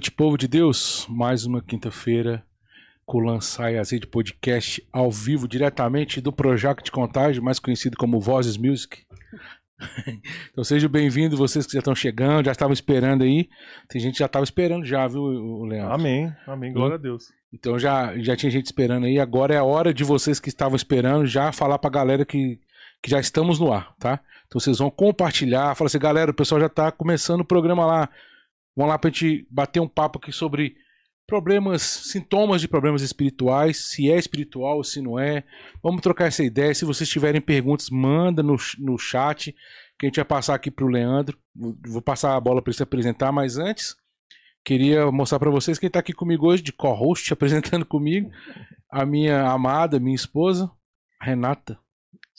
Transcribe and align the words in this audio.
noite, 0.00 0.10
povo 0.10 0.38
de 0.38 0.48
Deus. 0.48 1.06
Mais 1.10 1.44
uma 1.44 1.60
quinta-feira 1.60 2.42
com 3.04 3.18
o 3.18 3.20
Lançai 3.20 3.76
Azeite 3.76 4.06
Podcast 4.06 4.82
ao 4.90 5.10
vivo, 5.10 5.46
diretamente 5.46 6.22
do 6.22 6.32
Projac 6.32 6.82
de 6.82 6.90
Contagem, 6.90 7.42
mais 7.42 7.58
conhecido 7.58 7.98
como 7.98 8.18
Vozes 8.18 8.56
Music. 8.56 9.04
então 10.50 10.64
sejam 10.64 10.88
bem-vindos, 10.88 11.38
vocês 11.38 11.66
que 11.66 11.74
já 11.74 11.80
estão 11.80 11.94
chegando, 11.94 12.46
já 12.46 12.52
estavam 12.52 12.72
esperando 12.72 13.24
aí. 13.24 13.50
Tem 13.90 14.00
gente 14.00 14.14
que 14.14 14.20
já 14.20 14.24
estava 14.24 14.42
esperando 14.42 14.86
já, 14.86 15.06
viu, 15.06 15.64
Leandro? 15.64 15.92
Amém, 15.92 16.32
amém, 16.46 16.72
glória 16.72 16.94
a 16.94 16.98
Deus. 16.98 17.24
Então 17.52 17.78
já, 17.78 18.16
já 18.20 18.34
tinha 18.34 18.50
gente 18.50 18.64
esperando 18.64 19.04
aí, 19.04 19.18
agora 19.18 19.52
é 19.52 19.58
a 19.58 19.64
hora 19.64 19.92
de 19.92 20.02
vocês 20.02 20.40
que 20.40 20.48
estavam 20.48 20.76
esperando 20.76 21.26
já 21.26 21.52
falar 21.52 21.78
pra 21.78 21.90
galera 21.90 22.24
que, 22.24 22.58
que 23.02 23.10
já 23.10 23.20
estamos 23.20 23.60
no 23.60 23.70
ar, 23.70 23.94
tá? 23.98 24.18
Então 24.46 24.58
vocês 24.58 24.78
vão 24.78 24.90
compartilhar, 24.90 25.74
fala 25.74 25.88
assim, 25.88 25.98
galera, 25.98 26.30
o 26.30 26.34
pessoal 26.34 26.58
já 26.58 26.70
tá 26.70 26.90
começando 26.90 27.42
o 27.42 27.44
programa 27.44 27.84
lá. 27.84 28.08
Vamos 28.76 28.90
lá 28.90 28.98
pra 28.98 29.10
gente 29.10 29.46
bater 29.50 29.80
um 29.80 29.88
papo 29.88 30.18
aqui 30.18 30.32
sobre 30.32 30.76
problemas, 31.26 31.82
sintomas 31.82 32.60
de 32.60 32.66
problemas 32.66 33.02
espirituais, 33.02 33.90
se 33.90 34.10
é 34.10 34.18
espiritual 34.18 34.78
ou 34.78 34.84
se 34.84 35.00
não 35.00 35.16
é. 35.16 35.44
Vamos 35.80 36.00
trocar 36.00 36.26
essa 36.26 36.42
ideia. 36.42 36.74
Se 36.74 36.84
vocês 36.84 37.08
tiverem 37.08 37.40
perguntas, 37.40 37.88
manda 37.88 38.42
no, 38.42 38.56
no 38.78 38.98
chat, 38.98 39.54
que 39.96 40.06
a 40.06 40.08
gente 40.08 40.16
vai 40.16 40.24
passar 40.24 40.56
aqui 40.56 40.72
pro 40.72 40.88
Leandro. 40.88 41.38
Vou 41.86 42.02
passar 42.02 42.34
a 42.34 42.40
bola 42.40 42.60
para 42.60 42.70
ele 42.70 42.76
se 42.76 42.82
apresentar, 42.82 43.30
mas 43.30 43.58
antes, 43.58 43.94
queria 44.64 45.10
mostrar 45.12 45.38
para 45.38 45.50
vocês 45.50 45.78
quem 45.78 45.86
está 45.86 46.00
aqui 46.00 46.12
comigo 46.12 46.48
hoje, 46.48 46.64
de 46.64 46.72
co-host, 46.72 47.30
apresentando 47.32 47.86
comigo, 47.86 48.28
a 48.90 49.06
minha 49.06 49.46
amada, 49.46 50.00
minha 50.00 50.16
esposa, 50.16 50.68
Renata. 51.22 51.78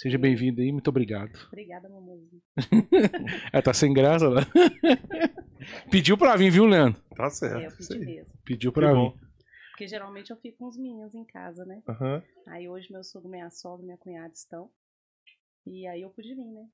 Seja 0.02 0.18
bem-vinda 0.18 0.64
aí, 0.64 0.72
muito 0.72 0.88
obrigado. 0.88 1.30
Obrigada, 1.50 1.88
mamãozinho. 1.88 2.42
é, 3.54 3.62
tá 3.62 3.72
sem 3.72 3.94
graça 3.94 4.28
lá. 4.28 4.42
Pediu 5.92 6.18
pra 6.18 6.36
vir, 6.36 6.50
viu, 6.50 6.66
Leandro? 6.66 7.00
Tá 7.16 7.30
certo. 7.30 7.60
É, 7.60 7.68
eu 7.68 7.72
pedi 7.72 8.00
mesmo. 8.00 8.34
Pediu 8.44 8.72
pra 8.72 8.94
vir. 8.94 9.14
Porque 9.70 9.88
geralmente 9.88 10.32
eu 10.32 10.38
fico 10.38 10.58
com 10.58 10.68
os 10.70 10.76
meninos 10.76 11.14
em 11.14 11.24
casa, 11.24 11.64
né? 11.66 11.84
Uhum. 11.88 12.22
Aí 12.48 12.68
hoje 12.68 12.92
meu 12.92 13.04
sogro, 13.04 13.30
minha 13.30 13.52
sogra, 13.52 13.86
minha 13.86 13.98
cunhada 13.98 14.34
estão. 14.34 14.72
E 15.68 15.86
aí 15.86 16.02
eu 16.02 16.10
pude 16.10 16.34
vir, 16.34 16.52
né? 16.52 16.66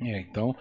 É, 0.00 0.18
então 0.18 0.52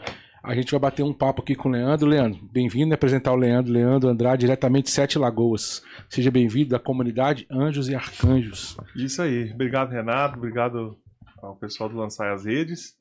a 0.44 0.53
gente 0.53 0.69
vai 0.69 0.80
bater 0.80 1.02
um 1.02 1.13
papo 1.13 1.41
aqui 1.41 1.56
com 1.56 1.69
o 1.69 1.72
Leandro. 1.72 2.08
Leandro, 2.08 2.39
bem-vindo 2.52 2.94
a 2.94 2.95
apresentar 2.95 3.33
o 3.33 3.35
Leandro, 3.35 3.73
Leandro 3.73 4.09
Andrade, 4.09 4.41
diretamente 4.41 4.85
de 4.85 4.91
Sete 4.91 5.17
Lagoas. 5.17 5.81
Seja 6.08 6.30
bem-vindo 6.30 6.69
da 6.69 6.80
comunidade 6.80 7.47
Anjos 7.50 7.89
e 7.89 7.95
Arcanjos. 7.95 8.78
Isso 8.95 9.23
aí. 9.23 9.52
Obrigado, 9.52 9.89
Renato. 9.89 10.38
Obrigado 10.38 11.00
ao 11.42 11.56
pessoal 11.56 11.89
do 11.89 11.97
Lançar 11.97 12.31
as 12.31 12.45
Redes. 12.45 12.95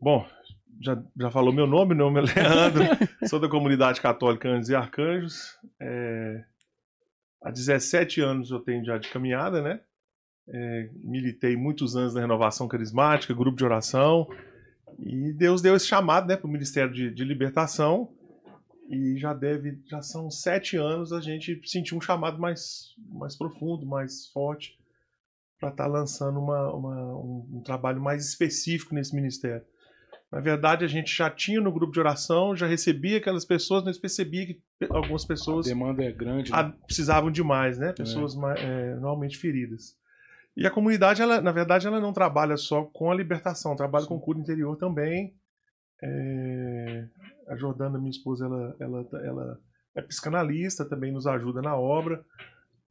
Bom, 0.00 0.26
já, 0.80 1.02
já 1.16 1.30
falou 1.30 1.52
meu 1.52 1.66
nome, 1.66 1.94
meu 1.94 2.10
nome 2.10 2.20
é 2.20 2.42
Leandro, 2.42 2.84
sou 3.28 3.38
da 3.38 3.48
comunidade 3.48 4.00
católica 4.00 4.48
Anjos 4.48 4.70
e 4.70 4.74
Arcanjos. 4.74 5.58
É, 5.80 6.44
há 7.42 7.50
17 7.50 8.20
anos 8.20 8.50
eu 8.50 8.60
tenho 8.60 8.84
já 8.84 8.96
de 8.96 9.08
caminhada, 9.10 9.60
né? 9.60 9.80
É, 10.48 10.90
militei 10.94 11.56
muitos 11.56 11.96
anos 11.96 12.14
na 12.14 12.22
renovação 12.22 12.66
carismática, 12.66 13.34
grupo 13.34 13.56
de 13.56 13.64
oração, 13.64 14.26
e 14.98 15.32
Deus 15.32 15.62
deu 15.62 15.76
esse 15.76 15.86
chamado 15.86 16.26
né, 16.26 16.36
para 16.36 16.48
o 16.48 16.50
Ministério 16.50 16.92
de, 16.92 17.10
de 17.10 17.24
Libertação. 17.24 18.12
E 18.88 19.16
já 19.18 19.32
deve, 19.32 19.80
já 19.86 20.02
são 20.02 20.28
sete 20.28 20.76
anos 20.76 21.12
a 21.12 21.20
gente 21.20 21.60
sentiu 21.64 21.96
um 21.96 22.00
chamado 22.00 22.40
mais, 22.40 22.96
mais 23.12 23.36
profundo, 23.36 23.86
mais 23.86 24.26
forte 24.32 24.79
para 25.60 25.68
estar 25.68 25.84
tá 25.84 25.86
lançando 25.86 26.40
uma, 26.40 26.72
uma, 26.72 27.16
um, 27.18 27.46
um, 27.52 27.62
trabalho 27.62 28.00
mais 28.00 28.26
específico 28.26 28.94
nesse 28.94 29.14
ministério. 29.14 29.62
Na 30.32 30.40
verdade, 30.40 30.84
a 30.84 30.88
gente 30.88 31.14
já 31.14 31.28
tinha 31.28 31.60
no 31.60 31.72
grupo 31.72 31.92
de 31.92 32.00
oração, 32.00 32.56
já 32.56 32.66
recebia 32.66 33.18
aquelas 33.18 33.44
pessoas, 33.44 33.84
mas 33.84 33.98
percebia 33.98 34.46
que 34.46 34.60
algumas 34.88 35.24
pessoas. 35.24 35.66
A 35.66 35.68
demanda 35.68 36.02
é 36.02 36.10
grande. 36.10 36.50
Né? 36.50 36.72
Precisavam 36.86 37.30
de 37.30 37.42
mais, 37.42 37.78
né? 37.78 37.92
Pessoas 37.92 38.34
é. 38.34 38.64
É, 38.64 38.94
normalmente 38.94 39.36
feridas. 39.36 39.98
E 40.56 40.66
a 40.66 40.70
comunidade, 40.70 41.20
ela, 41.20 41.40
na 41.40 41.52
verdade, 41.52 41.86
ela 41.86 42.00
não 42.00 42.12
trabalha 42.12 42.56
só 42.56 42.84
com 42.84 43.10
a 43.10 43.14
libertação, 43.14 43.76
trabalha 43.76 44.04
Sim. 44.04 44.10
com 44.10 44.20
cura 44.20 44.38
interior 44.38 44.76
também. 44.76 45.34
É, 46.02 47.08
a 47.48 47.56
Jordana, 47.56 47.98
minha 47.98 48.10
esposa, 48.10 48.46
ela, 48.46 48.76
ela, 48.78 49.08
ela 49.24 49.60
é 49.96 50.02
psicanalista, 50.02 50.88
também 50.88 51.12
nos 51.12 51.26
ajuda 51.26 51.60
na 51.60 51.76
obra. 51.76 52.24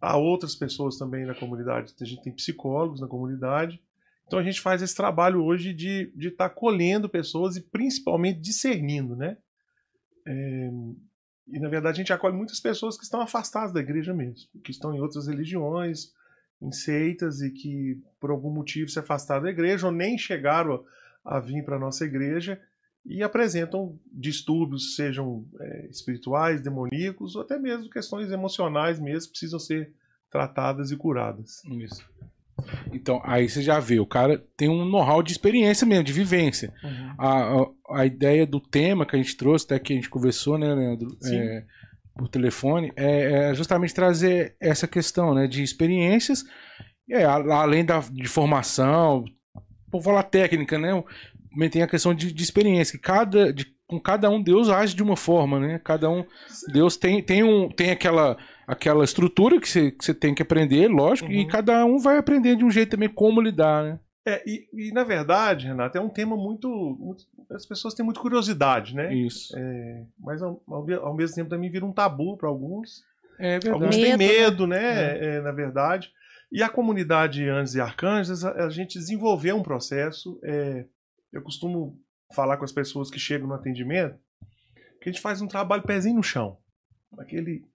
Há 0.01 0.17
outras 0.17 0.55
pessoas 0.55 0.97
também 0.97 1.25
na 1.25 1.35
comunidade, 1.35 1.93
a 1.99 2.05
gente 2.05 2.23
tem 2.23 2.33
psicólogos 2.33 3.01
na 3.01 3.07
comunidade. 3.07 3.81
Então 4.25 4.39
a 4.39 4.43
gente 4.43 4.61
faz 4.61 4.81
esse 4.81 4.95
trabalho 4.95 5.43
hoje 5.43 5.73
de 5.73 6.03
estar 6.03 6.19
de 6.19 6.31
tá 6.31 6.49
colhendo 6.49 7.09
pessoas 7.09 7.57
e 7.57 7.61
principalmente 7.61 8.39
discernindo, 8.39 9.15
né? 9.15 9.37
É, 10.25 10.69
e 11.47 11.59
na 11.59 11.67
verdade 11.67 11.95
a 11.95 11.97
gente 11.97 12.13
acolhe 12.13 12.35
muitas 12.35 12.59
pessoas 12.59 12.95
que 12.95 13.03
estão 13.03 13.21
afastadas 13.21 13.73
da 13.73 13.79
igreja 13.79 14.13
mesmo, 14.13 14.47
que 14.63 14.71
estão 14.71 14.93
em 14.93 14.99
outras 15.01 15.27
religiões, 15.27 16.13
em 16.61 16.71
seitas 16.71 17.41
e 17.41 17.49
que 17.49 18.01
por 18.19 18.29
algum 18.29 18.51
motivo 18.51 18.89
se 18.89 18.99
afastaram 18.99 19.43
da 19.43 19.49
igreja 19.49 19.87
ou 19.87 19.91
nem 19.91 20.17
chegaram 20.17 20.85
a, 21.25 21.37
a 21.37 21.39
vir 21.39 21.65
para 21.65 21.77
a 21.77 21.79
nossa 21.79 22.05
igreja 22.05 22.61
e 23.05 23.23
apresentam 23.23 23.97
distúrbios, 24.11 24.95
sejam 24.95 25.45
é, 25.59 25.87
espirituais, 25.87 26.61
demoníacos, 26.61 27.35
ou 27.35 27.41
até 27.41 27.57
mesmo 27.57 27.89
questões 27.89 28.31
emocionais 28.31 28.99
mesmo, 28.99 29.31
precisam 29.31 29.59
ser 29.59 29.93
tratadas 30.29 30.91
e 30.91 30.97
curadas. 30.97 31.63
Isso. 31.65 32.07
Então, 32.91 33.21
aí 33.23 33.47
você 33.47 33.61
já 33.61 33.79
vê, 33.79 33.99
o 33.99 34.05
cara 34.05 34.43
tem 34.57 34.69
um 34.69 34.85
know-how 34.85 35.23
de 35.23 35.31
experiência 35.31 35.87
mesmo, 35.87 36.03
de 36.03 36.13
vivência. 36.13 36.73
Uhum. 36.83 37.13
A, 37.17 37.61
a, 37.61 38.01
a, 38.01 38.05
ideia 38.05 38.45
do 38.45 38.59
tema 38.59 39.05
que 39.05 39.15
a 39.15 39.19
gente 39.19 39.35
trouxe, 39.37 39.65
até 39.65 39.79
que 39.79 39.93
a 39.93 39.95
gente 39.95 40.09
conversou, 40.09 40.57
né, 40.57 40.73
Leandro, 40.73 41.17
é, 41.25 41.63
por 42.17 42.27
telefone, 42.27 42.91
é, 42.95 43.49
é, 43.49 43.55
justamente 43.55 43.93
trazer 43.93 44.55
essa 44.59 44.87
questão 44.87 45.33
né, 45.33 45.47
de 45.47 45.63
experiências, 45.63 46.43
é, 47.09 47.23
além 47.23 47.85
da, 47.85 47.99
de 47.99 48.27
formação, 48.27 49.23
vou 49.91 50.01
falar 50.01 50.23
técnica, 50.23 50.77
né? 50.77 50.91
Também 51.51 51.69
tem 51.69 51.81
a 51.81 51.87
questão 51.87 52.13
de, 52.13 52.31
de 52.31 52.43
experiência, 52.43 52.97
que 52.97 53.03
cada, 53.03 53.51
de, 53.51 53.65
com 53.87 53.99
cada 53.99 54.29
um 54.29 54.41
Deus 54.41 54.69
age 54.69 54.95
de 54.95 55.03
uma 55.03 55.15
forma, 55.15 55.59
né? 55.59 55.79
Cada 55.83 56.09
um, 56.09 56.23
Deus 56.71 56.95
tem, 56.95 57.23
tem, 57.23 57.43
um, 57.43 57.69
tem 57.69 57.91
aquela, 57.91 58.37
aquela 58.67 59.03
estrutura 59.03 59.59
que 59.59 59.67
você, 59.67 60.13
tem 60.13 60.35
que 60.35 60.43
aprender, 60.43 60.87
lógico, 60.87 61.29
uhum. 61.29 61.35
e 61.35 61.47
cada 61.47 61.83
um 61.85 61.97
vai 61.97 62.17
aprender 62.17 62.55
de 62.55 62.63
um 62.63 62.71
jeito 62.71 62.91
também 62.91 63.09
como 63.09 63.41
lidar, 63.41 63.83
né? 63.83 63.99
É, 64.27 64.43
e, 64.45 64.67
e, 64.73 64.91
na 64.91 65.03
verdade, 65.03 65.65
Renato, 65.65 65.97
é 65.97 66.01
um 66.01 66.09
tema 66.09 66.35
muito, 66.37 66.69
muito, 66.99 67.23
As 67.51 67.65
pessoas 67.65 67.95
têm 67.95 68.05
muita 68.05 68.19
curiosidade, 68.19 68.93
né? 68.93 69.13
Isso. 69.13 69.57
É, 69.57 70.03
mas 70.19 70.41
ao, 70.41 70.61
ao, 70.67 71.15
mesmo 71.15 71.35
tempo 71.35 71.49
também 71.49 71.71
vira 71.71 71.85
um 71.85 71.91
tabu 71.91 72.37
para 72.37 72.47
alguns. 72.47 73.03
É 73.39 73.53
verdade. 73.53 73.69
Alguns 73.69 73.97
medo, 73.97 74.07
têm 74.07 74.17
medo, 74.17 74.67
né? 74.67 74.79
né? 74.79 75.17
É. 75.17 75.35
É, 75.37 75.41
na 75.41 75.51
verdade. 75.51 76.11
E 76.51 76.61
a 76.61 76.69
comunidade 76.69 77.47
Anjos 77.47 77.75
e 77.75 77.81
Arcanjos, 77.81 78.43
a, 78.43 78.65
a 78.65 78.69
gente 78.69 78.99
desenvolveu 78.99 79.55
um 79.55 79.63
processo. 79.63 80.39
Eu 81.31 81.41
costumo 81.41 81.99
falar 82.33 82.57
com 82.57 82.65
as 82.65 82.71
pessoas 82.71 83.09
que 83.09 83.19
chegam 83.19 83.47
no 83.47 83.53
atendimento 83.53 84.19
que 85.01 85.09
a 85.09 85.11
gente 85.11 85.21
faz 85.21 85.41
um 85.41 85.47
trabalho 85.47 85.83
pezinho 85.83 86.17
no 86.17 86.23
chão, 86.23 86.57
aquele 87.17 87.65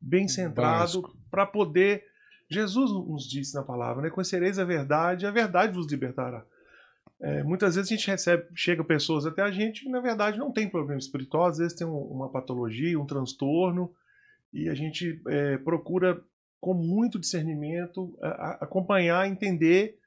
bem 0.00 0.28
centrado 0.28 1.02
para 1.30 1.44
poder. 1.44 2.04
Jesus 2.48 2.90
nos 2.90 3.28
disse 3.28 3.54
na 3.54 3.62
palavra, 3.62 4.02
né? 4.02 4.10
Conhecereis 4.10 4.58
a 4.58 4.64
verdade, 4.64 5.26
a 5.26 5.30
verdade 5.30 5.74
vos 5.74 5.90
libertará. 5.90 6.44
É, 7.20 7.42
muitas 7.42 7.74
vezes 7.74 7.90
a 7.90 7.94
gente 7.96 8.06
recebe, 8.06 8.46
chega 8.54 8.84
pessoas 8.84 9.26
até 9.26 9.42
a 9.42 9.50
gente 9.50 9.82
que 9.82 9.90
na 9.90 10.00
verdade 10.00 10.38
não 10.38 10.52
tem 10.52 10.70
problema 10.70 11.00
espiritual, 11.00 11.46
às 11.46 11.58
vezes 11.58 11.76
tem 11.76 11.86
um, 11.86 11.96
uma 11.96 12.30
patologia, 12.30 12.98
um 12.98 13.06
transtorno, 13.06 13.92
e 14.52 14.68
a 14.68 14.74
gente 14.74 15.20
é, 15.26 15.58
procura 15.58 16.22
com 16.60 16.74
muito 16.74 17.18
discernimento 17.18 18.16
a, 18.22 18.28
a, 18.28 18.50
acompanhar, 18.60 19.28
entender 19.28 19.98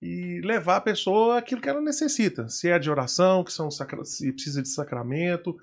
e 0.00 0.40
levar 0.44 0.76
a 0.76 0.80
pessoa 0.80 1.38
aquilo 1.38 1.60
que 1.60 1.68
ela 1.68 1.80
necessita. 1.80 2.48
Se 2.48 2.68
é 2.68 2.78
de 2.78 2.90
oração, 2.90 3.42
que 3.42 3.52
são 3.52 3.70
se 3.70 4.32
precisa 4.32 4.62
de 4.62 4.68
sacramento, 4.68 5.56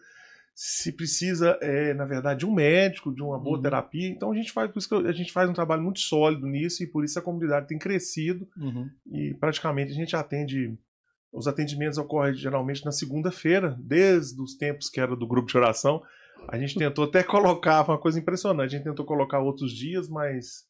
se 0.55 0.91
precisa, 0.91 1.57
é, 1.61 1.93
na 1.93 2.05
verdade, 2.05 2.41
de 2.41 2.45
um 2.45 2.53
médico, 2.53 3.13
de 3.13 3.21
uma 3.21 3.39
boa 3.39 3.57
uhum. 3.57 3.63
terapia. 3.63 4.07
Então 4.07 4.31
a 4.31 4.35
gente 4.35 4.51
faz 4.51 4.71
por 4.71 4.79
isso 4.79 4.89
que 4.89 5.07
a 5.07 5.11
gente 5.11 5.31
faz 5.31 5.49
um 5.49 5.53
trabalho 5.53 5.81
muito 5.81 5.99
sólido 5.99 6.45
nisso 6.47 6.83
e 6.83 6.87
por 6.87 7.03
isso 7.03 7.17
a 7.17 7.21
comunidade 7.21 7.67
tem 7.67 7.79
crescido 7.79 8.47
uhum. 8.57 8.89
e 9.11 9.33
praticamente 9.35 9.91
a 9.91 9.95
gente 9.95 10.15
atende. 10.15 10.77
Os 11.31 11.47
atendimentos 11.47 11.97
ocorrem 11.97 12.35
geralmente 12.35 12.85
na 12.85 12.91
segunda-feira, 12.91 13.75
desde 13.79 14.39
os 14.39 14.55
tempos 14.55 14.87
que 14.87 14.99
era 14.99 15.15
do 15.15 15.25
grupo 15.25 15.47
de 15.47 15.57
oração. 15.57 16.03
A 16.47 16.59
gente 16.59 16.77
tentou 16.77 17.05
até 17.05 17.23
colocar, 17.23 17.83
uma 17.87 17.97
coisa 17.97 18.19
impressionante, 18.19 18.75
a 18.75 18.77
gente 18.77 18.83
tentou 18.83 19.03
colocar 19.03 19.39
outros 19.39 19.71
dias, 19.71 20.07
mas 20.07 20.67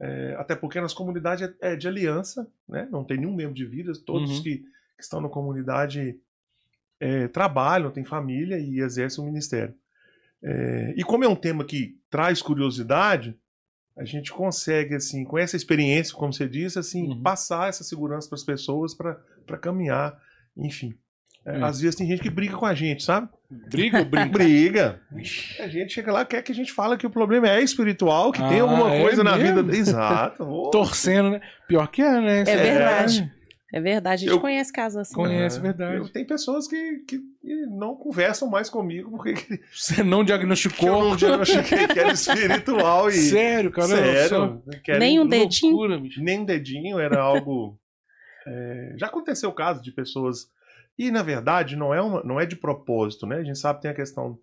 é, 0.00 0.34
até 0.38 0.56
porque 0.56 0.78
a 0.78 0.82
nossa 0.82 0.94
comunidade 0.94 1.44
é, 1.44 1.54
é, 1.60 1.76
de 1.76 1.86
aliança, 1.86 2.50
né? 2.66 2.88
não 2.90 3.04
tem 3.04 3.18
nenhum 3.18 3.34
membro 3.34 3.54
de 3.54 3.66
vidas, 3.66 3.98
todos 3.98 4.30
uhum. 4.30 4.42
que, 4.42 4.58
que, 4.58 5.02
estão 5.02 5.20
na 5.20 5.28
comunidade 5.28 6.18
é, 6.98 7.28
trabalham, 7.28 7.90
têm 7.90 8.04
família 8.04 8.58
e 8.58 8.80
exercem 8.80 9.22
o 9.22 9.26
ministério. 9.26 9.74
É, 10.42 10.94
e 10.96 11.04
como 11.04 11.24
é 11.24 11.28
um 11.28 11.36
tema 11.36 11.64
que 11.64 11.98
traz 12.08 12.40
curiosidade, 12.40 13.38
a 13.94 14.04
gente 14.04 14.32
consegue, 14.32 14.94
assim, 14.94 15.22
com 15.22 15.36
essa 15.36 15.56
experiência, 15.56 16.14
como 16.14 16.32
você 16.32 16.48
disse, 16.48 16.78
assim, 16.78 17.08
uhum. 17.08 17.22
passar 17.22 17.68
essa 17.68 17.84
segurança 17.84 18.26
para 18.26 18.36
as 18.36 18.44
pessoas 18.44 18.94
para 18.94 19.58
caminhar, 19.60 20.18
enfim. 20.56 20.94
É, 21.44 21.62
às 21.62 21.80
vezes 21.80 21.96
tem 21.96 22.06
gente 22.06 22.22
que 22.22 22.30
briga 22.30 22.56
com 22.56 22.64
a 22.64 22.74
gente, 22.74 23.02
sabe? 23.02 23.28
Briga 23.50 23.98
ou? 23.98 24.04
Briga. 24.30 25.00
A 25.58 25.66
gente 25.68 25.92
chega 25.92 26.12
lá, 26.12 26.24
quer 26.24 26.40
que 26.42 26.52
a 26.52 26.54
gente 26.54 26.72
fala 26.72 26.96
que 26.96 27.06
o 27.06 27.10
problema 27.10 27.48
é 27.48 27.60
espiritual, 27.60 28.30
que 28.30 28.38
tem 28.48 28.60
Ah, 28.60 28.62
alguma 28.62 28.94
é 28.94 29.00
coisa 29.02 29.24
na 29.24 29.36
mesmo? 29.36 29.62
vida. 29.64 29.76
Exato. 29.76 30.44
Torcendo, 30.70 31.30
né? 31.30 31.40
Pior 31.66 31.88
que 31.88 32.00
é, 32.00 32.20
né? 32.20 32.40
É 32.42 32.44
verdade. 32.44 33.32
É. 33.72 33.80
Verdade, 33.80 34.24
a 34.24 34.26
gente 34.26 34.34
Eu- 34.36 34.40
conhece 34.40 34.72
casos 34.72 34.98
assim. 34.98 35.14
Conhece, 35.14 35.58
É, 35.58 35.62
verdade. 35.62 35.96
eu- 35.98 36.08
tem 36.08 36.24
pessoas 36.26 36.66
que, 36.66 36.98
que 37.06 37.20
não 37.68 37.94
conversam 37.94 38.48
mais 38.50 38.68
comigo 38.68 39.10
porque 39.12 39.32
que 39.34 39.60
Você 39.72 40.02
não 40.02 40.18
eu 40.18 40.24
diagnosticou. 40.24 41.10
não 41.10 41.16
diagnostiquei 41.16 41.86
que 41.86 41.98
era 41.98 42.12
espiritual 42.12 43.08
e. 43.08 43.12
Sério, 43.30 43.70
cara. 43.70 43.86
Sério. 43.88 44.62
querem- 44.84 44.98
Nem 45.00 45.20
um 45.20 45.26
dedinho? 45.26 45.72
Loucura, 45.76 46.00
nem 46.18 46.40
um 46.40 46.44
dedinho, 46.44 46.98
era 46.98 47.20
algo. 47.20 47.78
é, 48.46 48.94
já 48.96 49.06
aconteceu 49.06 49.50
o 49.50 49.54
caso 49.54 49.80
de 49.82 49.92
pessoas. 49.92 50.48
E, 51.00 51.10
na 51.10 51.22
verdade, 51.22 51.76
não 51.76 51.94
é, 51.94 52.02
uma, 52.02 52.22
não 52.22 52.38
é 52.38 52.44
de 52.44 52.54
propósito, 52.56 53.26
né? 53.26 53.36
A 53.36 53.42
gente 53.42 53.58
sabe 53.58 53.78
que 53.78 53.82
tem 53.84 53.90
a 53.90 53.94
questão 53.94 54.36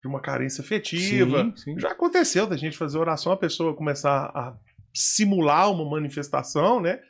de 0.00 0.06
uma 0.08 0.20
carência 0.20 0.62
afetiva. 0.62 1.42
Sim, 1.42 1.56
sim. 1.56 1.80
Já 1.80 1.90
aconteceu 1.90 2.46
da 2.46 2.56
gente 2.56 2.78
fazer 2.78 2.98
oração, 2.98 3.32
a 3.32 3.36
pessoa 3.36 3.74
começar 3.74 4.26
a 4.32 4.54
simular 4.92 5.72
uma 5.72 5.84
manifestação, 5.84 6.80
né? 6.80 7.00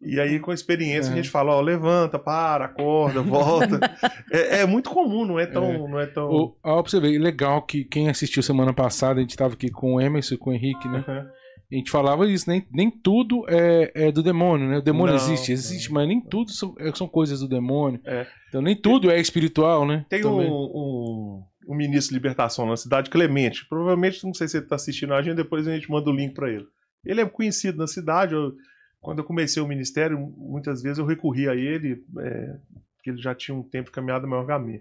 E 0.00 0.20
aí, 0.20 0.38
com 0.38 0.52
a 0.52 0.54
experiência, 0.54 1.10
É. 1.10 1.14
a 1.14 1.16
gente 1.16 1.30
fala, 1.30 1.52
ó, 1.52 1.60
levanta, 1.60 2.16
para, 2.16 2.66
acorda, 2.66 3.22
volta. 3.22 3.80
é, 4.30 4.60
é 4.60 4.66
muito 4.66 4.88
comum, 4.88 5.24
não 5.24 5.36
é 5.40 5.46
tão. 5.46 5.88
Não 5.88 5.98
é 5.98 6.06
tão... 6.06 6.30
O, 6.30 6.56
ó, 6.62 6.80
pra 6.80 6.88
você 6.90 7.00
ver, 7.00 7.18
legal 7.18 7.60
que 7.62 7.82
quem 7.84 8.08
assistiu 8.08 8.40
semana 8.40 8.72
passada, 8.72 9.18
a 9.18 9.22
gente 9.22 9.36
tava 9.36 9.54
aqui 9.54 9.68
com 9.68 9.94
o 9.94 10.00
Emerson 10.00 10.36
e 10.36 10.38
com 10.38 10.50
o 10.50 10.52
Henrique, 10.52 10.86
né? 10.88 11.04
Aham. 11.08 11.26
A 11.74 11.78
gente 11.78 11.90
falava 11.90 12.26
isso, 12.30 12.48
nem, 12.48 12.64
nem 12.72 12.88
tudo 12.90 13.44
é, 13.48 13.90
é 13.94 14.12
do 14.12 14.22
demônio, 14.22 14.68
né? 14.68 14.78
O 14.78 14.82
demônio 14.82 15.14
Não, 15.16 15.20
existe, 15.20 15.50
existe, 15.50 15.92
mas 15.92 16.06
nem 16.06 16.20
tudo 16.20 16.52
são, 16.52 16.74
é- 16.78 16.94
são 16.94 17.08
coisas 17.08 17.40
do 17.40 17.48
demônio. 17.48 18.00
É. 18.04 18.26
Então 18.48 18.62
nem 18.62 18.76
tudo 18.76 19.10
é 19.10 19.18
espiritual, 19.20 19.84
né? 19.86 20.06
Tem 20.08 20.20
um, 20.24 20.30
Também. 20.38 20.50
um, 20.50 21.42
um 21.68 21.74
ministro 21.74 22.10
de 22.10 22.14
libertação 22.14 22.64
na 22.66 22.76
cidade, 22.76 23.10
Clemente. 23.10 23.66
Provavelmente, 23.68 24.24
não 24.24 24.32
sei 24.32 24.46
se 24.46 24.56
ele 24.56 24.64
está 24.66 24.76
assistindo 24.76 25.12
a 25.14 25.20
gente, 25.20 25.34
depois 25.36 25.66
a 25.66 25.74
gente 25.74 25.90
manda 25.90 26.08
o 26.08 26.14
link 26.14 26.32
para 26.34 26.48
ele. 26.48 26.64
Ele 27.04 27.20
é 27.20 27.26
conhecido 27.26 27.76
na 27.78 27.86
cidade. 27.88 28.34
eu- 28.34 28.52
quando 29.00 29.18
eu 29.18 29.24
comecei 29.24 29.62
o 29.62 29.66
ministério, 29.68 30.18
muitas 30.36 30.80
vezes 30.80 30.98
eu 30.98 31.04
recorri 31.04 31.46
a 31.48 31.54
ele, 31.54 32.02
é, 32.20 32.56
porque 32.96 33.10
ele 33.10 33.20
já 33.20 33.34
tinha 33.34 33.54
um 33.54 33.62
tempo 33.62 33.90
caminhado 33.90 34.26
maior 34.26 34.46
que 34.46 34.52
a 34.52 34.58
minha. 34.58 34.80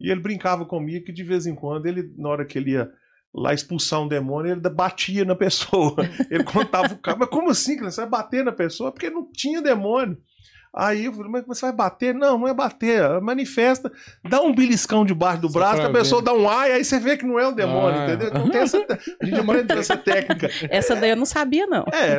E 0.00 0.10
ele 0.10 0.20
brincava 0.20 0.64
comigo 0.64 1.04
que 1.04 1.12
de 1.12 1.22
vez 1.22 1.46
em 1.46 1.54
quando, 1.54 1.86
ele, 1.86 2.10
na 2.16 2.28
hora 2.30 2.44
que 2.44 2.58
ele 2.58 2.72
ia 2.72 2.90
lá 3.34 3.52
expulsar 3.52 4.00
um 4.00 4.08
demônio, 4.08 4.52
ele 4.52 4.60
batia 4.70 5.24
na 5.24 5.34
pessoa. 5.34 5.96
Ele 6.30 6.44
contava 6.44 6.94
o 6.94 6.98
cara, 6.98 7.16
mas 7.18 7.28
como 7.28 7.50
assim, 7.50 7.76
você 7.80 8.00
vai 8.02 8.10
bater 8.10 8.44
na 8.44 8.52
pessoa? 8.52 8.92
Porque 8.92 9.10
não 9.10 9.28
tinha 9.32 9.60
demônio. 9.60 10.16
Aí 10.76 11.04
eu 11.04 11.12
falei, 11.12 11.30
mas 11.30 11.46
você 11.46 11.66
vai 11.66 11.74
bater? 11.74 12.14
Não, 12.14 12.36
não 12.38 12.48
é 12.48 12.54
bater. 12.54 13.20
Manifesta, 13.20 13.92
dá 14.28 14.40
um 14.40 14.54
beliscão 14.54 15.04
debaixo 15.04 15.42
do 15.42 15.48
Só 15.48 15.58
braço, 15.58 15.82
a 15.82 15.90
pessoa 15.90 16.20
ver. 16.20 16.26
dá 16.26 16.34
um 16.34 16.48
ai, 16.48 16.72
aí 16.72 16.84
você 16.84 16.98
vê 16.98 17.16
que 17.16 17.24
não 17.26 17.38
é 17.38 17.46
um 17.48 17.52
demônio, 17.52 18.00
Ah. 18.00 18.04
entendeu? 18.06 18.28
Então 18.28 18.50
tem 18.50 18.60
essa, 18.60 18.78
a 19.22 19.24
gente 19.26 19.38
aprendeu 19.40 19.78
essa 19.78 19.96
técnica. 19.96 20.48
Essa 20.70 20.96
daí 20.96 21.10
eu 21.10 21.16
não 21.16 21.26
sabia, 21.26 21.66
não. 21.66 21.84
É, 21.92 22.18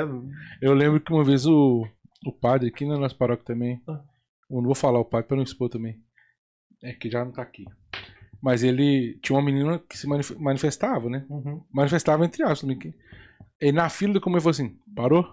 Eu 0.61 0.73
lembro 0.73 0.99
que 1.01 1.11
uma 1.13 1.23
vez 1.23 1.45
o, 1.45 1.85
o 2.25 2.31
padre 2.31 2.69
aqui 2.69 2.85
na 2.85 2.97
nossa 2.97 3.15
paróquia 3.15 3.45
também. 3.45 3.81
Ah. 3.87 3.99
Eu 4.49 4.57
não 4.57 4.65
vou 4.65 4.75
falar 4.75 4.99
o 4.99 5.05
padre 5.05 5.27
pra 5.27 5.35
não 5.37 5.43
expor 5.43 5.69
também. 5.69 5.95
É 6.83 6.93
que 6.93 7.09
já 7.09 7.25
não 7.25 7.31
tá 7.33 7.41
aqui. 7.41 7.65
Mas 8.45 8.61
ele 8.61 9.17
tinha 9.23 9.35
uma 9.35 9.43
menina 9.43 9.81
que 9.89 9.97
se 9.97 10.05
manif- 10.07 10.35
manifestava, 10.39 11.09
né? 11.09 11.25
uhum. 11.27 11.63
Manifestava 11.73 12.23
entre 12.23 12.43
aspas 12.43 12.59
também. 12.61 12.93
E 13.59 13.71
na 13.71 13.89
fila 13.89 14.13
do 14.13 14.21
comer 14.21 14.39
falou 14.39 14.51
assim: 14.51 14.77
parou? 14.95 15.25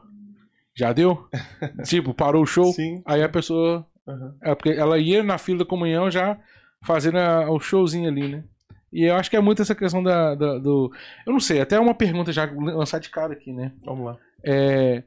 Já 0.75 0.95
deu? 0.95 1.29
tipo, 1.85 2.15
parou 2.15 2.43
o 2.43 2.47
show? 2.47 2.73
sim. 2.73 3.03
Aí 3.05 3.23
a 3.23 3.29
pessoa. 3.29 3.87
Uhum. 4.07 4.35
É 4.41 4.55
porque 4.55 4.71
ela 4.71 4.97
ia 4.99 5.23
na 5.23 5.37
fila 5.37 5.59
da 5.59 5.67
comunhão 5.67 6.11
já 6.11 6.39
fazendo 6.83 7.19
a- 7.19 7.51
o 7.51 7.61
showzinho 7.61 8.09
ali, 8.09 8.27
né? 8.29 8.45
E 8.91 9.05
eu 9.05 9.15
acho 9.17 9.29
que 9.29 9.37
é 9.37 9.41
muito 9.43 9.61
essa 9.61 9.75
questão 9.75 10.03
da, 10.03 10.35
da- 10.35 10.59
do. 10.59 10.91
Eu 11.27 11.35
não 11.35 11.41
sei, 11.41 11.61
até 11.61 11.79
uma 11.79 11.95
pergunta 11.95 12.33
já 12.33 12.51
lançar 12.51 12.99
de 12.99 13.11
cara 13.11 13.35
aqui, 13.35 13.53
né? 13.53 13.73
Vamos 13.85 14.07
lá. 14.07 14.17
É, 14.43 15.03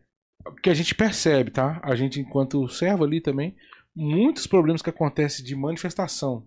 que 0.61 0.69
a 0.69 0.75
gente 0.75 0.93
percebe, 0.93 1.49
tá? 1.49 1.81
A 1.83 1.95
gente, 1.95 2.19
enquanto 2.19 2.69
servo 2.69 3.03
ali 3.03 3.19
também, 3.19 3.55
muitos 3.95 4.45
problemas 4.45 4.83
que 4.83 4.91
acontecem 4.91 5.43
de 5.43 5.55
manifestação 5.55 6.45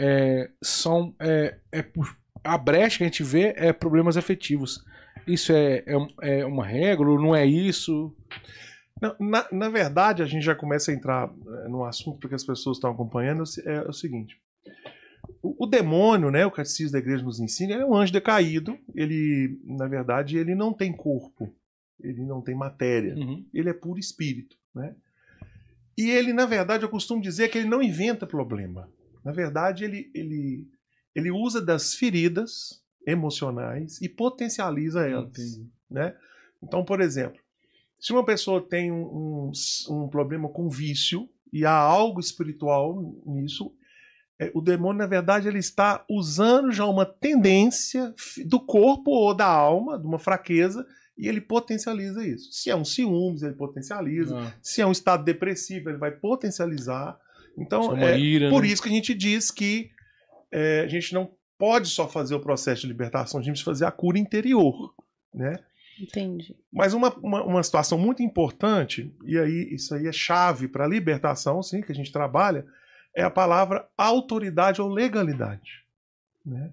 é, 0.00 0.50
são. 0.62 1.14
É, 1.20 1.58
é 1.70 1.84
a 2.42 2.56
brecha 2.56 2.98
que 2.98 3.04
a 3.04 3.06
gente 3.06 3.22
vê 3.22 3.52
é 3.54 3.70
problemas 3.70 4.16
afetivos. 4.16 4.82
Isso 5.26 5.52
é, 5.52 5.84
é, 5.86 6.40
é 6.40 6.46
uma 6.46 6.66
regra 6.66 7.04
não 7.04 7.36
é 7.36 7.44
isso? 7.44 8.16
Não, 9.00 9.14
na, 9.20 9.46
na 9.52 9.68
verdade, 9.68 10.22
a 10.22 10.26
gente 10.26 10.42
já 10.42 10.54
começa 10.54 10.90
a 10.90 10.94
entrar 10.94 11.28
eh, 11.28 11.68
no 11.68 11.84
assunto, 11.84 12.18
porque 12.18 12.34
as 12.34 12.44
pessoas 12.44 12.78
estão 12.78 12.90
acompanhando, 12.90 13.44
é, 13.64 13.82
o 13.82 13.92
seguinte. 13.92 14.38
O, 15.42 15.64
o 15.64 15.66
demônio, 15.66 16.30
né, 16.30 16.44
o 16.44 16.50
catecismo 16.50 16.92
da 16.92 16.98
igreja 16.98 17.22
nos 17.22 17.40
ensina, 17.40 17.74
ele 17.74 17.82
é 17.82 17.86
um 17.86 17.94
anjo 17.94 18.12
decaído. 18.12 18.78
Ele, 18.94 19.58
na 19.64 19.86
verdade, 19.86 20.36
ele 20.36 20.54
não 20.54 20.72
tem 20.72 20.92
corpo. 20.92 21.54
Ele 22.02 22.24
não 22.24 22.42
tem 22.42 22.54
matéria. 22.54 23.14
Uhum. 23.14 23.46
Ele 23.52 23.68
é 23.68 23.74
puro 23.74 23.98
espírito, 23.98 24.56
né? 24.74 24.94
E 25.96 26.10
ele, 26.10 26.32
na 26.32 26.46
verdade, 26.46 26.82
eu 26.82 26.88
costumo 26.88 27.20
dizer 27.20 27.48
que 27.48 27.58
ele 27.58 27.68
não 27.68 27.82
inventa 27.82 28.26
problema. 28.26 28.88
Na 29.24 29.32
verdade, 29.32 29.84
ele, 29.84 30.10
ele, 30.14 30.68
ele 31.14 31.30
usa 31.30 31.60
das 31.60 31.94
feridas 31.94 32.82
emocionais 33.06 34.00
e 34.00 34.08
potencializa 34.08 35.06
elas 35.06 35.30
Entendi. 35.30 35.70
né? 35.90 36.16
Então, 36.62 36.84
por 36.84 37.00
exemplo, 37.00 37.40
se 37.98 38.12
uma 38.12 38.24
pessoa 38.24 38.60
tem 38.60 38.90
um, 38.90 39.02
um, 39.04 39.52
um 39.90 40.08
problema 40.08 40.48
com 40.48 40.68
vício 40.68 41.28
e 41.52 41.64
há 41.64 41.72
algo 41.72 42.20
espiritual 42.20 43.00
nisso, 43.26 43.74
é, 44.38 44.50
o 44.54 44.60
demônio, 44.62 44.98
na 44.98 45.06
verdade, 45.06 45.48
ele 45.48 45.58
está 45.58 46.02
usando 46.08 46.72
já 46.72 46.86
uma 46.86 47.04
tendência 47.04 48.14
do 48.46 48.58
corpo 48.58 49.10
ou 49.10 49.34
da 49.34 49.46
alma, 49.46 49.98
de 49.98 50.06
uma 50.06 50.18
fraqueza, 50.18 50.86
e 51.16 51.28
ele 51.28 51.42
potencializa 51.42 52.26
isso. 52.26 52.50
Se 52.50 52.70
é 52.70 52.74
um 52.74 52.84
ciúmes, 52.84 53.42
ele 53.42 53.52
potencializa. 53.52 54.38
Ah, 54.38 54.54
Se 54.62 54.80
é 54.80 54.86
um 54.86 54.92
estado 54.92 55.22
depressivo, 55.22 55.90
ele 55.90 55.98
vai 55.98 56.10
potencializar. 56.10 57.18
Então, 57.58 57.96
é 57.96 58.12
é, 58.12 58.18
ira, 58.18 58.50
por 58.50 58.62
né? 58.62 58.68
isso 58.68 58.82
que 58.82 58.88
a 58.88 58.92
gente 58.92 59.14
diz 59.14 59.50
que 59.50 59.90
é, 60.52 60.80
a 60.80 60.88
gente 60.88 61.12
não 61.12 61.30
pode 61.58 61.88
só 61.88 62.08
fazer 62.08 62.34
o 62.34 62.40
processo 62.40 62.82
de 62.82 62.86
libertação, 62.88 63.38
a 63.38 63.42
gente 63.42 63.52
precisa 63.52 63.70
fazer 63.70 63.84
a 63.84 63.90
cura 63.90 64.18
interior, 64.18 64.94
né? 65.32 65.58
Entendi. 66.00 66.56
Mas 66.72 66.94
uma, 66.94 67.14
uma, 67.16 67.44
uma 67.44 67.62
situação 67.62 67.98
muito 67.98 68.22
importante, 68.22 69.14
e 69.24 69.38
aí 69.38 69.74
isso 69.74 69.94
aí 69.94 70.06
é 70.06 70.12
chave 70.12 70.66
para 70.66 70.84
a 70.84 70.88
libertação, 70.88 71.62
sim, 71.62 71.82
que 71.82 71.92
a 71.92 71.94
gente 71.94 72.10
trabalha, 72.10 72.64
é 73.14 73.22
a 73.22 73.30
palavra 73.30 73.86
autoridade 73.98 74.80
ou 74.80 74.88
legalidade. 74.88 75.84
Né? 76.44 76.72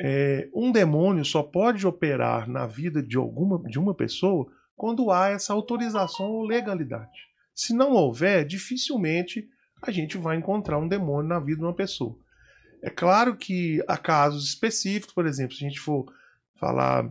É, 0.00 0.48
um 0.52 0.72
demônio 0.72 1.24
só 1.24 1.42
pode 1.42 1.86
operar 1.86 2.48
na 2.48 2.66
vida 2.66 3.02
de, 3.02 3.16
alguma, 3.16 3.62
de 3.68 3.78
uma 3.78 3.94
pessoa 3.94 4.50
quando 4.74 5.12
há 5.12 5.28
essa 5.28 5.52
autorização 5.52 6.26
ou 6.26 6.44
legalidade. 6.44 7.28
Se 7.54 7.72
não 7.72 7.92
houver, 7.92 8.44
dificilmente 8.44 9.48
a 9.82 9.90
gente 9.90 10.16
vai 10.16 10.36
encontrar 10.36 10.78
um 10.78 10.88
demônio 10.88 11.28
na 11.28 11.38
vida 11.40 11.58
de 11.58 11.64
uma 11.64 11.74
pessoa. 11.74 12.16
É 12.82 12.90
claro 12.90 13.36
que 13.36 13.82
há 13.86 13.96
casos 13.96 14.48
específicos, 14.48 15.12
por 15.14 15.26
exemplo, 15.26 15.54
se 15.56 15.64
a 15.64 15.68
gente 15.68 15.80
for 15.80 16.06
falar 16.56 17.08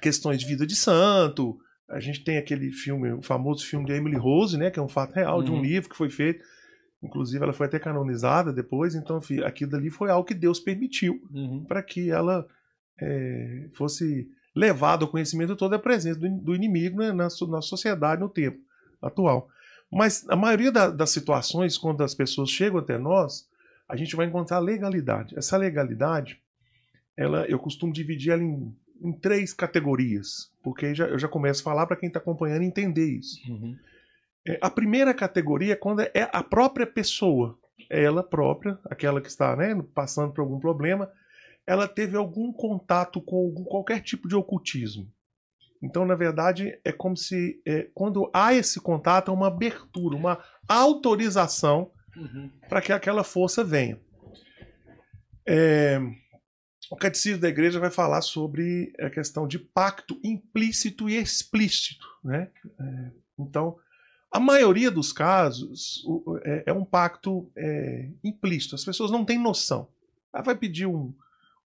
questões 0.00 0.38
de 0.40 0.46
vida 0.46 0.66
de 0.66 0.74
santo, 0.76 1.58
a 1.88 1.98
gente 2.00 2.22
tem 2.22 2.38
aquele 2.38 2.70
filme, 2.72 3.12
o 3.12 3.22
famoso 3.22 3.66
filme 3.66 3.86
de 3.86 3.92
Emily 3.92 4.16
Rose, 4.16 4.56
né, 4.56 4.70
que 4.70 4.78
é 4.78 4.82
um 4.82 4.88
fato 4.88 5.12
real 5.12 5.42
de 5.42 5.50
um 5.50 5.56
Uhum. 5.56 5.62
livro 5.62 5.90
que 5.90 5.96
foi 5.96 6.08
feito, 6.10 6.44
inclusive 7.02 7.42
ela 7.42 7.52
foi 7.52 7.66
até 7.66 7.78
canonizada 7.78 8.52
depois, 8.52 8.94
então 8.94 9.20
aquilo 9.44 9.70
dali 9.70 9.90
foi 9.90 10.10
algo 10.10 10.26
que 10.26 10.34
Deus 10.34 10.60
permitiu 10.60 11.20
Uhum. 11.32 11.64
para 11.64 11.82
que 11.82 12.10
ela 12.10 12.46
é, 13.00 13.68
fosse 13.74 14.28
levada 14.54 15.04
ao 15.04 15.10
conhecimento 15.10 15.56
toda 15.56 15.76
a 15.76 15.80
presença 15.80 16.18
do, 16.20 16.28
do 16.40 16.54
inimigo 16.54 16.98
né, 16.98 17.12
na, 17.12 17.28
na 17.48 17.62
sociedade 17.62 18.20
no 18.20 18.28
tempo 18.28 18.58
atual. 19.00 19.48
Mas 19.90 20.24
a 20.28 20.36
maioria 20.36 20.70
da- 20.70 20.90
das 20.90 21.10
situações, 21.10 21.76
quando 21.76 22.02
as 22.02 22.14
pessoas 22.14 22.48
chegam 22.50 22.78
até 22.78 22.96
nós, 22.96 23.48
a 23.88 23.96
gente 23.96 24.14
vai 24.14 24.26
encontrar 24.26 24.58
legalidade. 24.60 25.36
Essa 25.36 25.56
legalidade, 25.56 26.40
ela, 27.16 27.44
eu 27.46 27.58
costumo 27.58 27.92
dividir 27.92 28.32
ela 28.32 28.42
em, 28.42 28.72
em 29.02 29.12
três 29.12 29.52
categorias, 29.52 30.52
porque 30.62 30.94
já, 30.94 31.06
eu 31.06 31.18
já 31.18 31.26
começo 31.26 31.60
a 31.60 31.64
falar 31.64 31.86
para 31.86 31.96
quem 31.96 32.06
está 32.06 32.20
acompanhando 32.20 32.62
entender 32.62 33.06
isso. 33.06 33.40
Uhum. 33.50 33.76
É, 34.46 34.58
a 34.62 34.70
primeira 34.70 35.12
categoria 35.12 35.72
é 35.72 35.76
quando 35.76 36.00
é 36.02 36.30
a 36.32 36.42
própria 36.42 36.86
pessoa, 36.86 37.58
ela 37.90 38.22
própria, 38.22 38.78
aquela 38.84 39.20
que 39.20 39.28
está 39.28 39.56
né, 39.56 39.74
passando 39.94 40.32
por 40.32 40.42
algum 40.42 40.60
problema, 40.60 41.10
ela 41.66 41.88
teve 41.88 42.16
algum 42.16 42.52
contato 42.52 43.20
com 43.20 43.36
algum, 43.36 43.64
qualquer 43.64 44.00
tipo 44.00 44.28
de 44.28 44.36
ocultismo. 44.36 45.10
Então, 45.82 46.04
na 46.04 46.14
verdade, 46.14 46.78
é 46.84 46.92
como 46.92 47.16
se 47.16 47.60
é, 47.66 47.88
quando 47.94 48.30
há 48.34 48.52
esse 48.54 48.80
contato, 48.80 49.30
é 49.30 49.34
uma 49.34 49.46
abertura, 49.48 50.14
uma 50.16 50.42
autorização 50.68 51.90
Uhum. 52.16 52.50
para 52.68 52.82
que 52.82 52.92
aquela 52.92 53.22
força 53.24 53.62
venha. 53.64 53.98
É, 55.46 55.98
o 56.90 56.96
catecismo 56.96 57.40
da 57.40 57.48
igreja 57.48 57.80
vai 57.80 57.90
falar 57.90 58.20
sobre 58.20 58.92
a 59.00 59.08
questão 59.08 59.46
de 59.46 59.58
pacto 59.58 60.18
implícito 60.22 61.08
e 61.08 61.16
explícito. 61.16 62.04
Né? 62.24 62.48
É, 62.78 63.10
então, 63.38 63.78
A 64.32 64.38
maioria 64.38 64.92
dos 64.92 65.12
casos 65.12 66.04
o- 66.06 66.38
é, 66.44 66.62
é 66.66 66.72
um 66.72 66.84
pacto 66.84 67.50
é, 67.56 68.08
implícito. 68.22 68.76
As 68.76 68.84
pessoas 68.84 69.10
não 69.10 69.24
têm 69.24 69.36
noção. 69.40 69.88
Ela 70.32 70.44
vai 70.44 70.54
pedir 70.54 70.86
um- 70.86 71.12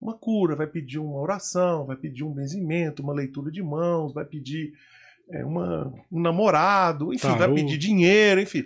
uma 0.05 0.15
cura, 0.15 0.55
vai 0.55 0.67
pedir 0.67 0.99
uma 0.99 1.17
oração, 1.19 1.87
vai 1.87 1.97
pedir 1.97 2.23
um 2.25 2.33
benzimento, 2.33 3.03
uma 3.03 3.15
leitura 3.15 3.51
de 3.51 3.63
mãos, 3.63 4.13
vai 4.13 4.25
pedir 4.25 4.73
é, 5.31 5.43
uma- 5.43 5.91
um 6.13 6.21
namorado, 6.21 7.13
enfim, 7.15 7.29
vai 7.39 7.51
pedir 7.55 7.79
dinheiro, 7.79 8.43
enfim. 8.43 8.63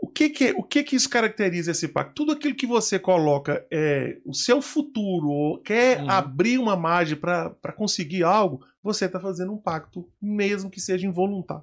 O 0.00 0.08
que 0.08 0.28
que, 0.28 0.50
o 0.50 0.62
que 0.64 0.82
que 0.82 0.96
isso 0.96 1.08
caracteriza 1.08 1.70
esse 1.70 1.86
pacto? 1.86 2.12
Tudo 2.16 2.32
aquilo 2.32 2.56
que 2.56 2.66
você 2.66 2.98
coloca 2.98 3.64
é 3.70 4.18
o 4.26 4.34
seu 4.34 4.60
futuro, 4.60 5.28
ou 5.28 5.58
quer 5.60 6.00
Uhum. 6.02 6.10
abrir 6.10 6.58
uma 6.58 6.76
margem 6.76 7.16
para 7.16 7.72
conseguir 7.76 8.24
algo, 8.24 8.60
você 8.82 9.04
está 9.04 9.20
fazendo 9.20 9.52
um 9.52 9.56
pacto, 9.56 10.06
mesmo 10.20 10.68
que 10.68 10.80
seja 10.80 11.06
involuntário. 11.06 11.62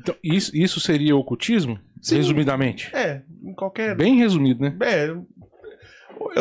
Então, 0.00 0.16
isso, 0.22 0.54
isso 0.56 0.78
seria 0.80 1.16
ocultismo? 1.16 1.78
Sim. 2.02 2.16
Resumidamente. 2.16 2.94
É, 2.94 3.22
em 3.42 3.54
qualquer. 3.54 3.96
Bem 3.96 4.16
resumido, 4.16 4.62
né? 4.62 4.76
É, 4.82 5.16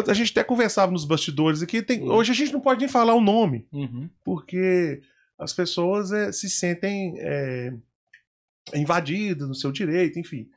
a 0.08 0.14
gente 0.14 0.32
até 0.32 0.44
conversava 0.44 0.92
nos 0.92 1.06
bastidores 1.06 1.62
aqui. 1.62 1.82
tem- 1.82 2.02
Uhum. 2.02 2.12
hoje 2.12 2.32
a 2.32 2.36
gente 2.36 2.54
não 2.54 2.60
pode 2.62 2.80
nem 2.80 2.90
falar 2.90 3.14
o 3.14 3.22
nome, 3.22 3.66
Uhum. 3.72 4.10
porque 4.24 5.02
as 5.38 5.54
pessoas 5.54 6.12
é, 6.12 6.32
se 6.32 6.50
sentem 6.50 7.16
é, 7.20 7.74
invadidas 8.74 9.48
no 9.48 9.56
seu 9.56 9.72
direito, 9.72 10.20
enfim. 10.20 10.48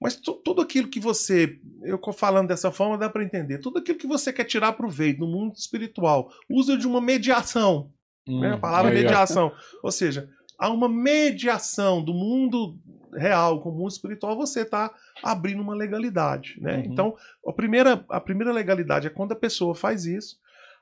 Mas 0.00 0.14
tu- 0.16 0.34
tudo 0.44 0.60
aquilo 0.60 0.88
que 0.88 1.00
você. 1.00 1.58
Eu 1.82 1.98
falando 2.12 2.48
dessa 2.48 2.70
forma, 2.70 2.98
dá 2.98 3.08
para 3.08 3.24
entender. 3.24 3.58
Tudo 3.58 3.78
aquilo 3.78 3.96
que 3.98 4.06
você 4.06 4.30
quer 4.32 4.44
tirar 4.44 4.72
proveito 4.72 5.20
no 5.20 5.26
mundo 5.26 5.54
espiritual, 5.56 6.30
usa 6.50 6.76
de 6.76 6.86
uma 6.86 7.00
mediação. 7.00 7.90
né? 8.28 8.50
A 8.50 8.56
Hum, 8.56 8.60
palavra 8.60 8.90
aí, 8.90 8.98
ó. 8.98 9.02
mediação. 9.02 9.52
Ou 9.84 9.92
seja, 9.92 10.28
há 10.58 10.70
uma 10.70 10.88
mediação 10.88 12.02
do 12.02 12.14
mundo 12.14 12.78
real 13.14 13.60
com 13.60 13.70
o 13.70 13.72
mundo 13.72 13.90
espiritual, 13.90 14.36
você 14.36 14.62
está 14.62 14.92
abrindo 15.22 15.62
uma 15.62 15.74
legalidade. 15.74 16.56
Né? 16.60 16.78
Uhum. 16.78 16.84
Então, 16.84 17.16
a 17.46 17.52
primeira, 17.52 18.04
a 18.08 18.20
primeira 18.20 18.52
legalidade 18.52 19.06
é 19.06 19.10
quando 19.10 19.32
a 19.32 19.36
pessoa 19.36 19.74
faz 19.74 20.04
isso. 20.04 20.38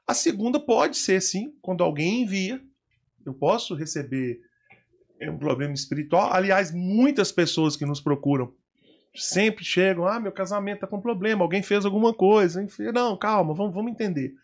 A 0.06 0.12
segunda 0.12 0.60
pode 0.60 0.96
ser, 0.96 1.20
sim, 1.20 1.54
quando 1.62 1.82
alguém 1.82 2.22
envia. 2.22 2.60
Eu 3.24 3.32
posso 3.32 3.74
receber 3.74 4.40
é, 5.18 5.30
um 5.30 5.38
problema 5.38 5.72
espiritual. 5.72 6.32
Aliás, 6.32 6.72
muitas 6.72 7.32
pessoas 7.32 7.76
que 7.76 7.86
nos 7.86 8.00
procuram 8.00 8.52
sempre 9.14 9.64
chegam: 9.64 10.06
ah, 10.06 10.20
meu 10.20 10.32
casamento 10.32 10.76
está 10.76 10.86
com 10.86 11.00
problema, 11.00 11.42
alguém 11.42 11.62
fez 11.62 11.86
alguma 11.86 12.12
coisa. 12.12 12.62
Enfim, 12.62 12.84
Não, 12.92 13.16
calma, 13.16 13.54
vamos, 13.54 13.74
vamos 13.74 13.92
entender. 13.92 14.34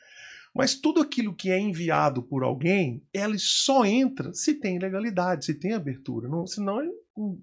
Mas 0.54 0.74
tudo 0.74 1.00
aquilo 1.00 1.34
que 1.34 1.50
é 1.50 1.58
enviado 1.58 2.22
por 2.22 2.42
alguém, 2.42 3.02
ele 3.12 3.38
só 3.38 3.84
entra 3.84 4.32
se 4.34 4.54
tem 4.54 4.78
legalidade, 4.78 5.44
se 5.44 5.54
tem 5.54 5.72
abertura. 5.74 6.28
Não, 6.28 6.46
senão 6.46 6.80
hum, 7.16 7.40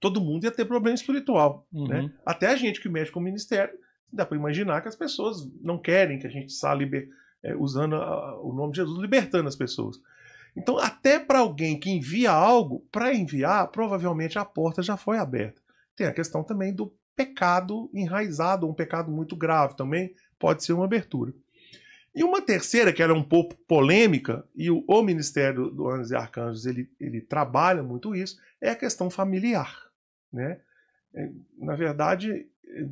todo 0.00 0.20
mundo 0.20 0.44
ia 0.44 0.50
ter 0.50 0.64
problema 0.64 0.94
espiritual. 0.94 1.66
Uhum. 1.72 1.86
Né? 1.88 2.12
Até 2.24 2.48
a 2.48 2.56
gente 2.56 2.80
que 2.80 2.88
mexe 2.88 3.12
com 3.12 3.20
o 3.20 3.22
ministério, 3.22 3.78
dá 4.10 4.24
para 4.24 4.38
imaginar 4.38 4.80
que 4.80 4.88
as 4.88 4.96
pessoas 4.96 5.46
não 5.60 5.78
querem 5.78 6.18
que 6.18 6.26
a 6.26 6.30
gente 6.30 6.52
saia 6.52 6.74
liber- 6.76 7.08
é, 7.42 7.54
usando 7.54 7.96
a- 7.96 8.40
o 8.40 8.52
nome 8.52 8.72
de 8.72 8.78
Jesus, 8.78 8.98
libertando 9.00 9.48
as 9.48 9.56
pessoas. 9.56 9.96
Então, 10.56 10.78
até 10.78 11.18
para 11.18 11.40
alguém 11.40 11.78
que 11.78 11.90
envia 11.90 12.30
algo, 12.32 12.86
para 12.90 13.14
enviar, 13.14 13.68
provavelmente 13.70 14.38
a 14.38 14.44
porta 14.44 14.82
já 14.82 14.96
foi 14.96 15.18
aberta. 15.18 15.60
Tem 15.94 16.06
a 16.06 16.12
questão 16.12 16.42
também 16.42 16.72
do 16.72 16.90
pecado 17.14 17.90
enraizado, 17.92 18.66
um 18.68 18.72
pecado 18.72 19.10
muito 19.10 19.36
grave 19.36 19.76
também 19.76 20.14
pode 20.38 20.64
ser 20.64 20.72
uma 20.72 20.84
abertura. 20.86 21.34
E 22.16 22.24
uma 22.24 22.40
terceira, 22.40 22.92
que 22.94 23.02
era 23.02 23.12
um 23.12 23.22
pouco 23.22 23.54
polêmica, 23.68 24.42
e 24.56 24.70
o, 24.70 24.82
o 24.88 25.02
Ministério 25.02 25.70
do 25.70 25.86
Anjos 25.88 26.10
e 26.10 26.16
Arcanjos 26.16 26.64
ele, 26.64 26.88
ele 26.98 27.20
trabalha 27.20 27.82
muito 27.82 28.14
isso, 28.14 28.38
é 28.60 28.70
a 28.70 28.74
questão 28.76 29.10
familiar. 29.10 29.76
Né? 30.32 30.58
É, 31.14 31.28
Na 31.58 31.76
verdade, 31.76 32.46
é, 32.66 32.86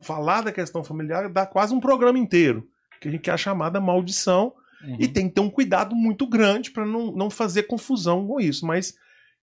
falar 0.00 0.42
da 0.42 0.50
questão 0.52 0.82
familiar 0.82 1.28
dá 1.30 1.46
quase 1.46 1.72
um 1.72 1.78
programa 1.80 2.18
inteiro, 2.18 2.68
que 3.00 3.06
a 3.06 3.10
gente 3.12 3.20
quer 3.22 3.30
a 3.32 3.36
chamada 3.36 3.80
maldição, 3.80 4.52
Uhum. 4.82 4.96
e 5.00 5.08
tem 5.08 5.28
que 5.28 5.34
ter 5.36 5.40
um 5.40 5.48
cuidado 5.48 5.94
muito 5.96 6.26
grande 6.26 6.70
para 6.70 6.84
não, 6.84 7.10
não 7.10 7.30
fazer 7.30 7.62
confusão 7.62 8.26
com 8.26 8.38
isso. 8.38 8.66
Mas, 8.66 8.94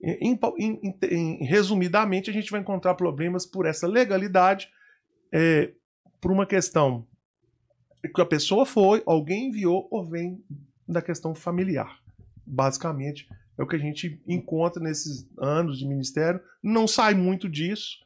em- 0.01 0.39
em- 0.61 0.95
em- 1.11 1.45
resumidamente, 1.45 2.31
a 2.31 2.33
gente 2.33 2.53
vai 2.53 2.61
encontrar 2.61 2.95
problemas 2.95 3.45
por 3.45 3.67
essa 3.67 3.87
legalidade, 3.89 4.69
é, 5.33 5.73
por 6.21 6.31
uma 6.31 6.47
questão 6.47 7.05
que 8.13 8.21
a 8.21 8.27
pessoa 8.27 8.65
foi, 8.67 9.03
alguém 9.07 9.49
enviou, 9.49 9.87
ou 9.91 10.05
vem 10.05 10.43
da 10.89 11.01
questão 11.03 11.35
familiar. 11.35 11.99
Basicamente, 12.47 13.29
é 13.57 13.63
o 13.63 13.67
que 13.67 13.77
a 13.77 13.79
gente 13.79 14.21
encontra 14.27 14.83
nesses 14.83 15.27
anos 15.39 15.79
de 15.79 15.87
ministério. 15.87 16.41
Não 16.63 16.87
sai 16.87 17.15
muito 17.15 17.49
disso. 17.49 17.99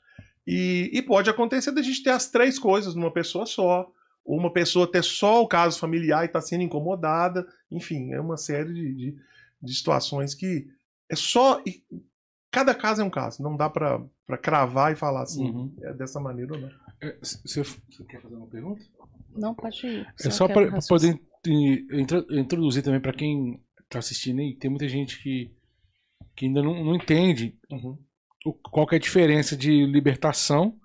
E, 0.47 0.91
e 0.93 1.03
pode 1.03 1.29
acontecer 1.29 1.73
da 1.73 1.83
gente 1.83 2.03
ter 2.03 2.11
as 2.11 2.31
três 2.31 2.59
coisas 2.59 2.95
numa 2.95 3.11
pessoa 3.13 3.45
só 3.47 3.91
ou 4.25 4.39
uma 4.39 4.53
pessoa 4.53 4.91
ter 4.91 5.03
só 5.03 5.43
o 5.43 5.49
caso 5.49 5.79
familiar 5.79 6.23
e 6.23 6.27
está 6.27 6.41
sendo 6.41 6.63
incomodada. 6.63 7.47
Enfim, 7.71 8.13
é 8.13 8.21
uma 8.21 8.37
série 8.37 8.73
de, 8.73 8.95
de, 8.95 9.17
de 9.63 9.75
situações 9.75 10.35
que 10.35 10.67
é 11.09 11.17
só. 11.17 11.61
e 11.67 11.83
cada 12.51 12.75
caso 12.75 13.01
é 13.01 13.05
um 13.05 13.11
caso. 13.11 13.43
Não 13.43 13.57
dá 13.57 13.69
para 13.71 14.03
cravar 14.43 14.93
e 14.93 14.97
falar 14.97 15.23
assim, 15.23 15.51
Uhum. 15.51 15.75
é 15.83 15.93
dessa 15.95 16.21
maneira 16.21 16.55
ou 16.55 16.61
não. 16.61 16.71
É, 17.01 17.17
Você 17.23 17.63
você 17.65 18.05
quer 18.09 18.21
fazer 18.21 18.35
uma 18.37 18.47
pergunta? 18.47 18.83
Não, 19.35 19.55
pode 19.55 19.87
ir. 19.87 20.07
É 20.25 20.31
só 20.31 20.47
para 20.49 20.79
poder 20.89 21.19
in- 21.47 21.87
intro- 21.93 22.27
introduzir 22.31 22.83
também 22.83 23.01
para 23.01 23.13
quem 23.13 23.61
tá 23.89 23.99
assistindo 23.99 24.41
aí, 24.41 24.55
tem 24.55 24.71
muita 24.71 24.89
gente 24.89 25.23
que, 25.23 25.51
que 26.37 26.47
ainda 26.47 26.63
não, 26.63 26.85
não 26.85 26.95
entende 26.95 27.57
o- 28.45 28.53
qual 28.53 28.87
que 28.87 28.95
é 28.95 28.99
a 28.99 29.01
diferença 29.01 29.57
de 29.57 29.87
libertação, 29.87 30.79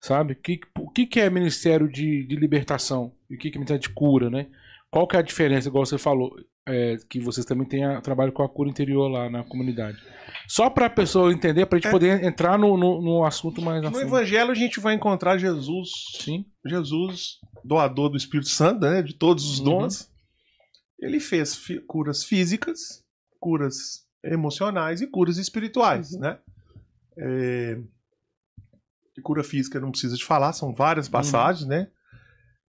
sabe? 0.00 0.34
Que, 0.34 0.60
o 0.78 0.88
que, 0.90 1.06
que 1.06 1.20
é 1.20 1.28
ministério 1.30 1.90
de, 1.90 2.24
de 2.26 2.36
libertação 2.36 3.12
e 3.28 3.34
o 3.34 3.38
que, 3.38 3.50
que 3.50 3.56
é 3.56 3.60
ministério 3.60 3.82
de 3.82 3.90
cura, 3.90 4.30
né? 4.30 4.46
Qual 4.90 5.06
que 5.06 5.16
é 5.16 5.18
a 5.18 5.22
diferença, 5.22 5.68
igual 5.68 5.84
você 5.84 5.98
falou, 5.98 6.34
é, 6.68 6.96
que 7.08 7.18
vocês 7.18 7.44
também 7.46 7.66
têm 7.66 7.84
a, 7.84 8.00
trabalho 8.00 8.30
com 8.32 8.42
a 8.42 8.48
cura 8.48 8.68
interior 8.68 9.08
lá 9.08 9.28
na 9.30 9.42
comunidade. 9.42 9.98
Só 10.46 10.68
para 10.70 10.86
a 10.86 10.90
pessoa 10.90 11.32
entender, 11.32 11.66
para 11.66 11.76
a 11.76 11.80
gente 11.80 11.88
É. 11.88 11.90
poder 11.90 12.22
entrar 12.24 12.58
no, 12.58 12.76
no, 12.76 13.00
no 13.02 13.24
assunto 13.24 13.60
mais 13.62 13.82
a 13.84 13.90
No. 13.90 14.00
Evangelho 14.00 14.50
a 14.50 14.54
gente 14.54 14.78
vai 14.80 14.94
encontrar 14.94 15.38
Jesus, 15.38 15.88
Sim. 16.20 16.44
Jesus, 16.64 17.38
doador 17.64 18.08
do 18.10 18.16
Espírito 18.16 18.48
Santo, 18.48 18.80
né, 18.80 19.02
de 19.02 19.14
todos 19.14 19.44
os 19.50 19.58
Uhum. 19.58 19.64
dons. 19.64 20.10
Ele 21.00 21.20
fez 21.20 21.54
fi- 21.56 21.80
curas 21.80 22.24
físicas, 22.24 23.02
curas 23.40 24.04
emocionais 24.24 25.00
e 25.00 25.06
curas 25.06 25.38
espirituais, 25.38 26.12
Uhum. 26.12 26.20
né? 26.20 26.38
É, 27.18 27.78
cura 29.22 29.42
física 29.42 29.80
não 29.80 29.90
precisa 29.90 30.16
de 30.16 30.24
falar, 30.24 30.52
são 30.52 30.72
várias 30.72 31.06
Uhum. 31.06 31.12
passagens, 31.12 31.66
né? 31.68 31.88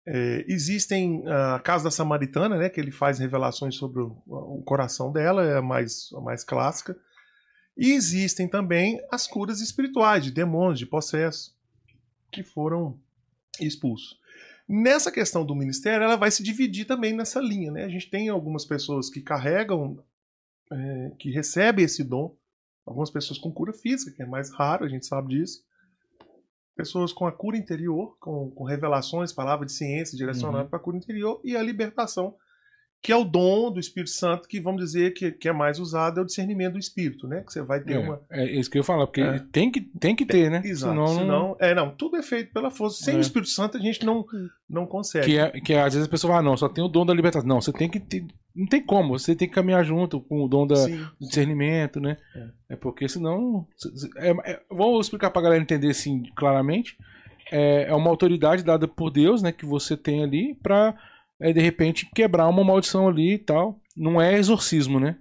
É, 0.06 0.44
existem 0.46 1.24
a 1.26 1.58
casa 1.58 1.84
da 1.84 1.90
Samaritana, 1.90 2.56
né? 2.56 2.68
Que 2.68 2.80
ele 2.80 2.92
faz 2.92 3.18
revelações 3.18 3.74
sobre 3.74 4.00
o, 4.00 4.16
o 4.26 4.62
coração 4.64 5.10
dela, 5.10 5.44
é 5.44 5.56
a 5.56 5.62
mais, 5.62 6.10
a 6.14 6.20
mais 6.20 6.44
clássica. 6.44 6.96
E 7.76 7.92
existem 7.92 8.48
também 8.48 9.00
as 9.10 9.26
curas 9.26 9.60
espirituais, 9.60 10.24
de 10.24 10.30
demônios, 10.30 10.78
de 10.78 10.86
processo, 10.86 11.54
que 12.30 12.42
foram 12.42 12.98
expulsos. 13.60 14.18
Nessa 14.68 15.12
questão 15.12 15.44
do 15.44 15.54
ministério, 15.54 16.04
ela 16.04 16.16
vai 16.16 16.30
se 16.30 16.42
dividir 16.42 16.86
também 16.86 17.12
nessa 17.12 17.40
linha. 17.40 17.70
Né? 17.70 17.84
A 17.84 17.88
gente 17.88 18.08
tem 18.08 18.28
algumas 18.28 18.64
pessoas 18.64 19.10
que 19.10 19.20
carregam, 19.20 20.02
é, 20.72 21.12
que 21.18 21.30
recebem 21.30 21.84
esse 21.84 22.02
dom, 22.02 22.34
algumas 22.84 23.10
pessoas 23.10 23.38
com 23.38 23.52
cura 23.52 23.72
física, 23.72 24.10
que 24.10 24.22
é 24.22 24.26
mais 24.26 24.50
raro, 24.50 24.84
a 24.84 24.88
gente 24.88 25.06
sabe 25.06 25.36
disso. 25.36 25.62
Pessoas 26.76 27.12
com 27.12 27.26
a 27.26 27.32
cura 27.32 27.56
interior, 27.56 28.16
com, 28.20 28.50
com 28.50 28.64
revelações, 28.64 29.32
palavra 29.32 29.64
de 29.64 29.72
ciência 29.72 30.16
direcionada 30.16 30.64
Uhum. 30.64 30.68
para 30.68 30.78
a 30.78 30.82
cura 30.82 30.96
interior, 30.96 31.40
e 31.42 31.56
a 31.56 31.62
libertação, 31.62 32.34
que 33.02 33.10
é 33.12 33.16
o 33.16 33.24
dom 33.24 33.70
do 33.72 33.80
Espírito 33.80 34.10
Santo, 34.10 34.46
que 34.48 34.60
vamos 34.60 34.82
dizer 34.82 35.12
que, 35.14 35.30
que 35.32 35.48
é 35.48 35.52
mais 35.52 35.78
usado, 35.78 36.18
é 36.18 36.22
o 36.22 36.26
discernimento 36.26 36.72
do 36.74 36.78
Espírito, 36.78 37.26
né? 37.28 37.42
Que 37.46 37.52
você 37.52 37.62
vai 37.62 37.80
ter 37.80 37.94
É, 37.94 37.98
uma, 37.98 38.20
é 38.30 38.44
isso 38.44 38.70
que 38.70 38.76
eu 38.76 38.80
ia 38.80 38.84
falar, 38.84 39.06
porque 39.06 39.20
É. 39.22 39.38
tem, 39.52 39.70
que, 39.70 39.80
tem 39.80 40.14
que 40.14 40.26
ter, 40.26 40.50
né? 40.50 40.60
Exato. 40.64 40.92
Senão 40.92 41.06
não- 41.06 41.18
Senão, 41.18 41.56
é, 41.60 41.74
não, 41.74 41.90
tudo 41.94 42.16
é 42.16 42.22
feito 42.22 42.52
pela 42.52 42.70
força. 42.70 43.02
Sem 43.04 43.14
É. 43.14 43.18
o 43.18 43.20
Espírito 43.20 43.50
Santo 43.50 43.76
a 43.76 43.80
gente 43.80 44.04
não, 44.04 44.24
não 44.68 44.86
consegue. 44.86 45.26
Que, 45.26 45.38
é, 45.38 45.50
que 45.60 45.72
é, 45.72 45.80
às 45.82 45.94
vezes 45.94 46.06
a 46.06 46.10
pessoa 46.10 46.32
fala, 46.34 46.40
ah, 46.40 46.50
não, 46.50 46.56
só 46.56 46.68
tem 46.68 46.84
o 46.84 46.88
dom 46.88 47.06
da 47.06 47.14
libertação. 47.14 47.48
Não, 47.48 47.60
você 47.60 47.72
tem 47.72 47.88
que 47.88 48.00
ter. 48.00 48.26
Não 48.56 48.66
tem 48.66 48.82
como, 48.82 49.18
você 49.18 49.36
tem 49.36 49.46
que 49.46 49.54
caminhar 49.54 49.84
junto 49.84 50.18
com 50.18 50.42
o 50.42 50.48
dom 50.48 50.66
da, 50.66 50.76
Sim. 50.76 50.96
do 51.20 51.26
discernimento, 51.28 52.00
né? 52.00 52.16
É, 52.70 52.76
porque 52.76 53.06
senão. 53.08 53.66
É, 54.16 54.30
é, 54.52 54.60
vou 54.70 54.98
explicar 55.00 55.30
pra 55.30 55.42
galera 55.42 55.62
entender 55.62 55.90
assim 55.90 56.22
claramente. 56.34 56.96
É, 57.52 57.84
é 57.88 57.94
uma 57.94 58.10
autoridade 58.10 58.64
dada 58.64 58.88
por 58.88 59.10
Deus, 59.10 59.42
né? 59.42 59.52
Que 59.52 59.66
você 59.66 59.96
tem 59.96 60.24
ali 60.24 60.54
pra, 60.62 60.94
é, 61.38 61.52
de 61.52 61.60
repente, 61.60 62.08
quebrar 62.14 62.48
uma 62.48 62.64
maldição 62.64 63.06
ali 63.06 63.34
e 63.34 63.38
tal. 63.38 63.78
Não 63.94 64.20
é 64.20 64.34
exorcismo, 64.38 64.98
né? 64.98 65.16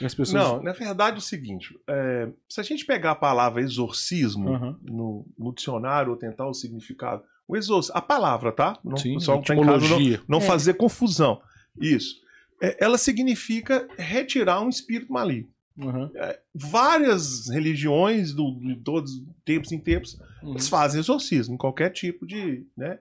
As 0.00 0.14
pessoas. 0.14 0.42
Não, 0.42 0.62
na 0.62 0.72
verdade 0.72 1.16
é 1.16 1.18
o 1.18 1.22
seguinte: 1.22 1.78
é, 1.88 2.28
se 2.48 2.60
a 2.60 2.64
gente 2.64 2.84
pegar 2.84 3.12
a 3.12 3.16
palavra 3.16 3.60
exorcismo 3.60 4.54
Aham. 4.54 4.76
no, 4.82 5.26
no 5.38 5.54
dicionário 5.54 6.10
ou 6.10 6.16
tentar 6.16 6.46
o 6.48 6.54
significado, 6.54 7.22
o 7.46 7.56
exorc... 7.56 7.90
a 7.94 8.00
palavra, 8.00 8.52
tá? 8.52 8.78
Não, 8.82 8.96
Sim, 8.96 9.20
só 9.20 9.38
que 9.38 9.46
tá 9.46 9.54
em 9.54 9.64
casa, 9.64 9.88
não, 9.88 9.98
não 10.28 10.38
É. 10.38 10.40
fazer 10.40 10.74
confusão. 10.74 11.40
Isso. 11.80 12.22
É, 12.62 12.76
ela 12.78 12.96
significa 12.96 13.88
retirar 13.98 14.62
um 14.62 14.68
espírito 14.68 15.12
maligno. 15.12 15.50
Uhum. 15.76 16.10
Várias 16.54 17.48
religiões, 17.48 18.32
do, 18.32 18.60
de 18.60 18.76
todos 18.76 19.22
tempos 19.44 19.72
em 19.72 19.78
tempos, 19.78 20.18
Uhum. 20.42 20.52
eles 20.52 20.68
fazem 20.68 21.00
exorcismo, 21.00 21.54
em 21.54 21.58
qualquer 21.58 21.90
tipo 21.90 22.26
de, 22.26 22.66
né, 22.76 22.98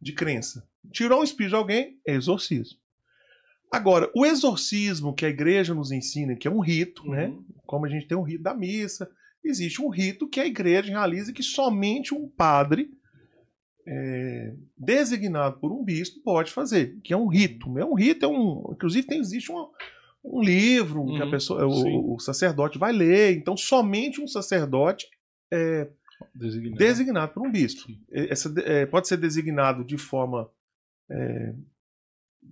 de 0.00 0.12
crença. 0.12 0.66
Tirou 0.92 1.20
um 1.20 1.24
espírito 1.24 1.50
de 1.50 1.56
alguém, 1.56 1.98
é 2.06 2.14
exorcismo. 2.14 2.78
Agora, 3.72 4.10
o 4.14 4.24
exorcismo 4.24 5.14
que 5.14 5.26
a 5.26 5.28
igreja 5.28 5.74
nos 5.74 5.90
ensina, 5.90 6.36
que 6.36 6.46
é 6.46 6.50
um 6.50 6.60
rito, 6.60 7.04
né? 7.08 7.26
Uhum. 7.28 7.44
Como 7.66 7.86
a 7.86 7.88
gente 7.88 8.06
tem 8.06 8.16
um 8.16 8.22
rito 8.22 8.42
da 8.42 8.54
missa, 8.54 9.10
existe 9.42 9.82
um 9.82 9.88
rito 9.88 10.28
que 10.28 10.38
a 10.38 10.46
igreja 10.46 10.90
realiza 10.90 11.32
que 11.32 11.42
somente 11.42 12.14
um 12.14 12.28
padre 12.28 12.90
é, 13.86 14.54
designado 14.76 15.58
por 15.58 15.72
um 15.72 15.84
bispo 15.84 16.20
pode 16.22 16.50
fazer, 16.52 16.98
que 17.02 17.12
é 17.12 17.16
um 17.16 17.26
rito. 17.28 17.78
É 17.78 17.84
um 17.84 17.94
rito, 17.94 18.24
é 18.24 18.28
um. 18.28 18.70
Inclusive, 18.72 19.06
tem, 19.06 19.18
existe 19.20 19.50
um, 19.52 19.68
um 20.24 20.40
livro 20.40 21.04
que 21.06 21.20
a 21.22 21.24
Uhum, 21.24 21.30
pessoa, 21.30 21.66
o, 21.66 22.14
o 22.14 22.18
sacerdote 22.18 22.78
vai 22.78 22.92
ler. 22.92 23.36
Então, 23.36 23.56
somente 23.56 24.20
um 24.20 24.26
sacerdote 24.26 25.06
é 25.52 25.88
Designado. 26.34 26.76
designado 26.78 27.32
por 27.34 27.46
um 27.46 27.50
bispo. 27.50 27.82
Essa, 28.10 28.52
é, 28.64 28.86
pode 28.86 29.08
ser 29.08 29.16
designado 29.18 29.84
de 29.84 29.98
forma 29.98 30.48
é, 31.10 31.54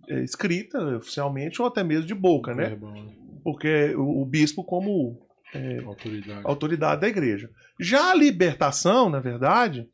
é, 0.09 0.23
escrita, 0.23 0.79
oficialmente, 0.97 1.63
ou 1.63 1.69
até 1.69 1.83
mesmo 1.83 2.07
de 2.07 2.15
boca, 2.15 2.55
né? 2.55 2.73
É 2.73 2.77
né? 2.77 3.15
Porque 3.43 3.95
o, 3.97 4.23
o 4.23 4.27
bispo, 4.27 4.63
como 4.65 5.27
Autoridade. 5.87 6.41
autoridade 6.45 7.01
da 7.01 7.09
igreja. 7.09 7.51
Já 7.79 8.11
a 8.11 8.15
libertação, 8.15 9.11
na 9.11 9.21
verdade, 9.21 9.89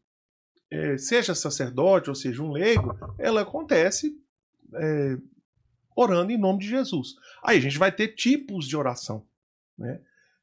é, 0.70 0.96
seja 0.98 1.34
sacerdote 1.34 2.08
ou 2.10 2.14
seja 2.14 2.42
um 2.42 2.50
leigo, 2.52 2.96
ela 3.18 3.40
acontece 3.42 4.14
é, 4.74 5.16
orando 5.96 6.30
em 6.32 6.38
nome 6.38 6.60
de 6.60 6.68
Jesus. 6.68 7.14
Aí 7.42 7.58
a 7.58 7.60
gente 7.60 7.78
vai 7.78 7.90
ter 7.90 8.08
tipos 8.08 8.66
de 8.66 8.76
oração, 8.76 9.26
né? 9.78 10.00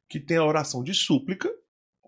Que 0.09 0.19
tem 0.19 0.37
a 0.37 0.45
oração 0.45 0.83
de 0.83 0.93
súplica, 0.93 1.51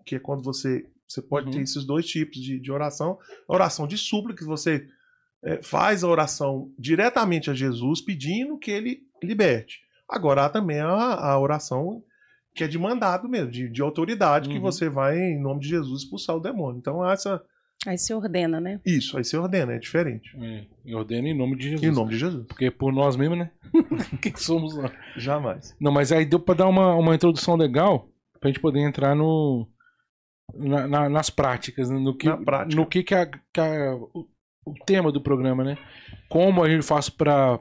que 0.04 0.16
é 0.16 0.18
quando 0.18 0.42
você 0.42 0.88
você 1.06 1.22
pode 1.22 1.46
Uhum. 1.46 1.52
ter 1.52 1.60
esses 1.62 1.84
dois 1.86 2.06
tipos 2.06 2.36
de, 2.36 2.60
de 2.60 2.70
oração. 2.70 3.18
A 3.48 3.54
oração 3.54 3.86
de 3.86 3.96
súplica, 3.96 4.40
que 4.40 4.44
você 4.44 4.86
é, 5.42 5.62
faz 5.62 6.04
a 6.04 6.08
oração 6.08 6.70
diretamente 6.78 7.50
a 7.50 7.54
Jesus, 7.54 8.02
pedindo 8.02 8.58
que 8.58 8.70
ele 8.70 9.06
liberte. 9.22 9.80
Agora 10.06 10.44
há 10.44 10.50
também 10.50 10.80
a, 10.80 10.90
a 10.90 11.38
oração 11.40 12.04
que 12.54 12.62
é 12.62 12.68
de 12.68 12.78
mandado 12.78 13.26
mesmo, 13.26 13.50
de, 13.50 13.70
de 13.70 13.80
autoridade, 13.80 14.50
que 14.50 14.56
Uhum. 14.56 14.60
você 14.62 14.90
vai, 14.90 15.16
em 15.18 15.40
nome 15.40 15.60
de 15.60 15.68
Jesus, 15.68 16.02
expulsar 16.02 16.36
o 16.36 16.40
demônio. 16.40 16.78
Então, 16.78 17.02
há 17.02 17.12
essa, 17.14 17.42
Aí 17.86 17.96
se 17.96 18.12
ordena, 18.12 18.60
né? 18.60 18.80
isso, 18.84 19.16
aí 19.16 19.24
você 19.24 19.36
ordena, 19.36 19.72
é 19.74 19.78
diferente. 19.78 20.36
É, 20.36 20.66
e 20.84 20.94
ordena 20.94 21.28
em 21.28 21.36
nome 21.36 21.56
de 21.56 21.70
Jesus. 21.70 21.82
Em 21.84 21.94
nome 21.94 22.10
de 22.10 22.18
Jesus. 22.18 22.44
Porque 22.46 22.70
por 22.70 22.92
nós 22.92 23.16
mesmos, 23.16 23.38
né? 23.38 23.50
Quem 24.20 24.34
somos 24.36 24.76
nós? 24.76 24.90
Jamais. 25.16 25.76
Não, 25.80 25.92
mas 25.92 26.10
aí 26.10 26.24
deu 26.26 26.40
pra 26.40 26.54
dar 26.54 26.66
uma, 26.66 26.94
uma 26.96 27.14
introdução 27.14 27.54
legal 27.56 28.08
pra 28.40 28.48
gente 28.50 28.60
poder 28.60 28.80
entrar 28.80 29.14
no. 29.14 29.68
na- 30.54 30.88
na- 30.88 31.08
nas 31.08 31.30
práticas, 31.30 31.88
né? 31.88 31.98
no 31.98 32.16
que, 32.16 32.26
Na 32.26 32.36
prática. 32.36 32.80
no 32.80 32.86
que, 32.86 33.02
que, 33.04 33.14
a, 33.14 33.26
que 33.26 33.60
a- 33.60 33.94
o, 33.94 34.26
o 34.66 34.74
tema 34.84 35.12
do 35.12 35.20
programa, 35.22 35.62
né? 35.62 35.78
Como 36.28 36.62
a 36.64 36.68
gente 36.68 36.84
faz 36.84 37.08
pra, 37.08 37.60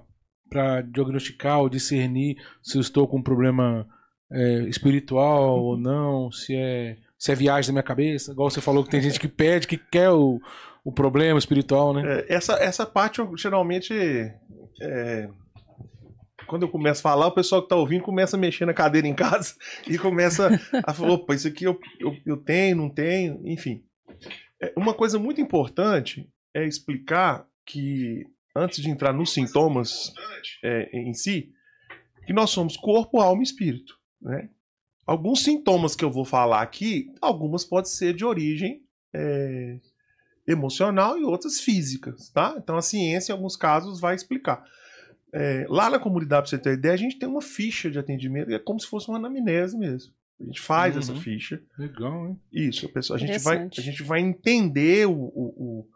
pra 0.49 0.81
diagnosticar 0.81 1.59
ou 1.59 1.69
discernir 1.69 2.37
se 2.63 2.75
eu 2.77 2.81
estou 2.81 3.07
com 3.07 3.17
um 3.19 3.23
problema 3.23 3.87
é, 4.31 4.61
espiritual 4.67 5.63
ou 5.63 5.77
não, 5.77 6.31
se 6.31 6.55
é, 6.55 6.97
se 7.17 7.31
é 7.31 7.35
viagem 7.35 7.69
da 7.69 7.73
minha 7.73 7.83
cabeça, 7.83 8.31
igual 8.31 8.49
você 8.49 8.61
falou 8.61 8.83
que 8.83 8.91
tem 8.91 9.01
gente 9.01 9.19
que 9.19 9.27
pede, 9.27 9.67
que 9.67 9.77
quer 9.77 10.11
o, 10.11 10.39
o 10.83 10.91
problema 10.91 11.39
espiritual, 11.39 11.93
né? 11.93 12.03
É, 12.05 12.35
essa, 12.35 12.53
essa 12.53 12.85
parte, 12.85 13.19
eu, 13.19 13.35
geralmente, 13.35 13.93
é, 14.81 15.29
quando 16.47 16.63
eu 16.63 16.69
começo 16.69 16.99
a 16.99 17.03
falar, 17.03 17.27
o 17.27 17.33
pessoal 17.33 17.61
que 17.61 17.69
tá 17.69 17.75
ouvindo 17.75 18.03
começa 18.03 18.37
a 18.37 18.39
mexer 18.39 18.65
na 18.65 18.73
cadeira 18.73 19.07
em 19.07 19.15
casa 19.15 19.55
e 19.87 19.97
começa 19.97 20.49
a 20.85 20.93
falar, 20.93 21.13
opa, 21.13 21.33
isso 21.33 21.47
aqui 21.47 21.65
eu, 21.65 21.79
eu, 21.99 22.15
eu 22.25 22.37
tenho, 22.37 22.77
não 22.77 22.89
tenho, 22.89 23.41
enfim. 23.45 23.83
É, 24.61 24.71
uma 24.77 24.93
coisa 24.93 25.17
muito 25.17 25.41
importante 25.41 26.29
é 26.53 26.65
explicar 26.65 27.45
que, 27.65 28.25
antes 28.55 28.81
de 28.81 28.89
entrar 28.89 29.11
nos 29.11 29.33
sintomas 29.33 30.13
é, 30.63 30.89
em 30.97 31.13
si, 31.13 31.51
que 32.25 32.33
nós 32.33 32.49
somos 32.49 32.77
corpo, 32.77 33.19
alma 33.19 33.41
e 33.41 33.43
espírito. 33.43 33.95
Né? 34.21 34.49
Alguns 35.07 35.41
sintomas 35.43 35.95
que 35.95 36.03
eu 36.03 36.11
vou 36.11 36.25
falar 36.25 36.61
aqui, 36.61 37.09
algumas 37.21 37.63
podem 37.63 37.89
ser 37.89 38.13
de 38.13 38.25
origem 38.25 38.83
é, 39.13 39.79
emocional 40.45 41.17
e 41.17 41.23
outras 41.23 41.59
físicas, 41.61 42.29
tá? 42.29 42.55
Então 42.57 42.75
a 42.75 42.81
ciência, 42.81 43.31
em 43.31 43.35
alguns 43.35 43.55
casos, 43.55 43.99
vai 44.01 44.13
explicar. 44.15 44.63
É, 45.33 45.65
lá 45.69 45.89
na 45.89 45.97
comunidade, 45.99 46.43
pra 46.43 46.49
você 46.49 46.57
ter 46.57 46.73
ideia, 46.73 46.93
a 46.93 46.97
gente 46.97 47.17
tem 47.17 47.27
uma 47.27 47.41
ficha 47.41 47.89
de 47.89 47.97
atendimento, 47.99 48.51
é 48.51 48.59
como 48.59 48.79
se 48.79 48.87
fosse 48.87 49.07
uma 49.07 49.17
anamnese 49.17 49.77
mesmo. 49.77 50.13
A 50.39 50.43
gente 50.43 50.61
faz 50.61 50.93
Uhum. 50.95 50.99
essa 51.01 51.15
ficha. 51.15 51.61
Legal, 51.77 52.27
hein? 52.27 52.39
Isso, 52.51 52.85
a, 52.85 52.89
pessoa, 52.89 53.17
a, 53.17 53.19
gente, 53.19 53.39
vai, 53.39 53.57
a 53.77 53.81
gente 53.81 54.03
vai 54.03 54.19
entender 54.21 55.07
o, 55.07 55.11
o, 55.13 55.87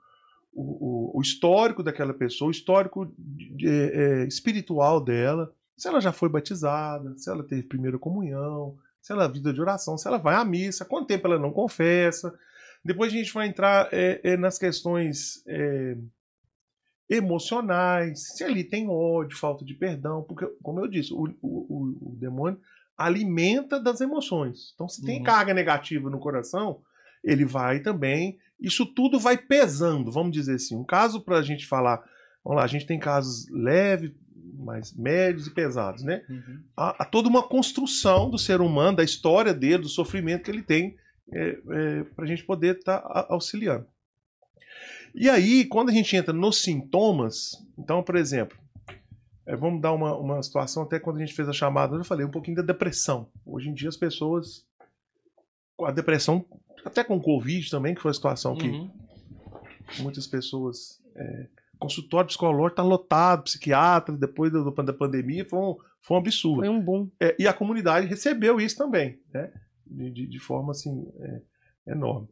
o, 0.54 0.62
o, 0.64 1.18
o 1.20 1.22
histórico 1.22 1.84
daquela 1.84 2.14
pessoa, 2.14 2.48
o 2.48 2.52
histórico 2.52 3.14
de- 3.18 3.68
é, 3.68 4.26
espiritual 4.26 5.00
dela, 5.04 5.54
se 5.78 5.88
ela 5.88 6.02
já 6.02 6.12
foi 6.12 6.28
batizada, 6.28 7.16
se 7.18 7.30
ela 7.30 7.44
teve 7.44 7.64
primeira 7.64 7.98
comunhão, 8.00 8.76
se 9.02 9.12
ela 9.12 9.28
vida 9.28 9.52
de 9.52 9.60
oração, 9.62 9.98
se 9.98 10.08
ela 10.08 10.18
vai 10.18 10.36
à 10.36 10.46
missa, 10.46 10.86
quanto 10.86 11.08
tempo 11.08 11.28
ela 11.28 11.40
não 11.40 11.52
confessa. 11.52 12.34
Depois 12.84 13.12
a 13.12 13.16
gente 13.16 13.34
vai 13.34 13.48
entrar 13.48 13.90
é, 13.92 14.22
é, 14.24 14.38
nas 14.38 14.58
questões 14.58 15.44
é, 15.48 15.98
emocionais, 17.10 18.28
se 18.36 18.44
ali 18.44 18.64
tem 18.64 18.88
ódio, 18.88 19.38
falta 19.38 19.66
de 19.66 19.74
perdão, 19.74 20.24
porque, 20.24 20.46
como 20.64 20.80
eu 20.80 20.88
disse, 20.88 21.14
o, 21.14 21.24
o, 21.42 21.48
o- 22.02 22.12
o 22.12 22.16
demônio 22.18 22.60
alimenta 22.98 23.80
das 23.80 24.00
emoções. 24.02 24.72
Então, 24.74 24.88
se 24.88 25.04
tem 25.04 25.18
Uhum. 25.18 25.24
carga 25.24 25.54
negativa 25.54 26.10
no 26.10 26.20
coração, 26.20 26.82
ele 27.24 27.44
vai 27.46 27.80
também. 27.80 28.38
Isso 28.60 28.86
tudo 28.86 29.20
vai 29.20 29.38
pesando, 29.38 30.12
vamos 30.12 30.32
dizer 30.32 30.56
assim. 30.56 30.76
Um 30.76 30.84
caso 30.86 31.20
para 31.22 31.38
a 31.38 31.42
gente 31.42 31.66
falar, 31.68 31.98
vamos 32.44 32.58
lá, 32.60 32.64
a 32.64 32.68
gente 32.68 32.86
tem 32.86 33.00
casos 33.00 33.48
leves, 33.52 34.12
mais 34.54 34.94
médios 34.94 35.48
e 35.48 35.52
pesados, 35.52 36.04
né? 36.04 36.24
Uhum. 36.30 36.64
há, 36.76 37.04
há 37.04 37.06
toda 37.06 37.30
uma 37.30 37.44
construção 37.44 38.30
do 38.30 38.38
ser 38.38 38.62
humano, 38.62 38.98
da 38.98 39.04
história 39.04 39.54
dele, 39.54 39.84
do 39.84 39.90
sofrimento 39.90 40.44
que 40.44 40.52
ele 40.52 40.64
tem, 40.64 40.96
para 42.16 42.26
a 42.26 42.28
gente 42.28 42.44
poder 42.44 42.78
estar 42.78 43.02
auxiliando. 43.30 43.86
E 45.14 45.30
aí, 45.30 45.66
quando 45.66 45.90
a 45.90 45.94
gente 45.94 46.16
entra 46.16 46.34
nos 46.34 46.62
sintomas, 46.62 47.52
então, 47.78 48.02
por 48.04 48.16
exemplo, 48.16 48.58
é, 49.46 49.56
vamos 49.56 49.82
dar 49.82 49.92
uma, 49.92 50.16
uma 50.16 50.42
situação, 50.42 50.84
até 50.84 51.00
quando 51.00 51.18
a 51.18 51.20
gente 51.20 51.34
fez 51.34 51.48
a 51.50 51.54
chamada, 51.54 51.96
eu 51.96 52.04
falei 52.04 52.26
um 52.26 52.32
pouquinho 52.32 52.58
da 52.58 52.64
depressão. 52.64 53.28
Hoje 53.46 53.70
em 53.70 53.74
dia 53.74 53.90
as 53.90 53.98
pessoas, 53.98 54.66
com 55.76 55.86
a 55.86 55.92
depressão, 55.92 56.46
até 56.86 57.04
com 57.04 57.18
o 57.18 57.22
Covid 57.22 57.70
também, 57.70 57.94
que 57.94 58.02
foi 58.02 58.12
a 58.12 58.14
situação 58.14 58.56
que 58.56 58.68
Uhum. 58.68 58.90
muitas 60.00 60.28
pessoas. 60.28 61.02
É, 61.16 61.48
consultório 61.82 62.28
psicológico 62.28 62.68
está 62.70 62.84
lotado, 62.84 63.44
psiquiatra, 63.44 64.16
depois 64.16 64.52
do, 64.52 64.70
da 64.72 64.94
pandemia, 64.94 65.44
foi 65.46 65.60
um, 65.60 65.76
foi 66.02 66.16
um 66.16 66.20
absurdo. 66.20 66.60
Foi 66.60 66.70
um 66.70 66.80
boom. 66.82 67.10
É, 67.20 67.36
e 67.40 67.48
a 67.48 67.54
comunidade 67.54 68.08
recebeu 68.08 68.62
isso 68.62 68.78
também, 68.78 69.20
né? 69.34 69.52
De, 69.86 70.26
de- 70.28 70.40
forma 70.40 70.72
assim 70.72 71.06
é, 71.20 71.92
enorme. 71.92 72.28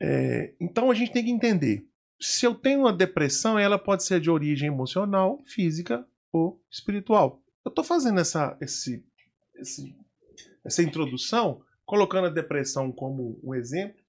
É, 0.00 0.54
então 0.60 0.90
a 0.90 0.94
gente 0.94 1.12
tem 1.12 1.24
que 1.24 1.30
entender: 1.30 1.86
se 2.20 2.46
eu 2.46 2.54
tenho 2.54 2.80
uma 2.80 2.92
depressão, 2.92 3.58
ela 3.58 3.78
pode 3.78 4.04
ser 4.04 4.20
de 4.20 4.30
origem 4.30 4.68
emocional, 4.68 5.42
física 5.44 6.06
ou 6.32 6.60
espiritual. 6.70 7.42
Eu 7.64 7.68
estou 7.68 7.84
fazendo 7.84 8.20
essa, 8.20 8.56
esse, 8.60 9.04
esse- 9.56 9.94
essa 10.64 10.82
introdução, 10.82 11.60
colocando 11.84 12.26
a 12.26 12.30
depressão 12.30 12.90
como 12.90 13.38
um 13.42 13.54
exemplo, 13.54 14.02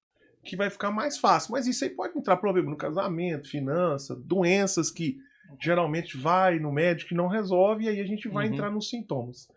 que 0.46 0.56
vai 0.56 0.70
ficar 0.70 0.90
mais 0.90 1.18
fácil. 1.18 1.52
Mas 1.52 1.66
isso 1.66 1.84
aí 1.84 1.90
pode 1.90 2.16
entrar 2.18 2.36
problema 2.38 2.70
no 2.70 2.76
casamento, 2.76 3.48
finança, 3.48 4.14
doenças 4.16 4.90
que 4.90 5.18
geralmente 5.60 6.16
vai 6.16 6.58
no 6.58 6.72
médico 6.72 7.12
e 7.14 7.16
não 7.16 7.28
resolve, 7.28 7.84
e 7.84 7.88
aí 7.88 8.00
a 8.00 8.04
gente 8.06 8.28
vai 8.28 8.46
Uhum. 8.48 8.54
entrar 8.54 8.70
nos 8.70 8.88
sintomas. 8.88 9.48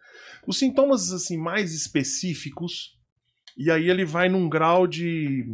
Os 0.45 0.57
sintomas 0.59 1.11
assim 1.11 1.37
mais 1.37 1.73
específicos, 1.73 2.97
e 3.57 3.71
aí 3.71 3.89
ele 3.89 4.05
vai 4.05 4.29
num 4.29 4.47
grau 4.47 4.85
de, 4.87 5.51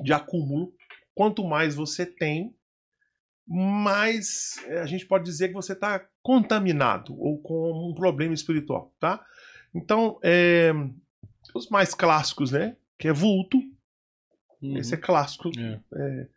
de 0.00 0.12
acúmulo. 0.12 0.72
Quanto 1.14 1.42
mais 1.44 1.74
você 1.74 2.04
tem, 2.04 2.54
mais 3.46 4.56
eh, 4.66 4.80
a 4.80 4.86
gente 4.86 5.06
pode 5.06 5.24
dizer 5.24 5.48
que 5.48 5.54
você 5.54 5.72
está 5.72 6.04
contaminado 6.22 7.18
ou 7.18 7.38
com 7.40 7.90
um 7.90 7.94
problema 7.94 8.34
espiritual, 8.34 8.92
tá? 8.98 9.24
Então, 9.74 10.18
eh, 10.22 10.72
os 11.54 11.68
mais 11.68 11.94
clássicos, 11.94 12.50
né? 12.50 12.76
Que 12.98 13.08
é 13.08 13.12
vulto, 13.12 13.58
Uhum. 14.70 14.78
esse 14.78 14.94
é 14.94 14.96
clássico. 14.96 15.50
É. 15.58 16.28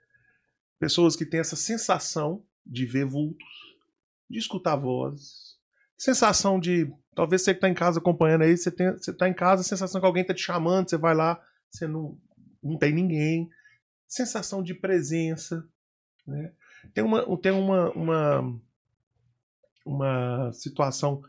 Pessoas 0.80 1.16
que 1.16 1.26
têm 1.26 1.40
essa 1.40 1.56
sensação 1.56 2.44
de 2.66 2.86
ver 2.86 3.06
vultos, 3.06 3.48
de 4.30 4.40
escutar 4.40 4.76
vozes, 4.76 5.58
sensação 5.98 6.60
de. 6.60 6.92
Talvez 7.14 7.42
você 7.42 7.54
que 7.54 7.58
está 7.58 7.68
em 7.68 7.74
casa 7.74 8.00
acompanhando 8.00 8.44
aí, 8.44 8.56
você, 8.56 8.72
tem, 8.72 8.92
você 8.92 9.12
tá 9.12 9.28
em 9.28 9.34
casa, 9.34 9.62
a 9.62 9.66
sensação 9.66 10.00
que 10.00 10.08
alguém 10.08 10.22
está 10.22 10.34
te 10.34 10.42
chamando, 10.42 10.90
você 10.90 10.98
vai 10.98 11.14
lá, 11.14 11.44
você 11.70 11.86
não, 11.86 12.18
não 12.64 12.78
tem 12.78 12.94
ninguém. 12.94 13.50
Sensação 14.08 14.64
de 14.64 14.74
presença. 14.74 15.68
Né? 16.26 16.54
Tem, 16.94 17.04
uma, 17.04 17.38
tem 17.38 17.52
uma, 17.52 17.92
uma, 17.92 18.62
uma 19.86 20.52
situação 20.54 21.22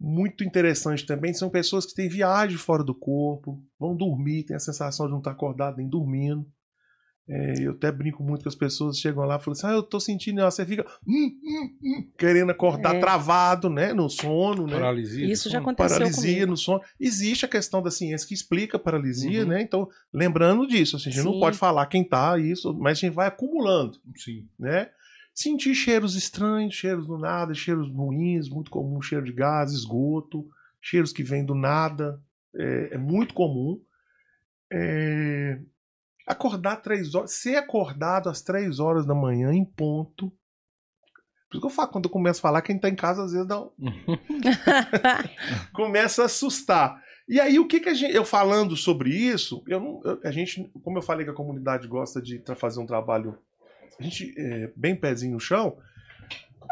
muito 0.00 0.42
interessante 0.42 1.04
também 1.04 1.34
são 1.34 1.50
pessoas 1.50 1.84
que 1.84 1.94
têm 1.94 2.08
viagem 2.08 2.56
fora 2.56 2.82
do 2.82 2.94
corpo, 2.94 3.62
vão 3.78 3.94
dormir, 3.94 4.44
têm 4.44 4.56
a 4.56 4.60
sensação 4.60 5.06
de 5.06 5.12
não 5.12 5.18
estar 5.18 5.32
acordado 5.32 5.76
nem 5.76 5.88
dormindo. 5.88 6.46
É, 7.28 7.54
eu 7.64 7.72
até 7.72 7.92
brinco 7.92 8.24
muito 8.24 8.42
com 8.42 8.48
as 8.48 8.56
pessoas 8.56 8.98
chegam 8.98 9.22
lá 9.24 9.36
e 9.36 9.38
falam 9.38 9.52
assim: 9.52 9.66
ah, 9.68 9.72
eu 9.72 9.84
tô 9.84 10.00
sentindo, 10.00 10.40
você 10.42 10.66
fica 10.66 10.84
hum, 11.06 11.30
hum, 11.44 11.70
hum, 11.80 12.10
querendo 12.18 12.50
acordar 12.50 12.96
É. 12.96 12.98
travado, 12.98 13.70
né? 13.70 13.92
No 13.92 14.08
sono, 14.10 14.66
né? 14.66 14.72
Paralisia. 14.72 15.30
Isso 15.30 15.48
já 15.48 15.58
aconteceu 15.58 15.96
paralisia 15.98 16.32
comigo. 16.34 16.50
no 16.50 16.56
sono. 16.56 16.80
Existe 16.98 17.44
a 17.44 17.48
questão 17.48 17.80
da 17.82 17.90
ciência 17.90 18.26
que 18.26 18.34
explica 18.34 18.78
a 18.78 18.80
paralisia, 18.80 19.42
Uhum. 19.42 19.48
né? 19.48 19.62
Então, 19.62 19.88
lembrando 20.12 20.66
disso, 20.66 20.96
assim, 20.96 21.10
a 21.10 21.12
gente 21.12 21.24
não 21.24 21.34
Sim. 21.34 21.40
pode 21.40 21.56
falar 21.56 21.86
quem 21.86 22.02
tá 22.02 22.36
isso, 22.36 22.74
mas 22.74 22.98
a 22.98 23.00
gente 23.02 23.14
vai 23.14 23.28
acumulando, 23.28 23.98
Sim. 24.16 24.48
né? 24.58 24.88
Sentir 25.34 25.74
cheiros 25.74 26.14
estranhos, 26.16 26.74
cheiros 26.74 27.06
do 27.06 27.16
nada, 27.16 27.54
cheiros 27.54 27.90
ruins, 27.90 28.48
muito 28.48 28.70
comum, 28.70 29.00
cheiro 29.00 29.24
de 29.24 29.32
gás, 29.32 29.72
esgoto, 29.72 30.46
cheiros 30.80 31.12
que 31.12 31.22
vêm 31.22 31.44
do 31.44 31.54
nada, 31.54 32.20
é, 32.54 32.90
é 32.94 32.98
muito 32.98 33.32
comum. 33.34 33.80
É, 34.72 35.60
Acordar 36.26 36.76
três 36.76 37.14
horas, 37.14 37.32
ser 37.32 37.56
acordado 37.56 38.28
às 38.28 38.40
três 38.42 38.78
horas 38.78 39.04
da 39.04 39.14
manhã 39.14 39.52
em 39.52 39.64
ponto. 39.64 40.28
Por 41.48 41.56
isso 41.56 41.60
que 41.60 41.66
eu 41.66 41.70
falo, 41.70 41.88
quando 41.88 42.04
eu 42.04 42.10
começo 42.10 42.38
a 42.38 42.42
falar, 42.42 42.62
quem 42.62 42.78
tá 42.78 42.88
em 42.88 42.94
casa 42.94 43.24
às 43.24 43.32
vezes 43.32 43.48
dá 43.48 43.60
um, 43.60 43.70
começa 45.74 46.22
a 46.22 46.26
assustar. 46.26 47.02
E 47.28 47.40
aí, 47.40 47.58
o 47.58 47.66
que, 47.66 47.80
que 47.80 47.88
a 47.88 47.94
gente. 47.94 48.14
Eu 48.14 48.24
falando 48.24 48.76
sobre 48.76 49.10
isso, 49.10 49.62
eu 49.66 49.80
não, 49.80 50.00
eu- 50.04 50.20
a 50.24 50.30
gente, 50.30 50.70
como 50.84 50.98
eu 50.98 51.02
falei 51.02 51.24
que 51.24 51.30
a 51.30 51.34
comunidade 51.34 51.88
gosta 51.88 52.20
de 52.22 52.40
fazer 52.56 52.80
um 52.80 52.86
trabalho 52.86 53.36
a 53.98 54.02
gente, 54.02 54.34
é, 54.38 54.72
bem 54.76 54.94
pezinho 54.96 55.34
no 55.34 55.40
chão, 55.40 55.78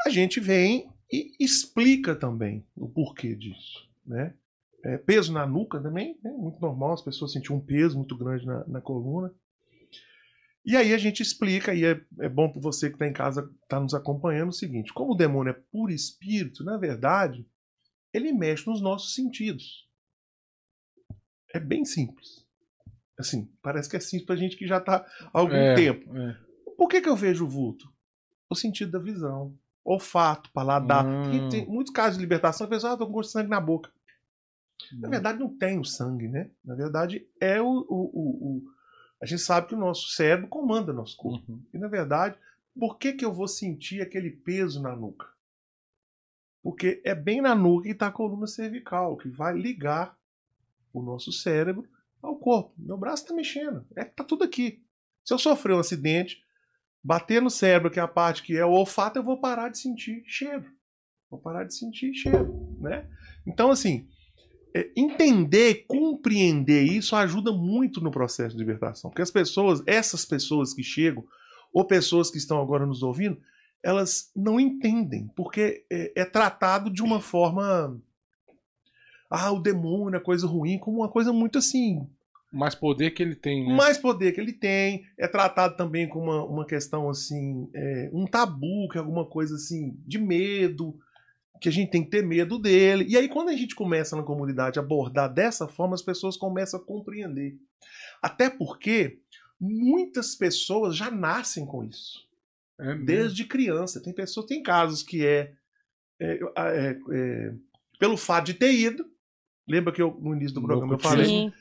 a 0.06 0.10
gente 0.10 0.40
vem 0.40 0.88
e 1.10 1.34
explica 1.40 2.14
também 2.14 2.64
o 2.76 2.88
porquê 2.88 3.34
disso. 3.34 3.88
Né? 4.06 4.34
É, 4.84 4.96
peso 4.96 5.32
na 5.32 5.46
nuca 5.46 5.80
também, 5.80 6.18
né? 6.22 6.30
muito 6.30 6.60
normal, 6.60 6.94
as 6.94 7.02
pessoas 7.02 7.32
sentiam 7.32 7.56
um 7.56 7.60
peso 7.64 7.96
muito 7.96 8.16
grande 8.16 8.46
na, 8.46 8.66
na 8.66 8.80
coluna. 8.80 9.32
E 10.64 10.76
aí 10.76 10.92
a 10.92 10.98
gente 10.98 11.22
explica, 11.22 11.74
e 11.74 11.84
é, 11.84 12.00
é 12.20 12.28
bom 12.28 12.50
para 12.50 12.60
você 12.60 12.88
que 12.88 12.96
está 12.96 13.06
em 13.06 13.12
casa, 13.12 13.50
está 13.62 13.80
nos 13.80 13.94
acompanhando, 13.94 14.50
o 14.50 14.52
seguinte: 14.52 14.92
como 14.92 15.12
o 15.12 15.16
demônio 15.16 15.50
é 15.50 15.60
puro 15.72 15.90
espírito, 15.90 16.62
na 16.62 16.76
verdade, 16.76 17.46
ele 18.12 18.32
mexe 18.32 18.68
nos 18.68 18.80
nossos 18.80 19.14
sentidos. 19.14 19.88
É 21.54 21.58
bem 21.58 21.84
simples. 21.86 22.46
Assim, 23.18 23.50
parece 23.62 23.88
que 23.88 23.96
é 23.96 24.00
simples 24.00 24.26
pra 24.26 24.36
gente 24.36 24.56
que 24.56 24.66
já 24.66 24.78
tá 24.78 25.06
há 25.32 25.38
algum 25.38 25.54
É, 25.54 25.74
tempo. 25.74 26.14
é. 26.16 26.38
Por 26.78 26.88
que, 26.88 27.00
que 27.02 27.08
eu 27.08 27.16
vejo 27.16 27.44
o 27.44 27.48
vulto? 27.48 27.92
O 28.48 28.54
sentido 28.54 28.92
da 28.92 28.98
visão. 29.00 29.52
Olfato, 29.84 30.50
paladar. 30.52 31.04
Hum. 31.04 31.30
Tem, 31.30 31.48
tem 31.48 31.66
muitos 31.66 31.92
casos 31.92 32.16
de 32.16 32.20
libertação, 32.22 32.66
a 32.66 32.70
pessoa 32.70 32.92
ah, 32.92 32.96
tô 32.96 33.04
com 33.06 33.12
gosto 33.12 33.30
de 33.30 33.32
sangue 33.32 33.50
na 33.50 33.60
boca. 33.60 33.90
Hum. 34.92 35.00
Na 35.00 35.08
verdade, 35.08 35.40
não 35.40 35.48
tem 35.54 35.78
o 35.80 35.84
sangue, 35.84 36.28
né? 36.28 36.50
Na 36.64 36.74
verdade, 36.76 37.26
é 37.40 37.60
o. 37.60 37.66
o, 37.66 37.84
o- 37.90 38.46
o- 38.56 38.72
A 39.20 39.26
gente 39.26 39.42
sabe 39.42 39.66
que 39.66 39.74
o 39.74 39.78
nosso 39.78 40.08
cérebro 40.10 40.46
comanda 40.48 40.92
nosso 40.92 41.16
corpo. 41.16 41.50
Uhum. 41.50 41.60
E 41.74 41.78
na 41.78 41.88
verdade, 41.88 42.38
por 42.78 42.96
que, 42.96 43.12
que 43.12 43.24
eu 43.24 43.32
vou 43.32 43.48
sentir 43.48 44.00
aquele 44.00 44.30
peso 44.30 44.80
na 44.80 44.94
nuca? 44.94 45.26
Porque 46.62 47.00
é 47.04 47.14
bem 47.14 47.40
na 47.40 47.54
nuca 47.54 47.84
que 47.84 47.90
está 47.90 48.06
a 48.08 48.12
coluna 48.12 48.46
cervical, 48.46 49.16
que 49.16 49.28
vai 49.28 49.56
ligar 49.58 50.16
o 50.92 51.02
nosso 51.02 51.32
cérebro 51.32 51.84
ao 52.22 52.36
corpo. 52.36 52.72
Meu 52.78 52.96
braço 52.96 53.22
está 53.24 53.34
mexendo, 53.34 53.84
é 53.96 54.04
que 54.04 54.14
tá 54.14 54.22
tudo 54.22 54.44
aqui. 54.44 54.82
Se 55.24 55.32
eu 55.34 55.38
sofrer 55.38 55.74
um 55.74 55.80
acidente, 55.80 56.44
bater 57.08 57.40
no 57.40 57.48
cérebro, 57.48 57.90
que 57.90 57.98
é 57.98 58.02
a 58.02 58.06
parte 58.06 58.42
que 58.42 58.54
é 58.54 58.66
o 58.66 58.70
olfato, 58.70 59.18
eu 59.18 59.22
vou 59.22 59.40
parar 59.40 59.70
de 59.70 59.78
sentir 59.78 60.22
cheiro. 60.26 60.66
Vou 61.30 61.40
parar 61.40 61.64
de 61.64 61.74
sentir 61.74 62.12
cheiro, 62.12 62.76
né? 62.82 63.08
Então, 63.46 63.70
assim, 63.70 64.06
é, 64.76 64.90
entender, 64.94 65.86
compreender 65.86 66.82
isso 66.82 67.16
ajuda 67.16 67.50
muito 67.50 68.02
no 68.02 68.10
processo 68.10 68.54
de 68.54 68.62
libertação. 68.62 69.08
Porque 69.08 69.22
as 69.22 69.30
pessoas, 69.30 69.82
essas 69.86 70.26
pessoas 70.26 70.74
que 70.74 70.82
chegam, 70.82 71.24
ou 71.72 71.82
pessoas 71.82 72.30
que 72.30 72.36
estão 72.36 72.60
agora 72.60 72.84
nos 72.84 73.02
ouvindo, 73.02 73.40
elas 73.82 74.30
não 74.36 74.60
entendem, 74.60 75.30
porque 75.34 75.86
é, 75.90 76.12
é 76.14 76.24
tratado 76.26 76.90
de 76.90 77.02
uma 77.02 77.20
forma. 77.22 77.98
Ah, 79.30 79.50
o 79.50 79.62
demônio 79.62 80.18
é 80.18 80.20
coisa 80.20 80.46
ruim, 80.46 80.78
como 80.78 80.98
uma 80.98 81.08
coisa 81.08 81.32
muito 81.32 81.56
assim. 81.56 82.06
Mais 82.50 82.74
poder 82.74 83.10
que 83.10 83.22
ele 83.22 83.34
tem, 83.34 83.66
né? 83.66 83.74
Mais 83.74 83.98
poder 83.98 84.32
que 84.32 84.40
ele 84.40 84.52
tem, 84.52 85.04
é 85.18 85.28
tratado 85.28 85.76
também 85.76 86.08
como 86.08 86.24
uma, 86.24 86.44
uma 86.44 86.66
questão 86.66 87.10
assim, 87.10 87.68
é, 87.74 88.10
um 88.12 88.26
tabu, 88.26 88.88
que 88.90 88.96
é 88.96 89.00
alguma 89.00 89.26
coisa 89.26 89.54
assim, 89.56 89.94
de 90.06 90.18
medo, 90.18 90.98
que 91.60 91.68
a 91.68 91.72
gente 91.72 91.90
tem 91.90 92.02
que 92.02 92.10
ter 92.10 92.24
medo 92.24 92.58
dele. 92.58 93.04
E 93.08 93.16
aí, 93.16 93.28
quando 93.28 93.50
a 93.50 93.56
gente 93.56 93.74
começa 93.74 94.16
na 94.16 94.22
comunidade 94.22 94.78
a 94.78 94.82
abordar 94.82 95.32
dessa 95.32 95.68
forma, 95.68 95.94
as 95.94 96.02
pessoas 96.02 96.36
começam 96.36 96.80
a 96.80 96.84
compreender. 96.84 97.58
Até 98.22 98.48
porque 98.48 99.18
muitas 99.60 100.34
pessoas 100.34 100.96
já 100.96 101.10
nascem 101.10 101.66
com 101.66 101.84
isso 101.84 102.26
É 102.78 102.94
desde 102.94 103.44
criança. 103.44 104.02
Tem 104.02 104.12
pessoas, 104.12 104.46
tem 104.46 104.62
casos 104.62 105.02
que 105.02 105.26
é, 105.26 105.52
é, 106.20 106.38
é, 106.56 106.98
é, 107.12 107.54
pelo 107.98 108.16
fato 108.16 108.46
de 108.46 108.54
ter 108.54 108.72
ido. 108.72 109.04
Lembra 109.68 109.92
que 109.92 110.00
eu, 110.00 110.16
no 110.20 110.34
início 110.34 110.54
do 110.54 110.62
programa 110.62 110.94
eu 110.94 110.98
cultismo. 110.98 111.10
falei? 111.10 111.26
Sim. 111.26 111.52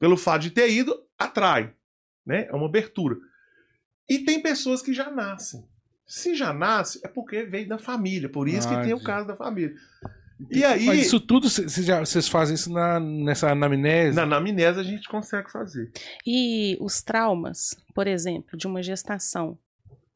Pelo 0.00 0.16
fato 0.16 0.42
de 0.42 0.50
ter 0.50 0.68
ido, 0.70 1.00
atrai. 1.16 1.72
Né? 2.26 2.46
É 2.48 2.52
uma 2.54 2.66
abertura. 2.66 3.16
E 4.08 4.18
tem 4.20 4.42
pessoas 4.42 4.82
que 4.82 4.92
já 4.92 5.10
nascem. 5.10 5.64
Se 6.06 6.34
já 6.34 6.52
nasce, 6.52 7.00
é 7.04 7.08
porque 7.08 7.44
veio 7.44 7.68
da 7.68 7.78
família. 7.78 8.28
Por 8.28 8.48
isso 8.48 8.66
Ah, 8.68 8.76
que 8.80 8.82
tem 8.86 8.94
o 8.94 9.00
caso 9.02 9.28
da 9.28 9.36
família. 9.36 9.72
E 10.50 10.64
aí, 10.64 10.86
Mas 10.86 11.00
isso 11.06 11.20
tudo, 11.20 11.48
vocês 11.48 12.26
fazem 12.26 12.54
isso 12.54 12.72
na, 12.72 12.98
nessa 12.98 13.50
anamnese? 13.50 14.16
na 14.16 14.22
anamnese, 14.22 14.80
a 14.80 14.82
gente 14.82 15.06
consegue 15.06 15.52
fazer. 15.52 15.92
E 16.26 16.76
os 16.80 17.02
traumas, 17.02 17.76
por 17.94 18.06
exemplo, 18.06 18.56
de 18.58 18.66
uma 18.66 18.82
gestação 18.82 19.56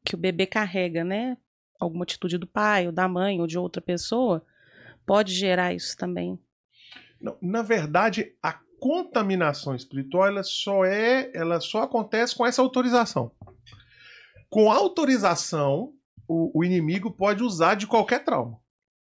que 0.03 0.15
o 0.15 0.17
bebê 0.17 0.47
carrega, 0.47 1.03
né? 1.03 1.37
Alguma 1.79 2.03
atitude 2.03 2.37
do 2.39 2.47
pai, 2.47 2.87
ou 2.87 2.91
da 2.91 3.07
mãe, 3.07 3.39
ou 3.39 3.45
de 3.47 3.57
outra 3.57 3.81
pessoa, 3.81 4.43
pode 5.05 5.31
gerar 5.33 5.73
isso 5.75 5.95
também. 5.95 6.39
Não, 7.21 7.37
na 7.41 7.61
verdade, 7.61 8.33
a 8.41 8.59
contaminação 8.85 9.73
espiritual 9.73 10.27
ela 10.27 10.43
só 10.43 10.85
é, 10.85 11.31
ela 11.33 11.59
só 11.59 11.81
acontece 11.81 12.35
com 12.35 12.45
essa 12.45 12.61
autorização. 12.61 13.31
Com 14.47 14.71
autorização, 14.71 15.91
o, 16.27 16.59
o 16.59 16.63
inimigo 16.63 17.09
pode 17.09 17.41
usar 17.41 17.73
de 17.73 17.87
qualquer 17.87 18.23
trauma, 18.23 18.59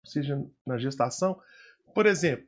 seja 0.05 0.39
na 0.63 0.77
gestação, 0.77 1.41
por 1.95 2.05
exemplo, 2.05 2.45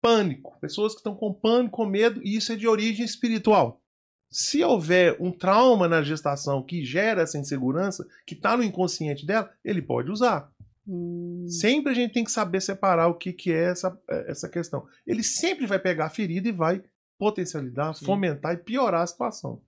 pânico, 0.00 0.58
pessoas 0.58 0.94
que 0.94 1.00
estão 1.00 1.14
com 1.14 1.34
pânico, 1.34 1.76
com 1.76 1.84
medo, 1.84 2.22
e 2.24 2.34
isso 2.34 2.50
é 2.50 2.56
de 2.56 2.66
origem 2.66 3.04
espiritual. 3.04 3.82
Se 4.30 4.64
houver 4.64 5.18
um 5.20 5.30
trauma 5.30 5.86
na 5.86 6.02
gestação 6.02 6.62
que 6.62 6.82
gera 6.82 7.20
essa 7.20 7.36
insegurança, 7.36 8.08
que 8.26 8.32
está 8.34 8.56
no 8.56 8.64
inconsciente 8.64 9.26
dela, 9.26 9.52
ele 9.62 9.82
pode 9.82 10.10
usar. 10.10 10.50
Hum, 10.86 11.46
Sempre 11.48 11.92
a 11.92 11.94
gente 11.94 12.12
tem 12.12 12.24
que 12.24 12.30
saber 12.30 12.60
separar 12.60 13.08
o 13.08 13.14
que, 13.14 13.32
que 13.32 13.52
é 13.52 13.70
essa, 13.70 13.98
essa 14.26 14.48
questão. 14.48 14.86
Ele 15.06 15.22
sempre 15.22 15.66
vai 15.66 15.78
pegar 15.78 16.06
a 16.06 16.10
ferida 16.10 16.48
e 16.48 16.52
vai 16.52 16.82
potencializar, 17.18 17.94
Sim. 17.94 18.04
fomentar 18.04 18.54
e 18.54 18.58
piorar 18.58 19.02
a 19.02 19.06
situação. 19.06 19.62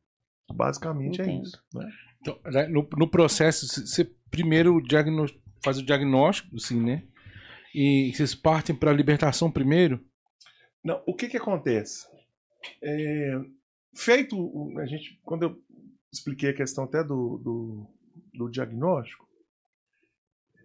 Basicamente 0.53 1.21
é 1.21 1.25
Entendo. 1.25 1.45
isso. 1.45 1.63
Né? 1.75 1.91
Então, 2.21 2.41
no, 2.71 2.89
no 2.97 3.09
processo, 3.09 3.67
você 3.67 4.05
primeiro 4.31 4.83
faz 5.65 5.79
o 5.79 5.85
diagnóstico, 5.85 6.57
assim, 6.57 6.81
né? 6.83 7.03
E 7.75 8.13
vocês 8.15 8.35
partem 8.35 8.75
para 8.75 8.91
a 8.91 8.95
libertação 8.95 9.51
primeiro? 9.51 10.05
Não, 10.83 11.03
o 11.07 11.15
que, 11.15 11.29
que 11.29 11.37
acontece? 11.37 12.07
É, 12.83 13.41
feito, 13.95 14.73
a 14.79 14.87
gente, 14.87 15.21
quando 15.25 15.43
eu 15.43 15.63
expliquei 16.13 16.51
a 16.51 16.55
questão 16.55 16.85
até 16.85 17.03
do, 17.03 17.39
do, 17.39 17.87
do 18.33 18.51
diagnóstico, 18.51 19.26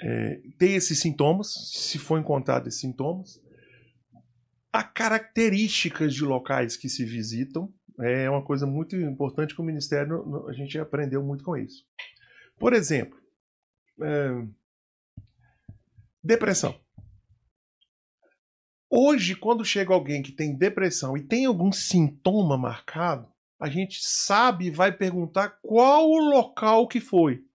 é, 0.02 0.42
tem 0.58 0.76
esses 0.76 1.00
sintomas, 1.00 1.54
se 1.74 2.00
for 2.00 2.20
encontrado 2.20 2.68
esses 2.68 2.80
sintomas, 2.80 3.40
há 4.74 4.84
características 4.84 6.14
de 6.14 6.24
locais 6.24 6.76
que 6.76 6.90
se 6.90 7.06
visitam, 7.06 7.72
é 8.00 8.30
uma 8.30 8.44
coisa 8.44 8.66
muito 8.66 8.96
importante 8.96 9.54
que 9.54 9.62
o 9.62 9.66
Ministério, 9.66 10.48
a 10.48 10.54
gente 10.54 10.80
aprendeu 10.80 11.24
muito 11.24 11.44
com 11.44 11.56
isso. 11.56 11.86
Por 12.58 12.74
exemplo, 12.74 13.20
é, 14.02 14.48
depressão. 16.24 16.80
Hoje, 18.90 19.36
quando 19.36 19.64
chega 19.64 19.94
alguém 19.94 20.22
que 20.22 20.32
tem 20.32 20.56
depressão 20.56 21.16
e 21.16 21.22
tem 21.22 21.46
algum 21.46 21.72
sintoma 21.72 22.58
marcado, 22.58 23.32
a 23.60 23.70
gente 23.70 24.00
sabe 24.02 24.66
e 24.66 24.72
vai 24.72 24.92
perguntar 24.92 25.60
qual 25.62 26.10
o 26.10 26.18
local 26.18 26.88
que 26.88 27.00
foi. 27.00 27.46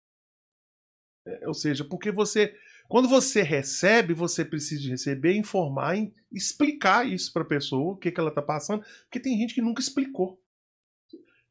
É, 1.26 1.48
ou 1.48 1.54
seja, 1.54 1.84
porque 1.84 2.12
você, 2.12 2.54
quando 2.88 3.08
você 3.08 3.42
recebe, 3.42 4.14
você 4.14 4.44
precisa 4.44 4.88
receber, 4.88 5.36
informar, 5.36 5.98
e 5.98 6.12
explicar 6.32 7.06
isso 7.06 7.32
para 7.32 7.42
a 7.42 7.46
pessoa, 7.46 7.92
o 7.92 7.96
que, 7.96 8.10
que 8.10 8.20
ela 8.20 8.30
está 8.30 8.42
passando, 8.42 8.84
porque 9.02 9.20
tem 9.20 9.36
gente 9.36 9.54
que 9.54 9.60
nunca 9.60 9.80
explicou. 9.80 10.40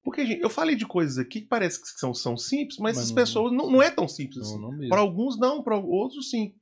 Porque, 0.04 0.24
gente, 0.26 0.42
eu 0.42 0.52
falei 0.52 0.76
de 0.76 0.86
coisas 0.86 1.18
aqui 1.18 1.42
que 1.42 1.48
parece 1.48 1.82
que 1.82 1.88
são, 2.00 2.14
são 2.14 2.38
simples, 2.38 2.78
mas, 2.78 2.96
Mas 2.96 3.06
as 3.06 3.10
não- 3.10 3.16
pessoas 3.16 3.52
não, 3.52 3.72
não 3.72 3.82
é 3.82 3.90
tão 3.90 4.08
simples 4.08 4.38
assim. 4.38 4.62
Não, 4.62 4.72
mesmo. 4.72 4.90
Para 4.90 5.02
alguns 5.02 5.38
não, 5.38 5.64
para 5.64 5.76
outros 5.78 6.30
sim. 6.30 6.54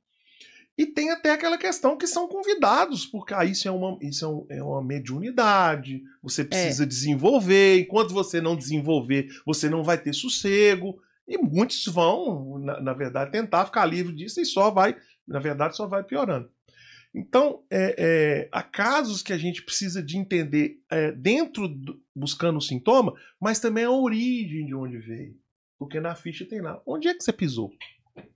E 0.76 0.86
tem 0.86 1.10
até 1.10 1.30
aquela 1.30 1.56
questão 1.56 1.96
que 1.96 2.06
são 2.06 2.26
convidados, 2.26 3.06
porque 3.06 3.32
ah, 3.32 3.44
isso 3.44 3.68
é 3.68 3.70
uma, 3.70 3.96
isso 4.00 4.24
é, 4.24 4.28
um, 4.28 4.46
é 4.48 4.62
uma 4.62 4.82
mediunidade, 4.82 6.02
você 6.20 6.42
precisa 6.42 6.82
é. 6.82 6.86
desenvolver, 6.86 7.80
enquanto 7.80 8.12
você 8.12 8.40
não 8.40 8.56
desenvolver, 8.56 9.28
você 9.46 9.68
não 9.68 9.84
vai 9.84 9.98
ter 9.98 10.12
sossego. 10.12 11.00
E 11.26 11.38
muitos 11.38 11.86
vão, 11.86 12.58
na, 12.58 12.80
na 12.80 12.92
verdade, 12.92 13.32
tentar 13.32 13.66
ficar 13.66 13.86
livre 13.86 14.14
disso 14.14 14.40
e 14.40 14.44
só 14.44 14.70
vai, 14.70 14.96
na 15.26 15.38
verdade, 15.38 15.76
só 15.76 15.86
vai 15.86 16.02
piorando. 16.02 16.50
Então, 17.14 17.62
é, 17.70 17.94
é, 17.96 18.48
há 18.50 18.62
casos 18.62 19.22
que 19.22 19.32
a 19.32 19.38
gente 19.38 19.62
precisa 19.62 20.02
de 20.02 20.18
entender 20.18 20.80
é, 20.90 21.12
dentro, 21.12 21.68
do, 21.68 22.02
buscando 22.14 22.58
o 22.58 22.62
sintoma, 22.62 23.14
mas 23.40 23.60
também 23.60 23.84
a 23.84 23.90
origem 23.90 24.66
de 24.66 24.74
onde 24.74 24.98
veio. 24.98 25.38
Porque 25.78 26.00
na 26.00 26.14
ficha 26.14 26.44
tem 26.44 26.60
lá, 26.60 26.82
onde 26.84 27.08
é 27.08 27.14
que 27.14 27.22
você 27.22 27.32
pisou? 27.32 27.72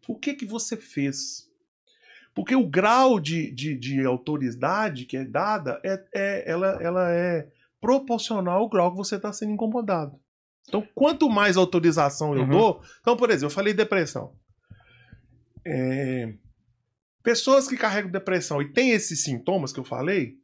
O 0.07 0.16
que 0.16 0.35
que 0.35 0.46
você 0.46 0.77
fez? 0.77 1.48
Porque 2.35 2.55
o 2.55 2.68
grau 2.68 3.18
de, 3.18 3.51
de, 3.51 3.74
de 3.77 4.05
autoridade 4.05 5.07
que 5.07 5.16
é 5.16 5.24
dada, 5.24 5.81
é, 5.85 6.05
é, 6.14 6.51
ela, 6.51 6.79
ela 6.81 7.11
é 7.12 7.48
proporcional 7.81 8.61
ao 8.61 8.68
grau 8.68 8.92
que 8.92 8.96
você 8.96 9.16
está 9.16 9.33
sendo 9.33 9.53
incomodado. 9.53 10.18
Então, 10.68 10.87
quanto 10.94 11.28
mais 11.28 11.57
autorização 11.57 12.35
eu 12.35 12.42
uhum. 12.42 12.50
dou... 12.50 12.83
Então, 13.00 13.16
por 13.16 13.31
exemplo, 13.31 13.46
eu 13.46 13.50
falei 13.50 13.72
depressão. 13.72 14.33
É, 15.64 16.35
pessoas 17.22 17.66
que 17.66 17.76
carregam 17.76 18.11
depressão 18.11 18.62
e 18.62 18.72
têm 18.72 18.90
esses 18.90 19.24
sintomas 19.24 19.72
que 19.72 19.81
eu 19.81 19.85
falei, 19.85 20.38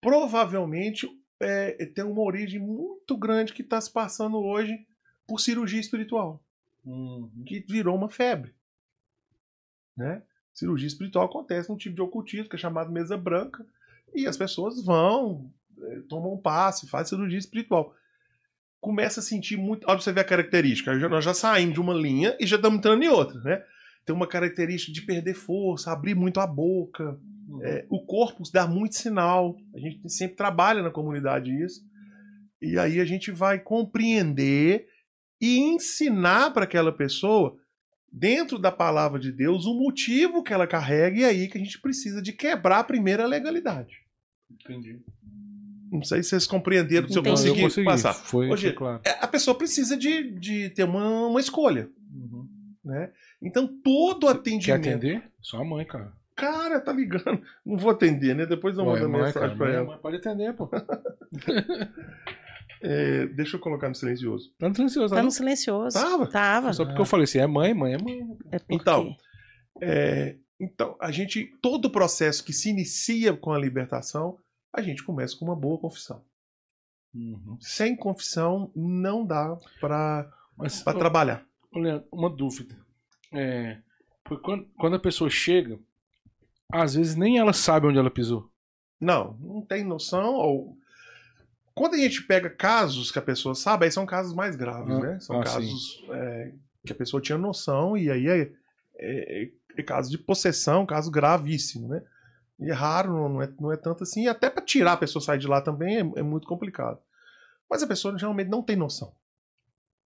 provavelmente 0.00 1.08
é, 1.38 1.86
tem 1.86 2.04
uma 2.04 2.22
origem 2.22 2.60
muito 2.60 3.16
grande 3.16 3.52
que 3.52 3.62
está 3.62 3.80
se 3.80 3.90
passando 3.90 4.38
hoje 4.38 4.86
por 5.26 5.40
cirurgia 5.40 5.80
espiritual, 5.80 6.42
uhum. 6.84 7.30
que 7.46 7.60
virou 7.60 7.96
uma 7.96 8.08
febre. 8.08 8.54
Né? 9.96 10.22
Cirurgia 10.52 10.88
espiritual 10.88 11.26
acontece 11.26 11.68
num 11.68 11.76
tipo 11.76 11.94
de 11.94 12.02
ocultismo 12.02 12.48
que 12.48 12.56
é 12.56 12.58
chamado 12.58 12.90
mesa 12.90 13.16
branca, 13.16 13.64
e 14.14 14.26
as 14.26 14.36
pessoas 14.36 14.84
vão, 14.84 15.50
é, 15.80 16.00
tomam 16.08 16.34
um 16.34 16.38
passe, 16.38 16.88
fazem 16.88 17.10
cirurgia 17.10 17.38
espiritual. 17.38 17.94
Começa 18.82 19.20
a 19.20 19.22
sentir 19.22 19.56
muito. 19.56 19.84
Olha 19.84 19.94
pra 19.94 20.02
você 20.02 20.12
ver 20.12 20.22
a 20.22 20.24
característica. 20.24 20.92
Nós 21.08 21.24
já 21.24 21.32
saímos 21.32 21.74
de 21.74 21.80
uma 21.80 21.94
linha 21.94 22.36
e 22.40 22.44
já 22.44 22.56
estamos 22.56 22.78
entrando 22.78 23.04
em 23.04 23.08
outra, 23.08 23.40
né? 23.40 23.62
Tem 24.04 24.14
uma 24.14 24.26
característica 24.26 24.92
de 24.92 25.02
perder 25.02 25.34
força, 25.34 25.92
abrir 25.92 26.16
muito 26.16 26.40
a 26.40 26.46
boca. 26.48 27.16
Uhum. 27.48 27.62
É, 27.62 27.86
o 27.88 28.04
corpo 28.04 28.42
dá 28.52 28.66
muito 28.66 28.96
sinal. 28.96 29.56
A 29.72 29.78
gente 29.78 30.10
sempre 30.10 30.34
trabalha 30.34 30.82
na 30.82 30.90
comunidade 30.90 31.52
isso. 31.62 31.80
E 32.60 32.76
aí 32.76 32.98
a 32.98 33.04
gente 33.04 33.30
vai 33.30 33.60
compreender 33.60 34.88
e 35.40 35.60
ensinar 35.60 36.52
para 36.52 36.64
aquela 36.64 36.90
pessoa 36.90 37.56
dentro 38.12 38.58
da 38.58 38.72
palavra 38.72 39.20
de 39.20 39.30
Deus 39.30 39.64
o 39.64 39.74
motivo 39.74 40.42
que 40.42 40.52
ela 40.52 40.66
carrega 40.66 41.20
e 41.20 41.22
é 41.22 41.26
aí 41.26 41.48
que 41.48 41.56
a 41.56 41.60
gente 41.60 41.80
precisa 41.80 42.20
de 42.20 42.32
quebrar 42.32 42.80
a 42.80 42.84
primeira 42.84 43.26
legalidade. 43.26 43.94
Entendi. 44.50 45.00
Não 45.92 46.02
sei 46.02 46.22
se 46.22 46.30
vocês 46.30 46.46
compreenderam, 46.46 47.06
se 47.06 47.18
eu 47.18 47.22
consegui, 47.22 47.60
consegui, 47.60 47.84
passar. 47.84 48.14
Foi, 48.14 48.48
Hoje, 48.48 48.68
foi 48.68 48.72
claro. 48.76 49.00
É, 49.04 49.10
a 49.20 49.28
pessoa 49.28 49.54
precisa 49.54 49.94
de, 49.94 50.30
de 50.38 50.70
ter 50.70 50.84
uma, 50.84 51.26
uma 51.26 51.38
escolha. 51.38 51.90
Uhum. 52.10 52.48
Né? 52.82 53.10
Então, 53.42 53.66
todo 53.66 54.26
atendimento. 54.26 54.82
Quer 54.82 54.94
atender? 54.94 55.22
Só 55.42 55.58
a 55.58 55.64
mãe, 55.64 55.84
cara. 55.84 56.12
Cara, 56.34 56.80
tá 56.80 56.92
ligando. 56.92 57.42
Não 57.64 57.76
vou 57.76 57.90
atender, 57.90 58.34
né? 58.34 58.46
Depois 58.46 58.78
eu 58.78 58.86
mando 58.86 59.06
mensagem 59.06 59.34
cara, 59.34 59.54
pra 59.54 59.70
ela. 59.70 59.98
Pode 59.98 60.16
atender, 60.16 60.54
pô. 60.54 60.68
É, 62.84 63.26
deixa 63.26 63.56
eu 63.56 63.60
colocar 63.60 63.88
no 63.88 63.94
silencioso. 63.94 64.52
Tá 64.58 64.68
no 64.68 64.74
silencioso. 64.74 65.14
Tá 65.14 65.22
no 65.22 65.30
silencioso. 65.30 65.96
Tava? 65.96 66.26
Tava. 66.26 66.72
Só 66.72 66.84
porque 66.84 67.00
eu 67.00 67.06
falei 67.06 67.22
assim, 67.22 67.38
é 67.38 67.46
mãe, 67.46 67.72
mãe 67.72 67.94
é 67.94 67.98
mãe. 67.98 68.36
É 68.50 68.58
então, 68.68 69.14
é, 69.80 70.34
então, 70.58 70.96
a 71.00 71.12
gente, 71.12 71.44
todo 71.62 71.84
o 71.84 71.90
processo 71.90 72.42
que 72.44 72.52
se 72.52 72.70
inicia 72.70 73.34
com 73.34 73.52
a 73.52 73.58
libertação, 73.58 74.36
a 74.72 74.82
gente 74.82 75.02
começa 75.02 75.36
com 75.36 75.44
uma 75.44 75.56
boa 75.56 75.78
confissão. 75.78 76.24
Uhum. 77.14 77.58
Sem 77.60 77.94
confissão, 77.94 78.70
não 78.74 79.24
dá 79.24 79.58
para 79.80 80.30
trabalhar. 80.98 81.46
Olha, 81.74 82.04
uma 82.10 82.30
dúvida. 82.30 82.74
É, 83.32 83.78
quando, 84.42 84.66
quando 84.78 84.96
a 84.96 85.00
pessoa 85.00 85.28
chega, 85.28 85.78
às 86.72 86.94
vezes 86.94 87.14
nem 87.14 87.38
ela 87.38 87.52
sabe 87.52 87.86
onde 87.86 87.98
ela 87.98 88.10
pisou. 88.10 88.50
Não, 89.00 89.36
não 89.40 89.62
tem 89.62 89.84
noção, 89.84 90.34
ou 90.34 90.78
quando 91.74 91.94
a 91.94 91.98
gente 91.98 92.22
pega 92.22 92.50
casos 92.50 93.10
que 93.10 93.18
a 93.18 93.22
pessoa 93.22 93.54
sabe, 93.54 93.84
aí 93.84 93.90
são 93.90 94.06
casos 94.06 94.34
mais 94.34 94.56
graves, 94.56 94.94
ah, 94.94 95.00
né? 95.00 95.20
São 95.20 95.40
ah, 95.40 95.44
casos 95.44 96.04
é, 96.10 96.52
que 96.86 96.92
a 96.92 96.94
pessoa 96.94 97.20
tinha 97.20 97.38
noção 97.38 97.96
e 97.96 98.10
aí 98.10 98.26
é, 98.28 98.52
é, 98.96 99.50
é, 99.76 99.82
caso 99.82 100.10
de 100.10 100.18
possessão, 100.18 100.86
caso 100.86 101.10
gravíssimo, 101.10 101.88
né? 101.88 102.02
E 102.58 102.70
é 102.70 102.72
raro, 102.72 103.28
não 103.28 103.42
é, 103.42 103.52
não 103.60 103.72
é 103.72 103.76
tanto 103.76 104.02
assim. 104.02 104.24
E 104.24 104.28
até 104.28 104.48
para 104.48 104.64
tirar 104.64 104.92
a 104.92 104.96
pessoa 104.96 105.22
sair 105.22 105.38
de 105.38 105.46
lá 105.46 105.60
também 105.60 105.96
é, 105.96 106.00
é, 106.00 106.22
muito 106.22 106.46
complicado. 106.46 106.98
Mas 107.68 107.82
a 107.82 107.86
pessoa 107.86 108.16
geralmente 108.18 108.48
não 108.48 108.62
tem 108.62 108.76
noção. 108.76 109.14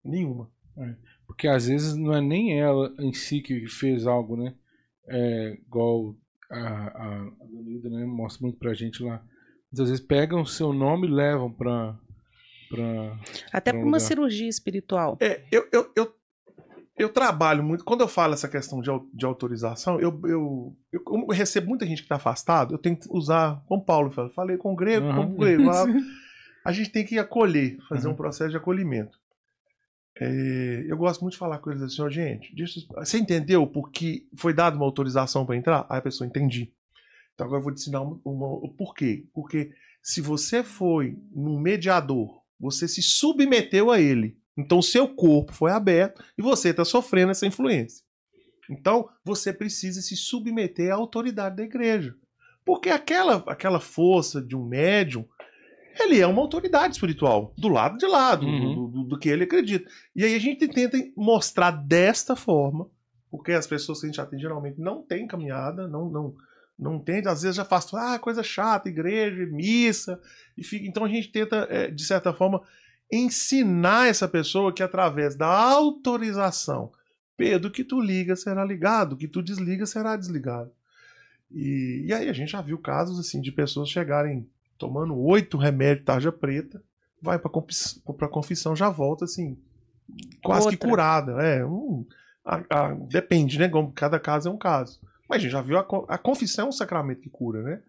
Nenhuma. 0.03 0.49
É, 0.77 0.95
porque 1.25 1.47
às 1.47 1.67
vezes 1.67 1.95
não 1.95 2.13
é 2.13 2.21
nem 2.21 2.59
ela 2.59 2.93
em 2.99 3.13
si 3.13 3.41
que 3.41 3.67
fez 3.67 4.07
algo, 4.07 4.37
né? 4.37 4.55
É, 5.07 5.57
igual 5.65 6.15
a, 6.49 6.57
a, 6.57 7.21
a 7.21 7.45
Donida, 7.45 7.89
né? 7.89 8.05
Mostra 8.05 8.41
muito 8.41 8.57
pra 8.57 8.73
gente 8.73 9.03
lá 9.03 9.23
Muitas 9.71 9.89
vezes 9.89 10.05
pegam 10.05 10.41
o 10.41 10.45
seu 10.45 10.71
nome 10.73 11.07
e 11.07 11.11
levam 11.11 11.51
para. 11.51 11.95
Pra, 12.69 13.19
Até 13.51 13.71
para 13.71 13.81
um 13.81 13.85
uma 13.85 13.99
cirurgia 13.99 14.47
espiritual. 14.47 15.17
É, 15.21 15.43
eu, 15.51 15.67
eu, 15.71 15.91
eu, 15.95 16.15
eu, 16.97 17.09
trabalho 17.09 17.63
muito. 17.63 17.83
Quando 17.83 18.01
eu 18.01 18.07
falo 18.07 18.33
essa 18.33 18.47
questão 18.47 18.81
de, 18.81 18.89
de 19.13 19.25
autorização, 19.25 19.99
eu, 19.99 20.19
eu, 20.23 20.75
eu, 20.91 21.01
eu 21.05 21.27
recebo 21.27 21.67
muita 21.67 21.85
gente 21.85 21.99
que 21.99 22.05
está 22.05 22.15
afastado, 22.15 22.73
eu 22.73 22.77
tenho 22.77 22.97
que 22.97 23.07
usar, 23.09 23.63
como 23.67 23.83
Paulo 23.83 24.11
falou, 24.11 24.31
falei 24.31 24.57
com 24.57 24.73
o 24.73 24.75
grego, 24.75 25.07
uhum. 25.07 25.15
como 25.15 25.33
o 25.33 25.37
grego. 25.37 25.69
A, 26.65 26.71
gente 26.73 26.89
tem 26.89 27.05
que 27.05 27.17
acolher, 27.17 27.77
fazer 27.87 28.07
uhum. 28.07 28.13
um 28.13 28.17
processo 28.17 28.51
de 28.51 28.57
acolhimento. 28.57 29.17
É, 30.19 30.85
eu 30.87 30.97
gosto 30.97 31.21
muito 31.21 31.33
de 31.33 31.39
falar 31.39 31.59
com 31.59 31.69
eles 31.69 31.81
assim, 31.81 32.01
oh, 32.01 32.09
gente, 32.09 32.53
você 32.89 33.17
entendeu 33.17 33.65
porque 33.67 34.27
foi 34.35 34.53
dada 34.53 34.75
uma 34.75 34.85
autorização 34.85 35.45
para 35.45 35.55
entrar? 35.55 35.85
Aí 35.89 35.99
a 35.99 36.01
pessoa, 36.01 36.27
entendi. 36.27 36.73
Então 37.33 37.45
agora 37.45 37.59
eu 37.59 37.63
vou 37.63 37.73
te 37.73 37.79
ensinar 37.79 38.01
uma, 38.01 38.19
uma, 38.25 38.47
o 38.47 38.69
porquê. 38.69 39.25
Porque 39.33 39.71
se 40.01 40.21
você 40.21 40.63
foi 40.63 41.17
num 41.31 41.59
mediador, 41.59 42.41
você 42.59 42.87
se 42.87 43.01
submeteu 43.01 43.91
a 43.91 44.01
ele. 44.01 44.37
Então 44.57 44.79
o 44.79 44.83
seu 44.83 45.07
corpo 45.07 45.53
foi 45.53 45.71
aberto 45.71 46.23
e 46.37 46.41
você 46.41 46.69
está 46.69 46.83
sofrendo 46.83 47.31
essa 47.31 47.45
influência. 47.45 48.03
Então 48.69 49.07
você 49.23 49.53
precisa 49.53 50.01
se 50.01 50.15
submeter 50.15 50.91
à 50.91 50.95
autoridade 50.95 51.55
da 51.57 51.63
igreja. 51.63 52.15
Porque 52.65 52.89
aquela, 52.89 53.43
aquela 53.47 53.79
força 53.79 54.41
de 54.41 54.55
um 54.55 54.65
médium, 54.65 55.25
ele 55.97 56.19
é 56.19 56.27
uma 56.27 56.41
autoridade 56.41 56.95
espiritual, 56.95 57.53
do 57.57 57.69
lado 57.69 57.97
de 57.97 58.05
lá, 58.05 58.35
do, 58.35 58.45
uhum. 58.45 58.75
do, 58.75 58.87
do, 58.87 59.03
do, 59.05 59.19
que 59.19 59.29
ele 59.29 59.45
acredita. 59.45 59.89
E 60.15 60.23
aí 60.25 60.35
a 60.35 60.39
gente 60.39 60.67
tenta 60.67 60.97
mostrar 61.15 61.71
desta 61.71 62.35
forma, 62.35 62.89
porque 63.31 63.53
as 63.53 63.65
pessoas 63.65 63.99
que 63.99 64.05
a 64.05 64.09
gente 64.09 64.19
atende 64.19 64.41
geralmente 64.41 64.79
não 64.79 65.01
têm 65.01 65.27
caminhada, 65.27 65.87
não, 65.87 66.09
não, 66.09 66.35
não 66.77 66.95
entende, 66.95 67.29
às 67.29 67.41
vezes 67.41 67.55
já 67.55 67.63
faz 67.65 67.91
ah, 67.93 68.19
coisa 68.19 68.43
chata, 68.43 68.89
igreja, 68.89 69.45
missa, 69.45 70.19
e 70.57 70.63
fica. 70.63 70.85
Então 70.85 71.05
a 71.05 71.09
gente 71.09 71.31
tenta, 71.31 71.67
é, 71.69 71.89
de 71.89 72.03
certa 72.03 72.33
forma, 72.33 72.61
ensinar 73.11 74.07
essa 74.07 74.27
pessoa 74.27 74.73
que 74.73 74.83
através 74.83 75.35
da 75.35 75.47
autorização, 75.47 76.91
Pedro, 77.35 77.71
que 77.71 77.83
tu 77.83 78.01
liga 78.01 78.35
será 78.35 78.65
ligado, 78.65 79.15
que 79.15 79.27
tu 79.27 79.41
desliga 79.41 79.85
será 79.85 80.15
desligado. 80.15 80.71
E, 81.51 82.03
e 82.05 82.13
aí 82.13 82.29
a 82.29 82.33
gente 82.33 82.51
já 82.51 82.61
viu 82.61 82.77
casos 82.77 83.19
assim 83.19 83.39
de 83.39 83.51
pessoas 83.51 83.89
chegarem 83.89 84.47
tomando 84.77 85.17
oito 85.17 85.57
remédios 85.57 86.05
tarja 86.05 86.31
preta, 86.31 86.81
vai 87.21 87.39
para 87.39 88.27
confissão, 88.27 88.75
já 88.75 88.89
volta 88.89 89.25
assim, 89.25 89.57
quase 90.43 90.65
Outra. 90.65 90.77
que 90.77 90.87
curada. 90.87 91.31
É, 91.41 91.65
um, 91.65 92.05
a, 92.43 92.63
a, 92.69 92.93
depende, 92.93 93.57
né? 93.57 93.69
Cada 93.95 94.19
caso 94.19 94.49
é 94.49 94.51
um 94.51 94.57
caso. 94.57 94.99
Mas 95.27 95.37
a 95.37 95.41
gente 95.41 95.51
já 95.51 95.61
viu 95.61 95.77
a, 95.77 95.85
a 96.07 96.17
confissão 96.17 96.65
é 96.65 96.69
um 96.69 96.73
sacramento 96.73 97.21
que 97.21 97.29
cura, 97.29 97.61
né? 97.61 97.81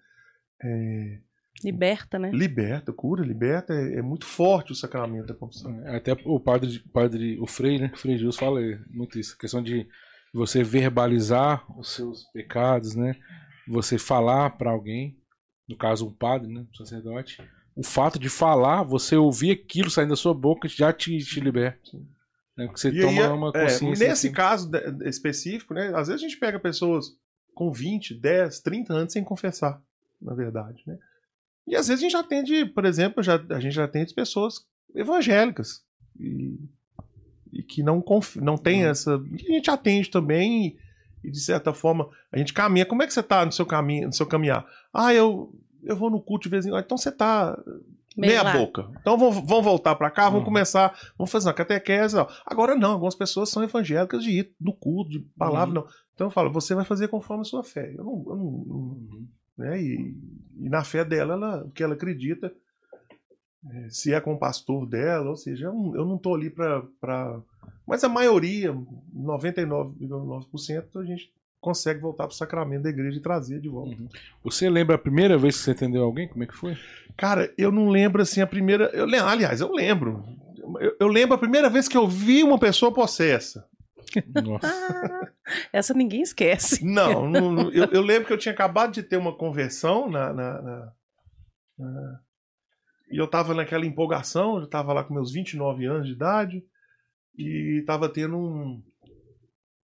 É, 0.62 1.18
liberta, 1.62 2.18
né? 2.18 2.30
Liberta, 2.32 2.92
cura, 2.92 3.24
liberta. 3.24 3.72
É, 3.72 3.96
é, 3.96 4.02
muito 4.02 4.26
forte 4.26 4.72
o 4.72 4.74
sacramento 4.74 5.26
da 5.26 5.34
confissão. 5.34 5.72
É, 5.86 5.96
até 5.96 6.12
o 6.24 6.38
padre, 6.40 6.80
padre 6.92 7.38
o 7.40 7.46
Frei, 7.46 7.78
né? 7.78 7.90
O 7.94 7.96
Frei 7.96 8.16
Jesus 8.16 8.36
fala 8.36 8.60
muito 8.90 9.18
isso. 9.18 9.34
A 9.34 9.40
questão 9.40 9.62
de 9.62 9.86
você 10.32 10.62
verbalizar 10.62 11.64
os 11.78 11.94
seus 11.94 12.24
pecados, 12.32 12.94
né? 12.94 13.16
Você 13.66 13.98
falar 13.98 14.50
para 14.50 14.70
alguém, 14.70 15.18
no 15.68 15.76
caso 15.76 16.06
um 16.06 16.12
padre, 16.12 16.52
né? 16.52 16.66
Um 16.70 16.74
sacerdote. 16.76 17.42
O 17.74 17.82
fato 17.82 18.18
de 18.18 18.28
falar, 18.28 18.82
você 18.82 19.16
ouvir 19.16 19.52
aquilo 19.52 19.90
saindo 19.90 20.10
da 20.10 20.16
sua 20.16 20.34
boca 20.34 20.68
já 20.68 20.92
te, 20.92 21.16
te 21.18 21.40
liberta. 21.40 21.90
Né? 22.56 22.66
Porque 22.66 22.80
você 22.80 22.88
e 22.88 23.00
toma 23.00 23.22
aí, 23.22 23.28
uma 23.28 23.52
é, 23.54 23.62
consciência. 23.62 24.04
É, 24.04 24.08
nesse 24.08 24.26
assim. 24.26 24.32
caso 24.32 24.70
específico, 25.04 25.74
né? 25.74 25.92
Às 25.94 26.08
vezes 26.08 26.22
a 26.22 26.28
gente 26.28 26.38
pega 26.38 26.58
pessoas 26.58 27.06
com 27.54 27.72
20, 27.72 28.14
10, 28.14 28.60
30 28.60 28.92
anos 28.92 29.12
sem 29.12 29.22
confessar, 29.22 29.80
na 30.20 30.34
verdade, 30.34 30.82
né? 30.86 30.98
E 31.68 31.76
às 31.76 31.88
vezes 31.88 32.02
a 32.02 32.08
gente 32.08 32.16
atende, 32.16 32.64
por 32.64 32.84
exemplo, 32.84 33.22
já, 33.22 33.40
a 33.50 33.60
gente 33.60 33.74
já 33.74 33.84
atende 33.84 34.14
pessoas 34.14 34.66
evangélicas 34.94 35.84
e, 36.18 36.58
e 37.52 37.62
que 37.62 37.82
não, 37.82 38.00
conf, 38.00 38.36
não 38.36 38.56
tem 38.56 38.84
uhum. 38.84 38.90
essa. 38.90 39.22
E 39.30 39.52
a 39.52 39.54
gente 39.54 39.70
atende 39.70 40.10
também 40.10 40.76
e 41.22 41.30
de 41.30 41.40
certa 41.40 41.72
forma 41.72 42.08
a 42.32 42.38
gente 42.38 42.52
caminha. 42.52 42.86
Como 42.86 43.02
é 43.02 43.06
que 43.06 43.12
você 43.12 43.20
está 43.20 43.44
no 43.44 43.52
seu 43.52 43.66
caminho, 43.66 44.06
no 44.06 44.14
seu 44.14 44.26
caminhar? 44.26 44.66
Ah, 44.92 45.12
eu 45.12 45.52
eu 45.82 45.96
vou 45.96 46.10
no 46.10 46.20
culto 46.20 46.44
de 46.44 46.48
vez 46.48 46.66
em 46.66 46.70
quando. 46.70 46.84
Então 46.84 46.98
você 46.98 47.10
está 47.10 47.56
meia 48.16 48.42
lá. 48.42 48.52
boca. 48.52 48.90
Então 49.00 49.16
vamos, 49.16 49.36
vamos 49.46 49.64
voltar 49.64 49.94
para 49.94 50.10
cá, 50.10 50.24
vamos 50.24 50.40
uhum. 50.40 50.46
começar, 50.46 50.96
vamos 51.16 51.30
fazer 51.30 51.48
uma 51.48 51.54
catequese. 51.54 52.16
Ó. 52.16 52.26
Agora 52.44 52.74
não, 52.74 52.92
algumas 52.92 53.14
pessoas 53.14 53.48
são 53.48 53.62
evangélicas 53.62 54.22
de 54.22 54.30
ir 54.30 54.54
no 54.60 54.72
culto, 54.72 55.10
de 55.10 55.20
palavra, 55.36 55.80
uhum. 55.80 55.86
não. 55.86 55.92
Então 56.14 56.26
eu 56.26 56.30
falo, 56.30 56.52
você 56.52 56.74
vai 56.74 56.84
fazer 56.84 57.08
conforme 57.08 57.42
a 57.42 57.44
sua 57.44 57.62
fé. 57.62 57.94
Eu 57.96 58.04
não, 58.04 58.24
eu 58.26 58.36
não, 58.36 58.44
uhum. 58.44 59.28
Né? 59.58 59.82
E, 59.82 60.16
e, 60.60 60.68
na 60.68 60.84
fé 60.84 61.04
dela, 61.04 61.34
ela, 61.34 61.64
o 61.64 61.70
que 61.70 61.82
ela 61.82 61.94
acredita, 61.94 62.52
é, 63.70 63.90
se 63.90 64.14
é 64.14 64.20
com 64.20 64.34
o 64.34 64.38
pastor 64.38 64.86
dela, 64.86 65.28
ou 65.28 65.36
seja, 65.36 65.66
eu 65.66 65.74
não, 65.74 66.16
tô 66.16 66.34
ali 66.34 66.48
para. 66.48 66.82
Pra... 67.00 67.40
Mas 67.86 68.04
a 68.04 68.08
maioria, 68.08 68.72
99,9%, 69.14 71.00
a 71.00 71.04
gente 71.04 71.32
consegue 71.60 72.00
voltar 72.00 72.24
para 72.24 72.34
o 72.34 72.36
sacramento 72.36 72.82
da 72.82 72.90
igreja 72.90 73.18
e 73.18 73.22
trazer 73.22 73.60
de 73.60 73.68
volta. 73.68 74.00
Uhum. 74.00 74.08
Você 74.44 74.70
lembra 74.70 74.94
a 74.94 74.98
primeira 74.98 75.36
vez 75.36 75.56
que 75.56 75.64
você 75.64 75.72
atendeu 75.72 76.04
alguém? 76.04 76.28
Como 76.28 76.44
é 76.44 76.46
que 76.46 76.54
foi? 76.54 76.76
Cara, 77.16 77.52
eu 77.58 77.72
não 77.72 77.88
lembro 77.88 78.22
assim 78.22 78.40
a 78.40 78.46
primeira. 78.46 78.84
Eu, 78.94 79.06
aliás, 79.26 79.60
eu 79.60 79.72
lembro. 79.72 80.24
Eu, 80.78 80.96
eu 81.00 81.08
lembro 81.08 81.34
a 81.34 81.38
primeira 81.38 81.68
vez 81.68 81.88
que 81.88 81.96
eu 81.96 82.06
vi 82.06 82.44
uma 82.44 82.58
pessoa 82.58 82.92
possessa. 82.92 83.66
Nossa. 84.42 85.32
Essa 85.72 85.94
ninguém 85.94 86.22
esquece. 86.22 86.84
Não, 86.86 87.28
não 87.28 87.70
eu, 87.70 87.86
eu, 87.86 88.02
lembro 88.02 88.26
que 88.26 88.32
eu 88.32 88.38
tinha 88.38 88.52
acabado 88.52 88.92
de 88.92 89.02
ter 89.02 89.16
uma 89.16 89.36
conversão 89.36 90.10
na, 90.10 90.32
na, 90.32 90.62
na, 90.62 90.92
na 91.78 92.20
e 93.10 93.16
eu 93.16 93.26
tava 93.26 93.54
naquela 93.54 93.86
empolgação, 93.86 94.60
eu 94.60 94.66
tava 94.66 94.92
lá 94.92 95.02
com 95.02 95.14
meus 95.14 95.32
29 95.32 95.86
anos 95.86 96.06
de 96.06 96.12
idade 96.12 96.62
e 97.36 97.82
tava 97.86 98.08
tendo 98.08 98.36
um, 98.36 98.82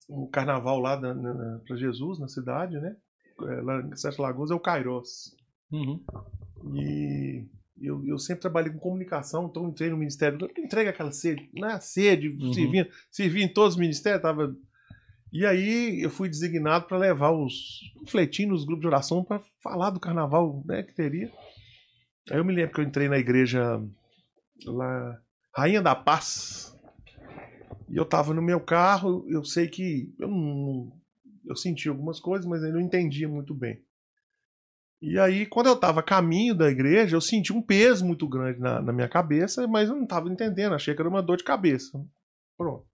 um 0.08 0.26
carnaval 0.26 0.80
lá 0.80 0.98
para 0.98 1.76
Jesus, 1.76 2.18
na 2.18 2.26
cidade, 2.26 2.80
né? 2.80 2.96
É, 3.40 3.60
lá 3.62 3.80
em 3.80 3.96
Sete 3.96 4.20
Lagoas 4.20 4.50
é 4.50 4.54
o 4.54 4.60
Kairos. 4.60 5.36
Uhum. 5.70 6.02
E 6.74 7.46
eu, 7.82 8.04
eu, 8.06 8.18
sempre 8.18 8.42
trabalhei 8.42 8.72
com 8.72 8.78
comunicação, 8.78 9.46
então 9.46 9.68
entrei 9.68 9.90
no 9.90 9.96
ministério, 9.96 10.38
entrega 10.56 10.90
aquela 10.90 11.10
sede, 11.12 11.50
né? 11.52 11.78
Sede, 11.80 12.28
uhum. 12.28 12.52
servia, 12.52 12.88
servia 13.10 13.44
em 13.44 13.52
todos 13.52 13.74
os 13.74 13.80
ministérios, 13.80 14.22
tava. 14.22 14.56
E 15.32 15.44
aí 15.44 16.02
eu 16.02 16.10
fui 16.10 16.28
designado 16.28 16.86
para 16.86 16.98
levar 16.98 17.30
os 17.30 17.80
fletinhos 18.06 18.52
nos 18.52 18.64
grupos 18.64 18.82
de 18.82 18.86
oração 18.86 19.24
para 19.24 19.42
falar 19.62 19.90
do 19.90 20.00
carnaval, 20.00 20.62
né, 20.66 20.82
que 20.82 20.94
teria. 20.94 21.32
Aí 22.30 22.38
eu 22.38 22.44
me 22.44 22.54
lembro 22.54 22.74
que 22.74 22.80
eu 22.80 22.84
entrei 22.84 23.08
na 23.08 23.18
igreja 23.18 23.82
lá, 24.64 25.18
Rainha 25.56 25.82
da 25.82 25.94
Paz, 25.94 26.78
e 27.88 27.96
eu 27.96 28.04
tava 28.04 28.32
no 28.32 28.42
meu 28.42 28.60
carro, 28.60 29.24
eu 29.28 29.44
sei 29.44 29.68
que 29.68 30.14
eu 30.18 30.28
eu 31.44 31.56
senti 31.56 31.88
algumas 31.88 32.20
coisas, 32.20 32.46
mas 32.46 32.62
eu 32.62 32.72
não 32.72 32.80
entendia 32.80 33.28
muito 33.28 33.54
bem. 33.54 33.82
E 35.02 35.18
aí, 35.18 35.44
quando 35.46 35.66
eu 35.66 35.74
tava 35.74 35.98
a 35.98 36.02
caminho 36.02 36.54
da 36.54 36.70
igreja, 36.70 37.16
eu 37.16 37.20
senti 37.20 37.52
um 37.52 37.60
peso 37.60 38.06
muito 38.06 38.28
grande 38.28 38.60
na, 38.60 38.80
na 38.80 38.92
minha 38.92 39.08
cabeça, 39.08 39.66
mas 39.66 39.88
eu 39.88 39.96
não 39.96 40.06
tava 40.06 40.28
entendendo, 40.28 40.76
achei 40.76 40.94
que 40.94 41.02
era 41.02 41.08
uma 41.08 41.20
dor 41.20 41.36
de 41.36 41.42
cabeça. 41.42 42.00
Pronto. 42.56 42.86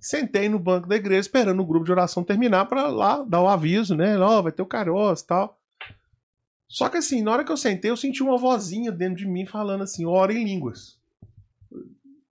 Sentei 0.00 0.48
no 0.48 0.60
banco 0.60 0.88
da 0.88 0.94
igreja 0.94 1.22
esperando 1.22 1.60
o 1.60 1.66
grupo 1.66 1.84
de 1.84 1.90
oração 1.90 2.22
terminar 2.22 2.66
para 2.66 2.86
lá 2.86 3.24
dar 3.24 3.42
o 3.42 3.48
aviso, 3.48 3.96
né? 3.96 4.16
Ó, 4.16 4.38
oh, 4.38 4.42
vai 4.44 4.52
ter 4.52 4.62
o 4.62 4.66
caroço 4.66 5.24
e 5.24 5.26
tal. 5.26 5.60
Só 6.68 6.88
que 6.88 6.98
assim, 6.98 7.20
na 7.20 7.32
hora 7.32 7.44
que 7.44 7.50
eu 7.50 7.56
sentei, 7.56 7.90
eu 7.90 7.96
senti 7.96 8.22
uma 8.22 8.38
vozinha 8.38 8.92
dentro 8.92 9.16
de 9.16 9.26
mim 9.26 9.44
falando 9.44 9.82
assim, 9.82 10.06
ora 10.06 10.32
em 10.32 10.44
línguas. 10.44 10.96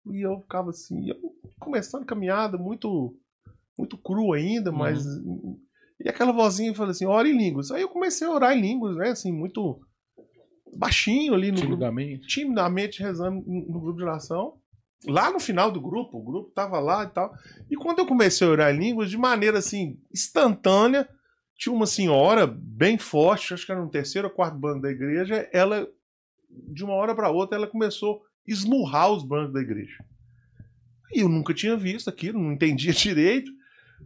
E 0.09 0.21
eu 0.21 0.39
ficava 0.39 0.69
assim, 0.69 1.09
eu 1.09 1.17
começando 1.59 2.03
a 2.03 2.07
caminhada, 2.07 2.57
muito 2.57 3.13
muito 3.77 3.97
cru 3.97 4.31
ainda, 4.31 4.71
mas. 4.71 5.05
Uhum. 5.05 5.59
E 6.03 6.07
aquela 6.07 6.31
vozinha 6.31 6.73
falou 6.73 6.91
assim: 6.91 7.05
ora 7.05 7.27
em 7.27 7.37
línguas. 7.37 7.71
Aí 7.71 7.81
eu 7.81 7.89
comecei 7.89 8.27
a 8.27 8.31
orar 8.31 8.57
em 8.57 8.61
línguas, 8.61 8.95
né? 8.95 9.09
Assim, 9.09 9.31
muito 9.31 9.79
baixinho 10.73 11.33
ali 11.33 11.51
no 11.51 11.57
timidamente. 11.57 12.13
grupo. 12.19 12.27
Timidamente 12.27 13.01
rezando 13.01 13.43
no 13.45 13.79
grupo 13.79 13.97
de 13.97 14.03
oração. 14.03 14.53
Lá 15.07 15.31
no 15.31 15.39
final 15.39 15.71
do 15.71 15.79
grupo, 15.79 16.17
o 16.17 16.23
grupo 16.23 16.51
tava 16.51 16.79
lá 16.79 17.03
e 17.03 17.07
tal. 17.07 17.33
E 17.69 17.75
quando 17.75 17.99
eu 17.99 18.05
comecei 18.05 18.45
a 18.45 18.49
orar 18.49 18.73
em 18.73 18.79
línguas, 18.79 19.09
de 19.09 19.17
maneira 19.17 19.59
assim, 19.59 19.97
instantânea, 20.13 21.07
tinha 21.57 21.73
uma 21.73 21.85
senhora 21.85 22.45
bem 22.47 22.97
forte, 22.97 23.53
acho 23.53 23.65
que 23.65 23.71
era 23.71 23.81
no 23.81 23.89
terceiro 23.89 24.27
ou 24.27 24.33
quarto 24.33 24.57
banco 24.57 24.81
da 24.81 24.89
igreja, 24.89 25.49
ela, 25.53 25.87
de 26.49 26.83
uma 26.83 26.93
hora 26.93 27.15
para 27.15 27.29
outra, 27.29 27.57
ela 27.57 27.67
começou 27.67 28.17
a 28.17 28.51
esmurrar 28.51 29.11
os 29.11 29.23
bancos 29.23 29.53
da 29.53 29.61
igreja. 29.61 30.03
E 31.13 31.19
eu 31.19 31.29
nunca 31.29 31.53
tinha 31.53 31.75
visto 31.77 32.09
aquilo, 32.09 32.39
não 32.39 32.51
entendia 32.51 32.91
direito. 32.93 33.51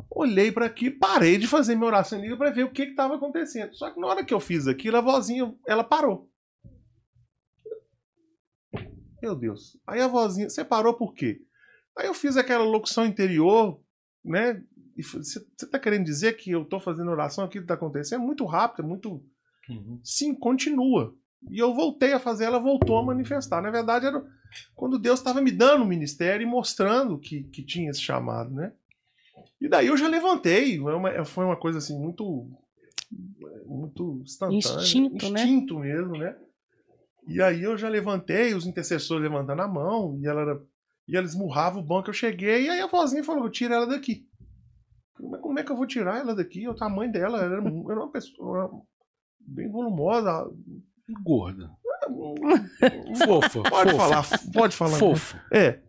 Olhei 0.10 0.52
para 0.52 0.66
aquilo, 0.68 1.00
parei 1.00 1.38
de 1.38 1.48
fazer 1.48 1.76
minha 1.76 1.88
oração 1.88 2.24
em 2.24 2.38
para 2.38 2.52
ver 2.52 2.64
o 2.64 2.72
que 2.72 2.84
estava 2.84 3.16
acontecendo. 3.16 3.74
Só 3.74 3.90
que 3.90 4.00
na 4.00 4.08
hora 4.08 4.24
que 4.24 4.34
eu 4.34 4.40
fiz 4.40 4.68
aquilo, 4.68 4.98
a 4.98 5.02
vozinha, 5.02 5.54
ela 5.68 5.84
parou. 5.84 6.30
Meu 9.22 9.36
Deus. 9.36 9.78
Aí 9.88 10.02
a 10.02 10.08
vozinha, 10.08 10.50
você 10.50 10.64
parou 10.64 10.94
por 10.94 11.14
quê? 11.14 11.42
Aí 11.98 12.08
eu 12.08 12.14
fiz 12.14 12.38
aquela 12.38 12.64
locução 12.64 13.06
interior, 13.06 13.80
né? 14.24 14.62
Você 14.98 15.40
está 15.62 15.80
querendo 15.80 16.06
dizer 16.06 16.34
que 16.34 16.52
eu 16.52 16.64
estou 16.64 16.80
fazendo 16.80 17.10
oração, 17.10 17.44
aquilo 17.44 17.64
está 17.64 17.74
acontecendo? 17.74 18.22
É 18.22 18.26
muito 18.26 18.46
rápido, 18.46 18.86
é 18.86 18.88
muito. 18.88 19.24
Uhum. 19.70 20.00
Sim, 20.04 20.36
continua. 20.36 21.16
E 21.50 21.58
eu 21.58 21.74
voltei 21.74 22.14
a 22.14 22.20
fazer, 22.20 22.46
ela 22.46 22.60
voltou 22.60 22.98
a 22.98 23.06
manifestar. 23.06 23.62
Na 23.62 23.72
verdade, 23.72 24.06
era 24.06 24.24
quando 24.76 25.00
Deus 25.00 25.20
estava 25.20 25.42
me 25.42 25.52
dando 25.52 25.84
o 25.84 25.88
ministério 25.88 26.46
e 26.46 26.50
mostrando 26.50 27.18
que, 27.18 27.44
que 27.46 27.64
tinha 27.64 27.90
esse 27.90 28.02
chamado, 28.02 28.54
né? 28.54 28.74
E 29.60 29.68
daí 29.68 29.88
eu 29.88 29.98
já 29.98 30.08
levantei. 30.08 30.80
Foi 30.80 30.94
uma, 30.94 31.26
foi 31.26 31.46
uma 31.46 31.58
coisa 31.58 31.78
assim 31.78 31.98
muito. 31.98 32.50
Muito 33.66 34.22
instantânea. 34.24 34.58
Instinto, 34.58 35.30
né? 35.30 35.44
instinto 35.44 35.80
né? 35.80 35.94
mesmo, 35.94 36.18
né? 36.18 36.36
E 37.28 37.42
aí 37.42 37.64
eu 37.64 37.78
já 37.78 37.88
levantei, 37.88 38.54
os 38.54 38.66
intercessores 38.66 39.24
levantando 39.24 39.62
a 39.62 39.68
mão, 39.68 40.20
e 40.20 40.28
ela 40.28 40.42
era, 40.42 40.62
e 41.08 41.16
ela 41.16 41.26
esmurrava 41.26 41.80
o 41.80 41.84
banco, 41.84 42.10
eu 42.10 42.14
cheguei, 42.14 42.66
e 42.66 42.70
aí 42.70 42.82
a 42.82 42.88
vozinha 42.88 43.24
falou: 43.24 43.50
tira 43.50 43.76
ela 43.76 43.88
daqui. 43.88 44.28
Como 45.42 45.60
é 45.60 45.64
que 45.64 45.72
eu 45.72 45.76
vou 45.76 45.86
tirar 45.86 46.20
ela 46.20 46.36
daqui? 46.36 46.68
O 46.68 46.76
tamanho 46.76 47.12
dela 47.12 47.40
era, 47.40 47.56
era 47.56 47.62
uma 47.62 48.12
pessoa 48.12 48.70
bem 49.40 49.70
volumosa, 49.70 50.50
gorda. 51.24 51.70
Fofa. 53.26 53.64
Pode 53.64 53.92
fofa. 53.92 53.98
falar, 53.98 54.26
pode 54.54 54.76
falar. 54.76 54.98
Fofa. 54.98 55.46
É. 55.52 55.80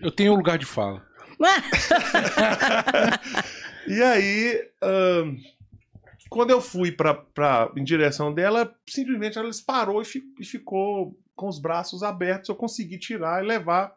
Eu 0.00 0.10
tenho 0.10 0.32
um 0.32 0.36
lugar 0.36 0.56
de 0.58 0.64
fala. 0.64 1.04
e 3.88 4.02
aí, 4.02 4.70
um, 4.82 5.36
quando 6.28 6.50
eu 6.50 6.60
fui 6.60 6.92
pra, 6.92 7.14
pra, 7.14 7.72
em 7.76 7.82
direção 7.82 8.32
dela, 8.32 8.74
simplesmente 8.86 9.38
ela 9.38 9.50
parou 9.66 10.02
e, 10.02 10.04
fi, 10.04 10.22
e, 10.38 10.44
ficou 10.44 11.18
com 11.34 11.48
os 11.48 11.58
braços 11.58 12.02
abertos. 12.02 12.48
Eu 12.48 12.54
consegui 12.54 12.98
tirar 12.98 13.42
e 13.42 13.46
levar 13.46 13.96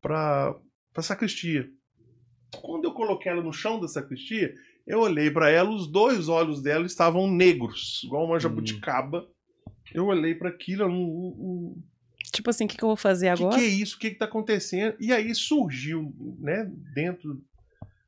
pra, 0.00 0.54
pra 0.92 1.02
sacristia. 1.02 1.68
Quando 2.60 2.84
eu 2.84 2.92
coloquei 2.92 3.30
ela 3.30 3.42
no 3.42 3.52
chão 3.52 3.80
da 3.80 3.88
sacristia, 3.88 4.54
eu 4.86 5.00
olhei 5.00 5.30
para 5.30 5.50
ela, 5.50 5.70
os 5.70 5.86
dois 5.86 6.28
olhos 6.28 6.62
dela 6.62 6.86
estavam 6.86 7.30
negros, 7.30 8.02
igual 8.04 8.24
uma 8.24 8.36
hum. 8.36 8.40
jabuticaba. 8.40 9.20
Hum. 9.20 9.72
Eu 9.92 10.06
olhei 10.06 10.36
para 10.36 10.48
aquilo, 10.48 10.84
eu 10.84 11.76
Tipo 12.30 12.50
assim, 12.50 12.64
o 12.64 12.68
que, 12.68 12.76
que, 12.76 12.84
eu 12.84 12.88
vou 12.88 12.96
fazer 12.96 13.28
agora? 13.28 13.56
O 13.56 13.58
que, 13.58 13.64
que, 13.64 13.66
é 13.66 13.68
isso? 13.68 13.96
O 13.96 13.98
que, 13.98 14.06
está 14.08 14.24
acontecendo? 14.24 14.94
E 15.00 15.12
aí 15.12 15.34
surgiu, 15.34 16.14
né, 16.38 16.70
dentro. 16.94 17.42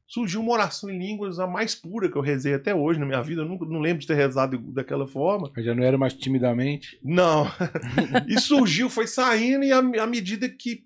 Surgiu 0.06 0.40
uma 0.42 0.52
oração 0.52 0.90
em 0.90 0.98
línguas 0.98 1.38
a 1.38 1.46
mais 1.46 1.74
pura 1.74 2.10
que 2.10 2.16
eu 2.16 2.22
rezei 2.22 2.52
até 2.52 2.74
hoje 2.74 3.00
na 3.00 3.06
minha 3.06 3.22
vida. 3.22 3.42
Eu 3.42 3.48
nunca, 3.48 3.64
não 3.64 3.80
lembro 3.80 4.00
de 4.00 4.06
ter 4.06 4.14
rezado 4.14 4.58
daquela 4.58 5.06
forma. 5.06 5.50
Mas 5.56 5.64
já 5.64 5.74
não 5.74 5.82
era 5.82 5.96
mais 5.96 6.12
timidamente? 6.12 6.98
Não. 7.02 7.46
e 8.28 8.38
surgiu, 8.38 8.90
foi 8.90 9.06
saindo, 9.06 9.64
e 9.64 9.72
à 9.72 10.06
medida 10.06 10.48
que, 10.50 10.84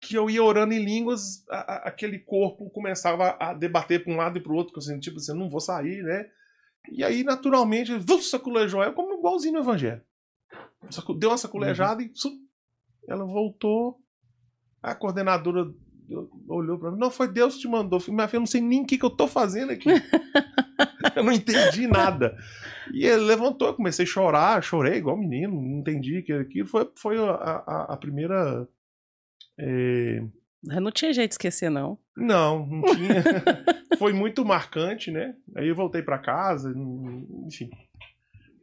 que 0.00 0.16
eu 0.16 0.30
ia 0.30 0.42
orando 0.42 0.72
em 0.72 0.84
línguas, 0.84 1.44
a, 1.50 1.56
a, 1.56 1.76
aquele 1.88 2.20
corpo 2.20 2.70
começava 2.70 3.36
a 3.40 3.52
debater 3.52 4.04
para 4.04 4.12
um 4.12 4.16
lado 4.16 4.38
e 4.38 4.40
para 4.40 4.52
o 4.52 4.56
outro, 4.56 4.78
assim, 4.78 5.00
tipo 5.00 5.16
assim, 5.16 5.36
não 5.36 5.50
vou 5.50 5.60
sair, 5.60 6.02
né? 6.04 6.26
E 6.90 7.02
aí, 7.04 7.24
naturalmente, 7.24 7.92
saculejou 8.22 8.82
ela 8.82 8.92
como 8.92 9.18
igualzinho 9.18 9.54
no 9.54 9.60
Evangelho. 9.60 10.02
Deu 11.18 11.30
uma 11.30 11.38
saculejada 11.38 12.02
uhum. 12.02 12.08
e 12.08 13.12
ela 13.12 13.24
voltou. 13.24 13.98
A 14.82 14.94
coordenadora 14.94 15.66
olhou 16.48 16.78
para 16.78 16.90
mim. 16.90 16.98
Não, 16.98 17.10
foi 17.10 17.28
Deus 17.28 17.56
que 17.56 17.62
te 17.62 17.68
mandou. 17.68 18.00
Minha 18.08 18.28
filha, 18.28 18.38
eu 18.38 18.40
não 18.40 18.46
sei 18.46 18.60
nem 18.60 18.82
o 18.82 18.86
que, 18.86 18.98
que 18.98 19.04
eu 19.04 19.10
tô 19.10 19.26
fazendo 19.26 19.72
aqui. 19.72 19.88
eu 21.16 21.24
não 21.24 21.32
entendi 21.32 21.86
nada. 21.86 22.36
E 22.92 23.04
ele 23.04 23.22
levantou, 23.24 23.68
eu 23.68 23.74
comecei 23.74 24.04
a 24.04 24.08
chorar, 24.08 24.62
chorei 24.62 24.98
igual 24.98 25.16
menino, 25.16 25.54
não 25.54 25.80
entendi 25.80 26.22
que 26.22 26.32
aquilo. 26.32 26.68
Foi, 26.68 26.90
foi 26.96 27.18
a, 27.18 27.32
a, 27.32 27.94
a 27.94 27.96
primeira. 27.96 28.66
É... 29.58 30.22
Não 30.62 30.90
tinha 30.90 31.12
jeito 31.12 31.30
de 31.30 31.34
esquecer, 31.34 31.70
não. 31.70 31.98
Não, 32.16 32.66
não 32.66 32.82
tinha. 32.94 33.22
foi 33.98 34.12
muito 34.12 34.44
marcante, 34.44 35.10
né? 35.10 35.34
Aí 35.56 35.68
eu 35.68 35.74
voltei 35.74 36.02
para 36.02 36.18
casa, 36.18 36.72
enfim. 37.46 37.70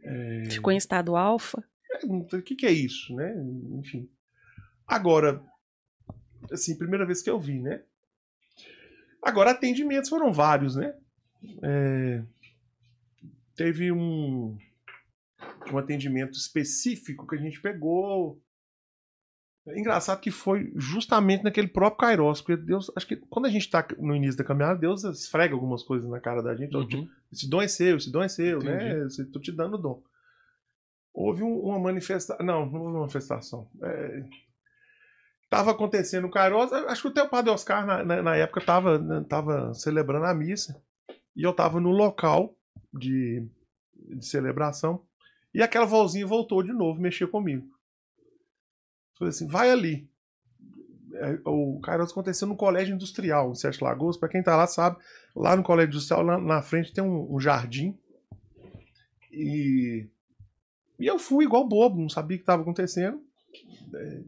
É... 0.03 0.43
Ficou 0.49 0.73
em 0.73 0.77
estado 0.77 1.15
alfa? 1.15 1.63
É, 2.01 2.35
o 2.35 2.41
que, 2.41 2.55
que 2.55 2.65
é 2.65 2.71
isso, 2.71 3.15
né? 3.15 3.35
Enfim. 3.79 4.09
Agora, 4.87 5.41
assim, 6.51 6.77
primeira 6.77 7.05
vez 7.05 7.21
que 7.21 7.29
eu 7.29 7.39
vi, 7.39 7.59
né? 7.59 7.81
Agora, 9.21 9.51
atendimentos 9.51 10.09
foram 10.09 10.31
vários, 10.31 10.75
né? 10.75 10.93
é, 11.61 12.23
teve 13.55 13.91
um, 13.91 14.57
um 15.71 15.77
atendimento 15.77 16.33
específico 16.33 17.27
que 17.27 17.35
a 17.35 17.39
gente 17.39 17.61
pegou. 17.61 18.41
É 19.67 19.79
engraçado 19.79 20.19
que 20.19 20.29
foi 20.29 20.71
justamente 20.75 21.43
naquele 21.43 21.67
próprio 21.67 21.97
Kairos, 21.97 22.41
porque 22.41 22.55
Deus, 22.55 22.91
acho 22.95 23.07
que 23.07 23.15
quando 23.15 23.47
a 23.47 23.49
gente 23.49 23.63
está 23.63 23.85
no 23.97 24.15
início 24.15 24.37
da 24.37 24.43
caminhada, 24.43 24.79
Deus 24.79 25.03
esfrega 25.03 25.55
algumas 25.55 25.81
coisas 25.81 26.07
na 26.07 26.19
cara 26.19 26.43
da 26.43 26.55
gente. 26.55 26.75
Uhum. 26.75 26.87
Tipo, 26.87 27.09
esse 27.31 27.49
dom 27.49 27.61
é 27.61 27.67
seu, 27.67 27.97
esse 27.97 28.11
dom 28.11 28.21
é 28.21 28.29
seu, 28.29 28.59
Entendi. 28.59 28.93
né? 28.93 29.07
Estou 29.07 29.41
te 29.41 29.51
dando 29.51 29.77
dom. 29.77 30.03
Houve 31.15 31.43
um- 31.43 31.59
uma 31.61 31.79
manifestação. 31.79 32.45
Não, 32.45 32.65
não 32.65 32.79
houve 32.81 32.91
uma 32.93 32.99
manifestação. 33.01 33.69
Estava 35.43 35.71
acontecendo 35.71 36.25
o 36.25 36.29
Kairos. 36.31 36.73
Acho 36.73 37.03
que 37.03 37.07
até 37.07 37.23
o 37.23 37.29
Padre 37.29 37.51
Oscar, 37.51 37.85
na, 37.85 38.03
na, 38.03 38.21
na 38.21 38.35
época, 38.35 38.59
estava 38.59 38.99
tava 39.29 39.73
celebrando 39.73 40.25
a 40.25 40.33
missa. 40.33 40.81
E 41.35 41.43
eu 41.43 41.51
estava 41.51 41.79
no 41.79 41.91
local 41.91 42.53
de, 42.93 43.47
de 43.95 44.25
celebração. 44.25 45.01
E 45.53 45.61
aquela 45.61 45.85
vozinha 45.85 46.27
voltou 46.27 46.61
de 46.61 46.73
novo, 46.73 46.99
mexeu 46.99 47.29
comigo. 47.29 47.65
Falei 49.17 49.29
assim, 49.29 49.47
vai 49.47 49.71
ali. 49.71 50.09
É, 51.13 51.39
O 51.45 51.79
Kairos 51.79 52.11
aconteceu 52.11 52.45
no 52.45 52.57
colégio 52.57 52.93
industrial, 52.93 53.51
em 53.51 53.55
Sete 53.55 53.81
Lagoas. 53.81 54.17
Para 54.17 54.27
quem 54.27 54.43
tá 54.43 54.53
lá 54.57 54.67
sabe, 54.67 54.97
lá 55.33 55.55
no 55.55 55.63
colégio 55.63 55.91
industrial, 55.91 56.23
lá 56.23 56.37
na 56.37 56.61
frente 56.61 56.93
tem 56.93 57.01
um, 57.01 57.33
um 57.33 57.39
jardim. 57.39 57.97
E, 59.31 60.09
e 60.99 61.05
eu 61.05 61.17
fui 61.19 61.45
igual 61.45 61.67
bobo, 61.67 61.99
não 62.01 62.09
sabia 62.09 62.35
o 62.35 62.39
que 62.39 62.43
estava 62.43 62.61
acontecendo. 62.61 63.21
É, 63.93 64.21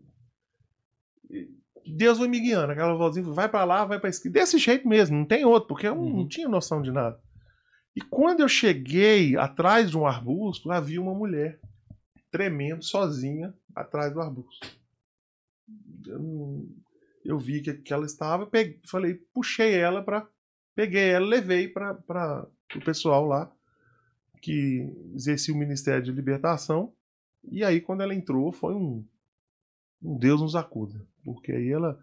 Deus 1.85 2.17
foi 2.17 2.27
me 2.27 2.39
guiando, 2.39 2.71
aquela 2.73 2.95
vozinha, 2.95 3.25
vai 3.25 3.47
para 3.47 3.63
lá, 3.63 3.85
vai 3.85 3.99
para 3.99 4.09
esquerda. 4.09 4.39
Desse 4.39 4.57
jeito 4.57 4.87
mesmo, 4.87 5.17
não 5.17 5.25
tem 5.25 5.45
outro, 5.45 5.69
porque 5.69 5.87
eu 5.87 5.95
não- 5.95 6.03
não 6.09 6.15
Uhum. 6.19 6.27
tinha 6.27 6.49
noção 6.49 6.81
de 6.81 6.91
nada. 6.91 7.19
E 7.95 8.01
quando 8.01 8.41
eu 8.41 8.47
cheguei 8.49 9.35
atrás 9.37 9.89
de 9.89 9.97
um 9.97 10.05
arbusto, 10.05 10.69
havia 10.71 11.01
uma 11.01 11.13
mulher 11.13 11.59
tremendo, 12.29 12.83
sozinha, 12.83 13.53
atrás 13.73 14.13
do 14.13 14.19
arbusto. 14.21 14.67
Eu, 16.05 16.67
eu 17.25 17.39
vi 17.39 17.61
que, 17.61 17.73
que 17.73 17.93
ela 17.93 18.05
estava, 18.05 18.45
peguei, 18.45 18.79
falei, 18.89 19.15
puxei 19.33 19.73
ela 19.75 20.03
para, 20.03 20.27
peguei 20.75 21.09
ela, 21.09 21.25
levei 21.25 21.67
para 21.69 22.45
o 22.75 22.79
pessoal 22.83 23.25
lá 23.25 23.51
que 24.41 24.87
exercia 25.15 25.53
o 25.53 25.57
Ministério 25.57 26.03
de 26.03 26.11
Libertação. 26.11 26.93
E 27.43 27.63
aí 27.63 27.79
quando 27.81 28.01
ela 28.01 28.13
entrou, 28.15 28.51
foi 28.51 28.73
um, 28.75 29.05
um 30.01 30.17
Deus 30.17 30.41
nos 30.41 30.55
acuda, 30.55 31.05
porque 31.23 31.51
aí 31.51 31.69
ela, 31.69 31.97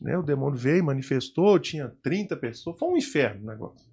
né, 0.00 0.16
o 0.16 0.22
demônio 0.22 0.58
veio, 0.58 0.84
manifestou, 0.84 1.58
tinha 1.58 1.88
30 2.02 2.36
pessoas, 2.36 2.78
foi 2.78 2.88
um 2.88 2.96
inferno 2.96 3.42
o 3.44 3.46
negócio. 3.46 3.88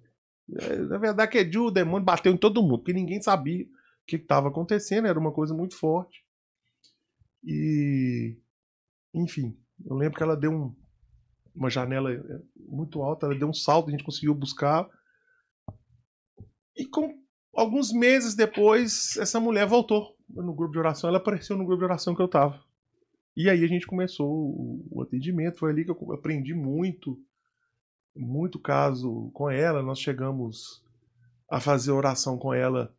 É, 0.60 0.76
Na 0.76 0.98
verdade, 0.98 1.32
que 1.32 1.44
dia 1.44 1.60
o 1.62 1.70
demônio 1.70 2.04
bateu 2.04 2.32
em 2.32 2.36
todo 2.36 2.62
mundo, 2.62 2.78
porque 2.78 2.92
ninguém 2.92 3.20
sabia 3.20 3.64
o 3.64 3.68
que 4.06 4.16
estava 4.16 4.48
acontecendo, 4.48 5.06
era 5.06 5.18
uma 5.18 5.32
coisa 5.32 5.52
muito 5.54 5.76
forte. 5.76 6.24
E, 7.44 8.36
enfim, 9.14 9.56
eu 9.84 9.94
lembro 9.96 10.16
que 10.16 10.22
ela 10.22 10.36
deu 10.36 10.52
um- 10.52 10.74
uma 11.54 11.70
janela 11.70 12.12
é, 12.12 12.40
muito 12.56 13.02
alta, 13.02 13.26
ela 13.26 13.34
deu 13.38 13.48
um 13.48 13.54
salto, 13.54 13.88
a 13.88 13.90
gente 13.90 14.04
conseguiu 14.04 14.34
buscar. 14.34 14.88
E 16.76 16.84
com 16.86 17.25
alguns 17.56 17.92
meses 17.92 18.34
depois, 18.34 19.16
essa 19.16 19.40
mulher 19.40 19.66
voltou 19.66 20.14
no 20.28 20.54
grupo 20.54 20.72
de 20.72 20.78
oração, 20.78 21.08
ela 21.08 21.18
apareceu 21.18 21.56
no 21.56 21.64
grupo 21.64 21.78
de 21.78 21.84
oração 21.84 22.14
que 22.14 22.22
eu 22.22 22.28
tava. 22.28 22.60
E 23.36 23.50
aí 23.50 23.64
a 23.64 23.66
gente 23.66 23.86
começou 23.86 24.28
o, 24.90 25.02
atendimento, 25.02 25.58
foi 25.58 25.70
ali 25.70 25.84
que 25.84 25.90
eu 25.90 26.12
aprendi 26.12 26.54
muito, 26.54 27.18
muito 28.14 28.58
caso 28.58 29.30
com 29.34 29.50
ela. 29.50 29.82
Nós 29.82 29.98
chegamos 29.98 30.82
a 31.50 31.60
fazer 31.60 31.92
oração 31.92 32.38
com 32.38 32.54
ela. 32.54 32.94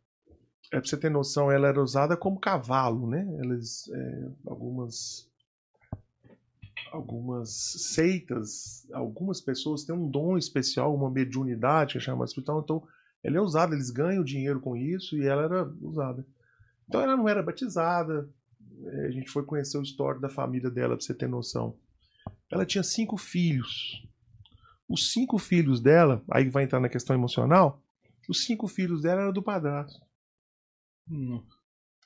É, 0.72 0.78
pra 0.78 0.88
você 0.88 0.96
ter 0.96 1.10
noção, 1.10 1.50
ela 1.50 1.68
era 1.68 1.82
usada 1.82 2.16
como 2.16 2.38
cavalo, 2.38 3.08
né? 3.08 3.26
Eles, 3.40 3.88
é, 3.92 4.28
algumas, 4.46 5.28
algumas 6.92 7.50
seitas, 7.94 8.86
algumas 8.92 9.40
pessoas 9.40 9.84
têm 9.84 9.94
um 9.94 10.08
dom 10.08 10.38
especial, 10.38 10.94
uma 10.94 11.10
mediunidade 11.10 11.94
que 11.94 12.00
chama 12.00 12.24
espiritual, 12.24 12.60
então 12.60 12.86
ela 13.22 13.36
é 13.36 13.40
usada, 13.40 13.74
eles 13.74 13.90
ganham 13.90 14.24
dinheiro 14.24 14.60
com 14.60 14.76
isso 14.76 15.16
e 15.16 15.26
ela 15.26 15.42
era 15.42 15.64
usada. 15.80 16.26
Então 16.88 17.00
ela 17.00 17.16
não 17.16 17.28
era 17.28 17.42
batizada, 17.42 18.28
é, 18.84 19.06
a 19.06 19.10
gente 19.10 19.30
foi 19.30 19.44
conhecer 19.44 19.78
o 19.78 19.82
histórico 19.82 20.22
da 20.22 20.28
família 20.28 20.70
dela, 20.70 20.96
pra 20.96 21.04
você 21.04 21.14
ter 21.14 21.28
noção. 21.28 21.76
Ela 22.50 22.64
tinha 22.64 22.82
cinco 22.82 23.16
filhos. 23.16 24.06
Os 24.88 25.12
cinco 25.12 25.38
filhos 25.38 25.80
dela, 25.80 26.22
aí 26.30 26.48
vai 26.48 26.64
entrar 26.64 26.80
na 26.80 26.88
questão 26.88 27.14
emocional, 27.14 27.82
os 28.28 28.44
cinco 28.44 28.66
filhos 28.68 29.02
dela 29.02 29.22
eram 29.22 29.32
do 29.32 29.42
padrasto. 29.42 30.00
Hum. 31.10 31.42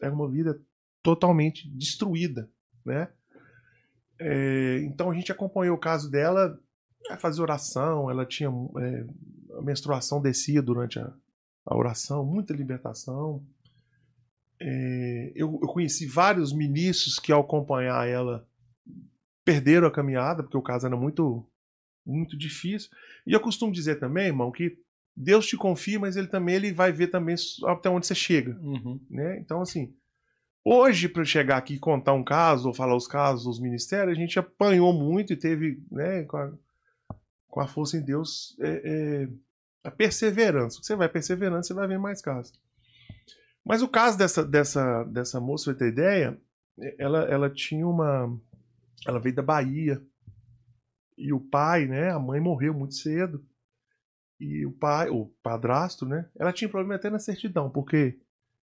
Era 0.00 0.12
uma 0.12 0.28
vida 0.28 0.60
totalmente 1.02 1.68
destruída, 1.68 2.50
né? 2.84 3.08
É, 4.18 4.78
então 4.84 5.10
a 5.10 5.14
gente 5.14 5.32
acompanhou 5.32 5.76
o 5.76 5.80
caso 5.80 6.10
dela, 6.10 6.58
fazer 7.18 7.42
oração, 7.42 8.10
ela 8.10 8.24
tinha 8.24 8.48
é, 8.48 9.06
a 9.58 9.62
menstruação 9.62 10.20
descia 10.20 10.62
durante 10.62 10.98
a, 10.98 11.12
a 11.66 11.76
oração, 11.76 12.24
muita 12.24 12.52
libertação. 12.52 13.44
É, 14.60 15.32
eu, 15.34 15.58
eu 15.60 15.68
conheci 15.68 16.06
vários 16.06 16.52
ministros 16.52 17.18
que 17.18 17.32
ao 17.32 17.40
acompanhar 17.40 18.08
ela 18.08 18.46
perderam 19.44 19.88
a 19.88 19.90
caminhada, 19.90 20.42
porque 20.42 20.56
o 20.56 20.62
caso 20.62 20.86
era 20.86 20.96
muito, 20.96 21.44
muito 22.06 22.36
difícil. 22.36 22.90
E 23.26 23.32
eu 23.32 23.40
costumo 23.40 23.72
dizer 23.72 23.98
também, 23.98 24.26
irmão, 24.26 24.52
que 24.52 24.78
Deus 25.16 25.46
te 25.46 25.56
confia, 25.56 25.98
mas 25.98 26.16
ele 26.16 26.28
também 26.28 26.54
ele 26.54 26.72
vai 26.72 26.92
ver 26.92 27.08
também 27.08 27.34
até 27.66 27.90
onde 27.90 28.06
você 28.06 28.14
chega 28.14 28.58
Uhum. 28.60 29.00
né? 29.10 29.38
Então, 29.40 29.60
assim, 29.60 29.92
hoje, 30.64 31.08
para 31.08 31.24
chegar 31.24 31.58
aqui 31.58 31.74
e 31.74 31.78
contar 31.78 32.12
um 32.14 32.24
caso, 32.24 32.68
ou 32.68 32.74
falar 32.74 32.96
os 32.96 33.06
casos 33.06 33.44
dos 33.44 33.60
ministérios, 33.60 34.16
a 34.16 34.20
gente 34.20 34.38
apanhou 34.38 34.92
muito 34.92 35.32
e 35.32 35.36
teve, 35.36 35.82
né, 35.90 36.24
com 37.52 37.60
a, 37.60 37.68
força 37.68 37.98
em 37.98 38.00
Deus, 38.00 38.56
é, 38.60 38.70
é, 38.70 39.28
a 39.84 39.90
perseverança. 39.90 40.82
Você 40.82 40.96
vai 40.96 41.06
perseverando, 41.06 41.62
você 41.62 41.74
vai 41.74 41.86
ver 41.86 41.98
mais 41.98 42.22
casos. 42.22 42.58
Mas 43.62 43.82
o 43.82 43.88
caso 43.88 44.16
dessa, 44.16 44.42
dessa, 44.42 45.04
dessa 45.04 45.38
moça, 45.38 45.66
você 45.66 45.78
ter 45.78 45.88
ideia, 45.88 46.40
ela, 46.98 47.24
ela 47.24 47.50
tinha 47.50 47.86
uma. 47.86 48.34
Ela 49.06 49.20
veio 49.20 49.34
da 49.34 49.42
Bahia. 49.42 50.02
E 51.18 51.30
o 51.30 51.38
pai, 51.38 51.86
né? 51.86 52.10
A 52.10 52.18
mãe 52.18 52.40
morreu 52.40 52.72
muito 52.72 52.94
cedo. 52.94 53.44
E 54.40 54.64
o 54.64 54.72
pai, 54.72 55.10
o 55.10 55.26
padrasto, 55.42 56.06
né? 56.06 56.26
Ela 56.34 56.54
tinha 56.54 56.70
problema 56.70 56.94
até 56.94 57.10
na 57.10 57.18
certidão, 57.18 57.68
porque 57.68 58.18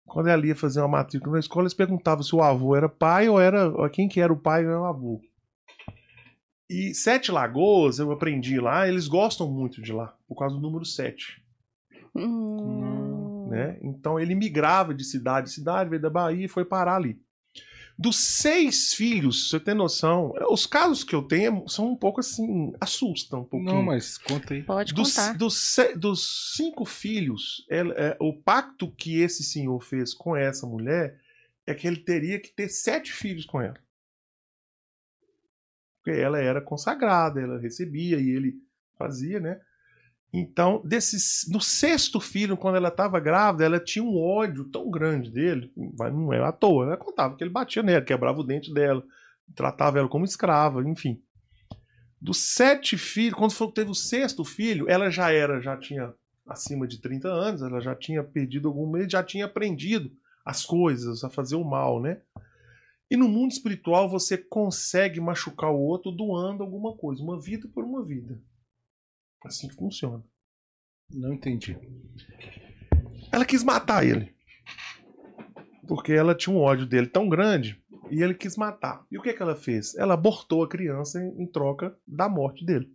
quando 0.04 0.26
ela 0.26 0.44
ia 0.44 0.56
fazer 0.56 0.80
uma 0.80 0.88
matrícula 0.88 1.34
na 1.34 1.38
escola, 1.38 1.62
eles 1.62 1.74
perguntavam 1.74 2.24
se 2.24 2.34
o 2.34 2.42
avô 2.42 2.74
era 2.74 2.88
pai 2.88 3.28
ou 3.28 3.40
era 3.40 3.72
quem 3.90 4.08
que 4.08 4.20
era 4.20 4.32
o 4.32 4.36
pai 4.36 4.64
ou 4.64 4.70
era 4.72 4.80
o 4.80 4.84
avô. 4.84 5.22
E 6.68 6.94
Sete 6.94 7.30
Lagoas, 7.30 7.98
eu 7.98 8.10
aprendi 8.10 8.58
lá, 8.58 8.88
eles 8.88 9.06
gostam 9.06 9.50
muito 9.50 9.82
de 9.82 9.92
lá, 9.92 10.16
por 10.26 10.36
causa 10.36 10.54
do 10.56 10.60
número 10.62 10.84
7. 10.84 11.42
Hum. 12.14 13.48
Né? 13.50 13.78
Então 13.82 14.18
ele 14.18 14.34
migrava 14.34 14.94
de 14.94 15.04
cidade 15.04 15.48
em 15.50 15.52
cidade, 15.52 15.90
veio 15.90 16.00
da 16.02 16.10
Bahia 16.10 16.44
e 16.46 16.48
foi 16.48 16.64
parar 16.64 16.96
ali. 16.96 17.20
Dos 17.96 18.16
seis 18.16 18.92
filhos, 18.92 19.48
você 19.48 19.60
tem 19.60 19.72
noção, 19.74 20.32
os 20.50 20.66
casos 20.66 21.04
que 21.04 21.14
eu 21.14 21.22
tenho 21.22 21.68
são 21.68 21.92
um 21.92 21.96
pouco 21.96 22.18
assim, 22.18 22.72
assustam 22.80 23.42
um 23.42 23.44
pouquinho. 23.44 23.72
Não, 23.72 23.82
mas 23.84 24.18
conta 24.18 24.52
aí. 24.54 24.64
Pode 24.64 24.92
Dos, 24.92 25.14
contar. 25.14 25.34
dos, 25.38 25.76
dos 25.96 26.52
cinco 26.56 26.84
filhos, 26.84 27.64
ela- 27.70 27.94
é, 27.94 28.16
o 28.20 28.32
pacto 28.32 28.90
que 28.90 29.20
esse 29.20 29.44
senhor 29.44 29.78
fez 29.80 30.12
com 30.12 30.34
essa 30.34 30.66
mulher 30.66 31.20
é 31.64 31.72
que 31.72 31.86
ele 31.86 31.98
teria 31.98 32.40
que 32.40 32.48
ter 32.52 32.68
sete 32.68 33.12
filhos 33.12 33.44
com 33.46 33.60
ela. 33.60 33.76
Porque 36.04 36.20
ela 36.20 36.38
era 36.38 36.60
consagrada, 36.60 37.40
ela 37.40 37.58
recebia 37.58 38.20
e 38.20 38.28
ele 38.28 38.56
fazia, 38.98 39.40
né? 39.40 39.58
Então, 40.30 40.82
desses, 40.84 41.46
no 41.50 41.60
sexto 41.60 42.20
filho, 42.20 42.56
quando 42.58 42.76
ela 42.76 42.88
estava 42.88 43.18
grávida, 43.18 43.64
ela 43.64 43.80
tinha 43.80 44.04
um 44.04 44.20
ódio 44.20 44.64
tão 44.64 44.90
grande 44.90 45.30
dele, 45.30 45.72
mas 45.98 46.12
não 46.12 46.30
é 46.32 46.44
à 46.44 46.52
toa, 46.52 46.84
ela 46.86 46.96
contava 46.96 47.36
que 47.36 47.42
ele 47.42 47.50
batia 47.50 47.82
nela, 47.82 48.02
quebrava 48.04 48.40
o 48.40 48.44
dente 48.44 48.74
dela, 48.74 49.02
tratava 49.54 49.98
ela 49.98 50.08
como 50.08 50.24
escrava, 50.24 50.86
enfim. 50.86 51.22
Dos 52.20 52.38
sete 52.38 52.98
filhos, 52.98 53.38
quando 53.38 53.52
foi- 53.52 53.70
teve 53.72 53.90
o 53.90 53.94
sexto 53.94 54.44
filho, 54.44 54.90
ela 54.90 55.08
já 55.08 55.30
era, 55.32 55.60
já 55.60 55.76
tinha 55.76 56.12
acima 56.46 56.86
de 56.86 57.00
30 57.00 57.28
anos, 57.28 57.62
ela 57.62 57.80
já 57.80 57.94
tinha 57.94 58.22
perdido 58.22 58.68
algum 58.68 58.90
medo, 58.90 59.10
já 59.10 59.22
tinha 59.22 59.46
aprendido 59.46 60.10
as 60.44 60.66
coisas, 60.66 61.24
a 61.24 61.30
fazer 61.30 61.56
o 61.56 61.64
mal, 61.64 62.02
né? 62.02 62.18
E 63.14 63.16
no 63.16 63.28
mundo 63.28 63.52
espiritual 63.52 64.08
você 64.08 64.36
consegue 64.36 65.20
machucar 65.20 65.70
o 65.70 65.78
outro 65.78 66.10
doando 66.10 66.64
alguma 66.64 66.96
coisa, 66.96 67.22
uma 67.22 67.40
vida 67.40 67.68
por 67.68 67.84
uma 67.84 68.04
vida. 68.04 68.42
Assim 69.44 69.68
que 69.68 69.76
funciona. 69.76 70.20
Não 71.08 71.32
entendi. 71.32 71.78
Ela 73.30 73.44
quis 73.44 73.62
matar 73.62 74.04
ele. 74.04 74.34
Porque 75.86 76.12
ela 76.12 76.34
tinha 76.34 76.56
um 76.56 76.58
ódio 76.58 76.86
dele 76.86 77.06
tão 77.06 77.28
grande 77.28 77.80
e 78.10 78.20
ele 78.20 78.34
quis 78.34 78.56
matar. 78.56 79.06
E 79.12 79.16
o 79.16 79.22
que, 79.22 79.32
que 79.32 79.42
ela 79.42 79.54
fez? 79.54 79.94
Ela 79.94 80.14
abortou 80.14 80.64
a 80.64 80.68
criança 80.68 81.22
em, 81.22 81.44
em 81.44 81.46
troca 81.46 81.96
da 82.04 82.28
morte 82.28 82.66
dele. 82.66 82.90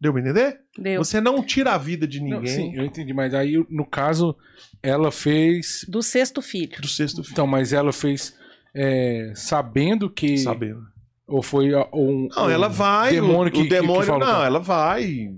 Deu 0.00 0.14
pra 0.14 0.22
entender? 0.22 0.62
Deu. 0.78 1.04
Você 1.04 1.20
não 1.20 1.44
tira 1.44 1.74
a 1.74 1.78
vida 1.78 2.06
de 2.06 2.20
Não, 2.20 2.38
ninguém 2.38 2.54
sim, 2.54 2.74
eu 2.74 2.86
entendi, 2.86 3.12
mas 3.12 3.34
aí 3.34 3.62
no 3.68 3.84
caso 3.84 4.34
ela 4.82 5.12
fez. 5.12 5.84
Do 5.86 6.02
sexto 6.02 6.40
filho. 6.40 6.80
do 6.80 6.88
sexto 6.88 7.22
filho. 7.22 7.32
Então, 7.32 7.46
mas 7.46 7.74
ela 7.74 7.92
fez 7.92 8.37
é, 8.74 9.32
sabendo 9.34 10.08
que. 10.10 10.38
Sabendo. 10.38 10.80
Ou 11.26 11.42
foi 11.42 11.74
um. 11.92 12.28
Não, 12.34 12.46
um 12.46 12.50
ela 12.50 12.68
vai. 12.68 13.12
Demônio 13.12 13.48
o, 13.48 13.50
que, 13.52 13.58
o 13.58 13.62
que- 13.62 13.68
que 13.68 13.74
demônio. 13.74 14.04
falou 14.04 14.20
não, 14.26 14.44
ela 14.44 14.58
vai. 14.60 15.30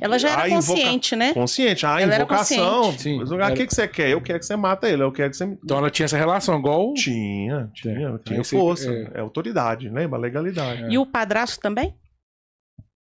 Ela 0.00 0.16
já 0.16 0.30
era 0.30 0.42
A 0.42 0.48
invoca- 0.48 0.66
consciente, 0.80 1.16
né? 1.16 1.34
Consciente. 1.34 1.84
Ah, 1.84 2.00
Ela 2.00 2.14
era 2.14 2.24
invocação. 2.24 2.82
consciente. 2.82 3.02
Sim, 3.02 3.18
Mas, 3.18 3.32
era- 3.32 3.48
O 3.52 3.54
que, 3.54 3.66
que 3.66 3.74
você 3.74 3.88
quer? 3.88 4.10
Eu 4.10 4.20
quero 4.20 4.38
que 4.38 4.46
você 4.46 4.54
mata 4.54 4.88
ele. 4.88 5.02
Eu 5.02 5.10
quero 5.10 5.30
que 5.30 5.36
você. 5.36 5.44
Então 5.44 5.76
ela 5.78 5.90
tinha 5.90 6.04
essa 6.04 6.16
relação, 6.16 6.56
igual. 6.58 6.94
Tinha, 6.94 7.68
tinha, 7.74 7.92
É, 7.92 8.18
tinha 8.18 8.38
aí 8.38 8.44
você- 8.44 8.56
força. 8.56 8.92
é. 8.92 9.10
É. 9.14 9.20
autoridade, 9.20 9.88
lembra? 9.88 10.18
Legalidade. 10.20 10.84
E 10.88 10.98
o 10.98 11.04
padrasto 11.06 11.60
também? 11.60 11.96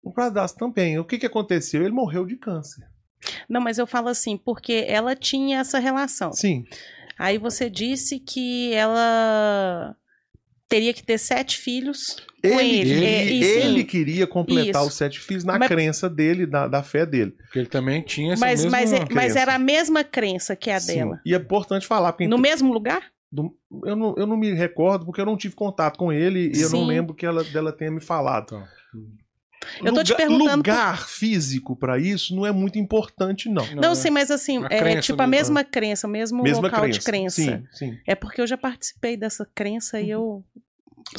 O 0.03 0.11
Pradas 0.11 0.53
também. 0.53 0.97
O 0.97 1.05
que, 1.05 1.19
que 1.19 1.27
aconteceu? 1.27 1.81
Ele 1.83 1.91
morreu 1.93 2.25
de 2.25 2.35
câncer. 2.35 2.83
Não, 3.47 3.61
mas 3.61 3.77
eu 3.77 3.85
falo 3.85 4.07
assim, 4.07 4.35
porque 4.35 4.83
ela 4.87 5.15
tinha 5.15 5.59
essa 5.59 5.77
relação. 5.77 6.33
Sim. 6.33 6.65
Aí 7.21 7.37
você 7.37 7.69
disse 7.69 8.19
que 8.19 8.73
ela 8.73 9.95
teria 10.67 10.93
que 10.93 11.03
ter 11.03 11.17
sete 11.17 11.57
filhos 11.57 12.15
com 12.41 12.47
Ele, 12.59 12.79
ele. 12.79 12.91
ele, 12.93 13.05
É, 13.05 13.25
e 13.25 13.43
sim. 13.43 13.67
ele 13.67 13.83
queria 13.83 14.25
completar 14.25 14.81
Isso. 14.81 14.89
os 14.89 14.93
sete 14.95 15.19
filhos 15.19 15.43
na 15.43 15.59
Mas- 15.59 15.67
crença 15.67 16.09
dele, 16.09 16.45
da, 16.47 16.67
da 16.67 16.81
fé 16.81 17.05
dele. 17.05 17.31
Porque 17.43 17.59
ele 17.59 17.67
também 17.67 18.01
tinha 18.01 18.33
essa 18.33 18.39
mas, 18.45 18.63
mesma. 18.63 18.71
mas, 18.79 18.93
é- 18.93 18.99
mas 18.99 19.07
crença. 19.09 19.39
era 19.39 19.55
a 19.55 19.59
mesma 19.59 20.03
crença 20.03 20.55
que 20.55 20.71
a 20.71 20.79
Sim. 20.79 20.95
dela. 20.95 21.21
E 21.25 21.33
é 21.33 21.37
importante 21.37 21.85
falar, 21.85 22.13
porque 22.13 22.27
No 22.27 22.37
mesmo 22.39 22.73
lugar? 22.73 23.03
do- 23.31 23.55
eu, 23.85 23.95
não, 23.95 24.15
eu 24.17 24.25
não 24.25 24.35
me 24.37 24.51
recordo, 24.53 25.05
porque 25.05 25.21
eu 25.21 25.25
não 25.25 25.37
tive 25.37 25.53
contato 25.55 25.97
com 25.97 26.11
ele 26.11 26.51
e 26.55 26.61
eu 26.61 26.69
não 26.71 26.79
Sim. 26.81 26.87
lembro 26.87 27.13
que 27.13 27.25
ela, 27.25 27.43
dela 27.43 27.71
tenha 27.71 27.91
me 27.91 28.01
falado. 28.01 28.45
Então, 28.45 28.63
Eu 29.83 29.93
tô 29.93 30.03
te 30.03 30.11
Lugar- 30.11 30.17
perguntando 30.17 30.57
Lugar 30.57 31.07
físico 31.07 31.75
pra 31.75 31.99
isso 31.99 32.35
não 32.35 32.45
é 32.45 32.51
muito 32.51 32.79
importante, 32.79 33.47
não. 33.49 33.65
Não, 33.75 33.93
sim, 33.95 34.09
mas 34.09 34.31
assim, 34.31 34.63
A 34.63 34.67
é 34.71 34.79
crença 34.79 35.01
tipo 35.01 35.21
a 35.21 35.27
mesma 35.27 35.63
crença, 35.63 36.07
o 36.07 36.09
mesmo 36.09 36.41
Mesma 36.41 36.63
local 36.63 36.81
crença. 36.81 36.99
de 36.99 37.05
crença. 37.05 37.41
Sim, 37.41 37.63
sim. 37.71 37.97
É 38.07 38.15
porque 38.15 38.41
eu 38.41 38.47
já 38.47 38.57
participei 38.57 39.15
dessa 39.15 39.47
crença 39.53 39.99
e 40.01 40.09
eu. 40.09 40.43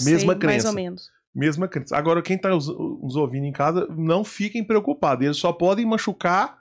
Mesma 0.01 0.19
sei 0.19 0.27
mais 0.27 0.39
crença. 0.39 0.69
ou 0.69 0.75
menos. 0.75 1.11
Mesma 1.35 1.67
crença. 1.69 1.97
Agora, 1.97 2.21
quem 2.21 2.37
tá 2.37 2.55
os- 2.55 2.67
nos 2.69 3.17
ouvindo 3.17 3.47
em 3.47 3.53
casa, 3.53 3.87
não 3.97 4.23
fiquem 4.25 4.63
preocupados. 4.65 5.25
Eles 5.25 5.37
só 5.39 5.53
podem 5.53 5.87
machucar 5.87 6.59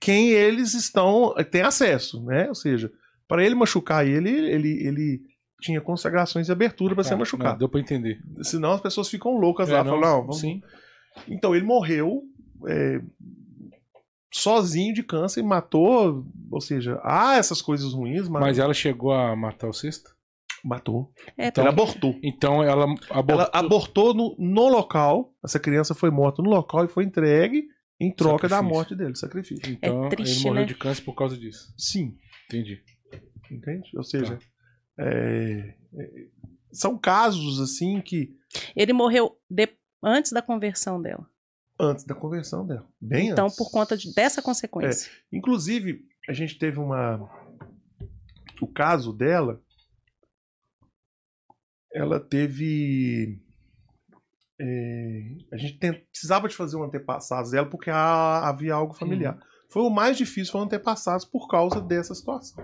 quem 0.00 0.30
eles 0.30 0.74
estão 0.74 1.34
têm 1.50 1.62
acesso, 1.62 2.22
né? 2.24 2.48
Ou 2.48 2.54
seja, 2.54 2.90
para 3.26 3.44
ele 3.44 3.54
machucar 3.54 4.06
ele, 4.06 4.30
ele, 4.30 4.86
ele 4.86 5.22
tinha 5.60 5.80
consagrações 5.80 6.48
e 6.48 6.52
abertura 6.52 6.94
para 6.94 7.02
Tá, 7.04 7.08
ser 7.08 7.14
não, 7.14 7.20
machucado. 7.20 7.58
deu 7.58 7.68
pra 7.68 7.80
entender. 7.80 8.20
Senão 8.42 8.72
as 8.72 8.80
pessoas 8.80 9.08
ficam 9.08 9.36
loucas 9.38 9.68
É, 9.68 9.72
lá, 9.74 9.84
não, 9.84 9.92
falam, 10.00 10.10
não, 10.10 10.20
vamos... 10.22 10.40
Sim. 10.40 10.62
Então 11.26 11.54
ele 11.54 11.64
morreu 11.64 12.22
é, 12.68 13.00
sozinho 14.32 14.94
de 14.94 15.02
câncer 15.02 15.40
e 15.40 15.42
matou, 15.42 16.24
ou 16.50 16.60
seja, 16.60 17.00
há 17.02 17.36
essas 17.36 17.60
coisas 17.62 17.92
ruins, 17.92 18.28
mas, 18.28 18.42
Mas 18.42 18.58
ela 18.58 18.74
chegou 18.74 19.12
a 19.12 19.34
matar 19.34 19.68
o 19.68 19.72
sexto? 19.72 20.16
matou. 20.64 21.12
É, 21.36 21.46
Então- 21.48 21.62
Ele 21.64 21.72
abortou. 21.72 22.18
Então 22.22 22.62
ela 22.64 22.84
abortou. 23.10 23.34
Ela 23.40 23.50
abortou 23.52 24.12
no, 24.12 24.34
no 24.38 24.68
local. 24.68 25.32
Essa 25.42 25.58
criança 25.60 25.94
foi 25.94 26.10
morta 26.10 26.42
no 26.42 26.50
local 26.50 26.84
e 26.84 26.88
foi 26.88 27.04
entregue 27.04 27.62
em 28.00 28.12
troca 28.12 28.48
da 28.48 28.56
Sacrifício. 28.56 28.74
morte 28.76 28.94
dele, 28.96 29.14
sacrifício. 29.16 29.72
Então 29.72 30.06
É 30.06 30.08
triste, 30.08 30.34
ele 30.40 30.44
morreu 30.48 30.60
né? 30.62 30.66
de 30.66 30.74
câncer 30.74 31.02
por 31.02 31.14
causa 31.14 31.36
disso. 31.38 31.72
Sim, 31.78 32.16
Entendi. 32.46 32.80
entende? 33.50 33.88
Ou 33.96 34.02
seja, 34.02 34.36
Tá. 34.36 34.42
É, 34.98 35.74
é, 35.94 36.26
são 36.72 36.98
casos 36.98 37.60
assim 37.60 38.00
que 38.00 38.36
Ele 38.76 38.92
morreu 38.92 39.38
de- 39.50 39.76
antes 40.02 40.32
da 40.32 40.42
conversão 40.42 41.00
dela. 41.00 41.28
antes 41.80 42.04
da 42.04 42.14
conversão 42.14 42.66
dela, 42.66 42.86
bem 43.00 43.28
então, 43.28 43.46
antes. 43.46 43.56
por 43.56 43.70
conta 43.70 43.96
de- 43.96 44.12
dessa 44.14 44.42
consequência. 44.42 45.10
Inclusive, 45.32 46.04
a 46.28 46.32
gente 46.32 46.58
teve 46.58 46.78
uma. 46.78 47.30
O 48.60 48.66
caso 48.66 49.12
dela. 49.12 49.62
Ela 51.92 52.20
teve. 52.20 53.40
é, 54.60 55.36
a 55.52 55.56
gente 55.56 55.78
tem- 55.78 55.92
precisava 56.10 56.48
de 56.48 56.56
fazer 56.56 56.76
um 56.76 56.82
antepassados 56.82 57.52
dela 57.52 57.68
porque 57.70 57.90
há- 57.90 58.48
havia 58.48 58.74
algo 58.74 58.92
familiar. 58.92 59.40
Foi 59.70 59.82
o 59.82 59.90
mais 59.90 60.16
difícil, 60.16 60.50
foi 60.50 60.60
o 60.60 60.64
antepassados 60.64 61.24
por 61.24 61.46
causa 61.48 61.80
dessa 61.80 62.12
situação. 62.14 62.62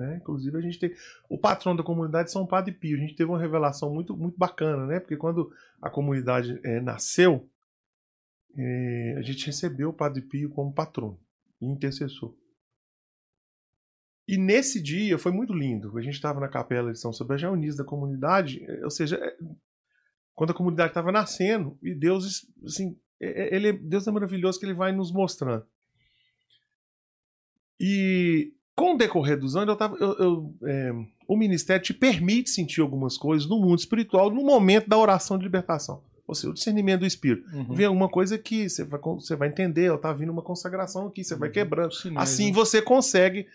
Né? 0.00 0.16
Inclusive, 0.16 0.56
a 0.56 0.60
gente 0.62 0.78
tem. 0.78 0.94
O 1.28 1.36
patrão 1.36 1.76
da 1.76 1.82
comunidade 1.82 2.30
é 2.30 2.32
São 2.32 2.46
Padre 2.46 2.72
Pio. 2.72 2.96
A 2.96 3.00
gente 3.00 3.14
teve 3.14 3.30
uma 3.30 3.38
revelação 3.38 3.92
muito, 3.92 4.16
muito 4.16 4.38
bacana, 4.38 4.86
né? 4.86 4.98
Porque 4.98 5.16
quando 5.16 5.52
a 5.80 5.90
comunidade 5.90 6.58
é, 6.64 6.80
nasceu, 6.80 7.46
é, 8.56 9.16
a 9.18 9.22
gente 9.22 9.44
recebeu 9.44 9.90
o 9.90 9.92
Padre 9.92 10.22
Pio 10.22 10.48
como 10.48 10.72
patrono 10.72 11.20
e 11.60 11.66
intercessor. 11.66 12.34
E 14.26 14.38
nesse 14.38 14.80
dia 14.80 15.18
foi 15.18 15.32
muito 15.32 15.52
lindo. 15.52 15.98
A 15.98 16.00
gente 16.00 16.14
estava 16.14 16.40
na 16.40 16.48
capela 16.48 16.92
de 16.92 16.98
São 16.98 17.12
Sebastião, 17.12 17.52
Unis 17.52 17.76
da 17.76 17.84
comunidade, 17.84 18.64
eh, 18.64 18.84
ou 18.84 18.90
seja, 18.90 19.16
eh, 19.16 19.36
quando 20.34 20.50
a 20.52 20.54
comunidade 20.54 20.92
estava 20.92 21.12
nascendo, 21.12 21.76
e 21.82 21.94
Deus, 21.94 22.46
assim, 22.64 22.96
eh, 23.20 23.54
ele, 23.54 23.68
é- 23.68 23.72
Deus 23.72 24.06
é 24.06 24.10
maravilhoso 24.10 24.58
que 24.58 24.64
ele 24.64 24.72
vai 24.72 24.92
nos 24.92 25.12
mostrando. 25.12 25.66
E 27.78 28.54
com 28.80 28.94
o 28.94 28.98
decorrer 28.98 29.38
dos 29.38 29.56
anos, 29.56 29.68
eu 29.68 29.76
tava, 29.76 29.96
eu- 29.98 30.16
eu, 30.18 30.54
eh, 30.64 30.92
o 31.28 31.36
ministério 31.36 31.82
te 31.82 31.92
permite 31.92 32.48
sentir 32.50 32.80
algumas 32.80 33.18
coisas 33.18 33.46
no 33.48 33.60
mundo 33.60 33.78
espiritual 33.78 34.30
no 34.30 34.42
momento 34.42 34.88
da 34.88 34.96
oração 34.96 35.36
de 35.36 35.44
libertação. 35.44 36.02
Ou 36.26 36.34
seja, 36.34 36.50
o 36.50 36.54
discernimento 36.54 37.00
do 37.00 37.06
espírito. 37.06 37.44
Uhum. 37.54 37.74
Vê 37.74 37.84
alguma 37.84 38.08
coisa 38.08 38.38
que 38.38 38.68
você 38.68 38.84
vai, 38.84 39.00
você 39.00 39.36
vai 39.36 39.48
entender, 39.48 39.90
ó, 39.90 39.98
tá 39.98 40.12
vindo 40.12 40.30
uma 40.32 40.42
consagração 40.42 41.08
aqui, 41.08 41.22
você 41.24 41.34
vai 41.34 41.48
Uhum. 41.48 41.52
quebrando. 41.52 41.92
Sinais, 41.92 42.30
Assim 42.30 42.46
né? 42.46 42.52
você 42.52 42.80
consegue 42.80 43.46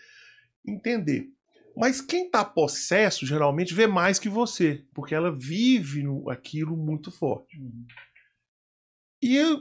entender. 0.66 1.28
Mas 1.76 2.00
quem 2.00 2.30
tá 2.30 2.44
possesso 2.44 3.26
geralmente 3.26 3.74
vê 3.74 3.86
mais 3.86 4.18
que 4.18 4.28
você, 4.28 4.82
porque 4.94 5.14
ela 5.14 5.30
vive 5.30 6.02
no- 6.02 6.30
aquilo 6.30 6.76
muito 6.76 7.10
forte. 7.10 7.58
Uhum. 7.58 7.84
E 9.22 9.36
eu, 9.36 9.60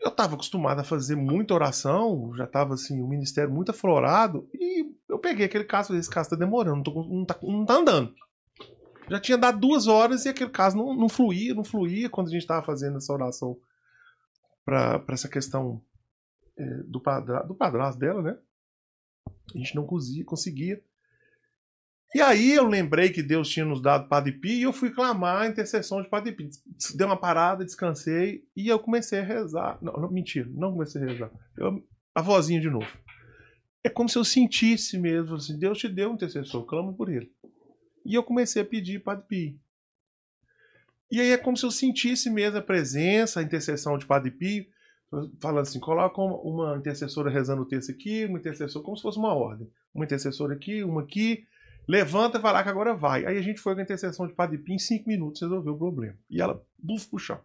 eu 0.00 0.10
tava 0.10 0.34
acostumado 0.34 0.80
a 0.80 0.84
fazer 0.84 1.16
muita 1.16 1.54
oração, 1.54 2.32
já 2.36 2.46
tava 2.46 2.74
assim, 2.74 3.00
o 3.00 3.08
ministério 3.08 3.52
muito 3.52 3.70
aflorado, 3.70 4.48
e 4.54 4.94
eu 5.08 5.18
peguei 5.18 5.46
aquele 5.46 5.64
caso, 5.64 5.94
esse 5.96 6.10
caso 6.10 6.30
tá 6.30 6.36
demorando, 6.36 6.76
não, 6.76 6.92
com- 6.92 7.44
não 7.48 7.64
tá, 7.64 7.74
andando. 7.74 8.14
Já 9.08 9.18
tinha 9.18 9.38
dado 9.38 9.58
duas 9.58 9.86
horas 9.86 10.24
e 10.24 10.28
aquele 10.28 10.50
caso 10.50 10.76
não, 10.76 10.94
não 10.94 11.08
fluía, 11.08 11.54
não 11.54 11.64
fluía 11.64 12.10
quando 12.10 12.28
a 12.28 12.30
gente 12.30 12.46
tava 12.46 12.64
fazendo 12.64 12.98
essa 12.98 13.12
oração 13.12 13.58
para 14.64 15.02
essa 15.08 15.28
questão 15.28 15.82
é, 16.56 16.64
do, 16.84 17.00
padra, 17.00 17.42
do 17.42 17.54
padrasto 17.54 17.98
dela, 17.98 18.20
né? 18.20 18.36
A 19.54 19.58
gente 19.58 19.74
não 19.74 19.86
conseguia, 19.86 20.24
conseguia. 20.24 20.84
E 22.14 22.22
aí 22.22 22.52
eu 22.52 22.66
lembrei 22.66 23.10
que 23.10 23.22
Deus 23.22 23.48
tinha 23.48 23.66
nos 23.66 23.82
dado 23.82 24.08
Padre 24.08 24.32
Pio 24.32 24.52
e 24.52 24.62
eu 24.62 24.72
fui 24.72 24.90
clamar 24.90 25.42
a 25.42 25.46
intercessão 25.46 26.00
de 26.02 26.08
Padre 26.08 26.32
Pio. 26.32 26.48
Deu 26.94 27.06
uma 27.06 27.16
parada, 27.18 27.64
descansei 27.64 28.44
e 28.56 28.68
eu 28.68 28.78
comecei 28.78 29.20
a 29.20 29.24
rezar. 29.24 29.78
Não, 29.82 29.92
não, 29.92 30.10
mentira, 30.10 30.48
não 30.50 30.72
comecei 30.72 31.02
a 31.02 31.06
rezar. 31.06 31.30
Eu- 31.56 31.86
a 32.14 32.22
vozinha 32.22 32.60
de 32.60 32.70
novo. 32.70 32.88
É 33.84 33.90
como 33.90 34.08
se 34.08 34.16
eu 34.18 34.24
sentisse 34.24 34.98
mesmo, 34.98 35.36
assim, 35.36 35.58
Deus 35.58 35.78
te 35.78 35.88
deu 35.88 36.10
um 36.10 36.14
intercessor, 36.14 36.64
clama 36.64 36.92
por 36.92 37.10
ele. 37.10 37.30
E 38.04 38.14
eu 38.14 38.22
comecei 38.22 38.62
a 38.62 38.64
pedir 38.64 39.00
Padre 39.00 39.26
Pio. 39.28 39.60
E 41.10 41.20
aí 41.20 41.30
é 41.30 41.38
como 41.38 41.56
se 41.56 41.64
eu 41.64 41.70
sentisse 41.70 42.28
mesmo 42.30 42.58
a 42.58 42.62
presença, 42.62 43.40
a 43.40 43.42
intercessão 43.42 43.96
de 43.96 44.06
Padre 44.06 44.30
Pio, 44.30 44.66
falando 45.40 45.60
assim, 45.60 45.80
coloca 45.80 46.20
uma 46.20 46.76
intercessora 46.76 47.30
rezando 47.30 47.62
o 47.62 47.66
texto 47.66 47.90
aqui, 47.90 48.24
uma 48.24 48.38
intercessora, 48.38 48.84
como 48.84 48.96
se 48.96 49.02
fosse 49.02 49.18
uma 49.18 49.34
ordem. 49.34 49.70
Uma 49.94 50.04
intercessora 50.04 50.54
aqui, 50.54 50.82
uma 50.82 51.02
aqui, 51.02 51.46
levanta 51.88 52.38
e 52.38 52.40
vai 52.40 52.52
lá 52.52 52.62
que 52.62 52.68
agora 52.68 52.94
vai. 52.94 53.24
Aí 53.24 53.38
a 53.38 53.42
gente 53.42 53.58
foi 53.60 53.74
com 53.74 53.80
a 53.80 53.82
intercessão 53.82 54.26
de 54.26 54.34
Padre 54.34 54.58
Pio, 54.58 54.74
em 54.74 54.78
cinco 54.78 55.08
minutos 55.08 55.40
resolveu 55.40 55.72
o 55.74 55.78
problema. 55.78 56.16
E 56.30 56.40
ela, 56.40 56.62
buf, 56.78 57.08
pro 57.08 57.18
chão. 57.18 57.40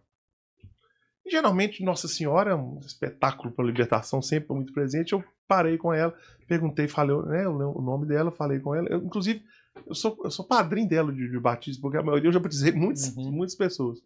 E, 1.24 1.30
geralmente, 1.30 1.82
Nossa 1.82 2.06
Senhora 2.06 2.50
é 2.50 2.54
um 2.54 2.78
espetáculo 2.80 3.50
para 3.50 3.64
libertação, 3.64 4.20
sempre 4.20 4.54
muito 4.54 4.72
presente. 4.74 5.14
Eu 5.14 5.24
parei 5.48 5.78
com 5.78 5.92
ela, 5.92 6.14
perguntei, 6.46 6.86
falei 6.86 7.16
né, 7.22 7.48
o 7.48 7.80
nome 7.80 8.06
dela, 8.06 8.30
falei 8.30 8.60
com 8.60 8.74
ela. 8.74 8.86
Eu, 8.88 8.98
inclusive, 8.98 9.42
eu 9.86 9.94
sou, 9.94 10.16
eu 10.22 10.30
sou 10.30 10.44
padrinho 10.46 10.88
dela 10.88 11.10
de, 11.12 11.28
de 11.30 11.40
batismo, 11.40 11.80
porque 11.82 11.96
a 11.96 12.02
maioria 12.02 12.28
eu 12.28 12.32
já 12.32 12.38
batizei 12.40 12.72
muitas, 12.72 13.16
Uhum. 13.16 13.32
muitas 13.32 13.56
pessoas. 13.56 13.98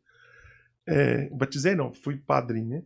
É, 0.87 1.29
batizei 1.31 1.75
não, 1.75 1.93
fui 1.93 2.17
padrinho, 2.17 2.69
né? 2.69 2.83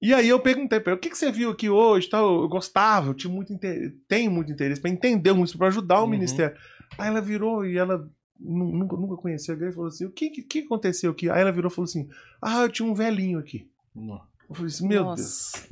E 0.00 0.14
aí 0.14 0.28
eu 0.28 0.38
perguntei 0.40 0.78
pra 0.78 0.92
ela, 0.92 0.98
o 0.98 1.00
que, 1.00 1.10
que 1.10 1.18
você 1.18 1.30
viu 1.32 1.50
aqui 1.50 1.68
hoje? 1.68 2.08
Tal? 2.08 2.42
Eu 2.42 2.48
gostava, 2.48 3.08
eu 3.08 3.14
tinha 3.14 3.32
muito 3.32 3.52
inter... 3.52 3.94
tenho 4.06 4.30
muito 4.30 4.52
interesse 4.52 4.80
para 4.80 4.90
entender 4.90 5.32
muito, 5.32 5.56
para 5.58 5.66
ajudar 5.68 6.00
o 6.00 6.04
Uhum. 6.04 6.10
ministério. 6.10 6.56
Aí 6.96 7.08
ela 7.08 7.20
virou 7.20 7.66
e 7.66 7.76
ela 7.76 7.98
nu- 8.38 8.72
nunca, 8.78 8.96
nunca 8.96 9.16
conhecia 9.16 9.54
a 9.54 9.56
igreja 9.56 9.72
e 9.72 9.74
falou 9.74 9.88
assim: 9.88 10.04
o 10.04 10.10
que, 10.12 10.30
que, 10.30 10.42
que 10.42 10.58
aconteceu 10.60 11.10
aqui? 11.10 11.28
Aí 11.28 11.40
ela 11.40 11.50
virou 11.52 11.70
e 11.70 11.74
falou 11.74 11.84
assim: 11.86 12.08
Ah, 12.40 12.62
eu 12.62 12.68
tinha 12.68 12.88
um 12.88 12.94
velhinho 12.94 13.38
aqui. 13.40 13.68
Não. 13.94 14.20
Eu 14.48 14.54
falei 14.54 14.68
assim, 14.68 14.86
meu 14.88 15.04
Nossa. 15.04 15.22
Deus. 15.58 15.68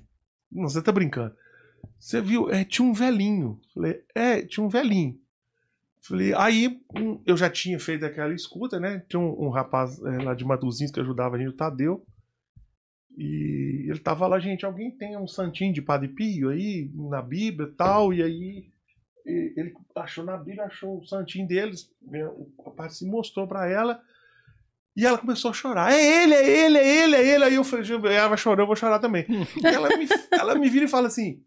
Não, 0.51 0.69
você 0.69 0.83
tá 0.83 0.91
brincando. 0.93 1.35
Você 1.99 2.21
viu? 2.21 2.51
É, 2.51 2.65
tinha 2.65 2.87
um 2.87 2.93
velhinho. 2.93 3.61
Falei, 3.73 4.03
é, 4.15 4.43
tinha 4.43 4.65
um 4.65 4.69
velhinho. 4.69 5.19
Falei, 6.03 6.35
aí 6.35 6.81
um, 6.97 7.21
eu 7.25 7.37
já 7.37 7.49
tinha 7.49 7.79
feito 7.81 8.05
aquela 8.05 8.35
escuta, 8.35 8.79
né? 8.79 9.03
Tinha 9.09 9.19
um, 9.21 9.47
um 9.47 9.49
rapaz 9.51 9.99
é, 10.05 10.23
lá 10.23 10.35
de 10.35 10.45
Matozinhos 10.45 10.93
que 10.93 11.01
ajudava 11.01 11.37
a 11.37 11.39
gente, 11.39 11.49
o 11.51 11.57
Tadeu. 11.57 12.05
E 13.17 13.87
ele 13.89 13.99
tava 13.99 14.27
lá, 14.27 14.39
gente, 14.39 14.67
alguém 14.67 14.91
tem 14.91 15.17
um 15.17 15.27
santinho 15.27 15.73
de 15.73 15.81
Padre 15.81 16.09
Pio 16.09 16.51
aí 16.51 16.91
na 16.95 17.23
Bíblia 17.23 17.69
e 17.69 17.73
tal, 17.73 18.13
e 18.13 18.23
aí 18.23 18.69
ele 19.25 19.75
achou 19.95 20.25
na 20.25 20.37
Bíblia, 20.37 20.65
achou 20.65 20.99
o 20.99 21.07
santinho 21.07 21.49
deles, 21.49 21.91
né, 22.03 22.25
o 22.27 22.71
padre 22.71 22.95
se 22.95 23.07
mostrou 23.07 23.47
para 23.47 23.69
ela, 23.69 24.01
e 24.97 25.05
ela 25.05 25.19
começou 25.19 25.51
a 25.51 25.55
chorar. 25.55 25.93
É 25.93 26.23
ele, 26.23 26.35
é 26.35 26.65
ele, 26.65 26.79
é 26.79 27.05
ele, 27.05 27.17
é 27.17 27.27
ele. 27.35 27.45
Aí 27.45 27.55
eu 27.55 27.65
falei, 27.65 27.87
ela 28.17 28.29
vai 28.29 28.39
chorar, 28.39 28.63
eu 28.63 28.67
vou 28.67 28.75
chorar 28.75 28.99
também. 28.99 29.27
ela, 29.63 29.89
me, 29.95 30.09
ela 30.33 30.55
me 30.55 30.71
vira 30.71 30.87
e 30.87 30.89
fala 30.89 31.07
assim. 31.07 31.43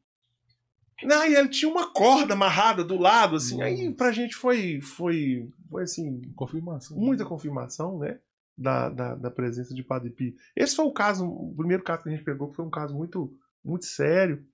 Não, 1.01 1.26
e 1.26 1.34
ele 1.34 1.47
tinha 1.47 1.72
uma 1.72 1.91
corda 1.91 2.34
amarrada 2.34 2.84
do 2.84 2.95
lado, 2.95 3.38
assim. 3.38 3.59
Aí 3.61 3.91
pra 3.91 4.11
gente 4.11 4.36
foi, 4.36 4.82
foi, 4.82 5.49
foi 5.67 5.84
assim. 5.84 6.22
Confirmação. 6.36 6.95
Muita 6.95 7.26
confirmação, 7.26 7.97
né? 7.97 8.20
Da, 8.62 8.89
da, 8.89 9.16
da, 9.16 9.32
presença 9.32 9.74
de 9.74 9.82
Padre 9.82 10.10
Pio. 10.10 10.36
Esse 10.53 10.76
foi 10.76 10.84
o 10.84 10.91
caso, 10.91 11.26
o 11.26 11.53
primeiro 11.55 11.82
caso 11.82 12.03
que 12.03 12.10
a 12.10 12.12
gente 12.12 12.26
pegou, 12.26 12.49
que 12.49 12.57
foi 12.57 12.66
um 12.66 12.70
caso 12.70 12.93
muito, 12.93 13.34
muito 13.64 13.86
sério. 13.86 14.45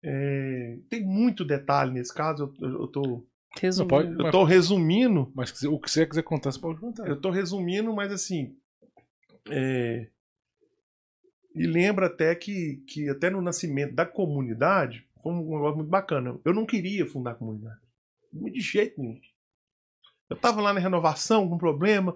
É, 0.00 0.78
tem 0.88 1.04
muito 1.04 1.44
detalhe 1.44 1.90
nesse 1.90 2.14
caso, 2.14 2.54
eu, 2.60 2.68
eu, 2.68 2.80
eu 2.82 2.86
tô. 2.86 3.26
Resumindo. 3.60 3.88
Pode, 3.88 4.12
eu 4.12 4.30
tô 4.30 4.44
resumindo. 4.44 5.32
Mas 5.34 5.50
o 5.64 5.80
que 5.80 5.90
você 5.90 6.06
quiser 6.06 6.22
contar, 6.22 6.52
você 6.52 6.60
pode 6.60 6.78
contar. 6.78 7.08
Eu 7.08 7.20
tô 7.20 7.30
resumindo, 7.30 7.92
mas 7.92 8.12
assim. 8.12 8.56
É, 9.50 10.06
e 11.58 11.66
lembra 11.66 12.06
até 12.06 12.34
que, 12.36 12.84
que 12.86 13.08
até 13.08 13.28
no 13.28 13.42
nascimento 13.42 13.92
da 13.92 14.06
comunidade 14.06 15.04
foi 15.20 15.32
um 15.32 15.38
negócio 15.38 15.76
muito 15.76 15.90
bacana. 15.90 16.38
Eu 16.44 16.54
não 16.54 16.64
queria 16.64 17.04
fundar 17.04 17.32
a 17.32 17.34
comunidade. 17.34 17.80
De 18.32 18.60
jeito 18.60 19.00
nenhum. 19.00 19.18
Eu 20.30 20.36
tava 20.36 20.60
lá 20.60 20.72
na 20.72 20.78
renovação 20.78 21.48
com 21.48 21.58
problema. 21.58 22.14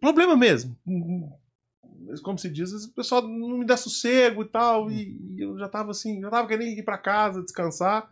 Problema 0.00 0.36
mesmo 0.36 0.76
como 2.22 2.38
se 2.38 2.50
diz, 2.50 2.72
o 2.72 2.92
pessoal 2.92 3.22
não 3.22 3.58
me 3.58 3.64
dá 3.64 3.76
sossego 3.76 4.42
e 4.42 4.46
tal, 4.46 4.90
e, 4.90 5.18
e 5.36 5.40
eu 5.42 5.58
já 5.58 5.68
tava 5.68 5.90
assim, 5.90 6.20
já 6.20 6.30
tava 6.30 6.48
querendo 6.48 6.78
ir 6.78 6.82
para 6.82 6.98
casa, 6.98 7.42
descansar, 7.42 8.10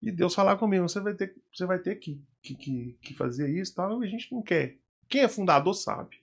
e 0.00 0.10
Deus 0.10 0.34
falar 0.34 0.56
comigo, 0.56 0.88
você 0.88 1.00
vai 1.00 1.14
ter, 1.14 1.34
você 1.52 1.66
vai 1.66 1.78
ter 1.78 1.96
que, 1.96 2.20
que, 2.42 2.54
que, 2.54 2.98
que 3.00 3.14
fazer 3.14 3.50
isso 3.50 3.72
e 3.72 3.74
tal, 3.74 4.02
e 4.02 4.06
a 4.06 4.10
gente 4.10 4.32
não 4.32 4.42
quer. 4.42 4.76
Quem 5.08 5.22
é 5.22 5.28
fundador 5.28 5.74
sabe. 5.74 6.20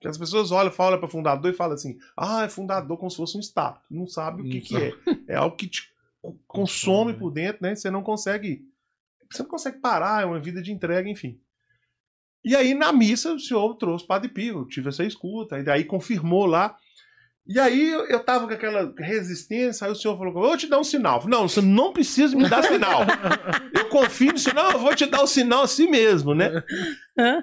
Que 0.00 0.08
as 0.08 0.16
pessoas 0.16 0.50
olham, 0.50 0.72
falam 0.72 0.98
para 0.98 1.08
fundador 1.08 1.52
e 1.52 1.56
falam 1.56 1.74
assim, 1.74 1.98
ah, 2.16 2.44
é 2.44 2.48
fundador 2.48 2.96
como 2.96 3.10
se 3.10 3.18
fosse 3.18 3.36
um 3.36 3.40
estado. 3.40 3.78
Não 3.90 4.06
sabe 4.06 4.40
o 4.40 4.44
que, 4.46 4.60
que 4.62 4.76
é. 4.76 4.92
É 5.28 5.36
algo 5.36 5.56
que 5.56 5.68
te 5.68 5.92
consome 6.46 7.12
por 7.12 7.30
dentro, 7.30 7.62
né? 7.62 7.74
Você 7.74 7.90
não 7.90 8.02
consegue. 8.02 8.66
Você 9.30 9.42
não 9.42 9.50
consegue 9.50 9.78
parar, 9.78 10.22
é 10.22 10.24
uma 10.24 10.40
vida 10.40 10.62
de 10.62 10.72
entrega, 10.72 11.06
enfim. 11.06 11.38
E 12.44 12.56
aí, 12.56 12.74
na 12.74 12.92
missa, 12.92 13.34
o 13.34 13.38
senhor 13.38 13.74
trouxe 13.76 14.06
Padre 14.06 14.28
Pio, 14.28 14.66
tive 14.66 14.88
essa 14.88 15.04
escuta, 15.04 15.58
e 15.58 15.62
daí 15.62 15.84
confirmou 15.84 16.46
lá. 16.46 16.76
E 17.46 17.58
aí 17.58 17.90
eu 17.90 18.22
tava 18.22 18.46
com 18.46 18.52
aquela 18.52 18.94
resistência, 18.96 19.84
aí 19.86 19.92
o 19.92 19.96
senhor 19.96 20.16
falou: 20.16 20.32
eu 20.32 20.40
vou 20.40 20.56
te 20.56 20.68
dar 20.68 20.78
um 20.78 20.84
sinal. 20.84 21.26
Não, 21.26 21.48
você 21.48 21.60
não 21.60 21.92
precisa 21.92 22.36
me 22.36 22.48
dar 22.48 22.62
sinal. 22.62 23.00
eu 23.74 23.88
confio 23.88 24.32
no 24.32 24.38
sinal, 24.38 24.72
eu 24.72 24.78
vou 24.78 24.94
te 24.94 25.04
dar 25.06 25.22
o 25.22 25.26
sinal 25.26 25.62
assim 25.64 25.90
mesmo, 25.90 26.34
né? 26.34 26.62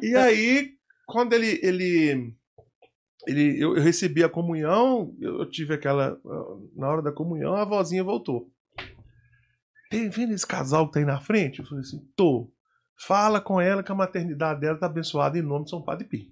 e 0.02 0.16
aí, 0.16 0.72
quando 1.06 1.34
ele. 1.34 1.60
ele, 1.62 2.34
ele 3.28 3.62
eu, 3.62 3.76
eu 3.76 3.84
recebi 3.84 4.24
a 4.24 4.30
comunhão, 4.30 5.14
eu 5.20 5.46
tive 5.50 5.74
aquela. 5.74 6.18
Na 6.76 6.88
hora 6.88 7.02
da 7.02 7.12
comunhão, 7.12 7.54
a 7.54 7.66
vozinha 7.66 8.04
voltou. 8.04 8.50
Tem 9.90 10.10
vendo 10.10 10.34
esse 10.34 10.48
casal 10.48 10.88
que 10.88 10.94
tá 10.94 11.00
aí 11.00 11.06
na 11.06 11.20
frente? 11.20 11.60
Eu 11.60 11.66
falei 11.66 11.82
assim: 11.82 12.00
tô. 12.16 12.50
Fala 13.00 13.40
com 13.40 13.62
ela 13.62 13.84
que 13.84 13.92
a 13.92 13.96
maternidade 13.96 14.60
dela 14.60 14.76
está 14.76 14.88
abençoada 14.88 15.38
em 15.38 15.42
nome 15.42 15.66
de 15.66 15.70
São 15.70 15.82
Padre 15.82 16.08
Pio. 16.08 16.32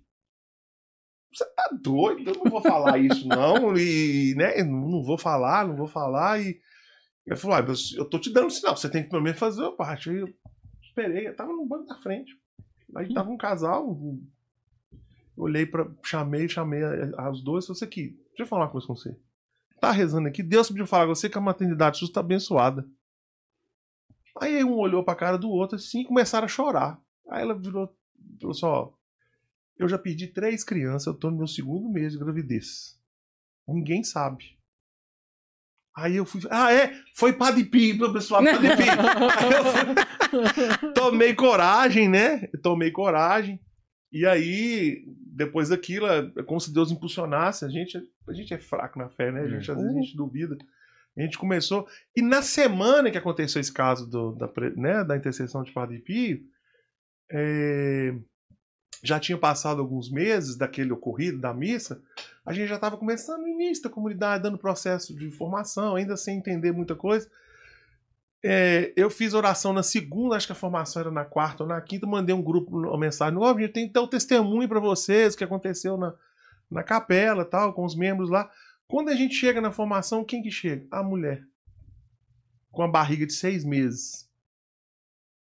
Você 1.32 1.46
tá 1.54 1.70
doido? 1.82 2.30
Eu 2.30 2.44
não 2.44 2.50
vou 2.50 2.62
falar 2.62 2.98
isso, 2.98 3.28
não. 3.28 3.78
E, 3.78 4.34
né, 4.36 4.64
não 4.64 5.04
vou 5.04 5.18
falar, 5.18 5.68
não 5.68 5.76
vou 5.76 5.88
falar. 5.88 6.42
E 6.42 6.60
ele 7.28 7.36
falou: 7.36 7.58
ah, 7.58 7.66
eu 7.98 8.10
tô 8.10 8.20
te 8.20 8.32
dando 8.32 8.48
um 8.48 8.50
sinal, 8.50 8.76
você 8.76 8.90
tem 8.90 9.04
que 9.04 9.10
pelo 9.10 9.22
menos 9.22 9.38
fazer 9.38 9.66
a 9.66 9.72
parte. 9.72 10.10
Aí 10.10 10.18
eu 10.18 10.30
esperei, 10.82 11.28
eu 11.28 11.36
tava 11.36 11.52
no 11.52 11.66
banco 11.66 11.88
da 11.88 11.96
frente. 11.98 12.40
Aí 12.96 13.14
tava 13.14 13.30
um 13.30 13.38
casal. 13.38 14.00
Eu 15.38 15.44
olhei 15.44 15.66
para 15.66 15.88
chamei, 16.04 16.48
chamei 16.48 16.82
as 17.18 17.42
duas. 17.42 17.68
Você 17.68 17.84
aqui, 17.84 18.18
deixa 18.30 18.44
eu 18.44 18.48
falar 18.48 18.66
uma 18.66 18.72
coisa 18.72 18.88
com 18.88 18.96
você. 18.96 19.16
Tá 19.82 19.92
rezando 19.92 20.28
aqui, 20.28 20.42
Deus 20.42 20.70
pediu 20.70 20.88
falar 20.88 21.06
com 21.06 21.16
você 21.16 21.30
que 21.30 21.38
a 21.38 21.42
maternidade 21.42 21.98
sua 21.98 22.08
está 22.08 22.22
abençoada. 22.22 22.88
Aí 24.40 24.64
um 24.64 24.78
olhou 24.78 25.04
pra 25.04 25.16
cara 25.16 25.38
do 25.38 25.50
outro 25.50 25.78
assim 25.78 26.02
e 26.02 26.06
começaram 26.06 26.46
a 26.46 26.50
chorar. 26.50 27.00
Aí 27.30 27.42
ela 27.42 27.58
virou 27.58 27.96
falou 28.40 28.52
assim: 28.52 28.66
ó, 28.66 28.90
eu 29.78 29.88
já 29.88 29.98
perdi 29.98 30.28
três 30.28 30.64
crianças, 30.64 31.08
eu 31.08 31.14
tô 31.14 31.30
no 31.30 31.38
meu 31.38 31.48
segundo 31.48 31.90
mês 31.90 32.14
de 32.14 32.20
gravidez. 32.20 33.00
Ninguém 33.68 34.04
sabe. 34.04 34.56
Aí 35.96 36.18
eu 36.18 36.26
fui. 36.26 36.42
Ah, 36.50 36.74
é? 36.74 36.94
Foi 37.14 37.32
Padre 37.34 37.64
Pio, 37.64 38.12
pessoal, 38.12 38.44
eu 38.46 38.54
fui... 40.54 40.94
Tomei 40.94 41.34
coragem, 41.34 42.10
né? 42.10 42.48
tomei 42.62 42.92
coragem. 42.92 43.60
E 44.12 44.26
aí, 44.26 45.04
depois 45.08 45.70
daquilo, 45.70 46.08
é 46.08 46.44
como 46.44 46.60
se 46.60 46.74
Deus 46.74 46.92
impulsionasse. 46.92 47.66
A 47.66 47.70
gente, 47.70 47.98
a 48.28 48.34
gente 48.34 48.54
é 48.54 48.58
fraco 48.58 49.00
na 49.00 49.10
fé, 49.10 49.32
né? 49.32 49.42
A 49.42 49.48
gente, 49.48 49.72
às 49.72 49.78
vezes 49.78 49.92
a 49.92 50.00
gente 50.02 50.16
duvida. 50.16 50.58
A 51.18 51.22
gente 51.22 51.38
começou. 51.38 51.88
E 52.16 52.22
na 52.22 52.42
semana 52.42 53.10
que 53.10 53.18
aconteceu 53.18 53.62
esse 53.62 53.72
caso 53.72 54.06
do, 54.06 54.34
da, 54.34 54.50
né, 54.76 55.04
da 55.04 55.16
intercessão 55.16 55.64
de 55.64 55.72
Padre 55.72 56.00
Pio, 56.00 56.44
é, 57.32 58.14
já 59.04 59.20
tinha 59.20 59.38
passado 59.38 59.80
alguns 59.80 60.12
meses 60.12 60.56
daquele 60.56 60.92
ocorrido, 60.92 61.40
da 61.40 61.54
missa, 61.54 62.02
a 62.46 62.52
gente 62.54 62.68
já 62.68 62.76
estava 62.76 62.98
começando 62.98 63.42
no 63.42 63.48
início 63.48 63.84
da 63.84 63.90
comunidade, 63.90 64.44
dando 64.44 64.58
processo 64.58 65.16
de 65.16 65.32
formação, 65.32 65.96
ainda 65.96 66.18
sem 66.18 66.38
entender 66.38 66.72
muita 66.72 66.96
coisa. 66.96 67.30
É, 68.44 68.94
eu 68.96 69.10
fiz 69.10 69.34
oração 69.34 69.74
na 69.74 69.82
segunda, 69.82 70.36
acho 70.36 70.46
que 70.46 70.54
a 70.54 70.56
formação 70.56 71.02
era 71.02 71.12
na 71.12 71.26
quarta 71.26 71.64
ou 71.64 71.70
na 71.70 71.82
quinta, 71.82 72.06
mandei 72.06 72.36
um 72.36 72.42
grupo, 72.42 72.78
uma 72.78 72.98
mensagem, 72.98 73.38
ó, 73.40 73.52
oh, 73.52 73.60
gente 73.60 73.74
tem 73.74 73.90
que 73.90 74.00
um 74.00 74.08
testemunho 74.08 74.70
para 74.70 74.80
vocês, 74.80 75.34
o 75.34 75.38
que 75.38 75.44
aconteceu 75.44 75.98
na, 75.98 76.14
na 76.70 76.84
capela 76.84 77.44
tal, 77.44 77.74
com 77.74 77.84
os 77.84 77.96
membros 77.96 78.30
lá. 78.30 78.50
Quando 78.88 79.10
a 79.10 79.16
gente 79.16 79.34
chega 79.34 79.60
na 79.60 79.72
formação, 79.72 80.24
quem 80.24 80.42
que 80.42 80.52
chega? 80.52 80.88
A 80.92 81.02
mulher. 81.02 81.44
Com 82.72 82.84
a 82.84 82.88
barriga 82.88 83.26
de 83.26 83.34
seis 83.34 83.64
meses. 83.64 84.30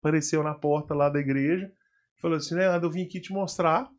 Apareceu 0.01 0.43
na 0.43 0.55
porta 0.55 0.95
lá 0.95 1.09
da 1.09 1.19
igreja. 1.19 1.73
Falou 2.21 2.37
assim, 2.37 2.55
Leandro, 2.55 2.89
eu 2.89 2.93
vim 2.93 3.03
aqui 3.03 3.21
te 3.21 3.33
mostrar. 3.33 3.91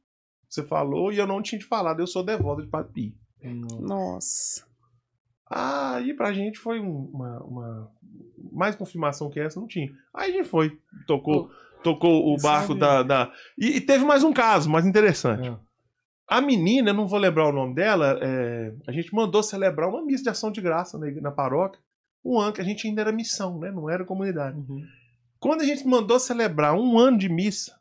Você 0.48 0.64
falou 0.64 1.12
e 1.12 1.18
eu 1.18 1.28
não 1.28 1.42
tinha 1.42 1.60
te 1.60 1.66
falado. 1.66 2.00
Eu 2.00 2.08
sou 2.08 2.24
devota 2.24 2.62
de 2.62 2.70
Papi. 2.70 3.18
Nossa. 3.82 4.66
Ah, 5.50 6.02
e 6.02 6.14
pra 6.14 6.34
gente 6.34 6.58
foi 6.58 6.80
uma, 6.80 7.40
uma, 7.44 7.92
Mais 8.52 8.76
confirmação 8.76 9.30
que 9.30 9.40
essa 9.40 9.60
não 9.60 9.68
tinha. 9.68 9.90
Aí 10.14 10.32
a 10.32 10.34
gente 10.34 10.50
foi. 10.50 10.78
Tocou, 11.06 11.50
tocou 11.84 12.34
o 12.34 12.38
barco 12.38 12.76
da. 12.76 13.04
da... 13.04 13.32
E, 13.58 13.78
e, 13.78 13.82
teve 13.82 14.04
mais 14.04 14.24
um 14.24 14.34
caso 14.34 14.70
mais 14.70 14.86
interessante. 14.86 15.48
É. 15.48 15.58
A 16.28 16.42
menina, 16.42 16.92
não 16.92 17.08
vou 17.08 17.18
lembrar 17.18 17.48
o 17.48 17.54
nome 17.54 17.74
dela, 17.74 18.20
é, 18.22 18.74
a 18.86 18.92
gente 18.92 19.14
mandou 19.14 19.42
celebrar 19.42 19.88
uma 19.90 20.04
missa 20.04 20.24
de 20.24 20.30
ação 20.30 20.52
de 20.52 20.60
graça 20.60 20.98
na, 20.98 21.10
na 21.22 21.32
paróquia. 21.32 21.82
Um 22.24 22.38
ano 22.38 22.52
que 22.52 22.60
a 22.60 22.64
gente 22.64 22.86
ainda 22.86 23.02
era 23.02 23.12
missão, 23.14 23.58
né? 23.60 23.72
Não 23.72 23.90
era 23.90 24.04
comunidade. 24.04 24.58
Uhum. 24.58 24.84
Quando 25.40 25.62
a 25.62 25.66
gente 25.66 25.88
mandou 25.88 26.20
celebrar 26.20 26.76
um 26.76 26.98
ano 27.00 27.18
de 27.18 27.30
missa, 27.30 27.80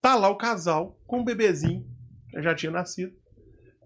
tá 0.00 0.14
lá 0.14 0.30
o 0.30 0.38
casal 0.38 0.98
com 1.06 1.20
um 1.20 1.24
bebezinho, 1.24 1.84
que 2.30 2.40
já 2.40 2.54
tinha 2.54 2.72
nascido. 2.72 3.14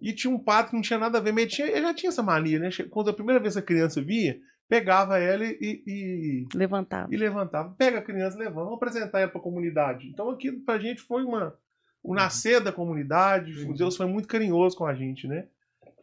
E 0.00 0.12
tinha 0.12 0.32
um 0.32 0.38
padre 0.38 0.70
que 0.70 0.76
não 0.76 0.82
tinha 0.82 0.98
nada 0.98 1.18
a 1.18 1.20
ver, 1.20 1.32
mas 1.32 1.42
ele, 1.42 1.50
tinha, 1.50 1.68
ele 1.68 1.82
já 1.82 1.94
tinha 1.94 2.10
essa 2.10 2.22
mania, 2.22 2.60
né? 2.60 2.68
Quando 2.90 3.10
a 3.10 3.14
primeira 3.14 3.40
vez 3.40 3.56
a 3.56 3.62
criança 3.62 4.00
via, 4.00 4.38
pegava 4.68 5.18
ela 5.18 5.44
e, 5.44 5.82
e, 5.86 6.46
levantava. 6.54 7.12
E 7.12 7.16
levantava. 7.16 7.74
Pega 7.76 7.98
a 7.98 8.02
criança, 8.02 8.38
levanta, 8.38 8.64
vamos 8.64 8.74
apresentar 8.74 9.20
ela 9.20 9.30
para 9.30 9.40
a 9.40 9.44
comunidade. 9.44 10.08
Então 10.08 10.30
aquilo 10.30 10.60
pra 10.60 10.78
gente 10.78 11.00
foi 11.02 11.24
uma, 11.24 11.56
o 12.02 12.10
uhum. 12.10 12.14
nascer 12.14 12.60
da 12.60 12.72
comunidade, 12.72 13.54
Sim. 13.54 13.74
Deus 13.74 13.96
foi 13.96 14.06
muito 14.06 14.28
carinhoso 14.28 14.76
com 14.76 14.86
a 14.86 14.94
gente, 14.94 15.26
né? 15.26 15.46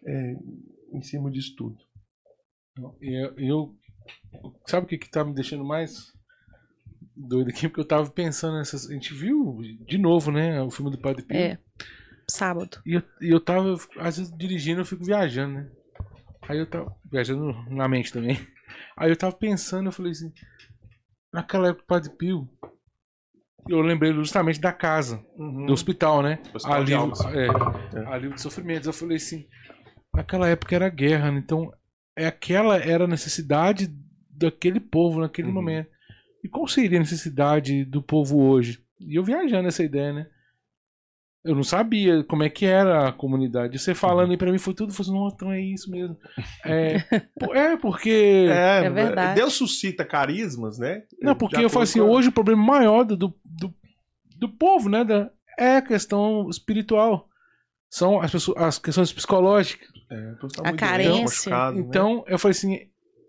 É, 0.06 0.36
em 0.93 1.02
cima 1.02 1.30
disso 1.30 1.56
tudo. 1.56 1.78
Eu, 3.02 3.34
eu 3.38 3.76
sabe 4.66 4.86
o 4.86 4.89
que 4.89 4.97
que 4.97 5.10
tá 5.10 5.24
me 5.24 5.34
deixando 5.34 5.66
mais 5.66 6.14
doido 7.16 7.50
aqui? 7.50 7.68
Porque 7.68 7.82
eu 7.82 7.88
tava 7.88 8.10
pensando 8.10 8.58
nessas. 8.58 8.89
A 8.89 8.93
gente 8.93 9.14
viu 9.14 9.60
de 9.86 9.97
novo, 9.97 10.32
né? 10.32 10.62
O 10.62 10.72
filme 10.72 10.91
do 10.91 10.97
Padre 10.97 11.24
Pio. 11.24 11.38
É. 11.38 11.60
Sábado. 12.30 12.82
E 12.86 12.93
eu, 12.93 13.04
eu 13.22 13.39
tava, 13.39 13.76
às 13.97 14.18
vezes, 14.18 14.32
dirigindo, 14.38 14.82
eu 14.82 14.86
fico 14.86 15.04
viajando, 15.04 15.56
né? 15.56 15.72
Aí 16.43 16.58
eu 16.58 16.66
tava. 16.66 16.95
Viajando 17.12 17.54
na 17.70 17.88
mente 17.88 18.14
também. 18.14 18.38
Aí 18.95 19.10
eu 19.10 19.18
tava 19.18 19.36
pensando, 19.36 19.88
eu 19.88 19.91
falei 19.91 20.12
assim. 20.12 20.32
Naquela 21.34 21.70
época 21.70 21.84
do 21.84 21.88
Padre 21.88 22.10
Pio, 22.18 22.50
eu 23.68 23.82
lembrei 23.82 24.14
justamente 24.14 24.60
da 24.60 24.72
casa, 24.72 25.24
uhum. 25.38 25.66
do 25.66 25.74
hospital, 25.74 26.22
né? 26.22 26.39
Hospital 26.53 26.78
alívio, 26.78 27.14
é, 27.34 27.99
é. 27.99 28.05
alívio 28.14 28.36
de 28.36 28.41
sofrimentos. 28.41 28.88
Eu 28.88 28.93
falei 28.93 29.18
assim, 29.18 29.45
naquela 30.14 30.47
época 30.47 30.76
era 30.76 30.89
guerra, 30.89 31.32
né? 31.32 31.41
então 31.43 31.72
é 32.18 32.28
aquela 32.28 32.78
era 32.78 33.05
a 33.05 33.07
necessidade 33.07 33.89
daquele 34.30 34.80
povo 34.80 35.22
naquele 35.22 35.47
uhum. 35.49 35.53
momento. 35.53 35.89
E 36.43 36.47
qual 36.47 36.68
seria 36.68 36.97
a 36.97 37.01
necessidade 37.01 37.84
do 37.84 38.01
povo 38.01 38.39
hoje? 38.39 38.82
E 38.99 39.18
eu 39.18 39.24
viajando 39.24 39.68
essa 39.68 39.84
ideia, 39.84 40.14
né? 40.14 40.28
Eu 41.43 41.55
não 41.55 41.64
sabia 41.64 42.22
como 42.26 42.43
é 42.43 42.49
que 42.49 42.66
era 42.66 43.07
a 43.07 43.14
comunidade. 43.14 43.80
Você 43.80 43.95
falando 43.95 44.32
aí 44.32 44.38
pra 44.38 44.51
mim 44.51 44.57
foi 44.57 44.74
tudo, 44.74 44.91
foi 44.91 45.03
assim, 45.05 45.14
não, 45.14 45.30
então 45.30 45.51
é 45.51 45.62
isso 45.62 45.89
mesmo. 45.89 46.18
É, 46.66 46.97
é 47.53 47.78
porque. 47.78 48.47
É, 48.49 48.86
É 48.86 48.89
verdade. 48.89 49.36
Deus 49.36 49.53
suscita 49.53 50.03
carismas, 50.03 50.78
né? 50.78 51.03
Não, 51.22 51.36
porque 51.36 51.64
eu 51.64 51.70
falo 51.70 51.84
assim, 51.84 52.01
hoje 52.01 52.28
o 52.28 52.34
problema 52.34 52.62
maior 52.62 53.05
do, 53.05 53.34
do, 54.40 54.48
do, 54.48 54.48
do 54.48 54.50
povo, 54.50 54.90
né, 54.90 55.04
da, 55.04 55.30
é 55.58 55.78
a 55.78 55.82
questão 55.82 56.50
espiritual. 56.50 57.28
São 57.90 58.22
as, 58.22 58.32
pessoas, 58.32 58.58
as 58.64 58.78
questões 58.80 59.12
psicológicas. 59.12 59.88
É, 60.12 60.34
estar 60.46 60.68
A 60.68 60.74
carência. 60.74 61.12
doente, 61.12 61.24
machucado, 61.26 61.78
né? 61.78 61.84
Então, 61.88 62.24
eu 62.28 62.38
falei 62.38 62.52
assim, 62.52 62.80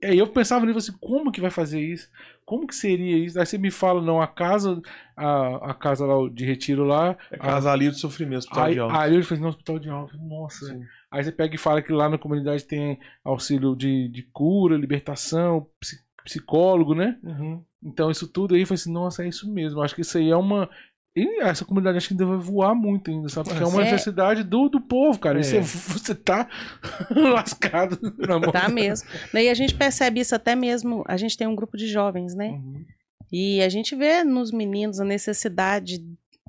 aí 0.05 0.19
eu 0.19 0.27
pensava 0.27 0.67
nisso 0.67 0.79
assim, 0.79 0.93
como 1.01 1.33
que 1.33 1.41
vai 1.41 1.51
fazer 1.51 1.81
isso? 1.81 2.09
Como 2.45 2.67
que 2.67 2.75
seria 2.75 3.17
isso? 3.25 3.39
Aí 3.41 3.47
você 3.47 3.57
me 3.57 3.71
fala, 3.71 4.03
não, 4.03 4.21
a 4.21 4.27
casa, 4.27 4.81
a, 5.17 5.71
a 5.71 5.75
casa 5.75 6.05
lá 6.05 6.29
de 6.31 6.45
retiro 6.45 6.85
lá, 6.85 7.17
É 7.31 7.39
casalia 7.39 7.91
de 7.91 7.99
sofrimento, 7.99 8.39
hospital 8.41 8.65
aí, 8.65 8.75
de 8.75 8.81
alma. 8.81 9.01
aí 9.03 9.17
eu 9.17 9.23
falei, 9.25 9.43
não, 9.43 9.49
hospital 9.51 9.79
de 9.79 9.89
alma, 9.89 10.11
nossa. 10.19 10.67
Sim. 10.67 10.83
Aí 11.11 11.25
você 11.25 11.33
pega 11.33 11.55
e 11.55 11.59
fala 11.59 11.81
que 11.83 11.93
lá 11.93 12.09
na 12.09 12.19
comunidade 12.19 12.65
tem 12.65 12.99
auxílio 13.25 13.75
de, 13.75 14.09
de 14.09 14.23
cura, 14.33 14.77
libertação, 14.77 15.67
psi- 15.81 15.99
psicólogo, 16.25 16.95
né? 16.95 17.19
Uhum. 17.23 17.65
Então 17.83 18.11
isso 18.11 18.29
tudo 18.29 18.55
aí, 18.55 18.61
eu 18.61 18.67
falei 18.67 18.81
assim, 18.81 18.93
nossa, 18.93 19.25
é 19.25 19.29
isso 19.29 19.51
mesmo. 19.53 19.81
Acho 19.83 19.95
que 19.95 20.03
isso 20.03 20.19
aí 20.19 20.31
é 20.31 20.37
uma. 20.37 20.69
E 21.17 21.41
essa 21.43 21.65
comunidade 21.65 21.99
acho 21.99 22.09
que 22.09 22.15
ainda 22.15 22.25
vai 22.27 22.39
voar 22.39 22.75
muito 22.75 23.11
ainda, 23.11 23.29
sabe? 23.29 23.49
Porque 23.49 23.63
é 23.63 23.67
uma 23.67 23.81
É. 23.83 23.91
necessidade 23.91 24.45
do, 24.45 24.69
do 24.69 24.81
povo, 24.81 25.19
cara. 25.19 25.39
E 25.39 25.41
É. 25.41 25.45
você, 25.45 25.61
você 25.99 26.15
tá 26.15 26.49
lascado 27.11 27.99
na 28.19 28.39
mão. 28.39 28.53
Tá 28.53 28.69
mesmo. 28.69 29.09
Daí 29.33 29.49
a 29.49 29.55
gente 29.55 29.75
percebe 29.75 30.21
isso 30.21 30.35
até 30.35 30.55
mesmo. 30.55 31.03
A 31.09 31.17
gente 31.17 31.37
tem 31.37 31.47
um 31.47 31.57
grupo 31.57 31.77
de 31.77 31.87
jovens, 31.89 32.35
né? 32.35 32.51
Uhum. 32.51 32.85
E 33.33 33.61
a 33.63 33.69
gente 33.69 33.95
vê 33.97 34.23
nos 34.25 34.53
meninos 34.53 35.01
a 35.01 35.05
necessidade 35.05 35.99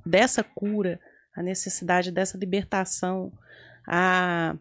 dessa 0.05 0.43
cura, 0.43 0.99
a 1.35 1.41
necessidade 1.43 2.11
dessa 2.11 2.37
libertação, 2.37 3.31
a, 3.87 4.55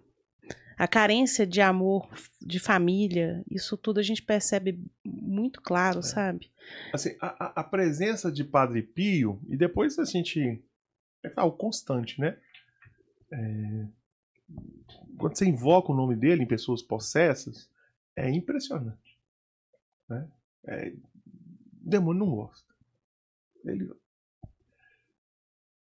a 0.83 0.89
carência 0.89 1.47
de 1.47 1.61
amor, 1.61 2.09
de 2.41 2.59
família. 2.59 3.45
Isso 3.51 3.77
tudo 3.77 4.01
a 4.01 4.03
gente 4.03 4.23
percebe 4.23 4.83
muito 5.05 5.61
claro, 5.61 6.03
sabe? 6.03 6.51
Assim, 6.93 7.15
a, 7.21 7.45
a- 7.47 7.53
a 7.61 7.65
presença 7.65 8.33
de 8.33 8.43
Padre 8.45 8.83
Pio, 8.83 9.41
e 9.49 9.57
depois 9.57 9.99
a 9.99 10.05
gente. 10.05 10.63
É 11.23 11.31
algo 11.37 11.57
constante, 11.57 12.19
né? 12.19 12.39
É, 13.31 13.85
quando 15.19 15.37
você 15.37 15.45
invoca 15.45 15.93
o 15.93 15.95
nome 15.95 16.17
dele 16.17 16.43
em 16.43 16.47
pessoas 16.47 16.81
possessas, 16.83 17.69
é 18.17 18.31
impressionante. 18.31 19.19
Né? 20.09 20.29
É, 20.67 20.89
o 20.89 21.91
demônio 21.91 22.25
não 22.25 22.35
gosta. 22.35 22.73
Ele. 23.67 23.91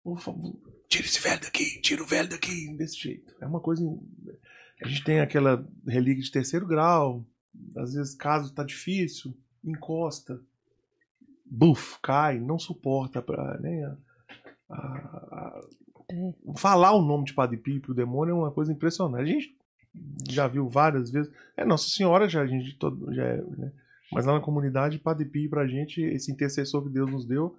Por 0.04 0.18
favor, 0.20 0.54
Tira 0.88 1.06
esse 1.06 1.20
velho 1.20 1.40
daqui, 1.40 1.80
tira 1.80 2.02
o 2.02 2.06
velho 2.06 2.28
daqui, 2.28 2.76
desse 2.76 2.98
jeito. 2.98 3.34
É 3.40 3.46
uma 3.46 3.60
coisa. 3.60 3.82
A 4.84 4.88
gente 4.88 5.04
tem 5.04 5.20
aquela 5.20 5.66
relíquia 5.86 6.22
de 6.22 6.30
terceiro 6.32 6.66
grau, 6.66 7.24
às 7.76 7.94
vezes 7.94 8.14
caso 8.14 8.52
tá 8.52 8.64
difícil, 8.64 9.34
encosta, 9.64 10.40
buf, 11.44 11.98
cai, 12.02 12.38
não 12.40 12.58
suporta 12.58 13.20
pra, 13.22 13.58
né, 13.58 13.84
a- 13.84 14.74
a- 14.74 15.60
a- 15.60 15.60
falar 16.56 16.92
o 16.92 17.02
nome 17.02 17.24
de 17.24 17.34
Padre 17.34 17.56
Pio 17.56 17.80
pro 17.80 17.94
demônio 17.94 18.32
é 18.32 18.34
uma 18.38 18.50
coisa 18.50 18.72
impressionante. 18.72 19.22
A 19.22 19.26
gente 19.26 19.56
já 20.30 20.46
viu 20.48 20.68
várias 20.68 21.10
vezes. 21.10 21.30
É 21.56 21.64
Nossa 21.64 21.88
Senhora 21.88 22.28
já 22.28 22.40
a 22.42 22.46
gente 22.46 22.74
todo, 22.76 23.12
já 23.14 23.24
é, 23.24 23.36
né? 23.42 23.72
mas 24.10 24.26
lá 24.26 24.34
na 24.34 24.40
comunidade 24.40 24.98
Padre 24.98 25.26
Pio 25.26 25.48
pra 25.50 25.66
gente 25.66 26.00
esse 26.02 26.30
intercessor 26.32 26.82
que 26.82 26.90
Deus 26.90 27.10
nos 27.10 27.24
deu 27.26 27.56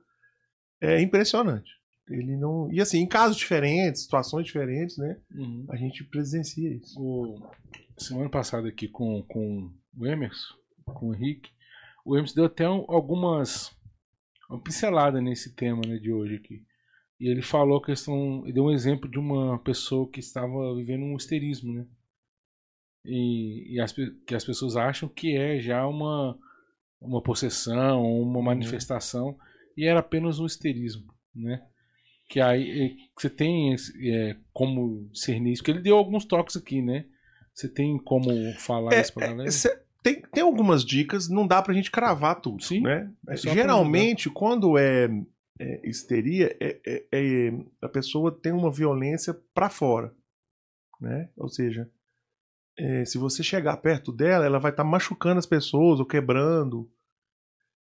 é 0.81 0.99
impressionante. 1.01 1.71
Ele 2.13 2.37
não 2.37 2.71
e 2.71 2.79
assim 2.79 2.99
em 2.99 3.07
casos 3.07 3.37
diferentes, 3.37 4.03
situações 4.03 4.45
diferentes, 4.45 4.97
né? 4.97 5.19
Uhum. 5.31 5.65
A 5.69 5.75
gente 5.75 6.03
presencia 6.03 6.69
isso. 6.69 6.99
O, 7.01 7.35
semana 7.97 8.29
passada 8.29 8.67
aqui 8.67 8.87
com, 8.87 9.23
com 9.23 9.71
o 9.97 10.05
Emerson, 10.05 10.53
com 10.85 11.07
o 11.09 11.15
Henrique, 11.15 11.49
o 12.05 12.15
Emerson 12.15 12.35
deu 12.35 12.45
até 12.45 12.69
um- 12.69 12.85
algumas. 12.87 13.71
Uma 14.49 14.61
pincelada 14.61 15.19
nesse 15.19 15.55
tema 15.55 15.81
né, 15.87 15.97
de 15.97 16.11
hoje 16.11 16.35
aqui. 16.35 16.63
E 17.19 17.27
ele 17.29 17.41
falou 17.41 17.77
a 17.77 17.85
questão. 17.85 18.43
Ele 18.43 18.53
deu 18.53 18.65
um 18.65 18.71
exemplo 18.71 19.09
de 19.09 19.17
uma 19.17 19.57
pessoa 19.59 20.09
que 20.09 20.19
estava 20.19 20.75
vivendo 20.75 21.03
um 21.03 21.15
histerismo, 21.15 21.73
né? 21.73 21.87
E, 23.05 23.75
e 23.75 23.79
as, 23.79 23.91
que 23.91 24.35
as 24.35 24.45
pessoas 24.45 24.75
acham 24.75 25.09
que 25.09 25.35
é 25.35 25.59
já 25.59 25.85
uma, 25.87 26.37
uma 27.01 27.21
possessão, 27.21 28.03
uma 28.21 28.41
manifestação, 28.41 29.37
e 29.75 29.85
era 29.85 29.99
apenas 29.99 30.39
um 30.39 30.45
histerismo, 30.45 31.13
né? 31.35 31.65
Que 32.33 32.41
aí 32.41 32.81
eh, 32.83 32.95
você 33.15 33.29
tem 33.29 33.75
é, 33.75 34.35
como 34.51 35.07
discernir 35.11 35.51
isso, 35.53 35.61
porque 35.61 35.69
ele 35.69 35.83
deu 35.83 35.95
alguns 35.95 36.25
toques 36.25 36.57
aqui, 36.57 36.81
né? 36.81 37.05
Você 37.53 37.69
tem 37.69 37.95
como 37.99 38.31
falar 38.57 38.91
É, 38.95 39.01
isso 39.01 39.13
pra 39.13 39.27
galera? 39.27 39.51
Cê- 39.51 39.79
tem, 40.01 40.19
tem 40.19 40.41
algumas 40.41 40.83
dicas, 40.83 41.29
não 41.29 41.45
dá 41.45 41.61
pra 41.61 41.75
gente 41.75 41.91
cravar 41.91 42.41
tudo, 42.41 42.63
Sim, 42.63 42.81
né? 42.81 43.13
é 43.29 43.37
Geralmente, 43.37 44.31
quando 44.31 44.79
é, 44.79 45.07
é 45.59 45.87
histeria, 45.87 46.57
é- 46.59 46.79
é- 46.83 47.05
é- 47.11 47.53
a 47.83 47.87
pessoa 47.87 48.31
tem 48.31 48.51
uma 48.51 48.71
violência 48.71 49.39
pra 49.53 49.69
fora, 49.69 50.11
né? 50.99 51.29
Ou 51.37 51.49
seja, 51.49 51.87
é, 52.79 53.05
se 53.05 53.19
você 53.19 53.43
chegar 53.43 53.77
perto 53.77 54.11
dela, 54.11 54.43
ela 54.43 54.57
vai 54.57 54.71
estar 54.71 54.83
machucando 54.83 55.37
as 55.37 55.45
pessoas 55.45 55.99
ou 55.99 56.05
quebrando. 56.07 56.91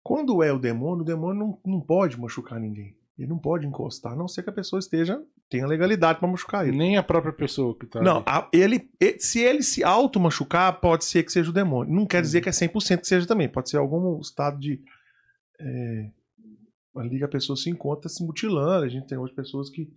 Quando 0.04 0.40
é 0.40 0.52
o 0.52 0.58
demônio, 0.60 1.02
o 1.02 1.04
demônio 1.04 1.40
não, 1.64 1.72
não 1.72 1.80
pode 1.80 2.16
machucar 2.16 2.60
ninguém. 2.60 2.96
Ele 3.18 3.28
não 3.28 3.38
pode 3.38 3.66
encostar, 3.66 4.12
a 4.12 4.16
não 4.16 4.28
ser 4.28 4.42
que 4.42 4.50
a 4.50 4.52
pessoa 4.52 4.78
esteja 4.78 5.22
tenha 5.48 5.66
legalidade 5.66 6.18
pra 6.18 6.28
machucar 6.28 6.68
ele. 6.68 6.76
Nem 6.76 6.98
a 6.98 7.02
própria 7.02 7.32
pessoa 7.32 7.74
que 7.78 7.86
tá. 7.86 8.02
Não, 8.02 8.22
a- 8.26 8.46
ele, 8.52 8.90
se 9.18 9.40
ele 9.40 9.62
se 9.62 9.82
auto-machucar, 9.82 10.80
pode 10.80 11.04
ser 11.06 11.22
que 11.22 11.32
seja 11.32 11.48
o 11.48 11.52
demônio. 11.52 11.94
Não 11.94 12.04
quer 12.04 12.20
dizer 12.20 12.42
que 12.42 12.48
é 12.48 12.52
100% 12.52 13.00
que 13.00 13.06
seja 13.08 13.26
também. 13.26 13.48
Pode 13.48 13.70
ser 13.70 13.78
algum 13.78 14.20
estado 14.20 14.58
de. 14.60 14.82
É, 15.58 16.10
ali 16.96 17.18
que 17.18 17.24
a 17.24 17.28
pessoa 17.28 17.56
se 17.56 17.70
encontra 17.70 18.08
se 18.08 18.22
mutilando. 18.22 18.84
A 18.84 18.88
gente 18.88 19.06
tem 19.06 19.16
outras 19.16 19.34
pessoas 19.36 19.70
que. 19.70 19.90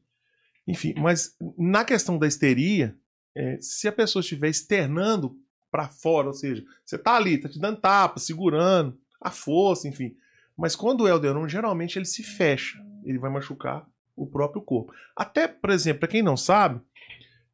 Enfim, 0.65 0.93
mas 0.97 1.35
na 1.57 1.83
questão 1.83 2.17
da 2.17 2.27
histeria, 2.27 2.95
é, 3.35 3.57
se 3.59 3.87
a 3.87 3.91
pessoa 3.91 4.21
estiver 4.21 4.49
externando 4.49 5.35
pra 5.71 5.89
fora, 5.89 6.27
ou 6.27 6.33
seja, 6.33 6.63
você 6.85 6.97
tá 6.97 7.15
ali, 7.15 7.37
tá 7.37 7.49
te 7.49 7.59
dando 7.59 7.79
tapa, 7.81 8.19
segurando, 8.19 8.97
a 9.19 9.29
força, 9.29 9.87
enfim. 9.87 10.15
Mas 10.57 10.75
quando 10.75 11.07
é 11.07 11.13
o 11.13 11.19
demônio, 11.19 11.49
geralmente 11.49 11.97
ele 11.97 12.05
se 12.05 12.21
fecha. 12.23 12.77
Ele 13.03 13.17
vai 13.17 13.29
machucar 13.31 13.87
o 14.15 14.25
próprio 14.27 14.61
corpo. 14.61 14.93
Até, 15.15 15.47
por 15.47 15.69
exemplo, 15.69 16.01
para 16.01 16.09
quem 16.09 16.21
não 16.21 16.35
sabe, 16.37 16.81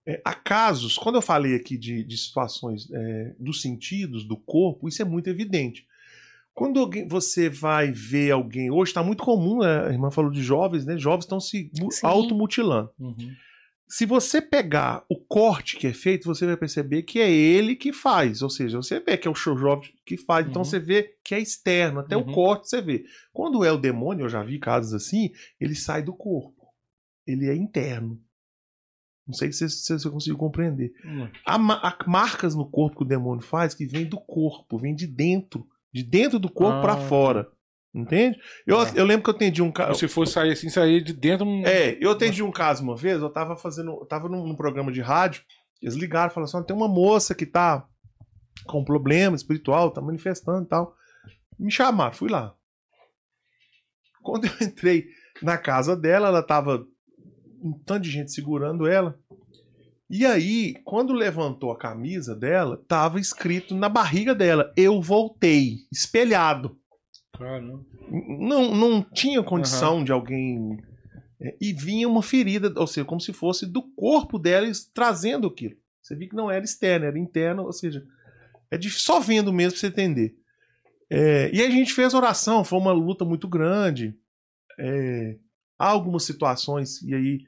é, 0.05 0.21
há 0.23 0.33
casos, 0.33 0.97
quando 0.97 1.15
eu 1.15 1.21
falei 1.21 1.55
aqui 1.55 1.77
de, 1.77 2.03
de 2.03 2.17
situações 2.17 2.89
é, 2.91 3.35
dos 3.39 3.61
sentidos, 3.61 4.23
do 4.23 4.37
corpo, 4.37 4.87
isso 4.87 5.01
é 5.01 5.05
muito 5.05 5.29
evidente. 5.29 5.85
Quando 6.53 6.79
alguém- 6.79 7.07
você 7.07 7.49
vai 7.49 7.91
ver 7.91 8.31
alguém, 8.31 8.71
hoje 8.71 8.91
está 8.91 9.03
muito 9.03 9.23
comum, 9.23 9.59
né, 9.59 9.87
a 9.87 9.91
irmã 9.91 10.09
falou 10.09 10.31
de 10.31 10.41
jovens, 10.41 10.85
né? 10.85 10.97
Jovens 10.97 11.25
estão 11.25 11.39
se 11.39 11.69
Sim. 11.91 11.99
automutilando. 12.07 12.89
Uhum. 12.99 13.33
Se 13.87 14.05
você 14.05 14.41
pegar 14.41 15.05
o 15.07 15.15
corte 15.19 15.77
que 15.77 15.85
é 15.87 15.93
feito, 15.93 16.25
você 16.25 16.45
vai 16.45 16.57
perceber 16.57 17.03
que 17.03 17.19
é 17.19 17.29
ele 17.31 17.75
que 17.75 17.93
faz. 17.93 18.41
Ou 18.41 18.49
seja, 18.49 18.77
você 18.77 18.99
vê 18.99 19.15
que 19.15 19.27
é 19.27 19.31
o 19.31 19.35
show 19.35 19.55
jovem 19.55 19.93
que 20.05 20.17
faz. 20.17 20.47
Então 20.47 20.61
Uhum. 20.61 20.65
você 20.65 20.79
vê 20.79 21.15
que 21.23 21.35
é 21.35 21.39
externo, 21.39 21.99
até 21.99 22.17
Uhum. 22.17 22.23
o 22.23 22.33
corte 22.33 22.67
você 22.67 22.81
vê. 22.81 23.05
Quando 23.31 23.63
é 23.63 23.71
o 23.71 23.77
demônio, 23.77 24.25
eu 24.25 24.29
já 24.29 24.41
vi 24.43 24.57
casos 24.59 24.93
assim, 24.93 25.29
ele 25.59 25.75
sai 25.75 26.01
do 26.01 26.13
corpo. 26.13 26.65
Ele 27.27 27.47
é 27.47 27.55
interno. 27.55 28.19
Não 29.27 29.33
sei 29.33 29.51
se 29.51 29.67
você, 29.69 29.69
se 29.69 29.93
você 29.93 30.09
conseguiu 30.09 30.37
compreender. 30.37 30.91
Hum. 31.03 31.27
Há, 31.45 31.55
há 31.55 31.97
marcas 32.07 32.53
no 32.55 32.69
corpo 32.69 32.97
que 32.97 33.03
o 33.03 33.07
demônio 33.07 33.43
faz 33.43 33.73
que 33.73 33.85
vem 33.85 34.05
do 34.05 34.19
corpo, 34.19 34.77
vem 34.77 34.93
de 34.95 35.07
dentro. 35.07 35.67
De 35.91 36.03
dentro 36.03 36.37
do 36.39 36.49
corpo 36.49 36.77
Ah. 36.79 36.81
pra 36.81 36.97
fora. 37.07 37.51
Entende? 37.95 38.37
Eu, 38.67 38.77
Ah. 38.79 38.91
eu 38.93 39.05
lembro 39.05 39.23
que 39.23 39.29
eu 39.29 39.33
atendi 39.35 39.61
um 39.61 39.71
cara. 39.71 39.93
Se 39.93 40.05
for 40.09 40.27
sair 40.27 40.51
assim, 40.51 40.67
sair 40.69 41.01
de 41.01 41.13
dentro. 41.13 41.45
não- 41.45 41.65
É, 41.65 41.97
eu 42.01 42.11
atendi 42.11 42.43
um 42.43 42.51
caso 42.51 42.83
uma 42.83 42.95
vez, 42.97 43.21
eu 43.21 43.29
tava 43.29 43.55
fazendo. 43.55 43.91
Eu 43.91 44.05
tava 44.05 44.27
num, 44.27 44.45
num 44.45 44.55
programa 44.55 44.91
de 44.91 44.99
rádio, 44.99 45.41
eles 45.81 45.95
ligaram 45.95 46.29
e 46.29 46.33
falaram 46.33 46.49
assim: 46.49 46.57
"Ó, 46.57 46.63
tem 46.63 46.75
uma 46.75 46.89
moça 46.89 47.33
que 47.33 47.45
tá 47.45 47.87
com 48.65 48.83
problema 48.83 49.35
espiritual, 49.35 49.91
tá 49.91 50.01
manifestando 50.01 50.65
e 50.65 50.67
tal. 50.67 50.93
Me 51.57 51.71
chamaram, 51.71 52.13
fui 52.13 52.29
lá. 52.29 52.53
Quando 54.21 54.45
eu 54.45 54.51
entrei 54.67 55.05
na 55.41 55.57
casa 55.57 55.95
dela, 55.95 56.27
ela 56.27 56.43
tava 56.43 56.85
um 57.61 57.71
tanto 57.85 58.01
de 58.03 58.11
gente 58.11 58.31
segurando 58.31 58.87
ela. 58.87 59.17
E 60.09 60.25
aí, 60.25 60.75
quando 60.83 61.13
levantou 61.13 61.71
a 61.71 61.77
camisa 61.77 62.35
dela, 62.35 62.83
tava 62.87 63.19
escrito 63.19 63.73
na 63.73 63.87
barriga 63.87 64.35
dela: 64.35 64.73
Eu 64.75 65.01
voltei, 65.01 65.77
espelhado. 65.91 66.77
Caramba. 67.37 67.83
Não, 68.09 68.73
não 68.75 69.01
tinha 69.03 69.41
condição 69.43 70.03
de 70.03 70.11
alguém. 70.11 70.77
é, 71.41 71.55
e 71.59 71.73
vinha 71.73 72.07
uma 72.07 72.23
ferida, 72.23 72.71
ou 72.77 72.87
seja, 72.87 73.05
como 73.05 73.19
se 73.21 73.33
fosse 73.33 73.65
do 73.65 73.81
corpo 73.81 74.39
dela 74.39 74.67
trazendo 74.93 75.47
aquilo. 75.47 75.75
Você 76.01 76.15
viu 76.15 76.29
que 76.29 76.35
não 76.35 76.49
era 76.51 76.63
externo, 76.63 77.05
era 77.07 77.17
interno, 77.19 77.63
ou 77.63 77.73
seja, 77.73 78.05
é 78.71 78.77
de, 78.77 78.89
só 78.89 79.19
vendo 79.19 79.51
mesmo 79.51 79.71
pra 79.73 79.79
você 79.81 79.87
entender. 79.87 80.35
É, 81.09 81.49
e 81.53 81.61
a 81.61 81.69
gente 81.69 81.93
fez 81.93 82.13
oração, 82.13 82.63
foi 82.63 82.79
uma 82.79 82.91
luta 82.91 83.25
muito 83.25 83.47
grande. 83.47 84.15
É, 84.79 85.37
há 85.77 85.87
algumas 85.89 86.23
situações, 86.23 87.01
e 87.01 87.13
aí 87.13 87.39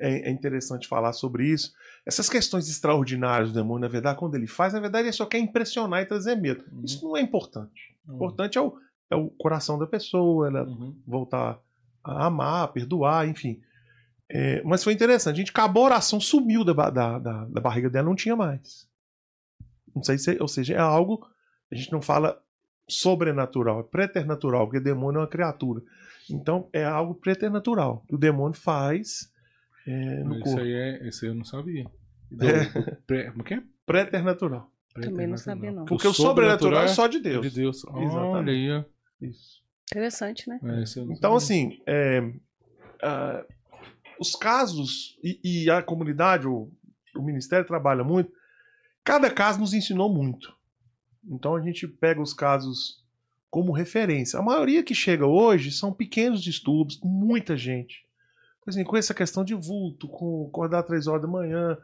é, 0.00 0.28
é 0.28 0.30
interessante 0.30 0.86
falar 0.88 1.12
sobre 1.12 1.46
isso. 1.46 1.72
Essas 2.06 2.28
questões 2.30 2.68
extraordinárias 2.68 3.50
do 3.52 3.54
demônio, 3.60 3.82
na 3.82 3.88
verdade, 3.88 4.18
quando 4.18 4.34
ele 4.34 4.46
faz, 4.46 4.72
na 4.72 4.80
verdade, 4.80 5.06
ele 5.06 5.12
só 5.12 5.26
quer 5.26 5.38
impressionar 5.38 6.02
e 6.02 6.06
trazer 6.06 6.34
medo. 6.36 6.64
Uhum. 6.72 6.82
Isso 6.84 7.04
não 7.04 7.16
é 7.16 7.20
importante. 7.20 7.94
O 8.06 8.10
Uhum. 8.10 8.16
importante 8.16 8.56
é 8.56 8.60
o, 8.60 8.74
é 9.10 9.16
o 9.16 9.28
coração 9.30 9.78
da 9.78 9.86
pessoa, 9.86 10.48
ela 10.48 10.64
Uhum. 10.64 10.94
voltar 11.06 11.58
a 12.04 12.26
amar, 12.26 12.64
a 12.64 12.68
perdoar, 12.68 13.28
enfim. 13.28 13.60
É, 14.30 14.62
mas 14.62 14.84
foi 14.84 14.92
interessante. 14.92 15.36
A 15.36 15.38
gente 15.38 15.50
acabou 15.50 15.84
a 15.84 15.86
oração, 15.86 16.20
sumiu 16.20 16.62
da, 16.64 16.72
da, 16.90 17.18
da, 17.18 17.44
da 17.46 17.60
barriga 17.60 17.88
dela, 17.88 18.06
não 18.08 18.14
tinha 18.14 18.36
mais. 18.36 18.86
Não 19.94 20.02
sei 20.02 20.18
se, 20.18 20.36
ou 20.40 20.48
seja, 20.48 20.74
é 20.74 20.78
algo. 20.78 21.26
A 21.70 21.74
gente 21.74 21.90
não 21.92 22.00
fala 22.02 22.38
sobrenatural, 22.88 23.80
é 23.80 23.82
preternatural, 23.82 24.66
porque 24.66 24.80
demônio 24.80 25.18
é 25.18 25.22
uma 25.22 25.26
criatura. 25.28 25.82
Então 26.30 26.68
é 26.72 26.84
algo 26.84 27.14
preternatural 27.14 28.04
que 28.08 28.14
o 28.14 28.18
demônio 28.18 28.56
faz 28.58 29.30
é, 29.86 30.22
no 30.22 30.34
Isso 30.34 30.44
corpo. 30.44 30.60
aí 30.60 30.72
é. 30.72 31.08
Esse 31.08 31.26
eu 31.26 31.34
não 31.34 31.44
sabia. 31.44 31.84
Do- 32.30 32.44
É. 32.46 32.64
pré- 33.06 33.30
Como 33.30 33.44
que 33.44 33.54
é? 33.54 33.62
Preternatural. 33.86 34.70
Também 34.94 35.26
não 35.26 35.36
sabia, 35.38 35.70
não. 35.72 35.84
Porque 35.86 36.06
o 36.08 36.12
sobrenatural 36.12 36.82
é 36.82 36.88
só 36.88 37.06
de 37.06 37.20
Deus. 37.20 37.48
De 37.50 37.54
Deus. 37.62 37.84
Olha 37.86 38.04
Exatamente. 38.04 38.50
aí. 38.50 38.84
Isso. 39.20 39.62
Interessante, 39.90 40.48
né? 40.48 40.58
É, 40.62 41.00
não 41.00 41.12
Então, 41.12 41.34
assim, 41.34 41.80
é, 41.86 42.20
ah, 43.02 43.44
os 44.20 44.34
casos 44.34 45.18
e, 45.22 45.40
e 45.42 45.70
a 45.70 45.82
comunidade, 45.82 46.46
o, 46.46 46.70
o 47.16 47.22
ministério 47.22 47.66
trabalha 47.66 48.04
muito. 48.04 48.30
Cada 49.04 49.30
caso 49.30 49.60
nos 49.60 49.72
ensinou 49.72 50.12
muito. 50.12 50.54
Então 51.30 51.54
a 51.54 51.60
gente 51.60 51.86
pega 51.86 52.20
os 52.20 52.34
casos 52.34 53.04
como 53.50 53.72
referência. 53.72 54.38
A 54.38 54.42
maioria 54.42 54.82
que 54.82 54.94
chega 54.94 55.26
hoje 55.26 55.70
são 55.70 55.92
pequenos 55.92 56.42
distúrbios, 56.42 57.00
muita 57.02 57.56
gente. 57.56 58.06
Exemplo, 58.68 58.90
com 58.90 58.96
essa 58.96 59.14
questão 59.14 59.44
de 59.44 59.54
vulto, 59.54 60.06
com 60.08 60.46
acordar 60.48 60.82
três 60.82 61.06
horas 61.06 61.22
da 61.22 61.28
manhã. 61.28 61.76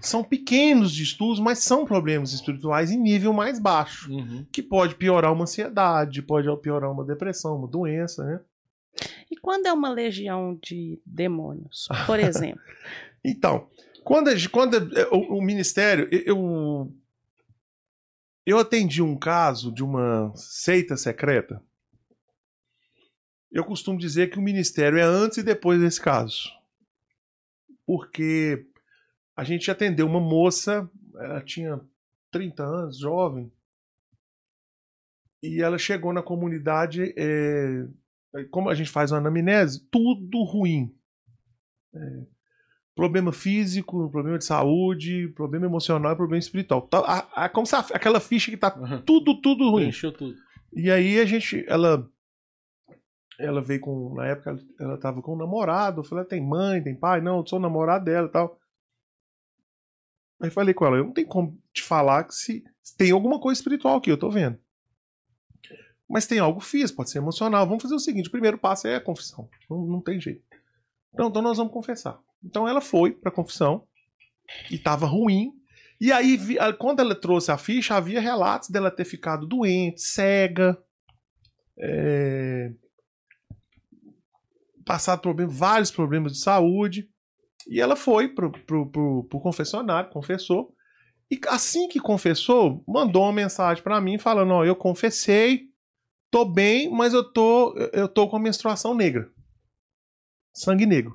São 0.00 0.22
pequenos 0.22 0.92
distúrbios, 0.92 1.40
mas 1.40 1.58
são 1.58 1.84
problemas 1.84 2.32
espirituais 2.32 2.90
em 2.90 2.98
nível 3.00 3.32
mais 3.32 3.58
baixo 3.58 4.12
Uhum. 4.12 4.46
que 4.52 4.62
pode 4.62 4.94
piorar 4.94 5.32
uma 5.32 5.42
ansiedade, 5.42 6.22
pode 6.22 6.46
piorar 6.60 6.90
uma 6.92 7.04
depressão, 7.04 7.56
uma 7.56 7.66
doença, 7.68 8.24
né? 8.24 8.40
E 9.30 9.36
quando 9.36 9.66
é 9.66 9.72
uma 9.72 9.90
legião 9.90 10.58
de 10.62 11.00
demônios, 11.04 11.86
por 12.06 12.18
exemplo? 12.20 12.60
Então, 13.24 13.66
quando, 14.04 14.30
quando 14.50 14.76
a- 14.76 15.14
o, 15.14 15.38
o 15.38 15.42
ministério, 15.42 16.08
eu 16.10 16.92
eu 18.46 18.58
atendi 18.58 19.02
um 19.02 19.16
caso 19.16 19.70
de 19.72 19.84
uma 19.84 20.32
seita 20.34 20.96
secreta. 20.96 21.62
Eu 23.50 23.64
costumo 23.64 23.98
dizer 23.98 24.30
que 24.30 24.38
o 24.38 24.42
ministério 24.42 24.98
é 24.98 25.02
antes 25.02 25.38
e 25.38 25.42
depois 25.42 25.80
desse 25.80 26.00
caso. 26.00 26.50
Porque 27.86 28.66
a 29.36 29.42
gente 29.44 29.70
atendeu 29.70 30.06
uma 30.06 30.20
moça, 30.20 30.88
ela 31.16 31.40
tinha 31.40 31.80
30 32.30 32.62
anos, 32.64 32.98
jovem, 32.98 33.50
e 35.42 35.62
ela 35.62 35.78
chegou 35.78 36.12
na 36.12 36.22
comunidade, 36.22 37.14
é, 37.16 37.86
como 38.50 38.68
a 38.68 38.74
gente 38.74 38.90
faz 38.90 39.12
uma 39.12 39.18
anamnese, 39.18 39.86
tudo 39.90 40.42
ruim. 40.42 40.94
É, 41.94 42.22
problema 42.94 43.32
físico, 43.32 44.10
problema 44.10 44.36
de 44.38 44.44
saúde, 44.44 45.28
problema 45.28 45.64
emocional 45.66 46.12
e 46.12 46.16
problema 46.16 46.40
espiritual. 46.40 46.82
Tá, 46.82 46.98
a- 46.98 47.44
a- 47.44 47.48
como 47.48 47.66
se 47.66 47.76
a- 47.76 47.86
aquela 47.94 48.18
ficha 48.20 48.50
que 48.50 48.56
tá 48.56 48.76
Uhum. 48.76 49.00
tudo, 49.02 49.40
tudo 49.40 49.70
ruim. 49.70 49.88
Encheu 49.88 50.12
tudo. 50.12 50.36
E 50.72 50.90
aí 50.90 51.18
a 51.20 51.24
gente, 51.24 51.64
ela, 51.68 52.06
ela 53.38 53.62
veio 53.62 53.80
com, 53.80 54.14
na 54.14 54.26
época 54.26 54.58
ela- 54.80 54.98
tava 54.98 55.22
com 55.22 55.34
um 55.34 55.38
namorado, 55.38 56.00
eu 56.00 56.04
falei, 56.04 56.24
tem 56.24 56.44
mãe, 56.44 56.82
tem 56.82 56.94
pai? 56.94 57.20
Não, 57.20 57.38
eu 57.38 57.46
sou 57.46 57.58
o 57.58 57.62
namorado 57.62 58.04
dela 58.04 58.26
e 58.28 58.30
tal. 58.30 58.58
Aí 60.40 60.50
falei 60.50 60.74
com 60.74 60.84
ela, 60.86 60.96
eu 60.96 61.04
não 61.04 61.12
tenho 61.12 61.28
como 61.28 61.58
te 61.72 61.82
falar 61.82 62.24
que 62.24 62.34
se, 62.34 62.64
se 62.82 62.96
tem 62.96 63.10
alguma 63.10 63.40
coisa 63.40 63.58
espiritual 63.60 63.96
aqui, 63.96 64.10
eu 64.10 64.18
tô 64.18 64.30
vendo. 64.30 64.58
Mas 66.08 66.26
tem 66.26 66.38
algo 66.38 66.60
físico, 66.60 66.96
pode 66.96 67.10
ser 67.10 67.18
emocional. 67.18 67.66
Vamos 67.66 67.82
fazer 67.82 67.94
o 67.94 67.98
seguinte, 67.98 68.28
o 68.28 68.32
primeiro 68.32 68.56
passo 68.56 68.86
é 68.88 68.96
a 68.96 69.00
confissão. 69.00 69.48
Não, 69.68 69.84
não 69.84 70.00
tem 70.00 70.20
jeito. 70.20 70.42
Então, 71.12 71.28
então 71.28 71.42
nós 71.42 71.58
vamos 71.58 71.72
confessar. 71.72 72.18
Então 72.42 72.66
ela 72.68 72.80
foi 72.80 73.12
pra 73.12 73.30
confissão 73.30 73.86
e 74.70 74.78
tava 74.78 75.06
ruim. 75.06 75.52
E 76.00 76.12
aí, 76.12 76.38
quando 76.78 77.00
ela 77.00 77.14
trouxe 77.14 77.50
a 77.50 77.58
ficha, 77.58 77.96
havia 77.96 78.20
relatos 78.20 78.70
dela 78.70 78.90
ter 78.90 79.04
ficado 79.04 79.46
doente, 79.46 80.00
cega, 80.00 80.80
é, 81.76 82.72
passado 84.88 85.20
problem- 85.20 85.46
vários 85.46 85.90
problemas 85.90 86.32
de 86.32 86.40
saúde. 86.40 87.08
E 87.68 87.80
ela 87.80 87.94
foi 87.94 88.28
pro, 88.28 88.50
pro, 88.50 88.90
pro, 88.90 89.24
pro 89.24 89.40
confessionário, 89.40 90.10
confessou. 90.10 90.74
E 91.30 91.38
assim 91.48 91.86
que 91.88 92.00
confessou, 92.00 92.82
mandou 92.88 93.22
uma 93.24 93.32
mensagem 93.32 93.82
pra 93.84 94.00
mim 94.00 94.18
falando: 94.18 94.52
Ó, 94.52 94.64
eu 94.64 94.74
confessei, 94.74 95.66
tô 96.30 96.46
bem, 96.46 96.90
mas 96.90 97.12
eu 97.12 97.22
tô, 97.22 97.76
eu 97.92 98.08
tô 98.08 98.26
com 98.28 98.36
a 98.36 98.40
menstruação 98.40 98.94
negra. 98.94 99.30
Sangue 100.54 100.86
negro. 100.86 101.12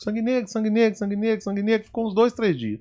Sangue 0.00 0.20
negro, 0.20 0.50
sangue 0.50 0.70
negro, 0.70 0.98
sangue 0.98 1.16
negro, 1.16 1.44
sangue 1.44 1.62
negro. 1.62 1.86
Ficou 1.86 2.08
uns 2.08 2.14
dois, 2.14 2.32
três 2.32 2.58
dias. 2.58 2.80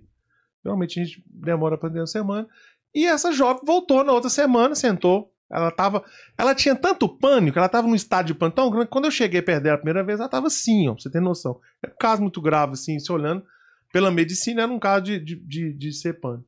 Geralmente 0.64 1.00
a 1.00 1.04
gente 1.04 1.24
demora 1.28 1.78
pra 1.78 1.90
dentro 1.90 2.04
da 2.04 2.08
semana. 2.08 2.48
E 2.96 3.06
essa 3.06 3.32
jovem 3.32 3.62
voltou 3.64 4.04
na 4.04 4.12
outra 4.12 4.30
semana, 4.30 4.74
sentou. 4.74 5.32
Ela 5.52 5.72
tava. 5.72 6.04
Ela 6.38 6.54
tinha 6.54 6.76
tanto 6.76 7.10
pânico, 7.10 7.58
ela 7.58 7.70
tava 7.70 7.88
num 7.88 7.96
estado 7.96 8.28
de 8.28 8.34
pânico 8.36 8.56
tão 8.56 8.70
grande. 8.70 8.90
Quando 8.90 9.06
eu 9.06 9.12
cheguei 9.12 9.42
perto 9.42 9.64
dela 9.64 9.76
a 9.76 9.80
primeira 9.80 10.04
vez, 10.04 10.20
ela 10.20 10.30
tava 10.30 10.48
assim, 10.48 10.88
ó, 10.88 10.94
pra 10.94 11.02
você 11.02 11.10
ter 11.10 11.20
noção. 11.20 11.60
É 11.84 11.88
um 11.88 11.96
caso 12.00 12.22
muito 12.22 12.42
grave, 12.42 12.74
assim, 12.74 13.00
se 13.00 13.12
olhando 13.12 13.44
pela 13.92 14.12
medicina, 14.12 14.62
era 14.64 14.72
um 14.72 14.80
caso 14.80 15.06
de, 15.06 15.20
de, 15.20 15.36
de, 15.36 15.74
de 15.74 15.94
ser 15.94 16.20
pânico. 16.20 16.48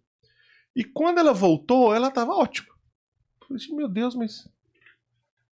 E 0.75 0.83
quando 0.83 1.17
ela 1.17 1.33
voltou, 1.33 1.93
ela 1.93 2.11
tava 2.11 2.31
ótima. 2.33 2.69
Eu 3.41 3.47
falei 3.47 3.63
assim, 3.63 3.75
meu 3.75 3.89
Deus, 3.89 4.15
mas. 4.15 4.47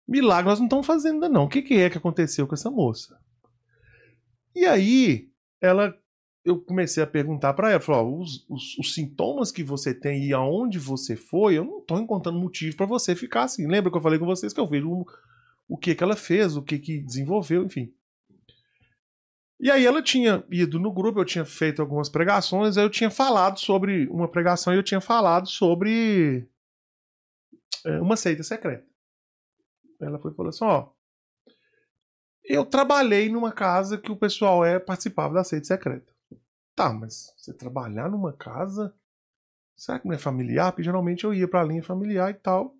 Milagre 0.08 0.50
nós 0.50 0.60
não 0.60 0.68
estamos 0.68 0.86
fazendo 0.86 1.16
ainda, 1.16 1.30
não. 1.30 1.46
O 1.46 1.50
que, 1.50 1.62
que 1.62 1.76
é 1.76 1.89
que 1.89 1.98
aconteceu 1.98 2.46
com 2.48 2.54
essa 2.54 2.70
moça? 2.70 3.18
E 4.56 4.66
aí, 4.66 5.30
ela 5.60 5.98
eu 6.44 6.60
comecei 6.60 7.04
a 7.04 7.08
perguntar 7.08 7.54
pra 7.54 7.72
ela, 7.72 7.80
falou, 7.80 8.20
os, 8.20 8.46
os, 8.50 8.78
os 8.80 8.94
sintomas 8.94 9.52
que 9.52 9.64
você 9.64 9.94
tem 9.94 10.26
e 10.26 10.34
aonde 10.34 10.80
você 10.80 11.16
foi, 11.16 11.58
eu 11.58 11.64
não 11.64 11.82
tô 11.82 11.98
encontrando 12.00 12.39
motivo 12.39 12.76
pra 12.76 12.86
você 12.86 13.16
ficar 13.16 13.44
assim. 13.44 13.68
Lembra 13.68 13.92
que 13.92 13.98
eu 13.98 14.02
falei 14.02 14.18
com 14.18 14.26
vocês 14.26 14.52
que 14.52 14.60
eu 14.60 14.68
vejo 14.68 14.89
o, 14.89 15.06
o 15.68 15.78
que 15.78 15.94
que 15.94 16.04
ela 16.04 16.16
fez, 16.16 16.58
o 16.58 16.64
que 16.64 16.80
que 16.80 17.00
desenvolveu, 17.00 17.64
enfim. 17.64 17.94
E 19.60 19.70
aí 19.70 19.86
ela 19.86 20.02
tinha 20.02 20.44
ido 20.50 20.80
no 20.80 20.92
grupo, 20.92 21.20
eu 21.20 21.26
tinha 21.26 21.46
feito 21.46 21.84
algumas 21.84 22.10
pregações, 22.10 22.78
aí 22.78 22.84
eu 22.84 22.89
tinha 22.89 23.12
falado 23.12 23.60
sobre 23.60 24.08
uma 24.08 24.28
pregação 24.28 24.74
e 24.74 24.78
eu 24.78 24.84
tinha 24.84 25.00
falado 25.00 25.48
sobre 25.48 26.50
é, 27.86 28.02
uma 28.02 28.18
seita 28.18 28.42
secreta. 28.42 28.84
Ela 30.02 30.18
foi 30.18 30.32
e 30.32 30.36
falou 30.36 30.50
assim, 30.50 30.66
ó, 30.66 30.89
eu 32.44 32.66
trabalhei 32.66 33.30
numa 33.30 33.52
casa 33.52 34.00
que 34.00 34.12
o 34.12 34.18
pessoal 34.18 34.66
é 34.66 34.80
participava 34.80 35.36
da 35.36 35.44
seita 35.44 35.68
secreta. 35.68 36.11
Tá, 36.76 36.93
mas 36.93 37.34
você 37.38 37.53
trabalhar 37.53 38.09
numa 38.09 38.34
casa? 38.34 38.93
Será 39.76 39.99
que 39.99 40.07
não 40.07 40.13
é 40.15 40.17
familiar? 40.17 40.72
Porque 40.72 40.84
geralmente 40.84 41.24
eu 41.24 41.34
ia 41.34 41.47
pra 41.47 41.63
linha 41.63 41.84
familiar 41.84 42.32
e 42.32 42.36
tal. 42.36 42.76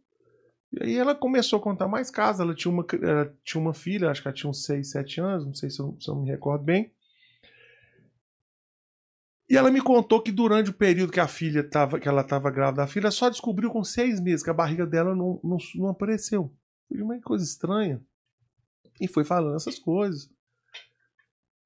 E 0.72 0.84
aí 0.84 0.96
ela 0.96 1.14
começou 1.14 1.60
a 1.60 1.62
contar 1.62 1.88
mais 1.88 2.10
casas. 2.10 2.42
Ela 2.42 2.56
tinha 2.56 2.72
uma, 2.72 2.86
ela 3.02 3.36
tinha 3.44 3.62
uma 3.62 3.74
filha, 3.74 4.10
acho 4.10 4.22
que 4.22 4.28
ela 4.28 4.36
tinha 4.36 4.50
uns 4.50 4.64
6, 4.64 4.92
7 4.92 5.20
anos, 5.20 5.46
não 5.46 5.54
sei 5.54 5.70
se 5.70 5.80
eu, 5.80 5.98
se 6.00 6.10
eu 6.10 6.16
me 6.16 6.30
recordo 6.30 6.64
bem. 6.64 6.92
E 9.50 9.58
ela 9.58 9.70
me 9.70 9.82
contou 9.82 10.22
que 10.22 10.32
durante 10.32 10.70
o 10.70 10.74
período 10.74 11.12
que 11.12 11.20
a 11.20 11.28
filha 11.28 11.62
tava, 11.62 12.00
que 12.00 12.08
ela 12.08 12.22
estava 12.22 12.50
grávida 12.50 12.84
da 12.84 12.88
filha, 12.88 13.12
só 13.12 13.30
descobriu 13.30 13.70
com 13.70 13.84
seis 13.84 14.18
meses 14.22 14.42
que 14.42 14.50
a 14.50 14.54
barriga 14.54 14.86
dela 14.86 15.14
não, 15.14 15.42
não, 15.44 15.58
não 15.76 15.90
apareceu. 15.90 16.56
Mas 16.90 17.18
que 17.18 17.24
coisa 17.24 17.44
estranha. 17.44 18.02
E 19.00 19.10
foi 19.10 19.26
falando 19.26 19.58
essas 19.58 19.78
coisas. 19.78 20.30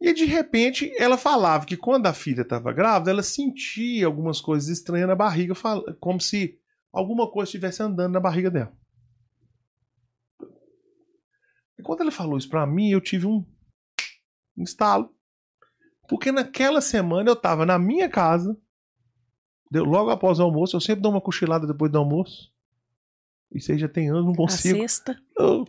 E 0.01 0.13
de 0.13 0.25
repente 0.25 0.93
ela 0.99 1.17
falava 1.17 1.65
que 1.65 1.77
quando 1.77 2.05
a 2.07 2.13
filha 2.13 2.41
estava 2.41 2.73
grávida, 2.73 3.11
ela 3.11 3.23
sentia 3.23 4.05
algumas 4.05 4.41
coisas 4.41 4.67
estranhas 4.69 5.07
na 5.07 5.15
barriga, 5.15 5.53
como 5.99 6.19
se 6.19 6.59
alguma 6.91 7.29
coisa 7.31 7.47
estivesse 7.47 7.81
andando 7.81 8.13
na 8.13 8.19
barriga 8.19 8.51
dela. 8.51 8.73
E 11.77 11.83
quando 11.83 12.01
ela 12.01 12.11
falou 12.11 12.37
isso 12.37 12.49
pra 12.49 12.65
mim, 12.65 12.89
eu 12.89 13.01
tive 13.01 13.25
um, 13.27 13.45
estalo. 14.57 15.13
Porque 16.07 16.31
naquela 16.31 16.81
semana 16.81 17.29
eu 17.29 17.33
estava 17.33 17.65
na 17.65 17.79
minha 17.79 18.07
casa, 18.09 18.55
deu- 19.71 19.83
logo 19.85 20.09
após 20.11 20.39
o 20.39 20.43
almoço, 20.43 20.75
eu 20.75 20.81
sempre 20.81 21.01
dou 21.01 21.11
uma 21.11 21.21
cochilada 21.21 21.65
depois 21.65 21.91
do 21.91 21.97
almoço. 21.97 22.53
Isso 23.51 23.71
aí 23.71 23.77
já 23.77 23.87
tem 23.89 24.09
anos, 24.09 24.25
não 24.25 24.33
A 24.33 24.35
consigo. 24.37 24.77
sexta. 24.79 25.19
Oh. 25.39 25.65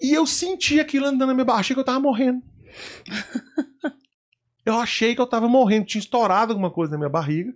E 0.00 0.12
eu 0.12 0.26
senti 0.26 0.80
aquilo 0.80 1.06
andando 1.06 1.28
na 1.28 1.34
minha 1.34 1.44
barriga, 1.44 1.74
que 1.74 1.80
eu 1.80 1.84
tava 1.84 2.00
morrendo. 2.00 2.42
eu 4.64 4.74
achei 4.74 5.14
que 5.14 5.20
eu 5.20 5.26
tava 5.26 5.48
morrendo, 5.48 5.86
tinha 5.86 6.00
estourado 6.00 6.52
alguma 6.52 6.70
coisa 6.70 6.92
na 6.92 6.98
minha 6.98 7.08
barriga. 7.08 7.54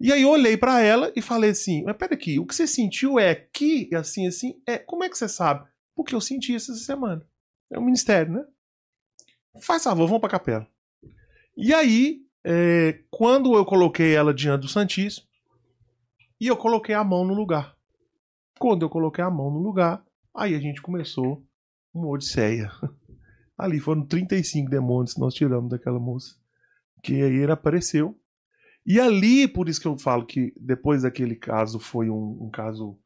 E 0.00 0.12
aí 0.12 0.22
eu 0.22 0.30
olhei 0.30 0.56
pra 0.56 0.80
ela 0.80 1.12
e 1.14 1.22
falei 1.22 1.50
assim: 1.50 1.82
Mas 1.84 1.96
pera 1.96 2.14
aqui, 2.14 2.38
o 2.38 2.46
que 2.46 2.54
você 2.54 2.66
sentiu 2.66 3.18
é 3.18 3.30
aqui, 3.30 3.88
assim, 3.94 4.26
assim? 4.26 4.60
É, 4.66 4.78
como 4.78 5.04
é 5.04 5.08
que 5.08 5.16
você 5.16 5.28
sabe? 5.28 5.66
Porque 5.94 6.14
eu 6.14 6.20
senti 6.20 6.54
essa 6.54 6.74
semana. 6.74 7.24
É 7.70 7.78
o 7.78 7.82
ministério, 7.82 8.32
né? 8.32 8.44
Faz 9.60 9.84
favor, 9.84 10.06
vamos 10.06 10.20
pra 10.20 10.30
capela. 10.30 10.66
E 11.56 11.72
aí, 11.72 12.22
é, 12.44 13.00
quando 13.10 13.54
eu 13.54 13.64
coloquei 13.64 14.14
ela 14.14 14.34
diante 14.34 14.62
do 14.62 14.68
Santíssimo, 14.68 15.26
e 16.40 16.48
eu 16.48 16.56
coloquei 16.56 16.94
a 16.94 17.04
mão 17.04 17.24
no 17.24 17.32
lugar. 17.32 17.76
Quando 18.58 18.82
eu 18.82 18.90
coloquei 18.90 19.22
a 19.22 19.30
mão 19.30 19.50
no 19.50 19.60
lugar, 19.60 20.04
aí 20.34 20.54
a 20.54 20.60
gente 20.60 20.82
começou 20.82 21.42
uma 21.92 22.08
odisseia. 22.08 22.70
Ali 23.56 23.78
foram 23.78 24.04
35 24.04 24.68
demônios 24.68 25.14
que 25.14 25.20
nós 25.20 25.34
tiramos 25.34 25.70
daquela 25.70 25.98
moça. 25.98 26.36
Que 27.02 27.14
aí 27.22 27.36
ele 27.36 27.52
apareceu. 27.52 28.18
E 28.86 29.00
ali, 29.00 29.48
por 29.48 29.68
isso 29.68 29.80
que 29.80 29.86
eu 29.86 29.96
falo 29.98 30.26
que 30.26 30.52
depois 30.56 31.02
daquele 31.02 31.36
caso 31.36 31.78
foi 31.78 32.10
um, 32.10 32.44
um 32.44 32.50
caso 32.50 32.98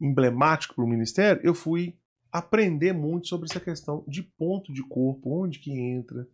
emblemático 0.00 0.74
para 0.74 0.84
o 0.84 0.88
ministério, 0.88 1.42
eu 1.44 1.54
fui 1.54 1.96
aprender 2.30 2.92
muito 2.92 3.28
sobre 3.28 3.48
essa 3.50 3.60
questão 3.60 4.04
de 4.06 4.22
ponto 4.22 4.72
de 4.72 4.82
corpo, 4.82 5.42
onde 5.42 5.58
que 5.58 5.72
entra, 5.72 6.26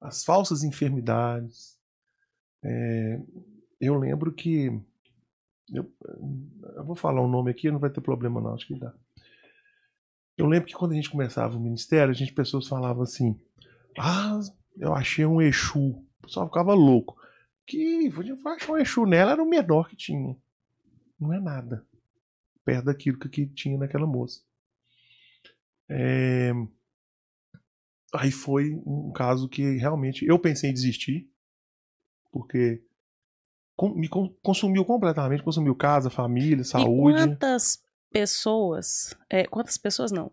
as 0.00 0.24
falsas 0.24 0.64
enfermidades. 0.64 1.78
É, 2.62 3.20
eu 3.80 3.98
lembro 3.98 4.32
que. 4.32 4.66
Eu, 5.72 5.88
eu, 6.76 6.84
vou 6.84 6.96
falar 6.96 7.22
um 7.22 7.28
nome 7.28 7.50
aqui, 7.50 7.70
não 7.70 7.78
vai 7.78 7.90
ter 7.90 8.00
problema, 8.00 8.40
não, 8.40 8.54
acho 8.54 8.66
que 8.66 8.74
dá. 8.74 8.92
Eu 10.40 10.46
lembro 10.46 10.66
que 10.66 10.74
quando 10.74 10.92
a 10.92 10.94
gente 10.94 11.10
começava 11.10 11.54
o 11.54 11.60
ministério, 11.60 12.10
a 12.10 12.14
gente 12.14 12.32
pessoas 12.32 12.66
falavam 12.66 13.02
assim: 13.02 13.38
Ah, 13.98 14.40
eu 14.78 14.94
achei 14.94 15.26
um 15.26 15.42
Exu. 15.42 15.90
O 15.90 16.22
pessoal 16.22 16.46
ficava 16.46 16.72
louco. 16.72 17.14
Que 17.66 18.10
achar 18.46 18.72
um 18.72 18.78
Exu 18.78 19.04
nela, 19.04 19.32
era 19.32 19.42
o 19.42 19.48
menor 19.48 19.86
que 19.86 19.96
tinha. 19.96 20.34
Não 21.20 21.30
é 21.34 21.38
nada. 21.38 21.86
Perto 22.64 22.86
daquilo 22.86 23.18
que 23.18 23.46
tinha 23.48 23.76
naquela 23.76 24.06
moça. 24.06 24.40
É... 25.90 26.52
Aí 28.14 28.30
foi 28.30 28.72
um 28.86 29.12
caso 29.12 29.46
que 29.46 29.76
realmente 29.76 30.24
eu 30.24 30.38
pensei 30.38 30.70
em 30.70 30.74
desistir, 30.74 31.30
porque 32.32 32.82
me 33.94 34.08
consumiu 34.42 34.86
completamente, 34.86 35.42
consumiu 35.42 35.74
casa, 35.74 36.08
família, 36.08 36.64
saúde. 36.64 37.22
E 37.22 37.26
quantas 37.26 37.82
pessoas, 38.12 39.14
é, 39.28 39.44
quantas 39.44 39.78
pessoas 39.78 40.12
não? 40.12 40.30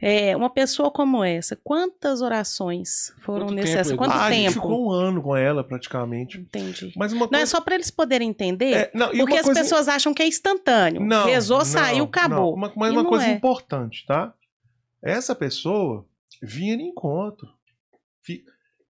É, 0.00 0.36
uma 0.36 0.48
pessoa 0.48 0.92
como 0.92 1.24
essa, 1.24 1.56
quantas 1.56 2.22
orações 2.22 3.12
foram 3.20 3.46
Quanto 3.46 3.54
necessárias? 3.56 3.88
Tempo, 3.88 3.98
Quanto 3.98 4.12
ah, 4.12 4.28
tempo? 4.28 4.32
A 4.32 4.32
gente 4.32 4.52
ficou 4.52 4.86
um 4.86 4.90
ano 4.92 5.20
com 5.20 5.36
ela, 5.36 5.64
praticamente. 5.64 6.38
Entendi. 6.38 6.92
Mas 6.96 7.12
uma 7.12 7.26
coisa... 7.26 7.32
Não 7.32 7.42
é 7.42 7.46
só 7.46 7.60
para 7.60 7.74
eles 7.74 7.90
poderem 7.90 8.28
entender, 8.28 8.74
é, 8.74 8.90
não, 8.94 9.10
porque 9.10 9.34
as 9.34 9.44
coisa... 9.44 9.60
pessoas 9.60 9.88
acham 9.88 10.14
que 10.14 10.22
é 10.22 10.26
instantâneo. 10.28 11.04
Não, 11.04 11.26
Rezou, 11.26 11.58
não, 11.58 11.64
saiu, 11.64 12.04
acabou. 12.04 12.56
Não. 12.56 12.72
Mas 12.76 12.92
uma 12.92 13.04
coisa 13.04 13.26
é. 13.26 13.32
importante, 13.32 14.06
tá? 14.06 14.32
Essa 15.02 15.34
pessoa 15.34 16.06
vinha 16.40 16.74
em 16.74 16.88
encontro. 16.88 17.48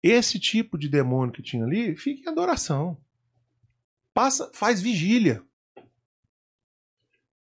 Esse 0.00 0.38
tipo 0.38 0.78
de 0.78 0.88
demônio 0.88 1.32
que 1.32 1.42
tinha 1.42 1.64
ali, 1.64 1.96
fica 1.96 2.28
em 2.28 2.32
adoração. 2.32 2.96
Passa, 4.14 4.50
faz 4.52 4.80
vigília. 4.80 5.42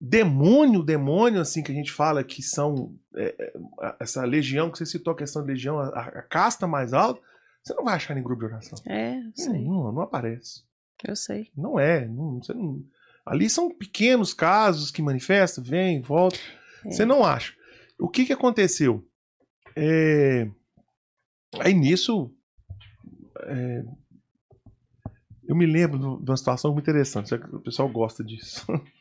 Demônio, 0.01 0.83
demônio, 0.83 1.41
assim, 1.41 1.63
que 1.63 1.71
a 1.71 1.75
gente 1.75 1.93
fala 1.93 2.25
que 2.25 2.43
são 2.43 2.97
é, 3.15 3.35
é 3.39 3.97
essa 4.01 4.25
legião, 4.25 4.71
que 4.71 4.79
você 4.79 4.87
citou 4.87 5.13
a 5.13 5.17
questão 5.17 5.43
de 5.43 5.49
legião, 5.49 5.79
a, 5.79 5.89
a, 5.89 6.23
casta 6.23 6.67
mais 6.67 6.95
alta, 6.95 7.21
você 7.63 7.75
não 7.75 7.85
vai 7.85 7.97
achar 7.97 8.17
em 8.17 8.23
grupo 8.23 8.41
de 8.41 8.47
oração. 8.47 8.79
É, 8.87 9.21
sei. 9.35 9.65
Não, 9.65 9.93
não 9.93 10.01
aparece. 10.01 10.63
Eu 11.07 11.15
sei. 11.15 11.51
Não 11.55 11.79
é. 11.79 12.07
Não, 12.07 12.43
você 12.43 12.55
não, 12.55 12.83
ali 13.25 13.49
são 13.51 13.71
pequenos 13.71 14.33
casos 14.33 14.91
que 14.91 15.03
manifestam, 15.03 15.63
vem, 15.63 16.01
volta. 16.01 16.39
É. 16.85 16.91
Você 16.91 17.05
não 17.05 17.25
acha. 17.25 17.55
O 17.99 18.09
que, 18.09 18.25
que 18.25 18.33
aconteceu? 18.33 19.07
É... 19.77 20.49
Aí 21.59 21.75
nisso. 21.75 22.35
É... 23.43 23.85
Eu 25.47 25.57
me 25.57 25.67
lembro 25.67 25.99
de 26.23 26.31
uma 26.31 26.37
situação 26.37 26.73
muito 26.73 26.89
interessante. 26.89 27.35
O 27.35 27.61
pessoal 27.61 27.89
gosta 27.89 28.25
disso. 28.25 28.65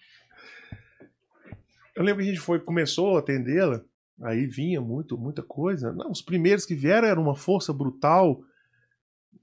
Eu 2.00 2.06
lembro 2.06 2.24
que 2.24 2.30
a 2.30 2.34
gente 2.34 2.42
foi, 2.42 2.62
começou 2.62 3.18
a 3.18 3.20
atendê-la, 3.20 3.82
aí 4.22 4.46
vinha 4.46 4.80
muito, 4.80 5.18
muita 5.18 5.44
coisa. 5.44 5.92
Não, 5.92 6.10
os 6.10 6.22
primeiros 6.22 6.66
que 6.66 6.74
vieram 6.74 7.06
eram 7.06 7.22
uma 7.22 7.36
força 7.36 7.74
brutal. 7.74 8.40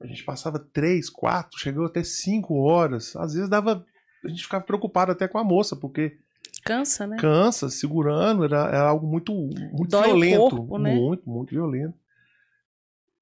A 0.00 0.06
gente 0.06 0.24
passava 0.24 0.58
três, 0.58 1.10
quatro, 1.10 1.58
chegou 1.58 1.84
até 1.84 2.02
cinco 2.02 2.54
horas. 2.54 3.14
Às 3.14 3.34
vezes 3.34 3.50
dava. 3.50 3.84
A 4.24 4.28
gente 4.28 4.42
ficava 4.42 4.64
preocupado 4.64 5.12
até 5.12 5.28
com 5.28 5.36
a 5.36 5.44
moça, 5.44 5.76
porque. 5.76 6.16
Cansa, 6.64 7.06
né? 7.06 7.18
Cansa, 7.18 7.68
segurando, 7.68 8.44
era, 8.44 8.68
era 8.68 8.88
algo 8.88 9.06
muito, 9.06 9.34
muito 9.34 9.90
Dói 9.90 10.04
violento. 10.06 10.56
Corpo, 10.56 10.78
né? 10.78 10.94
Muito, 10.94 11.28
muito 11.28 11.50
violento. 11.50 11.94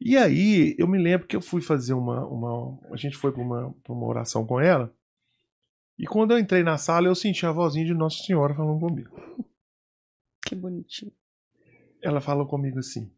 E 0.01 0.17
aí, 0.17 0.77
eu 0.79 0.87
me 0.87 0.97
lembro 0.97 1.27
que 1.27 1.35
eu 1.35 1.41
fui 1.41 1.61
fazer 1.61 1.95
uma. 1.95 2.25
uma 2.25 2.79
a 2.93 2.97
gente 2.97 3.17
foi 3.17 3.33
para 3.33 3.43
uma, 3.43 3.75
uma 3.89 4.07
oração 4.07 4.47
com 4.47 4.61
ela. 4.61 4.95
E 5.99 6.07
quando 6.07 6.33
eu 6.33 6.39
entrei 6.39 6.63
na 6.63 6.77
sala, 6.77 7.07
eu 7.07 7.15
senti 7.15 7.47
a 7.47 7.53
vozinha 7.53 7.87
de 7.87 7.95
Nossa 7.95 8.23
Senhora 8.23 8.55
falando 8.55 8.81
comigo. 8.81 9.15
Que 10.45 10.55
bonitinho. 10.55 11.13
Ela 12.03 12.21
falou 12.21 12.47
comigo 12.47 12.79
assim: 12.79 13.13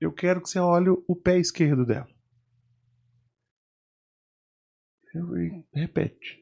Eu 0.00 0.12
quero 0.12 0.40
que 0.40 0.48
você 0.48 0.58
olhe 0.58 0.88
o 0.88 1.16
pé 1.16 1.38
esquerdo 1.38 1.84
dela. 1.84 2.08
Eu 5.14 5.64
repete. 5.74 6.40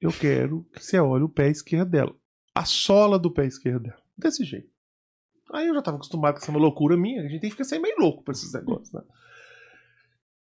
Eu 0.00 0.10
quero 0.10 0.64
que 0.72 0.82
você 0.82 0.98
olhe 0.98 1.24
o 1.24 1.28
pé 1.28 1.48
esquerdo 1.48 1.90
dela. 1.90 2.16
A 2.54 2.64
sola 2.64 3.18
do 3.18 3.30
pé 3.30 3.46
esquerdo 3.46 3.84
dela. 3.84 4.02
Desse 4.16 4.44
jeito. 4.44 4.70
Aí 5.52 5.68
eu 5.68 5.74
já 5.74 5.80
estava 5.80 5.98
acostumado 5.98 6.34
com 6.34 6.40
essa 6.40 6.52
loucura 6.52 6.96
minha. 6.96 7.22
A 7.22 7.28
gente 7.28 7.40
tem 7.40 7.50
que 7.50 7.56
ficar 7.56 7.64
sempre 7.64 7.90
meio 7.90 8.00
louco 8.00 8.24
pra 8.24 8.32
esses 8.32 8.52
negócios, 8.52 8.92
né? 8.92 9.02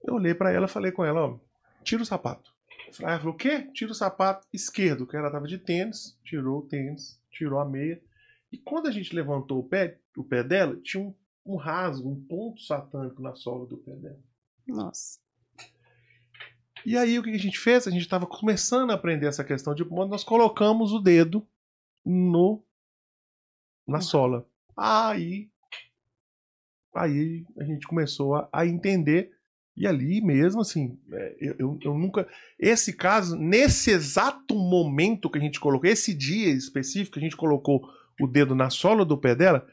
Eu 0.02 0.14
olhei 0.14 0.34
para 0.34 0.50
ela 0.50 0.66
falei 0.66 0.90
com 0.90 1.04
ela: 1.04 1.20
Ó, 1.20 1.38
tira 1.84 2.02
o 2.02 2.06
sapato. 2.06 2.52
Aí 3.00 3.04
ela 3.04 3.18
falou: 3.18 3.34
o 3.34 3.36
quê? 3.36 3.70
Tira 3.72 3.92
o 3.92 3.94
sapato 3.94 4.46
esquerdo, 4.52 5.06
que 5.06 5.16
ela 5.16 5.30
tava 5.30 5.46
de 5.46 5.58
tênis, 5.58 6.18
tirou 6.24 6.60
o 6.60 6.66
tênis, 6.66 7.20
tirou 7.30 7.60
a 7.60 7.64
meia. 7.64 8.02
E 8.50 8.58
quando 8.58 8.86
a 8.86 8.90
gente 8.90 9.14
levantou 9.14 9.58
o 9.58 9.68
pé, 9.68 9.98
o 10.16 10.24
pé 10.24 10.42
dela, 10.42 10.76
tinha 10.82 11.02
um, 11.02 11.14
um 11.44 11.56
rasgo, 11.56 12.08
um 12.08 12.24
ponto 12.24 12.60
satânico 12.62 13.22
na 13.22 13.34
sola 13.34 13.66
do 13.66 13.76
pé 13.78 13.94
dela. 13.96 14.20
Nossa. 14.66 15.18
E 16.84 16.96
aí 16.96 17.18
o 17.18 17.22
que 17.22 17.30
a 17.30 17.38
gente 17.38 17.58
fez? 17.58 17.86
A 17.86 17.90
gente 17.90 18.02
estava 18.02 18.26
começando 18.26 18.90
a 18.90 18.94
aprender 18.94 19.26
essa 19.26 19.44
questão 19.44 19.74
de 19.74 19.84
modo, 19.84 20.10
nós 20.10 20.24
colocamos 20.24 20.92
o 20.92 21.00
dedo 21.00 21.46
no 22.04 22.64
na 23.86 24.00
sola. 24.00 24.48
Aí 24.76 25.50
aí 26.94 27.44
a 27.58 27.64
gente 27.64 27.86
começou 27.86 28.34
a, 28.34 28.48
a 28.52 28.66
entender 28.66 29.37
e 29.78 29.86
ali 29.86 30.20
mesmo, 30.20 30.60
assim, 30.60 30.98
é, 31.12 31.36
eu, 31.40 31.54
eu, 31.56 31.78
eu, 31.82 31.94
nunca. 31.94 32.26
Esse 32.58 32.92
caso, 32.92 33.36
nesse 33.36 33.92
exato 33.92 34.56
momento 34.56 35.30
que 35.30 35.38
a 35.38 35.40
gente 35.40 35.60
colocou, 35.60 35.88
esse 35.88 36.12
dia 36.12 36.48
específico 36.48 37.12
que 37.12 37.20
a 37.20 37.22
gente 37.22 37.36
colocou 37.36 37.88
o 38.20 38.26
dedo 38.26 38.56
na 38.56 38.70
sola 38.70 39.04
do 39.04 39.16
pé 39.16 39.36
dela, 39.36 39.64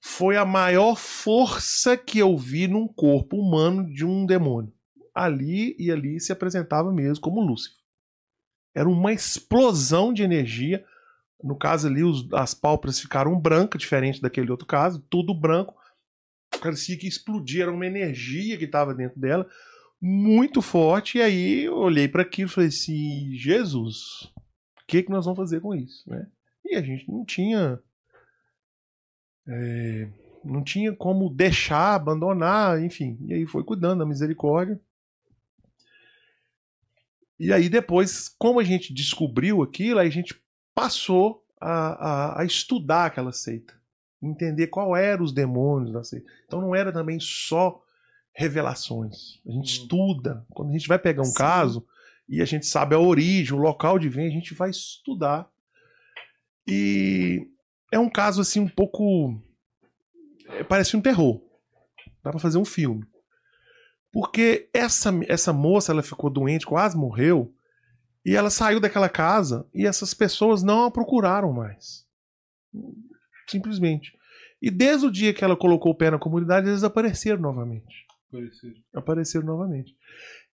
foi 0.00 0.36
a 0.36 0.44
maior 0.44 0.96
força 0.96 1.96
que 1.96 2.18
eu 2.18 2.36
vi 2.36 2.66
num 2.66 2.88
corpo 2.88 3.36
humano 3.36 3.88
de 3.88 4.04
um 4.04 4.26
demônio. 4.26 4.72
Ali 5.14 5.76
e 5.78 5.92
ali 5.92 6.18
se 6.18 6.32
apresentava 6.32 6.92
mesmo 6.92 7.22
como 7.22 7.40
Lúcifer. 7.40 7.78
Era 8.74 8.88
uma 8.88 9.12
explosão 9.12 10.12
de 10.12 10.24
energia. 10.24 10.84
No 11.40 11.56
caso 11.56 11.86
ali, 11.86 12.02
os, 12.02 12.26
as 12.32 12.52
pálpebras 12.52 12.98
ficaram 12.98 13.38
brancas, 13.38 13.80
diferente 13.80 14.20
daquele 14.20 14.50
outro 14.50 14.66
caso, 14.66 14.98
tudo 15.08 15.32
branco 15.32 15.72
parecia 16.60 16.96
que 16.96 17.06
explodia, 17.06 17.64
era 17.64 17.72
uma 17.72 17.86
energia 17.86 18.56
que 18.56 18.64
estava 18.64 18.94
dentro 18.94 19.18
dela 19.20 19.48
muito 20.00 20.60
forte. 20.60 21.18
E 21.18 21.22
aí 21.22 21.64
eu 21.64 21.76
olhei 21.76 22.08
para 22.08 22.22
aquilo 22.22 22.48
e 22.48 22.52
falei 22.52 22.68
assim: 22.68 23.34
Jesus, 23.34 24.24
o 24.80 24.86
que, 24.86 25.02
que 25.02 25.10
nós 25.10 25.24
vamos 25.24 25.38
fazer 25.38 25.60
com 25.60 25.74
isso? 25.74 26.08
Né? 26.08 26.26
E 26.64 26.76
a 26.76 26.82
gente 26.82 27.10
não 27.10 27.24
tinha. 27.24 27.80
É, 29.48 30.08
não 30.44 30.62
tinha 30.62 30.94
como 30.94 31.28
deixar, 31.28 31.94
abandonar, 31.94 32.82
enfim. 32.82 33.18
E 33.26 33.34
aí 33.34 33.46
foi 33.46 33.64
cuidando 33.64 34.00
da 34.00 34.06
misericórdia. 34.06 34.80
E 37.38 37.52
aí 37.52 37.68
depois, 37.68 38.28
como 38.38 38.60
a 38.60 38.64
gente 38.64 38.94
descobriu 38.94 39.62
aquilo, 39.62 39.98
aí 39.98 40.08
a 40.08 40.10
gente 40.10 40.40
passou 40.74 41.44
a, 41.60 42.38
a, 42.38 42.40
a 42.40 42.44
estudar 42.44 43.06
aquela 43.06 43.32
seita 43.32 43.74
entender 44.26 44.66
qual 44.68 44.96
eram 44.96 45.24
os 45.24 45.32
demônios 45.32 45.92
da 45.92 46.02
seita. 46.04 46.26
Então 46.46 46.60
não 46.60 46.74
era 46.74 46.92
também 46.92 47.18
só 47.20 47.82
revelações. 48.34 49.40
A 49.46 49.50
gente 49.50 49.80
hum. 49.80 49.82
estuda. 49.82 50.46
Quando 50.50 50.70
a 50.70 50.72
gente 50.72 50.88
vai 50.88 50.98
pegar 50.98 51.22
um 51.22 51.26
Sim. 51.26 51.34
caso 51.34 51.86
e 52.28 52.42
a 52.42 52.44
gente 52.44 52.66
sabe 52.66 52.94
a 52.94 52.98
origem, 52.98 53.54
o 53.54 53.60
local 53.60 53.98
de 53.98 54.08
vem, 54.08 54.26
a 54.26 54.30
gente 54.30 54.54
vai 54.54 54.70
estudar. 54.70 55.48
E 56.66 57.48
é 57.92 57.98
um 57.98 58.10
caso 58.10 58.40
assim 58.40 58.60
um 58.60 58.68
pouco 58.68 59.40
é, 60.48 60.64
parece 60.64 60.96
um 60.96 61.00
terror. 61.00 61.40
Dá 62.22 62.30
para 62.30 62.40
fazer 62.40 62.58
um 62.58 62.64
filme. 62.64 63.06
Porque 64.12 64.68
essa 64.72 65.12
essa 65.28 65.52
moça, 65.52 65.92
ela 65.92 66.02
ficou 66.02 66.30
doente, 66.30 66.66
quase 66.66 66.96
morreu, 66.96 67.54
e 68.24 68.34
ela 68.34 68.50
saiu 68.50 68.80
daquela 68.80 69.08
casa 69.08 69.68
e 69.72 69.86
essas 69.86 70.12
pessoas 70.12 70.62
não 70.62 70.84
a 70.84 70.90
procuraram 70.90 71.52
mais. 71.52 72.04
Simplesmente. 73.48 74.15
E 74.66 74.70
desde 74.70 75.06
o 75.06 75.12
dia 75.12 75.32
que 75.32 75.44
ela 75.44 75.56
colocou 75.56 75.92
o 75.92 75.94
pé 75.94 76.10
na 76.10 76.18
comunidade, 76.18 76.68
eles 76.68 76.82
apareceram 76.82 77.40
novamente. 77.40 78.04
Apareceram. 78.28 78.74
Apareceram 78.92 79.46
novamente. 79.46 79.94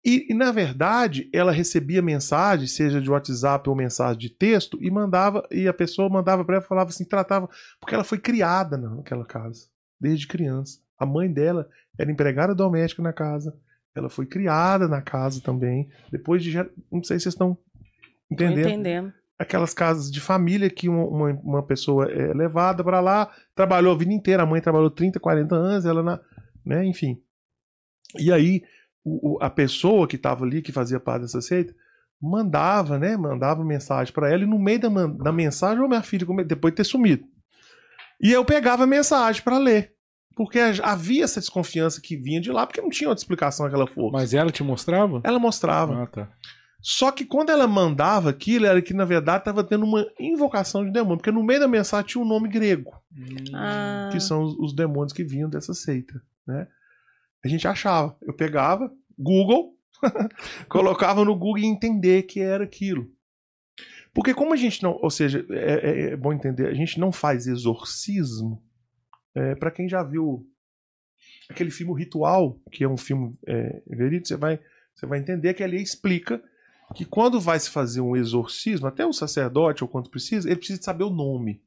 E, 0.01 0.32
e, 0.32 0.34
na 0.34 0.49
verdade, 0.49 1.30
ela 1.34 1.51
recebia 1.51 2.01
mensagem, 2.01 2.68
seja 2.68 3.01
de 3.01 3.12
WhatsApp 3.12 3.70
ou 3.70 3.76
mensagem 3.76 4.18
de 4.18 4.30
texto, 4.30 4.82
e 4.82 4.89
mandava, 4.89 5.45
e 5.51 5.68
a 5.68 5.74
pessoa 5.74 6.08
mandava 6.08 6.45
para 6.45 6.55
ela 6.55 6.64
falava 6.64 6.89
assim, 6.89 7.03
tratava, 7.03 7.49
porque 7.82 7.93
ela 7.93 8.05
foi 8.05 8.18
criada 8.18 8.78
naquela 8.78 9.26
casa, 9.26 9.68
desde 9.99 10.26
criança. 10.26 10.80
A 10.97 11.05
mãe 11.05 11.30
dela 11.30 11.68
era 11.99 12.10
empregada 12.10 12.55
doméstica 12.55 13.01
na 13.01 13.12
casa. 13.12 13.60
Ela 13.93 14.08
foi 14.08 14.26
criada 14.26 14.88
na 14.88 15.01
casa 15.01 15.41
também. 15.41 15.89
Depois 16.10 16.41
de. 16.41 16.55
Não 16.89 17.03
sei 17.03 17.20
se 17.20 17.24
vocês 17.24 17.34
estão 17.34 17.58
entendendo. 18.32 18.64
Tô 18.64 18.70
entendendo. 18.70 19.14
Aquelas 19.40 19.74
casas 19.74 20.12
de 20.12 20.20
família 20.20 20.70
que 20.70 20.90
uma, 20.90 21.32
uma, 21.44 21.64
pessoa 21.64 22.12
é 22.12 22.34
levada 22.34 22.84
para 22.84 23.00
lá, 23.00 23.32
trabalhou 23.54 23.94
a 23.94 23.98
vida 23.98 24.12
inteira. 24.12 24.44
A 24.44 24.46
mãe 24.46 24.60
trabalhou 24.60 24.90
30, 24.90 25.20
40 25.20 25.56
anos, 25.56 25.86
ela 25.86 26.02
na. 26.02 26.20
Né, 26.66 26.86
enfim. 26.86 27.22
E 28.18 28.32
aí 28.32 28.64
o, 29.04 29.38
a 29.42 29.50
pessoa 29.50 30.08
que 30.08 30.16
estava 30.16 30.44
ali, 30.44 30.62
que 30.62 30.72
fazia 30.72 31.00
parte 31.00 31.22
dessa 31.22 31.42
seita, 31.42 31.74
mandava, 32.22 32.98
né? 32.98 33.16
Mandava 33.16 33.64
mensagem 33.64 34.14
para 34.14 34.32
ela 34.32 34.44
e 34.44 34.48
no 34.48 34.60
meio 34.60 34.80
da, 34.80 34.90
da 34.90 35.32
mensagem, 35.32 35.84
ô 35.84 35.88
minha 35.88 36.02
filha, 36.02 36.26
depois 36.46 36.74
de 36.74 36.78
ter 36.78 36.84
sumido. 36.84 37.24
E 38.20 38.32
eu 38.32 38.44
pegava 38.44 38.84
a 38.84 38.88
mensagem 38.88 39.42
para 39.42 39.58
ler. 39.58 39.94
Porque 40.36 40.60
havia 40.84 41.24
essa 41.24 41.40
desconfiança 41.40 42.00
que 42.00 42.16
vinha 42.16 42.40
de 42.40 42.52
lá, 42.52 42.68
porque 42.68 42.82
não 42.82 42.90
tinha 42.90 43.10
outra 43.10 43.22
explicação 43.22 43.66
aquela 43.66 43.88
força. 43.88 44.12
Mas 44.12 44.34
ela 44.36 44.52
te 44.52 44.64
mostrava? 44.64 45.20
Ela 45.24 45.40
mostrava. 45.40 46.04
Ah, 46.04 46.08
tá. 46.08 46.30
Só 46.82 47.12
que 47.12 47.26
quando 47.26 47.50
ela 47.50 47.68
mandava 47.68 48.30
aquilo, 48.30 48.66
era 48.66 48.82
que 48.82 48.94
na 48.94 49.06
verdade 49.06 49.40
estava 49.40 49.64
tendo 49.64 49.84
uma 49.84 50.06
invocação 50.20 50.86
de 50.86 50.92
demônio, 50.92 51.18
porque 51.18 51.32
no 51.32 51.44
meio 51.44 51.60
da 51.60 51.68
mensagem 51.68 52.08
tinha 52.08 52.24
um 52.24 52.28
nome 52.28 52.48
grego, 52.48 52.92
ah. 53.54 54.10
que 54.12 54.20
são 54.20 54.44
os, 54.44 54.58
os 54.60 54.76
demônios 54.76 55.14
que 55.14 55.24
vinham 55.24 55.50
dessa 55.50 55.74
seita, 55.74 56.22
né? 56.46 56.68
A 57.44 57.48
gente 57.48 57.68
achava. 57.68 58.16
Eu 58.22 58.34
pegava, 58.34 58.92
Google, 59.18 59.76
colocava 60.70 61.24
no 61.24 61.36
Google 61.36 61.60
e 61.60 61.66
entender 61.66 62.24
que 62.24 62.40
era 62.40 62.64
aquilo. 62.64 63.10
Porque 64.14 64.34
como 64.34 64.54
a 64.54 64.58
gente 64.58 64.82
não, 64.82 64.98
ou 65.02 65.10
seja, 65.10 65.46
é, 65.50 65.74
é, 65.74 66.02
é 66.12 66.18
bom 66.18 66.34
entender, 66.34 66.68
a 66.68 66.74
gente 66.74 67.00
não 67.00 67.12
faz 67.12 67.48
exorcismo. 67.48 68.64
É, 69.36 69.56
para 69.56 69.72
quem 69.72 69.88
já 69.88 70.02
viu 70.04 70.46
aquele 71.50 71.70
filme 71.70 71.98
Ritual, 71.98 72.60
que 72.72 72.84
é 72.84 72.90
um 72.90 72.98
filme 72.98 73.38
é, 73.46 73.82
verídico, 73.88 74.28
você 74.28 74.36
vai, 74.36 74.60
você 74.96 75.06
vai 75.06 75.20
entender 75.20 75.54
que 75.54 75.64
ali 75.64 75.82
explica 75.82 76.42
que 76.96 77.06
quando 77.06 77.40
vai 77.40 77.60
se 77.60 77.70
fazer 77.70 78.02
um 78.02 78.16
exorcismo, 78.16 78.88
até 78.88 79.06
o 79.06 79.14
sacerdote 79.14 79.84
ou 79.84 79.90
quando 79.90 80.10
precisa, 80.10 80.48
ele 80.48 80.58
precisa 80.58 80.82
saber 80.82 81.04
o 81.04 81.10
nome. 81.10 81.62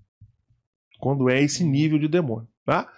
Quando 0.99 1.29
é 1.29 1.43
esse 1.43 1.64
nível 1.64 1.99
de 1.99 2.09
demônio, 2.09 2.49
tá? 2.64 2.91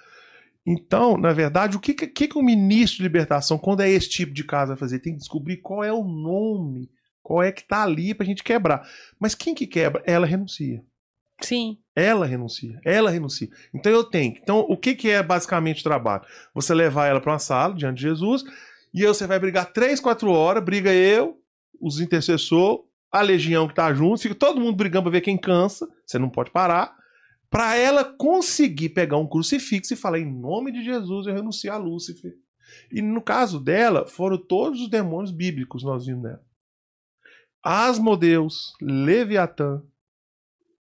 Então, 0.65 1.17
na 1.17 1.33
verdade, 1.33 1.77
o 1.77 1.81
que, 1.81 1.93
que, 1.93 2.29
que 2.29 2.39
o 2.39 2.43
ministro 2.43 2.99
de 2.99 3.03
libertação, 3.03 3.59
quando 3.59 3.81
é 3.81 3.91
esse 3.91 4.09
tipo 4.09 4.33
de 4.33 4.45
caso, 4.45 4.69
vai 4.69 4.77
fazer? 4.77 5.01
Tem 5.01 5.13
que 5.13 5.19
descobrir 5.19 5.57
qual 5.57 5.83
é 5.83 5.93
o 5.93 6.05
nome, 6.05 6.89
qual 7.23 7.43
é 7.43 7.51
que 7.51 7.65
tá 7.65 7.83
ali 7.83 8.15
pra 8.15 8.27
gente 8.27 8.45
quebrar. 8.45 8.89
Mas 9.19 9.35
quem 9.35 9.55
que 9.55 9.67
quebra? 9.67 10.03
Ela 10.07 10.27
renuncia. 10.27 10.83
Sim. 11.41 11.79
Ela 11.95 12.27
renuncia. 12.27 12.81
Ela 12.85 13.11
renuncia. 13.11 13.49
Então 13.75 13.91
eu 13.91 14.05
tenho. 14.05 14.37
Então, 14.41 14.61
o 14.61 14.77
que, 14.77 14.95
que 14.95 15.11
é 15.11 15.23
basicamente 15.23 15.81
o 15.81 15.85
trabalho? 15.85 16.25
Você 16.55 16.73
levar 16.73 17.09
ela 17.09 17.21
para 17.21 17.33
uma 17.33 17.39
sala 17.41 17.75
diante 17.75 17.97
de 17.97 18.03
Jesus, 18.03 18.45
e 18.95 19.01
aí 19.01 19.09
você 19.09 19.27
vai 19.27 19.41
brigar 19.41 19.73
três, 19.73 19.99
quatro 19.99 20.31
horas, 20.31 20.63
briga 20.63 20.93
eu, 20.93 21.42
os 21.81 22.01
intercessores, 22.01 22.85
a 23.11 23.21
legião 23.21 23.69
que 23.69 23.75
tá 23.75 23.93
junto, 23.93 24.23
fica 24.23 24.35
todo 24.35 24.61
mundo 24.61 24.77
brigando 24.77 25.05
pra 25.05 25.13
ver 25.13 25.21
quem 25.21 25.37
cansa, 25.37 25.89
você 26.07 26.19
não 26.19 26.31
pode 26.31 26.51
parar 26.51 26.97
para 27.53 27.77
ela 27.77 28.03
conseguir 28.03 28.89
pegar 28.89 29.19
um 29.19 29.29
crucifixo 29.29 29.93
e 29.93 29.97
falar 29.97 30.19
em 30.19 30.25
nome 30.25 30.73
de 30.73 30.83
Jesus 30.83 31.27
eu 31.27 31.35
renuncio 31.35 31.71
a 31.71 31.77
Lúcifer. 31.77 32.35
E 32.91 33.03
no 33.03 33.21
caso 33.21 33.61
dela, 33.61 34.07
foram 34.07 34.39
todos 34.39 34.81
os 34.81 34.89
demônios 34.89 35.31
bíblicos 35.31 35.85
nós 35.85 36.07
vimos 36.07 36.23
nela. 36.23 36.43
Asmodeus, 37.63 38.73
Leviatã, 38.81 39.83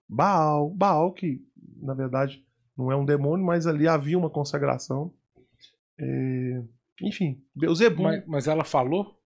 Baal, 0.08 0.70
Baal 0.70 1.12
que 1.12 1.46
na 1.76 1.92
verdade 1.92 2.42
não 2.74 2.90
é 2.90 2.96
um 2.96 3.04
demônio, 3.04 3.44
mas 3.44 3.66
ali 3.66 3.86
havia 3.86 4.16
uma 4.16 4.30
consagração. 4.30 5.12
É... 5.98 6.62
Enfim, 7.02 7.44
Beelzebub. 7.54 8.02
Mas, 8.02 8.26
mas 8.26 8.48
ela 8.48 8.64
falou? 8.64 9.21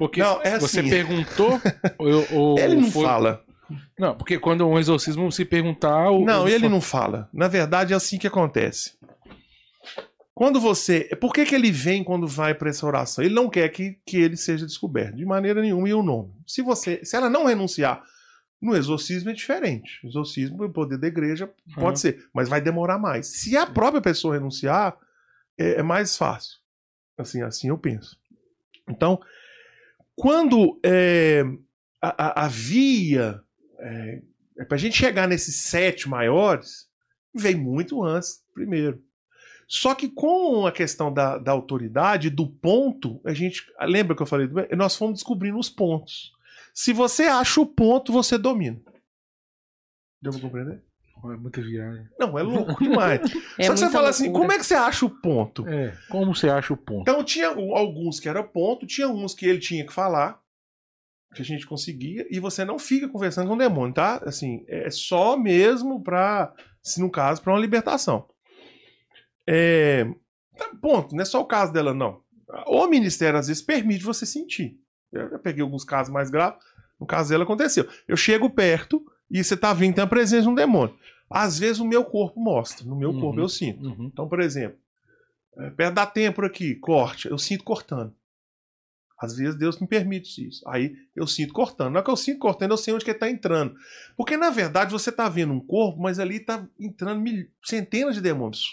Porque 0.00 0.22
não, 0.22 0.40
é 0.40 0.54
assim. 0.54 0.66
você 0.66 0.82
perguntou 0.82 1.60
ou, 1.98 2.26
ou 2.32 2.58
Ele 2.58 2.76
não 2.76 2.90
foi... 2.90 3.04
fala. 3.04 3.44
Não, 3.98 4.16
porque 4.16 4.38
quando 4.38 4.66
um 4.66 4.78
exorcismo 4.78 5.30
se 5.30 5.44
perguntar. 5.44 6.10
O, 6.10 6.24
não, 6.24 6.48
ele 6.48 6.70
não 6.70 6.80
fala. 6.80 7.28
Na 7.32 7.48
verdade, 7.48 7.92
é 7.92 7.96
assim 7.96 8.16
que 8.18 8.26
acontece. 8.26 8.94
Quando 10.34 10.58
você. 10.58 11.04
Por 11.20 11.34
que, 11.34 11.44
que 11.44 11.54
ele 11.54 11.70
vem 11.70 12.02
quando 12.02 12.26
vai 12.26 12.54
para 12.54 12.70
essa 12.70 12.86
oração? 12.86 13.22
Ele 13.22 13.34
não 13.34 13.50
quer 13.50 13.68
que, 13.68 13.98
que 14.06 14.16
ele 14.16 14.38
seja 14.38 14.66
descoberto, 14.66 15.16
de 15.16 15.26
maneira 15.26 15.60
nenhuma, 15.60 15.86
e 15.86 15.92
o 15.92 16.02
nome. 16.02 16.32
Se 16.46 16.62
você. 16.62 17.04
Se 17.04 17.14
ela 17.14 17.28
não 17.28 17.44
renunciar, 17.44 18.02
no 18.58 18.74
exorcismo 18.74 19.28
é 19.28 19.34
diferente. 19.34 20.00
O 20.02 20.08
exorcismo, 20.08 20.64
o 20.64 20.72
poder 20.72 20.96
da 20.96 21.08
igreja, 21.08 21.52
pode 21.74 21.90
uhum. 21.90 21.96
ser, 21.96 22.26
mas 22.32 22.48
vai 22.48 22.62
demorar 22.62 22.98
mais. 22.98 23.26
Se 23.26 23.54
a 23.54 23.66
própria 23.66 24.00
pessoa 24.00 24.34
renunciar, 24.34 24.96
é, 25.58 25.74
é 25.74 25.82
mais 25.82 26.16
fácil. 26.16 26.56
Assim, 27.18 27.42
assim 27.42 27.68
eu 27.68 27.76
penso. 27.76 28.18
Então, 28.88 29.20
quando 30.20 30.78
é, 30.84 31.42
a, 31.98 32.44
havia 32.44 33.42
é, 33.78 34.22
é 34.58 34.64
para 34.66 34.74
a 34.74 34.78
gente 34.78 34.94
chegar 34.94 35.26
nesses 35.26 35.62
sete 35.62 36.10
maiores, 36.10 36.90
veio 37.34 37.58
muito 37.58 38.04
antes, 38.04 38.44
primeiro. 38.52 39.02
Só 39.66 39.94
que 39.94 40.10
com 40.10 40.66
a 40.66 40.72
questão 40.72 41.10
da, 41.10 41.38
da 41.38 41.52
autoridade, 41.52 42.28
do 42.28 42.46
ponto, 42.46 43.18
a 43.24 43.32
gente. 43.32 43.64
Lembra 43.80 44.14
que 44.14 44.20
eu 44.20 44.26
falei? 44.26 44.46
Nós 44.76 44.94
fomos 44.94 45.14
descobrindo 45.14 45.58
os 45.58 45.70
pontos. 45.70 46.32
Se 46.74 46.92
você 46.92 47.22
acha 47.22 47.58
o 47.58 47.66
ponto, 47.66 48.12
você 48.12 48.36
domina. 48.36 48.78
Deu 50.20 50.32
pra 50.32 50.40
compreender? 50.42 50.84
É 51.24 51.36
muita 51.36 51.60
viagem. 51.60 52.06
Não, 52.18 52.38
é 52.38 52.42
louco 52.42 52.82
demais. 52.82 53.20
é 53.58 53.64
Só 53.64 53.72
que 53.72 53.78
você 53.78 53.90
fala 53.90 54.08
assim, 54.08 54.32
como 54.32 54.50
é 54.52 54.58
que 54.58 54.64
você 54.64 54.74
acha 54.74 55.04
o 55.04 55.10
ponto? 55.10 55.66
É, 55.68 55.96
como 56.08 56.34
você 56.34 56.48
acha 56.48 56.72
o 56.72 56.76
ponto? 56.76 57.02
Então 57.02 57.22
tinha 57.24 57.48
alguns 57.48 58.20
que 58.20 58.28
era 58.28 58.42
ponto, 58.42 58.86
tinha 58.86 59.08
uns 59.08 59.34
que 59.34 59.46
ele 59.46 59.58
tinha 59.58 59.84
que 59.86 59.92
falar, 59.92 60.40
que 61.34 61.42
a 61.42 61.44
gente 61.44 61.66
conseguia, 61.66 62.26
e 62.30 62.40
você 62.40 62.64
não 62.64 62.78
fica 62.78 63.08
conversando 63.08 63.48
com 63.48 63.54
o 63.54 63.58
demônio, 63.58 63.94
tá? 63.94 64.22
Assim, 64.24 64.64
é 64.68 64.90
só 64.90 65.36
mesmo 65.36 66.02
pra, 66.02 66.52
se 66.82 67.00
no 67.00 67.10
caso, 67.10 67.42
para 67.42 67.52
uma 67.52 67.60
libertação. 67.60 68.28
É, 69.46 70.04
tá, 70.56 70.70
ponto, 70.80 71.14
não 71.14 71.22
é 71.22 71.24
só 71.24 71.40
o 71.40 71.46
caso 71.46 71.72
dela, 71.72 71.94
não. 71.94 72.22
O 72.66 72.86
ministério, 72.86 73.38
às 73.38 73.46
vezes, 73.46 73.62
permite 73.62 74.04
você 74.04 74.26
sentir. 74.26 74.78
Eu 75.12 75.30
já 75.30 75.38
peguei 75.38 75.62
alguns 75.62 75.84
casos 75.84 76.12
mais 76.12 76.30
graves, 76.30 76.60
no 76.98 77.06
caso 77.06 77.30
dela 77.30 77.44
aconteceu. 77.44 77.88
Eu 78.06 78.16
chego 78.16 78.50
perto 78.50 79.04
e 79.30 79.42
você 79.42 79.56
tá 79.56 79.72
vindo, 79.72 79.94
tem 79.94 80.04
a 80.04 80.06
presença 80.06 80.42
de 80.42 80.48
um 80.48 80.54
demônio. 80.54 80.94
Às 81.30 81.58
vezes 81.58 81.78
o 81.78 81.84
meu 81.84 82.04
corpo 82.04 82.40
mostra, 82.40 82.84
no 82.84 82.96
meu 82.96 83.10
uhum, 83.10 83.20
corpo 83.20 83.40
eu 83.40 83.48
sinto. 83.48 83.86
Uhum. 83.86 84.10
Então, 84.12 84.28
por 84.28 84.40
exemplo, 84.40 84.76
é, 85.58 85.70
perto 85.70 85.94
da 85.94 86.06
têmpora 86.06 86.48
aqui, 86.48 86.74
corte, 86.74 87.28
eu 87.28 87.38
sinto 87.38 87.62
cortando. 87.62 88.12
Às 89.20 89.36
vezes 89.36 89.54
Deus 89.54 89.78
me 89.78 89.86
permite 89.86 90.48
isso. 90.48 90.66
Aí 90.66 90.96
eu 91.14 91.26
sinto 91.26 91.52
cortando. 91.52 91.92
Na 91.92 91.98
hora 91.98 92.04
que 92.04 92.10
eu 92.10 92.16
sinto 92.16 92.38
cortando, 92.38 92.70
eu 92.70 92.76
sei 92.78 92.94
onde 92.94 93.04
que 93.04 93.10
ele 93.10 93.16
está 93.18 93.28
entrando. 93.28 93.74
Porque 94.16 94.34
na 94.34 94.48
verdade 94.48 94.90
você 94.90 95.10
está 95.10 95.28
vendo 95.28 95.52
um 95.52 95.60
corpo, 95.60 96.00
mas 96.00 96.18
ali 96.18 96.36
está 96.36 96.66
entrando 96.80 97.20
mil... 97.20 97.46
centenas 97.62 98.14
de 98.14 98.22
demônios. 98.22 98.64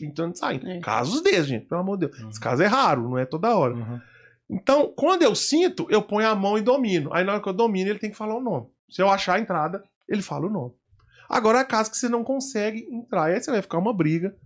Entrando 0.00 0.36
e 0.36 0.38
saindo. 0.38 0.68
É. 0.68 0.78
Casos 0.78 1.20
desses, 1.20 1.48
gente, 1.48 1.66
pelo 1.66 1.80
amor 1.80 1.98
de 1.98 2.06
Deus. 2.06 2.20
Uhum. 2.20 2.30
Esse 2.30 2.40
caso 2.40 2.62
é 2.62 2.66
raro, 2.66 3.02
não 3.02 3.18
é 3.18 3.26
toda 3.26 3.56
hora. 3.56 3.74
Uhum. 3.74 4.00
Então, 4.48 4.92
quando 4.96 5.22
eu 5.22 5.34
sinto, 5.34 5.86
eu 5.90 6.00
ponho 6.00 6.28
a 6.28 6.34
mão 6.34 6.56
e 6.56 6.62
domino. 6.62 7.12
Aí 7.12 7.24
na 7.24 7.32
hora 7.32 7.42
que 7.42 7.48
eu 7.48 7.52
domino, 7.52 7.90
ele 7.90 7.98
tem 7.98 8.10
que 8.10 8.16
falar 8.16 8.36
o 8.36 8.40
nome. 8.40 8.68
Se 8.92 9.00
eu 9.00 9.08
achar 9.08 9.36
a 9.36 9.40
entrada, 9.40 9.82
ele 10.06 10.22
fala 10.22 10.46
o 10.46 10.50
nome. 10.50 10.74
Agora, 11.28 11.60
é 11.60 11.64
caso 11.64 11.90
que 11.90 11.96
você 11.96 12.10
não 12.10 12.22
consegue 12.22 12.86
entrar, 12.90 13.24
aí 13.24 13.40
você 13.40 13.50
vai 13.50 13.62
ficar 13.62 13.78
uma 13.78 13.94
briga. 13.94 14.36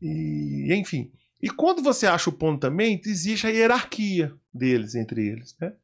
E, 0.00 0.68
enfim. 0.72 1.12
E 1.40 1.50
quando 1.50 1.82
você 1.82 2.06
acha 2.06 2.30
o 2.30 2.32
ponto 2.32 2.60
também, 2.60 3.00
existe 3.04 3.46
a 3.46 3.50
hierarquia 3.50 4.32
deles 4.52 4.94
entre 4.94 5.26
eles, 5.26 5.54
né? 5.60 5.74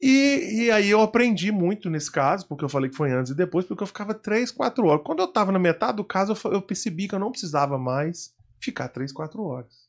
E, 0.00 0.64
e 0.64 0.70
aí 0.70 0.90
eu 0.90 1.00
aprendi 1.00 1.50
muito 1.50 1.88
nesse 1.88 2.10
caso, 2.10 2.46
porque 2.46 2.64
eu 2.64 2.68
falei 2.68 2.90
que 2.90 2.96
foi 2.96 3.12
antes 3.12 3.32
e 3.32 3.36
depois, 3.36 3.64
porque 3.64 3.82
eu 3.82 3.86
ficava 3.86 4.12
3, 4.12 4.50
4 4.50 4.86
horas. 4.86 5.04
Quando 5.04 5.20
eu 5.20 5.24
estava 5.26 5.50
na 5.52 5.58
metade 5.58 5.96
do 5.96 6.04
caso, 6.04 6.36
eu, 6.44 6.52
eu, 6.52 6.62
percebi 6.62 7.08
que 7.08 7.14
eu 7.14 7.18
não 7.18 7.30
precisava 7.30 7.78
mais 7.78 8.34
ficar 8.60 8.88
3, 8.88 9.12
4 9.12 9.42
horas. 9.42 9.88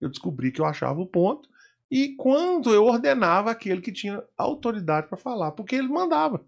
Eu 0.00 0.08
descobri 0.08 0.52
que 0.52 0.60
eu 0.60 0.64
achava 0.64 1.00
o 1.00 1.06
ponto, 1.06 1.48
e 1.90 2.14
quando 2.16 2.72
eu 2.72 2.84
ordenava 2.84 3.50
aquele 3.50 3.80
que 3.80 3.92
tinha 3.92 4.22
autoridade 4.36 5.08
para 5.08 5.18
falar, 5.18 5.52
porque 5.52 5.74
ele 5.74 5.88
mandava. 5.88 6.44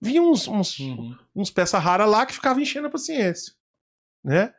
Vinha 0.00 0.22
uns, 0.22 0.46
uns, 0.46 0.78
uhum. 0.78 1.16
uns 1.34 1.50
peça 1.50 1.78
rara 1.78 2.06
lá 2.06 2.24
que 2.24 2.34
ficava 2.34 2.60
enchendo 2.60 2.86
a 2.86 2.90
paciência. 2.90 3.52
Né? 4.22 4.52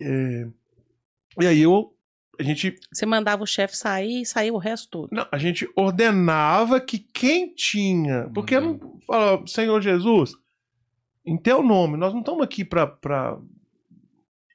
É... 0.00 0.46
E 1.40 1.46
aí 1.46 1.62
eu 1.62 1.94
a 2.38 2.42
gente. 2.42 2.76
Você 2.92 3.06
mandava 3.06 3.42
o 3.42 3.46
chefe 3.46 3.76
sair 3.76 4.22
e 4.22 4.26
saía 4.26 4.52
o 4.52 4.58
resto 4.58 4.88
todo. 4.90 5.08
Não, 5.12 5.26
a 5.30 5.38
gente 5.38 5.68
ordenava 5.76 6.80
que 6.80 6.98
quem 6.98 7.54
tinha. 7.54 8.28
Porque 8.34 8.56
uhum. 8.56 8.78
não 8.78 9.00
fala, 9.06 9.46
Senhor 9.46 9.80
Jesus, 9.80 10.32
em 11.24 11.36
teu 11.36 11.62
nome, 11.62 11.96
nós 11.96 12.12
não 12.12 12.20
estamos 12.20 12.42
aqui 12.42 12.64
para 12.64 12.86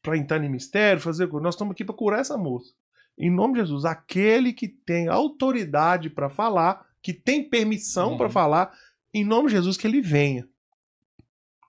para 0.01 0.17
entrar 0.17 0.43
em 0.43 0.49
mistério, 0.49 1.01
fazer. 1.01 1.27
Nós 1.27 1.55
estamos 1.55 1.73
aqui 1.73 1.83
para 1.83 1.95
curar 1.95 2.21
essa 2.21 2.37
moça. 2.37 2.73
Em 3.17 3.29
nome 3.29 3.55
de 3.55 3.59
Jesus, 3.61 3.83
aquele 3.83 4.53
que 4.53 4.67
tem 4.67 5.09
autoridade 5.09 6.09
para 6.09 6.29
falar, 6.29 6.85
que 7.01 7.13
tem 7.13 7.47
permissão 7.49 8.11
Uhum. 8.11 8.17
para 8.17 8.29
falar, 8.29 8.73
em 9.13 9.23
nome 9.25 9.47
de 9.49 9.55
Jesus 9.55 9.77
que 9.77 9.87
ele 9.87 10.01
venha. 10.01 10.47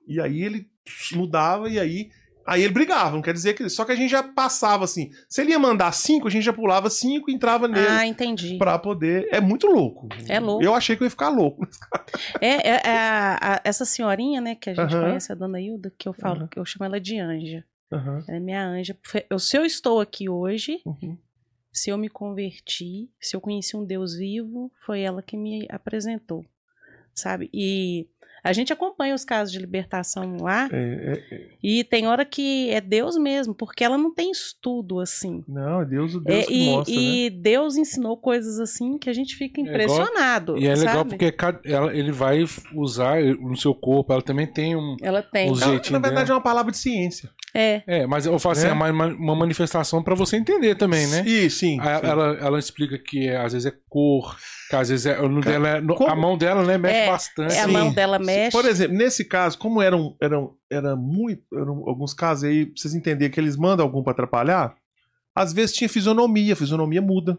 E 0.06 0.20
aí 0.20 0.42
ele 0.42 0.68
mudava 1.12 1.68
e 1.68 1.78
aí 1.78 2.10
aí 2.46 2.62
ele 2.62 2.72
brigava, 2.72 3.12
não 3.14 3.22
quer 3.22 3.32
dizer 3.32 3.54
que 3.54 3.68
só 3.68 3.84
que 3.84 3.92
a 3.92 3.94
gente 3.94 4.10
já 4.10 4.22
passava 4.24 4.84
assim. 4.84 5.10
Se 5.28 5.40
ele 5.40 5.50
ia 5.52 5.58
mandar 5.58 5.92
cinco, 5.92 6.26
a 6.26 6.30
gente 6.30 6.42
já 6.42 6.52
pulava 6.52 6.90
cinco 6.90 7.30
e 7.30 7.34
entrava 7.34 7.68
nele 7.68 7.86
Ah, 7.86 8.06
entendi. 8.06 8.58
pra 8.58 8.76
poder. 8.78 9.28
É 9.30 9.40
muito 9.40 9.68
louco. 9.68 10.08
É 10.28 10.40
louco. 10.40 10.62
Eu 10.64 10.74
achei 10.74 10.96
que 10.96 11.02
eu 11.02 11.06
ia 11.06 11.10
ficar 11.10 11.28
louco. 11.28 11.64
É, 12.40 12.68
é- 12.68 12.80
é 12.84 12.96
a- 12.98 13.38
a- 13.40 13.60
essa 13.62 13.84
senhorinha, 13.84 14.40
né, 14.40 14.54
que 14.56 14.68
a 14.68 14.74
gente 14.74 14.92
Aham. 14.94 15.06
conhece, 15.06 15.30
a 15.30 15.34
dona 15.36 15.60
Hilda, 15.60 15.92
que 15.96 16.08
eu 16.08 16.12
falo, 16.12 16.38
Aham. 16.40 16.48
que 16.48 16.58
eu 16.58 16.64
chamo 16.64 16.84
ela 16.86 17.00
de 17.00 17.18
anja. 17.18 17.64
Aham, 17.92 18.24
Ela 18.26 18.36
é 18.36 18.40
minha 18.40 18.66
anja. 18.66 18.98
Eu, 19.28 19.38
se 19.38 19.56
eu 19.56 19.64
estou 19.64 20.00
aqui 20.00 20.28
hoje, 20.28 20.80
uhum. 20.84 21.16
se 21.72 21.90
eu 21.90 21.98
me 21.98 22.08
converti, 22.08 23.08
se 23.20 23.36
eu 23.36 23.40
conheci 23.40 23.76
um 23.76 23.84
Deus 23.84 24.14
vivo, 24.16 24.72
foi 24.84 25.00
ela 25.02 25.22
que 25.22 25.36
me 25.36 25.66
apresentou, 25.70 26.44
sabe? 27.14 27.48
E 27.52 28.06
a 28.42 28.54
gente 28.54 28.72
acompanha 28.72 29.14
os 29.14 29.22
casos 29.22 29.52
de 29.52 29.58
libertação 29.58 30.38
lá, 30.40 30.66
É, 30.72 30.76
é, 31.30 31.34
é. 31.34 31.48
e 31.62 31.84
tem 31.84 32.06
hora 32.06 32.24
que 32.24 32.70
é 32.70 32.80
Deus 32.80 33.18
mesmo, 33.18 33.54
porque 33.54 33.84
ela 33.84 33.98
não 33.98 34.14
tem 34.14 34.30
estudo 34.30 34.98
assim. 34.98 35.44
Não, 35.46 35.82
é 35.82 35.84
Deus, 35.84 36.14
o 36.14 36.20
Deus 36.20 36.44
É, 36.44 36.46
que 36.46 36.54
e, 36.54 36.66
mostra, 36.70 36.94
né? 36.94 37.00
e 37.02 37.30
Deus 37.30 37.76
ensinou 37.76 38.16
coisas 38.16 38.58
assim 38.58 38.96
que 38.96 39.10
a 39.10 39.12
gente 39.12 39.36
fica 39.36 39.60
igual- 39.60 39.74
impressionado. 39.74 40.56
E 40.56 40.66
é 40.66 40.74
legal 40.74 40.94
sabe? 40.94 41.10
porque 41.10 41.30
ca- 41.32 41.60
ela- 41.66 41.94
ele 41.94 42.10
vai 42.12 42.42
usar 42.74 43.22
no 43.22 43.56
seu 43.58 43.74
corpo, 43.74 44.10
ela 44.12 44.22
também 44.22 44.46
tem 44.46 44.74
um. 44.74 44.96
ela 45.02 45.22
tem. 45.22 45.48
Não, 45.48 45.54
jeitinho 45.56 45.92
na 45.92 45.98
verdade 45.98 46.28
dela. 46.28 46.36
é 46.36 46.38
uma 46.38 46.42
palavra 46.42 46.72
de 46.72 46.78
ciência. 46.78 47.28
É, 47.52 47.82
É, 47.86 48.06
mas 48.06 48.24
eu 48.24 48.38
falo 48.38 48.52
assim, 48.52 48.64
Né? 48.66 48.70
é 48.70 48.72
uma, 48.72 49.06
uma 49.06 49.34
manifestação 49.36 50.02
pra 50.02 50.14
você 50.14 50.36
entender 50.38 50.76
também, 50.76 51.06
né? 51.08 51.24
Sim, 51.24 51.48
sim. 51.50 51.50
Sim. 51.50 51.78
Ela, 51.80 52.38
ela 52.40 52.58
explica 52.58 52.96
que 52.96 53.28
é, 53.28 53.36
às 53.36 53.52
vezes 53.52 53.66
é 53.66 53.74
cor, 53.88 54.36
que 54.36 54.59
às 54.76 54.88
vezes 54.88 55.06
é, 55.06 55.14
dela 55.44 55.68
é- 55.68 55.80
no- 55.80 55.96
a 56.06 56.14
mão 56.14 56.36
dela 56.38 56.64
né, 56.64 56.78
mexe 56.78 56.96
É, 56.96 57.06
bastante. 57.10 57.54
é 57.54 57.60
a 57.60 57.64
Sim. 57.66 57.72
mão 57.72 57.92
dela 57.92 58.18
mexe. 58.18 58.50
Por 58.56 58.64
exemplo, 58.64 58.96
nesse 58.96 59.24
caso, 59.24 59.58
como 59.58 59.80
eram, 59.82 60.16
eram, 60.20 60.56
era 60.70 60.94
muito, 60.96 61.42
eram 61.56 61.88
alguns 61.88 62.12
casos 62.14 62.44
aí, 62.44 62.66
pra 62.66 62.74
vocês 62.76 62.94
entenderem 62.94 63.30
que 63.32 63.40
eles 63.40 63.56
mandam 63.56 63.84
algum 63.84 64.02
pra 64.02 64.12
atrapalhar, 64.12 64.76
às 65.34 65.52
vezes 65.52 65.74
tinha 65.74 65.88
fisionomia, 65.88 66.52
a 66.52 66.56
fisionomia 66.56 67.00
muda. 67.02 67.38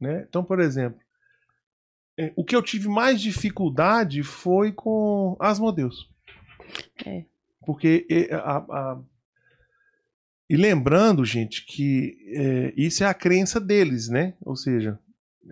Né? 0.00 0.24
Então, 0.28 0.42
por 0.42 0.60
exemplo, 0.60 0.98
é, 2.18 2.32
o 2.36 2.44
que 2.44 2.56
eu 2.56 2.62
tive 2.62 2.88
mais 2.88 3.20
dificuldade 3.20 4.22
foi 4.22 4.72
com 4.72 5.36
Asmodeus. 5.38 6.08
É. 7.04 7.24
Porque 7.66 8.06
é, 8.10 8.34
a- 8.34 8.56
a- 8.68 8.98
e 10.48 10.56
lembrando, 10.56 11.24
gente, 11.24 11.64
que 11.64 12.16
é, 12.34 12.72
isso 12.76 13.04
é 13.04 13.06
a 13.06 13.14
crença 13.14 13.60
deles, 13.60 14.08
né? 14.08 14.34
Ou 14.40 14.56
seja, 14.56 14.98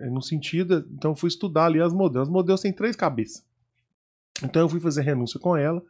no 0.07 0.21
sentido. 0.21 0.87
Então 0.91 1.11
eu 1.11 1.15
fui 1.15 1.27
estudar 1.27 1.65
ali 1.65 1.81
Asmodeus. 1.81 2.27
Asmodeus 2.27 2.61
tem 2.61 2.71
três 2.71 2.95
cabeças. 2.95 3.45
Então 4.43 4.61
eu 4.61 4.69
fui 4.69 4.79
fazer 4.79 5.01
renúncia 5.01 5.39
com 5.39 5.55
ela. 5.55 5.83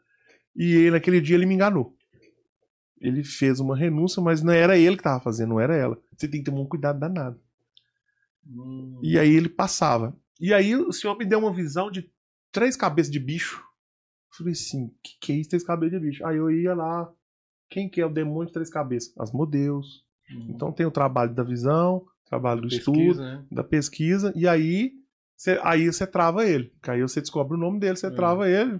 E 0.55 0.73
ele, 0.73 0.91
naquele 0.91 1.21
dia 1.21 1.35
ele 1.35 1.45
me 1.45 1.55
enganou. 1.55 1.95
Ele 2.99 3.23
fez 3.23 3.59
uma 3.59 3.77
renúncia, 3.77 4.21
mas 4.21 4.41
não 4.41 4.51
era 4.51 4.77
ele 4.77 4.95
que 4.95 5.01
estava 5.01 5.21
fazendo, 5.21 5.49
não 5.49 5.59
era 5.59 5.75
ela. 5.75 5.97
Você 6.17 6.27
tem 6.27 6.43
que 6.43 6.51
ter 6.51 6.57
um 6.57 6.65
cuidado 6.65 6.99
danado. 6.99 7.39
Hum. 8.45 8.99
E 9.01 9.17
aí 9.17 9.33
ele 9.33 9.47
passava. 9.47 10.15
E 10.39 10.53
aí 10.53 10.75
o 10.75 10.91
senhor 10.91 11.17
me 11.17 11.25
deu 11.25 11.39
uma 11.39 11.53
visão 11.53 11.89
de 11.89 12.11
três 12.51 12.75
cabeças 12.75 13.11
de 13.11 13.19
bicho. 13.19 13.57
Eu 14.31 14.37
falei 14.37 14.53
assim, 14.53 14.93
que 15.01 15.17
que 15.19 15.31
é 15.31 15.35
isso, 15.35 15.49
três 15.49 15.63
cabeças 15.63 15.99
de 15.99 16.05
bicho? 16.05 16.25
Aí 16.25 16.37
eu 16.37 16.51
ia 16.51 16.73
lá, 16.73 17.09
quem 17.69 17.89
que 17.89 18.01
é 18.01 18.05
o 18.05 18.13
demônio 18.13 18.47
de 18.47 18.53
três 18.53 18.69
cabeças? 18.69 19.13
Asmodeus. 19.17 20.03
Hum. 20.31 20.47
Então 20.49 20.71
tem 20.71 20.85
o 20.85 20.91
trabalho 20.91 21.33
da 21.33 21.43
visão, 21.43 22.05
trabalho 22.29 22.61
do 22.61 22.67
estudo, 22.67 22.97
Pesquisa, 22.97 23.23
né? 23.23 23.45
da 23.51 23.63
pesquisa, 23.63 24.33
e 24.35 24.47
aí 24.47 24.93
você, 25.35 25.59
aí 25.63 25.85
você 25.87 26.05
trava 26.05 26.45
ele. 26.45 26.65
Porque 26.79 26.91
aí 26.91 27.01
você 27.01 27.19
descobre 27.21 27.55
o 27.55 27.59
nome 27.59 27.79
dele, 27.79 27.95
você 27.97 28.07
É. 28.07 28.11
trava 28.11 28.49
ele. 28.49 28.79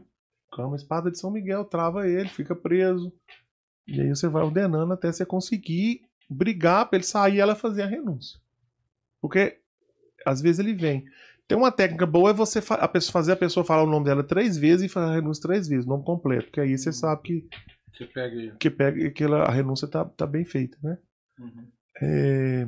Cama 0.51 0.75
espada 0.75 1.09
de 1.11 1.17
São 1.19 1.31
Miguel, 1.31 1.63
trava 1.65 2.07
ele, 2.07 2.29
fica 2.29 2.55
preso. 2.55 3.11
E 3.87 3.99
aí 4.01 4.09
você 4.09 4.27
vai 4.27 4.43
ordenando 4.43 4.93
até 4.93 5.11
você 5.11 5.25
conseguir 5.25 6.01
brigar 6.29 6.87
pra 6.87 6.97
ele 6.97 7.05
sair 7.05 7.35
e 7.35 7.39
ela 7.39 7.55
fazer 7.55 7.81
a 7.83 7.87
renúncia. 7.87 8.39
Porque 9.21 9.57
às 10.25 10.41
vezes 10.41 10.59
ele 10.59 10.73
vem. 10.73 11.05
Tem 11.47 11.57
uma 11.57 11.71
técnica 11.71 12.05
boa 12.05 12.29
é 12.29 12.33
você 12.33 12.59
a 12.69 12.87
pessoa- 12.87 13.11
fazer 13.13 13.31
a 13.31 13.35
pessoa 13.35 13.63
falar 13.65 13.81
o 13.83 13.89
nome 13.89 14.05
dela 14.05 14.23
três 14.23 14.55
vezes 14.57 14.85
e 14.85 14.89
fazer 14.93 15.11
a 15.11 15.15
renúncia 15.15 15.41
três 15.41 15.67
vezes, 15.67 15.85
o 15.85 15.89
nome 15.89 16.03
completo. 16.03 16.45
Porque 16.45 16.61
aí 16.61 16.77
você 16.77 16.91
sabe 16.93 17.21
que, 17.23 17.49
Você 17.91 18.05
pega 18.05 18.55
que, 18.59 18.69
pega, 18.69 19.09
que 19.09 19.23
ela- 19.23 19.43
a 19.43 19.51
renúncia 19.51 19.87
tá, 19.87 20.05
tá 20.05 20.27
bem 20.27 20.45
feita, 20.45 20.77
né? 20.83 20.97
Uhum. 21.39 21.67
É, 22.01 22.67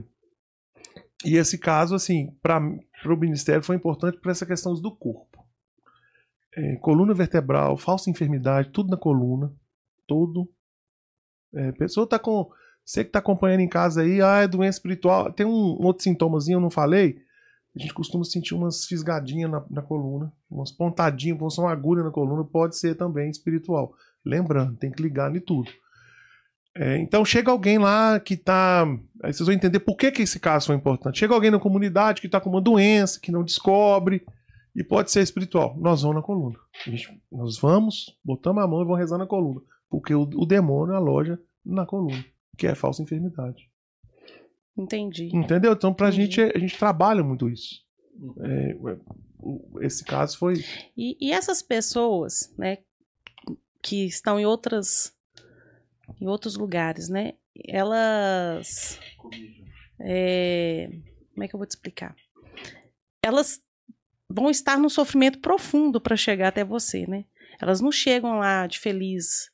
E 1.25 1.37
esse 1.37 1.57
caso, 1.57 1.93
assim, 1.93 2.35
para 2.41 2.59
o 2.59 3.17
Ministério 3.17 3.63
foi 3.63 3.75
importante 3.75 4.19
para 4.19 4.31
essa 4.31 4.45
questão 4.45 4.73
do 4.73 4.95
corpo. 4.95 5.45
É, 6.55 6.75
coluna 6.77 7.13
vertebral, 7.13 7.77
falsa 7.77 8.09
enfermidade, 8.09 8.71
tudo 8.71 8.89
na 8.89 8.97
coluna. 8.97 9.53
Tudo. 10.07 10.49
É, 11.53 11.71
pessoa 11.73 12.07
tá 12.07 12.19
com. 12.19 12.49
Você 12.83 13.05
que 13.05 13.11
tá 13.11 13.19
acompanhando 13.19 13.61
em 13.61 13.69
casa 13.69 14.01
aí, 14.01 14.21
ah, 14.21 14.39
é 14.39 14.47
doença 14.47 14.79
espiritual. 14.79 15.31
Tem 15.31 15.45
um, 15.45 15.77
um 15.79 15.85
outro 15.85 16.03
sintomazinho, 16.03 16.57
eu 16.57 16.61
não 16.61 16.71
falei. 16.71 17.19
A 17.75 17.79
gente 17.79 17.93
costuma 17.93 18.25
sentir 18.25 18.53
umas 18.53 18.85
fisgadinhas 18.85 19.49
na, 19.49 19.63
na 19.69 19.81
coluna, 19.81 20.33
umas 20.49 20.71
pontadinhas, 20.71 21.37
como 21.37 21.49
uma 21.57 21.71
agulha 21.71 22.03
na 22.03 22.11
coluna, 22.11 22.43
pode 22.43 22.77
ser 22.77 22.95
também 22.95 23.29
espiritual. 23.29 23.93
Lembrando, 24.25 24.75
tem 24.77 24.91
que 24.91 25.01
ligar 25.01 25.33
em 25.33 25.39
tudo. 25.39 25.71
É, 26.75 26.97
então 26.99 27.25
chega 27.25 27.51
alguém 27.51 27.77
lá 27.77 28.19
que 28.19 28.37
tá. 28.37 28.83
Aí 29.23 29.33
vocês 29.33 29.45
vão 29.45 29.53
entender 29.53 29.79
por 29.81 29.97
que, 29.97 30.11
que 30.11 30.21
esse 30.21 30.39
caso 30.39 30.67
foi 30.67 30.75
importante. 30.75 31.19
Chega 31.19 31.33
alguém 31.33 31.51
na 31.51 31.59
comunidade 31.59 32.21
que 32.21 32.29
tá 32.29 32.39
com 32.39 32.49
uma 32.49 32.61
doença, 32.61 33.19
que 33.19 33.31
não 33.31 33.43
descobre, 33.43 34.25
e 34.75 34.83
pode 34.83 35.11
ser 35.11 35.21
espiritual. 35.21 35.75
Nós 35.77 36.01
vamos 36.01 36.15
na 36.17 36.21
coluna. 36.23 36.57
Gente- 36.85 37.21
nós 37.31 37.59
vamos, 37.59 38.17
botamos 38.23 38.63
a 38.63 38.67
mão 38.67 38.81
e 38.81 38.85
vamos 38.85 38.99
rezar 38.99 39.17
na 39.17 39.27
coluna. 39.27 39.61
Porque 39.89 40.13
o, 40.15 40.21
o 40.21 40.45
demônio 40.45 40.95
aloja 40.95 41.37
na 41.65 41.85
coluna, 41.85 42.23
que 42.57 42.65
é 42.65 42.73
falsa 42.73 43.03
enfermidade. 43.03 43.69
Entendi. 44.77 45.29
Entendeu? 45.35 45.73
Então, 45.73 45.93
pra 45.93 46.07
Entendi. 46.07 46.21
gente, 46.37 46.41
a 46.41 46.57
gente 46.57 46.77
trabalha 46.77 47.21
muito 47.23 47.49
isso. 47.49 47.81
É, 48.43 48.75
esse 49.81 50.05
caso 50.05 50.37
foi. 50.37 50.63
E, 50.97 51.17
e 51.19 51.31
essas 51.33 51.61
pessoas, 51.61 52.53
né, 52.57 52.77
que 53.83 54.05
estão 54.05 54.39
em 54.39 54.45
outras, 54.45 55.13
em 56.19 56.27
outros 56.27 56.55
lugares, 56.55 57.09
né, 57.09 57.33
elas, 57.67 58.99
é, 59.99 60.89
como 61.33 61.43
é 61.43 61.47
que 61.47 61.55
eu 61.55 61.57
vou 61.59 61.67
te 61.67 61.71
explicar? 61.71 62.15
Elas 63.23 63.59
vão 64.29 64.49
estar 64.49 64.77
num 64.77 64.89
sofrimento 64.89 65.39
profundo 65.39 65.99
para 66.01 66.15
chegar 66.15 66.47
até 66.47 66.63
você, 66.63 67.05
né? 67.05 67.25
Elas 67.59 67.81
não 67.81 67.91
chegam 67.91 68.39
lá 68.39 68.65
de 68.65 68.79
feliz. 68.79 69.51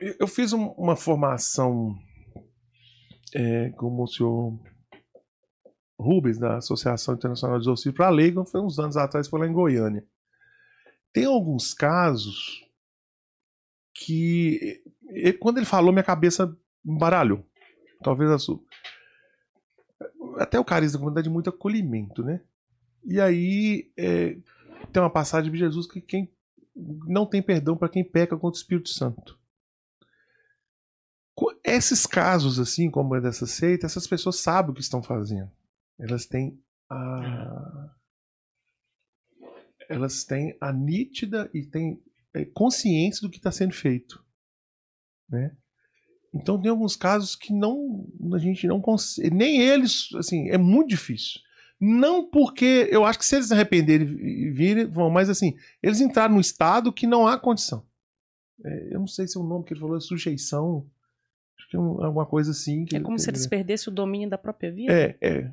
Eu- 0.00 0.16
Eu 0.20 0.26
fiz 0.26 0.52
um- 0.52 0.68
uma 0.72 0.96
formação 0.96 1.96
é, 3.34 3.70
com 3.70 4.02
o 4.02 4.06
senhor 4.08 4.58
Rubens, 5.98 6.36
da 6.38 6.56
Associação 6.56 7.14
Internacional 7.14 7.58
de 7.58 7.62
Exorcismo, 7.64 7.92
para 7.96 8.06
a 8.08 8.10
Leigon, 8.10 8.44
foi 8.44 8.60
uns 8.60 8.78
anos 8.78 8.96
atrás, 8.96 9.28
foi 9.28 9.38
lá 9.38 9.46
em 9.46 9.52
Goiânia. 9.52 10.04
Tem 11.12 11.26
alguns 11.26 11.72
casos 11.72 12.60
que, 14.00 14.82
e- 15.10 15.32
quando 15.34 15.58
ele 15.58 15.66
falou, 15.66 15.92
minha 15.92 16.02
cabeça 16.02 16.56
embaralhou. 16.84 17.44
Talvez 18.02 18.30
a 18.30 18.38
sua. 18.38 18.58
Até 20.38 20.58
o 20.58 20.64
carisma 20.64 20.94
da 20.94 20.98
comunidade 21.00 21.28
de 21.28 21.32
muito 21.32 21.50
acolhimento, 21.50 22.24
né? 22.24 22.40
E 23.04 23.20
aí 23.20 23.92
é, 23.96 24.38
tem 24.90 25.02
uma 25.02 25.10
passagem 25.10 25.52
de 25.52 25.58
Jesus 25.58 25.86
que 25.86 26.00
quem 26.00 26.32
não 27.06 27.26
tem 27.26 27.42
perdão 27.42 27.76
para 27.76 27.90
quem 27.90 28.02
peca 28.02 28.36
contra 28.36 28.56
o 28.56 28.60
Espírito 28.60 28.88
Santo. 28.88 29.38
Esses 31.62 32.06
casos, 32.06 32.58
assim, 32.58 32.90
como 32.90 33.14
é 33.14 33.20
dessa 33.20 33.46
seita, 33.46 33.86
essas 33.86 34.06
pessoas 34.06 34.36
sabem 34.36 34.70
o 34.70 34.74
que 34.74 34.80
estão 34.80 35.02
fazendo. 35.02 35.50
Elas 35.98 36.24
têm 36.24 36.58
a. 36.88 37.94
Elas 39.88 40.24
têm 40.24 40.56
a 40.60 40.72
nítida 40.72 41.50
e 41.52 41.66
têm 41.66 42.02
é, 42.34 42.44
consciência 42.44 43.22
do 43.22 43.30
que 43.30 43.38
está 43.38 43.50
sendo 43.52 43.72
feito. 43.74 44.24
Né? 45.28 45.54
Então 46.34 46.60
tem 46.60 46.70
alguns 46.70 46.96
casos 46.96 47.34
que 47.34 47.52
não 47.52 48.06
a 48.32 48.38
gente 48.38 48.66
não 48.66 48.80
consegue. 48.80 49.34
Nem 49.34 49.60
eles, 49.60 50.08
assim, 50.14 50.48
é 50.48 50.58
muito 50.58 50.88
difícil. 50.90 51.40
Não 51.80 52.28
porque. 52.28 52.88
Eu 52.90 53.04
acho 53.04 53.18
que 53.18 53.24
se 53.24 53.34
eles 53.36 53.46
se 53.48 53.54
arrependerem 53.54 54.06
e 54.06 54.50
virem, 54.50 54.86
vão, 54.86 55.08
mas 55.10 55.30
assim, 55.30 55.56
eles 55.82 56.00
entraram 56.00 56.34
num 56.34 56.40
estado 56.40 56.92
que 56.92 57.06
não 57.06 57.26
há 57.26 57.38
condição. 57.38 57.84
É, 58.64 58.94
eu 58.94 59.00
não 59.00 59.06
sei 59.06 59.26
se 59.26 59.38
é 59.38 59.40
o 59.40 59.44
nome 59.44 59.64
que 59.64 59.72
ele 59.72 59.80
falou, 59.80 59.96
é 59.96 60.00
sujeição. 60.00 60.86
Acho 61.58 61.68
que 61.70 61.76
é 61.76 61.80
um- 61.80 62.04
alguma 62.04 62.26
coisa 62.26 62.50
assim. 62.50 62.84
Que, 62.84 62.96
É 62.96 63.00
como 63.00 63.18
se 63.18 63.30
eles 63.30 63.46
perdessem 63.46 63.90
o 63.90 63.94
domínio 63.94 64.28
da 64.28 64.36
própria 64.38 64.70
vida. 64.70 64.92
É, 64.92 65.16
é. 65.20 65.50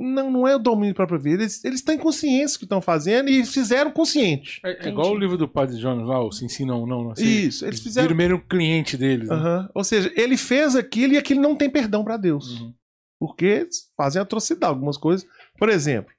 Não, 0.00 0.30
não 0.30 0.46
é 0.46 0.54
o 0.54 0.58
domínio 0.58 0.94
da 0.94 0.96
própria 0.96 1.18
vida. 1.18 1.42
Eles, 1.42 1.64
eles 1.64 1.82
têm 1.82 1.98
consciência 1.98 2.56
do 2.56 2.58
que 2.60 2.64
estão 2.64 2.80
fazendo 2.80 3.28
e 3.28 3.44
fizeram 3.44 3.90
consciente. 3.90 4.60
É, 4.64 4.86
é 4.86 4.88
igual 4.88 5.12
o 5.12 5.18
livro 5.18 5.36
do 5.36 5.48
Padre 5.48 5.76
Jonas 5.76 6.06
lá, 6.06 6.20
o 6.20 6.30
Sim, 6.30 6.48
Sim, 6.48 6.66
Não, 6.66 6.86
Não. 6.86 7.10
Assim, 7.10 7.24
Isso, 7.24 7.66
eles 7.66 7.80
fizeram. 7.80 8.06
Primeiro 8.06 8.36
um 8.36 8.40
cliente 8.40 8.96
deles. 8.96 9.28
Né? 9.28 9.68
Ou 9.74 9.82
seja, 9.82 10.12
ele 10.16 10.36
fez 10.36 10.76
aquilo 10.76 11.14
e 11.14 11.18
aquilo 11.18 11.40
não 11.40 11.56
tem 11.56 11.68
perdão 11.68 12.04
para 12.04 12.16
Deus. 12.16 12.60
Uhum. 12.60 12.74
Porque 13.18 13.68
fazem 13.96 14.22
atrocidade, 14.22 14.72
algumas 14.72 14.96
coisas. 14.96 15.26
Por 15.58 15.68
exemplo, 15.68 16.12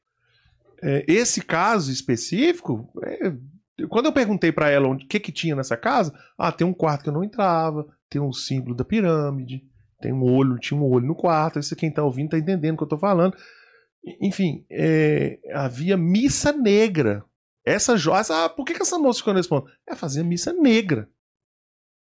é, 0.82 1.06
esse 1.08 1.42
caso 1.42 1.92
específico, 1.92 2.90
é, 3.04 3.34
quando 3.88 4.08
eu 4.08 4.14
perguntei 4.14 4.52
para 4.52 4.70
ela 4.70 4.90
o 4.90 4.98
que 4.98 5.20
que 5.20 5.32
tinha 5.32 5.56
nessa 5.56 5.78
casa, 5.78 6.14
ah, 6.38 6.52
tem 6.52 6.68
um 6.68 6.74
quarto 6.74 7.04
que 7.04 7.10
eu 7.10 7.14
não 7.14 7.24
entrava, 7.24 7.88
tem 8.10 8.22
um 8.22 8.34
símbolo 8.34 8.76
da 8.76 8.84
pirâmide, 8.84 9.64
tem 10.02 10.14
um 10.14 10.24
olho, 10.24 10.58
tinha 10.58 10.80
um 10.80 10.84
olho 10.84 11.06
no 11.06 11.16
quarto. 11.16 11.60
Isso 11.60 11.76
quem 11.76 11.92
tá 11.92 12.04
ouvindo 12.04 12.30
tá 12.30 12.38
entendendo 12.38 12.76
o 12.76 12.78
que 12.78 12.84
eu 12.84 12.88
tô 12.88 12.98
falando. 12.98 13.36
Enfim, 14.22 14.66
é, 14.70 15.40
havia 15.54 15.98
missa 15.98 16.52
negra. 16.52 17.24
Essa 17.66 17.98
joia, 17.98 18.24
ah, 18.30 18.50
por 18.50 18.66
que, 18.66 18.74
que 18.74 18.82
essa 18.82 18.98
moça 18.98 19.20
ficou 19.20 19.34
nesse 19.34 19.50
ponto? 19.50 19.70
É 19.88 19.96
fazer 19.96 20.24
missa 20.24 20.54
negra. 20.54 21.10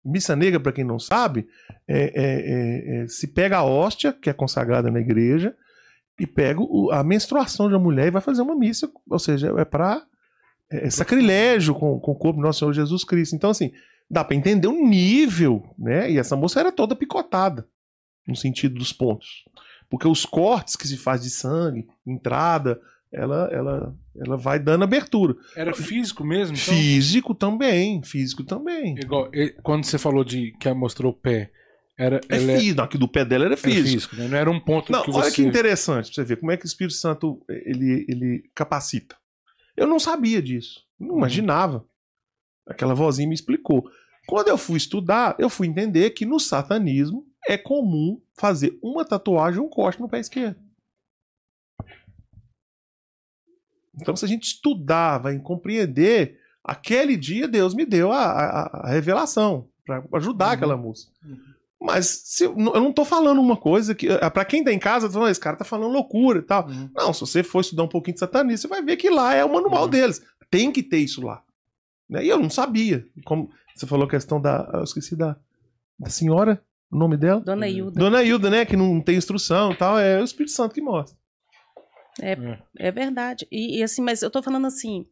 Missa 0.05 0.35
negra, 0.35 0.59
para 0.59 0.71
quem 0.71 0.85
não 0.85 0.99
sabe, 0.99 1.47
é, 1.87 1.97
é, 1.97 3.01
é, 3.01 3.03
é, 3.03 3.07
se 3.07 3.27
pega 3.27 3.57
a 3.57 3.63
hóstia, 3.63 4.13
que 4.13 4.29
é 4.29 4.33
consagrada 4.33 4.89
na 4.89 4.99
igreja, 4.99 5.55
e 6.19 6.25
pega 6.25 6.61
o, 6.61 6.89
a 6.91 7.03
menstruação 7.03 7.67
de 7.67 7.75
uma 7.75 7.83
mulher 7.83 8.07
e 8.07 8.11
vai 8.11 8.21
fazer 8.21 8.41
uma 8.41 8.55
missa, 8.55 8.89
ou 9.09 9.19
seja, 9.19 9.53
é 9.57 9.65
para 9.65 10.05
é, 10.71 10.89
sacrilégio 10.89 11.75
com, 11.75 11.99
com 11.99 12.11
o 12.11 12.15
corpo 12.15 12.39
do 12.39 12.45
nosso 12.45 12.59
Senhor 12.59 12.73
Jesus 12.73 13.03
Cristo. 13.03 13.35
Então, 13.35 13.49
assim, 13.49 13.71
dá 14.09 14.23
para 14.23 14.35
entender 14.35 14.67
o 14.67 14.87
nível, 14.87 15.63
né? 15.77 16.09
E 16.09 16.17
essa 16.17 16.35
moça 16.35 16.59
era 16.59 16.71
toda 16.71 16.95
picotada, 16.95 17.67
no 18.25 18.35
sentido 18.35 18.75
dos 18.75 18.93
pontos. 18.93 19.43
Porque 19.89 20.07
os 20.07 20.25
cortes 20.25 20.75
que 20.75 20.87
se 20.87 20.97
faz 20.97 21.21
de 21.21 21.29
sangue, 21.29 21.87
entrada, 22.05 22.79
ela, 23.11 23.49
ela, 23.51 23.95
ela 24.15 24.37
vai 24.37 24.59
dando 24.59 24.83
abertura. 24.83 25.35
Era 25.55 25.73
físico 25.73 26.23
mesmo? 26.25 26.55
Então? 26.55 26.73
Físico 26.73 27.33
também, 27.33 28.03
físico 28.03 28.43
também. 28.43 28.95
Igual, 28.97 29.31
quando 29.63 29.85
você 29.85 29.97
falou 29.97 30.23
de 30.23 30.51
que 30.59 30.67
ela 30.67 30.77
mostrou 30.77 31.11
o 31.11 31.15
pé, 31.15 31.51
era, 31.97 32.21
é 32.29 32.37
físico, 32.37 32.81
aqui 32.81 32.97
do 32.97 33.07
pé 33.07 33.25
dela 33.25 33.45
era 33.45 33.57
físico. 33.57 33.79
Era 33.79 33.87
físico 33.87 34.15
né? 34.17 34.27
Não 34.27 34.37
era 34.37 34.51
um 34.51 34.59
ponto 34.59 34.91
não, 34.91 35.03
que 35.03 35.09
olha 35.09 35.23
você... 35.23 35.31
que 35.31 35.41
interessante 35.41 36.07
pra 36.07 36.15
você 36.15 36.23
ver 36.23 36.37
como 36.37 36.51
é 36.51 36.57
que 36.57 36.65
o 36.65 36.67
Espírito 36.67 36.95
Santo 36.95 37.41
ele, 37.49 38.05
ele 38.07 38.43
capacita. 38.53 39.15
Eu 39.75 39.87
não 39.87 39.99
sabia 39.99 40.41
disso, 40.41 40.81
não 40.99 41.11
uhum. 41.11 41.17
imaginava. 41.17 41.85
Aquela 42.67 42.93
vozinha 42.93 43.27
me 43.27 43.33
explicou. 43.33 43.89
Quando 44.27 44.49
eu 44.49 44.57
fui 44.57 44.77
estudar, 44.77 45.35
eu 45.39 45.49
fui 45.49 45.67
entender 45.67 46.09
que 46.11 46.25
no 46.25 46.39
satanismo 46.39 47.25
é 47.47 47.57
comum 47.57 48.21
fazer 48.33 48.77
uma 48.81 49.05
tatuagem 49.05 49.59
ou 49.59 49.67
um 49.67 49.69
corte 49.69 49.99
no 49.99 50.09
pé 50.09 50.19
esquerdo. 50.19 50.59
Então, 53.99 54.15
se 54.15 54.25
a 54.25 54.27
gente 54.27 54.43
estudar, 54.43 55.17
vai 55.17 55.37
compreender, 55.39 56.39
aquele 56.63 57.17
dia 57.17 57.47
Deus 57.47 57.73
me 57.73 57.85
deu 57.85 58.11
a, 58.11 58.23
a, 58.23 58.61
a 58.83 58.89
revelação 58.89 59.67
para 59.85 60.03
ajudar 60.13 60.47
uhum. 60.47 60.51
aquela 60.53 60.77
moça. 60.77 61.07
Uhum. 61.23 61.37
Mas 61.79 62.23
se, 62.25 62.43
eu 62.43 62.55
não 62.55 62.91
tô 62.91 63.05
falando 63.05 63.39
uma 63.39 63.55
coisa 63.55 63.93
que. 63.93 64.07
Eh, 64.07 64.29
para 64.29 64.45
quem 64.45 64.63
tá 64.63 64.71
em 64.73 64.79
casa, 64.79 65.09
tá 65.09 65.29
esse 65.29 65.39
cara 65.39 65.55
tá 65.55 65.63
falando 65.63 65.91
loucura 65.91 66.39
e 66.39 66.41
tal. 66.41 66.67
Uhum. 66.67 66.89
Não, 66.93 67.13
se 67.13 67.21
você 67.21 67.43
for 67.43 67.61
estudar 67.61 67.83
um 67.83 67.87
pouquinho 67.87 68.15
de 68.15 68.19
satanismo, 68.19 68.61
você 68.63 68.67
vai 68.67 68.81
ver 68.81 68.97
que 68.97 69.09
lá 69.09 69.33
é 69.33 69.45
o 69.45 69.53
manual 69.53 69.83
uhum. 69.83 69.89
deles. 69.89 70.21
Tem 70.49 70.71
que 70.71 70.81
ter 70.81 70.97
isso 70.97 71.21
lá. 71.21 71.43
Né? 72.09 72.25
E 72.25 72.29
eu 72.29 72.39
não 72.39 72.49
sabia. 72.49 73.05
Como 73.25 73.51
você 73.75 73.85
falou 73.85 74.07
a 74.07 74.09
questão 74.09 74.41
da. 74.41 74.69
Eu 74.73 74.83
esqueci 74.83 75.15
da, 75.15 75.37
da 75.99 76.09
senhora, 76.09 76.63
o 76.91 76.97
nome 76.97 77.17
dela? 77.17 77.41
Dona 77.41 77.67
Hilda. 77.67 77.99
Dona 77.99 78.23
Hilda, 78.23 78.49
né? 78.49 78.65
Que 78.65 78.75
não 78.75 79.01
tem 79.01 79.17
instrução 79.17 79.71
e 79.71 79.75
tal. 79.75 79.99
É 79.99 80.19
o 80.19 80.23
Espírito 80.23 80.51
Santo 80.51 80.73
que 80.73 80.81
mostra. 80.81 81.17
É, 82.21 82.31
é. 82.31 82.63
é 82.77 82.91
verdade. 82.91 83.47
E, 83.51 83.79
e, 83.79 83.83
assim, 83.83 84.01
mas 84.01 84.21
eu 84.21 84.31
tô 84.31 84.41
falando 84.41 84.67
assim, 84.67 85.05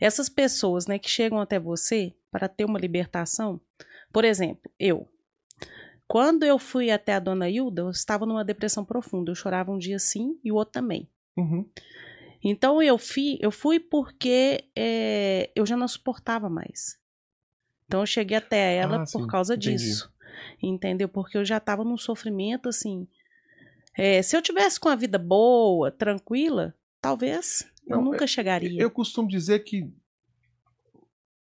essas 0.00 0.28
pessoas, 0.28 0.86
né, 0.86 0.98
que 0.98 1.10
chegam 1.10 1.40
até 1.40 1.58
você 1.58 2.14
para 2.30 2.48
ter 2.48 2.64
uma 2.64 2.78
libertação, 2.78 3.60
por 4.12 4.24
exemplo, 4.24 4.70
eu. 4.78 5.08
Quando 6.08 6.44
eu 6.44 6.58
fui 6.58 6.90
até 6.90 7.14
a 7.14 7.20
dona 7.20 7.50
Hilda, 7.50 7.82
eu 7.82 7.90
estava 7.90 8.24
numa 8.24 8.44
depressão 8.44 8.84
profunda. 8.84 9.30
Eu 9.30 9.34
chorava 9.34 9.72
um 9.72 9.78
dia 9.78 9.98
sim 9.98 10.38
e 10.44 10.52
o 10.52 10.54
outro 10.54 10.72
também. 10.72 11.10
Uhum. 11.36 11.68
Então 12.42 12.80
eu 12.80 12.96
fui, 12.96 13.38
eu 13.40 13.50
fui 13.50 13.80
porque 13.80 14.64
é, 14.76 15.50
eu 15.56 15.66
já 15.66 15.76
não 15.76 15.88
suportava 15.88 16.48
mais. 16.48 16.96
Então 17.86 18.00
eu 18.00 18.06
cheguei 18.06 18.36
até 18.36 18.76
ela 18.76 19.02
ah, 19.02 19.04
por 19.12 19.22
sim, 19.22 19.26
causa 19.26 19.54
entendi. 19.54 19.76
disso. 19.76 20.12
Entendeu? 20.62 21.08
Porque 21.08 21.36
eu 21.36 21.44
já 21.44 21.58
estava 21.58 21.84
num 21.84 21.96
sofrimento 21.96 22.68
assim. 22.68 23.06
É, 23.96 24.22
se 24.22 24.36
eu 24.36 24.42
tivesse 24.42 24.78
com 24.78 24.88
a 24.88 24.96
vida 24.96 25.18
boa, 25.18 25.90
tranquila, 25.90 26.74
talvez 27.00 27.66
não, 27.86 27.98
eu 27.98 28.04
nunca 28.04 28.24
é, 28.24 28.28
chegaria. 28.28 28.80
Eu 28.80 28.90
costumo 28.90 29.28
dizer 29.28 29.60
que 29.60 29.90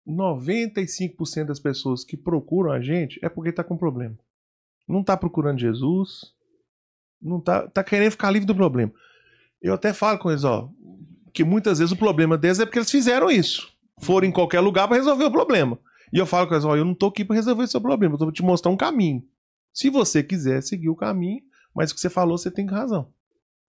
95% 0.07 1.45
das 1.45 1.59
pessoas 1.59 2.05
que 2.05 2.15
procuram 2.15 2.71
a 2.71 2.79
gente 2.79 3.19
é 3.21 3.27
porque 3.27 3.49
está 3.49 3.63
com 3.63 3.75
problema. 3.75 4.17
Não 4.87 5.01
está 5.01 5.17
procurando 5.17 5.59
Jesus, 5.59 6.33
não 7.21 7.41
tá, 7.41 7.67
tá 7.67 7.83
querendo 7.83 8.11
ficar 8.11 8.31
livre 8.31 8.47
do 8.47 8.55
problema. 8.55 8.93
Eu 9.61 9.73
até 9.73 9.93
falo 9.93 10.17
com 10.19 10.29
eles, 10.29 10.45
ó, 10.45 10.69
que 11.33 11.43
muitas 11.43 11.79
vezes 11.79 11.91
o 11.91 11.97
problema 11.97 12.37
deles 12.37 12.59
é 12.59 12.65
porque 12.65 12.79
eles 12.79 12.91
fizeram 12.91 13.29
isso. 13.29 13.75
Foram 13.99 14.27
em 14.27 14.31
qualquer 14.31 14.61
lugar 14.61 14.87
para 14.87 14.97
resolver 14.97 15.25
o 15.25 15.31
problema. 15.31 15.77
E 16.11 16.17
eu 16.17 16.25
falo 16.25 16.47
com 16.47 16.53
eles, 16.53 16.65
ó, 16.65 16.75
eu 16.75 16.85
não 16.85 16.95
tô 16.95 17.07
aqui 17.07 17.25
para 17.25 17.35
resolver 17.35 17.63
o 17.63 17.67
seu 17.67 17.81
problema, 17.81 18.15
eu 18.15 18.17
tô 18.17 18.25
pra 18.25 18.33
te 18.33 18.43
mostrar 18.43 18.71
um 18.71 18.77
caminho. 18.77 19.23
Se 19.73 19.89
você 19.89 20.23
quiser 20.23 20.61
seguir 20.61 20.89
o 20.89 20.95
caminho, 20.95 21.41
mas 21.73 21.91
o 21.91 21.95
que 21.95 22.01
você 22.01 22.09
falou, 22.09 22.37
você 22.37 22.49
tem 22.49 22.65
razão. 22.65 23.11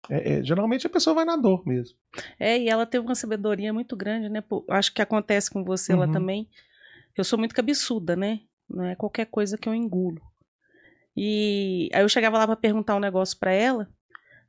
É, 0.10 0.34
é, 0.34 0.44
geralmente 0.44 0.86
a 0.86 0.90
pessoa 0.90 1.16
vai 1.16 1.26
na 1.26 1.36
dor 1.36 1.66
mesmo. 1.66 1.98
É, 2.40 2.60
e 2.60 2.70
ela 2.70 2.86
teve 2.86 3.06
uma 3.06 3.16
sabedoria 3.16 3.74
muito 3.74 3.96
grande, 3.96 4.30
né? 4.30 4.44
acho 4.70 4.94
que 4.94 5.02
acontece 5.02 5.50
com 5.50 5.64
você 5.64 5.94
uhum. 5.94 6.00
lá 6.00 6.08
também. 6.08 6.48
Eu 7.18 7.24
sou 7.24 7.40
muito 7.40 7.56
cabeçuda, 7.56 8.16
né? 8.16 8.42
Não 8.70 8.86
é 8.86 8.96
qualquer 8.96 9.26
coisa 9.26 9.58
que 9.58 9.68
eu 9.68 9.74
engulo. 9.74 10.22
E 11.16 11.90
aí 11.94 12.04
eu 12.04 12.10
chegava 12.10 12.38
lá 12.38 12.46
para 12.46 12.56
perguntar 12.56 12.96
um 12.96 13.00
negócio 13.00 13.38
para 13.40 13.52
ela, 13.52 13.90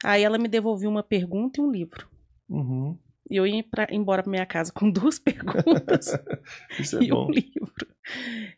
aí 0.05 0.23
ela 0.23 0.37
me 0.37 0.49
devolvia 0.49 0.89
uma 0.89 1.03
pergunta 1.03 1.61
e 1.61 1.65
um 1.65 1.71
livro. 1.71 2.09
Uhum. 2.49 2.99
E 3.31 3.37
eu 3.37 3.47
ia 3.47 3.65
pra, 3.65 3.87
embora 3.91 4.23
para 4.23 4.31
minha 4.31 4.47
casa 4.47 4.73
com 4.73 4.89
duas 4.91 5.19
perguntas 5.19 6.09
é 6.95 7.05
e 7.05 7.09
bom. 7.09 7.27
um 7.27 7.31
livro. 7.31 7.87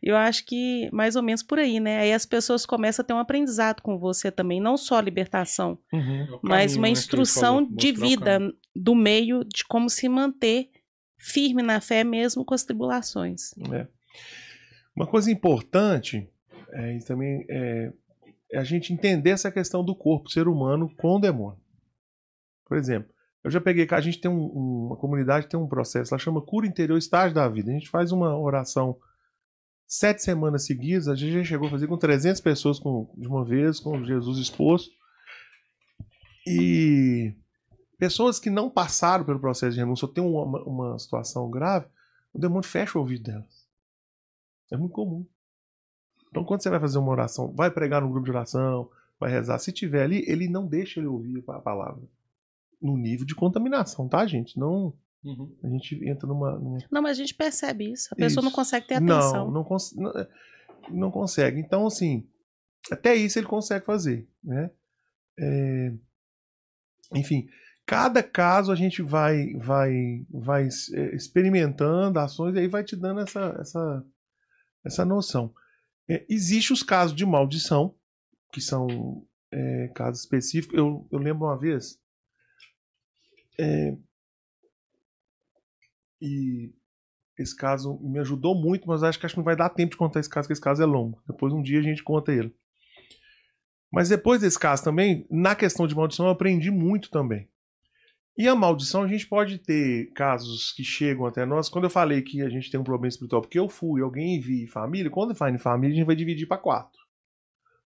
Eu 0.01 0.15
acho 0.15 0.45
que 0.45 0.89
mais 0.91 1.15
ou 1.15 1.23
menos 1.23 1.41
por 1.41 1.57
aí, 1.57 1.79
né? 1.79 1.99
Aí 1.99 2.13
as 2.13 2.25
pessoas 2.25 2.65
começam 2.65 3.03
a 3.03 3.05
ter 3.05 3.13
um 3.13 3.19
aprendizado 3.19 3.81
com 3.81 3.97
você 3.97 4.31
também, 4.31 4.61
não 4.61 4.77
só 4.77 4.97
a 4.97 5.01
libertação, 5.01 5.79
uhum. 5.91 6.39
mas 6.43 6.75
uma 6.75 6.87
né, 6.87 6.91
instrução 6.91 7.67
de 7.69 7.91
vida 7.91 8.39
do 8.75 8.93
meio 8.93 9.43
de 9.43 9.63
como 9.65 9.89
se 9.89 10.07
manter 10.07 10.69
firme 11.17 11.61
na 11.61 11.81
fé 11.81 12.03
mesmo 12.03 12.45
com 12.45 12.53
as 12.53 12.63
tribulações. 12.63 13.53
É. 13.73 13.87
Uma 14.95 15.07
coisa 15.07 15.31
importante 15.31 16.29
é, 16.71 16.99
também 16.99 17.45
é, 17.49 17.91
é 18.51 18.57
a 18.57 18.63
gente 18.63 18.93
entender 18.93 19.31
essa 19.31 19.51
questão 19.51 19.83
do 19.83 19.95
corpo 19.95 20.29
ser 20.29 20.47
humano 20.47 20.93
com 20.95 21.15
o 21.15 21.19
demônio. 21.19 21.59
Por 22.65 22.77
exemplo, 22.77 23.11
eu 23.43 23.49
já 23.49 23.61
peguei 23.61 23.87
a 23.89 24.01
gente 24.01 24.19
tem 24.19 24.29
um, 24.29 24.87
uma 24.87 24.97
comunidade 24.97 25.47
tem 25.47 25.59
um 25.59 25.67
processo, 25.67 26.13
ela 26.13 26.19
chama 26.19 26.41
cura 26.41 26.67
interior 26.67 26.97
estágio 26.97 27.33
da 27.33 27.47
vida. 27.47 27.71
A 27.71 27.73
gente 27.73 27.89
faz 27.89 28.11
uma 28.11 28.37
oração 28.37 28.97
sete 29.87 30.21
semanas 30.21 30.65
seguidas, 30.65 31.07
a 31.07 31.15
gente 31.15 31.33
já 31.33 31.43
chegou 31.43 31.67
a 31.67 31.71
fazer 31.71 31.87
com 31.87 31.97
300 31.97 32.41
pessoas 32.41 32.79
com, 32.79 33.09
de 33.17 33.27
uma 33.27 33.45
vez, 33.45 33.79
com 33.79 34.03
Jesus 34.03 34.37
exposto. 34.37 34.91
E 36.45 37.33
pessoas 37.97 38.39
que 38.39 38.49
não 38.49 38.69
passaram 38.69 39.23
pelo 39.23 39.39
processo 39.39 39.73
de 39.73 39.79
renúncia 39.79 40.05
ou 40.05 40.11
têm 40.11 40.23
uma, 40.23 40.63
uma 40.63 40.99
situação 40.99 41.49
grave, 41.49 41.87
o 42.33 42.39
demônio 42.39 42.67
fecha 42.67 42.97
o 42.97 43.01
ouvido 43.01 43.23
delas. 43.23 43.67
É 44.71 44.77
muito 44.77 44.93
comum. 44.93 45.25
Então, 46.29 46.43
quando 46.43 46.61
você 46.61 46.69
vai 46.69 46.79
fazer 46.79 46.99
uma 46.99 47.11
oração, 47.11 47.51
vai 47.55 47.71
pregar 47.71 48.01
no 48.01 48.09
grupo 48.09 48.25
de 48.25 48.31
oração, 48.31 48.89
vai 49.19 49.31
rezar, 49.31 49.57
se 49.57 49.71
tiver 49.71 50.03
ali, 50.03 50.23
ele 50.27 50.47
não 50.47 50.67
deixa 50.67 50.99
ele 50.99 51.07
ouvir 51.07 51.43
a 51.47 51.59
palavra 51.59 52.03
no 52.81 52.97
nível 52.97 53.25
de 53.25 53.35
contaminação, 53.35 54.07
tá, 54.07 54.25
gente? 54.25 54.57
Não. 54.57 54.93
Uhum. 55.23 55.53
A 55.63 55.67
gente 55.67 55.95
entra 56.07 56.25
numa, 56.27 56.57
numa, 56.57 56.77
Não, 56.89 57.01
mas 57.01 57.17
a 57.17 57.21
gente 57.21 57.35
percebe 57.35 57.91
isso. 57.91 58.07
A 58.11 58.15
pessoa 58.15 58.41
isso. 58.41 58.41
não 58.41 58.51
consegue 58.51 58.87
ter 58.87 58.95
atenção. 58.95 59.45
Não, 59.45 59.51
não, 59.51 59.63
cons 59.63 59.93
não, 59.95 60.11
é, 60.11 60.27
não, 60.89 61.11
consegue. 61.11 61.59
Então, 61.59 61.85
assim, 61.85 62.25
até 62.89 63.15
isso 63.15 63.37
ele 63.37 63.47
consegue 63.47 63.85
fazer, 63.85 64.27
né? 64.43 64.71
É... 65.37 65.93
Enfim, 67.15 67.49
cada 67.85 68.23
caso 68.23 68.71
a 68.71 68.75
gente 68.75 69.01
vai 69.01 69.53
vai 69.55 70.25
vai 70.29 70.67
é, 70.93 71.15
experimentando 71.15 72.19
ações 72.19 72.55
e 72.55 72.59
aí 72.59 72.67
vai 72.67 72.83
te 72.83 72.95
dando 72.95 73.19
essa 73.21 73.57
essa 73.59 74.05
essa 74.85 75.05
noção. 75.05 75.53
É, 76.07 76.25
Existem 76.29 76.73
os 76.73 76.83
casos 76.83 77.15
de 77.15 77.25
maldição, 77.25 77.93
que 78.53 78.61
são 78.61 79.25
é, 79.51 79.87
casos 79.89 80.21
específicos. 80.21 80.77
Eu, 80.77 81.07
eu 81.11 81.19
lembro 81.19 81.45
uma 81.45 81.57
vez 81.57 81.99
é, 83.59 83.97
e 86.21 86.73
esse 87.37 87.55
caso 87.55 87.97
me 88.01 88.19
ajudou 88.19 88.55
muito, 88.55 88.87
mas 88.87 89.03
acho 89.03 89.19
que, 89.19 89.25
acho 89.25 89.35
que 89.35 89.39
não 89.39 89.45
vai 89.45 89.55
dar 89.55 89.69
tempo 89.69 89.91
de 89.91 89.97
contar 89.97 90.19
esse 90.19 90.29
caso, 90.29 90.45
porque 90.45 90.53
esse 90.53 90.61
caso 90.61 90.81
é 90.81 90.85
longo. 90.85 91.21
Depois 91.27 91.53
um 91.53 91.61
dia 91.61 91.79
a 91.79 91.83
gente 91.83 92.03
conta 92.03 92.33
ele. 92.33 92.53
Mas 93.91 94.09
depois 94.09 94.41
desse 94.41 94.59
caso 94.59 94.83
também, 94.83 95.25
na 95.29 95.55
questão 95.55 95.87
de 95.87 95.95
maldição, 95.95 96.25
eu 96.25 96.31
aprendi 96.31 96.69
muito 96.69 97.09
também. 97.09 97.49
E 98.37 98.47
a 98.47 98.55
maldição, 98.55 99.03
a 99.03 99.07
gente 99.07 99.27
pode 99.27 99.57
ter 99.57 100.11
casos 100.13 100.71
que 100.71 100.83
chegam 100.83 101.25
até 101.25 101.45
nós. 101.45 101.67
Quando 101.67 101.85
eu 101.85 101.89
falei 101.89 102.21
que 102.21 102.41
a 102.41 102.49
gente 102.49 102.71
tem 102.71 102.79
um 102.79 102.83
problema 102.83 103.09
espiritual 103.09 103.41
porque 103.41 103.59
eu 103.59 103.67
fui, 103.67 104.01
alguém 104.01 104.39
vi 104.39 104.67
família, 104.67 105.09
quando 105.09 105.35
faz 105.35 105.53
em 105.53 105.57
família, 105.57 105.93
a 105.93 105.97
gente 105.97 106.05
vai 106.05 106.15
dividir 106.15 106.47
para 106.47 106.57
quatro. 106.57 106.99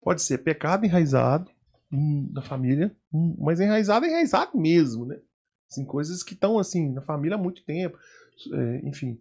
Pode 0.03 0.21
ser 0.21 0.39
pecado 0.39 0.85
enraizado 0.85 1.51
hum, 1.91 2.29
na 2.33 2.43
família, 2.43 2.95
hum, 3.13 3.37
mas 3.39 3.61
enraizado, 3.61 4.05
enraizado 4.05 4.59
mesmo, 4.59 5.07
né? 5.07 5.19
Assim, 5.75 5.85
coisas 5.85 6.23
que 6.23 6.35
estão 6.35 6.59
assim 6.59 6.93
na 6.93 7.03
família 7.03 7.37
há 7.37 7.41
muito 7.41 7.65
tempo. 7.65 7.99
É, 8.53 8.89
enfim. 8.89 9.21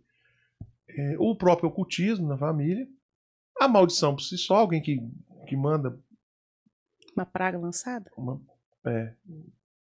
É, 0.87 1.15
o 1.17 1.35
próprio 1.35 1.69
ocultismo 1.69 2.27
na 2.27 2.37
família. 2.37 2.87
A 3.59 3.67
maldição 3.67 4.15
por 4.15 4.21
si 4.21 4.37
só, 4.37 4.55
alguém 4.57 4.81
que, 4.81 4.99
que 5.47 5.55
manda. 5.55 5.99
Uma 7.15 7.25
praga 7.25 7.57
lançada? 7.57 8.11
Uma, 8.17 8.41
é, 8.85 9.13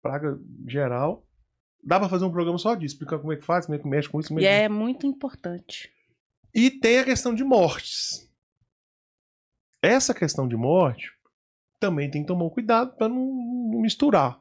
praga 0.03 0.39
geral. 0.67 1.27
Dá 1.83 1.99
para 1.99 2.09
fazer 2.09 2.25
um 2.25 2.33
programa 2.33 2.59
só 2.59 2.75
disso, 2.75 2.95
explicar 2.95 3.19
como 3.19 3.33
é 3.33 3.37
que 3.37 3.45
faz, 3.45 3.67
como 3.67 3.77
é 3.77 3.79
que 3.79 3.89
mexe 3.89 4.09
com 4.09 4.21
isso. 4.21 4.39
e 4.39 4.45
é 4.45 4.69
muito 4.69 5.07
importante. 5.07 5.91
E 6.55 6.71
tem 6.71 6.99
a 6.99 7.05
questão 7.05 7.35
de 7.35 7.45
mortes. 7.45 8.29
Essa 9.83 10.13
questão 10.13 10.49
de 10.49 10.57
morte 10.57 11.13
também 11.79 12.11
tem 12.11 12.23
que 12.23 12.29
tomar 12.29 12.51
cuidado 12.51 12.97
para 12.97 13.09
não, 13.09 13.25
não, 13.25 13.81
misturar. 13.81 14.41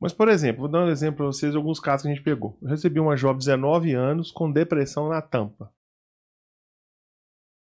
Mas, 0.00 0.12
por 0.12 0.28
exemplo, 0.28 0.60
vou 0.60 0.68
dar 0.70 0.84
um 0.84 0.90
exemplo 0.90 1.16
para 1.16 1.26
vocês 1.26 1.52
de 1.52 1.58
alguns 1.58 1.80
casos 1.80 2.02
que 2.02 2.08
a 2.08 2.14
gente 2.14 2.22
pegou. 2.22 2.56
Eu 2.62 2.68
recebi 2.68 3.00
uma 3.00 3.16
jovem 3.16 3.38
de 3.38 3.46
19 3.46 3.92
anos 3.94 4.30
com 4.30 4.50
depressão 4.50 5.08
na 5.08 5.20
tampa. 5.20 5.72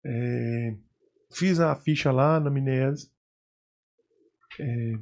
É, 0.03 0.75
fiz 1.33 1.59
a 1.59 1.75
ficha 1.75 2.11
lá 2.11 2.39
na 2.39 2.49
Minese. 2.49 3.11
É, 4.59 4.93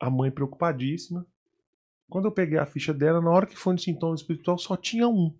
a 0.00 0.08
mãe 0.08 0.30
preocupadíssima. 0.30 1.26
Quando 2.08 2.26
eu 2.26 2.32
peguei 2.32 2.58
a 2.58 2.66
ficha 2.66 2.94
dela, 2.94 3.20
na 3.20 3.30
hora 3.30 3.46
que 3.46 3.56
foi 3.56 3.72
no 3.72 3.80
sintoma 3.80 4.14
espiritual, 4.14 4.56
só 4.56 4.76
tinha 4.76 5.08
um. 5.08 5.36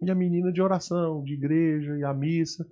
E 0.00 0.10
a 0.10 0.14
menina 0.16 0.52
de 0.52 0.60
oração, 0.60 1.22
de 1.22 1.34
igreja 1.34 1.96
e 1.96 2.02
a 2.02 2.12
missa. 2.12 2.68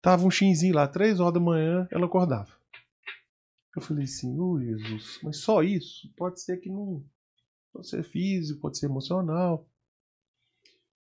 Tava 0.00 0.26
um 0.26 0.30
chinzinho 0.30 0.74
lá, 0.74 0.88
três 0.88 1.20
horas 1.20 1.34
da 1.34 1.38
manhã, 1.38 1.86
ela 1.92 2.06
acordava. 2.06 2.50
Eu 3.74 3.80
falei 3.80 4.04
assim, 4.04 4.38
oh, 4.38 4.60
Jesus, 4.60 5.18
mas 5.22 5.38
só 5.38 5.62
isso? 5.62 6.12
Pode 6.16 6.40
ser 6.42 6.58
que 6.58 6.68
não. 6.68 7.04
Pode 7.72 7.88
ser 7.88 8.04
físico, 8.04 8.60
pode 8.60 8.78
ser 8.78 8.86
emocional. 8.86 9.66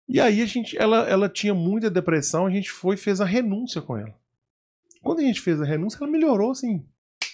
E 0.07 0.21
aí 0.21 0.43
a 0.43 0.47
gente, 0.47 0.77
ela, 0.77 1.09
ela 1.09 1.29
tinha 1.29 1.55
muita 1.55 1.91
depressão, 1.91 2.47
a 2.47 2.51
gente 2.51 2.71
foi 2.71 2.97
e 2.97 2.99
fez 2.99 3.21
a 3.21 3.25
renúncia 3.25 3.81
com 3.81 3.97
ela. 3.97 4.15
Quando 5.03 5.21
a 5.21 5.23
gente 5.23 5.41
fez 5.41 5.61
a 5.61 5.65
renúncia, 5.65 5.99
ela 5.99 6.11
melhorou 6.11 6.51
assim, 6.51 6.87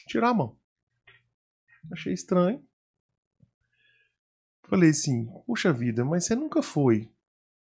tirar 0.07 0.29
a 0.31 0.35
mão. 0.35 0.57
Achei 1.91 2.13
estranho. 2.13 2.65
Falei 4.69 4.91
assim, 4.91 5.27
puxa 5.47 5.73
vida, 5.73 6.05
mas 6.05 6.27
você 6.27 6.37
nunca 6.37 6.63
foi. 6.63 7.11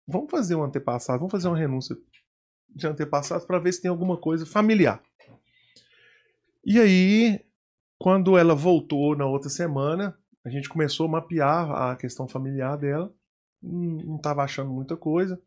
Vamos 0.07 0.31
fazer 0.31 0.57
um 0.57 0.65
antepassado, 0.65 1.21
vamos 1.21 1.33
fazer 1.33 1.49
uma 1.49 1.57
renúncia 1.57 1.97
de 2.69 2.87
antepassados 2.87 3.47
para 3.47 3.59
ver 3.59 3.73
se 3.73 3.81
tem 3.81 3.91
alguma 3.91 4.17
coisa 4.17 4.45
familiar. 4.45 5.03
E 6.65 6.79
aí, 6.79 7.45
quando 7.99 8.37
ela 8.37 8.55
voltou 8.55 9.17
na 9.17 9.27
outra 9.27 9.49
semana, 9.49 10.19
a 10.45 10.51
gente 10.51 10.69
começou 10.69 11.07
a 11.07 11.11
mapear 11.11 11.71
a 11.71 11.97
questão 11.97 12.29
familiar 12.29 12.77
dela. 12.77 13.13
Não 13.63 14.17
estava 14.17 14.43
achando 14.43 14.71
muita 14.71 14.97
coisa. 14.97 15.41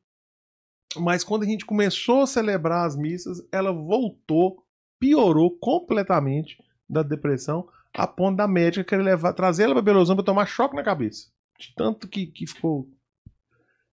Mas 0.98 1.24
quando 1.24 1.44
a 1.44 1.48
gente 1.48 1.66
começou 1.66 2.22
a 2.22 2.28
celebrar 2.28 2.86
as 2.86 2.96
missas, 2.96 3.42
ela 3.52 3.72
voltou, 3.72 4.64
piorou 5.00 5.58
completamente 5.58 6.58
da 6.88 7.02
depressão, 7.02 7.68
a 7.94 8.08
ponto 8.08 8.38
da 8.38 8.48
médica 8.48 8.84
querer 8.84 9.04
levar, 9.04 9.34
trazer 9.34 9.64
ela 9.64 9.74
para 9.74 9.82
Belo 9.82 9.98
Horizonte 9.98 10.18
para 10.18 10.26
tomar 10.26 10.46
choque 10.46 10.76
na 10.76 10.84
cabeça. 10.84 11.32
De 11.60 11.74
tanto 11.76 12.08
que, 12.08 12.28
que 12.28 12.46
ficou. 12.46 12.88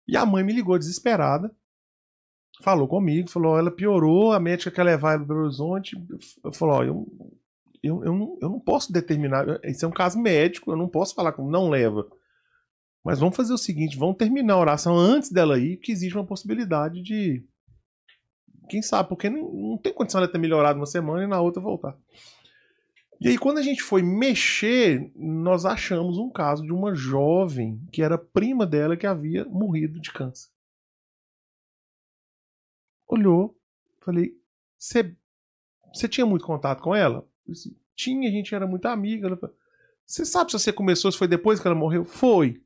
E 0.06 0.16
a 0.16 0.26
mãe 0.26 0.42
me 0.42 0.52
ligou 0.52 0.78
desesperada, 0.78 1.55
falou 2.61 2.87
comigo, 2.87 3.31
falou: 3.31 3.59
ela 3.59 3.70
piorou, 3.70 4.32
a 4.32 4.41
médica 4.41 4.70
quer 4.70 4.85
levar 4.85 5.15
ela 5.15 5.19
para 5.19 5.35
Belo 5.35 5.47
Horizonte. 5.47 5.97
Eu 6.45 6.53
falou: 6.53 6.77
ó, 6.77 6.85
eu, 6.85 7.07
eu, 7.82 8.05
eu, 8.05 8.15
não, 8.15 8.39
eu 8.41 8.49
não 8.51 8.61
posso 8.61 8.93
determinar, 8.93 9.47
isso 9.65 9.85
é 9.85 9.89
um 9.89 9.93
caso 9.93 10.19
médico, 10.19 10.70
eu 10.70 10.77
não 10.77 10.89
posso 10.89 11.15
falar 11.15 11.32
como 11.32 11.51
não 11.51 11.69
leva. 11.69 12.07
Mas 13.05 13.19
vamos 13.19 13.37
fazer 13.37 13.53
o 13.53 13.59
seguinte: 13.59 13.99
vamos 13.99 14.16
terminar 14.16 14.55
a 14.55 14.61
oração 14.61 14.97
antes 14.97 15.31
dela 15.31 15.59
ir, 15.59 15.78
que 15.78 15.93
existe 15.93 16.16
uma 16.16 16.27
possibilidade 16.27 17.03
de. 17.03 17.45
Quem 18.69 18.82
sabe, 18.82 19.09
porque 19.09 19.28
não, 19.28 19.53
não 19.53 19.78
tem 19.78 19.93
condição 19.93 20.20
de 20.20 20.28
ter 20.28 20.39
melhorado 20.39 20.78
uma 20.78 20.87
semana 20.87 21.24
e 21.24 21.27
na 21.27 21.41
outra 21.41 21.61
voltar. 21.61 21.97
E 23.20 23.28
aí, 23.28 23.37
quando 23.37 23.59
a 23.59 23.62
gente 23.62 23.82
foi 23.82 24.01
mexer, 24.01 25.12
nós 25.15 25.66
achamos 25.66 26.16
um 26.16 26.31
caso 26.31 26.62
de 26.62 26.73
uma 26.73 26.95
jovem 26.95 27.78
que 27.93 28.01
era 28.01 28.16
prima 28.16 28.65
dela 28.65 28.97
que 28.97 29.07
havia 29.07 29.45
morrido 29.45 30.01
de 30.01 30.11
câncer. 30.11 30.49
Olhou, 33.11 33.59
falei: 34.01 34.39
Você 34.78 36.09
tinha 36.09 36.27
muito 36.27 36.45
contato 36.45 36.82
com 36.82 36.95
ela? 36.95 37.27
Disse, 37.47 37.77
tinha, 37.95 38.28
a 38.28 38.32
gente 38.32 38.55
era 38.55 38.66
muito 38.66 38.87
amiga. 38.87 39.39
Você 40.07 40.24
sabe 40.24 40.51
se 40.51 40.59
você 40.59 40.73
começou, 40.73 41.11
se 41.11 41.19
foi 41.19 41.28
depois 41.28 41.61
que 41.61 41.66
ela 41.66 41.77
morreu? 41.77 42.05
Foi. 42.05 42.62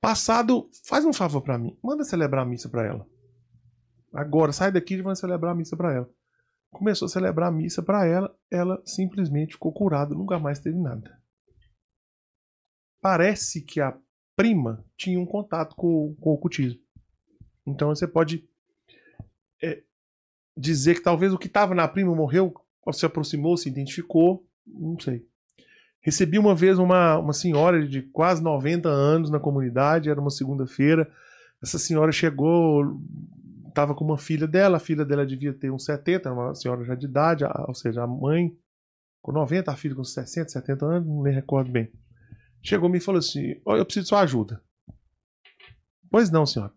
Passado, 0.00 0.70
faz 0.84 1.04
um 1.04 1.12
favor 1.12 1.42
para 1.42 1.58
mim, 1.58 1.78
manda 1.82 2.04
celebrar 2.04 2.44
a 2.44 2.48
missa 2.48 2.68
para 2.70 2.86
ela. 2.86 3.06
Agora, 4.12 4.50
sai 4.50 4.72
daqui 4.72 4.94
e 4.94 5.02
vai 5.02 5.14
celebrar 5.14 5.52
a 5.52 5.54
missa 5.54 5.76
para 5.76 5.92
ela 5.92 6.10
começou 6.70 7.06
a 7.06 7.08
celebrar 7.08 7.48
a 7.48 7.52
missa 7.52 7.82
para 7.82 8.06
ela, 8.06 8.34
ela 8.50 8.80
simplesmente 8.84 9.54
ficou 9.54 9.72
curada, 9.72 10.14
nunca 10.14 10.38
mais 10.38 10.60
teve 10.60 10.78
nada. 10.78 11.20
Parece 13.00 13.62
que 13.62 13.80
a 13.80 13.98
prima 14.36 14.84
tinha 14.96 15.18
um 15.18 15.26
contato 15.26 15.74
com, 15.74 16.14
com 16.20 16.30
o 16.30 16.34
ocultismo. 16.34 16.80
Então 17.70 17.88
você 17.88 18.06
pode 18.06 18.44
é, 19.62 19.82
dizer 20.56 20.94
que 20.94 21.02
talvez 21.02 21.32
o 21.32 21.38
que 21.38 21.46
estava 21.46 21.74
na 21.74 21.86
prima 21.88 22.14
morreu, 22.14 22.54
se 22.92 23.06
aproximou, 23.06 23.56
se 23.56 23.68
identificou, 23.68 24.46
não 24.66 24.98
sei. 24.98 25.26
Recebi 26.00 26.38
uma 26.38 26.54
vez 26.54 26.78
uma, 26.78 27.18
uma 27.18 27.32
senhora 27.32 27.86
de 27.86 28.02
quase 28.02 28.42
90 28.42 28.88
anos 28.88 29.30
na 29.30 29.38
comunidade, 29.38 30.08
era 30.08 30.20
uma 30.20 30.30
segunda-feira. 30.30 31.10
Essa 31.62 31.78
senhora 31.78 32.10
chegou 32.10 33.00
estava 33.68 33.94
com 33.94 34.04
uma 34.04 34.18
filha 34.18 34.46
dela, 34.46 34.76
a 34.76 34.80
filha 34.80 35.04
dela 35.04 35.24
devia 35.24 35.52
ter 35.52 35.70
uns 35.70 35.84
70, 35.84 36.32
uma 36.32 36.54
senhora 36.54 36.84
já 36.84 36.94
de 36.94 37.06
idade, 37.06 37.44
ou 37.66 37.74
seja, 37.74 38.02
a 38.02 38.06
mãe 38.06 38.56
com 39.22 39.32
90, 39.32 39.70
a 39.70 39.76
filha 39.76 39.94
com 39.94 40.04
60, 40.04 40.48
70 40.50 40.86
anos, 40.86 41.08
não 41.08 41.22
me 41.22 41.30
recordo 41.30 41.70
bem. 41.70 41.90
Chegou-me 42.62 42.98
e 42.98 43.00
falou 43.00 43.18
assim: 43.18 43.60
oh, 43.64 43.76
Eu 43.76 43.84
preciso 43.84 44.04
de 44.04 44.08
sua 44.08 44.20
ajuda. 44.20 44.62
Pois 46.10 46.30
não, 46.30 46.44
senhora. 46.44 46.72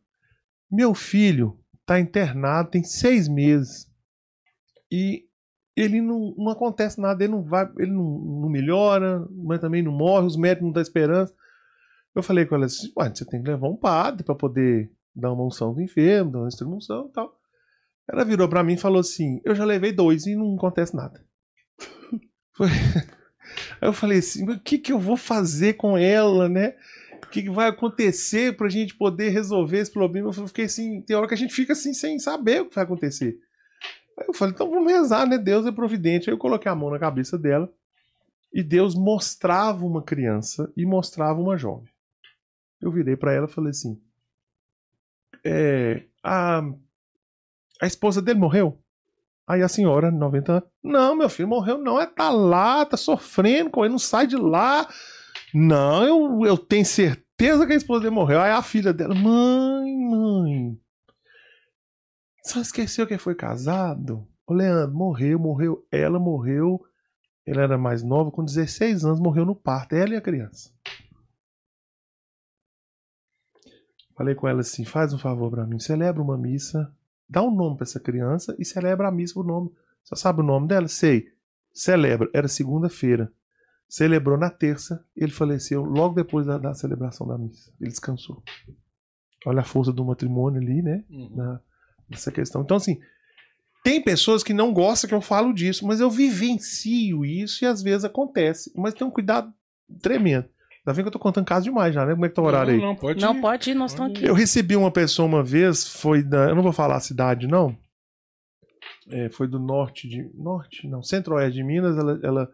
Meu 0.73 0.95
filho 0.95 1.59
está 1.81 1.99
internado 1.99 2.71
tem 2.71 2.83
seis 2.83 3.27
meses 3.27 3.87
e 4.91 5.27
ele 5.75 6.01
não, 6.01 6.33
não 6.35 6.49
acontece 6.49 6.99
nada, 6.99 7.23
ele 7.23 7.33
não 7.33 7.43
vai, 7.43 7.71
ele 7.77 7.91
não, 7.91 8.19
não 8.41 8.49
melhora, 8.49 9.23
mas 9.31 9.61
também 9.61 9.83
não 9.83 9.91
morre, 9.91 10.25
os 10.25 10.35
médicos 10.35 10.65
não 10.65 10.73
dão 10.73 10.81
esperança. 10.81 11.31
Eu 12.15 12.23
falei 12.23 12.47
com 12.47 12.55
ela 12.55 12.65
assim: 12.65 12.91
você 12.95 13.23
tem 13.23 13.43
que 13.43 13.51
levar 13.51 13.67
um 13.67 13.77
padre 13.77 14.23
para 14.23 14.33
poder 14.33 14.91
dar 15.15 15.31
uma 15.31 15.45
unção 15.45 15.75
do 15.75 15.81
enfermo, 15.81 16.31
dar 16.31 16.39
uma 16.39 16.47
extremunção 16.47 17.07
e 17.07 17.11
tal. 17.13 17.39
Ela 18.09 18.25
virou 18.25 18.49
para 18.49 18.63
mim 18.63 18.73
e 18.73 18.77
falou 18.77 18.99
assim: 18.99 19.41
Eu 19.45 19.53
já 19.53 19.65
levei 19.65 19.93
dois 19.93 20.25
e 20.25 20.35
não 20.35 20.55
acontece 20.55 20.95
nada. 20.95 21.23
Foi... 22.57 22.67
Aí 23.79 23.87
eu 23.87 23.93
falei 23.93 24.17
assim: 24.17 24.49
o 24.49 24.59
que, 24.59 24.79
que 24.79 24.91
eu 24.91 24.99
vou 24.99 25.17
fazer 25.17 25.73
com 25.73 25.95
ela, 25.95 26.49
né? 26.49 26.75
O 27.23 27.29
que, 27.29 27.49
vai 27.49 27.69
acontecer 27.69 28.55
pra 28.55 28.69
gente 28.69 28.95
poder 28.95 29.29
resolver 29.29 29.79
esse 29.79 29.91
problema? 29.91 30.29
Eu 30.29 30.47
fiquei 30.47 30.65
assim: 30.65 31.01
tem 31.01 31.15
hora 31.15 31.27
que 31.27 31.33
a 31.33 31.37
gente 31.37 31.53
fica 31.53 31.73
assim 31.73 31.93
sem 31.93 32.19
saber 32.19 32.61
o 32.61 32.69
que 32.69 32.75
vai 32.75 32.83
acontecer. 32.83 33.37
Aí 34.19 34.25
eu 34.27 34.33
falei: 34.33 34.53
então 34.53 34.69
vamos 34.69 34.91
rezar, 34.91 35.27
né? 35.27 35.37
Deus 35.37 35.65
é 35.65 35.71
providente. 35.71 36.29
Aí 36.29 36.33
eu 36.33 36.39
coloquei 36.39 36.71
a 36.71 36.75
mão 36.75 36.89
na 36.89 36.99
cabeça 36.99 37.37
dela 37.37 37.71
e 38.53 38.61
Deus 38.61 38.93
mostrava 38.93 39.85
uma 39.85 40.03
criança 40.03 40.71
e 40.77 40.85
mostrava 40.85 41.41
uma 41.41 41.57
jovem. 41.57 41.91
Eu 42.79 42.91
virei 42.91 43.15
para 43.15 43.33
ela 43.33 43.47
e 43.47 43.51
falei 43.51 43.71
assim: 43.71 43.99
é, 45.43 46.03
a, 46.23 46.61
a 47.81 47.87
esposa 47.87 48.21
dele 48.21 48.39
morreu. 48.39 48.79
Aí 49.45 49.61
a 49.61 49.67
senhora, 49.67 50.09
90 50.09 50.51
anos, 50.53 50.69
não, 50.81 51.15
meu 51.15 51.27
filho 51.29 51.49
morreu, 51.49 51.77
não, 51.77 51.99
é 51.99 52.05
tá 52.05 52.29
lá, 52.29 52.85
tá 52.85 52.95
sofrendo 52.95 53.69
ele, 53.83 53.89
não 53.89 53.99
sai 53.99 54.25
de 54.25 54.37
lá. 54.37 54.87
Não, 55.53 56.03
eu, 56.03 56.45
eu 56.45 56.57
tenho 56.57 56.85
certeza 56.85 57.67
que 57.67 57.73
a 57.73 57.75
esposa 57.75 58.01
dele 58.01 58.15
morreu. 58.15 58.41
Aí 58.41 58.51
a 58.51 58.63
filha 58.63 58.91
dela, 58.91 59.13
mãe, 59.13 59.95
mãe, 59.95 60.79
só 62.43 62.59
esqueceu 62.59 63.07
que 63.07 63.17
foi 63.17 63.35
casado? 63.35 64.27
O 64.45 64.53
Leandro 64.53 64.95
morreu, 64.95 65.39
morreu, 65.39 65.87
ela 65.91 66.19
morreu, 66.19 66.83
ele 67.45 67.59
era 67.59 67.77
mais 67.77 68.03
nova, 68.03 68.31
com 68.31 68.43
16 68.43 69.05
anos, 69.05 69.19
morreu 69.19 69.45
no 69.45 69.55
parto, 69.55 69.93
ela 69.95 70.13
e 70.13 70.17
a 70.17 70.21
criança. 70.21 70.71
Falei 74.15 74.35
com 74.35 74.47
ela 74.47 74.61
assim: 74.61 74.83
faz 74.83 75.13
um 75.13 75.17
favor 75.17 75.49
para 75.49 75.65
mim, 75.65 75.79
celebra 75.79 76.21
uma 76.21 76.37
missa, 76.37 76.93
dá 77.29 77.41
um 77.41 77.55
nome 77.55 77.77
para 77.77 77.85
essa 77.85 77.99
criança 77.99 78.55
e 78.59 78.65
celebra 78.65 79.07
a 79.07 79.11
missa 79.11 79.33
por 79.33 79.45
nome. 79.45 79.71
Você 80.03 80.15
sabe 80.15 80.41
o 80.41 80.43
nome 80.43 80.67
dela? 80.67 80.87
Sei. 80.87 81.31
Celebra. 81.73 82.29
Era 82.33 82.47
segunda-feira. 82.47 83.31
Celebrou 83.87 84.37
na 84.37 84.49
terça, 84.49 85.05
ele 85.15 85.31
faleceu 85.31 85.83
logo 85.83 86.15
depois 86.15 86.45
da, 86.45 86.57
da 86.57 86.73
celebração 86.73 87.27
da 87.27 87.37
missa. 87.37 87.71
Ele 87.79 87.89
descansou. 87.89 88.41
Olha 89.45 89.61
a 89.61 89.65
força 89.65 89.91
do 89.91 90.05
matrimônio 90.05 90.61
ali, 90.61 90.81
né? 90.81 91.03
Uhum. 91.09 91.35
Na, 91.35 91.59
nessa 92.09 92.31
questão. 92.31 92.61
Então, 92.61 92.77
assim, 92.77 92.99
tem 93.83 94.01
pessoas 94.01 94.41
que 94.43 94.53
não 94.53 94.73
gostam 94.73 95.07
que 95.07 95.13
eu 95.15 95.21
falo 95.21 95.53
disso, 95.53 95.85
mas 95.85 95.99
eu 95.99 96.09
vivencio 96.09 97.25
isso 97.25 97.63
e 97.63 97.67
às 97.67 97.81
vezes 97.81 98.05
acontece. 98.05 98.71
Mas 98.75 98.93
tem 98.93 99.05
um 99.05 99.11
cuidado 99.11 99.53
tremendo. 100.01 100.47
Tá 100.85 100.91
vendo 100.91 101.03
que 101.05 101.07
eu 101.09 101.11
tô 101.13 101.19
contando 101.19 101.45
caso 101.45 101.63
demais 101.63 101.93
já, 101.93 102.05
né? 102.05 102.13
Como 102.13 102.25
é 102.25 102.29
que 102.29 102.35
tá 102.35 102.41
o 102.41 102.45
horário 102.45 102.73
aí? 102.73 102.77
Não, 102.79 102.87
não, 102.87 102.95
pode 102.95 103.21
Não 103.21 103.35
ir. 103.37 103.41
pode 103.41 103.71
ir, 103.71 103.73
nós 103.73 103.91
estamos 103.91 104.11
aqui. 104.17 104.25
Eu 104.25 104.33
recebi 104.33 104.75
uma 104.75 104.91
pessoa 104.91 105.25
uma 105.25 105.41
vez, 105.43 105.87
foi 105.87 106.21
da. 106.23 106.49
Eu 106.49 106.55
não 106.55 106.63
vou 106.63 106.73
falar 106.73 106.97
a 106.97 107.01
cidade, 107.01 107.47
não. 107.47 107.77
É, 109.09 109.29
foi 109.29 109.47
do 109.47 109.59
norte 109.59 110.07
de. 110.09 110.29
Norte, 110.33 110.87
não, 110.87 111.01
centro-oeste 111.01 111.53
de 111.55 111.63
Minas. 111.63 111.97
Ela, 111.97 112.19
ela- 112.23 112.51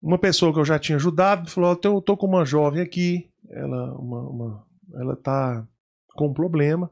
Uma 0.00 0.18
pessoa 0.18 0.52
que 0.52 0.60
eu 0.60 0.64
já 0.64 0.78
tinha 0.78 0.96
ajudado 0.96 1.50
falou: 1.50 1.70
"Ó, 1.72 1.78
Eu 1.88 2.00
tô 2.00 2.16
com 2.16 2.26
uma 2.26 2.44
jovem 2.44 2.80
aqui. 2.82 3.30
Ela, 3.50 3.94
uma, 3.98 4.20
uma- 4.20 4.66
ela 4.94 5.16
tá 5.16 5.66
com 6.14 6.28
um 6.28 6.32
problema 6.34 6.90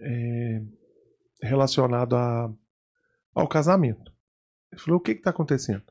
é, 0.00 0.62
relacionado 1.42 2.16
a, 2.16 2.50
ao 3.34 3.48
casamento. 3.48 4.12
Ele 4.72 4.80
falou: 4.80 4.98
O 4.98 5.02
que 5.02 5.14
que 5.14 5.22
tá 5.22 5.30
acontecendo? 5.30 5.82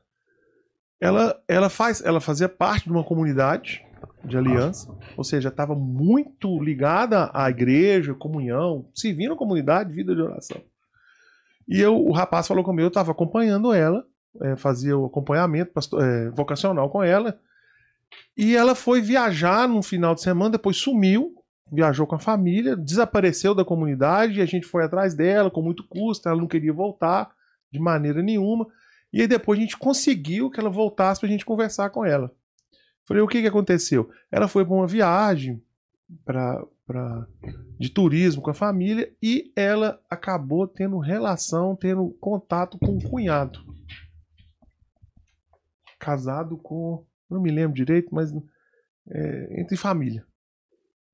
Ela, 1.00 1.42
ela, 1.46 1.68
faz, 1.68 2.00
ela 2.02 2.20
fazia 2.20 2.48
parte 2.48 2.84
de 2.84 2.90
uma 2.92 3.04
comunidade 3.04 3.84
de 4.24 4.38
aliança, 4.38 4.90
ou 5.18 5.24
seja, 5.24 5.48
estava 5.50 5.74
muito 5.74 6.62
ligada 6.62 7.30
à 7.34 7.50
igreja, 7.50 8.14
comunhão, 8.14 8.88
servindo 8.94 9.34
a 9.34 9.36
comunidade, 9.36 9.92
vida 9.92 10.14
de 10.14 10.22
oração. 10.22 10.62
E 11.68 11.78
eu, 11.80 11.94
o 11.96 12.12
rapaz 12.12 12.46
falou 12.46 12.64
comigo, 12.64 12.84
eu 12.84 12.88
estava 12.88 13.12
acompanhando 13.12 13.72
ela, 13.72 14.06
eh, 14.42 14.56
fazia 14.56 14.96
o 14.96 15.06
acompanhamento 15.06 15.72
pasto- 15.72 16.00
eh, 16.00 16.30
vocacional 16.30 16.88
com 16.90 17.02
ela, 17.02 17.38
e 18.36 18.54
ela 18.56 18.74
foi 18.74 19.00
viajar 19.00 19.68
num 19.68 19.82
final 19.82 20.14
de 20.14 20.22
semana, 20.22 20.50
depois 20.52 20.76
sumiu, 20.76 21.34
viajou 21.72 22.06
com 22.06 22.14
a 22.14 22.20
família, 22.20 22.76
desapareceu 22.76 23.54
da 23.54 23.64
comunidade, 23.64 24.38
e 24.38 24.42
a 24.42 24.46
gente 24.46 24.66
foi 24.66 24.84
atrás 24.84 25.14
dela 25.14 25.50
com 25.50 25.62
muito 25.62 25.86
custo, 25.88 26.28
ela 26.28 26.38
não 26.40 26.46
queria 26.46 26.72
voltar 26.72 27.30
de 27.70 27.80
maneira 27.80 28.22
nenhuma, 28.22 28.66
e 29.12 29.20
aí 29.20 29.26
depois 29.26 29.58
a 29.58 29.62
gente 29.62 29.76
conseguiu 29.76 30.50
que 30.50 30.60
ela 30.60 30.70
voltasse 30.70 31.20
para 31.20 31.28
a 31.28 31.32
gente 31.32 31.44
conversar 31.44 31.90
com 31.90 32.04
ela. 32.04 32.30
Falei, 33.06 33.22
o 33.22 33.28
que, 33.28 33.40
que 33.42 33.48
aconteceu? 33.48 34.10
Ela 34.30 34.48
foi 34.48 34.64
para 34.64 34.74
uma 34.74 34.86
viagem 34.86 35.62
pra, 36.24 36.64
pra, 36.86 37.26
de 37.78 37.88
turismo 37.90 38.40
com 38.42 38.50
a 38.50 38.54
família 38.54 39.12
e 39.22 39.52
ela 39.54 40.00
acabou 40.08 40.66
tendo 40.66 40.98
relação, 40.98 41.76
tendo 41.76 42.10
contato 42.20 42.78
com 42.78 42.96
o 42.96 43.02
cunhado. 43.10 43.60
Casado 46.04 46.56
com. 46.58 47.04
Não 47.30 47.40
me 47.40 47.50
lembro 47.50 47.74
direito, 47.74 48.14
mas. 48.14 48.30
é, 49.10 49.60
entre 49.60 49.76
família. 49.76 50.24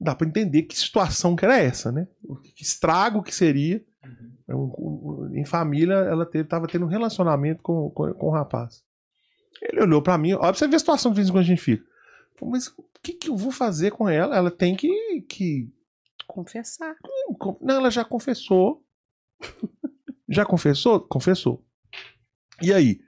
Dá 0.01 0.15
para 0.15 0.27
entender 0.27 0.63
que 0.63 0.77
situação 0.79 1.37
que 1.37 1.45
era 1.45 1.59
essa, 1.59 1.93
né? 1.93 2.09
O 2.25 2.37
Que 2.37 2.63
estrago 2.63 3.23
que 3.23 3.35
seria. 3.35 3.85
É 4.49 4.55
um- 4.55 4.73
um- 4.79 5.31
Em 5.37 5.45
família, 5.45 5.95
ela 5.95 6.29
estava 6.33 6.67
tendo 6.67 6.87
um 6.87 6.89
relacionamento 6.89 7.63
com, 7.63 7.91
com, 7.91 8.13
com 8.15 8.27
o 8.27 8.31
rapaz. 8.31 8.83
Ele 9.63 9.83
olhou 9.83 10.01
pra 10.03 10.17
mim, 10.17 10.33
olha 10.33 10.41
pra 10.41 10.55
você 10.55 10.67
ver 10.67 10.77
a 10.77 10.79
situação 10.79 11.11
que 11.11 11.17
de 11.17 11.21
vez 11.21 11.29
em 11.29 11.33
quando 11.33 11.45
a 11.45 11.47
gente 11.47 11.61
fica. 11.61 11.85
Mas 12.43 12.69
o 12.69 12.83
que, 13.03 13.13
que 13.13 13.29
eu 13.29 13.37
vou 13.37 13.53
fazer 13.53 13.91
com 13.91 14.09
ela? 14.09 14.35
Ela 14.37 14.51
tem 14.51 14.75
que. 14.75 14.89
que... 15.29 15.71
Confessar. 16.27 16.95
Não, 17.61 17.75
ela 17.77 17.91
já 17.91 18.05
confessou. 18.05 18.83
já 20.29 20.45
confessou? 20.47 21.01
Confessou. 21.01 21.63
E 22.63 22.73
aí? 22.73 23.01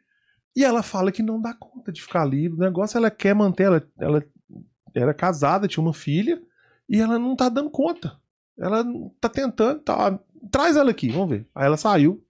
E 0.55 0.65
ela 0.65 0.83
fala 0.83 1.11
que 1.13 1.23
não 1.23 1.41
dá 1.41 1.55
conta 1.55 1.91
de 1.91 2.03
ficar 2.03 2.25
livre. 2.25 2.59
O 2.59 2.63
negócio 2.63 2.99
ela 2.99 3.11
quer 3.11 3.35
manter. 3.35 3.65
Ela, 3.65 3.83
ela 3.99 4.25
era 4.95 5.15
casada, 5.15 5.67
tinha 5.67 5.83
uma 5.83 5.95
filha, 5.95 6.43
e 6.89 7.01
ela 7.01 7.19
não 7.19 7.35
tá 7.35 7.49
dando 7.49 7.71
conta. 7.71 8.17
Ela 8.59 8.85
tá 9.21 9.29
tentando. 9.29 9.81
Tá, 9.81 10.19
traz 10.51 10.77
ela 10.77 10.91
aqui, 10.91 11.11
vamos 11.11 11.31
ver. 11.31 11.47
Aí 11.55 11.65
ela 11.65 11.79
saiu, 11.79 12.23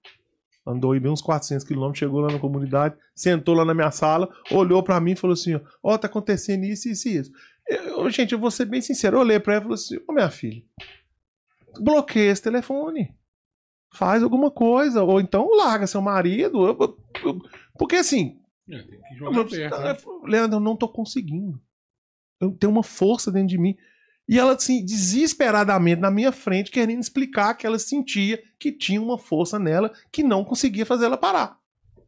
andou 0.65 0.93
aí 0.93 1.01
bem 1.01 1.11
uns 1.11 1.21
400 1.21 1.67
quilômetros, 1.67 1.99
chegou 1.99 2.21
lá 2.21 2.31
na 2.33 2.39
comunidade, 2.39 2.95
sentou 3.15 3.55
lá 3.57 3.65
na 3.65 3.75
minha 3.75 3.91
sala, 3.91 4.29
olhou 4.53 4.81
pra 4.83 5.01
mim 5.01 5.13
e 5.13 5.17
falou 5.17 5.35
assim: 5.35 5.57
Ó, 5.57 5.61
ó, 5.83 5.99
tá 5.99 6.07
acontecendo 6.07 6.65
isso, 6.65 6.89
isso 6.89 7.09
e 7.09 7.17
isso. 7.17 7.33
Eu- 7.69 8.09
gente, 8.11 8.33
eu 8.33 8.39
vou 8.39 8.51
ser 8.53 8.67
bem 8.67 8.81
sincero. 8.81 9.17
Eu 9.17 9.21
olhei 9.23 9.41
pra 9.41 9.55
ela 9.55 9.63
e 9.63 9.65
falei 9.65 9.75
assim: 9.75 9.99
Ô, 10.09 10.13
minha 10.13 10.31
filha, 10.31 10.63
bloqueia 11.81 12.31
esse 12.31 12.43
telefone. 12.43 13.15
Faz 13.95 14.23
alguma 14.23 14.51
coisa. 14.51 15.03
Ou 15.03 15.21
então 15.21 15.49
larga 15.57 15.87
seu 15.87 16.01
marido. 16.01 16.67
Eu- 16.67 16.77
eu- 16.81 16.99
eu- 17.25 17.43
porque 17.79 17.97
assim, 17.97 18.39
É, 18.69 18.83
tem 18.83 19.01
que 19.03 19.15
jogar 19.17 19.31
perto, 19.57 19.79
né? 19.81 19.89
Leandro, 20.25 20.57
eu 20.57 20.61
não 20.61 20.77
tô 20.77 20.89
conseguindo. 20.89 21.61
Eu 22.41 22.51
tenho 22.53 22.73
uma 22.73 22.83
força 22.83 23.31
dentro 23.31 23.49
de 23.49 23.59
mim. 23.59 23.77
E 24.29 24.39
ela, 24.39 24.55
assim, 24.55 24.85
desesperadamente 24.85 26.01
na 26.01 26.11
minha 26.11 26.31
frente, 26.33 26.71
querendo 26.71 27.01
explicar 27.01 27.55
que 27.55 27.67
ela 27.67 27.79
sentia 27.79 28.43
que 28.59 28.71
tinha 28.73 29.01
uma 29.03 29.19
força 29.19 29.59
nela 29.59 29.93
que 30.13 30.23
não 30.23 30.45
conseguia 30.45 30.87
fazer 30.87 31.07
ela 31.07 31.17
parar. 31.19 31.59
Eu 31.97 32.05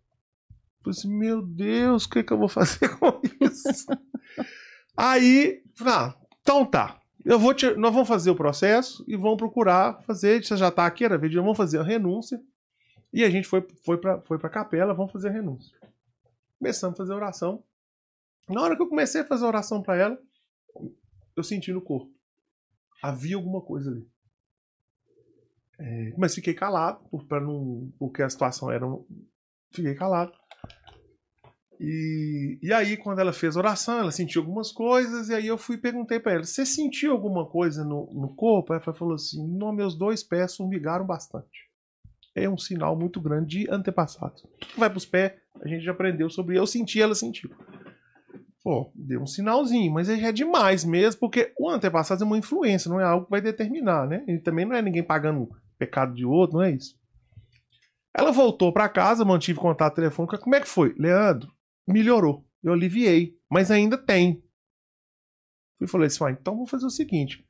falei 0.92 0.98
assim, 0.98 1.08
meu 1.12 1.42
Deus, 1.42 2.04
o 2.04 2.10
que, 2.10 2.22
que 2.22 2.32
eu 2.32 2.38
vou 2.38 2.48
fazer 2.48 2.88
com 2.98 3.20
isso? 3.40 3.86
Aí, 4.96 5.62
ah, 5.84 6.14
então 6.40 6.64
tá. 6.64 7.00
Eu 7.24 7.38
vou 7.38 7.54
te- 7.54 7.74
nós 7.74 7.92
vamos 7.92 8.06
fazer 8.08 8.30
o 8.30 8.36
processo 8.36 9.04
e 9.08 9.16
vamos 9.16 9.38
procurar 9.38 10.00
fazer. 10.06 10.44
Você 10.44 10.56
já 10.56 10.70
tá 10.70 10.86
aqui, 10.86 11.04
era 11.04 11.18
vídeo, 11.18 11.42
vamos 11.42 11.56
fazer 11.56 11.78
a 11.78 11.82
renúncia. 11.82 12.40
E 13.14 13.22
a 13.22 13.30
gente 13.30 13.46
foi, 13.46 13.64
foi, 13.84 13.96
pra, 13.96 14.20
foi 14.22 14.40
pra 14.40 14.50
capela, 14.50 14.92
vamos 14.92 15.12
fazer 15.12 15.28
a 15.28 15.32
renúncia. 15.32 15.78
Começamos 16.58 16.94
a 16.94 16.98
fazer 16.98 17.12
a 17.12 17.16
oração. 17.16 17.62
Na 18.48 18.60
hora 18.60 18.74
que 18.74 18.82
eu 18.82 18.88
comecei 18.88 19.20
a 19.20 19.24
fazer 19.24 19.44
a 19.44 19.48
oração 19.48 19.80
pra 19.80 19.96
ela, 19.96 20.18
eu 21.36 21.44
senti 21.44 21.72
no 21.72 21.80
corpo. 21.80 22.12
Havia 23.00 23.36
alguma 23.36 23.60
coisa 23.60 23.88
ali. 23.88 24.04
É, 25.78 26.12
mas 26.18 26.34
fiquei 26.34 26.54
calado, 26.54 27.08
por, 27.08 27.24
pra 27.24 27.40
não, 27.40 27.92
porque 28.00 28.20
a 28.20 28.28
situação 28.28 28.68
era. 28.68 28.84
Fiquei 29.72 29.94
calado. 29.94 30.32
E, 31.78 32.58
e 32.60 32.72
aí, 32.72 32.96
quando 32.96 33.20
ela 33.20 33.32
fez 33.32 33.56
a 33.56 33.60
oração, 33.60 33.98
ela 33.98 34.10
sentiu 34.10 34.42
algumas 34.42 34.72
coisas, 34.72 35.28
e 35.28 35.34
aí 35.34 35.46
eu 35.46 35.58
fui 35.58 35.78
perguntei 35.78 36.18
pra 36.18 36.32
ela: 36.32 36.44
Você 36.44 36.66
sentiu 36.66 37.12
alguma 37.12 37.48
coisa 37.48 37.84
no, 37.84 38.12
no 38.12 38.34
corpo? 38.34 38.72
Ela 38.72 38.80
falou 38.92 39.14
assim: 39.14 39.46
Não, 39.56 39.72
meus 39.72 39.96
dois 39.96 40.24
pés 40.24 40.56
formigaram 40.56 41.06
bastante. 41.06 41.63
É 42.34 42.48
um 42.48 42.58
sinal 42.58 42.96
muito 42.96 43.20
grande 43.20 43.58
de 43.60 43.70
antepassado. 43.70 44.42
Vai 44.76 44.90
pros 44.90 45.06
pés, 45.06 45.32
a 45.60 45.68
gente 45.68 45.84
já 45.84 45.92
aprendeu 45.92 46.28
sobre. 46.28 46.58
Eu 46.58 46.66
senti, 46.66 47.00
ela 47.00 47.14
sentiu. 47.14 47.50
Pô, 48.62 48.90
deu 48.94 49.20
um 49.20 49.26
sinalzinho, 49.26 49.92
mas 49.92 50.08
já 50.08 50.28
é 50.28 50.32
demais 50.32 50.84
mesmo, 50.84 51.20
porque 51.20 51.52
o 51.58 51.68
antepassado 51.68 52.24
é 52.24 52.26
uma 52.26 52.38
influência, 52.38 52.88
não 52.88 52.98
é 52.98 53.04
algo 53.04 53.26
que 53.26 53.30
vai 53.30 53.40
determinar, 53.40 54.08
né? 54.08 54.24
E 54.26 54.38
também 54.38 54.64
não 54.64 54.74
é 54.74 54.80
ninguém 54.80 55.02
pagando 55.02 55.50
pecado 55.78 56.14
de 56.14 56.24
outro, 56.24 56.56
não 56.56 56.64
é 56.64 56.70
isso. 56.70 56.98
Ela 58.16 58.30
voltou 58.30 58.72
pra 58.72 58.88
casa, 58.88 59.24
mantive 59.24 59.58
contato 59.58 59.96
telefônico. 59.96 60.38
Como 60.38 60.54
é 60.54 60.60
que 60.60 60.68
foi? 60.68 60.94
Leandro, 60.96 61.52
melhorou. 61.86 62.46
Eu 62.62 62.72
aliviei, 62.72 63.36
mas 63.50 63.70
ainda 63.70 63.98
tem. 63.98 64.42
Fui 65.78 65.86
e 65.86 65.90
falei 65.90 66.06
assim, 66.06 66.24
ah, 66.24 66.30
então 66.30 66.56
vou 66.56 66.66
fazer 66.66 66.86
o 66.86 66.90
seguinte. 66.90 67.44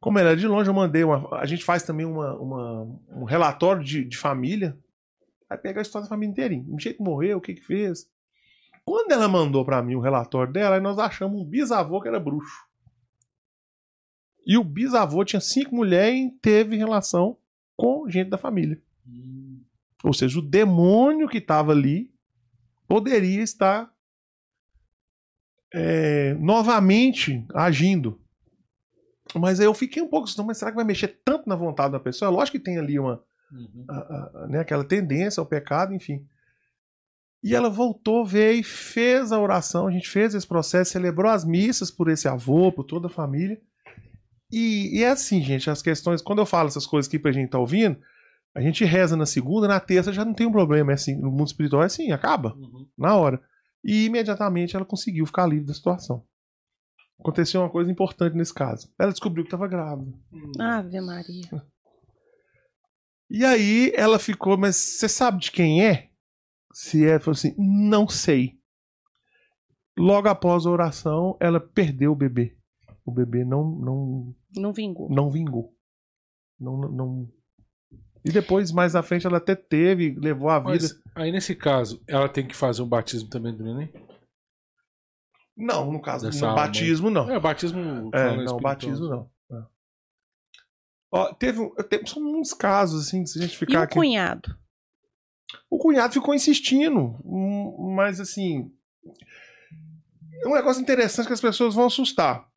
Como 0.00 0.18
ela 0.18 0.30
é 0.30 0.36
de 0.36 0.46
longe, 0.46 0.68
eu 0.70 0.74
mandei 0.74 1.04
uma. 1.04 1.38
A 1.38 1.44
gente 1.46 1.62
faz 1.64 1.82
também 1.82 2.06
uma, 2.06 2.34
uma- 2.36 2.82
um 3.10 3.24
relatório 3.24 3.84
de, 3.84 4.02
de 4.04 4.16
família. 4.16 4.76
Vai 5.48 5.58
pegar 5.58 5.80
a 5.80 5.82
história 5.82 6.04
da 6.04 6.08
família 6.08 6.30
inteirinha. 6.32 6.64
Um 6.68 6.78
jeito 6.78 6.96
que 6.98 7.02
morreu, 7.02 7.38
o 7.38 7.40
que 7.40 7.54
que 7.54 7.60
fez. 7.60 8.08
Quando 8.84 9.12
ela 9.12 9.28
mandou 9.28 9.64
pra 9.64 9.82
mim 9.82 9.94
o 9.96 10.00
relatório 10.00 10.52
dela, 10.52 10.76
aí 10.76 10.80
nós 10.80 10.98
achamos 10.98 11.38
um 11.40 11.44
bisavô 11.44 12.00
que 12.00 12.08
era 12.08 12.18
bruxo. 12.18 12.64
E 14.46 14.56
o 14.56 14.64
bisavô 14.64 15.22
tinha 15.24 15.38
cinco 15.40 15.74
mulheres 15.76 16.18
e 16.18 16.30
teve 16.40 16.76
relação 16.76 17.36
com 17.76 18.08
gente 18.08 18.30
da 18.30 18.38
família. 18.38 18.80
Ou 20.02 20.14
seja, 20.14 20.38
o 20.38 20.42
demônio 20.42 21.28
que 21.28 21.38
estava 21.38 21.72
ali 21.72 22.10
poderia 22.88 23.42
estar 23.42 23.92
é, 25.72 26.34
novamente 26.34 27.44
agindo. 27.54 28.18
Mas 29.38 29.60
aí 29.60 29.66
eu 29.66 29.74
fiquei 29.74 30.02
um 30.02 30.08
pouco 30.08 30.28
assim, 30.28 30.42
mas 30.44 30.58
será 30.58 30.70
que 30.70 30.76
vai 30.76 30.84
mexer 30.84 31.20
tanto 31.24 31.48
na 31.48 31.54
vontade 31.56 31.92
da 31.92 32.00
pessoa? 32.00 32.30
Lógico 32.30 32.58
que 32.58 32.64
tem 32.64 32.78
ali 32.78 32.98
uma, 32.98 33.22
Uhum. 33.52 33.84
a- 33.88 33.94
a- 34.42 34.46
né, 34.48 34.58
aquela 34.60 34.84
tendência 34.84 35.40
ao 35.40 35.46
pecado, 35.46 35.94
enfim. 35.94 36.26
E 37.42 37.54
ela 37.54 37.70
voltou, 37.70 38.24
veio 38.24 38.62
fez 38.62 39.32
a 39.32 39.38
oração, 39.40 39.86
a 39.86 39.90
gente 39.90 40.08
fez 40.10 40.34
esse 40.34 40.46
processo, 40.46 40.90
celebrou 40.92 41.30
as 41.30 41.44
missas 41.44 41.90
por 41.90 42.08
esse 42.10 42.28
avô, 42.28 42.70
por 42.70 42.84
toda 42.84 43.06
a 43.06 43.10
família. 43.10 43.58
E, 44.52 44.98
e 44.98 45.04
é 45.04 45.08
assim, 45.10 45.40
gente, 45.42 45.70
as 45.70 45.80
questões, 45.80 46.20
quando 46.20 46.40
eu 46.40 46.46
falo 46.46 46.68
essas 46.68 46.84
coisas 46.86 47.08
aqui 47.08 47.18
pra 47.18 47.32
gente 47.32 47.50
tá 47.50 47.58
ouvindo, 47.58 47.98
a 48.54 48.60
gente 48.60 48.84
reza 48.84 49.16
na 49.16 49.24
segunda, 49.24 49.68
na 49.68 49.78
terça 49.80 50.12
já 50.12 50.24
não 50.24 50.34
tem 50.34 50.46
um 50.46 50.52
problema, 50.52 50.90
é 50.90 50.94
assim, 50.94 51.14
no 51.16 51.30
mundo 51.30 51.46
espiritual 51.46 51.82
é 51.82 51.86
assim, 51.86 52.10
acaba, 52.10 52.52
Uhum. 52.54 52.86
na 52.98 53.14
hora. 53.16 53.40
E 53.82 54.04
imediatamente 54.06 54.76
ela 54.76 54.84
conseguiu 54.84 55.24
ficar 55.24 55.46
livre 55.46 55.64
da 55.66 55.72
situação. 55.72 56.22
Aconteceu 57.20 57.60
uma 57.60 57.70
coisa 57.70 57.90
importante 57.90 58.34
nesse 58.36 58.52
caso. 58.52 58.90
Ela 58.98 59.10
descobriu 59.12 59.44
que 59.44 59.48
estava 59.48 59.68
grávida. 59.68 60.12
Ave 60.58 61.00
Maria. 61.00 61.64
E 63.30 63.44
aí 63.44 63.92
ela 63.94 64.18
ficou, 64.18 64.56
mas 64.56 64.76
você 64.76 65.08
sabe 65.08 65.38
de 65.38 65.52
quem 65.52 65.86
é? 65.86 66.08
se 66.72 67.04
é, 67.04 67.18
falou 67.18 67.32
assim, 67.32 67.52
não 67.58 68.08
sei. 68.08 68.58
Logo 69.98 70.28
após 70.28 70.64
a 70.66 70.70
oração, 70.70 71.36
ela 71.40 71.58
perdeu 71.60 72.12
o 72.12 72.16
bebê. 72.16 72.56
O 73.04 73.10
bebê 73.10 73.44
não 73.44 73.64
não 73.70 74.34
Não 74.56 74.72
vingou. 74.72 75.10
não 75.10 75.30
vingou. 75.30 75.74
Não, 76.58 76.78
não, 76.78 76.88
não- 76.92 77.28
E 78.24 78.30
depois, 78.30 78.70
mais 78.70 78.94
à 78.94 79.02
frente, 79.02 79.26
ela 79.26 79.38
até 79.38 79.54
teve, 79.56 80.14
levou 80.18 80.48
a 80.48 80.58
vida. 80.60 80.70
Mas 80.70 80.94
aí 81.14 81.32
nesse 81.32 81.54
caso, 81.56 82.00
ela 82.06 82.28
tem 82.28 82.46
que 82.46 82.54
fazer 82.54 82.82
um 82.82 82.88
batismo 82.88 83.28
também 83.28 83.54
do 83.54 83.64
neném? 83.64 83.90
Não, 85.60 85.92
no 85.92 86.00
caso 86.00 86.26
Dessa 86.26 86.40
do 86.40 86.46
alma 86.46 86.62
aí. 86.62 86.66
batismo, 86.68 87.10
não. 87.10 87.30
É, 87.30 87.38
batismo. 87.38 87.80
É, 88.12 88.24
não, 88.24 88.30
espiritual. 88.30 88.60
batismo 88.60 89.08
não. 89.08 89.30
É. 89.52 89.62
Ó, 91.12 91.34
teve, 91.34 91.68
teve 91.88 92.06
são 92.08 92.22
uns 92.22 92.52
casos, 92.54 93.06
assim, 93.08 93.26
se 93.26 93.38
a 93.38 93.42
gente 93.42 93.54
E 93.54 93.58
ficar 93.58 93.80
o 93.80 93.82
aqui. 93.82 93.94
cunhado? 93.94 94.56
O 95.68 95.78
cunhado 95.78 96.12
ficou 96.14 96.34
insistindo, 96.34 97.18
hum, 97.24 97.92
mas 97.94 98.20
assim. 98.20 98.72
É 100.42 100.48
um 100.48 100.54
negócio 100.54 100.80
interessante 100.80 101.26
que 101.26 101.32
as 101.32 101.40
pessoas 101.40 101.74
vão 101.74 101.86
assustar. 101.86 102.48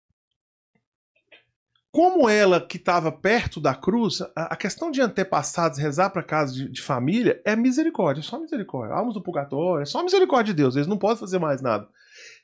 Como 1.91 2.27
ela 2.27 2.59
que 2.65 2.77
estava 2.77 3.11
perto 3.11 3.59
da 3.61 3.75
cruz, 3.75 4.21
a 4.35 4.53
a 4.53 4.55
questão 4.55 4.89
de 4.89 4.99
antepassados 5.01 5.77
rezar 5.77 6.09
para 6.09 6.23
casa 6.23 6.51
de, 6.53 6.67
de 6.69 6.81
família 6.81 7.39
é 7.45 7.55
misericórdia, 7.55 8.21
é 8.21 8.23
só 8.23 8.39
misericórdia. 8.39 8.95
Almas 8.95 9.13
do 9.13 9.21
purgatório, 9.21 9.83
é 9.83 9.85
só 9.85 10.01
misericórdia 10.03 10.53
de 10.53 10.57
Deus, 10.61 10.75
eles 10.75 10.87
não 10.87 10.97
podem 10.97 11.17
fazer 11.17 11.37
mais 11.39 11.61
nada. 11.61 11.87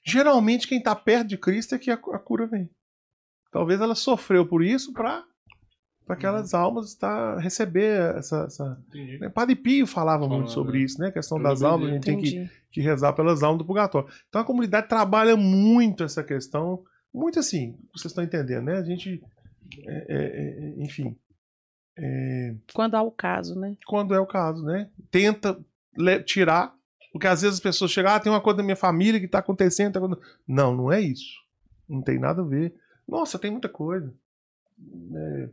Geralmente 0.04 0.68
quem 0.68 0.78
está 0.78 0.96
perto 0.96 1.28
de 1.28 1.38
Cristo 1.38 1.76
é 1.76 1.80
que 1.80 1.92
a, 1.92 1.96
a 1.96 2.20
cura 2.20 2.48
vem. 2.48 2.70
Talvez 3.52 3.82
ela 3.82 3.96
sofreu 3.96 4.46
por 4.46 4.64
isso 4.64 4.94
para 4.94 5.26
aquelas 6.08 6.54
almas 6.54 6.96
tá, 6.96 7.38
receber 7.40 8.16
essa, 8.18 8.46
essa, 8.46 8.84
Entendi. 8.88 9.20
né, 9.20 9.30
Padre 9.30 9.56
Pio 9.56 9.86
falava 9.86 10.24
Falava, 10.24 10.36
muito 10.40 10.52
sobre 10.52 10.80
né? 10.80 10.86
isso, 10.86 11.00
né? 11.00 11.08
A 11.08 11.12
questão 11.12 11.38
Eu 11.38 11.44
das 11.44 11.62
almas, 11.62 11.90
a 11.90 11.94
gente 11.94 12.04
tem 12.04 12.20
que, 12.20 12.30
Entendi. 12.30 12.52
que 12.72 12.82
rezar 12.82 13.14
pelas 13.14 13.44
almas 13.44 13.60
do 13.60 13.66
purgatório. 13.66 14.10
Então 14.28 14.42
a 14.42 14.46
comunidade 14.46 14.88
trabalha 14.88 15.36
muito 15.36 16.04
essa 16.04 16.24
questão, 16.24 16.84
muito 17.14 17.40
assim, 17.40 17.78
vocês 17.94 18.12
estão 18.12 18.24
entendendo, 18.24 18.66
né? 18.66 18.78
A 18.78 18.84
gente, 18.84 19.22
é, 19.86 20.06
é, 20.08 20.80
é, 20.80 20.84
enfim, 20.84 21.16
é, 22.02 22.56
Quando 22.74 22.96
há 22.96 23.02
o 23.02 23.12
caso, 23.12 23.60
né? 23.60 23.76
quando 23.86 24.14
é 24.16 24.20
o 24.20 24.26
caso, 24.26 24.64
né? 24.64 24.90
Tenta 25.12 25.60
tirar, 26.26 26.74
porque 27.12 27.28
às 27.28 27.42
vezes 27.42 27.56
as 27.58 27.64
pessoas 27.64 27.92
chegam, 27.92 28.12
ah, 28.12 28.20
tem 28.20 28.32
uma 28.32 28.42
coisa 28.42 28.58
da 28.58 28.64
minha 28.64 28.76
família 28.76 29.20
que 29.20 29.26
está 29.26 29.40
acontecendo. 29.40 29.94
tá 29.94 30.00
acontecendo." 30.00 30.26
Não, 30.48 30.76
não 30.76 30.92
é 30.92 31.02
isso. 31.02 31.34
Não 31.88 32.02
tem 32.02 32.20
nada 32.20 32.42
a 32.42 32.46
ver. 32.46 32.74
Nossa, 33.08 33.40
tem 33.40 33.50
muita 33.52 33.68
coisa. 33.70 34.14
É, 35.16 35.50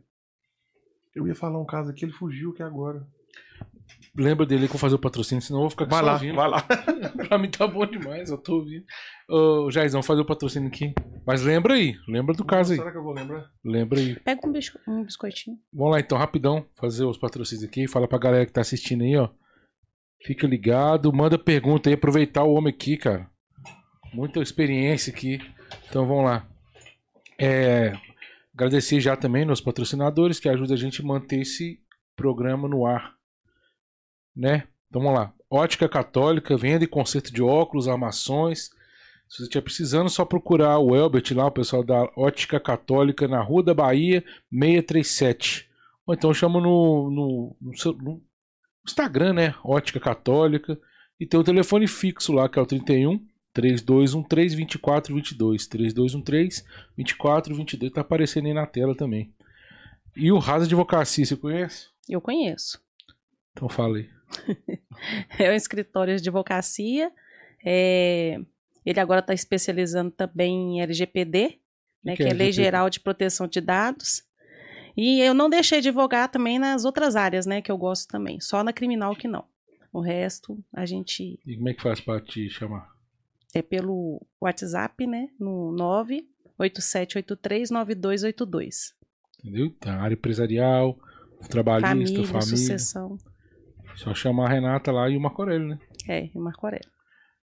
eu 1.15 1.27
ia 1.27 1.35
falar 1.35 1.59
um 1.59 1.65
caso 1.65 1.89
aqui, 1.89 2.05
ele 2.05 2.11
fugiu 2.13 2.51
aqui 2.51 2.61
agora. 2.63 3.05
Lembra 4.15 4.45
dele 4.45 4.61
que 4.61 4.71
eu 4.71 4.73
vou 4.73 4.79
fazer 4.79 4.95
o 4.95 4.99
patrocínio, 4.99 5.41
senão 5.41 5.59
eu 5.59 5.63
vou 5.63 5.69
ficar 5.69 5.85
aqui 5.85 5.93
Vai 5.93 6.01
lá, 6.03 6.13
sozinho. 6.13 6.35
vai 6.35 6.49
lá. 6.49 6.61
pra 7.27 7.37
mim 7.37 7.49
tá 7.49 7.67
bom 7.67 7.85
demais, 7.85 8.29
eu 8.29 8.37
tô 8.37 8.55
ouvindo. 8.57 8.83
Ô, 9.29 9.69
Jairzão, 9.71 10.01
fazer 10.03 10.21
o 10.21 10.25
patrocínio 10.25 10.67
aqui. 10.67 10.93
Mas 11.25 11.43
lembra 11.43 11.73
aí, 11.75 11.95
lembra 12.07 12.33
do 12.35 12.43
caso 12.43 12.73
aí. 12.73 12.77
Será 12.79 12.91
que 12.91 12.97
eu 12.97 13.03
vou 13.03 13.13
lembrar? 13.13 13.49
Lembra 13.63 13.99
aí. 13.99 14.15
Pega 14.19 14.47
um, 14.47 14.51
bisco- 14.51 14.79
um 14.87 15.03
biscoitinho. 15.03 15.57
Vamos 15.71 15.91
lá 15.93 15.99
então, 15.99 16.17
rapidão, 16.17 16.65
fazer 16.75 17.05
os 17.05 17.17
patrocínios 17.17 17.63
aqui. 17.67 17.87
Fala 17.87 18.07
pra 18.07 18.17
galera 18.17 18.45
que 18.45 18.51
tá 18.53 18.61
assistindo 18.61 19.03
aí, 19.03 19.15
ó. 19.15 19.29
Fica 20.23 20.47
ligado, 20.47 21.13
manda 21.13 21.37
pergunta 21.37 21.89
aí, 21.89 21.93
aproveitar 21.93 22.43
o 22.43 22.53
homem 22.53 22.73
aqui, 22.73 22.97
cara. 22.97 23.29
Muita 24.13 24.41
experiência 24.41 25.13
aqui. 25.13 25.39
Então 25.89 26.07
vamos 26.07 26.25
lá. 26.25 26.47
É, 27.39 27.93
agradecer 28.53 28.99
já 28.99 29.15
também 29.15 29.45
nos 29.45 29.61
patrocinadores 29.61 30.39
que 30.39 30.49
ajudam 30.49 30.73
a 30.73 30.79
gente 30.79 31.01
a 31.01 31.05
manter 31.05 31.41
esse 31.41 31.79
programa 32.15 32.67
no 32.67 32.85
ar. 32.85 33.13
Né? 34.35 34.67
Então 34.89 35.01
vamos 35.01 35.17
lá. 35.17 35.33
Ótica 35.49 35.87
Católica, 35.87 36.57
venda 36.57 36.83
e 36.83 36.87
conserto 36.87 37.31
de 37.31 37.41
óculos, 37.41 37.87
armações. 37.87 38.69
Se 39.29 39.37
você 39.37 39.43
estiver 39.43 39.61
precisando, 39.61 40.09
só 40.09 40.25
procurar 40.25 40.79
o 40.79 40.95
Elbert 40.95 41.25
lá, 41.33 41.47
o 41.47 41.51
pessoal 41.51 41.83
da 41.83 42.09
Ótica 42.15 42.59
Católica, 42.59 43.27
na 43.27 43.41
Rua 43.41 43.63
da 43.63 43.73
Bahia, 43.73 44.23
637. 44.51 45.69
Ou 46.05 46.13
então 46.13 46.33
chama 46.33 46.61
no, 46.61 47.09
no, 47.09 47.55
no 47.61 47.93
no 48.01 48.21
Instagram, 48.89 49.33
né? 49.33 49.55
Ótica 49.63 49.99
Católica. 49.99 50.79
E 51.19 51.25
tem 51.25 51.39
o 51.39 51.43
telefone 51.43 51.87
fixo 51.87 52.31
lá, 52.31 52.47
que 52.47 52.59
é 52.59 52.61
o 52.61 52.65
31 52.65 53.19
3213 53.53 54.55
2422. 54.55 55.67
3213 55.67 56.63
2422. 56.95 57.91
Tá 57.91 58.01
aparecendo 58.01 58.45
aí 58.45 58.53
na 58.53 58.67
tela 58.67 58.95
também. 58.95 59.33
E 60.15 60.31
o 60.31 60.37
Rasa 60.37 60.65
Advocacia, 60.65 61.25
você 61.25 61.35
conhece? 61.35 61.87
Eu 62.07 62.21
conheço. 62.21 62.81
Então 63.51 63.67
fala 63.67 63.97
aí. 63.97 64.09
É 65.37 65.51
um 65.51 65.53
escritório 65.53 66.15
de 66.15 66.21
advocacia. 66.21 67.11
é, 67.63 68.39
Ele 68.83 68.99
agora 68.99 69.19
está 69.19 69.31
especializando 69.33 70.09
também 70.09 70.77
em 70.77 70.81
LGPD, 70.81 71.59
né, 72.03 72.15
que 72.15 72.23
que, 72.23 72.23
é 72.23 72.31
é 72.31 72.33
Lei 72.33 72.47
LGPD? 72.47 72.51
Geral 72.51 72.89
de 72.89 72.99
Proteção 72.99 73.47
de 73.47 73.61
Dados. 73.61 74.23
E 74.97 75.21
eu 75.21 75.33
não 75.33 75.49
deixei 75.49 75.79
de 75.79 75.89
advogar 75.89 76.29
também 76.29 76.57
nas 76.57 76.83
outras 76.83 77.15
áreas, 77.15 77.45
né, 77.45 77.61
que 77.61 77.71
eu 77.71 77.77
gosto 77.77 78.09
também. 78.09 78.39
Só 78.41 78.63
na 78.63 78.73
criminal 78.73 79.15
que 79.15 79.27
não. 79.27 79.45
O 79.93 80.01
resto 80.01 80.57
a 80.73 80.85
gente 80.85 81.39
E 81.45 81.55
como 81.55 81.69
é 81.69 81.73
que 81.73 81.81
faz 81.83 82.01
pra 82.01 82.19
te 82.19 82.49
chamar? 82.49 82.89
é 83.53 83.61
pelo 83.61 84.21
WhatsApp, 84.41 85.07
né, 85.07 85.29
no 85.39 85.71
987839282. 86.59 88.93
Entendeu? 89.39 89.71
Tá, 89.79 89.95
área 90.01 90.13
empresarial, 90.15 90.97
trabalhista, 91.49 91.89
Família, 91.89 92.23
família. 92.25 92.41
sucessão. 92.57 93.17
Só 93.95 94.13
chamar 94.13 94.45
a 94.47 94.53
Renata 94.53 94.91
lá 94.91 95.09
e 95.09 95.17
o 95.17 95.21
Marco 95.21 95.41
Aurélio, 95.41 95.67
né? 95.69 95.79
É, 96.07 96.29
e 96.33 96.37
Marco 96.37 96.65
Aurélio. 96.65 96.89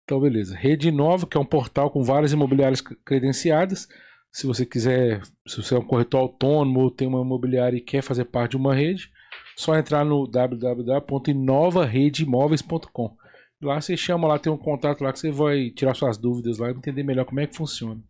Então, 0.04 0.20
beleza. 0.20 0.54
Rede 0.54 0.90
Nova, 0.90 1.26
que 1.26 1.36
é 1.36 1.40
um 1.40 1.44
portal 1.46 1.90
com 1.90 2.02
várias 2.02 2.32
imobiliárias 2.32 2.82
credenciadas. 2.82 3.88
Se 4.34 4.46
você 4.48 4.66
quiser, 4.66 5.22
se 5.46 5.62
você 5.62 5.76
é 5.76 5.78
um 5.78 5.84
corretor 5.84 6.18
autônomo 6.18 6.80
ou 6.80 6.90
tem 6.90 7.06
uma 7.06 7.20
imobiliária 7.20 7.76
e 7.76 7.80
quer 7.80 8.02
fazer 8.02 8.24
parte 8.24 8.50
de 8.50 8.56
uma 8.56 8.74
rede, 8.74 9.08
só 9.56 9.78
entrar 9.78 10.04
no 10.04 10.26
www.inovaredeimóveis.com. 10.26 13.16
Lá 13.62 13.80
você 13.80 13.96
chama 13.96 14.26
lá, 14.26 14.36
tem 14.36 14.52
um 14.52 14.58
contato 14.58 15.04
lá 15.04 15.12
que 15.12 15.20
você 15.20 15.30
vai 15.30 15.70
tirar 15.70 15.94
suas 15.94 16.18
dúvidas 16.18 16.58
lá 16.58 16.68
e 16.68 16.72
entender 16.72 17.04
melhor 17.04 17.24
como 17.24 17.38
é 17.38 17.46
que 17.46 17.54
funciona. 17.54 18.02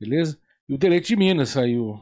Beleza? 0.00 0.36
E 0.68 0.74
o 0.74 0.78
Deleite 0.78 1.06
de 1.06 1.16
Minas 1.16 1.54
o... 1.54 2.00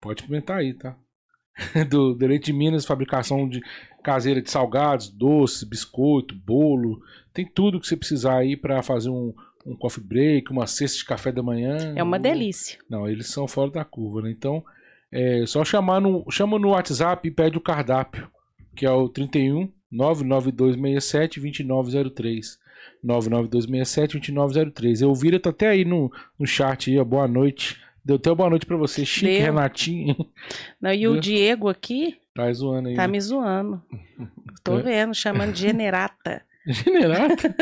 pode 0.00 0.22
experimentar 0.22 0.60
aí, 0.60 0.72
tá? 0.72 0.96
Do 1.90 2.14
Deleite 2.14 2.46
de 2.46 2.54
Minas, 2.54 2.86
fabricação 2.86 3.46
de 3.46 3.60
caseira 4.02 4.40
de 4.40 4.50
salgados, 4.50 5.10
doces, 5.10 5.62
biscoito, 5.62 6.34
bolo, 6.34 7.02
tem 7.34 7.44
tudo 7.44 7.78
que 7.78 7.86
você 7.86 7.98
precisar 7.98 8.38
aí 8.38 8.56
para 8.56 8.82
fazer 8.82 9.10
um, 9.10 9.34
um 9.66 9.76
coffee 9.76 10.02
break, 10.02 10.50
uma 10.50 10.66
cesta 10.66 10.98
de 10.98 11.04
café 11.04 11.30
da 11.32 11.42
manhã. 11.42 11.94
É 11.96 12.02
uma 12.02 12.16
Ou- 12.16 12.22
delícia. 12.22 12.78
Não, 12.88 13.08
eles 13.08 13.28
são 13.28 13.46
fora 13.48 13.70
da 13.70 13.84
curva, 13.84 14.22
né? 14.22 14.30
Então, 14.30 14.64
é 15.12 15.44
só 15.46 15.64
chamar 15.64 16.00
no, 16.00 16.24
chama 16.30 16.58
no 16.58 16.70
WhatsApp 16.70 17.26
e 17.26 17.30
pede 17.30 17.58
o 17.58 17.60
cardápio, 17.60 18.28
que 18.74 18.86
é 18.86 18.90
o 18.90 19.08
31 19.08 19.70
99267 19.90 21.40
2903. 21.40 22.58
99267 23.02 24.12
2903. 24.18 25.02
Eu 25.02 25.14
vira 25.14 25.38
tá 25.40 25.50
até 25.50 25.68
aí 25.68 25.84
no, 25.84 26.10
no 26.38 26.46
chat 26.46 26.90
aí, 26.90 26.98
ó. 26.98 27.04
Boa 27.04 27.26
noite. 27.28 27.80
Deu 28.04 28.16
até 28.16 28.34
boa 28.34 28.48
noite 28.48 28.64
pra 28.66 28.76
você, 28.76 29.04
Chique 29.04 29.26
Deu. 29.32 29.42
Renatinho. 29.42 30.16
Não, 30.80 30.92
e 30.92 31.06
o 31.06 31.12
Viu? 31.12 31.20
Diego 31.20 31.68
aqui 31.68 32.16
tá 32.34 32.50
zoando 32.52 32.88
aí. 32.88 32.94
tá 32.94 33.02
né? 33.02 33.08
me 33.08 33.20
zoando. 33.20 33.82
Tô 34.64 34.78
É. 34.78 34.82
vendo, 34.82 35.14
chamando 35.14 35.52
de 35.52 35.60
generata. 35.60 36.42
Generata? 36.66 37.54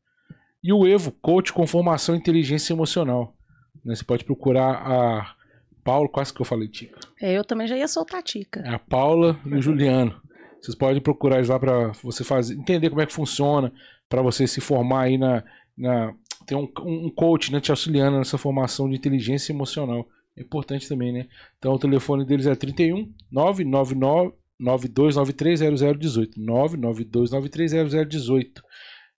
E 0.63 0.71
o 0.71 0.87
Evo, 0.87 1.11
coach 1.11 1.51
com 1.51 1.67
formação 1.67 2.15
em 2.15 2.19
inteligência 2.19 2.71
emocional. 2.71 3.35
Né? 3.83 3.95
Você 3.95 4.05
pode 4.05 4.23
procurar 4.23 4.75
a 4.75 5.35
Paula, 5.83 6.09
quase 6.09 6.33
que 6.33 6.41
eu 6.41 6.45
falei 6.45 6.67
Tica. 6.67 6.99
É, 7.21 7.37
eu 7.37 7.43
também 7.43 7.67
já 7.67 7.77
ia 7.77 7.87
soltar 7.87 8.19
a 8.19 8.23
Tica. 8.23 8.61
É 8.61 8.73
a 8.73 8.79
Paula 8.79 9.39
e 9.45 9.55
o 9.55 9.61
Juliano. 9.61 10.19
Vocês 10.61 10.75
podem 10.75 11.01
procurar 11.01 11.37
eles 11.37 11.49
lá 11.49 11.59
para 11.59 11.91
você 12.03 12.23
fazer, 12.23 12.55
entender 12.55 12.89
como 12.89 13.01
é 13.01 13.05
que 13.05 13.13
funciona, 13.13 13.73
para 14.07 14.21
você 14.21 14.47
se 14.47 14.61
formar 14.61 15.03
aí 15.03 15.17
na. 15.17 15.43
na 15.77 16.13
tem 16.45 16.57
um, 16.57 16.69
um 16.85 17.09
coach 17.09 17.51
né, 17.51 17.59
te 17.59 17.71
auxiliando 17.71 18.17
nessa 18.17 18.37
formação 18.37 18.89
de 18.89 18.95
inteligência 18.95 19.53
emocional. 19.53 20.07
É 20.37 20.41
importante 20.41 20.87
também, 20.87 21.13
né? 21.13 21.27
Então 21.57 21.73
o 21.73 21.79
telefone 21.79 22.25
deles 22.25 22.45
é 22.45 22.55
31 22.55 23.11
999 23.31 24.33
92930018 24.61 26.37
992930018 26.37 28.61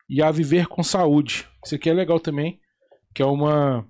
e 0.09 0.21
a 0.21 0.31
Viver 0.31 0.67
com 0.67 0.83
Saúde. 0.83 1.47
Isso 1.65 1.75
aqui 1.75 1.89
é 1.89 1.93
legal 1.93 2.19
também, 2.19 2.59
que 3.13 3.21
é 3.21 3.25
uma 3.25 3.87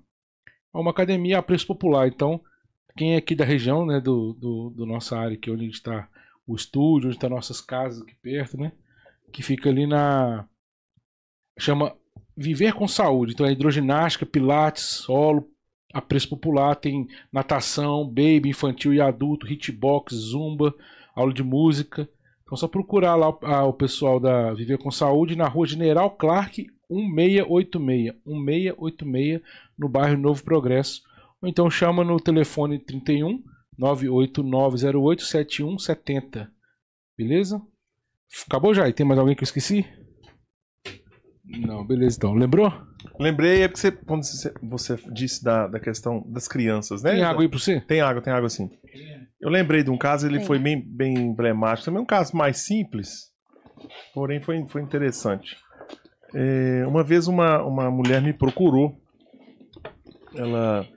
é 0.74 0.78
uma 0.78 0.91
academia 0.91 1.38
a 1.38 1.44
preço 1.44 1.68
popular. 1.68 2.08
Então, 2.08 2.41
quem 2.95 3.14
é 3.14 3.18
aqui 3.18 3.36
da 3.36 3.45
região, 3.45 3.86
né, 3.86 3.99
do, 3.99 4.34
do, 4.34 4.70
do 4.70 4.86
nossa 4.86 5.18
área, 5.18 5.38
que 5.38 5.49
é 5.49 5.53
onde 5.53 5.68
está 5.68 6.07
o 6.45 6.56
estúdio, 6.56 7.07
onde 7.07 7.15
estão 7.15 7.30
tá 7.30 7.36
nossas 7.36 7.61
casas 7.61 8.02
aqui 8.02 8.15
perto, 8.22 8.57
né, 8.57 8.72
que 9.32 9.41
fica 9.41 9.70
ali 9.70 9.88
na 9.88 10.45
chama 11.57 11.95
Viver 12.36 12.74
com 12.74 12.88
Saúde. 12.88 13.34
Então 13.34 13.45
é 13.45 13.52
hidroginástica, 13.52 14.26
pilates, 14.26 14.84
solo, 14.84 15.48
a 15.94 16.02
preço 16.02 16.30
popular, 16.30 16.76
tem 16.76 17.07
natação, 17.32 18.06
baby, 18.07 18.49
infantil 18.49 18.94
e 18.94 18.99
adulto, 18.99 19.48
hitbox, 19.48 20.15
zumba, 20.15 20.74
aula 21.15 21.32
de 21.34 21.44
música. 21.44 22.10
Então 22.44 22.57
só 22.57 22.68
procurar 22.68 23.15
lá 23.15 23.30
o 23.65 23.74
pessoal 23.74 24.20
da 24.20 24.53
Viver 24.53 24.80
com 24.80 24.90
Saúde 24.90 25.36
na 25.36 25.48
rua 25.48 25.68
General 25.68 26.10
Clark 26.10 26.68
1686, 26.90 28.15
1686 28.26 29.41
no 29.78 29.88
bairro 29.88 30.18
Novo 30.18 30.44
Progresso. 30.44 31.03
Ou 31.44 31.49
então 31.49 31.70
chama 31.70 32.06
no 32.06 32.18
telefone 32.22 32.80
31 32.80 33.44
98908 33.78 35.24
7170. 35.24 36.49
Beleza? 37.18 37.61
Acabou 38.48 38.74
já? 38.74 38.88
E 38.88 38.94
tem 38.94 39.06
mais 39.06 39.20
alguém 39.20 39.36
que 39.36 39.44
eu 39.44 39.45
esqueci? 39.45 39.86
Não, 41.44 41.86
beleza 41.86 42.15
então. 42.15 42.34
Lembrou? 42.34 42.72
Lembrei, 43.20 43.61
é 43.61 43.68
porque 43.68 43.82
você, 43.82 43.91
quando 43.91 44.24
você 44.61 44.98
disse 45.11 45.44
da, 45.44 45.68
da 45.68 45.82
questão 45.82 46.24
das 46.26 46.48
crianças, 46.48 47.03
né? 47.03 47.11
Tem 47.11 47.24
água 47.24 47.44
aí 47.44 47.49
pra 47.49 47.60
você? 47.60 47.82
Tem 47.82 47.99
água, 47.99 48.22
tem 48.22 48.32
água 48.32 48.49
sim. 48.49 48.70
Eu 49.41 49.49
lembrei 49.49 49.84
de 49.84 49.91
um 49.91 49.98
caso, 49.98 50.26
ele 50.26 50.40
foi 50.40 50.57
bem, 50.57 50.82
bem 50.82 51.14
emblemático. 51.15 51.84
Também 51.84 52.02
um 52.02 52.06
caso 52.06 52.38
mais 52.38 52.60
simples, 52.60 53.34
porém 54.14 54.40
foi, 54.40 54.65
foi 54.70 54.82
interessante. 54.82 55.57
É, 56.34 56.88
uma 56.88 57.03
vez 57.03 57.28
uma, 57.28 57.61
uma 57.61 57.91
mulher 57.91 58.22
me 58.22 58.32
procurou. 58.32 58.98
Ela. 60.34 60.88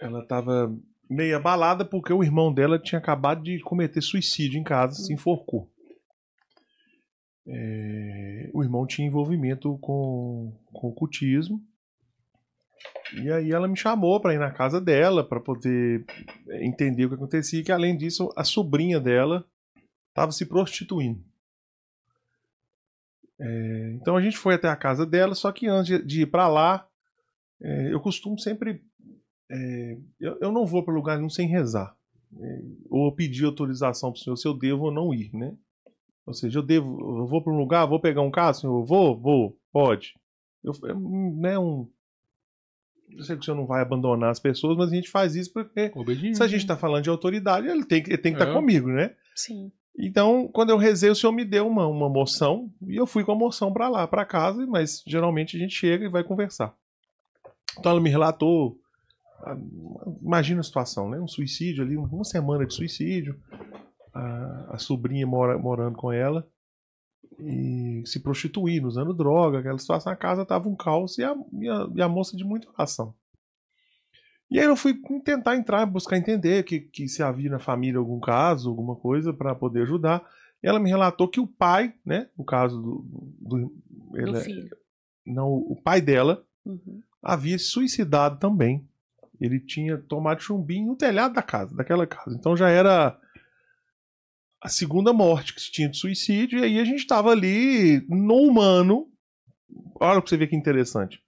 Ela 0.00 0.22
estava 0.22 0.74
meio 1.08 1.36
abalada 1.36 1.84
porque 1.84 2.12
o 2.12 2.22
irmão 2.22 2.52
dela 2.52 2.78
tinha 2.78 2.98
acabado 2.98 3.42
de 3.42 3.60
cometer 3.60 4.00
suicídio 4.00 4.58
em 4.58 4.64
casa, 4.64 4.94
se 4.94 5.12
enforcou. 5.12 5.70
É, 7.46 8.50
o 8.54 8.62
irmão 8.62 8.86
tinha 8.86 9.08
envolvimento 9.08 9.76
com, 9.78 10.56
com 10.72 10.88
o 10.88 10.94
cultismo. 10.94 11.60
E 13.12 13.30
aí 13.30 13.50
ela 13.50 13.66
me 13.66 13.76
chamou 13.76 14.20
para 14.20 14.34
ir 14.34 14.38
na 14.38 14.52
casa 14.52 14.80
dela 14.80 15.26
para 15.26 15.40
poder 15.40 16.04
entender 16.62 17.04
o 17.04 17.08
que 17.08 17.14
acontecia. 17.16 17.64
Que 17.64 17.72
além 17.72 17.96
disso, 17.96 18.32
a 18.36 18.44
sobrinha 18.44 19.00
dela 19.00 19.44
estava 20.08 20.30
se 20.32 20.46
prostituindo. 20.46 21.22
É, 23.40 23.92
então 23.94 24.16
a 24.16 24.20
gente 24.20 24.36
foi 24.36 24.54
até 24.54 24.68
a 24.68 24.76
casa 24.76 25.06
dela, 25.06 25.34
só 25.34 25.50
que 25.50 25.66
antes 25.66 26.06
de 26.06 26.22
ir 26.22 26.26
para 26.26 26.46
lá, 26.46 26.86
é, 27.60 27.92
eu 27.92 28.00
costumo 28.00 28.38
sempre. 28.38 28.84
É, 29.50 29.98
eu, 30.20 30.38
eu, 30.40 30.52
não 30.52 30.64
vou 30.64 30.84
para 30.84 30.94
lugar 30.94 31.16
nenhum 31.16 31.30
sem 31.30 31.48
rezar. 31.48 31.96
É, 32.40 32.62
ou 32.88 33.12
pedir 33.12 33.44
autorização 33.44 34.12
para 34.12 34.18
o 34.18 34.22
senhor 34.22 34.36
se 34.36 34.46
eu 34.46 34.54
devo 34.54 34.84
ou 34.84 34.92
não 34.92 35.12
ir, 35.12 35.34
né? 35.34 35.54
Ou 36.24 36.32
seja, 36.32 36.60
eu 36.60 36.62
devo, 36.62 37.18
eu 37.18 37.26
vou 37.26 37.42
para 37.42 37.52
um 37.52 37.58
lugar, 37.58 37.86
vou 37.86 37.98
pegar 37.98 38.22
um 38.22 38.30
carro, 38.30 38.54
senhor, 38.54 38.84
vou, 38.84 39.18
vou, 39.18 39.58
pode. 39.72 40.14
Eu, 40.62 40.72
é, 40.84 40.94
né, 40.94 41.58
um, 41.58 41.88
eu 43.16 43.24
sei 43.24 43.36
que 43.36 43.42
o 43.42 43.44
senhor 43.44 43.56
não 43.56 43.66
vai 43.66 43.82
abandonar 43.82 44.30
as 44.30 44.38
pessoas, 44.38 44.76
mas 44.76 44.92
a 44.92 44.94
gente 44.94 45.10
faz 45.10 45.34
isso 45.34 45.52
porque 45.52 45.92
se 46.34 46.42
a 46.42 46.46
gente 46.46 46.60
está 46.60 46.76
falando 46.76 47.02
de 47.02 47.10
autoridade, 47.10 47.66
ele 47.66 47.84
tem, 47.84 47.98
ele 48.06 48.18
tem 48.18 48.32
que 48.32 48.38
estar 48.38 48.46
tá 48.46 48.52
é. 48.52 48.54
comigo, 48.54 48.88
né? 48.88 49.14
Sim. 49.34 49.72
Então, 49.98 50.48
quando 50.52 50.70
eu 50.70 50.76
rezei, 50.76 51.10
o 51.10 51.14
senhor 51.14 51.32
me 51.32 51.44
deu 51.44 51.66
uma, 51.66 51.86
uma 51.86 52.08
moção 52.08 52.72
e 52.86 52.96
eu 52.96 53.06
fui 53.06 53.24
com 53.24 53.32
a 53.32 53.36
moção 53.36 53.72
para 53.72 53.88
lá, 53.88 54.06
para 54.06 54.24
casa, 54.24 54.64
mas 54.66 55.02
geralmente 55.06 55.56
a 55.56 55.60
gente 55.60 55.74
chega 55.74 56.04
e 56.04 56.08
vai 56.08 56.22
conversar. 56.22 56.74
Então 57.78 57.92
ela 57.92 58.00
me 58.00 58.10
relatou, 58.10 58.78
imagina 60.22 60.60
a 60.60 60.64
situação, 60.64 61.08
né? 61.08 61.20
Um 61.20 61.28
suicídio 61.28 61.84
ali, 61.84 61.96
uma 61.96 62.24
semana 62.24 62.66
de 62.66 62.74
suicídio, 62.74 63.40
a, 64.12 64.74
a 64.74 64.78
sobrinha 64.78 65.26
mora, 65.26 65.58
morando 65.58 65.96
com 65.96 66.12
ela 66.12 66.48
e 67.38 68.02
se 68.06 68.20
prostituindo, 68.20 68.86
usando 68.86 69.14
droga, 69.14 69.58
aquela 69.58 69.78
situação, 69.78 70.12
a 70.12 70.16
casa 70.16 70.44
tava 70.44 70.68
um 70.68 70.76
caos 70.76 71.18
e 71.18 71.24
a, 71.24 71.34
e 71.52 71.68
a, 71.68 71.88
e 71.94 72.02
a 72.02 72.08
moça 72.08 72.36
de 72.36 72.44
muita 72.44 72.68
oração. 72.70 73.14
E 74.50 74.58
aí 74.58 74.66
eu 74.66 74.76
fui 74.76 75.00
tentar 75.24 75.56
entrar, 75.56 75.86
buscar 75.86 76.16
entender 76.16 76.64
que, 76.64 76.80
que 76.80 77.06
se 77.06 77.22
havia 77.22 77.48
na 77.48 77.60
família 77.60 77.98
algum 77.98 78.18
caso, 78.18 78.68
alguma 78.68 78.96
coisa 78.96 79.32
para 79.32 79.54
poder 79.54 79.82
ajudar. 79.82 80.28
E 80.62 80.66
ela 80.66 80.80
me 80.80 80.90
relatou 80.90 81.28
que 81.28 81.38
o 81.38 81.46
pai, 81.46 81.94
né, 82.04 82.28
no 82.36 82.44
caso 82.44 82.80
do, 82.80 83.04
do, 83.40 83.72
do 84.18 84.36
é 84.36 84.40
filho. 84.42 84.76
não, 85.24 85.52
o 85.52 85.80
pai 85.80 86.00
dela 86.00 86.44
uhum. 86.66 87.00
havia 87.22 87.56
se 87.58 87.66
suicidado 87.66 88.40
também. 88.40 88.89
Ele 89.40 89.58
tinha 89.58 89.96
tomado 89.96 90.42
chumbinho 90.42 90.88
no 90.88 90.96
telhado 90.96 91.34
da 91.34 91.42
casa, 91.42 91.74
daquela 91.74 92.06
casa. 92.06 92.36
Então 92.36 92.56
já 92.56 92.68
era 92.68 93.18
a 94.60 94.68
segunda 94.68 95.12
morte 95.12 95.54
que 95.54 95.60
se 95.60 95.72
tinha 95.72 95.88
de 95.88 95.96
suicídio 95.96 96.58
e 96.58 96.64
aí 96.64 96.78
a 96.78 96.84
gente 96.84 96.98
estava 96.98 97.30
ali 97.30 98.04
no 98.08 98.36
humano. 98.36 99.08
Olha 99.98 100.20
para 100.20 100.28
você 100.28 100.36
ver 100.36 100.48
que 100.48 100.56
interessante. 100.56 101.22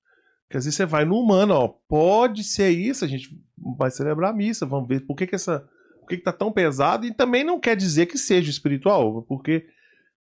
Porque 0.52 0.58
às 0.58 0.64
vezes 0.66 0.76
você 0.76 0.84
vai 0.84 1.06
no 1.06 1.18
humano, 1.18 1.54
ó, 1.54 1.68
pode 1.68 2.44
ser 2.44 2.68
isso, 2.68 3.06
a 3.06 3.08
gente 3.08 3.34
vai 3.78 3.90
celebrar 3.90 4.32
a 4.32 4.36
missa, 4.36 4.66
vamos 4.66 4.86
ver 4.86 5.00
por 5.00 5.16
que, 5.16 5.26
que 5.26 5.34
essa. 5.34 5.66
Por 6.00 6.08
que, 6.08 6.16
que 6.18 6.22
tá 6.22 6.32
tão 6.32 6.52
pesado? 6.52 7.06
E 7.06 7.14
também 7.14 7.42
não 7.42 7.58
quer 7.58 7.76
dizer 7.76 8.06
que 8.06 8.18
seja 8.18 8.50
espiritual, 8.50 9.22
porque 9.22 9.64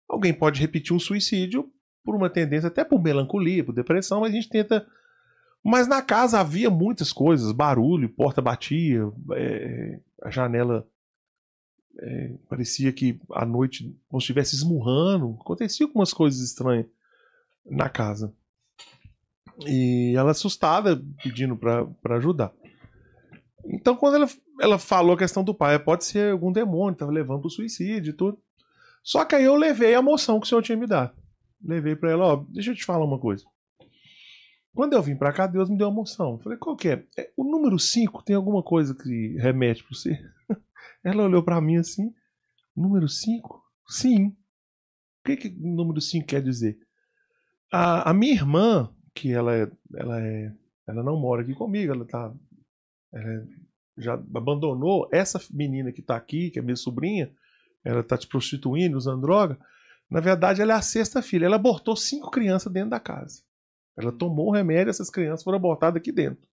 alguém 0.06 0.35
pode 0.35 0.60
repetir 0.60 0.94
um 0.94 0.98
suicídio 0.98 1.73
por 2.05 2.15
uma 2.15 2.28
tendência, 2.28 2.66
até 2.66 2.85
por 2.85 3.02
melancolia, 3.02 3.65
por 3.65 3.74
depressão, 3.74 4.20
mas 4.20 4.31
a 4.31 4.35
gente 4.35 4.48
tenta. 4.51 4.86
Mas 5.64 5.89
na 5.89 6.01
casa 6.01 6.40
havia 6.40 6.70
muitas 6.70 7.12
coisas, 7.12 7.52
barulho, 7.52 8.09
porta 8.09 8.40
batia, 8.40 9.10
é, 9.32 10.01
a 10.22 10.30
janela 10.30 10.86
é, 11.98 12.35
parecia 12.48 12.93
que 12.93 13.20
à 13.32 13.44
noite 13.44 13.85
se 14.10 14.16
estivesse 14.16 14.55
esmurrando, 14.55 15.36
acontecia 15.40 15.86
algumas 15.86 16.12
coisas 16.12 16.40
estranhas 16.40 16.86
na 17.66 17.89
casa. 17.89 18.32
E 19.66 20.14
ela 20.16 20.30
assustada, 20.30 21.02
pedindo 21.22 21.56
para 21.56 22.16
ajudar. 22.16 22.52
Então, 23.64 23.97
quando 23.97 24.14
ela, 24.14 24.28
ela 24.60 24.78
falou 24.78 25.14
a 25.14 25.18
questão 25.18 25.43
do 25.43 25.55
pai, 25.55 25.78
pode 25.78 26.05
ser 26.05 26.32
algum 26.32 26.52
demônio, 26.52 26.93
estava 26.93 27.10
levando 27.10 27.40
para 27.40 27.48
o 27.48 27.51
suicídio 27.51 28.10
e 28.10 28.16
tudo. 28.16 28.39
Só 29.02 29.24
que 29.24 29.35
aí 29.35 29.44
eu 29.44 29.56
levei 29.56 29.94
a 29.94 30.02
moção 30.02 30.39
que 30.39 30.47
o 30.47 30.48
senhor 30.48 30.62
tinha 30.62 30.78
me 30.78 30.86
dado. 30.86 31.12
Levei 31.62 31.97
para 31.97 32.10
ela, 32.10 32.24
ó, 32.24 32.36
deixa 32.48 32.70
eu 32.70 32.74
te 32.74 32.85
falar 32.85 33.05
uma 33.05 33.18
coisa. 33.18 33.44
Quando 34.79 34.93
eu 34.93 35.03
vim 35.03 35.17
para 35.17 35.33
cá, 35.33 35.49
Deus 35.49 35.69
me 35.69 35.77
deu 35.77 35.89
uma 35.89 35.95
moção. 35.97 36.39
Falei, 36.39 36.57
qual 36.57 36.77
que 36.77 36.91
é? 36.91 37.05
é 37.17 37.33
o 37.37 37.43
número 37.43 37.81
5 37.81 38.23
tem 38.23 38.37
alguma 38.37 38.63
coisa 38.63 38.95
que 38.95 39.37
remete 39.37 39.83
para 39.83 39.93
você? 39.93 40.17
Ela 41.03 41.25
olhou 41.25 41.43
para 41.43 41.61
mim 41.61 41.79
assim, 41.79 42.15
número 42.77 43.09
5? 43.09 43.61
Sim. 43.89 44.29
O 44.29 44.35
que, 45.25 45.37
que 45.37 45.49
o 45.49 45.75
número 45.75 46.01
5 46.01 46.25
quer 46.25 46.41
dizer? 46.41 46.79
A, 47.73 48.11
a 48.11 48.15
minha 48.15 48.33
irmã, 48.33 48.95
que 49.13 49.33
ela 49.33 49.53
é, 49.53 49.69
ela 49.97 50.23
é, 50.23 50.55
ela 50.87 51.03
não 51.03 51.19
mora 51.19 51.43
aqui 51.43 51.55
comigo, 51.55 51.93
ela 51.93 52.05
tá, 52.05 52.33
ela 53.13 53.33
é, 53.33 53.45
já 53.97 54.15
abandonou 54.15 55.09
essa 55.11 55.41
menina 55.51 55.91
que 55.91 56.03
tá 56.03 56.15
aqui, 56.15 56.53
que 56.53 56.61
é 56.61 56.63
minha 56.63 56.77
sobrinha, 56.77 57.35
ela 57.83 58.05
tá 58.05 58.17
se 58.17 58.29
prostituindo, 58.29 58.97
usando 58.97 59.23
droga. 59.23 59.59
Na 60.09 60.21
verdade, 60.21 60.63
ela 60.63 60.75
é 60.75 60.77
a 60.77 60.83
sexta 60.83 61.21
filha. 61.21 61.47
Ela 61.47 61.57
abortou 61.57 61.97
cinco 61.97 62.31
crianças 62.31 62.73
dentro 62.73 62.91
da 62.91 63.01
casa. 63.01 63.48
Ela 63.99 64.12
tomou 64.12 64.49
o 64.49 64.53
remédio, 64.53 64.91
essas 64.91 65.11
crianças 65.11 65.43
foram 65.43 65.57
abortadas 65.59 66.01
aqui 66.01 66.12
dentro. 66.12 66.47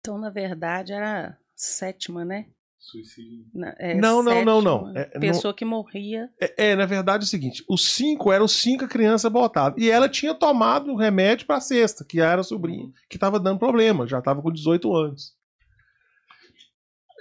Então, 0.00 0.18
na 0.18 0.30
verdade, 0.30 0.92
era 0.92 1.36
sétima, 1.54 2.24
né? 2.24 2.46
Suicídio. 2.78 3.44
Na- 3.52 3.74
é, 3.78 3.94
Não, 3.94 4.22
não, 4.22 4.42
não, 4.44 4.62
não. 4.62 4.96
É, 4.96 5.10
não- 5.14 5.20
pessoa 5.20 5.52
que 5.52 5.64
morria. 5.66 6.30
É, 6.40 6.70
é, 6.70 6.76
na 6.76 6.86
verdade, 6.86 7.24
é 7.24 7.26
o 7.26 7.28
seguinte: 7.28 7.62
os 7.68 7.92
cinco 7.92 8.32
eram 8.32 8.46
os 8.46 8.52
cinco 8.52 8.78
que 8.80 8.84
a 8.86 8.88
criança 8.88 9.28
botava. 9.28 9.74
E 9.78 9.90
ela 9.90 10.08
tinha 10.08 10.34
tomado 10.34 10.90
o 10.90 10.96
remédio 10.96 11.46
pra 11.46 11.60
sexta, 11.60 12.04
que 12.04 12.20
era 12.20 12.40
a 12.40 12.44
sobrinha, 12.44 12.90
que 13.08 13.18
tava 13.18 13.38
dando 13.38 13.58
problema, 13.58 14.06
já 14.06 14.20
tava 14.22 14.40
com 14.40 14.50
18 14.50 14.94
anos. 14.96 15.34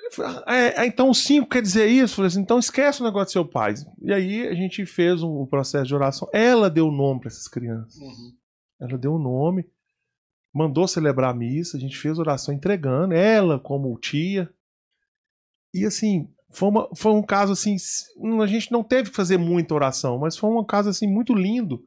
Eu 0.05 0.11
falei, 0.13 0.43
"Ah, 0.45 0.55
é, 0.55 0.67
é, 0.77 0.85
então 0.87 1.09
os 1.09 1.19
cinco 1.19 1.49
quer 1.49 1.61
dizer 1.61 1.87
isso? 1.87 2.13
Eu 2.13 2.15
falei 2.15 2.27
assim, 2.29 2.41
então 2.41 2.57
esquece 2.57 3.01
o 3.01 3.05
negócio 3.05 3.25
do 3.27 3.31
seu 3.31 3.45
pai. 3.45 3.73
E 4.01 4.11
aí 4.13 4.47
a 4.47 4.53
gente 4.55 4.85
fez 4.85 5.21
um, 5.21 5.45
processo 5.45 5.85
de 5.87 5.93
oração. 5.93 6.27
Ela 6.33 6.69
deu 6.69 6.87
o 6.87 6.91
nome 6.91 7.19
para 7.19 7.27
essas 7.27 7.47
crianças. 7.47 7.99
Ela 8.79 8.97
deu 8.97 9.13
o 9.13 9.19
nome, 9.19 9.65
mandou 10.53 10.87
celebrar 10.87 11.31
a 11.31 11.37
missa, 11.37 11.77
a 11.77 11.79
gente 11.79 11.97
fez 11.97 12.17
oração 12.17 12.53
entregando, 12.53 13.13
ela 13.13 13.59
como 13.59 13.97
tia. 13.99 14.49
E 15.73 15.85
assim, 15.85 16.27
foi, 16.49 16.69
uma- 16.69 16.89
foi 16.95 17.11
um 17.11 17.21
caso 17.21 17.53
assim, 17.53 17.75
a 18.41 18.47
gente 18.47 18.71
não 18.71 18.83
teve 18.83 19.09
que 19.09 19.15
fazer 19.15 19.37
muita 19.37 19.75
oração, 19.75 20.17
mas 20.17 20.37
foi 20.37 20.49
um 20.49 20.63
caso 20.63 20.89
assim 20.89 21.07
muito 21.07 21.33
lindo. 21.33 21.85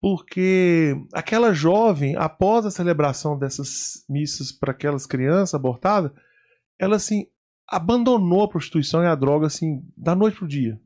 Porque 0.00 0.94
aquela 1.12 1.52
jovem, 1.52 2.16
após 2.16 2.66
a 2.66 2.70
celebração 2.70 3.38
dessas 3.38 4.04
missas 4.08 4.52
para 4.52 4.70
aquelas 4.72 5.06
crianças 5.06 5.54
abortadas, 5.54 6.12
ela 6.78 6.96
assim 6.96 7.26
abandonou 7.66 8.42
a 8.44 8.48
prostituição 8.48 9.02
e 9.02 9.06
a 9.06 9.14
droga 9.14 9.46
assim 9.46 9.82
da 9.96 10.14
noite 10.14 10.36
pro 10.38 10.46
dia. 10.46 10.80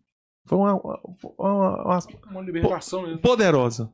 Foi 0.50 0.58
uma, 0.58 0.74
uma- 0.74 1.00
uma- 1.38 1.98
uma 2.28 2.40
libertação 2.42 3.02
mesmo. 3.02 3.18
poderosa, 3.20 3.88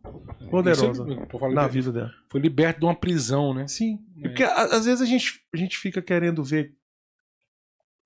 poderosa 0.51 1.05
por 1.29 1.39
falar 1.39 1.53
na 1.53 1.67
vida 1.69 1.93
dela. 1.93 2.11
Foi 2.31 2.41
liberto 2.41 2.81
de 2.81 2.87
uma 2.87 2.95
prisão, 2.95 3.53
né? 3.53 3.69
Sim. 3.69 4.01
É. 4.17 4.23
Porque 4.23 4.43
às 4.43 4.87
vezes 4.87 5.03
a 5.03 5.05
gente, 5.05 5.43
a 5.53 5.57
gente 5.59 5.77
fica 5.77 6.01
querendo 6.01 6.43
ver. 6.43 6.75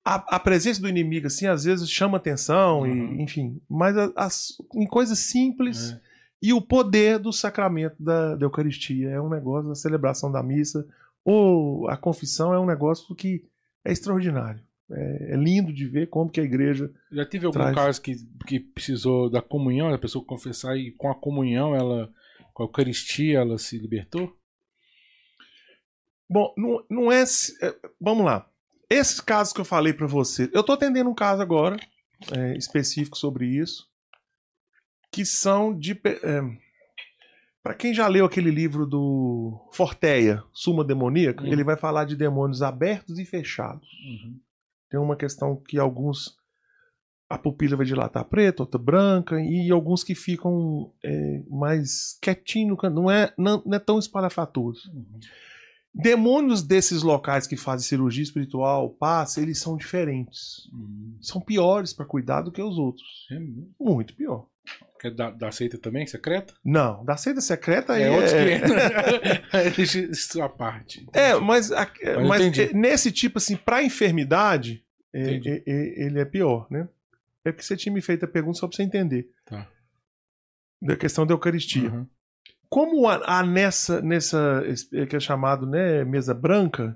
A, 0.04 0.36
a 0.36 0.40
presença 0.40 0.80
do 0.80 0.88
inimigo, 0.88 1.28
assim, 1.28 1.46
às 1.46 1.62
vezes 1.62 1.88
chama 1.88 2.16
atenção, 2.16 2.80
Uhum. 2.80 3.14
e, 3.18 3.22
enfim. 3.22 3.60
Mas 3.68 3.96
a- 3.96 4.10
as- 4.16 4.56
em 4.74 4.84
coisas 4.86 5.20
simples. 5.20 5.92
É. 5.92 6.00
E 6.42 6.52
o 6.52 6.60
poder 6.60 7.20
do 7.20 7.32
sacramento 7.32 8.02
da, 8.02 8.34
da 8.34 8.46
Eucaristia. 8.46 9.10
É 9.10 9.20
um 9.20 9.28
negócio, 9.28 9.70
a 9.70 9.74
celebração 9.76 10.32
da 10.32 10.42
missa, 10.42 10.84
ou 11.24 11.86
a 11.88 11.96
confissão 11.96 12.52
é 12.52 12.58
um 12.58 12.66
negócio 12.66 13.14
que 13.14 13.44
é 13.84 13.92
extraordinário. 13.92 14.60
É, 14.92 15.34
é 15.34 15.36
lindo 15.36 15.72
de 15.72 15.86
ver 15.86 16.08
como 16.08 16.30
que 16.30 16.40
a 16.40 16.44
igreja. 16.44 16.92
Já 17.12 17.24
teve 17.24 17.46
algum 17.46 17.58
Traz. 17.58 17.74
caso 17.74 18.02
que, 18.02 18.16
que 18.46 18.58
precisou 18.60 19.30
da 19.30 19.40
comunhão, 19.40 19.92
a 19.92 19.98
pessoa 19.98 20.24
confessar 20.24 20.76
e 20.76 20.90
com 20.92 21.10
a 21.10 21.14
comunhão, 21.14 21.74
ela, 21.74 22.12
com 22.52 22.62
a 22.62 22.66
Eucaristia, 22.66 23.38
ela 23.38 23.58
se 23.58 23.78
libertou? 23.78 24.36
Bom, 26.28 26.52
não, 26.56 26.84
não 26.88 27.12
é, 27.12 27.22
é, 27.22 27.76
Vamos 28.00 28.24
lá. 28.24 28.48
Esses 28.88 29.20
casos 29.20 29.52
que 29.52 29.60
eu 29.60 29.64
falei 29.64 29.92
pra 29.92 30.06
você, 30.06 30.50
eu 30.52 30.62
tô 30.64 30.72
atendendo 30.72 31.08
um 31.10 31.14
caso 31.14 31.40
agora 31.42 31.76
é, 32.36 32.56
específico 32.56 33.16
sobre 33.16 33.46
isso, 33.46 33.88
que 35.12 35.24
são 35.24 35.76
de. 35.76 35.92
É, 36.04 36.40
para 37.62 37.74
quem 37.74 37.92
já 37.94 38.08
leu 38.08 38.24
aquele 38.24 38.50
livro 38.50 38.86
do 38.86 39.68
Forteia, 39.72 40.42
Suma 40.52 40.82
Demoníaca, 40.84 41.44
Hum. 41.44 41.52
ele 41.52 41.62
vai 41.62 41.76
falar 41.76 42.04
de 42.04 42.16
demônios 42.16 42.62
abertos 42.62 43.18
e 43.18 43.24
fechados. 43.24 43.86
Tem 44.90 44.98
uma 44.98 45.16
questão 45.16 45.56
que 45.56 45.78
alguns. 45.78 46.38
A 47.28 47.38
pupila 47.38 47.76
vai 47.76 47.86
dilatar 47.86 48.24
preta, 48.24 48.64
outra 48.64 48.80
branca, 48.80 49.40
e 49.40 49.70
alguns 49.70 50.02
que 50.02 50.16
ficam 50.16 50.92
é, 51.04 51.42
mais 51.48 52.18
quietinho, 52.20 52.76
não 52.92 53.08
é, 53.08 53.32
não, 53.38 53.62
não 53.64 53.76
é 53.76 53.78
tão 53.78 54.00
espalhafatoso. 54.00 54.90
Demônios 55.94 56.62
desses 56.62 57.02
locais 57.02 57.46
que 57.46 57.56
fazem 57.56 57.86
cirurgia 57.86 58.24
espiritual, 58.24 58.90
passe, 58.90 59.40
eles 59.40 59.60
são 59.60 59.76
diferentes. 59.76 60.68
Uhum. 60.72 61.16
São 61.20 61.40
piores 61.40 61.92
para 61.92 62.04
cuidar 62.04 62.42
do 62.42 62.50
que 62.50 62.62
os 62.62 62.78
outros. 62.78 63.28
É? 63.30 63.38
Muito 63.78 64.14
pior. 64.14 64.46
Quer 65.00 65.12
da, 65.12 65.30
da 65.30 65.50
seita 65.50 65.78
também, 65.78 66.06
secreta? 66.06 66.52
Não, 66.62 67.02
da 67.06 67.16
seita 67.16 67.40
secreta 67.40 67.98
É 67.98 68.10
outros 68.10 68.34
é... 68.34 68.60
500. 68.60 69.72
Deixa 69.76 69.98
isso 70.00 70.42
à 70.42 70.48
parte. 70.48 71.06
É, 71.14 71.34
mas, 71.36 71.72
a- 71.72 71.90
mas 72.28 72.42
entendi. 72.42 72.70
é, 72.70 72.72
nesse 72.74 73.10
tipo 73.10 73.38
assim, 73.38 73.56
para 73.56 73.82
enfermidade, 73.82 74.84
é, 75.10 75.22
Entendi. 75.22 75.48
é, 75.48 75.62
é, 75.66 76.04
ele 76.06 76.20
é 76.20 76.24
pior, 76.26 76.66
né? 76.70 76.86
É 77.42 77.50
porque 77.50 77.64
você 77.64 77.78
tinha 77.78 77.92
me 77.94 78.02
feito 78.02 78.26
a 78.26 78.28
pergunta 78.28 78.58
só 78.58 78.68
para 78.68 78.76
você 78.76 78.82
entender. 78.82 79.30
Tá. 79.46 79.66
Da 80.82 80.94
questão 80.96 81.26
da 81.26 81.32
Eucaristia. 81.32 81.90
Uhum. 81.90 82.06
Como 82.68 83.08
há, 83.08 83.42
nessa, 83.42 84.02
nessa 84.02 84.62
que 85.08 85.16
é 85.16 85.20
chamado 85.20 85.66
né, 85.66 86.04
mesa 86.04 86.34
branca, 86.34 86.94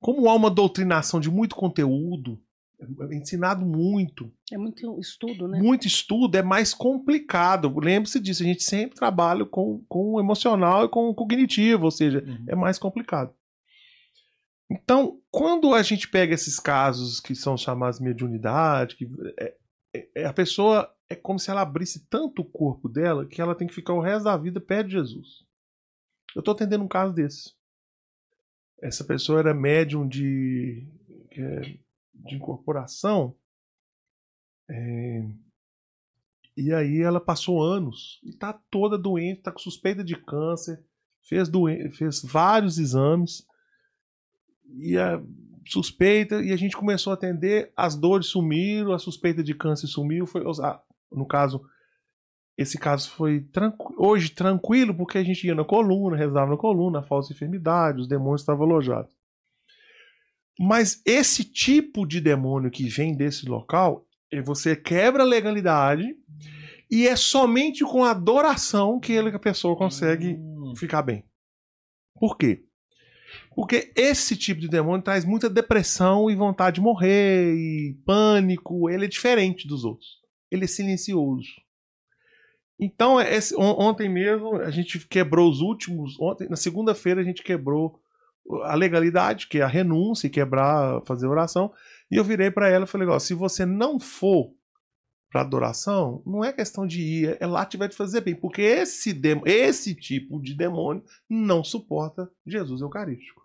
como 0.00 0.26
há 0.28 0.34
uma 0.34 0.50
doutrinação 0.50 1.20
de 1.20 1.30
muito 1.30 1.54
conteúdo, 1.54 2.40
é 2.78 3.14
ensinado 3.16 3.64
muito, 3.64 4.30
É 4.52 4.58
muito 4.58 5.00
estudo, 5.00 5.48
né? 5.48 5.58
muito 5.58 5.86
estudo, 5.86 6.36
é 6.36 6.42
mais 6.42 6.74
complicado. 6.74 7.72
Lembre-se 7.78 8.20
disso, 8.20 8.42
a 8.42 8.46
gente 8.46 8.62
sempre 8.62 8.96
trabalha 8.96 9.44
com, 9.46 9.82
com 9.88 10.12
o 10.14 10.20
emocional 10.20 10.84
e 10.84 10.88
com 10.88 11.08
o 11.08 11.14
cognitivo, 11.14 11.84
ou 11.86 11.90
seja, 11.90 12.22
Uhum. 12.26 12.44
é 12.48 12.54
mais 12.54 12.78
complicado. 12.78 13.32
Então, 14.70 15.20
quando 15.30 15.72
a 15.74 15.82
gente 15.82 16.08
pega 16.08 16.34
esses 16.34 16.58
casos 16.58 17.20
que 17.20 17.34
são 17.34 17.56
chamados 17.56 17.98
de 17.98 18.04
mediunidade, 18.04 18.96
que 18.96 19.08
é- 19.38 19.56
é- 19.94 20.08
é- 20.14 20.24
a 20.26 20.32
pessoa 20.32 20.92
é 21.08 21.14
como 21.14 21.38
se 21.38 21.50
ela 21.50 21.60
abrisse 21.62 22.04
tanto 22.08 22.42
o 22.42 22.44
corpo 22.44 22.88
dela 22.88 23.24
que 23.26 23.40
ela 23.40 23.54
tem 23.54 23.68
que 23.68 23.74
ficar 23.74 23.92
o 23.94 24.00
resto 24.00 24.24
da 24.24 24.36
vida 24.36 24.60
perto 24.60 24.88
de 24.88 24.94
Jesus. 24.94 25.44
Eu 26.34 26.40
estou 26.40 26.52
atendendo 26.52 26.82
um 26.84 26.88
caso 26.88 27.14
desse. 27.14 27.54
Essa 28.82 29.04
pessoa 29.04 29.38
era 29.38 29.54
médium 29.54 30.06
de, 30.06 30.86
é, 31.30 31.78
de 32.26 32.36
incorporação. 32.36 33.34
é, 34.68 35.24
e 36.56 36.72
aí 36.72 37.02
ela 37.02 37.20
passou 37.20 37.62
anos 37.62 38.18
e 38.24 38.32
tá 38.32 38.58
toda 38.70 38.96
doente, 38.96 39.42
tá 39.42 39.52
com 39.52 39.58
suspeita 39.58 40.02
de 40.02 40.16
câncer, 40.16 40.82
fez, 41.22 41.50
fez 41.96 42.22
vários 42.22 42.78
exames 42.78 43.46
e 44.78 44.96
a 44.96 45.22
suspeita 45.66 46.42
e 46.42 46.52
a 46.52 46.56
gente 46.56 46.76
começou 46.76 47.10
a 47.10 47.14
atender, 47.14 47.72
as 47.76 47.94
dores 47.94 48.28
sumiram, 48.28 48.92
a 48.92 48.98
suspeita 48.98 49.42
de 49.42 49.54
câncer 49.54 49.86
sumiu, 49.86 50.26
foi 50.26 50.42
no 51.12 51.26
caso 51.26 51.62
esse 52.56 52.78
caso 52.78 53.10
foi 53.10 53.42
tranqu- 53.52 53.94
hoje 53.98 54.30
tranquilo 54.30 54.94
porque 54.94 55.18
a 55.18 55.24
gente 55.24 55.46
ia 55.46 55.54
na 55.54 55.64
coluna, 55.64 56.16
rezava 56.16 56.52
na 56.52 56.56
coluna, 56.56 57.00
a 57.00 57.02
falsa 57.02 57.32
enfermidade, 57.32 58.00
os 58.00 58.08
demônios 58.08 58.40
estavam 58.40 58.64
alojados. 58.64 59.14
Mas 60.58 61.02
esse 61.04 61.44
tipo 61.44 62.06
de 62.06 62.20
demônio 62.20 62.70
que 62.70 62.88
vem 62.88 63.14
desse 63.14 63.46
local, 63.46 64.06
você 64.44 64.74
quebra 64.74 65.22
a 65.22 65.26
legalidade 65.26 66.16
e 66.90 67.06
é 67.06 67.14
somente 67.16 67.84
com 67.84 68.04
a 68.04 68.10
adoração 68.12 68.98
que 68.98 69.12
ele, 69.12 69.30
que 69.30 69.36
a 69.36 69.40
pessoa 69.40 69.76
consegue 69.76 70.34
Hum. 70.34 70.72
ficar 70.76 71.02
bem. 71.02 71.24
Por 72.18 72.36
quê? 72.38 72.64
Porque 73.54 73.92
esse 73.96 74.36
tipo 74.36 74.60
de 74.60 74.68
demônio 74.68 75.02
traz 75.02 75.24
muita 75.24 75.50
depressão 75.50 76.30
e 76.30 76.34
vontade 76.34 76.76
de 76.76 76.80
morrer 76.80 77.54
e 77.54 77.94
pânico. 78.06 78.88
Ele 78.88 79.04
é 79.04 79.08
diferente 79.08 79.66
dos 79.68 79.84
outros. 79.84 80.20
Ele 80.50 80.64
é 80.64 80.68
silencioso. 80.68 81.48
Então, 82.78 83.20
esse- 83.20 83.54
on- 83.56 83.76
ontem 83.80 84.08
mesmo 84.08 84.56
a 84.56 84.70
gente 84.70 85.06
quebrou 85.08 85.50
os 85.50 85.60
últimos. 85.60 86.18
Ontem, 86.20 86.48
na 86.48 86.56
segunda-feira 86.56 87.20
a 87.20 87.24
gente 87.24 87.42
quebrou 87.42 87.98
a 88.64 88.74
legalidade, 88.74 89.48
que 89.48 89.58
é 89.58 89.62
a 89.62 89.66
renúncia 89.68 90.26
e 90.26 90.30
quebrar, 90.30 91.00
fazer 91.06 91.26
oração. 91.26 91.72
E 92.10 92.16
eu 92.16 92.24
virei 92.24 92.50
para 92.50 92.68
ela 92.68 92.84
e 92.84 92.88
falei: 92.88 93.08
ó, 93.08 93.18
se 93.18 93.34
você 93.34 93.64
não 93.66 93.98
for 93.98 94.52
para 95.30 95.40
adoração, 95.40 96.22
não 96.24 96.44
é 96.44 96.52
questão 96.52 96.86
de 96.86 97.02
ir, 97.02 97.36
é 97.40 97.46
lá 97.46 97.66
que 97.66 97.76
vai 97.76 97.88
te 97.88 97.96
fazer 97.96 98.20
bem, 98.20 98.34
porque 98.34 98.62
esse, 98.62 99.12
dem- 99.12 99.42
esse 99.44 99.94
tipo 99.94 100.40
de 100.40 100.54
demônio 100.54 101.02
não 101.28 101.62
suporta 101.64 102.30
Jesus 102.46 102.80
Eucarístico. 102.80 103.42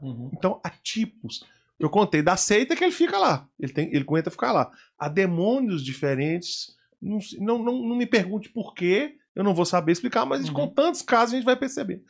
Uhum. 0.00 0.30
Então, 0.32 0.60
há 0.64 0.70
tipos. 0.70 1.44
Eu 1.78 1.88
contei 1.90 2.22
da 2.22 2.36
seita 2.36 2.76
que 2.76 2.84
ele 2.84 2.92
fica 2.92 3.18
lá. 3.18 3.48
Ele, 3.58 3.72
tem, 3.72 3.88
ele 3.88 4.00
aguenta 4.04 4.30
ficar 4.30 4.52
lá. 4.52 4.70
Há 4.98 5.08
demônios 5.08 5.84
diferentes. 5.84 6.76
Não, 7.00 7.18
não, 7.38 7.58
não, 7.62 7.72
não 7.88 7.96
me 7.96 8.06
pergunte 8.06 8.48
por 8.48 8.74
quê. 8.74 9.16
Eu 9.34 9.42
não 9.42 9.54
vou 9.54 9.64
saber 9.64 9.92
explicar, 9.92 10.26
mas 10.26 10.46
Uhum. 10.48 10.54
com 10.54 10.68
tantos 10.68 11.02
casos 11.02 11.32
a 11.34 11.36
gente 11.36 11.46
vai 11.46 11.56
perceber. 11.56 12.02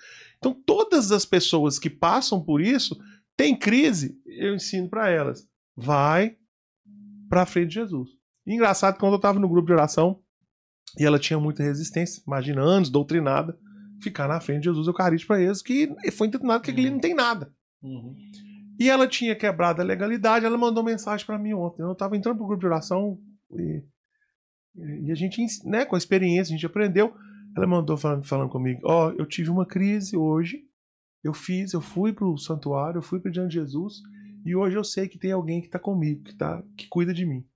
Então, 0.42 0.52
todas 0.52 1.12
as 1.12 1.24
pessoas 1.24 1.78
que 1.78 1.88
passam 1.88 2.42
por 2.42 2.60
isso 2.60 2.98
têm 3.36 3.56
crise, 3.56 4.20
eu 4.26 4.56
ensino 4.56 4.88
para 4.88 5.08
elas. 5.08 5.46
Vai 5.76 6.36
para 7.28 7.46
frente 7.46 7.68
de 7.68 7.74
Jesus. 7.74 8.10
E 8.44 8.52
engraçado, 8.52 8.98
quando 8.98 9.12
eu 9.12 9.16
estava 9.18 9.38
no 9.38 9.48
grupo 9.48 9.68
de 9.68 9.72
oração 9.72 10.20
e 10.98 11.04
ela 11.04 11.16
tinha 11.16 11.38
muita 11.38 11.62
resistência, 11.62 12.20
imagina, 12.26 12.60
anos 12.60 12.90
doutrinada, 12.90 13.56
ficar 14.02 14.26
na 14.26 14.40
frente 14.40 14.62
de 14.62 14.64
Jesus 14.64 14.88
Eucarístico 14.88 15.32
para 15.32 15.40
eles, 15.40 15.62
que 15.62 15.94
foi 16.10 16.26
doutrinado 16.26 16.64
que 16.64 16.72
aquele 16.72 16.90
não 16.90 16.98
tem 16.98 17.14
nada. 17.14 17.54
Uhum. 17.80 18.16
E 18.80 18.90
ela 18.90 19.06
tinha 19.06 19.36
quebrado 19.36 19.80
a 19.80 19.84
legalidade, 19.84 20.44
ela 20.44 20.58
mandou 20.58 20.82
mensagem 20.82 21.24
pra 21.24 21.38
mim 21.38 21.52
ontem. 21.52 21.82
Eu 21.82 21.94
tava 21.94 22.16
entrando 22.16 22.36
pro 22.36 22.48
grupo 22.48 22.62
de 22.62 22.66
oração 22.66 23.16
e, 23.52 23.84
e 25.04 25.12
a 25.12 25.14
gente, 25.14 25.40
né, 25.64 25.84
com 25.84 25.94
a 25.94 25.98
experiência, 25.98 26.52
a 26.52 26.56
gente 26.56 26.66
aprendeu. 26.66 27.14
Ela 27.56 27.66
mandou 27.66 27.96
falando, 27.96 28.24
falando 28.26 28.50
comigo: 28.50 28.80
Ó, 28.84 29.10
eu 29.12 29.26
tive 29.26 29.50
uma 29.50 29.66
crise 29.66 30.16
hoje. 30.16 30.64
Eu 31.22 31.32
fiz, 31.32 31.72
eu 31.72 31.80
fui 31.80 32.12
pro 32.12 32.36
santuário, 32.36 32.98
eu 32.98 33.02
fui 33.02 33.20
pro 33.20 33.30
diante 33.30 33.50
de 33.50 33.54
Jesus 33.54 34.02
E 34.44 34.56
hoje 34.56 34.76
eu 34.76 34.82
sei 34.82 35.06
que 35.08 35.16
tem 35.16 35.30
alguém 35.30 35.60
que 35.62 35.68
tá 35.68 35.78
comigo, 35.78 36.24
que, 36.24 36.34
tá, 36.34 36.60
que 36.76 36.88
cuida 36.88 37.14
de 37.14 37.24
mim. 37.24 37.46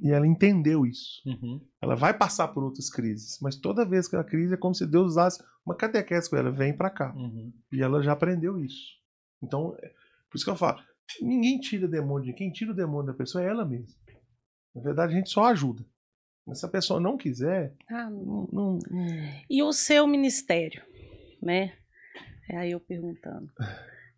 E 0.00 0.10
ela 0.10 0.26
entendeu 0.26 0.86
isso. 0.86 1.22
Uhum. 1.26 1.60
Ela 1.82 1.94
vai 1.94 2.16
passar 2.16 2.48
por 2.48 2.62
outras 2.62 2.88
crises, 2.88 3.38
mas 3.42 3.56
toda 3.56 3.84
vez 3.84 4.08
que 4.08 4.16
a 4.16 4.24
crise 4.24 4.54
é 4.54 4.56
como 4.56 4.74
se 4.74 4.86
Deus 4.86 5.12
usasse 5.12 5.42
uma 5.64 5.74
catequese 5.74 6.30
com 6.30 6.36
ela, 6.36 6.50
vem 6.50 6.74
para 6.74 6.90
cá. 6.90 7.14
Uhum. 7.14 7.52
E 7.72 7.82
ela 7.82 8.02
já 8.02 8.12
aprendeu 8.12 8.58
isso. 8.58 8.94
Então, 9.42 9.76
é- 9.80 9.88
por 10.30 10.36
isso 10.36 10.44
que 10.44 10.50
eu 10.50 10.56
falo, 10.56 10.80
ninguém 11.20 11.58
tira 11.60 11.86
demônio 11.88 12.26
de 12.26 12.32
quem 12.32 12.50
tira 12.50 12.72
o 12.72 12.74
demônio 12.74 13.06
da 13.12 13.14
pessoa 13.14 13.44
é 13.44 13.48
ela 13.48 13.64
mesma. 13.64 13.94
Na 14.74 14.82
verdade, 14.82 15.12
a 15.12 15.16
gente 15.16 15.30
só 15.30 15.44
ajuda. 15.46 15.84
Mas 16.46 16.60
se 16.60 16.66
a 16.66 16.68
pessoa 16.68 17.00
não 17.00 17.16
quiser, 17.16 17.74
Ah, 17.88 18.08
não, 18.08 18.48
não- 18.52 18.78
não- 18.90 19.08
E 19.50 19.62
o 19.62 19.72
seu 19.72 20.06
ministério, 20.06 20.82
né? 21.42 21.76
É 22.48 22.56
aí 22.56 22.70
eu 22.70 22.80
perguntando. 22.80 23.50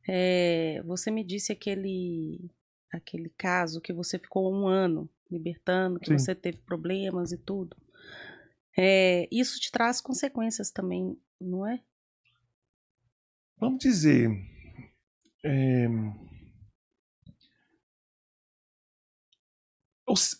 É, 0.06 0.82
você 0.84 1.10
me 1.10 1.24
disse 1.24 1.52
aquele 1.52 2.50
aquele 2.90 3.28
caso 3.36 3.80
que 3.82 3.92
você 3.92 4.18
ficou 4.18 4.50
um 4.52 4.66
ano 4.66 5.09
libertando, 5.30 5.98
que 6.00 6.06
Sim. 6.09 6.18
você 6.18 6.34
teve 6.34 6.59
problemas 6.59 7.32
e 7.32 7.36
tudo. 7.38 7.76
É, 8.76 9.28
isso 9.30 9.59
te 9.60 9.70
traz 9.70 10.00
consequências 10.00 10.70
também, 10.70 11.18
não 11.40 11.66
é? 11.66 11.80
Vamos 13.59 13.78
dizer. 13.80 14.30
é, 15.44 15.86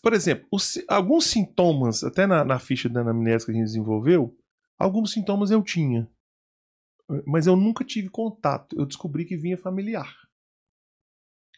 por 0.01 0.13
exemplo, 0.13 0.47
os- 0.51 0.83
alguns 0.87 1.25
sintomas, 1.25 2.03
até 2.03 2.25
na, 2.25 2.43
na 2.43 2.59
ficha 2.59 2.89
da 2.89 3.01
anamnese 3.01 3.45
que 3.45 3.51
a 3.51 3.55
gente 3.55 3.65
desenvolveu, 3.65 4.35
alguns 4.77 5.11
sintomas 5.11 5.51
eu 5.51 5.61
tinha. 5.63 6.09
Mas 7.25 7.47
eu 7.47 7.55
nunca 7.55 7.83
tive 7.83 8.09
contato. 8.09 8.75
Eu 8.77 8.85
descobri 8.85 9.25
que 9.25 9.35
vinha 9.35 9.57
familiar. 9.57 10.15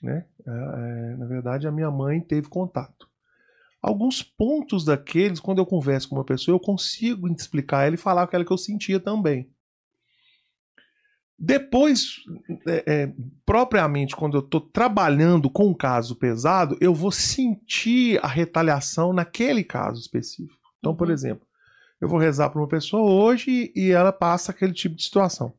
Né? 0.01 0.25
É, 0.47 0.51
é, 0.51 1.17
na 1.17 1.25
verdade, 1.25 1.67
a 1.67 1.71
minha 1.71 1.91
mãe 1.91 2.19
teve 2.21 2.47
contato. 2.47 3.09
Alguns 3.81 4.21
pontos 4.23 4.85
daqueles, 4.85 5.39
quando 5.39 5.57
eu 5.59 5.65
converso 5.65 6.07
com 6.09 6.15
uma 6.15 6.23
pessoa, 6.25 6.55
eu 6.55 6.59
consigo 6.59 7.27
explicar 7.27 7.85
ela 7.85 7.95
e 7.95 7.97
falar 7.99 8.23
aquela 8.23 8.45
que 8.45 8.51
eu 8.53 8.57
sentia 8.57 8.99
também. 8.99 9.51
Depois, 11.43 12.18
é, 12.68 12.84
é, 12.85 13.13
propriamente, 13.43 14.15
quando 14.15 14.38
eu 14.38 14.41
estou 14.41 14.61
trabalhando 14.61 15.49
com 15.49 15.69
um 15.69 15.73
caso 15.73 16.15
pesado, 16.15 16.77
eu 16.80 16.93
vou 16.93 17.11
sentir 17.11 18.19
a 18.23 18.27
retaliação 18.27 19.11
naquele 19.11 19.63
caso 19.63 19.99
específico. 19.99 20.59
Então, 20.77 20.95
por 20.95 21.07
Uhum. 21.07 21.13
exemplo, 21.15 21.47
eu 21.99 22.07
vou 22.07 22.19
rezar 22.19 22.51
para 22.51 22.61
uma 22.61 22.68
pessoa 22.68 23.11
hoje 23.11 23.72
e 23.76 23.89
ela 23.89 24.11
passa 24.11 24.51
aquele 24.51 24.72
tipo 24.72 24.95
de 24.95 25.03
situação. 25.03 25.51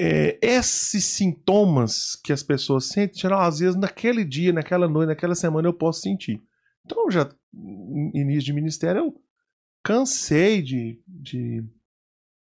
É, 0.00 0.38
esses 0.40 1.04
sintomas 1.04 2.16
que 2.16 2.32
as 2.32 2.42
pessoas 2.42 2.86
sentem, 2.86 3.20
geral, 3.20 3.42
às 3.42 3.58
vezes 3.58 3.76
naquele 3.78 4.24
dia, 4.24 4.50
naquela 4.52 4.88
noite, 4.88 5.08
naquela 5.08 5.34
semana 5.34 5.68
eu 5.68 5.74
posso 5.74 6.00
sentir. 6.00 6.40
Então, 6.84 7.10
já 7.10 7.28
in- 7.54 8.10
início 8.14 8.44
de 8.44 8.52
ministério, 8.54 8.98
eu 9.00 9.14
cansei 9.82 10.62
de, 10.62 10.98
de, 11.06 11.62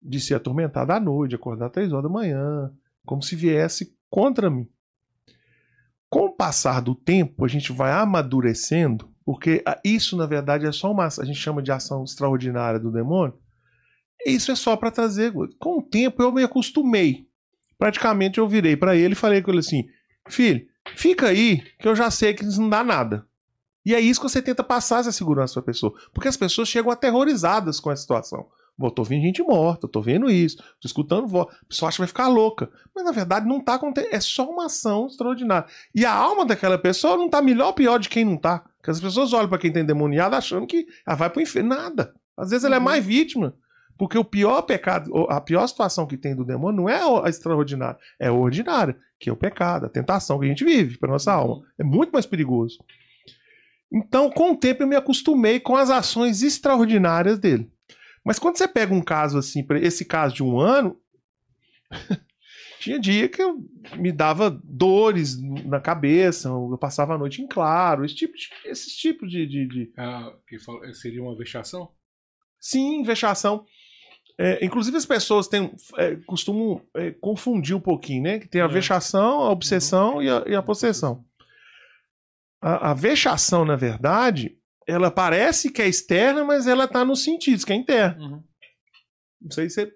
de 0.02 0.20
ser 0.20 0.34
atormentado 0.34 0.92
à 0.92 1.00
noite, 1.00 1.34
acordar 1.34 1.70
três 1.70 1.92
horas 1.92 2.04
da 2.04 2.08
manhã, 2.08 2.72
como 3.04 3.22
se 3.22 3.36
viesse 3.36 3.96
contra 4.08 4.50
mim. 4.50 4.68
Com 6.08 6.26
o 6.26 6.36
passar 6.36 6.80
do 6.80 6.94
tempo, 6.94 7.44
a 7.44 7.48
gente 7.48 7.72
vai 7.72 7.92
amadurecendo, 7.92 9.08
porque 9.24 9.62
isso, 9.84 10.16
na 10.16 10.26
verdade, 10.26 10.66
é 10.66 10.72
só 10.72 10.90
uma. 10.90 11.06
A 11.06 11.24
gente 11.24 11.38
chama 11.38 11.62
de 11.62 11.70
ação 11.70 12.02
extraordinária 12.02 12.80
do 12.80 12.90
demônio. 12.90 13.38
Isso 14.26 14.50
é 14.50 14.56
só 14.56 14.76
para 14.76 14.90
trazer. 14.90 15.32
Com 15.58 15.78
o 15.78 15.82
tempo, 15.82 16.22
eu 16.22 16.32
me 16.32 16.42
acostumei. 16.42 17.28
Praticamente, 17.78 18.38
eu 18.38 18.48
virei 18.48 18.76
para 18.76 18.96
ele 18.96 19.12
e 19.12 19.16
falei 19.16 19.40
com 19.40 19.50
ele 19.50 19.60
assim: 19.60 19.88
Filho, 20.28 20.66
fica 20.96 21.28
aí, 21.28 21.62
que 21.78 21.86
eu 21.86 21.94
já 21.94 22.10
sei 22.10 22.34
que 22.34 22.44
isso 22.44 22.60
não 22.60 22.68
dá 22.68 22.82
nada. 22.82 23.24
E 23.84 23.94
é 23.94 24.00
isso 24.00 24.20
que 24.20 24.28
você 24.28 24.42
tenta 24.42 24.62
passar 24.62 25.00
essa 25.00 25.12
segurança 25.12 25.54
pra 25.54 25.62
pessoa. 25.62 25.94
Porque 26.12 26.28
as 26.28 26.36
pessoas 26.36 26.68
chegam 26.68 26.90
aterrorizadas 26.90 27.80
com 27.80 27.88
a 27.88 27.96
situação. 27.96 28.48
Pô, 28.80 28.90
tô 28.90 29.04
vendo 29.04 29.20
gente 29.22 29.42
morta, 29.42 29.86
tô 29.86 30.00
vendo 30.00 30.30
isso, 30.30 30.56
tô 30.56 30.86
escutando 30.86 31.26
voz. 31.26 31.48
A 31.62 31.66
pessoa 31.66 31.88
acha 31.90 31.96
que 31.96 32.00
vai 32.00 32.08
ficar 32.08 32.28
louca. 32.28 32.70
Mas 32.96 33.04
na 33.04 33.12
verdade 33.12 33.46
não 33.46 33.60
tá 33.60 33.74
acontecendo. 33.74 34.14
É 34.14 34.20
só 34.20 34.48
uma 34.48 34.64
ação 34.66 35.06
extraordinária. 35.06 35.68
E 35.94 36.06
a 36.06 36.12
alma 36.14 36.46
daquela 36.46 36.78
pessoa 36.78 37.14
não 37.18 37.28
tá 37.28 37.42
melhor 37.42 37.66
ou 37.66 37.72
pior 37.74 37.98
de 37.98 38.08
quem 38.08 38.24
não 38.24 38.38
tá. 38.38 38.64
Porque 38.78 38.90
as 38.90 38.98
pessoas 38.98 39.34
olham 39.34 39.50
pra 39.50 39.58
quem 39.58 39.70
tem 39.70 39.82
endemoniado 39.82 40.34
achando 40.34 40.66
que 40.66 40.86
ela 41.06 41.14
vai 41.14 41.28
pro 41.28 41.42
inferno. 41.42 41.68
Nada. 41.68 42.14
Às 42.34 42.48
vezes 42.48 42.64
ela 42.64 42.76
é 42.76 42.78
Uhum. 42.78 42.84
mais 42.84 43.04
vítima. 43.04 43.54
Porque 43.98 44.16
o 44.16 44.24
pior 44.24 44.62
pecado, 44.62 45.14
a 45.28 45.38
pior 45.42 45.66
situação 45.66 46.06
que 46.06 46.16
tem 46.16 46.34
do 46.34 46.42
demônio 46.42 46.80
não 46.80 46.88
é 46.88 47.02
a 47.22 47.28
extraordinária, 47.28 47.98
é 48.18 48.28
a 48.28 48.32
ordinária, 48.32 48.96
que 49.18 49.28
é 49.28 49.32
o 49.32 49.36
pecado, 49.36 49.84
a 49.84 49.90
tentação 49.90 50.38
que 50.38 50.46
a 50.46 50.48
gente 50.48 50.64
vive 50.64 50.96
para 50.96 51.10
nossa 51.10 51.30
alma. 51.34 51.60
É 51.78 51.84
muito 51.84 52.10
mais 52.10 52.24
perigoso. 52.24 52.78
Então, 53.92 54.30
com 54.30 54.52
o 54.52 54.56
tempo, 54.56 54.82
eu 54.82 54.86
me 54.86 54.96
acostumei 54.96 55.60
com 55.60 55.76
as 55.76 55.90
ações 55.90 56.42
extraordinárias 56.42 57.38
dele. 57.38 57.70
Mas 58.24 58.38
quando 58.38 58.56
você 58.58 58.68
pega 58.68 58.92
um 58.94 59.00
caso 59.02 59.38
assim, 59.38 59.66
esse 59.80 60.04
caso 60.04 60.34
de 60.34 60.42
um 60.42 60.58
ano, 60.60 61.00
tinha 62.80 62.98
dia 62.98 63.28
que 63.28 63.42
eu 63.42 63.58
me 63.96 64.12
dava 64.12 64.50
dores 64.64 65.40
na 65.64 65.80
cabeça, 65.80 66.48
eu 66.48 66.76
passava 66.78 67.14
a 67.14 67.18
noite 67.18 67.42
em 67.42 67.46
claro, 67.46 68.04
esse 68.04 68.14
tipo 68.14 68.34
de, 68.36 68.48
esses 68.64 68.94
tipos 68.96 69.30
de- 69.30 69.46
de- 69.46 69.66
de, 69.66 69.92
Ah, 69.96 70.32
que 70.46 70.58
fala- 70.58 70.92
seria 70.94 71.22
uma 71.22 71.36
vexação? 71.36 71.90
Sim, 72.58 73.02
vexação. 73.02 73.64
É, 74.38 74.64
inclusive 74.64 74.96
as 74.96 75.04
pessoas 75.04 75.48
têm, 75.48 75.70
é, 75.98 76.16
costumam 76.26 76.82
é, 76.94 77.10
confundir 77.10 77.74
um 77.76 77.80
pouquinho, 77.80 78.22
né? 78.22 78.38
Que 78.38 78.48
tem 78.48 78.60
a 78.62 78.64
É. 78.64 78.68
vexação, 78.68 79.40
a 79.40 79.50
obsessão 79.50 80.22
e, 80.22 80.30
a, 80.30 80.44
e 80.46 80.54
a 80.54 80.62
possessão. 80.62 81.24
A, 82.62 82.90
a 82.90 82.94
vexação, 82.94 83.64
na 83.66 83.76
verdade, 83.76 84.56
ela 84.90 85.10
parece 85.10 85.70
que 85.70 85.80
é 85.82 85.88
externa, 85.88 86.44
mas 86.44 86.66
ela 86.66 86.88
tá 86.88 87.04
nos 87.04 87.22
sentidos, 87.22 87.64
que 87.64 87.72
é 87.72 87.76
interna. 87.76 88.18
Uhum. 88.20 88.42
Não 89.42 89.50
sei 89.50 89.68
se 89.70 89.84
você... 89.86 89.94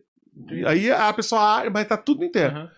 Aí 0.66 0.90
a 0.90 1.12
pessoa, 1.12 1.68
mas 1.70 1.86
tá 1.86 1.96
tudo 1.96 2.24
interno. 2.24 2.58
Aham. 2.60 2.70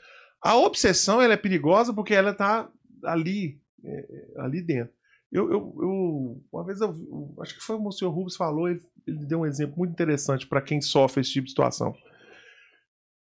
A 0.43 0.57
obsessão 0.57 1.21
ela 1.21 1.35
é 1.35 1.37
perigosa 1.37 1.93
porque 1.93 2.15
ela 2.15 2.33
tá 2.35 2.71
ali, 3.05 3.61
é, 3.85 3.91
é, 3.91 4.41
ali 4.41 4.61
dentro. 4.63 4.95
Eu, 5.33 5.51
eu, 5.51 5.77
eu- 5.81 6.45
uma 6.53 6.65
vez 6.65 6.81
eu, 6.81 6.89
eu- 6.91 7.35
acho 7.43 7.55
que 7.55 7.61
foi 7.61 7.77
o 7.77 7.91
senhor 7.91 8.11
Rubens 8.13 8.37
falou, 8.37 8.69
ele, 8.69 8.81
ele 9.07 9.25
deu 9.27 9.41
um 9.41 9.47
exemplo 9.47 9.77
muito 9.79 9.91
interessante 9.91 10.47
para 10.47 10.63
quem 10.63 10.81
sofre 10.81 11.21
esse 11.23 11.33
tipo 11.33 11.45
de 11.47 11.51
situação. 11.51 11.95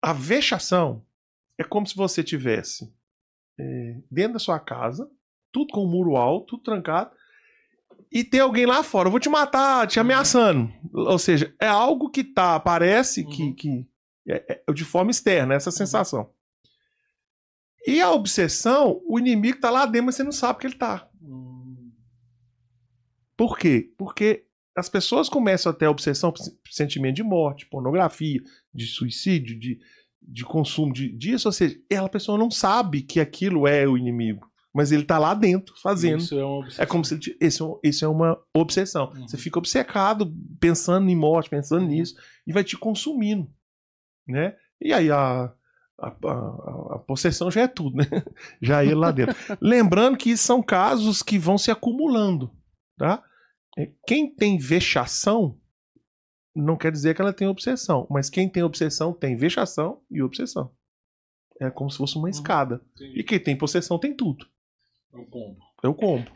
A 0.02 0.12
vexação 0.12 1.06
é 1.58 1.64
como 1.64 1.88
se 1.88 1.96
você 1.96 2.24
tivesse 2.24 2.92
é, 3.60 3.98
dentro 4.12 4.34
da 4.34 4.40
sua 4.40 4.60
casa, 4.60 5.10
tudo 5.52 5.72
com 5.74 5.86
um 5.86 5.90
muro 5.90 6.18
alto, 6.18 6.58
tudo 6.58 6.64
trancado, 6.64 7.15
e 8.16 8.24
tem 8.24 8.40
alguém 8.40 8.66
lá 8.66 8.82
fora, 8.82 9.08
eu 9.08 9.12
vou 9.12 9.20
te 9.20 9.28
matar, 9.30 9.86
te 9.88 10.00
ameaçando. 10.00 10.72
Ou 10.94 11.20
seja, 11.20 11.54
é 11.60 11.68
algo 11.68 12.10
que 12.10 12.24
tá, 12.24 12.60
parece 12.60 13.26
que, 13.26 13.44
Uhum. 13.44 13.54
que 13.54 13.88
é, 14.28 14.62
é 14.68 14.74
de 14.74 14.84
forma 14.86 15.12
externa, 15.12 15.54
essa 15.54 15.70
sensação. 15.70 16.30
E 17.86 18.02
a 18.02 18.12
obsessão, 18.12 19.02
o 19.08 19.20
inimigo 19.20 19.60
tá 19.60 19.70
lá 19.70 19.86
dentro, 19.86 20.08
mas 20.08 20.16
você 20.16 20.24
não 20.24 20.32
sabe 20.32 20.60
que 20.60 20.68
ele 20.68 20.76
tá. 20.76 21.08
Hum. 21.22 21.92
Por 23.38 23.58
quê? 23.58 23.94
Porque 23.98 24.46
as 24.76 24.90
pessoas 24.90 25.30
começam 25.30 25.72
a 25.72 25.76
ter 25.76 25.88
obsessão 25.88 26.34
se- 26.36 26.52
por 26.52 26.72
sentimento 26.72 27.16
de 27.18 27.24
morte, 27.24 27.66
pornografia, 27.68 28.42
de 28.74 28.86
suicídio, 28.88 29.60
de, 29.60 29.80
de 30.22 30.44
consumo 30.44 30.92
de, 30.92 31.10
disso, 31.16 31.48
ou 31.48 31.52
seja, 31.52 31.78
ela, 31.90 32.08
a 32.08 32.10
pessoa 32.10 32.38
não 32.38 32.50
sabe 32.50 33.02
que 33.04 33.20
aquilo 33.20 33.68
é 33.68 33.88
o 33.88 33.98
inimigo, 33.98 34.50
mas 34.76 34.92
ele 34.92 35.04
tá 35.06 35.18
lá 35.18 35.34
dentro 35.34 35.74
fazendo. 35.82 36.20
Isso 36.20 36.38
é 36.38 36.44
uma 36.44 36.58
obsessão. 36.60 36.84
É 36.84 36.86
como 36.86 37.06
se 37.06 37.14
ele 37.14 37.22
t- 37.22 37.38
esse, 37.40 37.62
é 37.62 37.66
um- 37.66 37.80
isso 37.84 38.04
é 38.06 38.08
uma 38.08 38.38
obsessão. 38.54 39.12
Uhum. 39.16 39.28
Você 39.28 39.38
fica 39.38 39.58
obcecado 39.58 40.32
pensando 40.60 41.10
em 41.10 41.16
morte, 41.16 41.50
pensando 41.50 41.88
nisso, 41.88 42.16
e 42.46 42.52
vai 42.52 42.64
te 42.64 42.78
consumindo, 42.78 43.50
né? 44.28 44.56
E 44.82 44.92
aí 44.92 45.10
a, 45.10 45.46
a, 45.98 46.08
a- 46.08 46.96
a 46.96 47.00
possessão 47.00 47.50
já 47.50 47.62
é 47.62 47.68
tudo, 47.68 47.96
né? 47.98 48.04
Já 48.62 48.82
é 48.84 48.86
ele 48.88 48.96
lá 48.96 49.12
dentro. 49.12 49.34
Lembrando 49.62 50.18
que 50.18 50.36
são 50.36 50.62
casos 50.62 51.24
que 51.24 51.40
vão 51.40 51.58
se 51.58 51.72
acumulando, 51.72 52.52
tá? 52.98 53.24
É, 53.78 53.92
Quem 54.06 54.30
tem 54.36 54.58
vexação 54.58 55.58
não 56.56 56.76
quer 56.78 56.92
dizer 56.92 57.16
que 57.16 57.22
ela 57.22 57.34
tem 57.34 57.48
obsessão, 57.48 58.08
mas 58.10 58.30
quem 58.30 58.50
tem 58.50 58.64
obsessão 58.64 59.14
tem 59.14 59.36
vexação 59.38 60.02
e 60.12 60.22
obsessão. 60.22 60.72
É 61.62 61.70
como 61.70 61.90
se 61.90 61.98
fosse 61.98 62.16
uma 62.18 62.24
Uhum. 62.26 62.30
escada. 62.30 62.82
E 63.00 63.24
quem 63.24 63.40
tem 63.40 63.58
possessão 63.58 63.98
tem 63.98 64.14
tudo. 64.14 64.46
É 65.16 65.18
um 65.18 65.26
combo. 65.26 65.58
É 65.84 65.88
o 65.88 65.94
combo. 65.94 66.30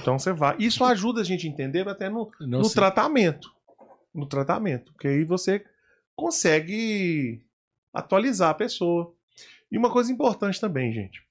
Então 0.00 0.18
você 0.18 0.32
vai. 0.32 0.56
Isso 0.58 0.84
ajuda 0.84 1.20
a 1.20 1.24
gente 1.24 1.46
a 1.46 1.50
entender 1.50 1.88
até 1.88 2.08
no, 2.08 2.30
Não 2.40 2.58
no 2.60 2.64
sei. 2.64 2.74
tratamento. 2.74 3.50
No 4.14 4.26
tratamento. 4.26 4.92
Porque 4.92 5.08
aí 5.08 5.24
você 5.24 5.64
consegue 6.14 7.44
atualizar 7.92 8.50
a 8.50 8.54
pessoa. 8.54 9.14
E 9.70 9.78
uma 9.78 9.90
coisa 9.90 10.12
importante 10.12 10.60
também, 10.60 10.92
gente. 10.92 11.22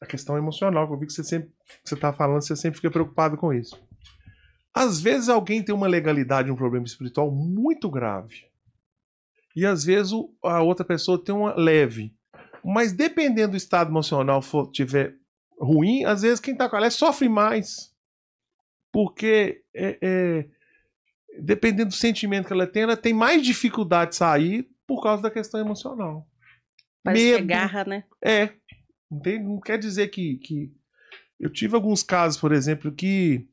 A 0.00 0.06
questão 0.06 0.36
emocional, 0.36 0.86
que 0.86 0.92
eu 0.92 0.98
vi 0.98 1.06
que 1.06 1.12
você 1.12 1.24
sempre 1.24 1.48
que 1.82 1.88
você 1.88 1.96
tá 1.96 2.12
falando, 2.12 2.42
você 2.42 2.54
sempre 2.56 2.76
fica 2.76 2.90
preocupado 2.90 3.36
com 3.36 3.52
isso. 3.52 3.80
Às 4.74 5.00
vezes 5.00 5.28
alguém 5.28 5.62
tem 5.62 5.74
uma 5.74 5.86
legalidade, 5.86 6.50
um 6.50 6.56
problema 6.56 6.84
espiritual 6.84 7.30
muito 7.30 7.88
grave. 7.88 8.44
E 9.54 9.64
às 9.64 9.84
vezes 9.84 10.12
a 10.42 10.60
outra 10.62 10.84
pessoa 10.84 11.22
tem 11.22 11.34
uma 11.34 11.54
leve. 11.54 12.12
Mas 12.62 12.92
dependendo 12.92 13.52
do 13.52 13.56
estado 13.56 13.90
emocional 13.90 14.42
for 14.42 14.70
tiver 14.70 15.14
ruim, 15.58 16.04
às 16.04 16.22
vezes 16.22 16.40
quem 16.40 16.56
tá 16.56 16.68
com 16.68 16.76
ela 16.76 16.90
sofre 16.90 17.28
mais. 17.28 17.92
Porque 18.92 19.62
é, 19.74 19.98
é, 20.00 20.48
dependendo 21.40 21.88
do 21.88 21.94
sentimento 21.94 22.46
que 22.46 22.52
ela 22.52 22.66
tem, 22.66 22.82
ela 22.84 22.96
tem 22.96 23.12
mais 23.12 23.42
dificuldade 23.42 24.10
de 24.12 24.16
sair 24.16 24.68
por 24.86 25.02
causa 25.02 25.22
da 25.22 25.30
questão 25.30 25.58
emocional. 25.60 26.26
Parece 27.02 27.22
que 27.24 27.30
é 27.32 27.34
Medo. 27.36 27.46
garra, 27.48 27.84
né? 27.84 28.04
É. 28.22 28.50
Não, 29.10 29.20
tem- 29.20 29.42
não 29.42 29.60
quer 29.60 29.78
dizer 29.78 30.08
que, 30.08 30.36
que. 30.38 30.72
Eu 31.38 31.50
tive 31.50 31.74
alguns 31.74 32.02
casos, 32.02 32.40
por 32.40 32.52
exemplo, 32.52 32.92
que 32.92 33.46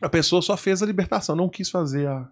a 0.00 0.08
pessoa 0.08 0.42
só 0.42 0.56
fez 0.56 0.82
a 0.82 0.86
libertação, 0.86 1.34
não 1.34 1.48
quis 1.48 1.70
fazer 1.70 2.06
a. 2.06 2.30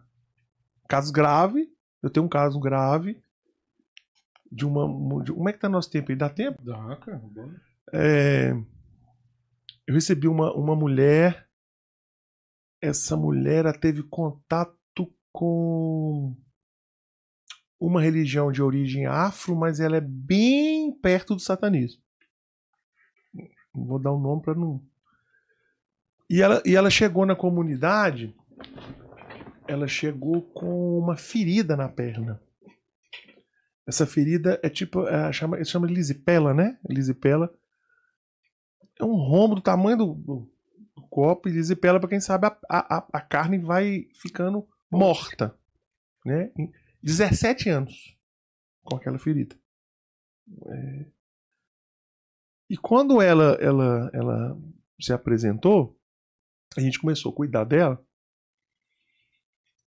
Caso 0.89 1.13
grave. 1.13 1.69
Eu 2.03 2.11
tenho 2.11 2.27
um 2.27 2.29
caso 2.29 2.61
grave 2.61 3.21
de 4.53 4.65
uma. 4.67 5.25
de- 5.25 5.33
como 5.33 5.49
é 5.49 5.53
que 5.53 5.59
tá 5.59 5.69
nosso 5.69 5.91
tempo 5.91 6.13
aí? 6.13 6.17
Dá 6.17 6.29
tempo? 6.29 6.63
Dá, 6.63 6.97
cara. 6.97 7.23
É, 7.93 8.55
eu 9.87 9.95
recebi 9.95 10.27
uma, 10.27 10.53
uma 10.53 10.75
mulher. 10.75 11.49
Essa 12.81 13.17
mulher 13.17 13.79
teve 13.79 14.03
contato 14.03 14.77
com 15.33 16.37
uma 17.79 18.01
religião 18.01 18.51
de 18.51 18.63
origem 18.63 19.07
afro, 19.07 19.55
mas 19.55 19.81
ela 19.81 19.97
é 19.97 20.01
bem 20.01 20.93
perto 20.93 21.35
do 21.35 21.41
satanismo. 21.41 22.03
Vou 23.73 23.99
dar 23.99 24.13
o 24.13 24.17
um 24.17 24.21
nome 24.21 24.43
para 24.43 24.55
não. 24.55 24.83
E 26.29 26.43
ela, 26.43 26.63
e 26.65 26.75
ela 26.75 26.91
chegou 26.91 27.25
na 27.25 27.37
comunidade. 27.37 28.35
Ela 29.69 29.87
chegou 29.87 30.43
com 30.43 30.99
uma 30.99 31.17
ferida 31.17 31.77
na 31.77 31.89
perna. 31.89 32.41
Essa 33.87 34.07
ferida 34.07 34.59
é 34.63 34.69
tipo. 34.69 35.07
É, 35.07 35.33
chama, 35.33 35.63
chama 35.65 35.87
lisipela, 35.87 36.53
né? 36.53 36.79
Lisipela 36.89 37.53
é 39.01 39.05
um 39.05 39.15
rombo 39.17 39.55
do 39.57 39.61
tamanho 39.61 39.97
do, 39.97 40.15
do- 40.15 40.51
do 40.97 41.03
copo 41.09 41.49
e 41.49 41.53
lisipela, 41.53 42.01
para 42.01 42.09
quem 42.09 42.21
sabe, 42.21 42.47
a, 42.47 42.59
a, 42.71 43.07
a 43.13 43.21
carne 43.21 43.59
vai 43.59 44.09
ficando 44.15 44.67
morta. 44.91 45.57
Né? 46.25 46.51
Em 46.59 46.73
17 47.03 47.69
anos 47.69 48.17
com 48.83 48.97
aquela 48.97 49.19
ferida. 49.19 49.57
É. 50.67 51.07
E 52.71 52.77
quando 52.77 53.21
ela, 53.21 53.57
ela, 53.61 54.11
ela 54.13 54.59
se 55.01 55.13
apresentou, 55.13 55.99
a 56.77 56.81
gente 56.81 56.99
começou 57.01 57.31
a 57.33 57.35
cuidar 57.35 57.65
dela. 57.65 58.03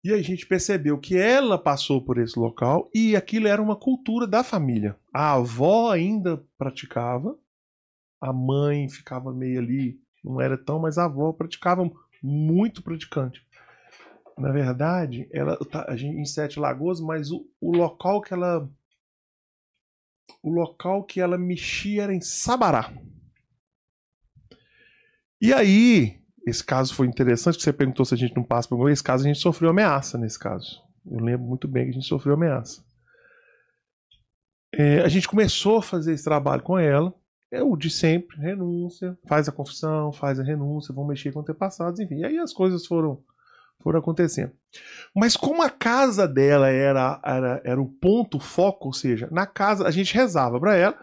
E 0.05 0.13
a 0.13 0.21
gente 0.23 0.47
percebeu 0.47 0.99
que 0.99 1.17
ela 1.17 1.59
passou 1.59 2.05
por 2.05 2.19
esse 2.19 2.39
local 2.39 2.91
e 2.95 3.17
aquilo 3.17 3.49
era 3.49 3.61
uma 3.63 3.77
cultura 3.77 4.27
da 4.27 4.45
família. 4.45 4.99
A 5.13 5.33
avó 5.35 5.91
ainda 5.91 6.45
praticava, 6.57 7.39
a 8.21 8.33
mãe 8.33 8.89
ficava 8.89 9.33
meio 9.33 9.61
ali, 9.61 10.01
não 10.25 10.41
era 10.41 10.57
tão, 10.57 10.79
mas 10.79 10.99
a 10.99 11.05
avó 11.05 11.33
praticava 11.33 11.89
muito 12.23 12.83
praticante. 12.83 13.47
Na 14.37 14.51
verdade, 14.51 15.29
ela 15.33 15.57
tá 15.57 15.87
em 15.95 16.25
Sete 16.25 16.59
Lagoas, 16.59 17.01
mas 17.01 17.31
o, 17.31 17.49
o 17.61 17.75
local 17.75 18.21
que 18.21 18.35
ela 18.35 18.69
o 20.43 20.51
local 20.51 21.05
que 21.05 21.21
ela 21.21 21.39
mexia 21.39 22.05
era 22.05 22.15
em 22.15 22.21
Sabará. 22.21 22.93
E 25.41 25.53
aí, 25.53 26.21
esse 26.47 26.65
caso 26.65 26.95
foi 26.95 27.07
interessante, 27.07 27.57
que 27.57 27.63
você 27.63 27.73
perguntou 27.73 28.05
se 28.05 28.15
a 28.15 28.17
gente 28.17 28.37
não 28.37 28.45
passa 28.45 28.69
por 28.69 28.91
esse 28.91 29.03
caso, 29.03 29.25
a 29.25 29.29
gente 29.29 29.41
sofreu 29.41 29.71
ameaça 29.71 30.19
nesse 30.19 30.39
caso. 30.39 30.83
Eu 31.05 31.21
lembro 31.21 31.47
muito 31.47 31.69
bem 31.69 31.85
que 31.85 31.91
a 31.91 31.95
gente 31.95 32.07
sofreu 32.07 32.35
ameaça. 32.35 32.85
É, 34.73 35.01
a 35.01 35.09
gente 35.09 35.29
começou 35.29 35.79
a 35.79 35.83
fazer 35.83 36.13
esse 36.13 36.25
trabalho 36.25 36.63
com 36.63 36.79
ela, 36.79 37.15
é 37.51 37.63
o 37.63 37.77
de 37.77 37.91
sempre, 37.91 38.37
renúncia, 38.39 39.17
faz 39.27 39.49
a 39.49 39.53
confissão, 39.53 40.13
faz 40.13 40.41
a 40.41 40.43
renúncia, 40.43 40.95
vão 40.95 41.07
mexer 41.07 41.33
com 41.33 41.41
antepassados, 41.41 42.01
enfim. 42.01 42.21
E 42.21 42.25
aí 42.25 42.39
as 42.39 42.53
coisas 42.53 42.87
foram, 42.87 43.23
foram 43.81 44.01
acontecendo. 44.01 44.53
Mas 45.15 45.37
como 45.37 45.63
a 45.63 45.71
casa 45.71 46.27
dela 46.27 46.69
era, 46.69 47.21
era, 47.25 47.63
era 47.65 47.81
o 47.81 47.89
ponto 47.89 48.41
foco, 48.41 48.89
ou 48.89 48.93
seja, 48.93 49.29
na 49.31 49.47
casa 49.47 49.87
a 49.87 49.91
gente 49.91 50.15
rezava 50.15 50.59
para 50.59 50.77
ela, 50.77 50.99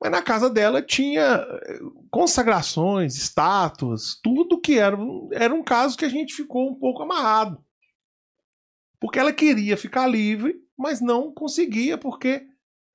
mas 0.00 0.10
na 0.10 0.22
casa 0.22 0.50
dela 0.50 0.82
tinha 0.82 1.22
eh, 1.22 1.78
consagrações, 2.10 3.16
estátuas, 3.16 4.20
tudo 4.22 4.60
que 4.60 4.78
era, 4.78 4.96
era 5.32 5.54
um 5.54 5.62
caso 5.62 5.96
que 5.96 6.04
a 6.04 6.08
gente 6.08 6.34
ficou 6.34 6.70
um 6.70 6.74
pouco 6.74 7.02
amarrado. 7.02 7.64
Porque 9.00 9.18
ela 9.18 9.32
queria 9.32 9.76
ficar 9.76 10.06
livre, 10.06 10.54
mas 10.76 11.00
não 11.00 11.32
conseguia, 11.32 11.96
porque 11.96 12.46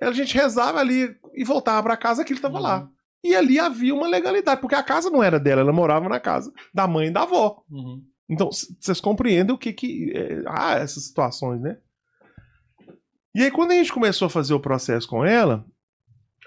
a 0.09 0.11
gente 0.11 0.35
rezava 0.35 0.79
ali 0.79 1.15
e 1.33 1.43
voltava 1.43 1.83
para 1.83 1.97
casa, 1.97 2.21
aquilo 2.21 2.37
estava 2.37 2.59
lá. 2.59 2.89
E 3.23 3.35
ali 3.35 3.59
havia 3.59 3.93
uma 3.93 4.07
legalidade, 4.07 4.59
porque 4.59 4.75
a 4.75 4.81
casa 4.83 5.09
não 5.09 5.21
era 5.21 5.39
dela, 5.39 5.61
ela 5.61 5.71
morava 5.71 6.09
na 6.09 6.19
casa 6.19 6.51
da 6.73 6.87
mãe 6.87 7.07
e 7.07 7.11
da 7.11 7.21
avó. 7.21 7.63
Uhum. 7.69 8.03
Então, 8.27 8.49
vocês 8.51 8.99
compreendem 8.99 9.53
o 9.53 9.57
que 9.57 9.71
que. 9.73 10.11
É, 10.15 10.41
ah, 10.47 10.75
essas 10.75 11.05
situações, 11.05 11.61
né? 11.61 11.77
E 13.35 13.43
aí, 13.43 13.51
quando 13.51 13.71
a 13.71 13.75
gente 13.75 13.93
começou 13.93 14.25
a 14.25 14.29
fazer 14.29 14.53
o 14.53 14.59
processo 14.59 15.07
com 15.07 15.23
ela, 15.23 15.65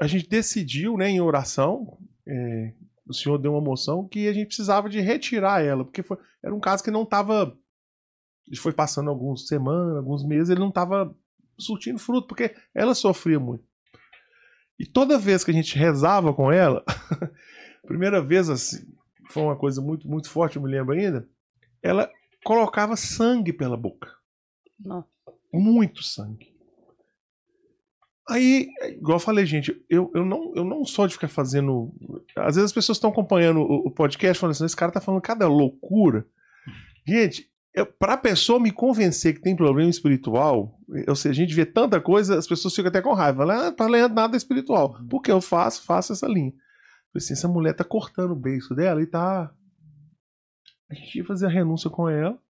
a 0.01 0.06
gente 0.06 0.28
decidiu, 0.28 0.97
né, 0.97 1.09
em 1.09 1.20
oração, 1.20 1.98
é, 2.26 2.72
o 3.06 3.14
senhor 3.14 3.39
deu 3.39 3.52
uma 3.52 3.60
moção 3.60 4.09
que 4.09 4.26
a 4.26 4.32
gente 4.32 4.47
precisava 4.48 4.89
de 4.89 5.01
retirar 5.01 5.62
ela, 5.62 5.85
porque 5.85 6.02
foi- 6.02 6.18
era 6.43 6.55
um 6.55 6.60
caso 6.60 6.82
que 6.82 6.90
não 6.90 7.02
estava. 7.05 7.56
Ele 8.47 8.56
foi 8.56 8.72
passando 8.72 9.09
algumas 9.09 9.47
semanas, 9.47 9.97
alguns 9.97 10.24
meses, 10.26 10.51
ele 10.51 10.60
não 10.60 10.68
estava 10.68 11.14
surtindo 11.59 11.98
fruto, 11.98 12.26
porque 12.26 12.55
ela 12.74 12.94
sofria 12.94 13.39
muito. 13.39 13.64
E 14.78 14.85
toda 14.85 15.18
vez 15.18 15.44
que 15.44 15.51
a 15.51 15.55
gente 15.55 15.78
rezava 15.78 16.35
com 16.35 16.51
ela, 16.51 16.85
primeira 17.86 18.20
vez 18.20 18.51
assim, 18.51 18.86
foi 19.28 19.43
uma 19.43 19.56
coisa 19.56 19.81
muito, 19.81 20.09
muito 20.09 20.28
forte, 20.28 20.56
eu 20.56 20.62
me 20.62 20.70
lembro 20.70 20.94
ainda 20.94 21.28
ela 21.85 22.10
colocava 22.43 22.97
sangue 22.97 23.52
pela 23.52 23.76
boca. 23.76 24.10
Nossa. 24.81 25.06
Muito 25.52 26.02
sangue. 26.02 26.52
Aí, 28.26 28.66
igual 28.86 29.16
eu 29.16 29.20
falei, 29.20 29.44
gente, 29.44 29.85
eu, 29.89 30.10
eu, 30.14 30.24
não, 30.24 30.55
eu 30.56 30.64
não 30.64 30.82
sou 30.86 31.06
de 31.06 31.12
ficar 31.12 31.28
fazendo. 31.28 31.94
Às 32.39 32.56
vezes 32.56 32.70
as 32.70 32.72
pessoas 32.72 32.97
estão 32.97 33.10
acompanhando 33.10 33.60
o, 33.60 33.86
o 33.86 33.90
podcast 33.90 34.40
falando 34.40 34.52
assim: 34.52 34.64
esse 34.64 34.74
cara 34.74 34.90
tá 34.90 35.01
falando 35.01 35.20
cada 35.20 35.47
loucura. 35.47 36.26
Gente, 37.06 37.51
eu, 37.75 37.85
pra 37.85 38.17
pessoa 38.17 38.61
me 38.61 38.71
convencer 38.71 39.35
que 39.35 39.41
tem 39.41 39.57
problema 39.57 39.91
espiritual, 39.91 40.79
ou 41.09 41.17
seja, 41.17 41.43
a 41.43 41.45
gente 41.45 41.55
vê 41.55 41.67
tanta 41.67 42.01
coisa, 42.01 42.39
as 42.39 42.47
pessoas 42.47 42.75
ficam 42.75 42.89
até 42.89 43.03
com 43.03 43.13
raiva. 43.13 43.45
Ah, 43.53 43.73
tá 43.73 43.87
lendo 43.87 44.15
nada 44.15 44.37
espiritual. 44.37 44.97
Porque 45.11 45.31
eu 45.31 45.41
faço, 45.41 45.83
faço 45.83 46.13
essa 46.13 46.27
linha. 46.27 46.53
Falei 46.53 47.17
Assim, 47.17 47.33
essa 47.33 47.49
mulher 47.49 47.75
tá 47.75 47.85
cortando 47.85 48.31
o 48.31 48.37
beiço 48.37 48.75
dela 48.75 49.03
e 49.03 49.07
tá 49.07 49.53
a 50.89 50.95
gente 50.95 51.19
ia 51.19 51.25
fazer 51.25 51.47
a 51.47 51.51
renúncia 51.51 51.91
com 51.91 52.09
ela. 52.09 52.41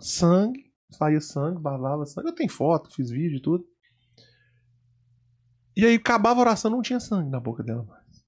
Sangue, 0.00 0.72
saía 0.90 1.20
sangue, 1.20 1.60
bavava 1.60 2.04
sangue. 2.04 2.28
Eu 2.28 2.34
tenho 2.34 2.50
foto, 2.50 2.94
fiz 2.94 3.10
vídeo 3.10 3.38
e 3.38 3.42
tudo. 3.42 3.66
E 5.76 5.84
aí 5.84 5.94
acabava 5.94 6.40
a 6.40 6.42
oração, 6.42 6.70
não 6.70 6.82
tinha 6.82 7.00
sangue 7.00 7.30
na 7.30 7.40
boca 7.40 7.62
dela 7.62 7.82
mais. 7.84 8.24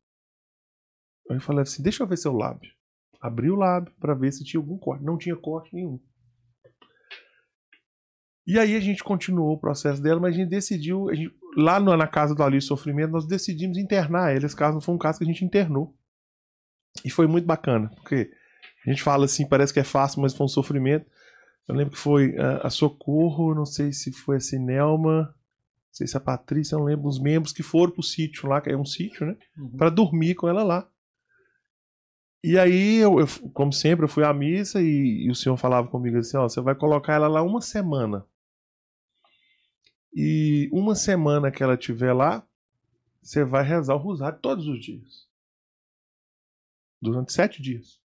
Aí 1.30 1.36
eu 1.36 1.40
falei 1.40 1.62
assim: 1.62 1.82
deixa 1.82 2.02
eu 2.02 2.06
ver 2.06 2.16
seu 2.16 2.32
lábio. 2.32 2.72
Abri 3.20 3.50
o 3.50 3.56
lábio 3.56 3.92
pra 4.00 4.14
ver 4.14 4.32
se 4.32 4.44
tinha 4.44 4.60
algum 4.60 4.78
corte. 4.78 5.04
Não 5.04 5.18
tinha 5.18 5.36
corte 5.36 5.74
nenhum. 5.74 6.00
E 8.46 8.58
aí 8.58 8.76
a 8.76 8.80
gente 8.80 9.02
continuou 9.02 9.54
o 9.54 9.58
processo 9.58 10.00
dela, 10.00 10.20
mas 10.20 10.34
a 10.34 10.38
gente 10.38 10.48
decidiu, 10.48 11.08
a 11.08 11.14
gente- 11.14 11.34
lá 11.56 11.80
no- 11.80 11.96
na 11.96 12.06
casa 12.06 12.34
do 12.34 12.42
Alice 12.42 12.66
Sofrimento, 12.66 13.10
nós 13.10 13.26
decidimos 13.26 13.76
internar 13.76 14.30
ela. 14.34 14.46
Esse 14.46 14.54
caso 14.54 14.74
não 14.74 14.80
foi 14.80 14.94
um 14.94 14.98
caso 14.98 15.18
que 15.18 15.24
a 15.24 15.26
gente 15.26 15.44
internou. 15.44 15.94
E 17.04 17.10
foi 17.10 17.26
muito 17.26 17.44
bacana, 17.44 17.88
porque 17.96 18.30
a 18.86 18.90
gente 18.90 19.02
fala 19.02 19.24
assim, 19.24 19.46
parece 19.46 19.72
que 19.72 19.80
é 19.80 19.84
fácil, 19.84 20.22
mas 20.22 20.32
foi 20.34 20.44
um 20.46 20.48
sofrimento. 20.48 21.04
Eu 21.68 21.74
lembro 21.74 21.92
que 21.94 21.98
foi 21.98 22.36
ah, 22.38 22.60
a 22.68 22.70
Socorro, 22.70 23.52
não 23.54 23.66
sei 23.66 23.92
se 23.92 24.12
foi 24.12 24.36
a 24.36 24.40
Sinelma, 24.40 25.22
não 25.22 25.34
sei 25.92 26.06
se 26.06 26.16
a 26.16 26.20
Patrícia, 26.20 26.78
não 26.78 26.84
lembro, 26.84 27.08
os 27.08 27.18
membros 27.20 27.52
que 27.52 27.62
foram 27.64 27.92
pro 27.92 28.02
sítio 28.02 28.48
lá, 28.48 28.60
que 28.60 28.70
é 28.70 28.76
um 28.76 28.84
sítio, 28.84 29.26
né? 29.26 29.36
Uhum. 29.58 29.70
Pra 29.76 29.90
dormir 29.90 30.36
com 30.36 30.48
ela 30.48 30.62
lá. 30.62 30.88
E 32.44 32.56
aí, 32.58 32.98
eu, 32.98 33.18
eu- 33.18 33.26
como 33.52 33.72
sempre, 33.72 34.04
eu 34.04 34.08
fui 34.08 34.22
à 34.22 34.32
missa 34.32 34.80
e, 34.80 35.24
e 35.26 35.30
o 35.30 35.34
senhor 35.34 35.56
falava 35.56 35.88
comigo 35.88 36.16
assim: 36.18 36.36
ó, 36.36 36.48
você 36.48 36.60
vai 36.60 36.76
colocar 36.76 37.14
ela 37.14 37.26
lá 37.26 37.42
uma 37.42 37.60
semana. 37.60 38.24
E 40.18 40.70
uma 40.72 40.94
semana 40.94 41.50
que 41.50 41.62
ela 41.62 41.74
estiver 41.74 42.14
lá, 42.14 42.42
você 43.20 43.44
vai 43.44 43.62
rezar 43.62 43.96
o 43.96 43.98
rosário 43.98 44.38
todos 44.40 44.66
os 44.66 44.80
dias. 44.80 45.28
Durante 47.02 47.34
sete 47.34 47.60
dias. 47.60 48.00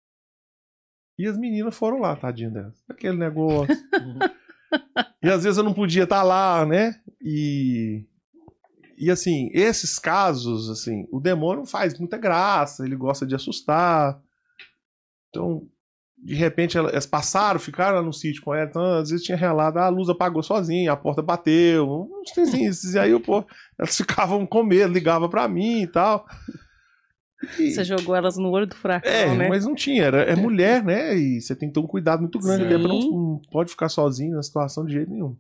E 1.17 1.25
as 1.25 1.39
meninas 1.39 1.77
foram 1.77 2.01
lá, 2.01 2.17
tadinha 2.17 2.51
delas. 2.51 2.83
Aquele 2.89 3.17
negócio. 3.17 3.77
e 5.23 5.29
às 5.31 5.45
vezes 5.45 5.59
eu 5.59 5.63
não 5.63 5.73
podia 5.73 6.03
estar 6.03 6.25
lá, 6.25 6.67
né? 6.67 7.01
E. 7.23 8.05
E 8.99 9.09
assim, 9.09 9.49
esses 9.55 9.97
casos, 9.97 10.69
assim, 10.69 11.07
o 11.13 11.21
demônio 11.21 11.65
faz 11.65 11.97
muita 11.97 12.19
graça, 12.19 12.85
ele 12.85 12.97
gosta 12.97 13.25
de 13.25 13.37
assustar. 13.37 14.21
Então, 15.29 15.71
de 16.23 16.35
repente 16.35 16.77
elas 16.77 17.07
passaram, 17.07 17.59
ficaram 17.59 17.97
lá 17.97 18.03
no 18.03 18.13
sítio 18.13 18.43
com 18.43 18.55
ela, 18.55 18.69
então 18.69 18.83
às 18.99 19.11
vezes 19.11 19.25
tinha 19.25 19.37
relato, 19.37 19.79
ah, 19.79 19.87
a 19.87 19.89
luz 19.89 20.09
apagou 20.09 20.43
sozinha, 20.43 20.93
a 20.93 20.97
porta 20.97 21.23
bateu, 21.23 22.09
uns 22.21 22.33
coisinhas, 22.33 22.85
e 22.85 22.99
aí 22.99 23.19
pô, 23.19 23.45
elas 23.79 23.97
ficavam 23.97 24.47
com 24.47 24.63
medo, 24.63 24.93
ligavam 24.93 25.29
pra 25.29 25.49
mim 25.49 25.83
e 25.83 25.87
tal. 25.87 26.27
E... 27.59 27.71
Você 27.71 27.85
jogou 27.85 28.15
elas 28.15 28.37
no 28.37 28.51
olho 28.51 28.67
do 28.67 28.75
furacão, 28.75 29.11
é, 29.11 29.35
né? 29.35 29.49
mas 29.49 29.65
não 29.65 29.75
tinha, 29.75 30.05
era, 30.05 30.23
é 30.23 30.37
mulher, 30.37 30.85
né? 30.85 31.17
E 31.17 31.41
você 31.41 31.57
tem 31.57 31.69
que 31.69 31.75
ter 31.75 31.81
um 31.81 31.87
cuidado 31.87 32.21
muito 32.21 32.39
grande, 32.39 32.65
ali, 32.65 32.83
não, 32.83 33.01
não 33.01 33.41
pode 33.51 33.71
ficar 33.71 33.89
sozinho 33.89 34.37
na 34.37 34.43
situação 34.43 34.85
de 34.85 34.93
jeito 34.93 35.11
nenhum. 35.11 35.35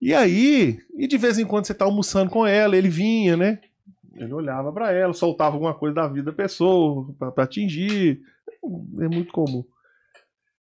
E 0.00 0.12
aí, 0.12 0.80
e 0.96 1.06
de 1.06 1.16
vez 1.16 1.38
em 1.38 1.46
quando 1.46 1.66
você 1.66 1.72
tá 1.72 1.84
almoçando 1.84 2.28
com 2.28 2.44
ela, 2.44 2.76
ele 2.76 2.88
vinha, 2.88 3.36
né? 3.36 3.60
Ele 4.16 4.32
olhava 4.32 4.72
para 4.72 4.90
ela, 4.90 5.14
soltava 5.14 5.54
alguma 5.54 5.72
coisa 5.72 5.94
da 5.94 6.08
vida 6.08 6.32
da 6.32 6.36
pessoa 6.36 7.14
para 7.16 7.44
atingir. 7.44 8.20
É 9.00 9.08
muito 9.08 9.32
comum. 9.32 9.64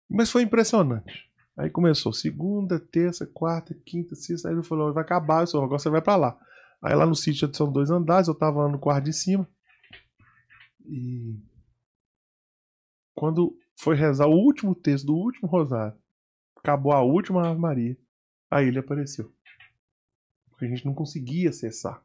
Mas 0.09 0.31
foi 0.31 0.43
impressionante. 0.43 1.31
Aí 1.56 1.70
começou 1.70 2.12
segunda, 2.12 2.78
terça, 2.78 3.27
quarta, 3.27 3.74
quinta, 3.74 4.14
sexta. 4.14 4.48
Aí 4.48 4.55
ele 4.55 4.62
falou: 4.62 4.93
vai 4.93 5.02
acabar, 5.02 5.44
eu 5.52 5.62
agora 5.62 5.78
você 5.78 5.89
vai 5.89 6.02
para 6.02 6.16
lá. 6.16 6.39
Aí 6.82 6.94
lá 6.94 7.06
no 7.06 7.14
sítio 7.14 7.52
são 7.55 7.73
dois 7.73 7.90
andares, 7.90 8.28
eu 8.28 8.35
tava 8.35 8.68
no 8.68 8.78
quarto 8.78 9.05
de 9.05 9.12
cima. 9.12 9.48
E 10.85 11.40
quando 13.14 13.59
foi 13.74 13.97
rezar 13.97 14.27
o 14.27 14.36
último 14.36 14.74
texto 14.74 15.06
do 15.06 15.14
último 15.14 15.48
rosário, 15.48 15.98
acabou 16.56 16.93
a 16.93 17.02
última 17.02 17.48
Ave 17.48 17.59
Maria, 17.59 17.97
aí 18.51 18.68
ele 18.68 18.78
apareceu. 18.78 19.32
Porque 20.51 20.66
a 20.66 20.68
gente 20.68 20.85
não 20.86 20.94
conseguia 20.94 21.48
acessar 21.48 22.02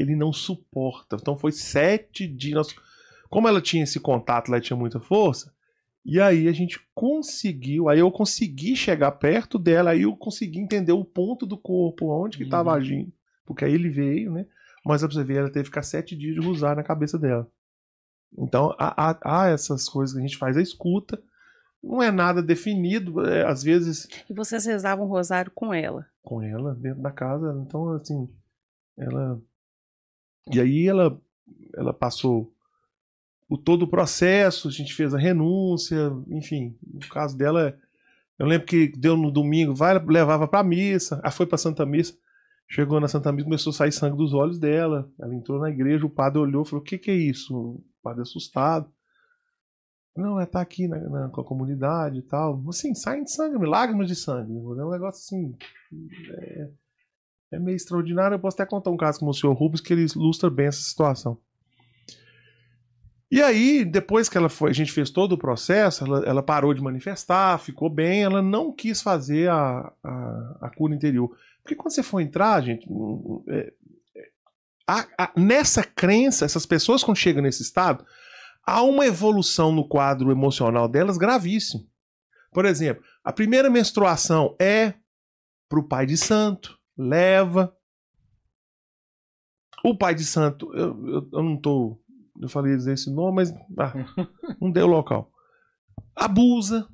ele 0.00 0.16
não 0.16 0.32
suporta. 0.32 1.16
Então 1.20 1.36
foi 1.36 1.52
sete 1.52 2.26
dias. 2.26 2.68
Como 3.30 3.48
ela 3.48 3.62
tinha 3.62 3.84
esse 3.84 3.98
contato, 3.98 4.50
ela 4.50 4.60
tinha 4.60 4.76
muita 4.76 5.00
força. 5.00 5.54
E 6.04 6.20
aí 6.20 6.48
a 6.48 6.52
gente 6.52 6.80
conseguiu, 6.94 7.88
aí 7.88 8.00
eu 8.00 8.10
consegui 8.10 8.74
chegar 8.74 9.12
perto 9.12 9.58
dela, 9.58 9.90
aí 9.90 10.02
eu 10.02 10.16
consegui 10.16 10.58
entender 10.58 10.92
o 10.92 11.04
ponto 11.04 11.46
do 11.46 11.56
corpo, 11.56 12.10
onde 12.10 12.36
que 12.36 12.44
estava 12.44 12.70
uhum. 12.70 12.76
agindo. 12.76 13.12
Porque 13.46 13.64
aí 13.64 13.72
ele 13.72 13.88
veio, 13.88 14.32
né? 14.32 14.46
Mas 14.84 15.02
pra 15.02 15.10
você 15.10 15.22
ver, 15.22 15.38
ela 15.38 15.50
teve 15.50 15.64
que 15.64 15.70
ficar 15.70 15.82
sete 15.82 16.16
dias 16.16 16.34
de 16.34 16.46
usar 16.46 16.74
na 16.74 16.82
cabeça 16.82 17.18
dela. 17.18 17.50
Então 18.36 18.74
há, 18.78 19.10
há, 19.10 19.42
há, 19.42 19.48
essas 19.50 19.88
coisas 19.88 20.14
que 20.14 20.20
a 20.20 20.26
gente 20.26 20.38
faz 20.38 20.56
a 20.56 20.62
escuta. 20.62 21.22
Não 21.82 22.02
é 22.02 22.10
nada 22.10 22.42
definido, 22.42 23.24
é, 23.24 23.46
às 23.46 23.62
vezes. 23.62 24.06
E 24.28 24.34
vocês 24.34 24.66
rezavam 24.66 25.06
um 25.06 25.08
rosário 25.08 25.50
com 25.54 25.72
ela? 25.72 26.06
Com 26.22 26.42
ela, 26.42 26.74
dentro 26.74 27.00
da 27.00 27.10
casa. 27.10 27.58
Então, 27.66 27.90
assim, 27.90 28.28
ela 28.98 29.40
e 30.52 30.60
aí 30.60 30.86
ela, 30.86 31.20
ela 31.74 31.92
passou 31.92 32.52
o 33.50 33.58
todo 33.58 33.82
o 33.82 33.88
processo, 33.88 34.68
a 34.68 34.70
gente 34.70 34.94
fez 34.94 35.12
a 35.12 35.18
renúncia, 35.18 36.12
enfim, 36.28 36.78
no 36.86 37.00
caso 37.08 37.36
dela, 37.36 37.76
eu 38.38 38.46
lembro 38.46 38.64
que 38.64 38.86
deu 38.96 39.16
no 39.16 39.28
domingo, 39.28 39.74
vai, 39.74 39.98
levava 39.98 40.46
para 40.46 40.62
missa, 40.62 41.20
ela 41.20 41.32
foi 41.32 41.46
para 41.46 41.58
Santa 41.58 41.84
Missa, 41.84 42.16
chegou 42.68 43.00
na 43.00 43.08
Santa 43.08 43.32
Missa, 43.32 43.44
começou 43.44 43.72
a 43.72 43.74
sair 43.74 43.90
sangue 43.90 44.16
dos 44.16 44.32
olhos 44.32 44.56
dela, 44.56 45.10
ela 45.18 45.34
entrou 45.34 45.58
na 45.58 45.68
igreja, 45.68 46.06
o 46.06 46.10
padre 46.10 46.38
olhou, 46.38 46.64
falou, 46.64 46.80
o 46.80 46.84
que 46.84 46.96
que 46.96 47.10
é 47.10 47.14
isso? 47.14 47.52
O 47.52 47.84
padre 48.00 48.22
assustado, 48.22 48.88
não, 50.16 50.40
é 50.40 50.46
tá 50.46 50.60
aqui 50.60 50.86
na, 50.86 51.00
na, 51.00 51.28
com 51.28 51.40
a 51.40 51.44
comunidade 51.44 52.20
e 52.20 52.22
tal, 52.22 52.62
assim, 52.68 52.94
saem 52.94 53.24
de 53.24 53.32
sangue, 53.32 53.66
lágrimas 53.66 54.06
de 54.06 54.14
sangue, 54.14 54.52
é 54.52 54.84
um 54.84 54.90
negócio 54.90 55.20
assim, 55.26 55.56
é, 56.38 56.70
é 57.54 57.58
meio 57.58 57.74
extraordinário. 57.74 58.36
Eu 58.36 58.40
posso 58.40 58.54
até 58.54 58.64
contar 58.64 58.90
um 58.90 58.96
caso 58.96 59.18
com 59.18 59.26
o 59.26 59.34
senhor 59.34 59.54
Rubens 59.54 59.80
que 59.80 59.92
ele 59.92 60.06
ilustra 60.06 60.48
bem 60.48 60.66
essa 60.66 60.82
situação. 60.82 61.36
E 63.30 63.40
aí, 63.40 63.84
depois 63.84 64.28
que 64.28 64.36
ela 64.36 64.48
foi, 64.48 64.70
a 64.70 64.74
gente 64.74 64.90
fez 64.90 65.08
todo 65.08 65.32
o 65.32 65.38
processo, 65.38 66.04
ela, 66.04 66.24
ela 66.26 66.42
parou 66.42 66.74
de 66.74 66.82
manifestar, 66.82 67.58
ficou 67.58 67.88
bem, 67.88 68.24
ela 68.24 68.42
não 68.42 68.72
quis 68.72 69.00
fazer 69.00 69.48
a, 69.48 69.92
a, 70.02 70.56
a 70.62 70.70
cura 70.70 70.94
interior. 70.94 71.36
Porque 71.62 71.76
quando 71.76 71.94
você 71.94 72.02
for 72.02 72.20
entrar, 72.20 72.60
gente, 72.60 72.88
é, 73.48 73.72
é, 74.16 74.28
a, 74.86 75.06
a, 75.16 75.32
nessa 75.36 75.84
crença, 75.84 76.44
essas 76.44 76.66
pessoas 76.66 77.04
quando 77.04 77.18
chegam 77.18 77.42
nesse 77.42 77.62
estado, 77.62 78.04
há 78.66 78.82
uma 78.82 79.06
evolução 79.06 79.70
no 79.70 79.86
quadro 79.86 80.32
emocional 80.32 80.88
delas 80.88 81.16
gravíssimo. 81.16 81.88
Por 82.52 82.64
exemplo, 82.64 83.04
a 83.22 83.32
primeira 83.32 83.70
menstruação 83.70 84.56
é 84.60 84.94
para 85.68 85.78
o 85.78 85.86
pai 85.86 86.04
de 86.04 86.16
santo, 86.16 86.76
leva. 86.98 87.72
O 89.84 89.96
pai 89.96 90.14
de 90.14 90.24
santo, 90.24 90.74
eu, 90.74 91.08
eu, 91.08 91.28
eu 91.32 91.42
não 91.42 91.56
tô. 91.56 91.98
Eu 92.40 92.48
falei 92.48 92.76
dizer 92.76 92.94
esse 92.94 93.10
nome, 93.10 93.36
mas 93.36 93.54
ah, 93.78 93.92
não 94.60 94.70
deu 94.70 94.86
local. 94.86 95.30
Abusa. 96.16 96.88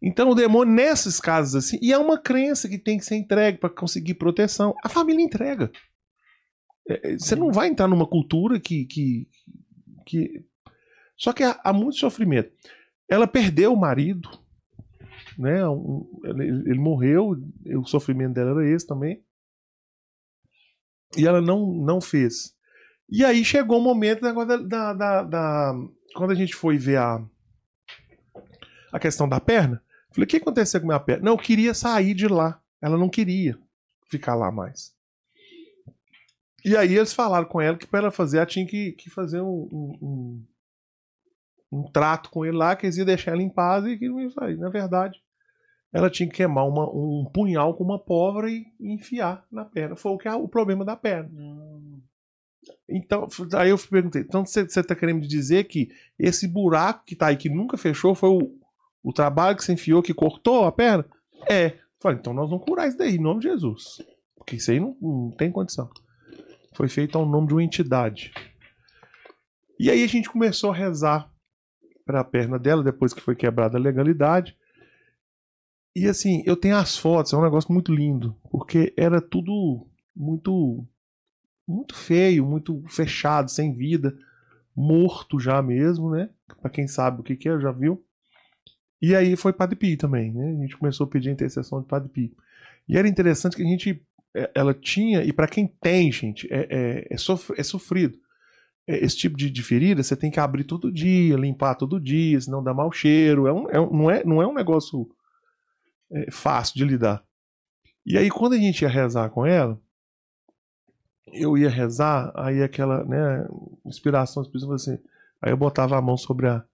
Então 0.00 0.30
o 0.30 0.34
demônio, 0.34 0.74
nesses 0.74 1.20
casos 1.20 1.54
assim, 1.54 1.78
e 1.80 1.92
é 1.92 1.98
uma 1.98 2.18
crença 2.18 2.68
que 2.68 2.78
tem 2.78 2.98
que 2.98 3.04
ser 3.04 3.16
entregue 3.16 3.58
para 3.58 3.70
conseguir 3.70 4.14
proteção. 4.14 4.74
A 4.84 4.88
família 4.88 5.24
entrega. 5.24 5.70
É, 6.88 7.12
é, 7.12 7.18
você 7.18 7.36
não 7.36 7.52
vai 7.52 7.68
entrar 7.68 7.88
numa 7.88 8.06
cultura 8.06 8.58
que. 8.58 8.84
que, 8.86 9.28
que... 10.06 10.44
Só 11.16 11.32
que 11.32 11.44
há, 11.44 11.60
há 11.62 11.72
muito 11.72 11.98
sofrimento. 11.98 12.52
Ela 13.08 13.26
perdeu 13.26 13.72
o 13.72 13.80
marido, 13.80 14.28
né? 15.38 15.66
Um, 15.68 16.08
ele, 16.24 16.70
ele, 16.70 16.78
morreu, 16.78 17.36
o 17.76 17.84
sofrimento 17.84 18.34
dela 18.34 18.50
era 18.50 18.68
esse 18.68 18.86
também. 18.86 19.22
E 21.16 21.26
ela 21.26 21.40
não, 21.40 21.72
não 21.72 22.00
fez. 22.00 22.56
E 23.14 23.22
aí 23.26 23.44
chegou 23.44 23.78
o 23.78 23.82
momento 23.82 24.22
da, 24.22 24.32
da, 24.32 24.92
da, 24.94 25.22
da 25.22 25.74
quando 26.14 26.30
a 26.30 26.34
gente 26.34 26.54
foi 26.54 26.78
ver 26.78 26.96
a, 26.96 27.22
a 28.90 28.98
questão 28.98 29.28
da 29.28 29.38
perna. 29.38 29.82
Falei, 30.10 30.24
o 30.24 30.26
que 30.26 30.38
aconteceu 30.38 30.80
com 30.80 30.86
a 30.86 30.88
minha 30.88 31.00
perna? 31.00 31.26
Não, 31.26 31.32
eu 31.32 31.38
queria 31.38 31.74
sair 31.74 32.14
de 32.14 32.26
lá. 32.26 32.58
Ela 32.80 32.96
não 32.96 33.10
queria 33.10 33.58
ficar 34.06 34.34
lá 34.34 34.50
mais. 34.50 34.94
E 36.64 36.74
aí 36.74 36.96
eles 36.96 37.12
falaram 37.12 37.46
com 37.46 37.60
ela 37.60 37.76
que 37.76 37.86
para 37.86 37.98
ela 37.98 38.10
fazer, 38.10 38.38
ela 38.38 38.46
tinha 38.46 38.66
que, 38.66 38.92
que 38.92 39.10
fazer 39.10 39.42
um, 39.42 39.68
um, 40.00 40.46
um, 41.70 41.82
trato 41.92 42.30
com 42.30 42.46
ele 42.46 42.56
lá, 42.56 42.74
que 42.74 42.86
eles 42.86 42.96
iam 42.96 43.04
deixar 43.04 43.32
ela 43.32 43.42
em 43.42 43.50
paz 43.50 43.84
e 43.84 43.98
que 43.98 44.08
não 44.08 44.22
ia 44.22 44.30
sair. 44.30 44.56
Na 44.56 44.70
verdade, 44.70 45.22
ela 45.92 46.08
tinha 46.08 46.26
que 46.26 46.36
queimar 46.36 46.66
uma, 46.66 46.88
um 46.88 47.28
punhal 47.30 47.74
com 47.74 47.84
uma 47.84 47.98
pólvora 47.98 48.48
e, 48.50 48.64
enfiar 48.80 49.44
na 49.52 49.66
perna. 49.66 49.96
Foi 49.96 50.12
o 50.12 50.18
que 50.18 50.28
é 50.28 50.34
o 50.34 50.48
problema 50.48 50.82
da 50.82 50.96
perna. 50.96 51.28
Hum. 51.30 52.00
Então, 52.88 53.26
aí 53.54 53.70
eu 53.70 53.78
perguntei, 53.78 54.22
então 54.22 54.44
você 54.44 54.62
está 54.62 54.94
querendo 54.94 55.26
dizer 55.26 55.64
que 55.64 55.88
esse 56.18 56.46
buraco 56.46 57.04
que 57.04 57.14
está 57.14 57.28
aí, 57.28 57.36
que 57.36 57.48
nunca 57.48 57.76
fechou, 57.76 58.14
foi 58.14 58.28
o, 58.30 58.58
o 59.02 59.12
trabalho 59.12 59.56
que 59.56 59.64
você 59.64 59.72
enfiou 59.72 60.02
que 60.02 60.14
cortou 60.14 60.64
a 60.64 60.72
perna? 60.72 61.04
É. 61.48 61.78
Falei, 62.00 62.18
então 62.18 62.34
nós 62.34 62.50
vamos 62.50 62.64
curar 62.64 62.88
isso 62.88 62.98
daí, 62.98 63.16
em 63.16 63.20
nome 63.20 63.40
de 63.40 63.48
Jesus. 63.48 64.02
Porque 64.36 64.56
isso 64.56 64.70
aí 64.70 64.80
não, 64.80 64.96
não 65.00 65.30
tem 65.30 65.50
condição. 65.50 65.88
Foi 66.74 66.88
feito 66.88 67.16
ao 67.16 67.26
nome 67.26 67.48
de 67.48 67.54
uma 67.54 67.62
entidade. 67.62 68.32
E 69.78 69.90
aí 69.90 70.02
a 70.02 70.06
gente 70.06 70.30
começou 70.30 70.70
a 70.70 70.74
rezar 70.74 71.30
para 72.04 72.20
a 72.20 72.24
perna 72.24 72.58
dela, 72.58 72.82
depois 72.82 73.12
que 73.12 73.20
foi 73.20 73.34
quebrada 73.34 73.76
a 73.78 73.80
legalidade. 73.80 74.56
E 75.94 76.06
assim, 76.06 76.42
eu 76.46 76.56
tenho 76.56 76.76
as 76.76 76.96
fotos, 76.96 77.32
é 77.32 77.36
um 77.36 77.42
negócio 77.42 77.72
muito 77.72 77.94
lindo, 77.94 78.36
porque 78.50 78.94
era 78.96 79.20
tudo 79.20 79.86
muito 80.14 80.86
muito 81.66 81.94
feio, 81.94 82.44
muito 82.44 82.82
fechado, 82.88 83.50
sem 83.50 83.72
vida, 83.72 84.16
morto 84.74 85.38
já 85.38 85.62
mesmo, 85.62 86.10
né? 86.10 86.30
Para 86.60 86.70
quem 86.70 86.86
sabe 86.86 87.20
o 87.20 87.22
que 87.22 87.36
que 87.36 87.48
é, 87.48 87.60
já 87.60 87.72
viu. 87.72 88.04
E 89.00 89.16
aí 89.16 89.36
foi 89.36 89.52
Padre 89.52 89.76
Pio 89.76 89.98
também, 89.98 90.32
né? 90.32 90.50
A 90.50 90.62
gente 90.62 90.76
começou 90.76 91.06
a 91.06 91.10
pedir 91.10 91.30
a 91.30 91.32
intercessão 91.32 91.80
de 91.80 91.86
Padre 91.86 92.08
Pio. 92.08 92.36
E 92.88 92.96
era 92.96 93.08
interessante 93.08 93.56
que 93.56 93.62
a 93.62 93.66
gente 93.66 94.04
é, 94.34 94.50
ela 94.54 94.72
tinha, 94.72 95.22
e 95.24 95.32
para 95.32 95.48
quem 95.48 95.66
tem, 95.66 96.10
gente, 96.10 96.48
é, 96.52 96.66
é, 96.70 97.06
é, 97.10 97.16
sof 97.16 97.52
é 97.56 97.62
sofrido. 97.62 98.18
É, 98.86 99.04
esse 99.04 99.16
tipo 99.16 99.36
de, 99.36 99.50
de, 99.50 99.62
ferida 99.62 100.02
você 100.02 100.16
tem 100.16 100.30
que 100.30 100.40
abrir 100.40 100.64
todo 100.64 100.90
dia, 100.90 101.36
limpar 101.36 101.74
todo 101.74 102.00
dia, 102.00 102.40
senão 102.40 102.62
dá 102.62 102.72
mau 102.72 102.90
cheiro. 102.90 103.46
É 103.46 103.52
um, 103.52 103.68
é, 103.70 103.74
não, 103.74 104.10
é, 104.10 104.24
não 104.24 104.42
é 104.42 104.46
um 104.46 104.54
negócio 104.54 105.08
é, 106.10 106.30
fácil 106.30 106.76
de 106.76 106.84
lidar. 106.84 107.22
E 108.04 108.18
aí, 108.18 108.30
quando 108.30 108.54
a 108.54 108.58
gente 108.58 108.82
ia 108.82 108.88
rezar 108.88 109.30
com 109.30 109.46
ela, 109.46 109.80
eu 111.26 111.56
ia 111.56 111.70
rezar, 111.70 112.32
aí 112.34 112.62
aquela, 112.62 113.04
né, 113.04 113.46
inspiração, 113.84 114.42
assim, 114.74 114.98
aí 115.40 115.52
eu 115.52 115.56
botava 115.56 115.96
a 115.96 116.02
mão 116.02 116.16
sobre 116.16 116.48
a, 116.48 116.64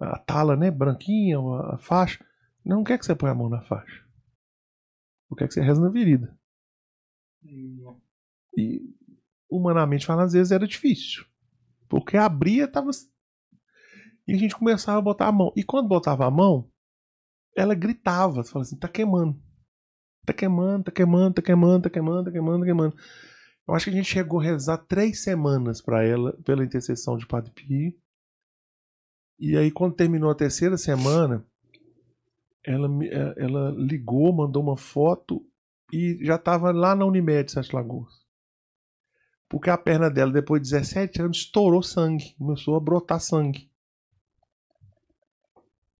a 0.00 0.18
tala, 0.18 0.56
né, 0.56 0.70
branquinha, 0.70 1.38
a, 1.38 1.74
a 1.74 1.78
faixa. 1.78 2.24
Não 2.64 2.82
quer 2.82 2.98
que 2.98 3.06
você 3.06 3.14
põe 3.14 3.30
a 3.30 3.34
mão 3.34 3.48
na 3.48 3.62
faixa. 3.62 4.04
Eu 5.30 5.36
quero 5.36 5.48
que 5.48 5.54
você 5.54 5.60
reza 5.60 5.80
na 5.80 5.88
virida. 5.88 6.36
E, 8.56 8.94
humanamente 9.50 10.06
falando, 10.06 10.26
às 10.26 10.32
vezes 10.32 10.50
era 10.50 10.66
difícil. 10.66 11.24
Porque 11.88 12.16
abria, 12.16 12.66
tava. 12.66 12.90
E 14.26 14.34
a 14.34 14.38
gente 14.38 14.56
começava 14.56 14.98
a 14.98 15.02
botar 15.02 15.28
a 15.28 15.32
mão. 15.32 15.52
E 15.56 15.62
quando 15.62 15.88
botava 15.88 16.26
a 16.26 16.30
mão, 16.30 16.68
ela 17.56 17.74
gritava, 17.74 18.42
falava 18.42 18.62
assim, 18.62 18.78
tá 18.78 18.88
queimando. 18.88 19.40
Tá 20.24 20.32
queimando, 20.32 20.84
tá 20.84 20.90
queimando, 20.92 21.34
tá 21.34 21.42
queimando, 21.42 21.82
tá 21.84 21.90
queimando, 21.90 22.24
tá 22.24 22.30
queimando, 22.32 22.58
tá 22.58 22.64
queimando. 22.64 22.96
Eu 23.66 23.74
acho 23.74 23.86
que 23.86 23.90
a 23.90 23.94
gente 23.94 24.08
chegou 24.08 24.40
a 24.40 24.44
rezar 24.44 24.78
três 24.78 25.22
semanas 25.22 25.80
para 25.80 26.04
ela, 26.04 26.32
pela 26.44 26.64
intercessão 26.64 27.16
de 27.16 27.26
Padre 27.26 27.50
Pio. 27.50 27.92
E 29.38 29.56
aí, 29.56 29.70
quando 29.70 29.96
terminou 29.96 30.30
a 30.30 30.34
terceira 30.34 30.78
semana, 30.78 31.44
ela, 32.64 32.88
eh, 33.04 33.34
ela 33.36 33.70
ligou, 33.70 34.32
mandou 34.32 34.62
uma 34.62 34.76
foto 34.76 35.44
e 35.92 36.18
já 36.22 36.36
estava 36.36 36.70
lá 36.72 36.94
na 36.94 37.04
Unimed 37.04 37.50
Sete 37.50 37.74
Lagoas. 37.74 38.24
Porque 39.48 39.70
a 39.70 39.78
perna 39.78 40.10
dela, 40.10 40.32
depois 40.32 40.62
de 40.62 40.70
17 40.70 41.22
anos, 41.22 41.38
estourou 41.38 41.82
sangue. 41.82 42.34
Começou 42.38 42.76
a 42.76 42.80
brotar 42.80 43.20
sangue. 43.20 43.70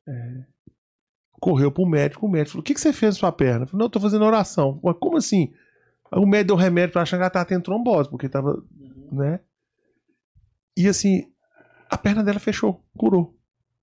É. 0.08 0.44
Correu 1.40 1.70
pro 1.70 1.86
médico, 1.86 2.26
o 2.26 2.28
médico 2.28 2.52
falou: 2.52 2.62
O 2.62 2.64
que, 2.64 2.74
que 2.74 2.80
você 2.80 2.92
fez 2.92 3.14
na 3.14 3.20
sua 3.20 3.32
perna? 3.32 3.64
Eu 3.64 3.68
falei, 3.68 3.84
não, 3.84 3.90
tô 3.90 4.00
fazendo 4.00 4.24
oração. 4.24 4.78
Como 4.78 5.16
assim? 5.16 5.52
Aí 6.12 6.20
o 6.20 6.26
médico 6.26 6.48
deu 6.48 6.56
remédio 6.56 6.92
pra 6.92 7.02
achar 7.02 7.16
que 7.16 7.22
ela 7.22 7.30
tava 7.30 7.44
tendo 7.44 7.62
trombose, 7.62 8.08
porque 8.08 8.28
tava. 8.28 8.62
né? 9.12 9.40
E 10.76 10.88
assim, 10.88 11.24
a 11.90 11.96
perna 11.96 12.22
dela 12.22 12.38
fechou, 12.38 12.84
curou. 12.96 13.34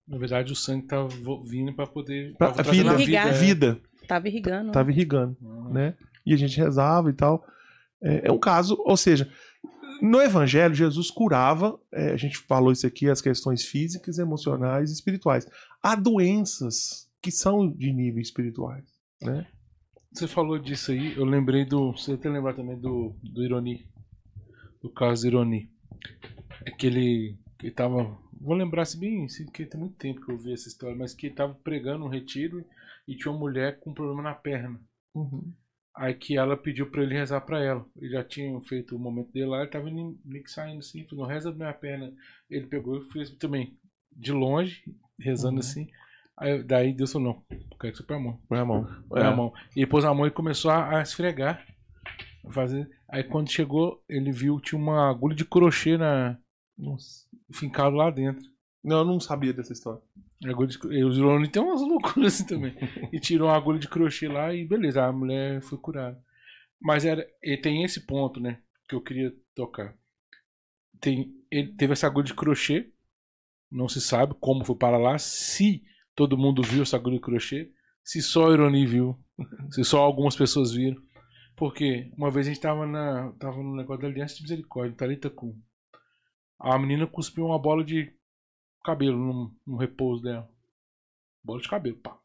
Na 0.07 0.17
verdade, 0.17 0.51
o 0.51 0.55
sangue 0.55 0.85
tava 0.87 1.07
vindo 1.45 1.73
pra 1.73 1.87
poder. 1.87 2.35
Pra, 2.37 2.51
tava 2.51 2.71
vida, 2.71 2.83
trazendo 2.83 2.89
a 2.89 3.01
Irrigar. 3.01 3.27
é. 3.27 3.31
vida, 3.31 3.81
Tava 4.07 4.27
irrigando. 4.27 4.71
tava 4.71 4.91
irrigando, 4.91 5.37
Ah, 5.41 5.69
né? 5.69 5.97
E 6.25 6.33
a 6.33 6.37
gente 6.37 6.57
rezava 6.57 7.09
e 7.09 7.13
tal. 7.13 7.45
É, 8.01 8.27
é 8.27 8.31
um 8.31 8.37
caso, 8.37 8.75
ou 8.85 8.97
seja, 8.97 9.29
no 10.01 10.21
Evangelho, 10.21 10.73
Jesus 10.75 11.09
curava, 11.09 11.79
é, 11.91 12.11
a 12.11 12.17
gente 12.17 12.37
falou 12.37 12.71
isso 12.73 12.85
aqui, 12.85 13.09
as 13.09 13.21
questões 13.21 13.63
físicas, 13.63 14.17
emocionais 14.19 14.89
e 14.89 14.93
espirituais. 14.93 15.47
Há 15.81 15.95
doenças 15.95 17.09
que 17.21 17.31
são 17.31 17.69
de 17.71 17.93
nível 17.93 18.21
espirituais, 18.21 18.83
né? 19.21 19.47
Você 20.13 20.27
falou 20.29 20.57
disso 20.59 20.91
aí, 20.93 21.13
eu 21.17 21.25
lembrei 21.25 21.65
do. 21.65 21.91
Você 21.91 22.13
até 22.13 22.29
lembrar 22.29 22.53
também 22.53 22.79
do, 22.79 23.13
do 23.21 23.43
Ironi. 23.43 23.85
Do 24.81 24.89
caso 24.91 25.27
Ironi. 25.27 25.69
É 26.65 26.71
que 26.71 26.87
ele, 26.87 27.37
que 27.59 27.67
ele 27.67 27.75
tava. 27.75 28.17
Vou 28.41 28.55
lembrar 28.55 28.85
se 28.85 28.97
bem, 28.99 29.27
se- 29.29 29.45
porque 29.45 29.65
tem 29.65 29.79
muito 29.79 29.95
tempo 29.97 30.21
que 30.25 30.31
eu 30.31 30.37
vi 30.37 30.53
essa 30.53 30.67
história, 30.69 30.95
mas 30.97 31.13
que 31.13 31.27
ele 31.27 31.35
tava 31.35 31.55
pregando 31.55 32.05
um 32.05 32.09
retiro 32.09 32.65
e 33.07 33.15
tinha 33.17 33.31
uma 33.31 33.39
mulher 33.39 33.79
com 33.79 33.93
problema 33.93 34.21
na 34.23 34.35
perna. 34.35 34.79
Aí 35.95 36.13
que 36.15 36.35
ela 36.37 36.57
pediu 36.57 36.89
pra 36.89 37.03
ele 37.03 37.13
rezar 37.15 37.41
pra 37.41 37.63
ela. 37.63 37.85
Ele 37.97 38.09
já 38.11 38.23
tinha 38.23 38.59
feito 38.61 38.95
o 38.95 38.99
momento 38.99 39.31
dele 39.31 39.45
lá, 39.47 39.61
ele 39.61 39.69
tava 39.69 39.89
meio 39.91 40.43
que 40.43 40.49
saindo 40.51 40.79
assim, 40.79 41.05
falou, 41.07 41.25
não 41.27 41.31
reza 41.33 41.51
minha 41.51 41.73
perna. 41.73 42.11
Ele 42.49 42.65
pegou 42.67 42.97
e 42.97 43.11
fez 43.11 43.29
também, 43.37 43.77
de 44.11 44.31
longe, 44.31 44.83
rezando 45.19 45.53
Uhum. 45.55 45.59
assim. 45.59 45.87
Aí, 46.37 46.63
daí 46.63 46.93
Deus 46.93 47.11
falou, 47.11 47.33
não, 47.49 47.57
quero 47.79 47.93
que 47.93 47.97
você 47.97 48.03
põe 48.03 48.17
a 48.17 48.19
mão. 48.19 48.41
Põe 48.47 48.59
a 48.59 48.65
mão. 48.65 49.03
Põe 49.07 49.21
a 49.21 49.31
mão. 49.31 49.53
E 49.75 49.79
ele 49.81 49.87
pôs 49.87 50.03
a 50.03 50.13
mão 50.13 50.25
e 50.25 50.31
começou 50.31 50.71
a, 50.71 50.97
a 50.97 51.01
esfregar. 51.01 51.65
Fazer. 52.51 52.89
Aí 53.07 53.23
quando 53.23 53.51
chegou, 53.51 54.03
ele 54.09 54.31
viu 54.31 54.57
que 54.57 54.69
tinha 54.69 54.81
uma 54.81 55.09
agulha 55.09 55.35
de 55.35 55.45
crochê 55.45 55.97
na, 55.97 56.37
Nossa. 56.77 57.25
fincado 57.53 57.95
lá 57.95 58.09
dentro. 58.09 58.43
Não, 58.83 58.99
eu 58.99 59.05
não 59.05 59.19
sabia 59.19 59.53
dessa 59.53 59.71
história. 59.71 60.01
Agulha 60.45 60.67
de, 60.67 60.77
e 60.91 61.03
o 61.05 61.49
tem 61.49 61.61
umas 61.61 61.81
loucuras 61.81 62.33
assim 62.33 62.45
também. 62.47 62.75
E 63.13 63.19
tirou 63.19 63.47
uma 63.47 63.55
agulha 63.55 63.79
de 63.79 63.87
crochê 63.87 64.27
lá 64.27 64.53
e 64.53 64.67
beleza, 64.67 65.05
a 65.05 65.11
mulher 65.11 65.61
foi 65.61 65.77
curada. 65.77 66.21
Mas 66.81 67.05
era, 67.05 67.25
e 67.41 67.55
tem 67.55 67.83
esse 67.83 68.05
ponto, 68.05 68.41
né, 68.41 68.59
que 68.89 68.95
eu 68.95 69.01
queria 69.01 69.33
tocar. 69.55 69.95
Tem, 70.99 71.33
ele 71.49 71.73
teve 71.75 71.93
essa 71.93 72.07
agulha 72.07 72.25
de 72.25 72.33
crochê, 72.33 72.91
não 73.71 73.87
se 73.87 74.01
sabe 74.01 74.35
como 74.39 74.65
foi 74.65 74.75
para 74.75 74.97
lá, 74.97 75.17
se 75.17 75.81
todo 76.15 76.37
mundo 76.37 76.61
viu 76.61 76.83
de 76.83 77.19
crochê, 77.19 77.71
se 78.03 78.21
só 78.21 78.49
a 78.49 78.53
Ironi 78.53 78.85
viu, 78.85 79.17
se 79.71 79.83
só 79.83 80.01
algumas 80.01 80.35
pessoas 80.35 80.71
viram. 80.73 81.01
Porque 81.55 82.11
uma 82.17 82.31
vez 82.31 82.47
a 82.47 82.49
gente 82.49 82.61
tava, 82.61 82.85
na, 82.85 83.31
tava 83.33 83.57
no 83.57 83.75
negócio 83.75 84.01
da 84.01 84.07
Aliança 84.07 84.35
de 84.35 84.41
Misericórdia, 84.43 84.97
Talita 84.97 85.29
com 85.29 85.55
A 86.59 86.77
menina 86.79 87.05
cuspiu 87.05 87.45
uma 87.45 87.59
bola 87.59 87.83
de 87.83 88.11
cabelo 88.83 89.17
no, 89.17 89.55
no 89.65 89.77
repouso 89.77 90.23
dela. 90.23 90.49
Bola 91.43 91.61
de 91.61 91.69
cabelo, 91.69 91.97
pá. 91.97 92.19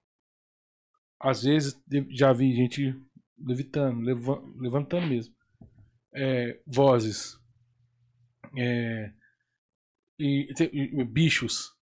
Às 1.21 1.43
vezes 1.43 1.81
já 2.11 2.33
vi 2.33 2.55
gente 2.55 2.95
levitando, 3.39 4.01
leva- 4.01 4.43
levantando 4.57 5.07
mesmo. 5.07 5.35
É, 6.15 6.61
vozes. 6.67 7.39
É, 8.57 9.13
e- 10.19 11.01
e 11.01 11.05
bichos. 11.05 11.77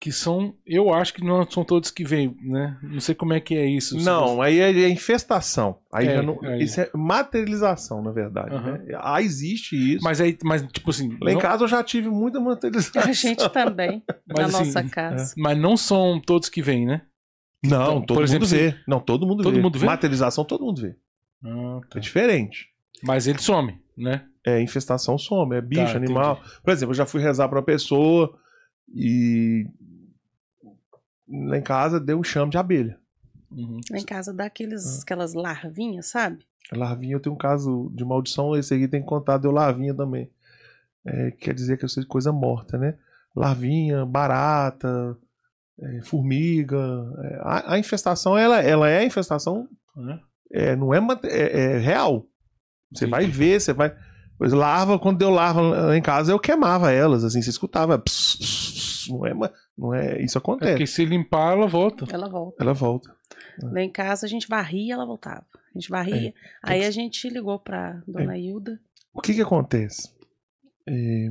Que 0.00 0.10
são. 0.10 0.54
Eu 0.66 0.94
acho 0.94 1.12
que 1.12 1.22
não 1.22 1.48
são 1.50 1.62
todos 1.62 1.90
que 1.90 2.02
vêm, 2.04 2.34
né? 2.40 2.78
Não 2.82 3.00
sei 3.00 3.14
como 3.14 3.34
é 3.34 3.40
que 3.40 3.54
é 3.54 3.66
isso. 3.66 3.98
Não, 3.98 4.40
aí 4.40 4.58
é 4.58 4.88
infestação. 4.88 5.78
Aí 5.92 6.06
É, 6.08 6.14
já 6.16 6.22
não- 6.22 6.38
aí. 6.42 6.62
Isso 6.62 6.80
é 6.80 6.90
materialização, 6.94 8.02
na 8.02 8.10
verdade. 8.10 8.54
Aham. 8.54 8.78
né? 8.78 8.98
Ah, 8.98 9.20
existe 9.20 9.76
isso. 9.76 10.02
Mas 10.02 10.18
aí, 10.18 10.38
mas 10.42 10.62
tipo 10.72 10.88
assim. 10.90 11.10
Lá 11.20 11.30
em 11.30 11.34
não- 11.34 11.40
casa 11.40 11.64
eu 11.64 11.68
já 11.68 11.84
tive 11.84 12.08
muita 12.08 12.40
materialização. 12.40 13.02
A 13.02 13.12
gente 13.12 13.46
também, 13.50 14.02
na 14.26 14.42
Mas, 14.44 14.54
assim, 14.54 14.72
nossa 14.72 14.84
casa. 14.88 15.34
Mas 15.36 15.58
não 15.58 15.76
são 15.76 16.18
todos 16.18 16.48
que 16.48 16.62
vêm, 16.62 16.86
né? 16.86 17.02
Não, 17.62 17.82
Então, 17.82 18.00
todo 18.00 18.06
por 18.06 18.14
mundo 18.22 18.24
exemplo, 18.24 18.46
vê. 18.46 18.74
Não, 18.88 19.00
todo 19.00 19.26
mundo 19.26 19.42
Todo 19.42 19.54
vê. 19.54 19.60
mundo 19.60 19.78
vê? 19.78 19.84
Materialização 19.84 20.46
todo 20.46 20.64
mundo 20.64 20.80
vê. 20.80 20.96
Ah, 21.44 21.80
tá. 21.90 21.98
É 21.98 22.00
diferente. 22.00 22.68
Mas 23.02 23.26
ele 23.26 23.38
some, 23.38 23.78
né? 23.98 24.24
É, 24.46 24.62
infestação 24.62 25.18
some, 25.18 25.54
é 25.56 25.60
bicho, 25.60 25.92
Tá, 25.92 25.96
animal. 25.98 26.40
Por 26.64 26.72
exemplo, 26.72 26.92
eu 26.92 26.96
já 26.96 27.04
fui 27.04 27.20
rezar 27.20 27.48
pra 27.50 27.58
uma 27.58 27.64
pessoa 27.64 28.34
e 28.94 29.66
lá 31.30 31.56
em 31.58 31.62
casa 31.62 31.98
deu 32.00 32.18
um 32.18 32.24
chame 32.24 32.50
de 32.50 32.58
abelha. 32.58 32.98
Uhum. 33.50 33.80
Lá 33.90 33.98
em 33.98 34.04
casa 34.04 34.32
dá 34.32 34.44
Ah. 34.44 34.46
aqueles, 34.46 35.02
aquelas 35.02 35.34
larvinhas, 35.34 36.06
sabe? 36.06 36.44
Larvinha, 36.72 37.14
eu 37.14 37.20
tenho 37.20 37.34
um 37.34 37.38
caso 37.38 37.90
de 37.94 38.04
maldição, 38.04 38.54
esse 38.56 38.72
aqui 38.74 38.86
tem 38.86 39.00
que 39.00 39.08
contar, 39.08 39.38
deu 39.38 39.50
larvinha 39.50 39.92
também. 39.94 40.30
É, 41.04 41.30
quer 41.32 41.54
dizer 41.54 41.76
que 41.78 41.84
eu 41.84 41.88
sei 41.88 42.02
de 42.02 42.08
coisa 42.08 42.30
morta, 42.32 42.76
né? 42.78 42.96
Larvinha, 43.34 44.04
barata, 44.06 45.16
é, 45.80 46.02
formiga. 46.02 46.78
é, 47.24 47.38
a, 47.42 47.72
a 47.74 47.78
infestação, 47.78 48.36
ela, 48.38 48.60
ela 48.62 48.88
é 48.88 49.04
infestação, 49.04 49.66
Né? 49.96 50.20
é, 50.52 50.76
não 50.76 50.94
é, 50.94 51.00
é, 51.24 51.60
é 51.74 51.78
real. 51.78 52.26
Você 52.92 53.04
Sim. 53.06 53.10
vai 53.10 53.26
ver, 53.26 53.60
você 53.60 53.72
vai. 53.72 53.94
Pois 54.38 54.52
larva, 54.52 54.98
quando 54.98 55.18
deu 55.18 55.30
larva 55.30 55.60
lá 55.60 55.96
em 55.96 56.02
casa, 56.02 56.32
eu 56.32 56.38
queimava 56.38 56.90
elas, 56.92 57.24
assim, 57.24 57.40
você 57.42 57.50
escutava. 57.50 57.98
pss, 57.98 58.36
pss, 58.38 58.89
pss, 59.08 59.12
não 59.12 59.26
é, 59.26 59.52
não 59.76 59.94
é, 59.94 60.22
isso 60.22 60.36
É 60.36 60.40
acontece. 60.40 60.72
porque 60.72 60.86
se 60.86 61.04
limpar, 61.04 61.52
ela 61.56 61.66
volta. 61.66 62.04
Ela 62.10 62.28
volta. 62.28 62.62
Ela 62.62 62.72
volta. 62.72 63.14
Lá 63.62 63.80
em 63.82 63.90
casa 63.90 64.26
a 64.26 64.28
gente 64.28 64.48
varria, 64.48 64.94
ela 64.94 65.06
voltava. 65.06 65.44
A 65.74 65.78
gente 65.78 65.88
varria. 65.90 66.34
Aí 66.62 66.84
a 66.84 66.90
gente 66.90 67.28
ligou 67.28 67.58
pra 67.58 68.02
dona 68.06 68.36
Hilda. 68.38 68.80
O 69.14 69.20
que 69.20 69.34
que 69.34 69.40
acontece? 69.42 70.12
É, 70.88 71.28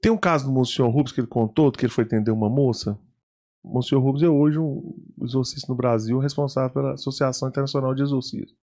Tem 0.00 0.12
um 0.12 0.18
caso 0.18 0.46
do 0.46 0.52
Monsenhor 0.52 0.90
Rubens 0.90 1.12
que 1.12 1.20
ele 1.20 1.26
contou, 1.26 1.70
que 1.72 1.84
ele 1.84 1.92
foi 1.92 2.04
atender 2.04 2.30
uma 2.30 2.48
moça. 2.50 2.98
O 3.62 3.72
Monsenhor 3.72 4.04
Rubens 4.04 4.22
é 4.22 4.28
hoje 4.28 4.58
um 4.58 4.94
exorcista 5.22 5.66
no 5.70 5.76
Brasil, 5.76 6.18
responsável 6.18 6.70
pela 6.70 6.92
Associação 6.94 7.48
Internacional 7.48 7.94
de 7.94 8.02
Exorcismo. 8.02 8.56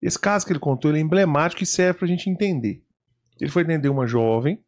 Esse 0.00 0.18
caso 0.18 0.46
que 0.46 0.52
ele 0.52 0.58
contou 0.60 0.90
ele 0.90 0.98
é 0.98 1.02
emblemático 1.02 1.62
e 1.62 1.66
serve 1.66 1.98
para 2.00 2.06
a 2.06 2.08
gente 2.08 2.28
entender. 2.30 2.84
Ele 3.40 3.50
foi 3.50 3.62
atender 3.62 3.88
uma 3.88 4.06
jovem 4.06 4.62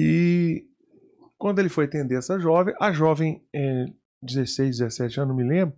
e 0.00 0.66
quando 1.36 1.58
ele 1.58 1.68
foi 1.68 1.84
atender 1.84 2.16
essa 2.16 2.38
jovem, 2.38 2.74
a 2.80 2.92
jovem, 2.92 3.42
é, 3.54 3.86
16, 4.22 4.78
17 4.78 5.20
anos, 5.20 5.36
não 5.36 5.42
me 5.42 5.48
lembro, 5.48 5.74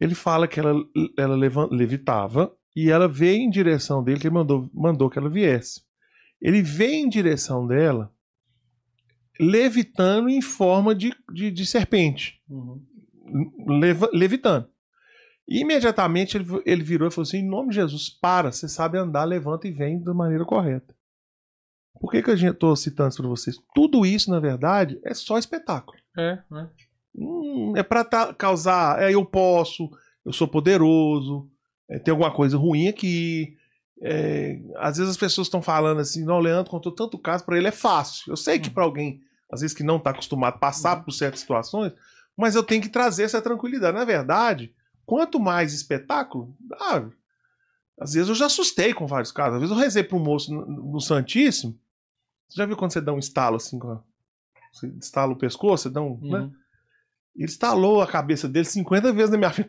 ele 0.00 0.14
fala 0.14 0.48
que 0.48 0.60
ela, 0.60 0.74
ela 1.18 1.36
levitava 1.70 2.54
e 2.74 2.90
ela 2.90 3.08
veio 3.08 3.40
em 3.40 3.50
direção 3.50 4.02
dele, 4.02 4.20
que 4.20 4.26
ele 4.26 4.34
mandou, 4.34 4.70
mandou 4.72 5.08
que 5.08 5.18
ela 5.18 5.30
viesse. 5.30 5.82
Ele 6.40 6.62
veio 6.62 7.06
em 7.06 7.08
direção 7.08 7.66
dela, 7.66 8.12
levitando 9.40 10.28
em 10.28 10.42
forma 10.42 10.94
de, 10.94 11.14
de, 11.32 11.50
de 11.50 11.66
serpente. 11.66 12.42
Leva- 13.66 14.10
levitando. 14.12 14.68
E 15.48 15.60
imediatamente 15.60 16.36
ele, 16.36 16.46
ele 16.64 16.82
virou 16.82 17.08
e 17.08 17.10
falou 17.10 17.26
assim: 17.26 17.38
em 17.38 17.48
nome 17.48 17.68
de 17.68 17.76
Jesus, 17.76 18.08
para, 18.10 18.50
você 18.50 18.68
sabe 18.68 18.98
andar, 18.98 19.24
levanta 19.24 19.68
e 19.68 19.72
vem 19.72 20.02
da 20.02 20.12
maneira 20.12 20.44
correta. 20.44 20.95
Por 22.00 22.10
que, 22.10 22.22
que 22.22 22.30
eu 22.30 22.34
estou 22.34 22.76
citando 22.76 23.08
isso 23.10 23.18
para 23.22 23.28
vocês? 23.28 23.56
Tudo 23.74 24.04
isso, 24.04 24.30
na 24.30 24.40
verdade, 24.40 24.98
é 25.04 25.14
só 25.14 25.38
espetáculo. 25.38 25.98
É, 26.16 26.38
né? 26.50 26.68
Hum, 27.14 27.72
é 27.76 27.82
tá- 27.82 28.34
causar. 28.34 29.02
É, 29.02 29.14
eu 29.14 29.24
posso, 29.24 29.90
eu 30.24 30.32
sou 30.32 30.46
poderoso, 30.46 31.48
é, 31.88 31.98
tem 31.98 32.12
alguma 32.12 32.30
coisa 32.30 32.56
ruim 32.56 32.88
aqui. 32.88 33.56
É, 34.02 34.60
às 34.76 34.98
vezes 34.98 35.12
as 35.12 35.16
pessoas 35.16 35.46
estão 35.46 35.62
falando 35.62 36.00
assim, 36.00 36.24
não, 36.24 36.36
o 36.36 36.40
Leandro 36.40 36.70
contou 36.70 36.92
tanto 36.92 37.18
caso, 37.18 37.44
pra 37.44 37.56
ele 37.56 37.68
é 37.68 37.72
fácil. 37.72 38.30
Eu 38.30 38.36
sei 38.36 38.58
que 38.58 38.68
pra 38.68 38.84
alguém, 38.84 39.22
às 39.50 39.60
vezes 39.62 39.74
que 39.74 39.82
não 39.82 39.98
tá 39.98 40.10
acostumado 40.10 40.56
a 40.56 40.58
passar 40.58 41.02
por 41.02 41.12
certas 41.12 41.40
situações, 41.40 41.92
mas 42.36 42.54
eu 42.54 42.62
tenho 42.62 42.82
que 42.82 42.90
trazer 42.90 43.22
essa 43.22 43.40
tranquilidade. 43.40 43.96
Na 43.96 44.04
verdade, 44.04 44.74
quanto 45.06 45.40
mais 45.40 45.72
espetáculo, 45.72 46.54
ah, 46.74 47.04
às 47.98 48.12
vezes 48.12 48.28
eu 48.28 48.34
já 48.34 48.46
assustei 48.46 48.92
com 48.92 49.06
vários 49.06 49.32
casos. 49.32 49.54
Às 49.54 49.60
vezes 49.60 49.74
eu 49.74 49.82
rezei 49.82 50.02
para 50.02 50.18
um 50.18 50.22
moço 50.22 50.52
no, 50.52 50.66
no 50.92 51.00
Santíssimo. 51.00 51.78
Você 52.48 52.56
já 52.56 52.66
viu 52.66 52.76
quando 52.76 52.92
você 52.92 53.00
dá 53.00 53.12
um 53.12 53.18
estalo 53.18 53.56
assim, 53.56 53.78
você 54.72 54.86
estala 55.00 55.32
o 55.32 55.36
pescoço, 55.38 55.84
você 55.84 55.90
dá 55.90 56.00
um. 56.02 56.18
né? 56.20 56.38
Uhum. 56.40 56.52
Ele 57.36 57.44
estalou 57.46 58.00
a 58.00 58.06
cabeça 58.06 58.48
dele 58.48 58.64
50 58.64 59.12
vezes 59.12 59.30
na 59.30 59.36
minha 59.36 59.50
frente. 59.50 59.68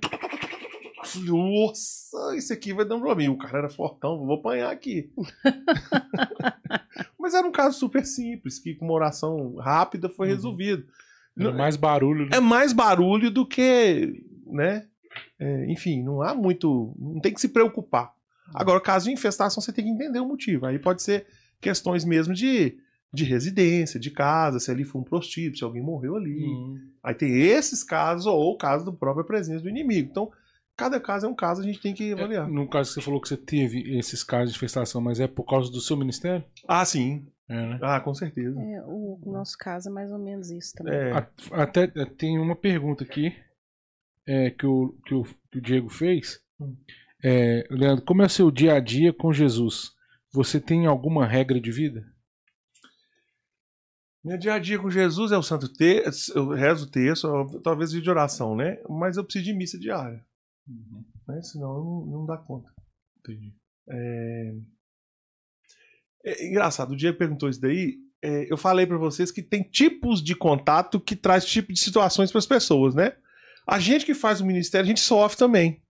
Nossa, 1.26 2.36
isso 2.36 2.54
aqui 2.54 2.74
vai 2.74 2.86
dar 2.86 2.95
um 2.95 3.02
problema. 3.02 3.34
O 3.34 3.38
cara 3.38 3.60
era 3.60 3.70
fortão, 3.70 4.26
vou 4.26 4.36
apanhar 4.36 4.72
aqui. 4.72 5.12
Mas 7.20 7.34
era 7.34 7.48
um 7.48 7.52
caso 7.52 7.78
super 7.78 8.06
simples, 8.06 8.60
que 8.60 8.76
com 8.76 8.86
uma 8.86 8.94
oração 8.94 9.56
rápida 9.56 10.10
foi 10.10 10.28
Uhum. 10.30 10.36
resolvido. 10.36 10.86
Era 11.40 11.54
mais 11.54 11.76
barulho. 11.76 12.30
É 12.34 12.40
mais 12.40 12.74
barulho 12.74 13.30
do 13.30 13.45
que, 13.45 14.24
né? 14.48 14.88
É, 15.40 15.72
enfim, 15.72 16.04
não 16.04 16.22
há 16.22 16.34
muito. 16.34 16.95
Não 16.98 17.20
tem 17.22 17.34
que 17.34 17.41
se 17.41 17.49
preocupar. 17.49 18.12
Agora, 18.56 18.80
caso 18.82 19.06
de 19.06 19.12
infestação, 19.12 19.62
você 19.62 19.72
tem 19.74 19.86
que 19.86 19.91
entender 19.91 20.20
o 20.20 20.28
motivo. 20.28 20.66
Aí 20.66 20.80
pode 20.80 21.02
ser 21.04 21.28
questões 21.61 22.03
mesmo 22.05 22.34
de, 22.34 22.77
de 23.13 23.23
residência, 23.23 23.99
de 23.99 24.11
casa, 24.11 24.59
se 24.59 24.69
ali 24.71 24.84
foi 24.84 25.01
um 25.01 25.03
prostíbulo, 25.03 25.57
se 25.57 25.63
alguém 25.63 25.81
morreu 25.81 26.15
ali. 26.15 26.43
Hum. 26.43 26.77
Aí 27.03 27.13
tem 27.15 27.31
esses 27.41 27.84
casos, 27.84 28.25
ou 28.25 28.53
o 28.53 28.57
caso 28.57 28.85
da 28.85 28.91
própria 28.91 29.25
presença 29.25 29.61
do 29.63 29.69
inimigo. 29.69 30.09
Então, 30.09 30.31
cada 30.75 30.99
caso 30.99 31.25
é 31.25 31.29
um 31.29 31.35
caso, 31.35 31.61
a 31.61 31.63
gente 31.65 31.81
tem 31.81 31.93
que 31.93 32.13
avaliar. 32.13 32.47
É, 32.47 32.51
no 32.51 32.67
caso 32.69 32.89
que 32.89 32.95
você 32.95 33.01
falou 33.01 33.19
que 33.21 33.27
você 33.29 33.38
teve 33.38 33.97
esses 33.97 34.23
casos 34.23 34.51
de 34.51 34.57
infestação, 34.57 35.01
mas 35.01 35.19
é 35.19 35.27
por 35.27 35.43
causa 35.45 35.71
do 35.71 35.81
seu 35.81 35.97
ministério? 35.97 36.43
Ah, 36.67 36.85
sim. 36.85 37.25
É, 37.49 37.53
né? 37.55 37.79
Ah, 37.81 37.99
com 38.01 38.13
certeza. 38.13 38.59
É, 38.59 38.84
o 38.85 39.19
nosso 39.25 39.57
caso 39.57 39.88
é 39.88 39.91
mais 39.91 40.11
ou 40.11 40.19
menos 40.19 40.51
isso 40.51 40.73
também. 40.75 40.93
É. 40.93 41.11
A- 41.13 41.27
Até 41.51 41.85
é, 41.95 42.05
tem 42.05 42.38
uma 42.38 42.55
pergunta 42.57 43.05
aqui 43.05 43.34
é, 44.25 44.51
que, 44.51 44.65
o, 44.65 44.93
que, 45.05 45.13
o, 45.13 45.23
que 45.49 45.57
o 45.57 45.61
Diego 45.61 45.88
fez. 45.89 46.41
Hum. 46.59 46.75
É, 47.23 47.65
Leandro, 47.71 48.03
como 48.03 48.21
é 48.21 48.25
o 48.25 48.29
seu 48.29 48.51
dia 48.51 48.73
a 48.73 48.79
dia 48.81 49.13
com 49.13 49.31
Jesus? 49.31 49.91
Você 50.38 50.61
tem 50.61 50.85
alguma 50.85 51.26
regra 51.26 51.59
de 51.59 51.72
vida? 51.72 52.05
Meu 54.23 54.38
dia 54.38 54.53
a 54.53 54.59
dia 54.59 54.77
com 54.77 54.88
Jesus 54.88 55.31
é 55.31 55.38
o 55.38 55.41
santo 55.41 55.68
texto, 55.73 56.31
eu 56.38 56.49
rezo 56.49 56.85
o 56.85 56.91
texto, 56.91 57.26
eu- 57.26 57.59
talvez 57.64 57.91
vídeo 57.91 58.03
de 58.03 58.09
oração, 58.11 58.55
né? 58.55 58.77
Mas 58.88 59.18
eu 59.18 59.23
preciso 59.23 59.45
de 59.45 59.53
missa 59.53 59.80
diária, 59.80 60.23
né? 61.27 61.41
Senão 61.41 61.84
não, 61.84 62.05
não 62.05 62.26
dá 62.27 62.38
conta. 62.38 62.72
Entendi. 63.19 63.51
É... 63.89 64.53
é 66.26 66.47
engraçado, 66.47 66.91
o 66.91 66.95
Diego 66.95 67.18
perguntou 67.18 67.49
isso 67.49 67.59
daí. 67.59 67.97
é, 68.22 68.51
eu 68.51 68.57
falei 68.57 68.85
pra 68.85 68.97
vocês 68.97 69.31
que 69.31 69.41
tem 69.41 69.64
tipos 69.64 70.23
de 70.23 70.35
contato 70.35 70.99
que 70.99 71.15
traz 71.15 71.45
tipo 71.45 71.73
de 71.73 71.80
situações 71.80 72.31
para 72.31 72.39
as 72.39 72.45
pessoas, 72.47 72.93
né? 72.93 73.15
A 73.65 73.80
gente 73.80 74.05
que 74.05 74.14
faz 74.14 74.39
o 74.39 74.45
ministério, 74.45 74.85
a 74.85 74.88
gente 74.88 74.99
sofre 74.99 75.38
também. 75.38 75.81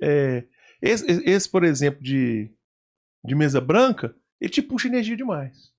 É, 0.00 0.44
esse, 0.80 1.04
esse, 1.28 1.48
por 1.50 1.64
exemplo, 1.64 2.00
de, 2.02 2.52
de 3.26 3.34
mesa 3.34 3.60
branca, 3.60 4.14
ele 4.40 4.50
te 4.50 4.62
puxa 4.62 4.88
energia 4.88 5.16
demais. 5.16 5.72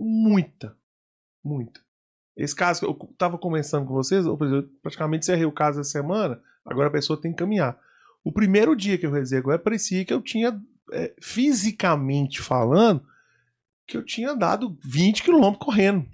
Muita. 0.00 0.76
Muita. 1.44 1.80
Esse 2.36 2.54
caso 2.54 2.80
que 2.80 2.86
eu 2.86 2.94
tava 3.18 3.36
conversando 3.36 3.86
com 3.86 3.92
vocês, 3.92 4.24
eu, 4.24 4.38
praticamente 4.82 5.24
encerrei 5.24 5.44
o 5.44 5.52
caso 5.52 5.80
essa 5.80 5.90
semana, 5.90 6.40
agora 6.64 6.88
a 6.88 6.92
pessoa 6.92 7.20
tem 7.20 7.32
que 7.32 7.38
caminhar. 7.38 7.78
O 8.24 8.32
primeiro 8.32 8.74
dia 8.76 8.96
que 8.96 9.04
eu 9.04 9.10
rezei 9.10 9.38
agora, 9.38 9.58
parecia 9.58 10.04
que 10.04 10.12
eu 10.14 10.22
tinha, 10.22 10.58
é, 10.92 11.14
fisicamente 11.20 12.40
falando, 12.40 13.04
que 13.86 13.96
eu 13.96 14.04
tinha 14.04 14.30
andado 14.30 14.78
20 14.82 15.22
quilômetros 15.22 15.64
correndo. 15.64 16.06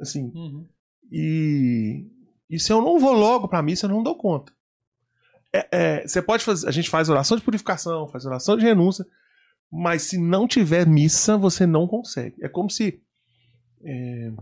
Assim, 0.00 0.30
Uhum. 0.34 0.68
e, 1.10 2.06
e 2.50 2.58
se 2.60 2.70
eu 2.72 2.82
não 2.82 2.98
vou 2.98 3.12
logo 3.12 3.48
pra 3.48 3.62
missa, 3.62 3.86
eu 3.86 3.90
não 3.90 4.02
dou 4.02 4.14
conta. 4.16 4.52
É, 5.56 5.68
é, 5.70 6.06
você 6.06 6.20
pode 6.20 6.44
fazer. 6.44 6.68
A 6.68 6.70
gente 6.70 6.90
faz 6.90 7.08
oração 7.08 7.36
de 7.36 7.42
purificação, 7.42 8.06
faz 8.08 8.26
oração 8.26 8.56
de 8.56 8.64
renúncia, 8.64 9.06
mas 9.70 10.02
se 10.02 10.18
não 10.18 10.46
tiver 10.46 10.86
missa, 10.86 11.36
você 11.36 11.66
não 11.66 11.86
consegue. 11.86 12.36
É 12.42 12.48
como 12.48 12.70
se. 12.70 13.00
é, 13.82 14.32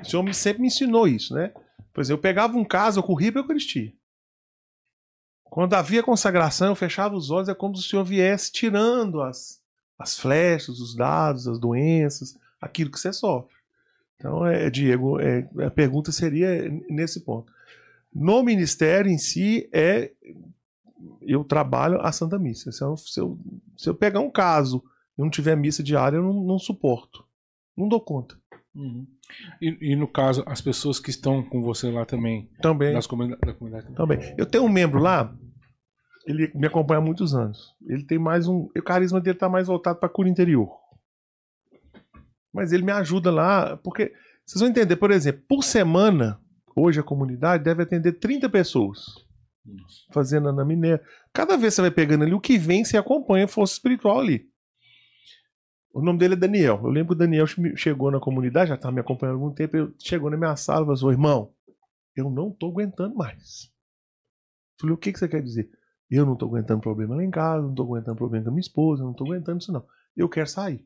o 0.00 0.04
Senhor 0.04 0.34
sempre 0.34 0.62
me 0.62 0.68
ensinou 0.68 1.06
isso, 1.06 1.34
né? 1.34 1.52
Por 1.92 2.00
exemplo, 2.00 2.18
eu 2.18 2.22
pegava 2.22 2.56
um 2.56 2.64
caso, 2.64 3.00
eu 3.00 3.02
corria 3.02 3.32
pra 3.32 3.42
Eucaristia. 3.42 3.92
Quando 5.44 5.74
havia 5.74 6.02
consagração, 6.02 6.68
eu 6.68 6.76
fechava 6.76 7.14
os 7.14 7.30
olhos, 7.30 7.48
é 7.48 7.54
como 7.54 7.76
se 7.76 7.84
o 7.84 7.90
Senhor 7.90 8.04
viesse 8.04 8.52
tirando 8.52 9.20
as, 9.20 9.60
as 9.98 10.18
flechas, 10.18 10.78
os 10.78 10.94
dados, 10.94 11.48
as 11.48 11.58
doenças, 11.58 12.38
aquilo 12.60 12.90
que 12.90 13.00
você 13.00 13.12
sofre. 13.12 13.54
Então, 14.16 14.46
é, 14.46 14.70
Diego, 14.70 15.18
é, 15.18 15.48
a 15.66 15.70
pergunta 15.70 16.12
seria 16.12 16.70
nesse 16.88 17.20
ponto. 17.20 17.52
No 18.14 18.42
ministério 18.42 19.10
em 19.10 19.18
si, 19.18 19.68
é 19.72 20.12
eu 21.22 21.44
trabalho 21.44 22.00
a 22.00 22.12
Santa 22.12 22.38
Missa. 22.38 22.72
Se 22.72 22.82
eu, 22.82 22.96
se 22.96 23.20
eu, 23.20 23.38
se 23.76 23.88
eu 23.88 23.94
pegar 23.94 24.20
um 24.20 24.30
caso 24.30 24.82
e 25.16 25.22
não 25.22 25.30
tiver 25.30 25.56
missa 25.56 25.82
diária, 25.82 26.16
eu 26.16 26.22
não, 26.22 26.32
não 26.32 26.58
suporto. 26.58 27.24
Não 27.76 27.88
dou 27.88 28.00
conta. 28.00 28.38
Uhum. 28.74 29.06
E, 29.60 29.92
e 29.92 29.96
no 29.96 30.06
caso, 30.06 30.42
as 30.46 30.60
pessoas 30.60 30.98
que 30.98 31.10
estão 31.10 31.42
com 31.42 31.62
você 31.62 31.90
lá 31.90 32.04
também, 32.04 32.48
Também. 32.62 32.98
comuni 33.08 33.36
da 33.36 33.54
comunidade 33.54 33.86
também. 33.94 34.18
Também. 34.18 34.34
Eu 34.38 34.46
tenho 34.46 34.64
um 34.64 34.68
membro 34.68 35.00
lá, 35.00 35.34
ele 36.26 36.50
me 36.54 36.66
acompanha 36.66 36.98
há 36.98 37.04
muitos 37.04 37.34
anos. 37.34 37.74
Ele 37.86 38.04
tem 38.04 38.18
mais 38.18 38.46
um. 38.46 38.68
O 38.76 38.82
carisma 38.82 39.20
dele 39.20 39.38
tá 39.38 39.48
mais 39.48 39.66
voltado 39.66 39.98
para 39.98 40.08
cura 40.08 40.28
interior. 40.28 40.70
Mas 42.52 42.72
ele 42.72 42.84
me 42.84 42.92
ajuda 42.92 43.30
lá, 43.30 43.76
porque 43.76 44.12
vocês 44.44 44.60
vão 44.60 44.68
entender, 44.68 44.96
por 44.96 45.10
exemplo, 45.10 45.42
por 45.48 45.62
semana, 45.62 46.40
hoje 46.74 46.98
a 46.98 47.04
comunidade 47.04 47.62
deve 47.62 47.82
atender 47.82 48.14
30 48.14 48.48
pessoas. 48.48 49.00
Fazendo 50.12 50.48
anamnese. 50.48 51.02
Cada 51.32 51.56
vez 51.56 51.74
você 51.74 51.82
vai 51.82 51.90
pegando 51.90 52.24
ali, 52.24 52.34
o 52.34 52.40
que 52.40 52.58
vem 52.58 52.84
você 52.84 52.96
acompanha 52.96 53.44
a 53.44 53.48
força 53.48 53.74
espiritual 53.74 54.18
ali. 54.20 54.48
O 55.92 56.00
nome 56.02 56.18
dele 56.18 56.34
é 56.34 56.36
Daniel. 56.36 56.80
Eu 56.84 56.90
lembro 56.90 57.08
que 57.08 57.14
o 57.14 57.18
Daniel 57.18 57.46
che- 57.46 57.76
chegou 57.76 58.10
na 58.10 58.20
comunidade, 58.20 58.68
já 58.68 58.74
estava 58.76 58.92
me 58.94 59.00
acompanhando 59.00 59.36
há 59.36 59.38
algum 59.42 59.52
tempo, 59.54 59.76
ele 59.76 59.92
chegou 59.98 60.30
na 60.30 60.36
minha 60.36 60.54
sala 60.56 60.80
e 60.82 60.84
falou, 60.84 60.94
assim, 60.94 61.08
irmão, 61.08 61.52
eu 62.16 62.30
não 62.30 62.50
tô 62.50 62.68
aguentando 62.68 63.14
mais. 63.14 63.72
Falei, 64.80 64.94
o 64.94 64.98
que, 64.98 65.12
que 65.12 65.18
você 65.18 65.28
quer 65.28 65.42
dizer? 65.42 65.70
Eu 66.10 66.24
não 66.24 66.36
tô 66.36 66.46
aguentando 66.46 66.80
problema 66.80 67.14
lá 67.16 67.24
em 67.24 67.30
casa, 67.30 67.62
não 67.66 67.74
tô 67.74 67.82
aguentando 67.82 68.16
problema 68.16 68.44
com 68.44 68.50
a 68.50 68.52
minha 68.52 68.60
esposa, 68.60 69.04
não 69.04 69.12
tô 69.14 69.24
aguentando 69.24 69.58
isso 69.58 69.72
não. 69.72 69.84
Eu 70.16 70.28
quero 70.28 70.48
sair. 70.48 70.84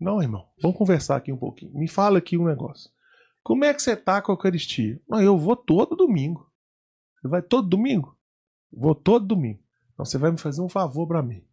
Não, 0.00 0.22
irmão, 0.22 0.46
vamos 0.62 0.76
conversar 0.76 1.16
aqui 1.16 1.32
um 1.32 1.36
pouquinho. 1.36 1.72
Me 1.74 1.88
fala 1.88 2.18
aqui 2.18 2.36
um 2.38 2.44
negócio. 2.46 2.90
Como 3.42 3.64
é 3.64 3.72
que 3.74 3.82
você 3.82 3.96
tá 3.96 4.20
com 4.22 4.32
a 4.32 4.34
Eucaristia? 4.34 5.00
Não, 5.08 5.20
eu 5.20 5.36
vou 5.38 5.56
todo 5.56 5.96
domingo. 5.96 6.47
Você 7.20 7.28
vai 7.28 7.42
todo 7.42 7.68
domingo? 7.68 8.16
Vou 8.72 8.94
todo 8.94 9.26
domingo. 9.26 9.60
Então 9.92 10.04
você 10.04 10.18
vai 10.18 10.30
me 10.30 10.38
fazer 10.38 10.60
um 10.60 10.68
favor 10.68 11.06
pra 11.06 11.22
mim. 11.22 11.44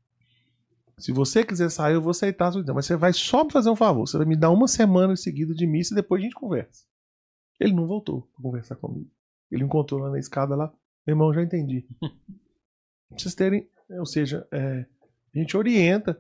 Se 0.98 1.12
você 1.12 1.44
quiser 1.44 1.70
sair, 1.70 1.96
eu 1.96 2.02
vou 2.02 2.12
aceitar 2.12 2.48
a 2.48 2.52
sua. 2.52 2.64
Mas 2.74 2.86
você 2.86 2.96
vai 2.96 3.12
só 3.12 3.44
me 3.44 3.52
fazer 3.52 3.70
um 3.70 3.76
favor. 3.76 4.08
Você 4.08 4.18
vai 4.18 4.26
me 4.26 4.36
dar 4.36 4.52
uma 4.52 4.68
semana 4.68 5.16
seguida 5.16 5.54
de 5.54 5.68
missa 5.68 5.94
e 5.94 5.96
depois 5.96 6.22
a 6.22 6.24
gente 6.24 6.36
conversa. 6.36 6.86
Ele 7.60 7.74
não 7.74 7.88
voltou 7.88 8.22
pra 8.34 8.44
conversar 8.44 8.76
comigo. 8.76 9.10
Ele 9.52 9.64
encontrou 9.64 10.00
lá 10.00 10.10
na 10.10 10.20
escada 10.20 10.56
lá. 10.56 10.72
Meu 11.06 11.14
irmão, 11.14 11.34
já 11.34 11.42
entendi. 11.42 11.88
Vocês 13.12 13.36
terem. 13.36 13.70
Ou 13.90 14.06
seja, 14.06 14.48
é, 14.52 14.86
a 15.34 15.38
gente 15.38 15.56
orienta. 15.58 16.20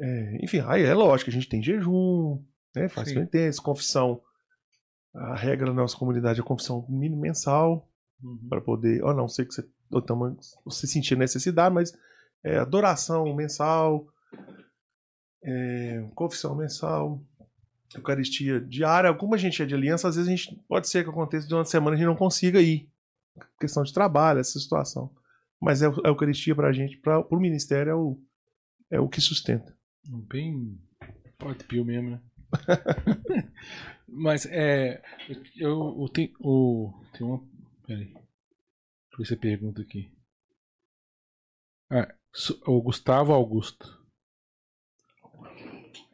é, 0.00 0.44
enfim, 0.44 0.60
aí 0.66 0.82
é 0.82 0.94
lógico, 0.94 1.30
a 1.30 1.32
gente 1.32 1.48
tem 1.48 1.62
jejum, 1.62 2.42
né, 2.74 2.88
faz 2.88 3.12
penitência, 3.12 3.62
confissão. 3.62 4.22
A 5.14 5.34
regra 5.34 5.66
da 5.66 5.74
nossa 5.74 5.96
comunidade 5.96 6.40
é 6.40 6.42
confissão 6.42 6.86
mínimo 6.88 7.20
mensal 7.20 7.86
Uhum. 8.22 8.48
para 8.48 8.60
poder, 8.60 9.02
ou 9.04 9.14
não 9.14 9.28
sei 9.28 9.44
que 9.44 9.54
você, 9.54 9.68
ou 9.90 10.00
tamo- 10.00 10.36
você 10.64 10.86
sentir 10.86 11.16
necessidade, 11.16 11.74
mas 11.74 11.92
é, 12.42 12.58
adoração 12.58 13.34
mensal, 13.34 14.06
é, 15.42 16.08
confissão 16.14 16.54
mensal, 16.54 17.20
Eucaristia 17.94 18.60
diária. 18.60 19.14
Como 19.14 19.34
a 19.34 19.38
gente 19.38 19.62
é 19.62 19.66
de 19.66 19.74
aliança, 19.74 20.08
às 20.08 20.16
vezes 20.16 20.28
a 20.30 20.34
gente 20.36 20.56
pode 20.68 20.88
ser 20.88 21.04
que 21.04 21.10
aconteça 21.10 21.46
de 21.46 21.54
uma 21.54 21.64
semana 21.64 21.94
a 21.94 21.98
gente 21.98 22.06
não 22.06 22.16
consiga 22.16 22.60
ir, 22.60 22.88
questão 23.60 23.82
de 23.82 23.92
trabalho, 23.92 24.40
essa 24.40 24.58
situação. 24.58 25.10
Mas 25.60 25.82
é, 25.82 25.86
a 25.86 26.08
Eucaristia 26.08 26.54
para 26.54 26.68
a 26.68 26.72
gente, 26.72 26.96
para 26.98 27.20
o 27.30 27.40
ministério 27.40 27.90
é 27.90 27.94
o 27.94 28.18
é 28.90 29.00
o 29.00 29.08
que 29.08 29.20
sustenta. 29.20 29.76
Bem 30.28 30.78
pode 31.38 31.64
pio 31.64 31.84
mesmo, 31.84 32.10
né? 32.10 32.20
Mas 34.08 34.46
é. 34.46 35.02
Eu, 35.56 35.96
eu 36.00 36.08
tenho. 36.08 36.30
O, 36.40 36.92
tem 37.12 37.26
uma. 37.26 37.42
Peraí. 37.86 38.06
Deixa 38.06 38.22
eu 39.12 39.18
ver 39.18 39.26
se 39.26 39.34
a 39.34 39.38
pergunta 39.38 39.82
aqui. 39.82 40.10
Ah, 41.90 42.14
o 42.66 42.82
Gustavo 42.82 43.32
Augusto. 43.32 44.04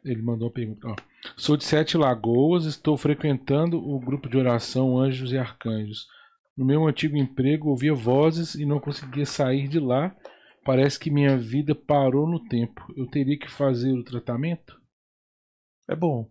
Ele 0.03 0.21
mandou 0.21 0.47
uma 0.47 0.53
pergunta. 0.53 0.87
Ó. 0.87 0.95
Sou 1.37 1.57
de 1.57 1.63
Sete 1.63 1.97
Lagoas, 1.97 2.65
estou 2.65 2.97
frequentando 2.97 3.77
o 3.77 3.99
grupo 3.99 4.29
de 4.29 4.37
oração 4.37 4.97
Anjos 4.99 5.31
e 5.31 5.37
Arcanjos. 5.37 6.07
No 6.55 6.65
meu 6.65 6.87
antigo 6.87 7.17
emprego 7.17 7.69
ouvia 7.69 7.93
vozes 7.93 8.53
e 8.55 8.65
não 8.65 8.79
conseguia 8.79 9.25
sair 9.25 9.67
de 9.67 9.79
lá. 9.79 10.15
Parece 10.63 10.99
que 10.99 11.09
minha 11.09 11.37
vida 11.37 11.73
parou 11.73 12.27
no 12.27 12.43
tempo. 12.47 12.85
Eu 12.95 13.07
teria 13.07 13.37
que 13.37 13.49
fazer 13.49 13.91
o 13.91 14.03
tratamento? 14.03 14.79
É 15.89 15.95
bom. 15.95 16.29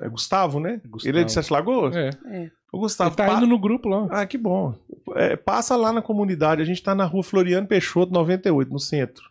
É 0.00 0.08
Gustavo, 0.08 0.58
né? 0.58 0.80
Gustavo. 0.86 1.08
Ele 1.08 1.20
é 1.20 1.24
de 1.24 1.32
Sete 1.32 1.52
Lagoas? 1.52 1.94
É. 1.94 2.10
É. 2.26 2.50
O 2.72 2.78
Gustavo 2.78 3.10
Ele 3.10 3.16
tá 3.16 3.26
pa- 3.26 3.34
indo 3.36 3.46
no 3.46 3.58
grupo 3.58 3.86
lá. 3.88 4.06
Ah, 4.10 4.26
que 4.26 4.38
bom. 4.38 4.74
É, 5.14 5.36
passa 5.36 5.76
lá 5.76 5.92
na 5.92 6.00
comunidade. 6.00 6.62
A 6.62 6.64
gente 6.64 6.82
tá 6.82 6.94
na 6.94 7.04
rua 7.04 7.22
Floriano 7.22 7.66
Peixoto, 7.66 8.10
98, 8.12 8.72
no 8.72 8.78
centro. 8.80 9.30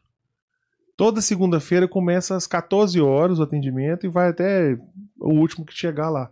Toda 0.95 1.22
segunda-feira 1.22 1.88
começa 1.88 2.35
às 2.35 2.45
14 2.45 3.01
horas 3.01 3.39
o 3.39 3.43
atendimento 3.43 4.05
e 4.05 4.09
vai 4.09 4.30
até 4.30 4.77
o 5.19 5.30
último 5.34 5.65
que 5.65 5.73
chegar 5.73 6.09
lá. 6.09 6.31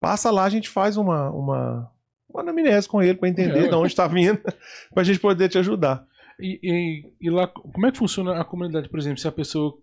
Passa 0.00 0.30
lá, 0.30 0.44
a 0.44 0.48
gente 0.48 0.70
faz 0.70 0.96
uma, 0.96 1.28
uma, 1.30 1.90
uma 2.26 2.40
anamnese 2.40 2.88
com 2.88 3.02
ele 3.02 3.18
para 3.18 3.28
entender 3.28 3.66
É. 3.66 3.68
de 3.68 3.74
onde 3.74 3.94
tá 3.94 4.06
vindo, 4.06 4.40
pra 4.94 5.04
gente 5.04 5.20
poder 5.20 5.50
te 5.50 5.58
ajudar. 5.58 6.06
E, 6.40 6.58
e- 6.62 7.12
e 7.20 7.28
lá, 7.30 7.46
como 7.48 7.86
é 7.86 7.92
que 7.92 7.98
funciona 7.98 8.40
a 8.40 8.44
comunidade, 8.44 8.88
por 8.88 8.98
exemplo, 8.98 9.18
se 9.18 9.28
a 9.28 9.32
pessoa 9.32 9.76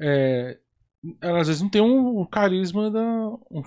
é, 0.00 0.56
ela 1.20 1.40
às 1.42 1.48
vezes 1.48 1.60
não 1.60 1.68
tem 1.68 1.82
um, 1.82 2.20
um 2.20 2.24
carisma 2.24 2.90
da, 2.90 3.02
um, 3.50 3.62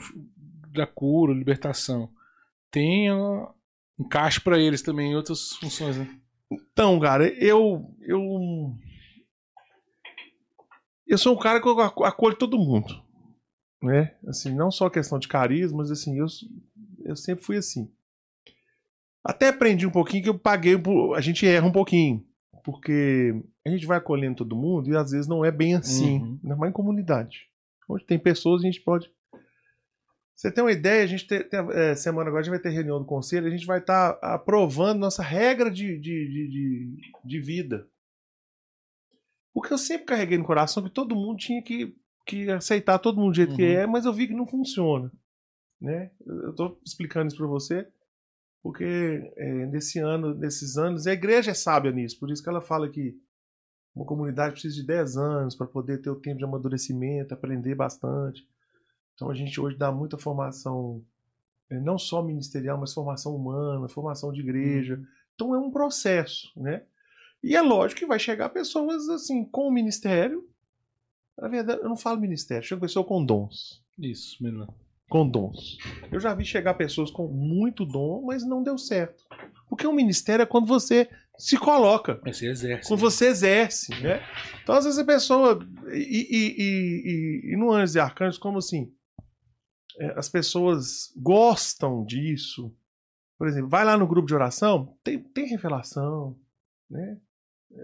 da 0.76 0.88
cura, 0.88 1.34
libertação. 1.34 2.10
Tem 2.72 3.12
uh, 3.12 3.48
encaixe 4.00 4.40
para 4.40 4.60
eles 4.60 4.82
também 4.82 5.12
em 5.12 5.16
outras 5.16 5.54
funções, 5.54 5.98
né? 5.98 6.20
Então, 6.52 7.00
cara, 7.00 7.28
eu. 7.42 7.96
Eu. 8.02 8.22
Eu 11.08 11.18
sou 11.18 11.36
um 11.36 11.40
cara 11.40 11.62
que 11.62 11.68
eu 11.68 11.80
acolho 11.80 12.36
todo 12.36 12.58
mundo. 12.58 13.04
Né? 13.82 14.16
Assim, 14.28 14.54
não 14.56 14.72
só 14.72 14.90
questão 14.90 15.20
de 15.20 15.28
carisma, 15.28 15.78
mas 15.78 15.92
assim, 15.92 16.18
eu, 16.18 16.26
eu 17.04 17.16
sempre 17.16 17.44
fui 17.44 17.58
assim. 17.58 17.92
Até 19.24 19.50
aprendi 19.50 19.86
um 19.86 19.92
pouquinho 19.92 20.24
que 20.24 20.30
eu 20.30 20.38
paguei. 20.38 20.76
A 21.16 21.22
gente 21.22 21.46
erra 21.46 21.68
um 21.68 21.72
pouquinho. 21.72 22.26
Porque 22.64 23.40
a 23.66 23.70
gente 23.70 23.86
vai 23.86 23.98
acolhendo 23.98 24.38
todo 24.38 24.56
mundo 24.56 24.90
e 24.90 24.98
às 24.98 25.12
vezes 25.12 25.28
não 25.28 25.46
é 25.46 25.52
bem 25.52 25.76
assim. 25.76 26.20
Uhum. 26.20 26.40
Ainda 26.44 26.56
mais 26.56 26.72
em 26.72 26.74
comunidade. 26.74 27.48
Onde 27.88 28.06
tem 28.06 28.18
pessoas, 28.18 28.62
a 28.62 28.66
gente 28.66 28.82
pode. 28.82 29.12
Você 30.36 30.52
tem 30.52 30.64
uma 30.64 30.72
ideia, 30.72 31.04
a 31.04 31.08
gente 31.08 31.26
tem, 31.26 31.48
tem 31.48 31.60
é, 31.72 31.96
semana 31.96 32.28
agora 32.28 32.42
a 32.42 32.44
gente 32.44 32.52
vai 32.52 32.60
ter 32.60 32.70
reunião 32.70 33.00
do 33.00 33.06
conselho, 33.06 33.48
a 33.48 33.50
gente 33.50 33.66
vai 33.66 33.80
estar 33.80 34.14
tá 34.14 34.34
aprovando 34.34 35.00
nossa 35.00 35.24
regra 35.24 35.72
de, 35.72 35.98
de, 35.98 36.28
de, 36.30 36.98
de, 37.24 37.40
vida. 37.40 37.88
Porque 39.54 39.72
eu 39.72 39.78
sempre 39.78 40.06
carreguei 40.06 40.38
no 40.38 40.44
coração 40.44 40.84
que 40.84 40.90
todo 40.90 41.16
mundo 41.16 41.38
tinha 41.38 41.64
que, 41.64 41.96
que 42.26 42.50
aceitar 42.52 43.00
todo 43.00 43.18
mundo 43.18 43.32
do 43.32 43.36
jeito 43.36 43.52
uhum. 43.52 43.56
que 43.56 43.64
é, 43.64 43.88
mas 43.88 44.06
eu 44.06 44.12
vi 44.12 44.28
que 44.28 44.34
não 44.34 44.46
funciona. 44.46 45.10
Né? 45.80 46.12
Eu 46.26 46.52
estou 46.52 46.82
explicando 46.86 47.28
isso 47.28 47.38
para 47.38 47.48
você 47.48 47.88
porque 48.66 49.32
é, 49.38 49.68
nesse 49.68 50.00
ano, 50.00 50.34
nesses 50.34 50.76
anos, 50.76 51.06
a 51.06 51.14
igreja 51.14 51.52
é 51.52 51.54
sábia 51.54 51.92
nisso, 51.92 52.20
por 52.20 52.32
isso 52.32 52.42
que 52.42 52.50
ela 52.50 52.62
fala 52.62 52.90
que 52.90 53.16
uma 53.96 54.08
comunidade 54.08 54.54
precisa 54.54 54.74
de 54.74 54.84
10 54.84 55.18
anos 55.18 55.56
para 55.56 55.68
poder 55.68 56.02
ter 56.02 56.10
o 56.10 56.20
tempo 56.20 56.40
de 56.40 56.44
amadurecimento, 56.44 57.32
aprender 57.32 57.76
bastante. 57.76 58.44
Então 59.16 59.30
a 59.30 59.34
gente 59.34 59.60
hoje 59.60 59.78
dá 59.78 59.92
muita 59.92 60.18
formação, 60.18 61.04
é, 61.70 61.80
não 61.80 61.98
só 61.98 62.22
ministerial, 62.22 62.78
mas 62.78 62.94
formação 62.94 63.36
humana, 63.36 63.88
formação 63.88 64.32
de 64.32 64.42
igreja. 64.42 64.96
Uhum. 64.96 65.06
Então 65.34 65.56
é 65.56 65.58
um 65.58 65.72
processo, 65.72 66.52
né? 66.56 66.84
E 67.44 67.56
é 67.56 67.62
lógico 67.62 68.00
que 68.00 68.06
vai 68.06 68.20
chegar 68.20 68.50
pessoas 68.50 69.08
assim, 69.10 69.46
com 69.46 69.68
o 69.68 69.72
ministério. 69.72 70.48
Na 71.38 71.48
verdade, 71.48 71.82
eu 71.82 71.90
não 71.90 71.98
falo 71.98 72.20
ministério, 72.20 72.68
chega 72.68 72.82
pessoa 72.82 73.06
com 73.06 73.24
dons. 73.24 73.84
Isso, 73.98 74.42
melhor 74.44 74.68
com 75.10 75.28
dons. 75.28 75.78
Eu 76.12 76.20
já 76.20 76.34
vi 76.34 76.44
chegar 76.44 76.74
pessoas 76.74 77.12
com 77.12 77.28
muito 77.28 77.86
dom, 77.86 78.24
mas 78.26 78.46
não 78.46 78.64
deu 78.64 78.78
certo. 78.78 79.24
Porque 79.70 79.86
o 79.86 79.94
ministério 79.94 80.44
é 80.44 80.46
quando 80.46 80.68
você 80.68 81.10
se 81.38 81.58
coloca. 81.58 82.20
Você 82.26 82.48
exerce. 82.48 82.88
Quando 82.88 83.02
né? 83.02 83.10
você 83.10 83.28
exerce, 83.28 83.92
né? 84.02 84.22
Então, 84.64 84.76
às 84.76 84.86
vezes 84.86 85.00
a 85.00 85.06
pessoa. 85.06 85.60
E, 85.92 86.28
e, 86.30 86.56
e, 86.58 87.54
e 87.54 87.58
no 87.58 87.72
Anjos 87.72 87.96
e 87.96 88.00
Arcanjos, 88.00 88.38
como 88.38 88.58
assim? 88.58 88.92
É, 90.00 90.18
as 90.18 90.30
pessoas 90.30 91.14
gostam 91.16 92.04
disso. 92.04 92.74
Por 93.38 93.48
exemplo, 93.48 93.70
vai 93.70 93.84
lá 93.84 93.98
no 93.98 94.08
grupo 94.08 94.28
de 94.28 94.34
oração, 94.34 94.98
tem, 95.04 95.20
tem 95.20 95.46
revelação, 95.46 96.38
né? 96.90 97.18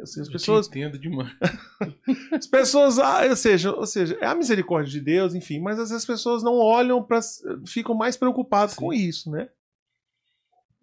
Assim, 0.02 0.22
as 0.22 0.30
pessoas. 0.30 0.68
entendo 0.68 0.98
demais. 0.98 1.36
as 2.32 2.48
pessoas, 2.48 2.98
ah, 2.98 3.26
ou 3.28 3.36
seja, 3.36 3.74
ou 3.74 3.86
seja, 3.86 4.18
é 4.22 4.26
a 4.26 4.36
misericórdia 4.36 4.92
de 4.92 5.02
Deus, 5.02 5.36
enfim, 5.36 5.60
mas 5.60 5.78
às 5.78 5.90
vezes 5.90 6.04
as 6.04 6.06
pessoas 6.06 6.44
não 6.44 6.54
olham 6.54 7.04
para, 7.04 7.20
ficam 7.66 7.94
mais 7.94 8.16
preocupadas 8.16 8.76
Sim. 8.76 8.80
com 8.80 8.94
isso, 8.94 9.30
né? 9.30 9.50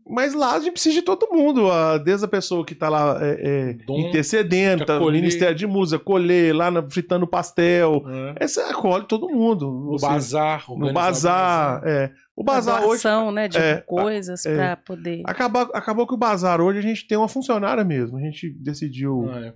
Mas 0.08 0.32
lá 0.32 0.54
a 0.54 0.58
gente 0.58 0.72
precisa 0.72 0.94
de 0.94 1.02
todo 1.02 1.28
mundo, 1.30 1.68
desde 2.02 2.24
a 2.24 2.28
pessoa 2.28 2.64
que 2.64 2.72
está 2.72 2.88
lá 2.88 3.18
é, 3.20 3.76
é, 3.76 3.78
intercedendo, 3.90 4.86
tá, 4.86 4.98
Ministério 4.98 5.54
de 5.54 5.66
Música, 5.66 6.02
colher, 6.02 6.54
lá 6.54 6.70
na, 6.70 6.82
fritando 6.88 7.26
pastel. 7.26 8.02
É. 8.08 8.44
Essa 8.44 8.70
acolhe 8.70 9.06
todo 9.06 9.28
mundo. 9.28 9.66
No 9.70 9.98
bazar. 9.98 10.64
No 10.70 10.92
bazar, 10.94 11.82
é. 11.84 12.10
O 12.34 12.42
bazar 12.42 12.84
hoje. 12.84 13.02
né, 13.32 13.48
de 13.48 13.58
é, 13.58 13.82
coisas 13.82 14.46
é, 14.46 14.56
para 14.56 14.76
poder. 14.76 15.22
Acabou, 15.26 15.62
acabou 15.74 16.06
que 16.06 16.14
o 16.14 16.18
bazar 16.18 16.60
hoje 16.60 16.78
a 16.78 16.82
gente 16.82 17.06
tem 17.06 17.18
uma 17.18 17.28
funcionária 17.28 17.84
mesmo. 17.84 18.16
A 18.16 18.20
gente 18.20 18.48
decidiu. 18.48 19.28
Ah, 19.30 19.46
é. 19.46 19.54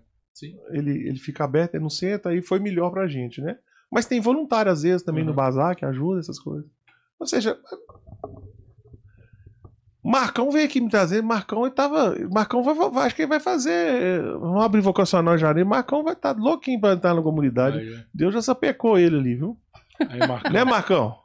ele, 0.76 1.08
ele 1.08 1.18
fica 1.18 1.44
aberto, 1.44 1.76
ele 1.76 1.82
não 1.82 1.90
senta, 1.90 2.34
e 2.34 2.42
foi 2.42 2.58
melhor 2.58 2.90
pra 2.90 3.06
gente, 3.06 3.40
né? 3.40 3.56
Mas 3.90 4.04
tem 4.04 4.20
voluntário 4.20 4.70
às 4.70 4.82
vezes 4.82 5.02
também 5.02 5.22
uhum. 5.22 5.30
no 5.30 5.34
bazar 5.34 5.74
que 5.76 5.84
ajuda 5.84 6.20
essas 6.20 6.38
coisas. 6.38 6.68
Ou 7.18 7.26
seja, 7.26 7.56
Marcão 10.04 10.50
veio 10.50 10.66
aqui 10.66 10.80
me 10.80 10.90
trazer. 10.90 11.22
Marcão 11.22 11.64
ele 11.64 11.74
tava. 11.74 12.16
Marcão 12.30 12.62
vai, 12.62 12.74
vai, 12.74 13.06
acho 13.06 13.14
que 13.14 13.22
ele 13.22 13.28
vai 13.28 13.38
fazer. 13.38 14.22
Vamos 14.40 14.64
abrir 14.64 14.80
vocacional 14.80 15.38
já. 15.38 15.54
Marcão 15.64 16.02
vai 16.02 16.14
estar 16.14 16.34
tá 16.34 16.40
louquinho 16.40 16.80
pra 16.80 16.94
entrar 16.94 17.14
na 17.14 17.22
comunidade. 17.22 17.78
Aí, 17.78 17.94
é. 17.94 18.04
Deus 18.12 18.34
já 18.34 18.42
sapecou 18.42 18.98
ele 18.98 19.16
ali, 19.16 19.34
viu? 19.36 19.56
Aí, 20.00 20.18
Marcão. 20.26 20.52
Né, 20.52 20.64
Marcão? 20.64 21.16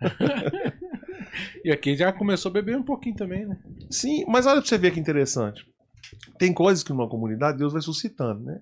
e 1.64 1.72
aqui 1.72 1.96
já 1.96 2.12
começou 2.12 2.50
a 2.50 2.52
beber 2.52 2.76
um 2.76 2.82
pouquinho 2.82 3.16
também, 3.16 3.46
né? 3.46 3.58
Sim, 3.90 4.24
mas 4.28 4.44
olha 4.46 4.60
pra 4.60 4.68
você 4.68 4.76
ver 4.76 4.92
que 4.92 5.00
interessante. 5.00 5.64
Tem 6.38 6.52
coisas 6.52 6.84
que 6.84 6.92
numa 6.92 7.08
comunidade 7.08 7.58
Deus 7.58 7.72
vai 7.72 7.80
suscitando, 7.80 8.44
né? 8.44 8.60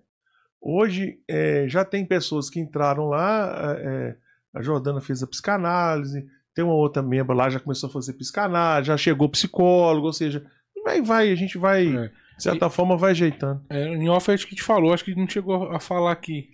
Hoje 0.61 1.19
é, 1.27 1.67
já 1.69 1.85
tem 1.85 2.05
pessoas 2.05 2.51
que 2.51 2.61
entraram 2.61 3.07
lá, 3.07 3.75
é, 3.79 4.17
a 4.55 4.63
Jordana 4.63 5.01
fez 5.01 5.23
a 5.23 5.27
psicanálise, 5.27 6.27
tem 6.61 6.65
uma 6.65 6.75
outra 6.75 7.03
membro 7.03 7.35
lá, 7.35 7.49
já 7.49 7.59
começou 7.59 7.89
a 7.89 7.93
fazer 7.93 8.13
psicanálise, 8.13 8.89
já 8.89 8.97
chegou 8.99 9.29
psicólogo, 9.31 10.07
ou 10.07 10.13
seja, 10.13 10.45
vai, 10.85 11.01
vai, 11.01 11.33
a 11.33 11.35
gente 11.35 11.57
vai, 11.57 11.87
é. 11.89 12.09
de 12.37 12.43
certa 12.43 12.67
e, 12.67 12.71
forma, 12.71 12.99
vai 12.99 13.13
ajeitando. 13.13 13.65
É, 13.71 13.89
em 13.89 14.11
off 14.11 14.31
acho 14.31 14.47
que 14.47 14.55
te 14.55 14.63
falou, 14.63 14.93
acho 14.93 15.05
que 15.05 15.15
não 15.15 15.27
chegou 15.27 15.71
a 15.71 15.81
falar 15.81 16.13
aqui 16.13 16.51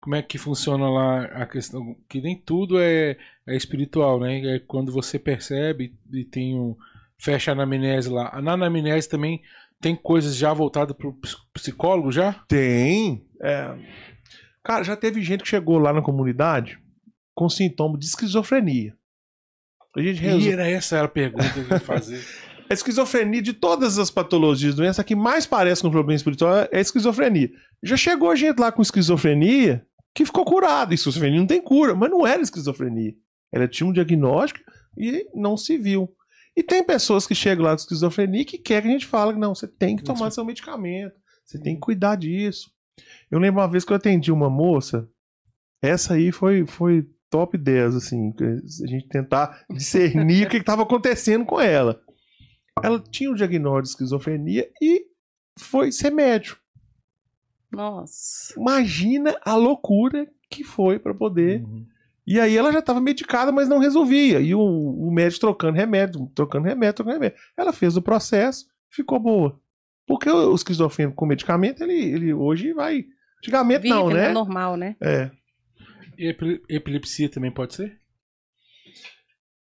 como 0.00 0.14
é 0.14 0.22
que 0.22 0.38
funciona 0.38 0.88
lá 0.88 1.24
a 1.24 1.46
questão, 1.46 1.96
que 2.08 2.20
nem 2.20 2.36
tudo 2.36 2.78
é, 2.78 3.16
é 3.46 3.56
espiritual, 3.56 4.20
né? 4.20 4.56
É 4.56 4.58
quando 4.60 4.92
você 4.92 5.18
percebe 5.18 5.94
e 6.12 6.24
tem 6.24 6.58
um, 6.58 6.76
fecha 7.18 7.50
a 7.50 7.52
anamnese 7.52 8.08
lá. 8.08 8.40
Na 8.40 8.52
anamnese 8.52 9.08
também 9.08 9.42
tem 9.80 9.96
coisas 9.96 10.36
já 10.36 10.54
voltadas 10.54 10.96
para 10.96 11.08
o 11.08 11.18
psicólogo 11.52 12.12
já? 12.12 12.32
Tem. 12.46 13.26
É... 13.42 13.76
Cara, 14.62 14.84
já 14.84 14.96
teve 14.96 15.20
gente 15.22 15.42
que 15.42 15.48
chegou 15.48 15.78
lá 15.78 15.92
na 15.92 16.02
comunidade 16.02 16.78
com 17.34 17.48
sintoma 17.48 17.98
de 17.98 18.06
esquizofrenia. 18.06 18.94
A 19.96 20.00
gente 20.00 20.20
resol... 20.20 20.40
E 20.40 20.52
era 20.52 20.68
essa 20.68 20.96
era 20.96 21.06
a 21.06 21.08
pergunta 21.08 21.48
que 21.50 21.58
eu 21.60 21.68
ia 21.68 21.80
fazer. 21.80 22.24
a 22.70 22.74
esquizofrenia 22.74 23.42
de 23.42 23.52
todas 23.52 23.98
as 23.98 24.10
patologias, 24.10 24.76
doença 24.76 25.02
que 25.02 25.16
mais 25.16 25.44
parece 25.44 25.82
com 25.82 25.88
um 25.88 25.90
problema 25.90 26.16
espiritual 26.16 26.68
é 26.70 26.78
a 26.78 26.80
esquizofrenia. 26.80 27.50
Já 27.82 27.96
chegou 27.96 28.34
gente 28.36 28.60
lá 28.60 28.70
com 28.70 28.80
esquizofrenia 28.80 29.84
que 30.14 30.24
ficou 30.24 30.44
curado. 30.44 30.94
Esquizofrenia 30.94 31.40
não 31.40 31.46
tem 31.46 31.60
cura, 31.60 31.94
mas 31.96 32.10
não 32.10 32.24
era 32.24 32.40
esquizofrenia. 32.40 33.14
Ela 33.52 33.66
tinha 33.66 33.88
um 33.88 33.92
diagnóstico 33.92 34.60
e 34.96 35.26
não 35.34 35.56
se 35.56 35.76
viu. 35.76 36.14
E 36.56 36.62
tem 36.62 36.84
pessoas 36.84 37.26
que 37.26 37.34
chegam 37.34 37.64
lá 37.64 37.70
com 37.70 37.80
esquizofrenia 37.80 38.44
que 38.44 38.58
quer 38.58 38.82
que 38.82 38.88
a 38.88 38.90
gente 38.92 39.06
fale 39.06 39.32
que 39.32 39.38
não, 39.38 39.54
você 39.54 39.66
tem 39.66 39.96
que 39.96 40.04
tomar 40.04 40.30
seu 40.30 40.44
medicamento, 40.44 41.14
você 41.44 41.58
tem 41.58 41.74
que 41.74 41.80
cuidar 41.80 42.16
disso. 42.16 42.70
Eu 43.30 43.40
lembro 43.40 43.60
uma 43.60 43.68
vez 43.68 43.84
que 43.84 43.92
eu 43.92 43.96
atendi 43.96 44.30
uma 44.30 44.50
moça, 44.50 45.08
essa 45.82 46.14
aí 46.14 46.30
foi, 46.30 46.66
foi 46.66 47.08
top 47.30 47.56
10, 47.56 47.94
assim, 47.94 48.34
a 48.40 48.86
gente 48.86 49.08
tentar 49.08 49.64
discernir 49.70 50.46
o 50.46 50.50
que 50.50 50.56
estava 50.56 50.82
acontecendo 50.82 51.46
com 51.46 51.60
ela. 51.60 52.02
Ela 52.82 52.98
tinha 52.98 53.30
um 53.30 53.34
diagnóstico 53.34 53.82
de 53.82 53.88
esquizofrenia 53.90 54.68
e 54.82 55.06
foi 55.58 55.92
ser 55.92 56.10
médico. 56.10 56.60
Nossa. 57.70 58.52
Imagina 58.58 59.36
a 59.44 59.54
loucura 59.54 60.28
que 60.50 60.64
foi 60.64 60.98
para 60.98 61.14
poder. 61.14 61.62
Uhum. 61.62 61.86
E 62.26 62.38
aí 62.38 62.56
ela 62.56 62.72
já 62.72 62.80
estava 62.80 63.00
medicada, 63.00 63.52
mas 63.52 63.68
não 63.68 63.78
resolvia. 63.78 64.40
E 64.40 64.54
o, 64.54 64.60
o 64.60 65.10
médico 65.12 65.40
trocando 65.40 65.76
remédio, 65.76 66.30
trocando 66.34 66.66
remédio, 66.66 66.94
trocando 66.94 67.14
remédio. 67.14 67.38
Ela 67.56 67.72
fez 67.72 67.96
o 67.96 68.02
processo, 68.02 68.66
ficou 68.90 69.18
boa. 69.18 69.60
Porque 70.06 70.28
o 70.28 70.54
esquizofrênico 70.54 71.16
com 71.16 71.26
medicamento, 71.26 71.82
ele, 71.82 71.94
ele 71.94 72.34
hoje 72.34 72.72
vai. 72.72 73.04
Antigamente 73.38 73.82
Vive, 73.82 73.94
não, 73.94 74.10
né? 74.10 74.30
É 74.30 74.32
normal, 74.32 74.76
né? 74.76 74.96
É. 75.00 75.30
E 76.20 76.36
epilepsia 76.68 77.30
também 77.30 77.50
pode 77.50 77.74
ser? 77.74 77.98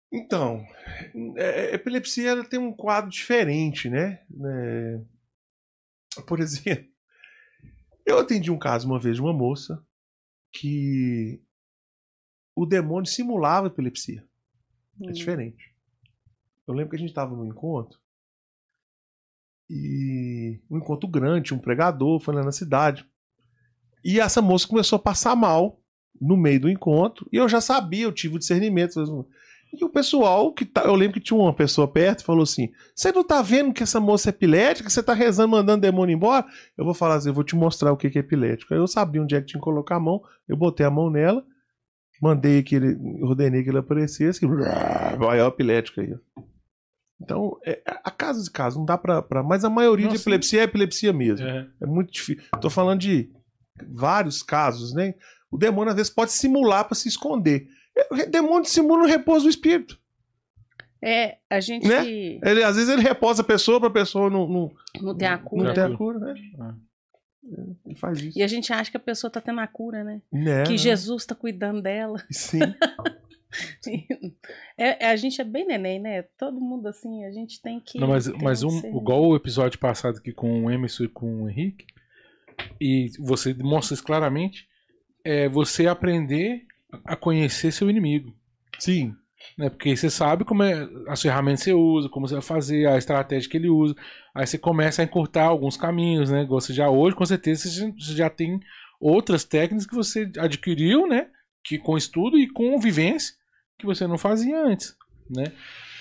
Então, 0.09 0.65
é, 1.35 1.71
é 1.71 1.75
epilepsia 1.75 2.29
ela 2.29 2.45
tem 2.45 2.57
um 2.57 2.71
quadro 2.71 3.11
diferente, 3.11 3.89
né? 3.89 4.25
É, 4.41 6.21
por 6.25 6.39
exemplo, 6.39 6.89
eu 8.07 8.17
atendi 8.17 8.49
um 8.49 8.57
caso 8.57 8.87
uma 8.87 8.97
vez 8.97 9.17
de 9.17 9.21
uma 9.21 9.33
moça 9.33 9.85
que 10.53 11.43
o 12.55 12.65
demônio 12.65 13.05
simulava 13.05 13.67
epilepsia. 13.67 14.25
É 15.01 15.03
hum. 15.03 15.09
É 15.09 15.11
diferente. 15.11 15.75
Eu 16.65 16.73
lembro 16.73 16.91
que 16.91 16.95
a 16.95 16.99
gente 16.99 17.09
estava 17.09 17.35
no 17.35 17.45
encontro 17.45 17.99
e 19.69 20.61
um 20.71 20.77
encontro 20.77 21.09
grande, 21.09 21.53
um 21.53 21.59
pregador 21.59 22.21
foi 22.21 22.33
lá 22.33 22.45
na 22.45 22.53
cidade. 22.53 23.05
E 24.01 24.21
essa 24.21 24.41
moça 24.41 24.65
começou 24.65 24.95
a 24.95 25.01
passar 25.01 25.35
mal 25.35 25.81
no 26.21 26.37
meio 26.37 26.59
do 26.59 26.69
encontro 26.69 27.27
e 27.31 27.37
eu 27.37 27.47
já 27.47 27.59
sabia, 27.61 28.03
eu 28.03 28.11
tive 28.11 28.35
o 28.35 28.39
discernimento. 28.39 28.99
E 29.73 29.83
o 29.83 29.89
pessoal 29.89 30.53
que 30.53 30.63
tá. 30.63 30.83
Eu 30.83 30.95
lembro 30.95 31.15
que 31.15 31.19
tinha 31.19 31.37
uma 31.37 31.53
pessoa 31.53 31.87
perto 31.87 32.23
falou 32.23 32.43
assim: 32.43 32.71
Você 32.95 33.11
não 33.11 33.23
tá 33.23 33.41
vendo 33.41 33.73
que 33.73 33.83
essa 33.83 33.99
moça 33.99 34.29
é 34.29 34.31
epilética? 34.31 34.89
Você 34.89 35.03
tá 35.03 35.13
rezando, 35.13 35.49
mandando 35.49 35.81
demônio 35.81 36.13
embora? 36.15 36.45
Eu 36.77 36.85
vou 36.85 36.93
falar 36.93 37.15
assim: 37.15 37.29
Eu 37.29 37.33
vou 37.33 37.43
te 37.43 37.55
mostrar 37.55 37.91
o 37.91 37.97
que 37.97 38.09
que 38.09 38.17
é 38.17 38.21
epilético. 38.21 38.73
Aí 38.73 38.79
eu 38.79 38.87
sabia 38.87 39.21
onde 39.21 39.35
é 39.35 39.41
que 39.41 39.47
tinha 39.47 39.59
que 39.59 39.65
colocar 39.65 39.97
a 39.97 39.99
mão, 39.99 40.21
eu 40.47 40.55
botei 40.55 40.85
a 40.85 40.91
mão 40.91 41.09
nela, 41.09 41.43
mandei 42.21 42.63
que 42.63 42.75
ele. 42.75 42.95
Ordenei 43.21 43.63
que 43.63 43.69
ele 43.69 43.79
aparecesse, 43.79 44.39
que. 44.39 44.47
Vai, 44.47 45.39
é 45.39 45.43
o 45.43 45.47
epilético 45.47 45.99
aí. 45.99 46.15
Então, 47.21 47.57
é, 47.65 47.81
a 48.03 48.11
casos 48.11 48.47
e 48.47 48.51
casos, 48.51 48.77
não 48.77 48.85
dá 48.85 48.97
pra, 48.97 49.21
pra. 49.21 49.41
Mas 49.43 49.65
a 49.65 49.69
maioria 49.69 50.07
de 50.07 50.13
Nossa. 50.13 50.23
epilepsia 50.23 50.61
é 50.61 50.63
epilepsia 50.63 51.13
mesmo. 51.13 51.45
É. 51.45 51.67
É 51.81 51.85
muito 51.85 52.11
difícil. 52.11 52.43
Tô 52.61 52.69
falando 52.69 52.99
de 52.99 53.29
vários 53.89 54.41
casos, 54.41 54.93
né? 54.93 55.15
O 55.55 55.57
demônio 55.57 55.89
às 55.89 55.95
vezes 55.95 56.11
pode 56.11 56.33
simular 56.33 56.85
para 56.85 56.95
se 56.95 57.07
esconder. 57.07 57.67
O 58.11 58.29
demônio 58.29 58.65
simula 58.65 59.03
o 59.03 59.07
repouso 59.07 59.45
do 59.45 59.49
espírito. 59.49 59.97
É, 61.01 61.37
a 61.49 61.59
gente 61.59 61.87
Né? 61.87 62.05
Ele, 62.43 62.63
às 62.63 62.75
vezes 62.75 62.89
ele 62.89 63.01
repousa 63.01 63.41
a 63.41 63.45
pessoa 63.45 63.79
para 63.79 63.87
a 63.87 63.93
pessoa 63.93 64.29
não, 64.29 64.47
não, 64.47 64.71
não 65.01 65.15
tem 65.15 65.27
a 65.27 65.37
não 65.37 65.43
cura. 65.43 65.73
ter 65.73 65.87
né? 65.87 65.93
a 65.93 65.97
cura, 65.97 66.19
né? 66.19 66.35
Ele 67.85 67.95
faz 67.95 68.21
isso. 68.21 68.37
E 68.37 68.43
a 68.43 68.47
gente 68.47 68.73
acha 68.73 68.91
que 68.91 68.97
a 68.97 68.99
pessoa 68.99 69.31
tá 69.31 69.39
tendo 69.39 69.61
a 69.61 69.67
cura, 69.67 70.03
né? 70.03 70.21
Né, 70.31 70.63
que 70.63 70.71
né? 70.71 70.77
Jesus 70.77 71.25
tá 71.25 71.35
cuidando 71.35 71.81
dela. 71.81 72.21
Sim. 72.29 72.59
É, 74.77 75.05
é, 75.05 75.11
a 75.11 75.15
gente 75.15 75.39
é 75.39 75.43
bem 75.45 75.65
neném, 75.65 75.97
né? 75.97 76.23
Todo 76.37 76.59
mundo 76.59 76.87
assim, 76.87 77.23
a 77.23 77.31
gente 77.31 77.61
tem 77.61 77.79
que. 77.79 77.97
Não, 77.97 78.09
mas, 78.09 78.25
ter 78.25 78.37
mas 78.43 78.63
um, 78.63 78.67
discernimento. 78.67 79.01
igual 79.01 79.23
o 79.23 79.33
episódio 79.33 79.79
passado 79.79 80.17
aqui 80.17 80.33
com 80.33 80.65
o 80.65 80.69
Emerson 80.69 81.05
e 81.05 81.07
com 81.07 81.43
o 81.43 81.49
Henrique, 81.49 81.85
e 82.81 83.11
você 83.17 83.53
demonstra 83.53 83.93
isso 83.93 84.03
claramente, 84.03 84.67
é 85.25 85.49
você 85.49 85.87
aprender 85.87 86.61
a 87.03 87.15
conhecer 87.15 87.71
seu 87.73 87.89
inimigo. 87.89 88.33
Sim. 88.79 89.13
Né? 89.57 89.69
Porque 89.69 89.95
você 89.95 90.09
sabe 90.09 90.43
como 90.45 90.63
é 90.63 90.87
as 91.07 91.21
ferramentas 91.21 91.59
que 91.61 91.65
você 91.65 91.73
usa, 91.73 92.09
como 92.09 92.27
você 92.27 92.35
vai 92.35 92.41
fazer, 92.43 92.87
a 92.87 92.97
estratégia 92.97 93.49
que 93.49 93.57
ele 93.57 93.69
usa. 93.69 93.95
Aí 94.33 94.45
você 94.47 94.57
começa 94.57 95.01
a 95.01 95.05
encurtar 95.05 95.43
alguns 95.45 95.77
caminhos, 95.77 96.31
né? 96.31 96.45
Você 96.49 96.73
já 96.73 96.89
hoje, 96.89 97.15
com 97.15 97.25
certeza, 97.25 97.69
você 97.69 98.15
já- 98.15 98.29
tem 98.29 98.59
outras 98.99 99.43
técnicas 99.43 99.85
que 99.85 99.95
você 99.95 100.31
adquiriu, 100.39 101.07
né? 101.07 101.27
Que 101.63 101.77
com 101.77 101.97
estudo 101.97 102.37
e 102.37 102.47
com 102.47 102.79
vivência 102.79 103.33
que 103.79 103.85
você 103.85 104.07
não 104.07 104.17
fazia 104.17 104.57
antes, 104.63 104.95
né? 105.29 105.51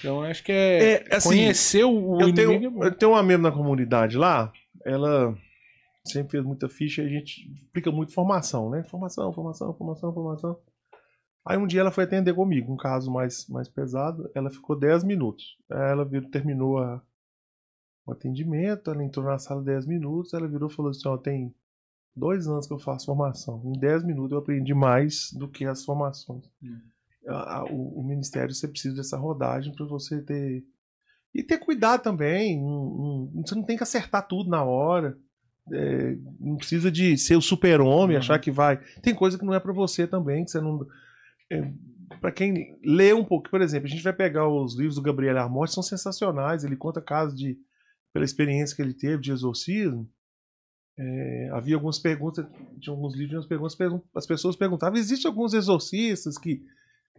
Então 0.01 0.23
acho 0.23 0.43
que 0.45 0.53
é, 0.53 1.05
É, 1.11 1.17
assim, 1.17 1.29
conhecer 1.31 1.85
o, 1.85 2.21
eu, 2.21 2.29
inimigo. 2.29 2.53
é 2.53 2.59
tenho, 2.59 2.71
bom. 2.71 2.85
eu 2.85 2.91
tenho 2.93 3.13
uma 3.13 3.23
membro 3.23 3.43
na 3.43 3.53
comunidade 3.53 4.17
lá, 4.17 4.53
ela 4.85 5.35
sempre 6.07 6.33
fez 6.33 6.45
muita 6.45 6.69
ficha 6.69 7.03
e 7.03 7.07
a 7.07 7.09
gente 7.09 7.51
explica 7.53 7.91
muito 7.91 8.13
formação, 8.13 8.69
né? 8.71 8.83
Formação, 8.85 9.33
formação, 9.33 9.73
formação, 9.75 10.13
formação. 10.13 10.59
Aí 11.47 11.59
um 11.59 11.67
dia 11.67 11.81
ela 11.81 11.91
foi 11.91 12.05
atender 12.05 12.35
comigo, 12.35 12.73
um 12.73 12.77
caso 12.77 13.11
mais, 13.11 13.47
mais 13.49 13.69
pesado, 13.69 14.31
ela 14.35 14.51
ficou 14.51 14.79
10 14.79 15.05
minutos. 15.05 15.57
Ela 15.71 16.05
virou, 16.05 16.31
terminou 16.31 16.79
a- 16.79 17.03
o 18.07 18.13
atendimento, 18.13 18.91
ela 18.91 19.03
entrou 19.03 19.25
na 19.25 19.39
sala 19.39 19.63
10 19.63 19.87
minutos, 19.87 20.33
ela 20.35 20.47
virou 20.49 20.69
e 20.69 20.73
falou 20.73 20.91
assim, 20.91 21.09
ó, 21.09 21.17
tem 21.17 21.55
dois 22.15 22.47
anos 22.47 22.67
que 22.67 22.73
eu 22.73 22.79
faço 22.79 23.07
formação. 23.07 23.63
Em 23.65 23.79
10 23.79 24.05
minutos 24.05 24.33
eu 24.33 24.39
aprendi 24.39 24.75
mais 24.75 25.33
do 25.33 25.49
que 25.49 25.65
as 25.65 25.85
formações. 25.85 26.45
Hum. 26.63 26.81
O, 27.71 28.01
o 28.01 28.05
ministério 28.05 28.55
você 28.55 28.69
precisa 28.69 28.95
dessa 28.97 29.17
rodagem 29.17 29.75
para 29.75 29.87
você 29.87 30.21
ter 30.23 30.63
e 31.35 31.43
ter 31.43 31.59
cuidado 31.59 32.03
também. 32.03 32.61
não- 32.63 33.31
não- 33.33 33.43
você 33.43 33.55
não 33.55 33.65
tem 33.65 33.77
que 33.77 33.83
acertar 33.83 34.27
tudo 34.29 34.49
na 34.51 34.63
hora. 34.63 35.19
É, 35.73 36.17
não 36.39 36.57
precisa 36.57 36.91
de 36.91 37.17
ser 37.17 37.37
o 37.37 37.41
super-homem, 37.43 38.17
Uhum. 38.17 38.21
achar 38.21 38.39
que 38.39 38.51
vai. 38.51 38.77
Tem 39.03 39.15
coisa 39.15 39.39
que 39.39 39.45
não 39.45 39.55
é 39.55 39.61
para 39.61 39.73
você 39.73 40.07
também, 40.07 40.45
que 40.45 40.51
você 40.51 40.61
não. 40.61 40.87
para 42.21 42.31
quem 42.33 42.79
lê 42.85 43.13
um 43.13 43.25
pouco, 43.25 43.49
por 43.51 43.61
exemplo, 43.63 43.87
a 43.87 43.91
gente 43.91 44.03
vai 44.03 44.13
pegar 44.13 44.47
os 44.49 44.75
livros 44.77 44.97
do 44.97 45.03
Gabriel 45.03 45.39
Armorte, 45.39 45.75
são 45.75 45.83
sensacionais. 45.83 46.65
Ele 46.65 46.77
conta 46.77 47.01
casos 47.01 47.35
de. 47.39 47.57
pela 48.13 48.25
experiência 48.25 48.77
que 48.77 48.83
ele 48.83 48.95
teve 48.95 49.23
de 49.23 49.33
exorcismo. 49.33 50.09
É, 50.97 51.51
havia 51.53 51.75
algumas 51.75 51.99
perguntas, 51.99 52.47
tinha 52.81 52.95
alguns 52.95 53.17
livros, 53.17 53.43
algumas 53.51 53.75
perguntas, 53.75 53.77
pergun- 53.77 54.03
as 54.15 54.27
pessoas 54.27 54.55
perguntavam: 54.57 54.99
existem 54.99 55.29
alguns 55.29 55.53
exorcistas 55.55 56.39
que 56.39 56.63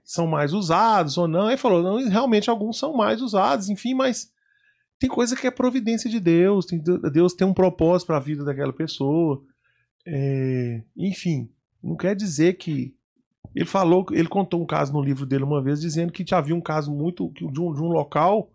são 0.04 0.28
mais 0.28 0.54
usados 0.54 1.18
ou 1.18 1.28
não? 1.28 1.48
Ele 1.50 1.58
falou: 1.58 1.82
não, 1.84 2.08
realmente 2.10 2.50
alguns 2.50 2.78
são 2.78 2.94
mais 2.96 3.22
usados, 3.22 3.70
enfim, 3.70 3.94
mas 3.94 4.32
tem 5.00 5.10
coisa 5.10 5.36
que 5.36 5.46
é 5.48 5.52
providência 5.52 6.10
de 6.10 6.20
Deus, 6.20 6.66
tem, 6.66 6.82
Deus 7.12 7.34
tem 7.34 7.48
um 7.48 7.54
propósito 7.54 8.08
para 8.08 8.18
a 8.18 8.22
vida 8.22 8.44
daquela 8.44 8.74
pessoa. 8.74 9.44
É, 10.06 10.84
enfim, 10.96 11.50
não 11.84 11.96
quer 11.96 12.16
dizer 12.16 12.54
que. 12.54 12.96
Ele 13.54 13.66
falou, 13.66 14.06
ele 14.12 14.28
contou 14.28 14.62
um 14.62 14.66
caso 14.66 14.92
no 14.92 15.02
livro 15.02 15.26
dele 15.26 15.44
uma 15.44 15.62
vez, 15.62 15.80
dizendo 15.80 16.12
que 16.12 16.26
havia 16.34 16.56
um 16.56 16.60
caso 16.62 16.94
muito 16.94 17.32
de 17.32 17.46
um, 17.46 17.74
de 17.74 17.82
um 17.82 17.88
local 17.88 18.52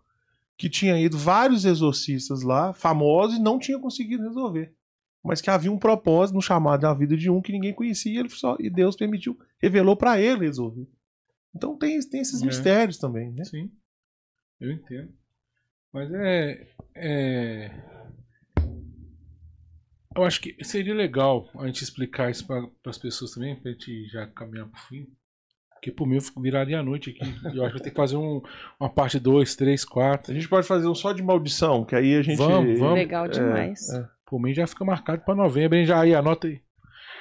que 0.55 0.69
tinha 0.69 0.99
ido 0.99 1.17
vários 1.17 1.65
exorcistas 1.65 2.43
lá, 2.43 2.71
famosos, 2.71 3.37
e 3.37 3.41
não 3.41 3.57
tinha 3.57 3.79
conseguido 3.79 4.21
resolver. 4.21 4.75
Mas 5.23 5.41
que 5.41 5.49
havia 5.49 5.71
um 5.71 5.77
propósito 5.79 6.35
no 6.35 6.41
chamado 6.41 6.81
da 6.81 6.93
vida 6.93 7.17
de 7.17 7.31
um 7.31 7.41
que 7.41 7.51
ninguém 7.51 7.73
conhecia, 7.73 8.13
e, 8.13 8.17
ele 8.17 8.29
só, 8.29 8.55
e 8.59 8.69
Deus 8.69 8.95
permitiu, 8.95 9.35
revelou 9.59 9.95
para 9.95 10.21
ele 10.21 10.45
resolver. 10.45 10.87
Então 11.55 11.75
tem, 11.77 11.99
tem 12.07 12.21
esses 12.21 12.43
É. 12.43 12.45
mistérios 12.45 12.99
também, 12.99 13.31
né? 13.31 13.43
Sim, 13.43 13.71
eu 14.59 14.71
entendo. 14.71 15.11
Mas 15.93 16.11
é, 16.13 16.67
é. 16.95 17.71
Eu 20.15 20.23
acho 20.23 20.41
que 20.41 20.55
seria 20.63 20.93
legal 20.93 21.49
a 21.57 21.65
gente 21.67 21.83
explicar 21.83 22.29
isso 22.29 22.45
para 22.45 22.67
as 22.85 22.97
pessoas 22.97 23.31
também, 23.31 23.55
pra 23.55 23.71
gente 23.71 24.07
já 24.09 24.27
caminhar 24.27 24.67
pro 24.67 24.81
fim. 24.81 25.07
Porque 25.73 25.91
por 25.91 26.05
mim 26.05 26.15
eu 26.15 26.21
fico- 26.21 26.41
viraria 26.41 26.79
a 26.79 26.83
noite 26.83 27.09
aqui. 27.09 27.21
Eu 27.55 27.63
acho 27.65 27.73
que 27.73 27.79
vai 27.79 27.79
ter 27.81 27.89
que 27.89 27.95
fazer 27.95 28.15
um, 28.17 28.41
uma 28.79 28.89
parte 28.89 29.19
2, 29.19 29.55
3, 29.55 29.83
4. 29.85 30.31
A 30.31 30.35
gente 30.35 30.47
pode 30.49 30.67
fazer 30.67 30.87
um 30.87 30.93
só 30.95 31.11
de 31.11 31.23
maldição, 31.23 31.83
que 31.85 31.95
aí 31.95 32.15
a 32.15 32.21
gente. 32.21 32.37
Vamos, 32.37 32.77
vamos. 32.79 32.95
Legal 32.95 33.27
demais. 33.27 33.89
é. 33.89 34.05
Por 34.25 34.39
mim 34.39 34.53
já 34.53 34.67
fica 34.67 34.85
marcado 34.85 35.23
para 35.23 35.33
novembro, 35.35 35.77
hein? 35.77 35.85
Já 35.85 36.01
aí, 36.01 36.13
anota 36.13 36.47
aí. 36.47 36.61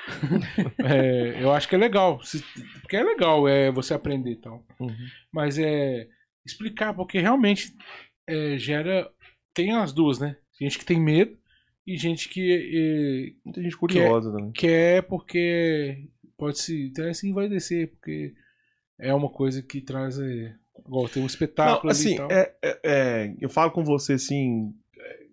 É, 0.85 1.43
eu 1.43 1.53
acho 1.53 1.69
que 1.69 1.75
é 1.75 1.79
legal. 1.79 2.21
se- 2.23 2.45
Porque 2.83 2.97
é 2.97 3.03
legal 3.03 3.47
é, 3.49 3.71
você 3.71 3.95
aprender 3.95 4.33
e 4.33 4.37
tal. 4.41 4.65
Uhum. 4.81 4.95
Mas 5.33 5.59
é 5.59 6.07
explicar, 6.45 6.93
porque 6.95 7.19
realmente 7.21 7.73
é, 8.31 8.59
gera. 8.59 9.11
Tem 9.53 9.73
as 9.73 9.93
duas, 9.93 10.19
né? 10.19 10.37
Gente 10.61 10.79
que 10.79 10.85
tem 10.85 11.01
medo 11.01 11.37
e 11.87 11.97
gente 11.97 12.29
que 12.29 13.35
Muita 13.45 13.63
gente 13.63 13.77
curiosa 13.77 14.31
também. 14.31 14.51
é, 14.51 14.53
quer 14.53 15.03
porque 15.03 16.09
pode 16.37 16.59
se 16.59 16.91
até 16.93 17.13
se 17.13 17.29
envaidecer, 17.29 17.91
porque 17.91 18.35
é 18.99 19.13
uma 19.13 19.31
coisa 19.31 19.63
que 19.63 19.81
traz. 19.81 20.19
É, 20.19 20.55
igual 20.79 21.09
tem 21.09 21.23
um 21.23 21.27
espetáculo 21.27 21.85
Não, 21.85 21.91
assim, 21.91 22.17
é, 22.31 22.55
é- 22.63 22.81
é, 22.85 23.37
eu 23.41 23.49
falo 23.51 23.71
com 23.73 23.83
você 23.85 24.15
assim, 24.15 24.75
é, 24.99 25.27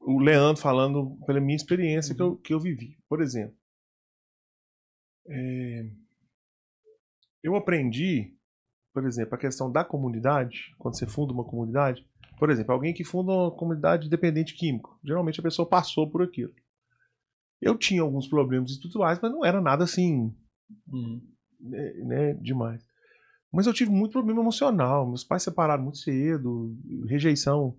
o 0.00 0.18
Leandro 0.20 0.60
falando 0.62 1.18
pela 1.26 1.40
minha 1.40 1.56
experiência 1.56 2.14
que, 2.14 2.22
eu, 2.22 2.36
que 2.36 2.54
eu 2.54 2.60
vivi. 2.60 2.96
Por 3.08 3.20
exemplo, 3.20 3.54
é, 5.28 5.86
eu 7.42 7.54
aprendi, 7.56 8.34
por 8.92 9.06
exemplo, 9.06 9.34
a 9.34 9.38
questão 9.38 9.70
da 9.70 9.84
comunidade, 9.84 10.74
quando 10.78 10.98
você 10.98 11.06
funda 11.06 11.32
uma 11.32 11.44
comunidade, 11.44 12.06
por 12.40 12.50
exemplo, 12.50 12.72
alguém 12.72 12.92
que 12.92 13.04
funda 13.04 13.30
uma 13.30 13.50
comunidade 13.52 14.08
dependente 14.08 14.54
químico, 14.54 14.98
geralmente 15.04 15.38
a 15.38 15.42
pessoa 15.42 15.68
passou 15.68 16.10
por 16.10 16.22
aquilo. 16.22 16.52
Eu 17.60 17.76
tinha 17.76 18.02
alguns 18.02 18.26
problemas 18.26 18.72
e 18.72 18.80
tudo 18.80 18.98
mais, 18.98 19.20
mas 19.20 19.30
não 19.30 19.44
era 19.44 19.60
nada 19.60 19.84
assim 19.84 20.34
Uhum. 20.90 21.20
né, 21.60 21.92
né, 22.04 22.34
demais. 22.34 22.82
Mas 23.52 23.66
eu 23.66 23.72
tive 23.74 23.90
muito 23.90 24.12
problema 24.12 24.40
emocional. 24.40 25.06
Meus 25.06 25.24
pais 25.24 25.42
separaram 25.42 25.82
muito 25.82 25.98
cedo, 25.98 26.74
rejeição. 27.06 27.76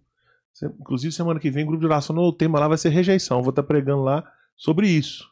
Inclusive, 0.80 1.14
semana 1.14 1.40
que 1.40 1.50
vem, 1.50 1.66
grupo 1.66 1.80
de 1.80 1.86
oração, 1.86 2.16
o 2.18 2.34
tema 2.34 2.60
lá 2.60 2.68
vai 2.68 2.78
ser 2.78 2.90
rejeição. 2.90 3.42
Vou 3.42 3.52
estar 3.52 3.64
pregando 3.64 4.04
lá 4.04 4.30
sobre 4.56 4.88
isso, 4.90 5.28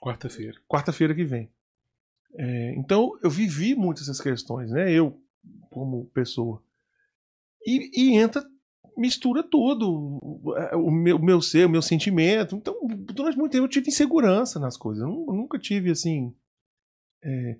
Quarta-feira. 0.00 0.58
quarta-feira 0.66 1.14
que 1.14 1.24
vem. 1.24 1.50
É, 2.34 2.74
então, 2.76 3.12
eu 3.22 3.28
vivi 3.30 3.74
muito 3.74 4.00
essas 4.02 4.20
questões, 4.20 4.70
né? 4.70 4.90
Eu, 4.90 5.20
como 5.70 6.06
pessoa. 6.14 6.62
E, 7.66 7.90
e 8.12 8.16
entra, 8.16 8.44
mistura 8.96 9.42
tudo. 9.42 10.18
O, 10.74 10.90
meu, 10.90 11.16
o 11.16 11.24
meu 11.24 11.40
ser, 11.40 11.66
o 11.66 11.70
meu 11.70 11.82
sentimento. 11.82 12.56
Então, 12.56 12.74
durante 13.12 13.36
muito 13.38 13.52
tempo 13.52 13.64
eu 13.64 13.68
tive 13.68 13.88
insegurança 13.88 14.58
nas 14.58 14.76
coisas. 14.76 15.02
Eu 15.02 15.08
nu- 15.08 15.26
nunca 15.32 15.58
tive 15.58 15.90
assim. 15.90 16.32
é, 17.24 17.56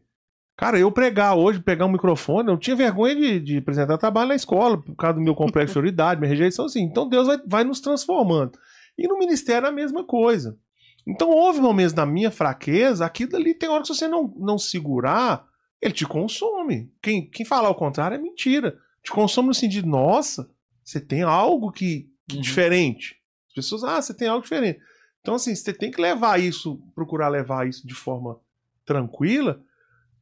Cara, 0.56 0.76
eu 0.76 0.90
pregar 0.90 1.36
hoje, 1.36 1.60
pegar 1.60 1.86
um 1.86 1.92
microfone, 1.92 2.48
eu 2.48 2.58
tinha 2.58 2.74
vergonha 2.74 3.14
de, 3.14 3.38
de 3.38 3.56
apresentar 3.58 3.96
trabalho 3.96 4.30
na 4.30 4.34
escola, 4.34 4.76
por 4.76 4.96
causa 4.96 5.14
do 5.14 5.20
meu 5.22 5.32
complexo 5.34 5.68
de 5.74 5.78
prioridade, 5.78 6.18
minha 6.20 6.28
rejeição, 6.30 6.64
assim. 6.64 6.82
Então 6.82 7.08
Deus 7.08 7.28
vai, 7.28 7.38
vai 7.46 7.64
nos 7.64 7.80
transformando. 7.80 8.58
E 8.98 9.06
no 9.06 9.16
ministério 9.18 9.68
a 9.68 9.72
mesma 9.72 10.04
coisa. 10.04 10.58
Então 11.06 11.30
houve 11.30 11.60
momentos 11.60 11.94
na 11.94 12.04
minha 12.04 12.30
fraqueza, 12.30 13.06
aquilo 13.06 13.36
ali 13.36 13.54
tem 13.54 13.68
hora 13.68 13.82
que 13.82 13.86
se 13.86 13.94
você 13.94 14.08
não, 14.08 14.34
não 14.36 14.58
segurar, 14.58 15.46
ele 15.80 15.94
te 15.94 16.04
consome. 16.04 16.92
Quem, 17.00 17.30
quem 17.30 17.46
falar 17.46 17.70
o 17.70 17.74
contrário 17.76 18.16
é 18.16 18.18
mentira. 18.18 18.76
Te 19.08 19.12
consome 19.12 19.48
no 19.48 19.54
sentido, 19.54 19.88
nossa, 19.88 20.50
você 20.84 21.00
tem 21.00 21.22
algo 21.22 21.72
que, 21.72 22.10
que 22.28 22.36
Uhum. 22.36 22.42
diferente. 22.42 23.16
As 23.48 23.54
pessoas, 23.54 23.82
ah, 23.82 24.02
você 24.02 24.12
tem 24.12 24.28
algo 24.28 24.42
diferente. 24.42 24.78
Então, 25.22 25.34
assim, 25.34 25.54
você 25.54 25.72
tem 25.72 25.90
que 25.90 25.98
levar 25.98 26.38
isso, 26.38 26.78
procurar 26.94 27.28
levar 27.28 27.66
isso 27.66 27.86
de 27.86 27.94
forma 27.94 28.38
tranquila, 28.84 29.64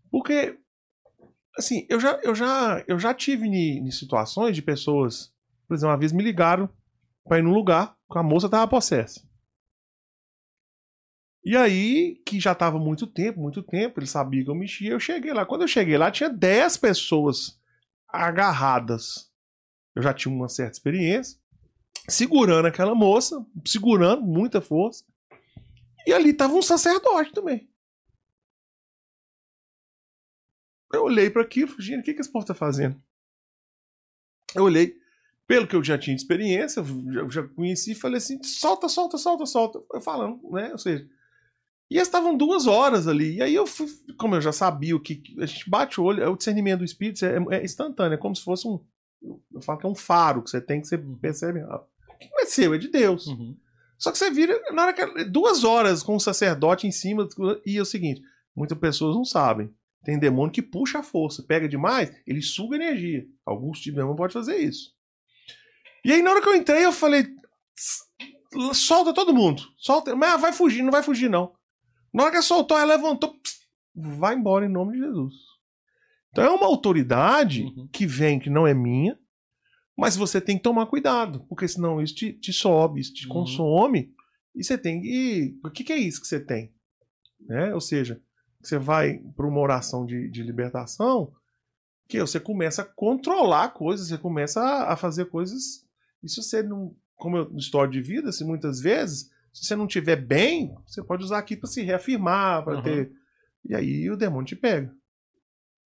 porque 0.09 0.57
assim, 1.59 1.85
eu 1.89 1.99
já, 1.99 2.21
eu 2.23 2.33
já, 2.33 2.85
eu 2.87 2.97
já 2.97 3.13
tive 3.13 3.49
em 3.49 3.91
situações 3.91 4.55
de 4.55 4.63
pessoas, 4.63 5.33
por 5.67 5.75
exemplo, 5.75 5.91
uma 5.91 5.99
vez 5.99 6.13
me 6.13 6.23
ligaram 6.23 6.71
pra 7.25 7.41
ir 7.41 7.43
num 7.43 7.53
lugar 7.53 7.97
com 8.07 8.21
a 8.21 8.23
moça 8.23 8.49
tava 8.49 8.69
possessa. 8.71 9.21
E 11.45 11.57
aí, 11.57 12.23
que 12.25 12.39
já 12.39 12.55
tava 12.55 12.79
muito 12.79 13.05
tempo, 13.05 13.41
muito 13.41 13.65
tempo, 13.65 13.99
ele 13.99 14.07
sabia 14.07 14.45
que 14.45 14.51
eu 14.51 14.55
mexia, 14.55 14.93
eu 14.93 15.01
cheguei 15.01 15.33
lá. 15.33 15.45
Quando 15.45 15.63
eu 15.63 15.69
cheguei 15.69 15.99
lá, 15.99 16.09
tinha 16.09 16.29
10 16.31 16.77
pessoas 16.77 17.59
agarradas. 18.09 19.33
Eu 19.95 20.03
já 20.03 20.13
tinha 20.13 20.35
uma 20.35 20.49
certa 20.49 20.73
experiência, 20.73 21.41
segurando 22.09 22.67
aquela 22.67 22.95
moça, 22.95 23.45
segurando 23.65 24.23
muita 24.23 24.61
força. 24.61 25.05
E 26.07 26.13
ali 26.13 26.33
tava 26.33 26.55
um 26.55 26.63
sacerdote 26.63 27.33
também. 27.33 27.69
Eu 30.93 31.05
olhei 31.05 31.29
para 31.31 31.43
aquilo 31.43 31.73
e 31.73 31.75
falei, 31.75 31.99
o 31.99 32.03
que, 32.03 32.15
que 32.15 32.21
esse 32.21 32.31
povo 32.31 32.47
tá 32.47 32.55
fazendo? 32.55 33.03
Eu 34.55 34.65
olhei, 34.65 34.97
pelo 35.47 35.67
que 35.67 35.75
eu 35.75 35.83
já 35.83 35.99
tinha 35.99 36.15
de 36.15 36.23
experiência, 36.23 36.81
eu 36.81 37.31
já 37.31 37.47
conheci, 37.49 37.95
falei 37.95 38.19
assim, 38.19 38.43
solta, 38.43 38.89
solta, 38.89 39.19
solta, 39.19 39.47
solta. 39.47 39.81
Eu 39.93 40.01
falando, 40.01 40.41
né? 40.51 40.71
Ou 40.73 40.79
seja, 40.79 41.09
e 41.91 41.97
eles 41.97 42.09
estavam 42.09 42.37
duas 42.37 42.67
horas 42.67 43.07
ali. 43.07 43.37
E 43.37 43.43
aí 43.43 43.55
eu 43.55 43.67
fui, 43.67 43.87
como 44.19 44.35
eu 44.35 44.41
já 44.41 44.53
sabia 44.53 44.97
o 44.97 45.01
que. 45.01 45.23
A 45.39 45.47
gente 45.47 45.69
bate 45.71 46.01
o 46.01 46.05
olho, 46.05 46.23
é 46.23 46.29
o 46.29 46.37
discernimento 46.37 46.81
do 46.81 46.85
espírito 46.85 47.25
é, 47.25 47.37
é 47.57 47.65
instantâneo, 47.65 48.15
é 48.15 48.19
como 48.19 48.35
se 48.35 48.43
fosse 48.43 48.67
um. 48.67 48.81
Eu 49.53 49.61
falo 49.63 49.79
que 49.79 49.87
é 49.87 49.89
um 49.89 49.95
faro 49.95 50.43
que 50.43 50.51
você 50.51 50.61
tem 50.61 50.81
que 50.81 50.89
você 50.89 50.99
percebe. 50.99 51.61
Ah, 51.61 51.83
que 52.21 52.29
não 52.31 52.41
é 52.41 52.47
seu, 52.47 52.75
é 52.75 52.79
de 52.79 52.89
Deus. 52.89 53.27
Uhum. 53.27 53.57
Só 53.99 54.11
que 54.11 54.19
você 54.19 54.31
vira, 54.31 54.61
na 54.73 54.83
hora 54.83 54.93
que. 54.93 55.25
Duas 55.25 55.65
horas 55.65 56.03
com 56.03 56.17
o 56.17 56.21
sacerdote 56.21 56.87
em 56.87 56.93
cima. 56.93 57.29
E 57.65 57.77
é 57.77 57.81
o 57.81 57.87
seguinte: 57.87 58.21
muitas 58.55 58.79
pessoas 58.79 59.15
não 59.15 59.25
sabem. 59.25 59.73
Tem 60.05 60.19
demônio 60.19 60.53
que 60.53 60.63
puxa 60.63 61.01
a 61.01 61.03
força, 61.03 61.43
pega 61.43 61.69
demais, 61.69 62.13
ele 62.27 62.41
suga 62.41 62.77
energia. 62.77 63.27
Alguns 63.45 63.81
tipos 63.81 63.95
de 63.95 64.01
demônio 64.01 64.17
podem 64.17 64.33
fazer 64.33 64.57
isso. 64.57 64.95
E 66.05 66.13
aí, 66.13 66.23
na 66.23 66.31
hora 66.31 66.43
que 66.43 66.49
eu 66.49 66.55
entrei, 66.55 66.85
eu 66.85 66.93
falei: 66.93 67.27
solta 68.73 69.13
todo 69.13 69.35
mundo. 69.35 69.63
Solta. 69.77 70.15
Mas 70.15 70.41
vai 70.41 70.53
fugir, 70.53 70.83
não 70.83 70.93
vai 70.93 71.03
fugir, 71.03 71.29
não. 71.29 71.56
Na 72.17 72.25
hora 72.25 72.33
que 72.33 72.41
soltou, 72.41 72.79
ela 72.79 72.95
levantou, 72.95 73.35
pss, 73.35 73.61
vai 73.95 74.35
embora 74.35 74.65
em 74.65 74.71
nome 74.71 74.95
de 74.95 75.01
Jesus. 75.01 75.35
Então 76.33 76.45
é 76.45 76.51
uma 76.51 76.65
autoridade 76.65 77.65
uhum. 77.65 77.87
que 77.93 78.07
vem, 78.07 78.39
que 78.41 78.49
não 78.49 78.67
é 78.67 78.73
minha, 78.73 79.19
mas 79.95 80.17
você 80.17 80.41
tem 80.41 80.57
que 80.57 80.63
tomar 80.63 80.87
cuidado, 80.87 81.45
porque 81.47 81.69
senão 81.69 82.01
isso 82.01 82.15
te, 82.15 82.33
te 82.33 82.55
sobe, 82.55 83.03
isso 83.03 83.13
te 83.13 83.27
uhum. 83.27 83.35
consome, 83.35 84.15
e 84.55 84.65
você 84.65 84.79
tem 84.79 85.03
que. 85.03 85.61
O 85.63 85.71
que, 85.71 85.85
que 85.85 85.93
é 85.93 85.99
isso 85.99 86.23
que 86.23 86.27
você 86.27 86.41
tem? 86.41 86.73
Né? 87.39 87.75
Ou 87.75 87.83
seja, 87.83 88.19
você 88.63 88.79
vai 88.79 89.19
para 89.37 89.47
uma 89.47 89.61
oração 89.61 90.07
de, 90.07 90.31
de 90.31 90.43
libertação, 90.43 91.35
que 92.09 92.19
você 92.19 92.41
começa 92.41 92.81
a 92.81 92.87
controlar 92.87 93.75
coisas, 93.75 94.09
você 94.09 94.17
começa 94.17 94.63
a, 94.63 94.95
a 94.95 94.97
fazer 94.97 95.27
coisas. 95.27 95.87
Isso 96.23 96.43
você 96.43 96.63
não. 96.63 96.97
Como 97.15 97.37
eu, 97.37 97.55
história 97.59 97.93
de 97.93 98.01
vida, 98.01 98.33
se 98.33 98.43
muitas 98.43 98.81
vezes 98.81 99.31
se 99.57 99.65
você 99.65 99.75
não 99.75 99.87
tiver 99.87 100.17
bem, 100.17 100.75
você 100.87 101.03
pode 101.03 101.25
usar 101.25 101.39
aqui 101.39 101.57
para 101.57 101.69
se 101.69 101.83
reafirmar, 101.83 102.63
para 102.63 102.77
uhum. 102.77 102.83
ter. 102.83 103.11
E 103.65 103.75
aí 103.75 104.11
o 104.11 104.17
demônio 104.17 104.47
te 104.47 104.55
pega. 104.55 104.93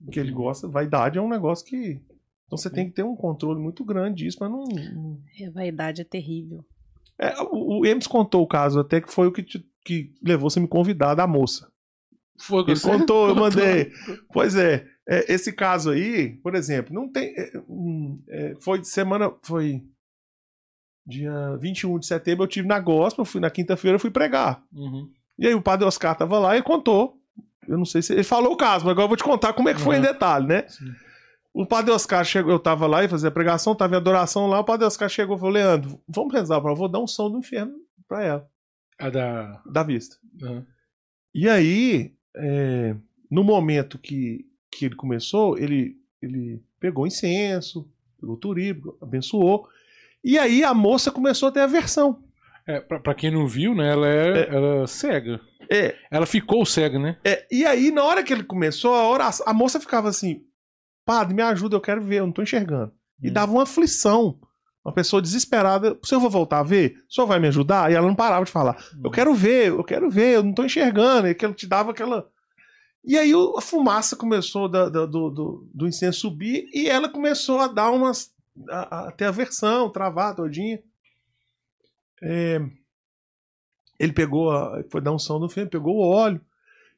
O 0.00 0.10
que 0.10 0.18
ele 0.18 0.32
gosta, 0.32 0.66
vaidade 0.66 1.18
é 1.18 1.22
um 1.22 1.28
negócio 1.28 1.64
que. 1.64 2.02
Então 2.46 2.58
você 2.58 2.68
tem 2.68 2.88
que 2.88 2.96
ter 2.96 3.04
um 3.04 3.14
controle 3.14 3.60
muito 3.60 3.84
grande 3.84 4.24
disso, 4.24 4.38
mas 4.40 4.50
não. 4.50 5.20
É, 5.38 5.48
vaidade 5.50 6.00
é 6.00 6.04
terrível. 6.04 6.64
É, 7.16 7.32
o, 7.42 7.80
o 7.80 7.86
Emes 7.86 8.08
contou 8.08 8.42
o 8.42 8.48
caso 8.48 8.80
até 8.80 9.00
que 9.00 9.12
foi 9.12 9.28
o 9.28 9.32
que, 9.32 9.42
te, 9.44 9.64
que 9.84 10.12
levou 10.20 10.50
você 10.50 10.58
a 10.58 10.62
me 10.62 10.68
convidar 10.68 11.14
da 11.14 11.28
moça. 11.28 11.70
Foi 12.40 12.64
Ele 12.66 12.80
contou, 12.80 13.28
eu 13.28 13.36
mandei. 13.36 13.92
pois 14.32 14.56
é, 14.56 14.84
é, 15.08 15.32
esse 15.32 15.52
caso 15.52 15.90
aí, 15.90 16.38
por 16.38 16.56
exemplo, 16.56 16.92
não 16.92 17.08
tem. 17.08 17.32
É, 17.36 17.52
é, 18.30 18.54
foi 18.60 18.82
semana. 18.82 19.32
Foi 19.42 19.80
dia 21.06 21.56
21 21.56 21.98
de 21.98 22.06
setembro, 22.06 22.44
eu 22.44 22.48
tive 22.48 22.68
na 22.68 22.78
gospel, 22.78 23.24
fui 23.24 23.40
na 23.40 23.50
quinta-feira, 23.50 23.98
fui 23.98 24.10
pregar. 24.10 24.62
Uhum. 24.72 25.08
E 25.38 25.46
aí 25.46 25.54
o 25.54 25.62
padre 25.62 25.86
Oscar 25.86 26.16
tava 26.16 26.38
lá 26.38 26.56
e 26.56 26.62
contou. 26.62 27.18
Eu 27.66 27.78
não 27.78 27.84
sei 27.84 28.02
se 28.02 28.12
ele 28.12 28.24
falou 28.24 28.52
o 28.52 28.56
caso, 28.56 28.84
mas 28.84 28.92
agora 28.92 29.04
eu 29.04 29.08
vou 29.08 29.16
te 29.16 29.24
contar 29.24 29.52
como 29.52 29.68
é 29.68 29.74
que 29.74 29.80
foi 29.80 29.96
uhum. 29.96 30.02
em 30.02 30.06
detalhe, 30.06 30.46
né? 30.46 30.68
Sim. 30.68 30.92
O 31.52 31.66
padre 31.66 31.90
Oscar 31.92 32.24
chegou, 32.24 32.52
eu 32.52 32.58
tava 32.58 32.86
lá 32.86 33.04
e 33.04 33.08
fazia 33.08 33.28
a 33.28 33.32
pregação, 33.32 33.74
tava 33.74 33.94
em 33.94 33.96
adoração 33.96 34.46
lá, 34.46 34.60
o 34.60 34.64
padre 34.64 34.86
Oscar 34.86 35.08
chegou 35.08 35.36
e 35.36 35.38
falou: 35.38 35.54
Leandro, 35.54 36.00
vamos 36.08 36.32
rezar 36.32 36.60
para 36.60 36.74
vou 36.74 36.88
dar 36.88 37.00
um 37.00 37.06
som 37.06 37.30
do 37.30 37.38
inferno 37.38 37.74
para 38.06 38.24
ela. 38.24 38.48
A 38.98 39.10
da. 39.10 39.62
Da 39.66 39.82
vista. 39.82 40.16
Uhum. 40.42 40.64
E 41.34 41.48
aí, 41.48 42.14
é, 42.36 42.94
no 43.30 43.42
momento 43.42 43.98
que, 43.98 44.46
que 44.70 44.86
ele 44.86 44.94
começou, 44.94 45.56
ele, 45.58 45.96
ele 46.20 46.62
pegou 46.78 47.06
incenso, 47.06 47.88
pegou 48.20 48.36
turíbulo, 48.36 48.98
abençoou. 49.00 49.68
E 50.22 50.38
aí 50.38 50.62
a 50.62 50.74
moça 50.74 51.10
começou 51.10 51.48
a 51.48 51.52
ter 51.52 51.60
aversão. 51.60 52.22
É, 52.66 52.80
pra, 52.80 53.00
pra 53.00 53.14
quem 53.14 53.30
não 53.30 53.46
viu, 53.46 53.74
né? 53.74 53.90
Ela 53.90 54.08
é, 54.08 54.38
é. 54.38 54.54
Ela 54.54 54.82
é 54.82 54.86
cega. 54.86 55.40
É. 55.70 55.96
Ela 56.10 56.26
ficou 56.26 56.64
cega, 56.66 56.98
né? 56.98 57.16
É. 57.24 57.46
E 57.50 57.64
aí, 57.64 57.90
na 57.90 58.04
hora 58.04 58.22
que 58.22 58.32
ele 58.32 58.44
começou 58.44 58.94
a 58.94 59.08
oração, 59.08 59.46
a 59.48 59.52
moça 59.52 59.80
ficava 59.80 60.08
assim: 60.08 60.42
Padre, 61.04 61.34
me 61.34 61.42
ajuda, 61.42 61.76
eu 61.76 61.80
quero 61.80 62.02
ver, 62.02 62.16
eu 62.16 62.26
não 62.26 62.32
tô 62.32 62.42
enxergando. 62.42 62.92
E 63.22 63.30
hum. 63.30 63.32
dava 63.32 63.52
uma 63.52 63.62
aflição. 63.62 64.38
Uma 64.84 64.94
pessoa 64.94 65.20
desesperada. 65.20 65.98
O 66.02 66.06
senhor 66.06 66.20
vai 66.20 66.30
voltar 66.30 66.60
a 66.60 66.62
ver? 66.62 66.96
O 67.08 67.12
senhor 67.12 67.26
vai 67.26 67.38
me 67.38 67.48
ajudar? 67.48 67.90
E 67.90 67.94
ela 67.94 68.06
não 68.06 68.14
parava 68.14 68.44
de 68.44 68.50
falar. 68.50 68.76
Hum. 68.94 69.02
Eu 69.04 69.10
quero 69.10 69.34
ver, 69.34 69.68
eu 69.68 69.84
quero 69.84 70.10
ver, 70.10 70.36
eu 70.36 70.42
não 70.42 70.54
tô 70.54 70.64
enxergando. 70.64 71.28
E 71.28 71.30
aquilo 71.30 71.52
te 71.54 71.66
dava 71.66 71.90
aquela. 71.90 72.26
E 73.04 73.16
aí 73.16 73.32
a 73.32 73.60
fumaça 73.60 74.16
começou 74.16 74.68
da, 74.68 74.88
da, 74.88 75.06
do, 75.06 75.30
do, 75.30 75.70
do 75.72 75.88
incenso 75.88 76.20
subir 76.20 76.68
e 76.72 76.88
ela 76.88 77.08
começou 77.08 77.58
a 77.58 77.66
dar 77.66 77.90
umas 77.90 78.30
a, 78.68 79.08
a 79.08 79.12
ter 79.12 79.24
aversão, 79.24 79.90
travar 79.90 80.34
todinha. 80.34 80.82
É, 82.22 82.60
ele 83.98 84.12
pegou, 84.12 84.50
a, 84.50 84.82
foi 84.90 85.00
dar 85.00 85.12
um 85.12 85.18
som 85.18 85.38
no 85.38 85.48
filme, 85.48 85.70
pegou 85.70 85.96
o 85.96 86.08
óleo. 86.08 86.40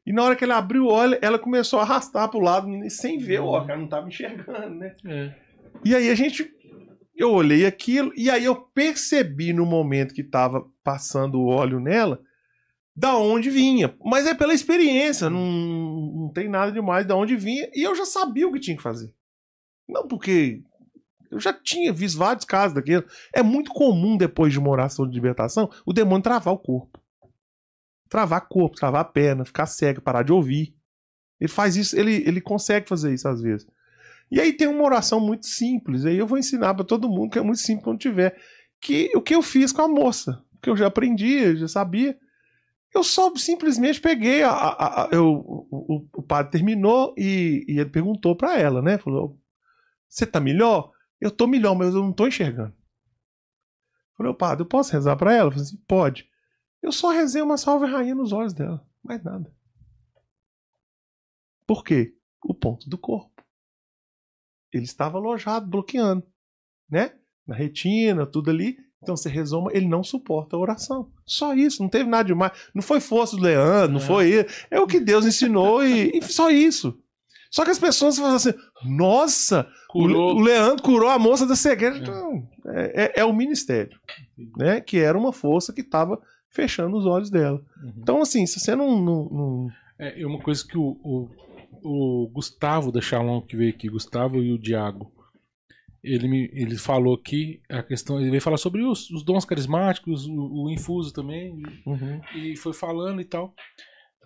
E 0.05 0.13
na 0.13 0.23
hora 0.23 0.35
que 0.35 0.45
ele 0.45 0.53
abriu 0.53 0.85
o 0.85 0.91
óleo, 0.91 1.19
ela 1.23 1.39
começou 1.39 1.79
a 1.79 1.83
arrastar 1.83 2.29
pro 2.29 2.41
lado 2.41 2.69
sem 2.91 3.19
ver 3.19 3.41
o 3.41 3.47
óleo, 3.47 3.71
ela 3.71 3.81
não 3.81 3.89
tava 3.89 4.09
enxergando, 4.09 4.75
né? 4.75 4.97
É. 5.07 5.35
E 5.85 5.95
aí 5.95 6.11
a 6.11 6.15
gente. 6.15 6.51
Eu 7.15 7.31
olhei 7.31 7.67
aquilo, 7.67 8.11
e 8.17 8.31
aí 8.31 8.45
eu 8.45 8.57
percebi 8.57 9.53
no 9.53 9.67
momento 9.67 10.15
que 10.15 10.25
tava 10.25 10.67
passando 10.83 11.39
o 11.39 11.47
óleo 11.47 11.79
nela, 11.79 12.21
da 12.97 13.17
onde 13.17 13.51
vinha. 13.51 13.95
Mas 14.03 14.27
é 14.27 14.35
pela 14.35 14.55
experiência, 14.55 15.29
não, 15.29 15.41
não 15.41 16.33
tem 16.33 16.49
nada 16.49 16.73
demais 16.73 17.07
da 17.07 17.15
onde 17.15 17.37
vinha, 17.37 17.71
e 17.75 17.83
eu 17.83 17.95
já 17.95 18.07
sabia 18.07 18.49
o 18.49 18.53
que 18.53 18.59
tinha 18.59 18.77
que 18.77 18.83
fazer. 18.83 19.13
Não 19.89 20.09
porque 20.09 20.63
eu 21.33 21.41
já 21.41 21.51
tinha 21.51 21.91
visto 21.93 22.19
vários 22.19 22.45
casos 22.45 22.75
daquilo. 22.75 23.05
É 23.33 23.43
muito 23.43 23.73
comum, 23.73 24.19
depois 24.19 24.53
de 24.53 24.59
uma 24.59 24.69
oração 24.69 25.09
de 25.09 25.15
libertação, 25.15 25.71
o 25.87 25.93
demônio 25.93 26.23
travar 26.23 26.53
o 26.53 26.59
corpo. 26.59 27.01
Travar 28.07 28.47
corpo, 28.47 28.77
travar 28.77 29.01
a 29.01 29.05
perna, 29.05 29.43
ficar 29.43 29.65
cego, 29.65 30.03
parar 30.03 30.23
de 30.23 30.31
ouvir. 30.31 30.77
Ele 31.41 31.49
faz 31.49 31.75
isso, 31.75 31.99
ele, 31.99 32.23
ele 32.27 32.41
consegue 32.41 32.87
fazer 32.87 33.15
isso 33.15 33.27
às 33.27 33.41
vezes. 33.41 33.67
E 34.31 34.39
aí 34.39 34.53
tem 34.53 34.69
uma 34.69 34.85
oração 34.85 35.19
muito 35.19 35.47
simples. 35.47 36.05
Aí 36.05 36.19
eu 36.19 36.27
vou 36.27 36.37
ensinar 36.37 36.75
para 36.75 36.85
todo 36.85 37.09
mundo 37.09 37.31
que 37.31 37.39
é 37.39 37.43
muito 37.43 37.61
simples 37.61 37.85
quando 37.85 37.99
tiver. 37.99 38.39
Que 38.79 39.11
o 39.17 39.23
que 39.23 39.35
eu 39.35 39.41
fiz 39.41 39.73
com 39.73 39.81
a 39.81 39.89
moça, 39.89 40.45
que 40.61 40.69
eu 40.69 40.77
já 40.77 40.89
aprendi, 40.89 41.33
eu 41.33 41.57
já 41.57 41.69
sabia. 41.69 42.15
Eu 42.95 43.03
só 43.03 43.35
simplesmente 43.37 44.03
peguei 44.03 44.43
a, 44.43 44.51
a, 44.51 45.05
a 45.05 45.09
eu, 45.11 45.27
o, 45.27 46.07
o, 46.15 46.23
padre 46.23 46.53
terminou 46.53 47.15
e, 47.17 47.65
e 47.67 47.81
ele 47.81 47.89
perguntou 47.89 48.37
para 48.37 48.59
ela, 48.59 48.83
né? 48.83 48.99
Falou: 48.99 49.39
"Você 50.07 50.27
tá 50.27 50.39
melhor?" 50.39 50.93
Eu 51.23 51.31
tô 51.31 51.47
melhor, 51.47 51.77
mas 51.77 51.95
eu 51.95 52.03
não 52.03 52.13
tô 52.13 52.27
enxergando. 52.27 52.75
falei, 54.17 54.35
padre, 54.35 54.65
eu 54.65 54.69
posso 54.69 54.93
rezar 54.93 55.15
para 55.15 55.33
ela? 55.33 55.47
Eu 55.47 55.53
falei 55.53 55.65
assim, 55.65 55.77
pode. 55.87 56.29
Eu 56.83 56.91
só 56.91 57.11
rezei 57.11 57.41
uma 57.41 57.57
salve 57.57 57.87
rainha 57.87 58.13
nos 58.13 58.33
olhos 58.33 58.53
dela. 58.53 58.85
Mais 59.05 59.23
nada. 59.23 59.55
Por 61.65 61.85
quê? 61.85 62.13
O 62.45 62.53
ponto 62.53 62.91
do 62.91 62.99
corpo. 62.99 63.31
Ele 64.73 64.83
estava 64.83 65.17
alojado, 65.17 65.65
bloqueando. 65.65 66.27
Né? 66.91 67.17
Na 67.47 67.55
retina, 67.55 68.27
tudo 68.27 68.51
ali. 68.51 68.77
Então 69.01 69.17
você 69.17 69.29
rezou, 69.29 69.71
ele 69.71 69.87
não 69.87 70.03
suporta 70.03 70.57
a 70.57 70.59
oração. 70.59 71.13
Só 71.25 71.55
isso, 71.55 71.83
não 71.83 71.89
teve 71.89 72.11
nada 72.11 72.25
demais. 72.25 72.51
Não 72.75 72.83
foi 72.83 72.99
força 72.99 73.37
do 73.37 73.43
Leandro, 73.43 73.93
não 73.93 74.01
é. 74.01 74.05
foi. 74.05 74.47
É 74.73 74.81
o 74.81 74.89
que 74.89 74.99
Deus 74.99 75.25
ensinou 75.25 75.85
e, 75.85 76.19
e 76.19 76.23
só 76.23 76.51
isso. 76.51 77.01
Só 77.53 77.65
que 77.65 77.71
as 77.71 77.79
pessoas 77.79 78.17
falam 78.17 78.35
assim: 78.35 78.55
nossa, 78.83 79.69
curou. 79.89 80.35
o 80.35 80.41
Leandro 80.41 80.83
curou 80.83 81.11
a 81.11 81.19
moça 81.19 81.47
da 81.47 81.55
cegueira. 81.55 81.97
É. 81.97 81.99
Então, 81.99 82.49
é, 82.67 83.05
é, 83.05 83.13
é, 83.21 83.25
o 83.25 83.33
ministério, 83.33 84.01
né? 84.57 84.81
Que 84.81 84.99
era 84.99 85.17
uma 85.19 85.33
força 85.33 85.73
que 85.73 85.83
estava 85.83 86.19
fechando 86.49 86.97
os 86.97 87.05
olhos 87.05 87.31
dela. 87.31 87.63
Uhum. 87.83 87.93
Então, 87.99 88.23
assim, 88.23 88.47
se 88.47 88.59
você 88.59 88.75
não. 88.75 88.99
não, 88.99 89.29
não... 89.29 89.69
É 89.99 90.27
uma 90.27 90.41
coisa 90.41 90.67
que 90.67 90.77
o, 90.77 90.99
o, 91.05 91.29
o, 91.85 92.29
Gustavo 92.33 92.91
da 92.91 93.01
Shalom, 93.01 93.43
que 93.43 93.57
veio 93.57 93.71
aqui, 93.71 93.89
Gustavo 93.89 94.43
e 94.43 94.51
o 94.51 94.59
Diago, 94.59 95.13
ele, 96.03 96.27
me, 96.27 96.51
ele 96.55 96.77
falou 96.77 97.15
aqui 97.15 97.61
a 97.69 97.83
questão. 97.83 98.19
Ele 98.19 98.31
veio 98.31 98.43
falar 98.43 98.57
sobre 98.57 98.83
os, 98.83 99.11
os 99.11 99.23
dons 99.23 99.45
carismáticos, 99.45 100.27
o, 100.27 100.65
o 100.65 100.71
infuso 100.71 101.13
também, 101.13 101.63
uhum. 101.87 102.21
e 102.35 102.57
foi 102.57 102.73
falando 102.73 103.21
e 103.21 103.25
tal. 103.25 103.55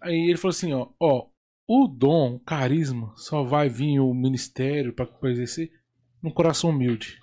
Aí 0.00 0.30
ele 0.30 0.38
falou 0.38 0.50
assim: 0.50 0.72
ó, 0.72 0.88
ó 1.00 1.26
o 1.68 1.86
dom, 1.88 2.34
o 2.36 2.40
carisma, 2.40 3.12
só 3.16 3.42
vai 3.42 3.68
vir 3.68 3.98
o 4.00 4.14
ministério 4.14 4.92
para 4.92 5.08
exercer 5.30 5.70
no 6.22 6.32
coração 6.32 6.70
humilde, 6.70 7.18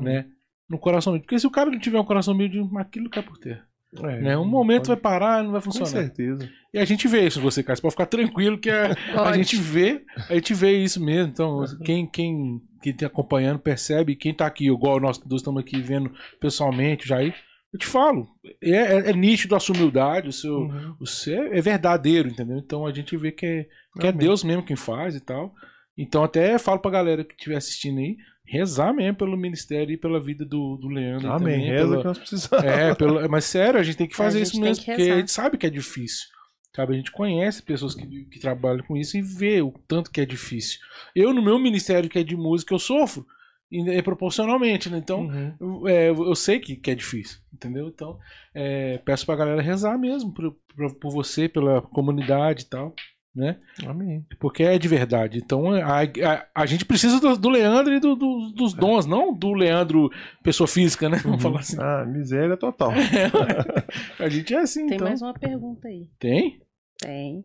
né? 0.00 0.26
No 0.68 0.78
coração 0.78 1.12
humilde. 1.12 1.26
Porque 1.26 1.38
se 1.38 1.46
o 1.46 1.50
cara 1.50 1.70
não 1.70 1.78
tiver 1.78 2.00
um 2.00 2.04
coração 2.04 2.34
humilde, 2.34 2.58
aquilo 2.76 3.08
cai 3.10 3.22
por 3.22 3.38
terra. 3.38 3.64
É, 3.98 4.20
né? 4.20 4.36
Um 4.36 4.44
momento 4.44 4.88
pode- 4.88 4.88
vai 4.88 4.96
parar, 4.96 5.42
não 5.42 5.52
vai 5.52 5.60
Com 5.60 5.66
funcionar. 5.70 5.86
certeza. 5.90 6.50
E 6.74 6.78
a 6.78 6.84
gente 6.84 7.06
vê 7.08 7.24
isso 7.26 7.40
você, 7.40 7.62
cara. 7.62 7.76
Você 7.76 7.82
pode 7.82 7.94
ficar 7.94 8.06
tranquilo 8.06 8.58
que 8.58 8.68
a, 8.68 8.88
a 9.30 9.32
gente 9.36 9.56
vê, 9.56 10.04
a 10.28 10.34
gente 10.34 10.52
vê 10.52 10.76
isso 10.82 11.02
mesmo. 11.02 11.30
Então, 11.32 11.64
quem, 11.84 12.06
quem, 12.06 12.60
quem 12.82 12.92
tá 12.94 13.06
acompanhando 13.06 13.58
percebe, 13.60 14.16
quem 14.16 14.34
tá 14.34 14.44
aqui, 14.46 14.66
igual 14.66 15.00
nós 15.00 15.16
dois 15.18 15.40
estamos 15.40 15.62
aqui 15.62 15.80
vendo 15.80 16.12
pessoalmente, 16.40 17.04
o 17.04 17.08
Jair, 17.08 17.34
eu 17.76 17.78
te 17.78 17.86
falo, 17.86 18.26
é, 18.62 18.70
é, 18.70 19.10
é 19.10 19.12
nítido 19.12 19.54
a 19.54 19.60
sua 19.60 19.76
humildade, 19.76 20.28
o 20.28 20.32
seu, 20.32 20.58
Uhum. 20.60 20.94
você 20.98 21.34
é 21.34 21.60
verdadeiro, 21.60 22.28
entendeu? 22.28 22.58
Então 22.58 22.86
a 22.86 22.92
gente 22.92 23.16
vê 23.16 23.30
que 23.30 23.46
é, 23.46 23.66
que 24.00 24.06
é. 24.06 24.12
Deus 24.12 24.42
mesmo 24.42 24.62
quem 24.64 24.76
faz 24.76 25.14
e 25.14 25.20
tal. 25.20 25.54
Então 25.96 26.22
até 26.24 26.58
falo 26.58 26.78
pra 26.80 26.90
galera 26.90 27.24
que 27.24 27.34
estiver 27.34 27.56
assistindo 27.56 27.98
aí, 27.98 28.16
rezar 28.44 28.92
mesmo 28.92 29.16
pelo 29.16 29.36
ministério 29.36 29.92
e 29.92 29.96
pela 29.96 30.20
vida 30.20 30.44
do, 30.44 30.76
do 30.76 30.88
Leandro. 30.88 31.30
Amém. 31.32 31.54
também, 31.56 31.70
Reza 31.70 31.88
pela- 31.88 31.98
que 32.00 32.04
nós 32.08 32.18
precisamos. 32.18 32.64
é, 32.64 32.94
pelo, 32.94 33.28
mas 33.30 33.44
sério, 33.44 33.80
a 33.80 33.82
gente 33.82 33.96
tem 33.96 34.06
que 34.06 34.16
fazer 34.16 34.40
isso 34.42 34.60
mesmo, 34.60 34.84
que 34.84 34.90
porque 34.92 35.10
a 35.10 35.16
gente 35.18 35.30
sabe 35.32 35.56
que 35.58 35.66
é 35.66 35.70
difícil. 35.70 36.26
Sabe, 36.74 36.92
a 36.92 36.96
gente 36.98 37.10
conhece 37.10 37.62
pessoas 37.62 37.94
que, 37.94 38.06
que 38.26 38.38
trabalham 38.38 38.84
com 38.84 38.98
isso 38.98 39.16
e 39.16 39.22
vê 39.22 39.62
o 39.62 39.72
tanto 39.88 40.10
que 40.10 40.20
é 40.20 40.26
difícil. 40.26 40.78
Eu, 41.14 41.32
no 41.32 41.40
meu 41.42 41.58
ministério 41.58 42.08
que 42.10 42.18
é 42.18 42.22
de 42.22 42.36
música, 42.36 42.74
eu 42.74 42.78
sofro 42.78 43.26
é 43.72 44.00
proporcionalmente, 44.02 44.88
né? 44.88 44.98
Então, 44.98 45.22
Uhum. 45.26 45.54
eu, 45.60 45.88
é, 45.88 46.08
eu 46.10 46.34
sei 46.34 46.58
que, 46.60 46.76
que 46.76 46.90
é 46.90 46.94
difícil, 46.94 47.38
entendeu? 47.52 47.88
Então, 47.88 48.18
é, 48.54 48.98
peço 48.98 49.26
pra 49.26 49.36
galera 49.36 49.60
rezar 49.62 49.98
mesmo 49.98 50.32
por, 50.32 50.54
por, 50.74 50.94
por 50.96 51.10
você, 51.12 51.48
pela 51.48 51.82
comunidade 51.82 52.62
e 52.62 52.66
tal, 52.66 52.94
né? 53.34 53.58
Amém. 53.86 54.24
Porque 54.40 54.62
é 54.62 54.78
de 54.78 54.88
verdade. 54.88 55.38
Então, 55.38 55.70
a, 55.72 56.02
a, 56.02 56.46
a 56.54 56.64
gente 56.66 56.84
precisa 56.86 57.20
do, 57.20 57.36
do 57.36 57.48
Leandro 57.50 57.92
e 57.92 58.00
do- 58.00 58.16
do- 58.16 58.52
dos 58.54 58.72
dons, 58.72 59.04
não 59.04 59.34
do 59.36 59.52
Leandro 59.52 60.10
pessoa 60.42 60.66
física, 60.66 61.08
né? 61.08 61.18
Vamos 61.24 61.42
falar 61.42 61.60
assim. 61.60 61.76
Ah, 61.78 62.04
miséria 62.06 62.56
total. 62.56 62.92
A 64.18 64.28
gente 64.28 64.54
é 64.54 64.58
assim, 64.60 64.86
Tem 64.86 64.94
então. 64.96 65.08
mais 65.08 65.20
uma 65.20 65.34
pergunta 65.34 65.88
aí. 65.88 66.06
Tem? 66.18 66.62
Tem. 66.98 67.44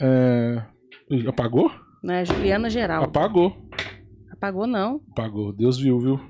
É, 0.00 0.62
Apagou? 1.28 1.70
Né? 2.02 2.24
Juliana 2.24 2.70
Geral. 2.70 3.04
Apagou. 3.04 3.65
Apagou 4.36 4.66
não. 4.66 5.00
Apagou. 5.12 5.52
Deus 5.52 5.78
viu, 5.78 5.98
viu? 5.98 6.20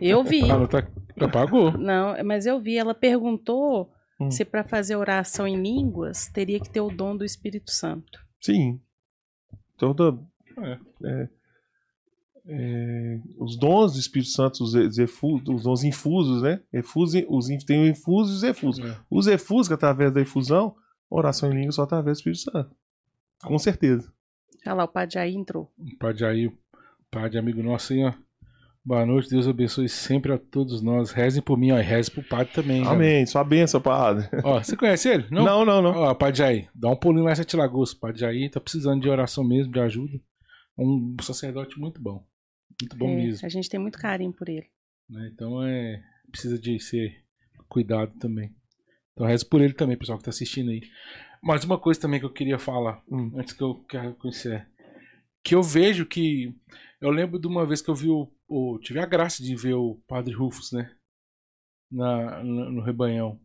Eu 0.00 0.22
vi. 0.24 0.42
Ah, 0.50 0.58
não 0.58 0.66
tá... 0.66 0.86
Apagou. 1.20 1.72
Não, 1.76 2.14
mas 2.24 2.46
eu 2.46 2.60
vi. 2.60 2.76
Ela 2.76 2.94
perguntou 2.94 3.90
Hum. 4.22 4.30
se 4.30 4.44
para 4.44 4.62
fazer 4.62 4.96
oração 4.96 5.46
em 5.48 5.56
línguas 5.62 6.28
teria 6.28 6.60
que 6.60 6.68
ter 6.68 6.82
o 6.82 6.90
dom 6.90 7.16
do 7.16 7.24
Espírito 7.24 7.70
Santo. 7.70 8.18
Sim. 8.38 8.78
Toda. 9.78 10.18
É. 10.58 10.78
é, 11.06 11.28
é, 12.46 13.18
os 13.38 13.56
dons 13.58 13.94
do 13.94 13.98
Espírito 13.98 14.30
Santo, 14.30 14.62
os, 14.62 14.74
os, 14.74 14.98
efu- 14.98 15.40
os 15.48 15.62
dons 15.62 15.84
infusos, 15.84 16.42
né? 16.42 16.60
Efuso, 16.70 17.18
os, 17.30 17.46
tem 17.64 17.80
o 17.80 17.86
infuso 17.88 18.32
e 18.32 18.36
os 18.36 18.42
efusos. 18.42 18.84
É. 18.84 18.96
Os 19.10 19.26
efusos, 19.26 19.68
que 19.68 19.74
através 19.74 20.12
da 20.12 20.20
infusão, 20.20 20.74
oração 21.08 21.50
em 21.50 21.54
língua 21.56 21.72
só 21.72 21.82
através 21.84 22.18
do 22.18 22.30
Espírito 22.30 22.42
Santo. 22.52 22.76
Com 23.42 23.58
certeza. 23.58 24.12
Olha 24.66 24.74
lá, 24.74 24.84
o 24.84 24.88
Padre 24.88 25.14
Jair 25.14 25.34
entrou. 25.34 25.72
Padre 25.98 26.26
aí, 26.26 26.52
Padre 27.10 27.38
amigo 27.38 27.62
nosso 27.62 27.92
aí, 27.92 28.04
ó. 28.04 28.12
Boa 28.84 29.04
noite, 29.04 29.28
Deus 29.28 29.46
abençoe 29.46 29.88
sempre 29.88 30.32
a 30.32 30.38
todos 30.38 30.80
nós. 30.80 31.10
Rezem 31.10 31.42
por 31.42 31.58
mim, 31.58 31.70
ó. 31.72 31.78
e 31.78 31.82
Rezem 31.82 32.14
pro 32.14 32.22
Padre 32.22 32.52
também. 32.52 32.86
Amém. 32.86 33.26
Sua 33.26 33.44
bênção, 33.44 33.80
Padre. 33.80 34.28
Ó, 34.42 34.62
você 34.62 34.76
conhece 34.76 35.08
ele? 35.08 35.26
Não? 35.30 35.44
Não, 35.44 35.64
não, 35.64 35.82
não. 35.82 35.90
Ó, 35.92 36.14
Padre 36.14 36.38
Jair, 36.38 36.70
dá 36.74 36.88
um 36.88 36.96
pulinho 36.96 37.24
lá 37.24 37.32
em 37.32 37.36
Sete 37.36 37.56
Lagoas. 37.56 37.92
Padre 37.92 38.20
Jair 38.20 38.50
tá 38.50 38.58
precisando 38.60 39.02
de 39.02 39.08
oração 39.08 39.44
mesmo, 39.44 39.72
de 39.72 39.80
ajuda. 39.80 40.18
Um 40.78 41.14
sacerdote 41.20 41.78
muito 41.78 42.00
bom. 42.00 42.24
Muito 42.80 42.96
bom 42.96 43.10
É, 43.10 43.16
mesmo. 43.16 43.46
a 43.46 43.50
gente 43.50 43.68
tem 43.68 43.78
muito 43.78 43.98
carinho 43.98 44.32
por 44.32 44.48
ele. 44.48 44.66
né? 45.08 45.30
Então 45.34 45.62
é. 45.62 46.02
Precisa 46.30 46.58
de 46.58 46.78
ser 46.80 47.22
cuidado 47.68 48.14
também. 48.18 48.54
Então 49.12 49.26
reze 49.26 49.44
por 49.44 49.60
ele 49.60 49.74
também, 49.74 49.96
pessoal 49.98 50.16
que 50.16 50.24
tá 50.24 50.30
assistindo 50.30 50.70
aí. 50.70 50.80
Mas 51.42 51.64
uma 51.64 51.76
coisa 51.78 52.00
também 52.00 52.18
que 52.20 52.24
eu 52.26 52.32
queria 52.32 52.58
falar, 52.58 53.02
Hum. 53.10 53.32
antes 53.36 53.52
que 53.52 53.62
eu 53.62 53.74
quero 53.88 54.14
conhecer. 54.14 54.66
Que 55.44 55.54
eu 55.54 55.62
vejo 55.62 56.06
que. 56.06 56.54
Eu 57.00 57.10
lembro 57.10 57.38
de 57.38 57.46
uma 57.46 57.66
vez 57.66 57.80
que 57.82 57.90
eu 57.90 57.94
vi 57.94 58.08
o. 58.08 58.30
o- 58.48 58.78
tive 58.80 58.98
a 59.00 59.06
graça 59.06 59.42
de 59.42 59.54
ver 59.56 59.74
o 59.74 60.00
Padre 60.06 60.34
Rufus, 60.34 60.72
né? 60.72 60.94
Na, 61.90 62.42
no, 62.44 62.70
no 62.70 62.82
rebanhão. 62.82 63.40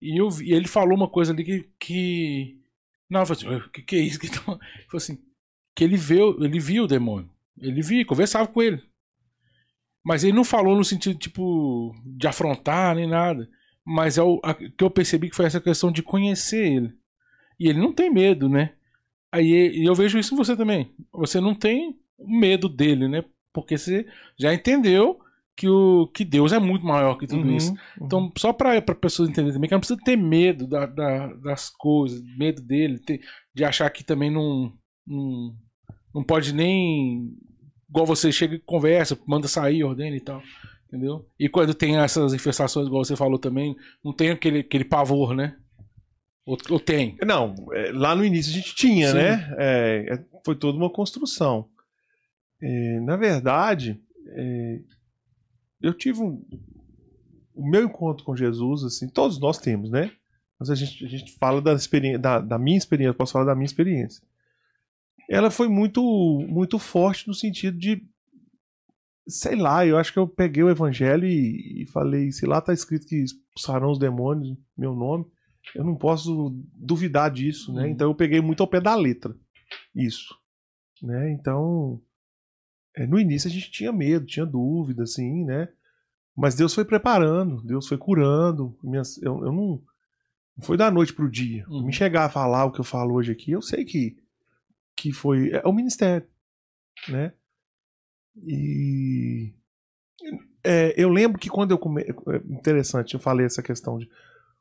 E 0.00 0.20
eu 0.20 0.28
e 0.42 0.52
ele 0.52 0.68
falou 0.68 0.96
uma 0.96 1.08
coisa 1.10 1.32
ali 1.32 1.44
que. 1.44 1.70
que 1.78 2.60
não, 3.10 3.20
eu 3.20 3.26
falei 3.26 3.46
assim, 3.58 3.66
o 3.66 3.70
que, 3.70 3.82
que 3.82 3.96
é 3.96 4.00
isso? 4.00 4.18
Que 4.20 4.28
tá... 4.30 4.40
Ele 4.52 4.84
falou 4.86 4.96
assim, 4.96 5.18
que 5.74 5.82
ele 5.84 5.96
viu, 5.96 6.42
ele 6.42 6.60
viu 6.60 6.84
o 6.84 6.88
demônio. 6.88 7.28
Ele 7.58 7.82
via, 7.82 8.06
conversava 8.06 8.46
com 8.48 8.62
ele. 8.62 8.80
Mas 10.04 10.24
ele 10.24 10.32
não 10.32 10.44
falou 10.44 10.76
no 10.76 10.84
sentido, 10.84 11.18
tipo, 11.18 11.94
de 12.06 12.26
afrontar 12.26 12.94
nem 12.94 13.06
nada. 13.08 13.48
Mas 13.84 14.16
é 14.16 14.22
o 14.22 14.40
a- 14.44 14.54
que 14.54 14.82
eu 14.82 14.90
percebi 14.90 15.28
que 15.28 15.36
foi 15.36 15.44
essa 15.46 15.60
questão 15.60 15.92
de 15.92 16.02
conhecer 16.02 16.66
ele. 16.72 16.94
E 17.58 17.68
ele 17.68 17.80
não 17.80 17.92
tem 17.92 18.10
medo, 18.10 18.48
né? 18.48 18.74
Aí 19.32 19.46
e 19.82 19.84
eu 19.84 19.94
vejo 19.94 20.18
isso 20.18 20.34
em 20.34 20.36
você 20.36 20.56
também. 20.56 20.94
Você 21.12 21.40
não 21.40 21.54
tem 21.54 21.98
medo 22.26 22.68
dele, 22.68 23.08
né? 23.08 23.24
Porque 23.52 23.76
você 23.78 24.06
já 24.38 24.52
entendeu 24.54 25.18
que, 25.56 25.68
o, 25.68 26.06
que 26.14 26.24
Deus 26.24 26.52
é 26.52 26.58
muito 26.58 26.86
maior 26.86 27.16
que 27.16 27.26
tudo 27.26 27.46
Uhum, 27.46 27.56
isso. 27.56 27.72
uhum. 27.72 28.06
Então, 28.06 28.32
só 28.38 28.52
para 28.52 28.80
pessoas 28.94 29.28
entenderem 29.28 29.52
também 29.54 29.68
que 29.68 29.74
não 29.74 29.80
precisa 29.80 30.00
ter 30.02 30.16
medo 30.16 30.66
da- 30.66 30.86
da- 30.86 31.34
das 31.34 31.68
coisas, 31.68 32.22
medo 32.38 32.62
dele, 32.62 32.98
ter- 32.98 33.20
de 33.54 33.64
achar 33.64 33.90
que 33.90 34.02
também 34.04 34.30
não, 34.30 34.72
não, 35.06 35.54
não 36.14 36.24
pode 36.24 36.54
nem. 36.54 37.30
Igual 37.88 38.06
você 38.06 38.30
chega 38.30 38.54
e 38.54 38.58
conversa, 38.60 39.18
manda 39.26 39.48
sair, 39.48 39.82
ordena 39.84 40.16
e 40.16 40.20
tal. 40.20 40.40
Entendeu? 40.86 41.26
E 41.38 41.48
quando 41.48 41.74
tem 41.74 41.98
essas 41.98 42.32
infestações, 42.34 42.86
igual 42.86 43.04
você 43.04 43.14
falou 43.14 43.38
também, 43.38 43.76
não 44.04 44.12
tem 44.12 44.30
aquele, 44.30 44.60
aquele 44.60 44.84
pavor, 44.84 45.34
né? 45.34 45.56
Ou, 46.46 46.56
ou 46.70 46.80
tem? 46.80 47.16
Não, 47.24 47.54
é, 47.72 47.92
lá 47.92 48.16
no 48.16 48.24
início 48.24 48.50
a 48.52 48.56
gente 48.56 48.74
tinha, 48.74 49.08
Sim. 49.08 49.14
né? 49.14 49.54
É, 49.58 50.24
foi 50.44 50.54
toda 50.56 50.76
uma 50.78 50.90
construção. 50.90 51.68
É, 52.62 53.00
na 53.00 53.16
verdade, 53.16 54.00
é, 54.26 54.80
eu 55.80 55.94
tive 55.94 56.20
um, 56.20 56.44
o 57.54 57.68
meu 57.68 57.84
encontro 57.84 58.24
com 58.24 58.36
Jesus, 58.36 58.84
assim, 58.84 59.08
todos 59.08 59.38
nós 59.38 59.58
temos, 59.58 59.90
né? 59.90 60.12
Mas 60.58 60.70
a 60.70 60.74
gente, 60.74 61.04
a 61.04 61.08
gente 61.08 61.32
fala 61.38 61.60
da, 61.60 61.72
experiência, 61.72 62.18
da, 62.18 62.38
da 62.38 62.58
minha 62.58 62.76
experiência, 62.76 63.14
posso 63.14 63.32
falar 63.32 63.46
da 63.46 63.54
minha 63.54 63.66
experiência. 63.66 64.22
Ela 65.28 65.50
foi 65.50 65.68
muito, 65.68 66.02
muito 66.48 66.78
forte 66.78 67.26
no 67.26 67.34
sentido 67.34 67.78
de, 67.78 68.02
sei 69.26 69.56
lá, 69.56 69.86
eu 69.86 69.96
acho 69.96 70.12
que 70.12 70.18
eu 70.18 70.28
peguei 70.28 70.62
o 70.62 70.68
evangelho 70.68 71.26
e, 71.26 71.82
e 71.82 71.86
falei, 71.86 72.30
se 72.30 72.44
lá 72.44 72.60
tá 72.60 72.72
escrito 72.72 73.06
que 73.06 73.16
expulsarão 73.16 73.90
os 73.90 73.98
demônios, 73.98 74.58
meu 74.76 74.94
nome, 74.94 75.24
eu 75.74 75.84
não 75.84 75.94
posso 75.94 76.54
duvidar 76.74 77.30
disso, 77.30 77.72
né? 77.72 77.82
Uhum. 77.82 77.88
Então 77.88 78.10
eu 78.10 78.14
peguei 78.14 78.40
muito 78.40 78.62
ao 78.62 78.68
pé 78.68 78.80
da 78.80 78.94
letra 78.94 79.34
isso, 79.94 80.34
né? 81.02 81.30
Então 81.32 82.00
no 82.98 83.18
início 83.18 83.48
a 83.48 83.52
gente 83.52 83.70
tinha 83.70 83.92
medo, 83.92 84.26
tinha 84.26 84.46
dúvida, 84.46 85.04
assim, 85.04 85.44
né? 85.44 85.68
Mas 86.36 86.54
Deus 86.54 86.74
foi 86.74 86.84
preparando, 86.84 87.62
Deus 87.62 87.86
foi 87.86 87.98
curando. 87.98 88.76
Minhas, 88.82 89.16
eu, 89.18 89.44
eu 89.44 89.52
não, 89.52 89.82
não 90.56 90.64
foi 90.64 90.76
da 90.76 90.90
noite 90.90 91.12
pro 91.12 91.30
dia. 91.30 91.66
Uhum. 91.68 91.86
Me 91.86 91.92
chegar 91.92 92.24
a 92.24 92.30
falar 92.30 92.64
o 92.64 92.72
que 92.72 92.80
eu 92.80 92.84
falo 92.84 93.14
hoje 93.14 93.32
aqui, 93.32 93.52
eu 93.52 93.62
sei 93.62 93.84
que 93.84 94.16
que 94.96 95.12
foi 95.12 95.50
é 95.50 95.62
o 95.66 95.72
ministério, 95.72 96.28
né? 97.08 97.32
E 98.36 99.54
é, 100.62 100.94
eu 100.96 101.08
lembro 101.08 101.38
que 101.38 101.48
quando 101.48 101.70
eu 101.70 101.78
come... 101.78 102.02
é 102.02 102.36
interessante, 102.50 103.14
eu 103.14 103.20
falei 103.20 103.46
essa 103.46 103.62
questão 103.62 103.98
de 103.98 104.10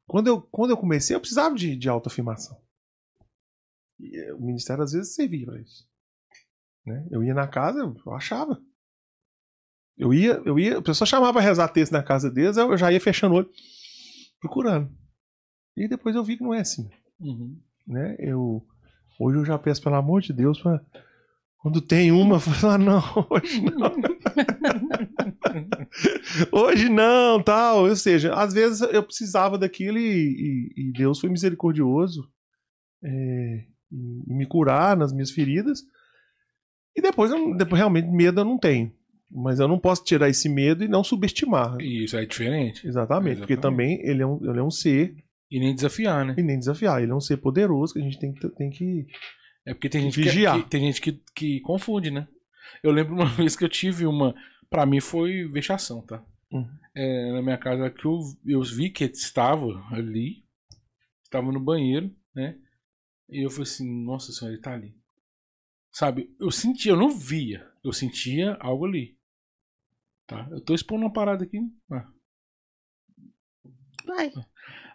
quando 0.07 0.27
eu, 0.27 0.41
quando 0.41 0.71
eu 0.71 0.77
comecei, 0.77 1.15
eu 1.15 1.19
precisava 1.19 1.53
de, 1.55 1.75
de 1.75 1.89
autoafirmação. 1.89 2.59
E 3.99 4.17
eh, 4.17 4.33
o 4.33 4.39
ministério 4.39 4.83
às 4.83 4.93
vezes 4.93 5.13
servia 5.13 5.45
para 5.45 5.61
isso. 5.61 5.88
Né? 6.89 7.05
Eu 7.11 7.23
ia 7.23 7.35
na 7.35 7.47
casa, 7.47 7.79
eu 7.79 8.13
achava. 8.13 8.59
Eu 9.95 10.11
ia, 10.13 10.41
eu 10.43 10.57
ia, 10.57 10.79
a 10.79 10.81
pessoa 10.81 11.05
chamava 11.05 11.33
pra 11.33 11.41
rezar 11.41 11.67
texto 11.67 11.91
na 11.91 12.01
casa 12.01 12.31
deles, 12.31 12.57
eu 12.57 12.75
já 12.77 12.91
ia 12.91 12.99
fechando 12.99 13.35
o 13.35 13.37
olho, 13.37 13.49
procurando. 14.41 14.89
E 15.77 15.87
depois 15.87 16.15
eu 16.15 16.23
vi 16.23 16.37
que 16.37 16.43
não 16.43 16.53
é 16.53 16.61
assim. 16.61 16.89
Uhum. 17.19 17.59
Né? 17.85 18.15
Eu, 18.17 18.65
hoje 19.19 19.37
eu 19.37 19.45
já 19.45 19.57
peço, 19.59 19.83
pelo 19.83 19.95
amor 19.95 20.21
de 20.21 20.33
Deus, 20.33 20.59
pra, 20.59 20.81
quando 21.59 21.79
tem 21.79 22.11
uma, 22.11 22.37
eu 22.37 22.39
falo, 22.39 22.73
ah, 22.73 22.77
não, 22.77 23.03
hoje 23.29 23.61
não. 23.61 23.91
Hoje 26.51 26.89
não, 26.89 27.41
tal. 27.41 27.87
Ou 27.87 27.95
seja, 27.95 28.33
às 28.35 28.53
vezes 28.53 28.81
eu 28.81 29.03
precisava 29.03 29.57
daquilo 29.57 29.97
e, 29.97 30.73
e- 30.77 30.89
e 30.89 30.93
Deus 30.93 31.19
foi 31.19 31.29
misericordioso 31.29 32.29
é, 33.03 33.65
em 33.91 34.37
me 34.37 34.45
curar 34.45 34.95
nas 34.95 35.11
minhas 35.11 35.31
feridas. 35.31 35.81
E 36.95 37.01
depois, 37.01 37.31
eu, 37.31 37.55
depois 37.55 37.79
realmente 37.79 38.07
medo 38.09 38.41
eu 38.41 38.45
não 38.45 38.57
tenho. 38.57 38.91
Mas 39.31 39.59
eu 39.59 39.67
não 39.67 39.77
posso 39.79 40.03
tirar 40.03 40.27
esse 40.27 40.49
medo 40.49 40.83
e 40.83 40.87
não 40.87 41.03
subestimar. 41.03 41.77
Isso 41.79 42.17
é 42.17 42.25
diferente. 42.25 42.85
Exatamente, 42.87 43.37
porque 43.37 43.53
Exatamente. 43.53 43.97
também 43.99 44.09
ele 44.09 44.23
é, 44.23 44.25
um, 44.25 44.39
ele 44.49 44.59
é 44.59 44.63
um 44.63 44.71
ser, 44.71 45.15
E 45.51 45.59
nem 45.59 45.75
desafiar, 45.75 46.25
né? 46.25 46.35
e 46.37 46.41
nem 46.41 46.57
desafiar, 46.57 47.01
ele 47.01 47.11
é 47.11 47.15
um 47.15 47.19
ser 47.21 47.37
poderoso 47.37 47.93
que 47.93 47.99
a 47.99 48.03
gente 48.03 48.17
tem 48.19 48.33
que, 48.33 48.49
tem 48.49 48.69
que 48.71 49.05
É 49.67 49.73
porque 49.73 49.87
tem 49.87 50.01
gente, 50.01 50.15
que, 50.15 50.23
Vigiar. 50.23 50.63
que- 50.63 50.69
tem 50.69 50.81
gente 50.81 50.99
que, 50.99 51.21
que 51.35 51.59
confunde, 51.61 52.09
né? 52.09 52.27
Eu 52.83 52.91
lembro 52.91 53.13
uma 53.13 53.25
vez 53.49 53.55
que 53.55 53.63
eu 53.63 53.69
tive 53.69 54.05
uma. 54.07 54.33
Pra 54.69 54.85
mim 54.85 54.99
foi 54.99 55.47
vexação, 55.51 56.01
tá? 56.01 56.23
Uhum. 56.51 56.67
É, 56.95 57.31
na 57.31 57.41
minha 57.43 57.57
casa 57.57 57.87
que 57.91 58.05
eu, 58.05 58.19
eu 58.47 58.61
vi 58.63 58.89
que 58.89 59.03
estava 59.03 59.65
ali, 59.91 60.43
estava 61.23 61.51
no 61.51 61.59
banheiro, 61.59 62.11
né? 62.35 62.55
E 63.29 63.45
eu 63.45 63.49
falei 63.51 63.63
assim, 63.63 64.03
nossa 64.05 64.31
senhora, 64.31 64.55
ele 64.55 64.61
tá 64.61 64.73
ali. 64.73 64.95
Sabe, 65.91 66.35
eu 66.39 66.51
sentia, 66.51 66.91
eu 66.91 66.97
não 66.97 67.09
via, 67.09 67.67
eu 67.83 67.91
sentia 67.91 68.57
algo 68.59 68.85
ali. 68.85 69.17
Tá? 70.27 70.47
Eu 70.51 70.61
tô 70.61 70.73
expondo 70.75 71.01
uma 71.01 71.13
parada 71.13 71.43
aqui. 71.43 71.59
ah. 71.91 72.07
Vai. 74.05 74.31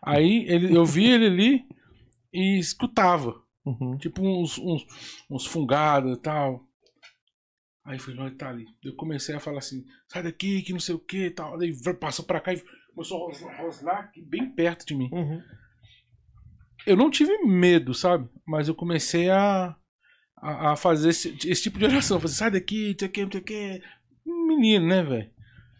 Aí 0.02 0.44
ele, 0.48 0.76
eu 0.76 0.84
vi 0.84 1.06
ele 1.06 1.26
ali 1.26 1.68
e 2.32 2.58
escutava. 2.58 3.42
Uhum. 3.64 3.96
Tipo 3.96 4.22
uns, 4.22 4.58
uns, 4.58 4.84
uns 5.30 5.46
fungados 5.46 6.16
e 6.16 6.20
tal. 6.20 6.68
Aí 7.84 7.96
eu 7.96 8.00
falei, 8.00 8.16
não, 8.16 8.26
ele 8.26 8.36
tá 8.36 8.48
ali. 8.48 8.66
Eu 8.82 8.94
comecei 8.96 9.34
a 9.34 9.40
falar 9.40 9.58
assim, 9.58 9.84
sai 10.08 10.22
daqui, 10.22 10.62
que 10.62 10.72
não 10.72 10.80
sei 10.80 10.94
o 10.94 10.98
que 10.98 11.26
e 11.26 11.30
tal. 11.30 11.60
Aí 11.60 11.74
passou 11.98 12.24
pra 12.24 12.40
cá 12.40 12.52
e 12.52 12.62
começou 12.94 13.30
a 13.30 13.56
rosnar, 13.56 14.12
bem 14.26 14.50
perto 14.50 14.86
de 14.86 14.94
mim. 14.94 15.08
Uhum. 15.12 15.42
Eu 16.86 16.96
não 16.96 17.10
tive 17.10 17.36
medo, 17.44 17.94
sabe? 17.94 18.28
Mas 18.46 18.68
eu 18.68 18.74
comecei 18.74 19.30
a, 19.30 19.76
a, 20.36 20.72
a 20.72 20.76
fazer 20.76 21.10
esse, 21.10 21.36
esse 21.48 21.62
tipo 21.62 21.78
de 21.78 21.84
oração. 21.84 22.20
Fazer, 22.20 22.34
sai 22.34 22.50
daqui, 22.50 22.90
não 22.90 22.98
sei 22.98 23.08
o 23.08 23.10
que, 23.10 23.24
não 23.24 23.32
sei 23.32 23.40
o 23.40 23.44
que. 23.44 23.82
Menino, 24.26 24.86
né, 24.86 25.02
velho? 25.02 25.30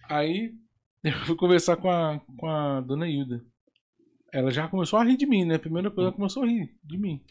Aí 0.09 0.55
eu 1.05 1.13
fui 1.27 1.37
conversar 1.37 1.77
com 1.77 1.91
a, 1.91 2.21
com 2.37 2.47
a 2.47 2.81
dona 2.81 3.09
Hilda. 3.09 3.45
Ela 4.33 4.51
já 4.51 4.67
começou 4.69 4.99
a 4.99 5.05
rir 5.05 5.17
de 5.17 5.27
mim, 5.27 5.45
né? 5.45 5.59
Primeira 5.59 5.91
coisa, 5.91 6.09
ela 6.09 6.17
começou 6.17 6.43
a 6.43 6.47
rir 6.47 6.75
de 6.83 6.99
mim. 6.99 7.23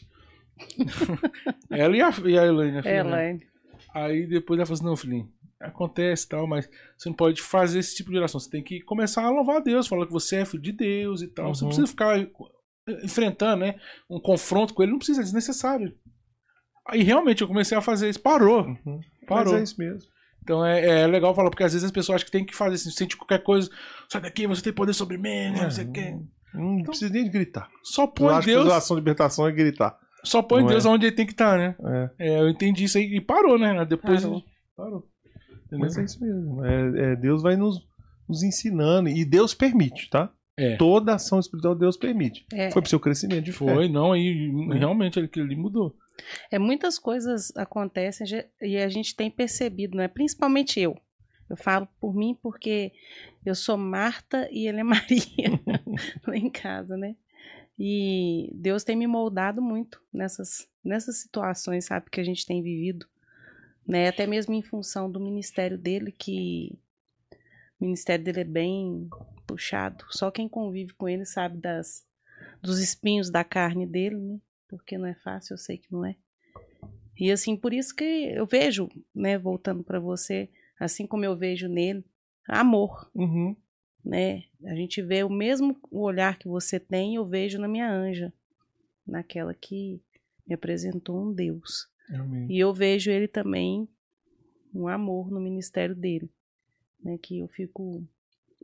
ela 1.70 1.96
e 1.98 2.02
a, 2.02 2.10
e 2.26 2.38
a 2.38 2.46
Elaine, 2.46 2.78
a 2.78 2.84
filha 2.84 3.04
dela. 3.04 3.22
Ela, 3.22 3.40
Aí 3.94 4.26
depois 4.26 4.58
ela 4.58 4.66
falou 4.66 4.76
assim, 4.76 4.86
não, 4.86 4.96
filhinho, 4.96 5.30
acontece 5.60 6.26
e 6.26 6.30
tal, 6.30 6.48
mas 6.48 6.70
você 6.98 7.10
não 7.10 7.16
pode 7.16 7.42
fazer 7.42 7.80
esse 7.80 7.96
tipo 7.96 8.10
de 8.10 8.18
oração. 8.18 8.40
Você 8.40 8.50
tem 8.50 8.64
que 8.64 8.82
começar 8.82 9.24
a 9.24 9.30
louvar 9.30 9.58
a 9.58 9.60
Deus, 9.60 9.88
falar 9.88 10.06
que 10.06 10.12
você 10.12 10.38
é 10.38 10.46
filho 10.46 10.64
de 10.64 10.72
Deus 10.72 11.22
e 11.22 11.28
tal. 11.28 11.54
Você 11.54 11.62
não 11.64 11.70
Uhum. 11.72 11.76
precisa 11.76 11.88
ficar 11.88 12.28
enfrentando, 13.04 13.66
né? 13.66 13.76
Um 14.10 14.20
confronto 14.20 14.74
com 14.74 14.82
ele, 14.82 14.92
não 14.92 14.98
precisa, 15.00 15.22
é 15.22 15.24
desnecessário. 15.24 15.94
Aí 16.88 17.02
realmente 17.04 17.42
eu 17.42 17.48
comecei 17.48 17.78
a 17.78 17.82
fazer 17.82 18.10
isso, 18.10 18.20
parou, 18.22 18.66
Uhum. 18.86 19.00
parou. 19.28 19.54
Mas 19.54 19.62
é 19.62 19.64
isso 19.64 19.76
mesmo. 19.80 20.10
Então 20.42 20.66
é, 20.66 21.04
é 21.04 21.08
legal 21.08 21.34
falar, 21.34 21.50
porque 21.50 21.64
às 21.64 21.72
vezes 21.72 21.86
as 21.86 21.92
pessoas 21.92 22.18
acham 22.18 22.26
que 22.26 22.32
tem 22.32 22.46
que 22.46 22.54
fazer, 22.56 22.76
assim, 22.76 22.92
sente 22.92 23.16
qualquer 23.16 23.42
coisa, 23.42 23.70
sai 24.10 24.22
daqui, 24.22 24.46
você 24.46 24.62
tem 24.62 24.74
poder 24.74 24.94
sobre 24.94 25.18
mim, 25.18 25.52
não 25.52 25.72
sei 25.72 25.86
o 25.86 25.92
quê. 25.92 26.16
Não 26.54 26.84
precisa 26.84 27.12
nem 27.12 27.24
de 27.24 27.30
gritar. 27.30 27.68
Só 27.84 28.04
Eu 28.04 28.08
põe 28.10 28.34
acho 28.36 28.48
que 28.48 28.54
Deus, 28.54 28.70
a 28.70 28.78
ação 28.78 28.96
de 28.98 29.02
libertação 29.02 29.48
é 29.48 29.52
gritar. 29.52 29.98
só 30.24 30.42
põe 30.42 30.62
não 30.62 30.68
Deus 30.70 30.86
é. 30.86 30.90
onde 30.90 31.06
ele 31.08 31.16
tem 31.16 31.26
que 31.26 31.32
estar, 31.32 31.58
né? 31.58 31.76
É. 32.20 32.28
É, 32.30 32.40
eu 32.42 32.50
entendi 32.50 32.84
isso 32.84 32.98
aí 32.98 33.16
e 33.16 33.22
parou, 33.22 33.58
né? 33.58 33.86
Depois 33.86 34.22
Parou. 34.22 34.44
parou. 34.76 35.04
Entendeu? 35.66 35.80
Mas 35.80 35.98
é 35.98 36.04
isso 36.04 36.20
mesmo. 36.22 36.66
É, 36.66 37.14
é, 37.14 37.16
Deus 37.16 37.42
vai 37.42 37.56
nos, 37.56 37.80
nos 38.30 38.44
ensinando. 38.44 39.10
E 39.10 39.26
Deus 39.26 39.54
permite, 39.56 40.10
tá? 40.10 40.30
É. 40.60 40.76
Toda 40.76 41.16
ação 41.16 41.40
espiritual 41.40 41.74
Deus 41.74 41.98
permite. 41.98 42.46
É, 42.54 42.70
Foi 42.70 42.82
pro 42.82 42.90
seu 42.90 43.00
crescimento 43.00 43.46
de 43.46 43.52
fé. 43.52 43.74
Foi, 43.74 43.90
não, 43.90 44.16
e 44.16 44.52
É. 44.74 44.78
realmente 44.78 45.20
aquilo 45.20 45.46
ali 45.46 45.56
mudou. 45.56 45.96
É, 46.52 46.60
muitas 46.60 47.00
coisas 47.00 47.52
acontecem 47.56 48.28
e 48.62 48.78
a 48.78 48.90
gente 48.90 49.16
tem 49.16 49.30
percebido, 49.30 49.98
né? 49.98 50.08
Principalmente 50.08 50.80
eu. 50.80 50.98
Eu 51.50 51.58
falo 51.58 51.88
por 52.00 52.16
mim 52.16 52.38
porque 52.42 52.94
eu 53.46 53.54
sou 53.54 53.78
Marta 53.78 54.48
e 54.52 54.68
ele 54.68 54.80
é 54.80 54.84
Maria 54.84 55.60
lá 56.26 56.38
em 56.38 56.50
casa, 56.50 56.96
né? 56.98 57.16
E 57.78 58.52
Deus 58.54 58.84
tem 58.84 58.96
me 58.96 59.08
moldado 59.08 59.62
muito 59.62 60.00
nessas, 60.12 60.68
nessas 60.84 61.18
situações, 61.18 61.86
sabe, 61.86 62.10
que 62.10 62.22
a 62.22 62.24
gente 62.24 62.46
tem 62.46 62.62
vivido, 62.62 63.08
né? 63.86 64.08
Até 64.08 64.28
mesmo 64.28 64.54
em 64.54 64.62
função 64.62 65.12
do 65.12 65.20
ministério 65.20 65.78
dele, 65.78 66.12
que 66.12 66.78
o 67.80 67.86
ministério 67.86 68.24
dele 68.24 68.42
é 68.42 68.46
bem 68.46 69.10
puxado. 69.48 70.06
Só 70.10 70.30
quem 70.30 70.48
convive 70.48 70.94
com 70.94 71.10
ele 71.10 71.26
sabe 71.26 71.58
das 71.58 72.06
dos 72.62 72.80
espinhos 72.80 73.30
da 73.30 73.44
carne 73.44 73.86
dele, 73.86 74.16
né? 74.16 74.40
Porque 74.78 74.98
não 74.98 75.06
é 75.08 75.16
fácil, 75.16 75.54
eu 75.54 75.58
sei 75.58 75.78
que 75.78 75.92
não 75.92 76.06
é. 76.06 76.16
E 77.20 77.32
assim, 77.32 77.56
por 77.56 77.74
isso 77.74 77.96
que 77.96 78.04
eu 78.04 78.46
vejo, 78.46 78.90
né, 79.14 79.38
voltando 79.38 79.84
para 79.84 80.00
você, 80.00 80.50
assim 80.80 81.06
como 81.06 81.24
eu 81.24 81.36
vejo 81.38 81.68
nele, 81.68 82.04
amor 82.48 83.10
Uhum. 83.14 83.56
né? 84.04 84.44
A 84.66 84.76
gente 84.76 85.02
vê 85.02 85.24
o 85.24 85.30
mesmo 85.30 85.78
olhar 85.92 86.38
que 86.38 86.48
você 86.48 86.80
tem, 86.80 87.16
eu 87.16 87.26
vejo 87.26 87.60
na 87.60 87.68
minha 87.68 87.90
anja, 87.92 88.34
naquela 89.06 89.54
que 89.54 90.02
me 90.48 90.54
apresentou 90.56 91.22
um 91.22 91.32
Deus. 91.34 91.88
Amém. 92.10 92.48
E 92.50 92.60
eu 92.60 92.74
vejo 92.74 93.10
ele 93.12 93.28
também 93.28 93.88
um 94.74 94.88
amor 94.88 95.30
no 95.32 95.40
ministério 95.40 95.96
dele, 95.96 96.30
né? 97.02 97.18
Que 97.22 97.40
eu 97.40 97.48
fico 97.48 98.04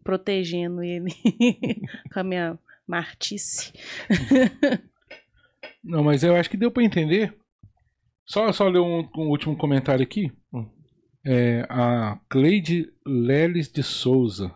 protegendo 0.04 0.82
ele 0.84 1.12
com 2.12 2.20
a 2.20 2.24
minha 2.24 2.60
martice. 2.88 3.72
Não, 5.84 6.04
mas 6.04 6.24
eu 6.24 6.36
acho 6.36 6.50
que 6.50 6.58
deu 6.58 6.72
pra 6.72 6.84
entender. 6.84 7.36
Só, 8.26 8.52
só 8.52 8.68
ler 8.68 8.80
um, 8.80 9.08
um 9.18 9.30
último 9.30 9.58
comentário 9.58 10.04
aqui. 10.04 10.32
Hum. 10.54 10.70
É, 11.26 11.66
a 11.70 12.20
Cleide 12.30 12.92
Leles 13.06 13.72
de 13.72 13.84
Souza. 13.84 14.54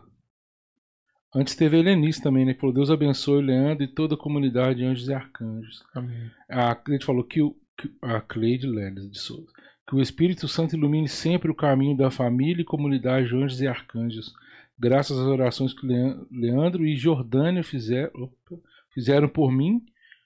Antes 1.35 1.55
teve 1.55 1.75
a 1.77 1.79
Helenice 1.79 2.21
também, 2.21 2.45
né? 2.45 2.53
Que 2.53 2.59
falou: 2.59 2.75
Deus 2.75 2.91
abençoe 2.91 3.37
o 3.37 3.45
Leandro 3.45 3.83
e 3.83 3.87
toda 3.87 4.15
a 4.15 4.17
comunidade 4.17 4.79
de 4.79 4.85
anjos 4.85 5.07
e 5.07 5.13
arcanjos. 5.13 5.83
Amém. 5.95 6.29
A 6.47 6.75
Cleide 6.75 7.05
falou 7.05 7.23
que, 7.23 7.41
o, 7.41 7.55
que 7.77 7.91
a 8.01 8.21
Cleide 8.21 8.67
Leles 8.67 9.09
de 9.09 9.17
Souza. 9.19 9.51
Que 9.87 9.95
o 9.95 10.01
Espírito 10.01 10.47
Santo 10.47 10.75
ilumine 10.75 11.09
sempre 11.09 11.49
o 11.51 11.55
caminho 11.55 11.97
da 11.97 12.11
família 12.11 12.61
e 12.61 12.65
comunidade 12.65 13.29
de 13.29 13.35
anjos 13.35 13.59
e 13.61 13.67
arcanjos. 13.67 14.31
Graças 14.79 15.17
às 15.17 15.25
orações 15.25 15.73
que 15.73 15.85
Lean- 15.85 16.25
Leandro 16.31 16.85
e 16.85 16.95
Jordânia 16.95 17.63
fizeram, 17.63 18.11
opa, 18.15 18.61
fizeram 18.93 19.27
por 19.27 19.51
mim, 19.51 19.81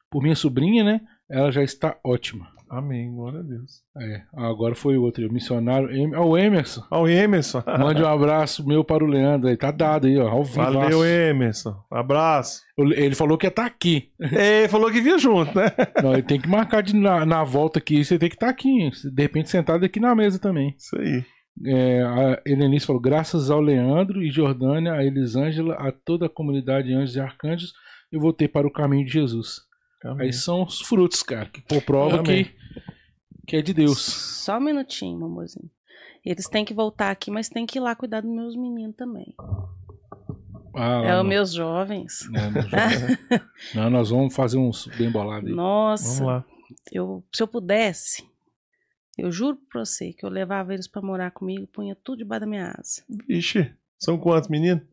por 0.10 0.22
minha 0.24 0.36
sobrinha, 0.36 0.84
né? 0.84 1.02
Ela 1.30 1.52
já 1.52 1.64
está 1.64 1.98
ótima. 2.04 2.48
Amém. 2.70 3.10
Glória 3.16 3.40
a 3.40 3.44
Deus. 3.44 3.82
É, 3.98 4.24
agora 4.34 4.76
foi 4.76 4.98
outro, 4.98 5.26
o 5.26 5.32
missionário. 5.32 5.90
Em- 5.90 6.14
Ó, 6.16 6.26
o 6.26 6.38
Emerson. 6.38 6.84
Ó, 6.92 7.04
o 7.04 7.08
Emerson. 7.08 7.64
Mande 7.80 8.02
um 8.02 8.08
abraço 8.08 8.68
meu 8.68 8.84
para 8.84 9.06
o 9.06 9.08
Leandro 9.08 9.48
aí. 9.48 9.56
Tá 9.56 9.72
dado 9.72 10.06
aí, 10.08 10.18
ó. 10.18 10.28
Ao 10.28 10.44
vivo. 10.44 10.58
Valeu, 10.58 11.06
Emerson. 11.06 11.76
Abraço. 11.90 12.62
Ele 12.78 13.16
falou 13.16 13.38
que 13.38 13.46
ia 13.46 13.50
estar 13.50 13.66
aqui. 13.66 14.10
É, 14.20 14.60
ele 14.60 14.68
falou 14.68 14.92
que 14.92 15.00
vinha 15.00 15.18
junto, 15.18 15.58
né? 15.58 15.68
Não, 16.04 16.12
ele 16.12 16.24
tem 16.24 16.42
que 16.42 16.48
marcar 16.50 16.84
de, 16.84 16.94
na, 16.94 17.26
na 17.26 17.42
volta 17.44 17.80
aqui. 17.80 18.04
Você 18.04 18.20
tem 18.20 18.28
que 18.28 18.36
estar 18.36 18.50
aqui. 18.50 18.90
De 19.14 19.22
repente 19.22 19.50
sentado 19.50 19.86
aqui 19.86 20.00
na 20.02 20.14
mesa 20.14 20.38
também. 20.38 20.76
Isso 20.78 21.00
aí. 21.00 21.24
É, 21.66 22.02
a 22.04 22.42
Helenice 22.46 22.86
falou: 22.86 23.02
graças 23.02 23.50
ao 23.50 23.62
Leandro 23.62 24.22
e 24.22 24.30
Jordânia, 24.30 24.92
a 24.94 25.06
Elisângela, 25.06 25.74
a 25.76 25.92
toda 25.92 26.26
a 26.26 26.30
comunidade 26.30 26.90
de 26.90 26.94
anjos 26.94 27.16
e 27.16 27.20
arcanjos, 27.22 27.72
eu 28.12 28.20
voltei 28.20 28.48
para 28.50 28.68
o 28.68 28.72
caminho 28.72 29.06
de 29.06 29.14
Jesus. 29.14 29.62
Amém. 30.04 30.28
Aí 30.28 30.34
são 30.34 30.64
os 30.64 30.82
frutos, 30.82 31.24
cara, 31.24 31.48
que 31.50 31.62
comprova 31.62 32.20
Amém. 32.20 32.46
que, 32.46 32.56
que 33.48 33.56
é 33.56 33.62
de 33.62 33.74
Deus. 33.74 33.98
Só 34.00 34.58
um 34.58 34.62
minutinho, 34.62 35.18
meu 35.18 35.28
amorzinho. 35.28 35.70
Eles 36.26 36.48
têm 36.48 36.66
que 36.66 36.74
voltar 36.74 37.10
aqui, 37.12 37.32
mas 37.32 37.48
tem 37.50 37.66
que 37.66 37.78
ir 37.80 37.82
lá 37.82 37.96
cuidar 37.96 38.22
dos 38.22 38.32
meus 38.32 38.56
meninos 38.56 38.96
também. 38.96 39.34
Ah, 40.76 41.02
é 41.06 41.20
os 41.20 41.26
meus 41.28 41.52
jovens. 41.54 42.30
Não, 42.30 42.52
não, 42.52 42.62
não. 42.62 43.40
Não, 43.84 43.90
nós 43.90 44.10
vamos 44.10 44.36
fazer 44.36 44.58
uns 44.58 44.86
bem 44.98 45.10
bolados 45.12 45.50
aí. 45.50 45.56
Nossa, 45.56 46.20
Vamos 46.24 46.28
lá. 46.34 46.46
eu, 46.92 47.24
se 47.34 47.42
eu 47.42 47.48
pudesse, 47.48 48.24
eu 49.18 49.32
juro 49.32 49.58
pra 49.72 49.84
você 49.84 50.14
que 50.14 50.24
eu 50.26 50.30
levava 50.30 50.74
eles 50.74 50.88
pra 50.88 51.02
morar 51.02 51.32
comigo, 51.32 51.66
punha 51.68 51.96
tudo 52.04 52.20
debaixo 52.20 52.42
da 52.42 52.48
minha 52.48 52.76
asa. 52.78 53.04
Ixi, 53.28 53.74
são 53.98 54.20
quantos 54.20 54.50
meninos? 54.50 54.84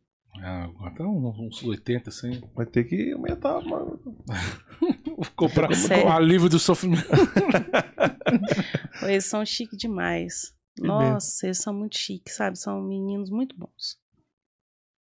Ah, 0.42 0.64
agora 0.64 0.94
tá 0.94 1.04
uns 1.04 1.38
uns 1.38 1.62
80, 1.62 2.10
100. 2.10 2.50
Vai 2.54 2.66
ter 2.66 2.84
que 2.84 3.12
aumentar, 3.12 3.60
mano. 3.62 4.00
Vou 5.06 5.26
comprar 5.36 5.70
o 5.70 6.08
alívio 6.08 6.48
do 6.48 6.58
sofrimento. 6.58 7.06
Eles 9.02 9.26
são 9.26 9.44
chiques 9.44 9.78
demais. 9.78 10.54
Que 10.76 10.86
Nossa, 10.86 11.46
eles 11.46 11.58
são 11.58 11.72
muito 11.72 11.96
chiques, 11.96 12.34
sabe? 12.34 12.58
São 12.58 12.82
meninos 12.82 13.30
muito 13.30 13.56
bons. 13.56 13.96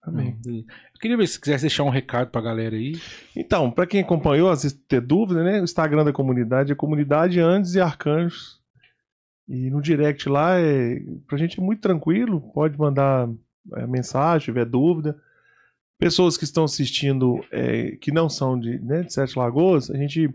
Amém. 0.02 0.38
Eu 0.46 0.64
queria 1.00 1.16
ver 1.16 1.26
se 1.26 1.38
quisesse 1.38 1.62
deixar 1.62 1.82
um 1.82 1.90
recado 1.90 2.30
pra 2.30 2.40
galera 2.40 2.74
aí. 2.74 2.92
Então, 3.36 3.70
pra 3.70 3.86
quem 3.86 4.00
acompanhou, 4.00 4.48
às 4.48 4.62
vezes 4.62 4.78
ter 4.88 5.02
dúvida, 5.02 5.44
né? 5.44 5.60
O 5.60 5.64
Instagram 5.64 6.04
da 6.04 6.12
comunidade 6.12 6.72
é 6.72 6.74
Comunidade 6.74 7.38
Andes 7.38 7.74
e 7.74 7.80
Arcanjos. 7.80 8.58
E 9.46 9.68
no 9.68 9.82
direct 9.82 10.26
lá, 10.28 10.58
é, 10.58 11.00
pra 11.26 11.36
gente 11.36 11.60
é 11.60 11.62
muito 11.62 11.80
tranquilo. 11.80 12.40
Pode 12.52 12.78
mandar 12.78 13.28
é, 13.76 13.86
mensagem, 13.86 14.46
tiver 14.46 14.64
dúvida. 14.64 15.16
Pessoas 15.98 16.36
que 16.36 16.44
estão 16.44 16.64
assistindo, 16.64 17.40
é, 17.50 17.92
que 18.00 18.12
não 18.12 18.28
são 18.28 18.58
de, 18.58 18.78
né, 18.78 19.02
de 19.02 19.12
Sete 19.12 19.36
Lagoas, 19.38 19.90
a 19.90 19.96
gente 19.96 20.32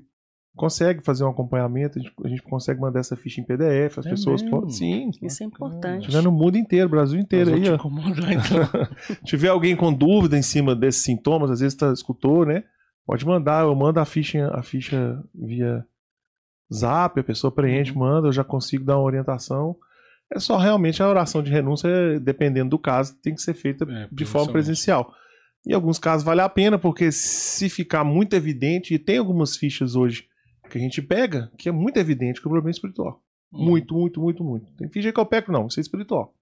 consegue 0.55 1.01
fazer 1.03 1.23
um 1.23 1.29
acompanhamento, 1.29 1.97
a 1.97 2.01
gente, 2.01 2.13
a 2.23 2.27
gente 2.27 2.41
consegue 2.43 2.79
mandar 2.79 2.99
essa 2.99 3.15
ficha 3.15 3.41
em 3.41 3.43
PDF, 3.43 3.97
as 3.97 4.05
É 4.05 4.09
pessoas 4.11 4.41
mesmo? 4.43 4.57
podem. 4.59 4.75
Sim. 4.75 5.09
Isso 5.21 5.41
é 5.41 5.45
importante. 5.47 6.05
Tiver 6.07 6.21
no 6.21 6.31
mundo 6.31 6.57
inteiro, 6.57 6.89
Brasil 6.89 7.19
inteiro 7.19 7.53
aí, 7.55 7.69
ó. 7.69 7.75
incomodar, 7.75 8.31
então. 8.33 8.59
tiver 9.25 9.47
alguém 9.47 9.75
com 9.75 9.91
dúvida 9.91 10.37
em 10.37 10.43
cima 10.43 10.75
desses 10.75 11.01
sintomas, 11.01 11.49
às 11.49 11.59
vezes 11.61 11.75
tá, 11.75 11.91
escutou, 11.93 12.45
né? 12.45 12.63
Pode 13.05 13.25
mandar, 13.25 13.63
eu 13.65 13.73
mando 13.75 13.99
a 13.99 14.05
ficha, 14.05 14.47
a 14.53 14.61
ficha 14.61 15.23
via 15.33 15.85
zap, 16.71 17.19
a 17.19 17.23
pessoa 17.23 17.51
preenche, 17.51 17.91
Uhum. 17.91 17.99
manda, 17.99 18.27
eu 18.27 18.33
já 18.33 18.43
consigo 18.43 18.83
dar 18.83 18.97
uma 18.97 19.03
orientação. 19.05 19.75
É 20.31 20.39
só 20.39 20.57
realmente 20.57 21.01
a 21.01 21.07
oração 21.07 21.43
de 21.43 21.51
renúncia, 21.51 22.19
dependendo 22.19 22.71
do 22.71 22.79
caso, 22.79 23.15
tem 23.21 23.35
que 23.35 23.41
ser 23.41 23.53
feita 23.53 23.85
É, 23.89 24.07
de 24.11 24.25
forma 24.25 24.51
presencial. 24.51 25.13
Em 25.65 25.73
alguns 25.73 25.99
casos 25.99 26.25
vale 26.25 26.41
a 26.41 26.49
pena, 26.49 26.77
porque 26.77 27.11
se 27.11 27.69
ficar 27.69 28.03
muito 28.03 28.33
evidente, 28.33 28.93
e 28.93 28.99
tem 28.99 29.17
algumas 29.17 29.55
fichas 29.55 29.95
hoje 29.95 30.27
que 30.69 30.77
a 30.77 30.81
gente 30.81 31.01
pega, 31.01 31.51
que 31.57 31.69
é 31.69 31.71
muito 31.71 31.97
evidente 31.97 32.41
que 32.41 32.47
o 32.47 32.49
problema 32.49 32.69
é 32.69 32.71
espiritual. 32.71 33.21
Uhum. 33.51 33.65
Muito, 33.65 33.93
muito, 33.93 34.19
muito, 34.19 34.43
muito. 34.43 34.71
Tem 34.73 34.89
ficha 34.89 35.11
que 35.11 35.19
eu 35.19 35.25
pego, 35.25 35.51
não, 35.51 35.67
isso 35.67 35.79
é 35.79 35.81
espiritual. 35.81 36.33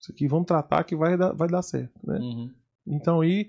Isso 0.00 0.12
aqui 0.12 0.26
vamos 0.26 0.46
tratar 0.46 0.84
que 0.84 0.96
vai 0.96 1.16
dar, 1.16 1.32
vai 1.32 1.48
dar 1.48 1.62
certo, 1.62 1.98
né? 2.04 2.18
Uhum. 2.18 2.50
Então 2.86 3.20
aí, 3.20 3.48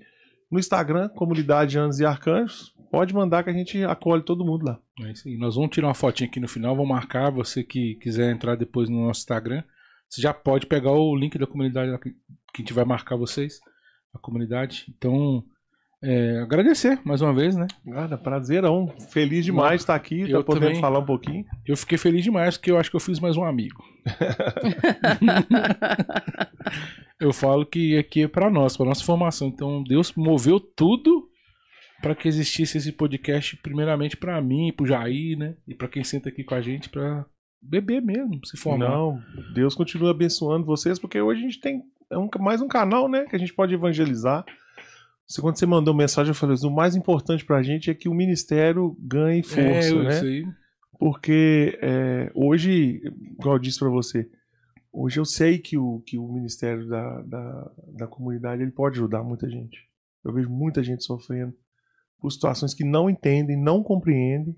no 0.50 0.58
Instagram, 0.58 1.08
Comunidade 1.10 1.78
Anjos 1.78 2.00
e 2.00 2.04
Arcanjos, 2.04 2.74
pode 2.90 3.14
mandar 3.14 3.44
que 3.44 3.50
a 3.50 3.52
gente 3.52 3.82
acolhe 3.84 4.22
todo 4.22 4.44
mundo 4.44 4.64
lá. 4.64 4.80
É 5.02 5.12
isso 5.12 5.28
aí. 5.28 5.36
Nós 5.36 5.54
vamos 5.54 5.70
tirar 5.70 5.88
uma 5.88 5.94
fotinha 5.94 6.28
aqui 6.28 6.40
no 6.40 6.48
final, 6.48 6.74
vou 6.74 6.86
marcar. 6.86 7.30
Você 7.30 7.62
que 7.62 7.94
quiser 7.96 8.32
entrar 8.32 8.56
depois 8.56 8.88
no 8.88 9.06
nosso 9.06 9.20
Instagram, 9.20 9.62
você 10.08 10.20
já 10.20 10.34
pode 10.34 10.66
pegar 10.66 10.90
o 10.90 11.14
link 11.14 11.38
da 11.38 11.46
comunidade 11.46 11.96
que 12.00 12.10
a 12.10 12.58
gente 12.58 12.72
vai 12.72 12.84
marcar 12.84 13.16
vocês, 13.16 13.60
a 14.12 14.18
comunidade. 14.18 14.86
Então, 14.88 15.44
é, 16.02 16.40
agradecer 16.40 16.98
mais 17.04 17.20
uma 17.20 17.34
vez, 17.34 17.56
né? 17.56 17.66
Cara, 17.84 18.16
prazerão. 18.16 18.90
Feliz 19.10 19.44
demais 19.44 19.72
de 19.72 19.82
estar 19.82 19.94
aqui, 19.94 20.22
eu 20.22 20.38
tá 20.38 20.44
podendo 20.44 20.66
também. 20.66 20.80
falar 20.80 20.98
um 20.98 21.04
pouquinho. 21.04 21.44
Eu 21.66 21.76
fiquei 21.76 21.98
feliz 21.98 22.24
demais 22.24 22.56
porque 22.56 22.70
eu 22.70 22.78
acho 22.78 22.90
que 22.90 22.96
eu 22.96 23.00
fiz 23.00 23.20
mais 23.20 23.36
um 23.36 23.44
amigo. 23.44 23.84
Eu 27.20 27.34
falo 27.34 27.66
que 27.66 27.98
aqui 27.98 28.22
é 28.22 28.28
para 28.28 28.48
nós, 28.48 28.78
para 28.78 28.86
nossa 28.86 29.04
formação. 29.04 29.48
Então 29.48 29.84
Deus 29.84 30.14
moveu 30.14 30.58
tudo 30.58 31.28
para 32.00 32.14
que 32.14 32.26
existisse 32.26 32.78
esse 32.78 32.92
podcast, 32.92 33.58
primeiramente 33.58 34.16
para 34.16 34.40
mim, 34.40 34.72
para 34.74 34.84
o 34.84 34.86
Jair, 34.86 35.36
né? 35.36 35.54
E 35.68 35.74
para 35.74 35.86
quem 35.86 36.02
senta 36.02 36.30
aqui 36.30 36.42
com 36.42 36.54
a 36.54 36.62
gente 36.62 36.88
para 36.88 37.26
beber 37.60 38.00
mesmo, 38.00 38.40
se 38.46 38.56
formar. 38.56 38.88
Não, 38.88 39.20
Deus 39.52 39.74
continua 39.74 40.12
abençoando 40.12 40.64
vocês, 40.64 40.98
porque 40.98 41.20
hoje 41.20 41.40
a 41.40 41.42
gente 41.42 41.60
tem 41.60 41.82
mais 42.38 42.62
um 42.62 42.68
canal, 42.68 43.06
né? 43.06 43.26
Que 43.26 43.36
a 43.36 43.38
gente 43.38 43.52
pode 43.52 43.74
evangelizar. 43.74 44.42
Você, 45.30 45.40
quando 45.40 45.56
você 45.56 45.66
mandou 45.66 45.94
mensagem, 45.94 46.30
eu 46.30 46.34
falei: 46.34 46.56
o 46.64 46.70
mais 46.70 46.96
importante 46.96 47.44
pra 47.44 47.62
gente 47.62 47.88
é 47.88 47.94
que 47.94 48.08
o 48.08 48.14
ministério 48.14 48.96
ganhe 48.98 49.44
força, 49.44 49.60
é, 49.60 50.02
né? 50.02 50.10
isso 50.10 50.24
aí. 50.24 50.46
Porque 50.98 51.78
é, 51.80 52.32
hoje, 52.34 53.00
igual 53.38 53.54
eu 53.54 53.60
disse 53.60 53.78
pra 53.78 53.88
você, 53.88 54.28
hoje 54.92 55.20
eu 55.20 55.24
sei 55.24 55.58
que 55.58 55.78
o, 55.78 56.02
que 56.04 56.18
o 56.18 56.26
ministério 56.26 56.88
da, 56.88 57.22
da, 57.22 57.70
da 57.96 58.06
comunidade 58.08 58.60
ele 58.60 58.72
pode 58.72 58.98
ajudar 58.98 59.22
muita 59.22 59.48
gente. 59.48 59.88
Eu 60.24 60.32
vejo 60.32 60.50
muita 60.50 60.82
gente 60.82 61.04
sofrendo 61.04 61.54
por 62.20 62.32
situações 62.32 62.74
que 62.74 62.82
não 62.82 63.08
entendem, 63.08 63.56
não 63.56 63.84
compreendem. 63.84 64.56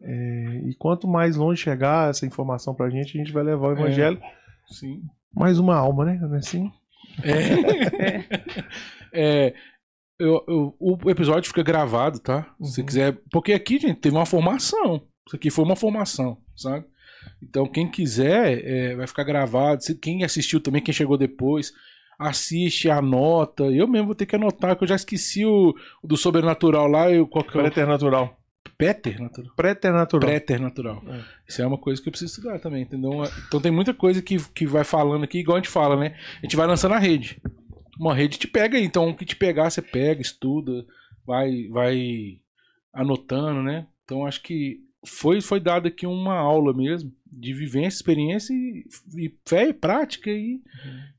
É, 0.00 0.62
e 0.68 0.74
quanto 0.74 1.06
mais 1.06 1.36
longe 1.36 1.60
chegar 1.60 2.08
essa 2.08 2.24
informação 2.24 2.74
pra 2.74 2.88
gente, 2.88 3.16
a 3.16 3.22
gente 3.22 3.32
vai 3.32 3.44
levar 3.44 3.68
o 3.68 3.72
evangelho. 3.72 4.18
Sim. 4.68 5.02
Mais 5.34 5.58
uma 5.58 5.76
alma, 5.76 6.06
né? 6.06 6.18
Não 6.18 6.34
é 6.34 6.38
assim? 6.38 6.72
É. 7.22 8.62
É, 9.12 9.54
eu- 10.22 10.44
eu- 10.48 10.76
o 10.80 11.10
episódio 11.10 11.48
fica 11.48 11.62
gravado, 11.62 12.18
tá? 12.18 12.42
Se 12.62 12.72
você 12.74 12.80
Uhum. 12.80 12.86
quiser. 12.86 13.18
Porque 13.30 13.52
aqui, 13.52 13.78
gente, 13.78 14.00
teve 14.00 14.16
uma 14.16 14.26
formação. 14.26 15.02
Isso 15.26 15.36
aqui 15.36 15.50
foi 15.50 15.64
uma 15.64 15.76
formação, 15.76 16.38
sabe? 16.56 16.84
Então, 17.42 17.66
quem 17.66 17.88
quiser, 17.90 18.62
é, 18.64 18.96
vai 18.96 19.06
ficar 19.06 19.24
gravado. 19.24 19.82
Se- 19.84 19.94
Quem 19.94 20.24
assistiu 20.24 20.60
também, 20.60 20.82
quem 20.82 20.92
chegou 20.94 21.16
depois, 21.16 21.72
assiste, 22.18 22.90
anota. 22.90 23.64
Eu 23.64 23.86
mesmo 23.88 24.06
vou 24.06 24.14
ter 24.14 24.26
que 24.26 24.36
anotar, 24.36 24.76
que 24.76 24.84
eu 24.84 24.88
já 24.88 24.96
esqueci 24.96 25.44
o, 25.44 25.74
o 26.02 26.06
do 26.06 26.16
sobrenatural 26.16 26.86
lá. 26.88 27.10
Eu, 27.10 27.26
qual 27.26 27.44
que 27.44 27.56
é 27.56 27.60
o- 27.60 27.62
Preternatural. 27.64 28.38
Peter 28.78 29.20
natural. 29.20 29.52
Preternatural. 29.56 30.28
Preternatural. 30.28 31.02
É. 31.08 31.20
Isso 31.48 31.62
é 31.62 31.66
uma 31.66 31.78
coisa 31.78 32.02
que 32.02 32.08
eu 32.08 32.10
preciso 32.10 32.32
estudar 32.32 32.58
também, 32.58 32.82
entendeu? 32.82 33.22
Então 33.46 33.60
tem 33.60 33.70
muita 33.70 33.94
coisa 33.94 34.20
que, 34.20 34.36
que 34.52 34.66
vai 34.66 34.82
falando 34.82 35.22
aqui, 35.22 35.38
igual 35.38 35.56
a 35.56 35.60
gente 35.60 35.68
fala, 35.70 35.96
né? 35.96 36.16
A 36.38 36.46
gente 36.46 36.56
vai 36.56 36.66
lançando 36.66 36.92
a 36.94 36.98
rede. 36.98 37.40
Uma 37.98 38.14
rede 38.14 38.38
te 38.38 38.46
pega 38.46 38.78
aí, 38.78 38.84
então 38.84 39.08
o 39.08 39.16
que 39.16 39.24
te 39.24 39.36
pegar, 39.36 39.70
você 39.70 39.82
pega, 39.82 40.20
estuda, 40.20 40.86
vai, 41.26 41.68
vai 41.68 42.38
anotando, 42.92 43.62
né? 43.62 43.86
Então 44.04 44.26
acho 44.26 44.42
que 44.42 44.80
foi, 45.04 45.40
foi 45.40 45.60
dada 45.60 45.88
aqui 45.88 46.06
uma 46.06 46.34
aula 46.34 46.72
mesmo 46.72 47.12
de 47.26 47.52
vivência, 47.52 47.96
experiência 47.96 48.52
e, 48.52 48.86
e 49.16 49.34
fé 49.46 49.68
e 49.68 49.72
prática 49.72 50.30
e, 50.30 50.60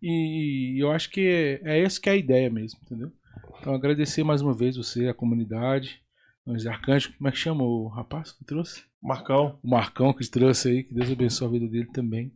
e 0.02 0.78
eu 0.80 0.92
acho 0.92 1.10
que 1.10 1.22
é, 1.22 1.62
é 1.64 1.82
essa 1.82 2.00
que 2.00 2.10
é 2.10 2.14
a 2.14 2.18
ideia 2.18 2.50
mesmo, 2.50 2.80
entendeu? 2.84 3.12
Então 3.60 3.74
agradecer 3.74 4.24
mais 4.24 4.42
uma 4.42 4.54
vez 4.54 4.78
você, 4.78 5.08
a 5.08 5.14
comunidade, 5.14 6.02
os 6.46 6.68
arcanjos, 6.68 7.14
como 7.16 7.28
é 7.28 7.32
que 7.32 7.38
chama 7.38 7.64
o 7.64 7.88
rapaz 7.88 8.32
que 8.32 8.44
trouxe? 8.44 8.84
Marcão. 9.02 9.60
o 9.62 9.70
Marcão 9.70 10.14
que 10.14 10.30
trouxe 10.30 10.70
aí, 10.70 10.84
que 10.84 10.94
Deus 10.94 11.12
abençoe 11.12 11.48
a 11.48 11.52
vida 11.52 11.68
dele 11.68 11.88
também. 11.92 12.32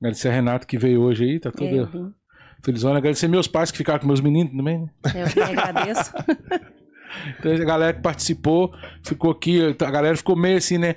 Agradecer 0.00 0.28
a 0.28 0.32
Renato 0.32 0.66
que 0.66 0.78
veio 0.78 1.00
hoje 1.00 1.24
aí, 1.24 1.40
tá 1.40 1.48
É, 1.48 1.52
toda 1.52 1.86
bem, 1.86 2.14
felizona. 2.64 2.98
Agradecer 2.98 3.28
meus 3.28 3.46
pais 3.46 3.70
que 3.70 3.78
ficaram 3.78 4.00
com 4.00 4.06
meus 4.06 4.20
meninos 4.20 4.52
também, 4.56 4.80
né? 4.80 4.88
eu 5.14 5.26
que 5.32 5.40
agradeço. 5.40 6.12
Então, 7.38 7.52
a 7.52 7.58
galera 7.64 7.92
que 7.94 8.02
participou, 8.02 8.74
ficou 9.06 9.30
aqui, 9.30 9.60
a 9.80 9.90
galera 9.90 10.16
ficou 10.16 10.34
meio 10.34 10.56
assim, 10.58 10.78
né? 10.78 10.96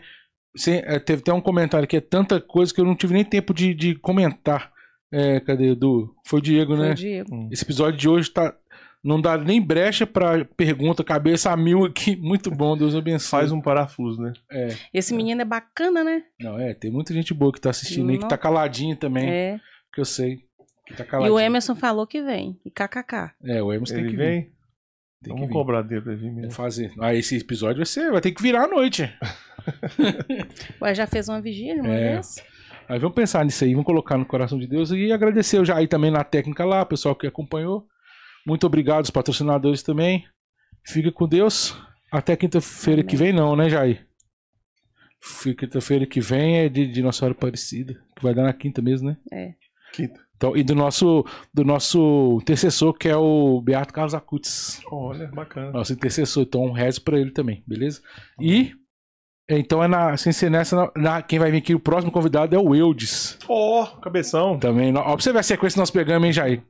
Sem- 0.56 0.82
é, 0.84 0.98
teve 1.00 1.22
até 1.22 1.32
um 1.32 1.40
comentário 1.40 1.88
que 1.88 1.96
é 1.98 2.02
tanta 2.02 2.42
coisa 2.42 2.74
que 2.74 2.82
eu 2.82 2.86
não 2.86 2.96
tive 2.96 3.14
nem 3.14 3.24
tempo 3.24 3.54
de, 3.54 3.74
de 3.76 3.94
comentar. 3.94 4.72
É, 5.14 5.40
cadê, 5.40 5.74
Edu? 5.74 6.12
Foi 6.26 6.40
o 6.40 6.42
Diego, 6.42 6.76
Foi 6.76 6.86
né? 6.88 6.92
o 6.92 6.96
Diego. 6.96 7.50
Esse 7.52 7.64
episódio 7.64 8.00
de 8.00 8.10
hoje 8.10 8.32
tá. 8.32 8.56
Não 9.04 9.22
dá 9.22 9.38
nem 9.38 9.62
brecha 9.62 10.08
pra 10.08 10.44
pergunta, 10.44 11.04
cabeça 11.04 11.52
a 11.52 11.56
mil 11.56 11.86
aqui. 11.86 12.16
Muito 12.20 12.50
bom, 12.50 12.76
Deus 12.76 12.96
abençoe. 12.96 13.30
Faz 13.40 13.52
um 13.52 13.62
parafuso, 13.62 14.20
né? 14.20 14.34
É, 14.52 14.70
Esse 14.92 15.14
menino 15.14 15.42
é 15.44 15.46
bacana, 15.46 16.04
né? 16.04 16.24
não, 16.42 16.60
é, 16.60 16.74
tem 16.74 16.90
muita 16.92 17.14
gente 17.14 17.32
boa 17.32 17.54
que 17.54 17.62
tá 17.62 17.70
assistindo 17.70 18.10
aí, 18.10 18.16
que 18.18 18.24
Não. 18.24 18.28
tá 18.30 18.38
caladinho 18.40 18.96
também, 18.98 19.30
É. 19.30 19.60
que 19.94 20.02
eu 20.02 20.06
sei. 20.06 20.40
Que 20.88 20.94
tá 21.04 21.22
E 21.22 21.30
o 21.30 21.40
Emerson 21.40 21.76
falou 21.76 22.08
que 22.08 22.22
vem. 22.22 22.60
E 22.66 22.72
kkk. 22.72 23.32
É, 23.44 23.62
o 23.62 23.72
Emerson 23.74 23.94
tem 23.96 24.04
Ele 24.04 24.12
que 24.12 24.18
vem. 24.18 24.42
vir. 24.42 24.52
Tem 25.24 25.24
que 25.24 25.30
Vamos 25.30 25.48
vir. 25.48 25.54
cobrar 25.54 25.82
dele 25.82 26.02
pra 26.02 26.14
vir 26.14 26.22
Vamos 26.28 26.36
mesmo. 26.42 26.52
fazer. 26.52 26.94
Ah, 27.00 27.14
esse 27.14 27.36
episódio 27.38 27.78
vai 27.78 27.86
ser, 27.86 28.12
vai 28.12 28.22
ter 28.22 28.32
que 28.32 28.42
virar 28.42 28.66
à 28.66 28.68
noite. 28.68 29.12
Ué, 30.82 30.96
já 30.96 31.08
fez 31.08 31.28
uma 31.28 31.42
vigília 31.42 31.82
uma 31.82 31.94
É. 31.94 32.14
vez? 32.14 32.36
Aí 32.88 33.00
vamos 33.00 33.16
pensar 33.16 33.44
nisso 33.44 33.64
aí, 33.66 33.72
vamos 33.72 33.86
colocar 33.86 34.18
no 34.18 34.26
coração 34.26 34.58
de 34.58 34.66
Deus 34.66 34.92
e 34.92 35.12
agradecer 35.12 35.60
o 35.60 35.66
Jair 35.66 35.90
também 35.90 36.10
na 36.10 36.24
técnica 36.24 36.64
lá, 36.64 36.84
o 36.84 36.86
pessoal 36.86 37.16
que 37.16 37.28
acompanhou. 37.28 37.86
Muito 38.46 38.66
obrigado 38.66 39.04
os 39.04 39.10
patrocinadores 39.12 39.84
também. 39.84 40.26
Fica 40.86 41.12
com 41.12 41.28
Deus. 41.28 41.78
Até 42.10 42.34
quinta-feira 42.38 43.04
que 43.04 43.18
vem 43.18 43.34
não, 43.34 43.56
né, 43.58 43.70
Jair? 43.70 44.08
Fica 45.20 45.66
Quinta-feira 45.66 46.06
que 46.06 46.22
vem 46.22 46.60
é 46.60 46.70
de, 46.70 46.88
de 46.88 47.02
Nossa 47.02 47.20
Senhora 47.20 47.36
Aparecida, 47.36 47.94
que 48.16 48.24
vai 48.24 48.34
dar 48.34 48.44
na 48.44 48.54
quinta 48.54 48.82
mesmo, 48.82 49.10
né? 49.10 49.18
Quinta. 49.92 50.22
Então, 50.38 50.56
e 50.56 50.64
do 50.64 50.76
nosso 50.76 51.26
do 51.54 51.64
nosso 51.66 52.38
intercessor, 52.42 52.94
que 52.94 53.10
é 53.10 53.18
o 53.18 53.60
Beato 53.62 53.92
Carlos 53.94 54.14
Acutis. 54.14 54.80
Olha, 54.92 55.28
bacana. 55.28 55.72
Nosso 55.72 55.92
intercessor, 55.94 56.44
então 56.44 56.64
um 56.64 56.72
rezo 56.72 57.02
pra 57.02 57.20
ele 57.20 57.32
também, 57.32 57.64
beleza? 57.68 58.02
E 58.40 58.72
então 59.50 59.82
é 59.84 59.88
na 59.88 60.16
sem 60.18 60.32
ser 60.34 60.52
nessa, 60.52 60.76
na- 60.76 60.92
na- 60.96 61.22
quem 61.22 61.40
vai 61.40 61.50
vir 61.50 61.58
aqui 61.60 61.74
o 61.74 61.80
próximo 61.80 62.12
convidado 62.12 62.56
é 62.56 62.60
o 62.60 62.76
Eudes. 62.76 63.38
Ó, 63.50 63.86
cabeção. 64.02 64.60
Também, 64.60 64.96
ó, 64.96 65.02
pra 65.04 65.16
você 65.16 65.32
ver 65.34 65.40
a 65.40 65.44
sequência 65.44 65.76
que 65.76 65.80
nós 65.80 65.90
pegamos, 65.92 66.26
hein, 66.28 66.34
Jair? 66.34 66.64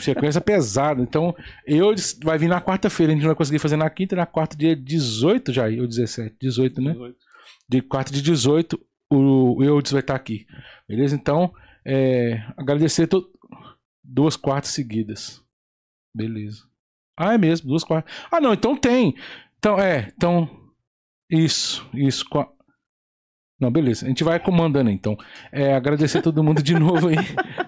Sequência 0.00 0.40
pesada. 0.40 1.02
Então, 1.02 1.34
Eudes 1.66 2.18
vai 2.22 2.38
vir 2.38 2.48
na 2.48 2.60
quarta-feira, 2.60 3.12
a 3.12 3.14
gente 3.14 3.22
não 3.22 3.28
vai 3.30 3.36
conseguir 3.36 3.58
fazer 3.58 3.76
na 3.76 3.90
quinta, 3.90 4.16
na 4.16 4.24
quarta 4.26 4.56
dia 4.56 4.74
18, 4.74 5.52
Jair, 5.52 5.80
ou 5.80 5.86
17, 5.86 6.34
18, 6.40 6.80
né? 6.80 6.94
De 7.68 7.82
quarta 7.82 8.12
de 8.12 8.22
18, 8.22 8.78
o, 9.12 9.58
o 9.58 9.64
Eudes 9.64 9.92
vai 9.92 10.00
estar 10.00 10.14
aqui. 10.14 10.46
Beleza? 10.88 11.14
Então, 11.14 11.52
é, 11.84 12.44
agradecer 12.56 13.06
to... 13.06 13.30
duas 14.04 14.36
quartas 14.36 14.70
seguidas. 14.70 15.42
Beleza. 16.14 16.68
Ah, 17.18 17.34
é 17.34 17.38
mesmo, 17.38 17.68
duas 17.68 17.84
quartas. 17.84 18.12
Ah, 18.30 18.40
não, 18.40 18.52
então 18.52 18.76
tem. 18.76 19.14
Então, 19.58 19.78
é, 19.78 20.12
então. 20.16 20.48
Isso, 21.30 21.88
isso. 21.94 22.24
Não, 23.60 23.70
beleza. 23.70 24.06
A 24.06 24.08
gente 24.08 24.24
vai 24.24 24.40
comandando 24.40 24.88
então. 24.88 25.16
É, 25.52 25.74
agradecer 25.74 26.22
todo 26.22 26.42
mundo 26.42 26.62
de 26.62 26.72
novo 26.78 27.08
aí. 27.08 27.16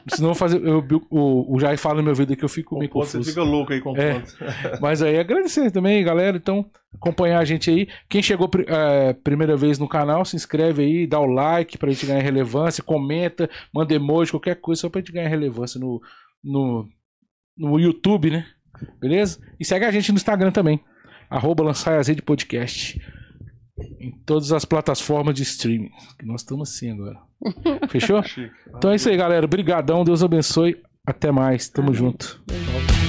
Senão 0.09 0.35
fazer. 0.35 0.65
Eu, 0.65 0.83
o, 1.11 1.55
o 1.55 1.61
Jair 1.61 1.79
fala 1.79 1.97
no 1.97 2.03
meu 2.03 2.13
ouvido 2.13 2.35
que 2.35 2.43
eu 2.45 2.49
fico 2.49 2.79
meio 2.79 2.91
ponto, 2.91 3.05
Você 3.07 3.19
confuso. 3.19 3.31
fica 3.31 3.43
louco 3.43 3.73
aí 3.75 3.81
com 3.81 3.95
É. 3.97 4.23
Mas 4.81 5.03
aí 5.03 5.19
agradecer 5.19 5.71
também, 5.71 6.03
galera. 6.03 6.39
Então, 6.39 6.65
acompanhar 6.95 7.41
a 7.41 7.45
gente 7.45 7.69
aí. 7.71 7.89
Quem 8.09 8.23
chegou 8.23 8.51
é, 8.67 9.13
primeira 9.13 9.55
vez 9.55 9.79
no 9.79 9.87
canal, 9.87 10.25
se 10.25 10.35
inscreve 10.35 10.83
aí, 10.83 11.07
dá 11.07 11.21
o 11.21 11.27
like 11.27 11.77
pra 11.77 11.91
gente 11.91 12.07
ganhar 12.07 12.23
relevância, 12.23 12.83
comenta, 12.83 13.51
manda 13.75 13.95
emoji, 13.95 14.31
qualquer 14.31 14.57
coisa, 14.57 14.81
só 14.81 14.89
pra 14.89 15.01
gente 15.03 15.13
ganhar 15.13 15.29
relevância 15.29 15.79
no, 15.79 16.01
no, 16.43 16.89
no 17.57 17.79
YouTube, 17.79 18.31
né? 18.31 18.47
Beleza? 18.99 19.39
E 19.61 19.65
segue 19.65 19.85
a 19.85 19.91
gente 19.91 20.11
no 20.11 20.17
Instagram 20.17 20.51
também. 20.51 20.81
Arroba 21.29 21.63
Lançai 21.63 21.99
Azeite 21.99 22.23
Podcast. 22.23 22.99
Em 24.01 24.11
todas 24.25 24.53
as 24.53 24.65
plataformas 24.65 25.35
de 25.35 25.43
streaming. 25.43 25.91
Que 26.19 26.27
nós 26.27 26.43
estamos 26.43 26.71
assim 26.71 26.91
agora. 26.91 27.19
Fechou? 27.89 28.23
Então 28.77 28.91
é 28.91 28.97
isso 28.97 29.09
aí, 29.09 29.17
galera. 29.17 29.45
Obrigadão. 29.45 30.05
Deus 30.05 30.23
abençoe. 30.23 30.81
Até 31.07 31.31
mais. 31.31 31.69
Tamo 31.69 31.89
Amém. 31.89 31.99
junto. 31.99 32.43
Beijo. 32.47 33.02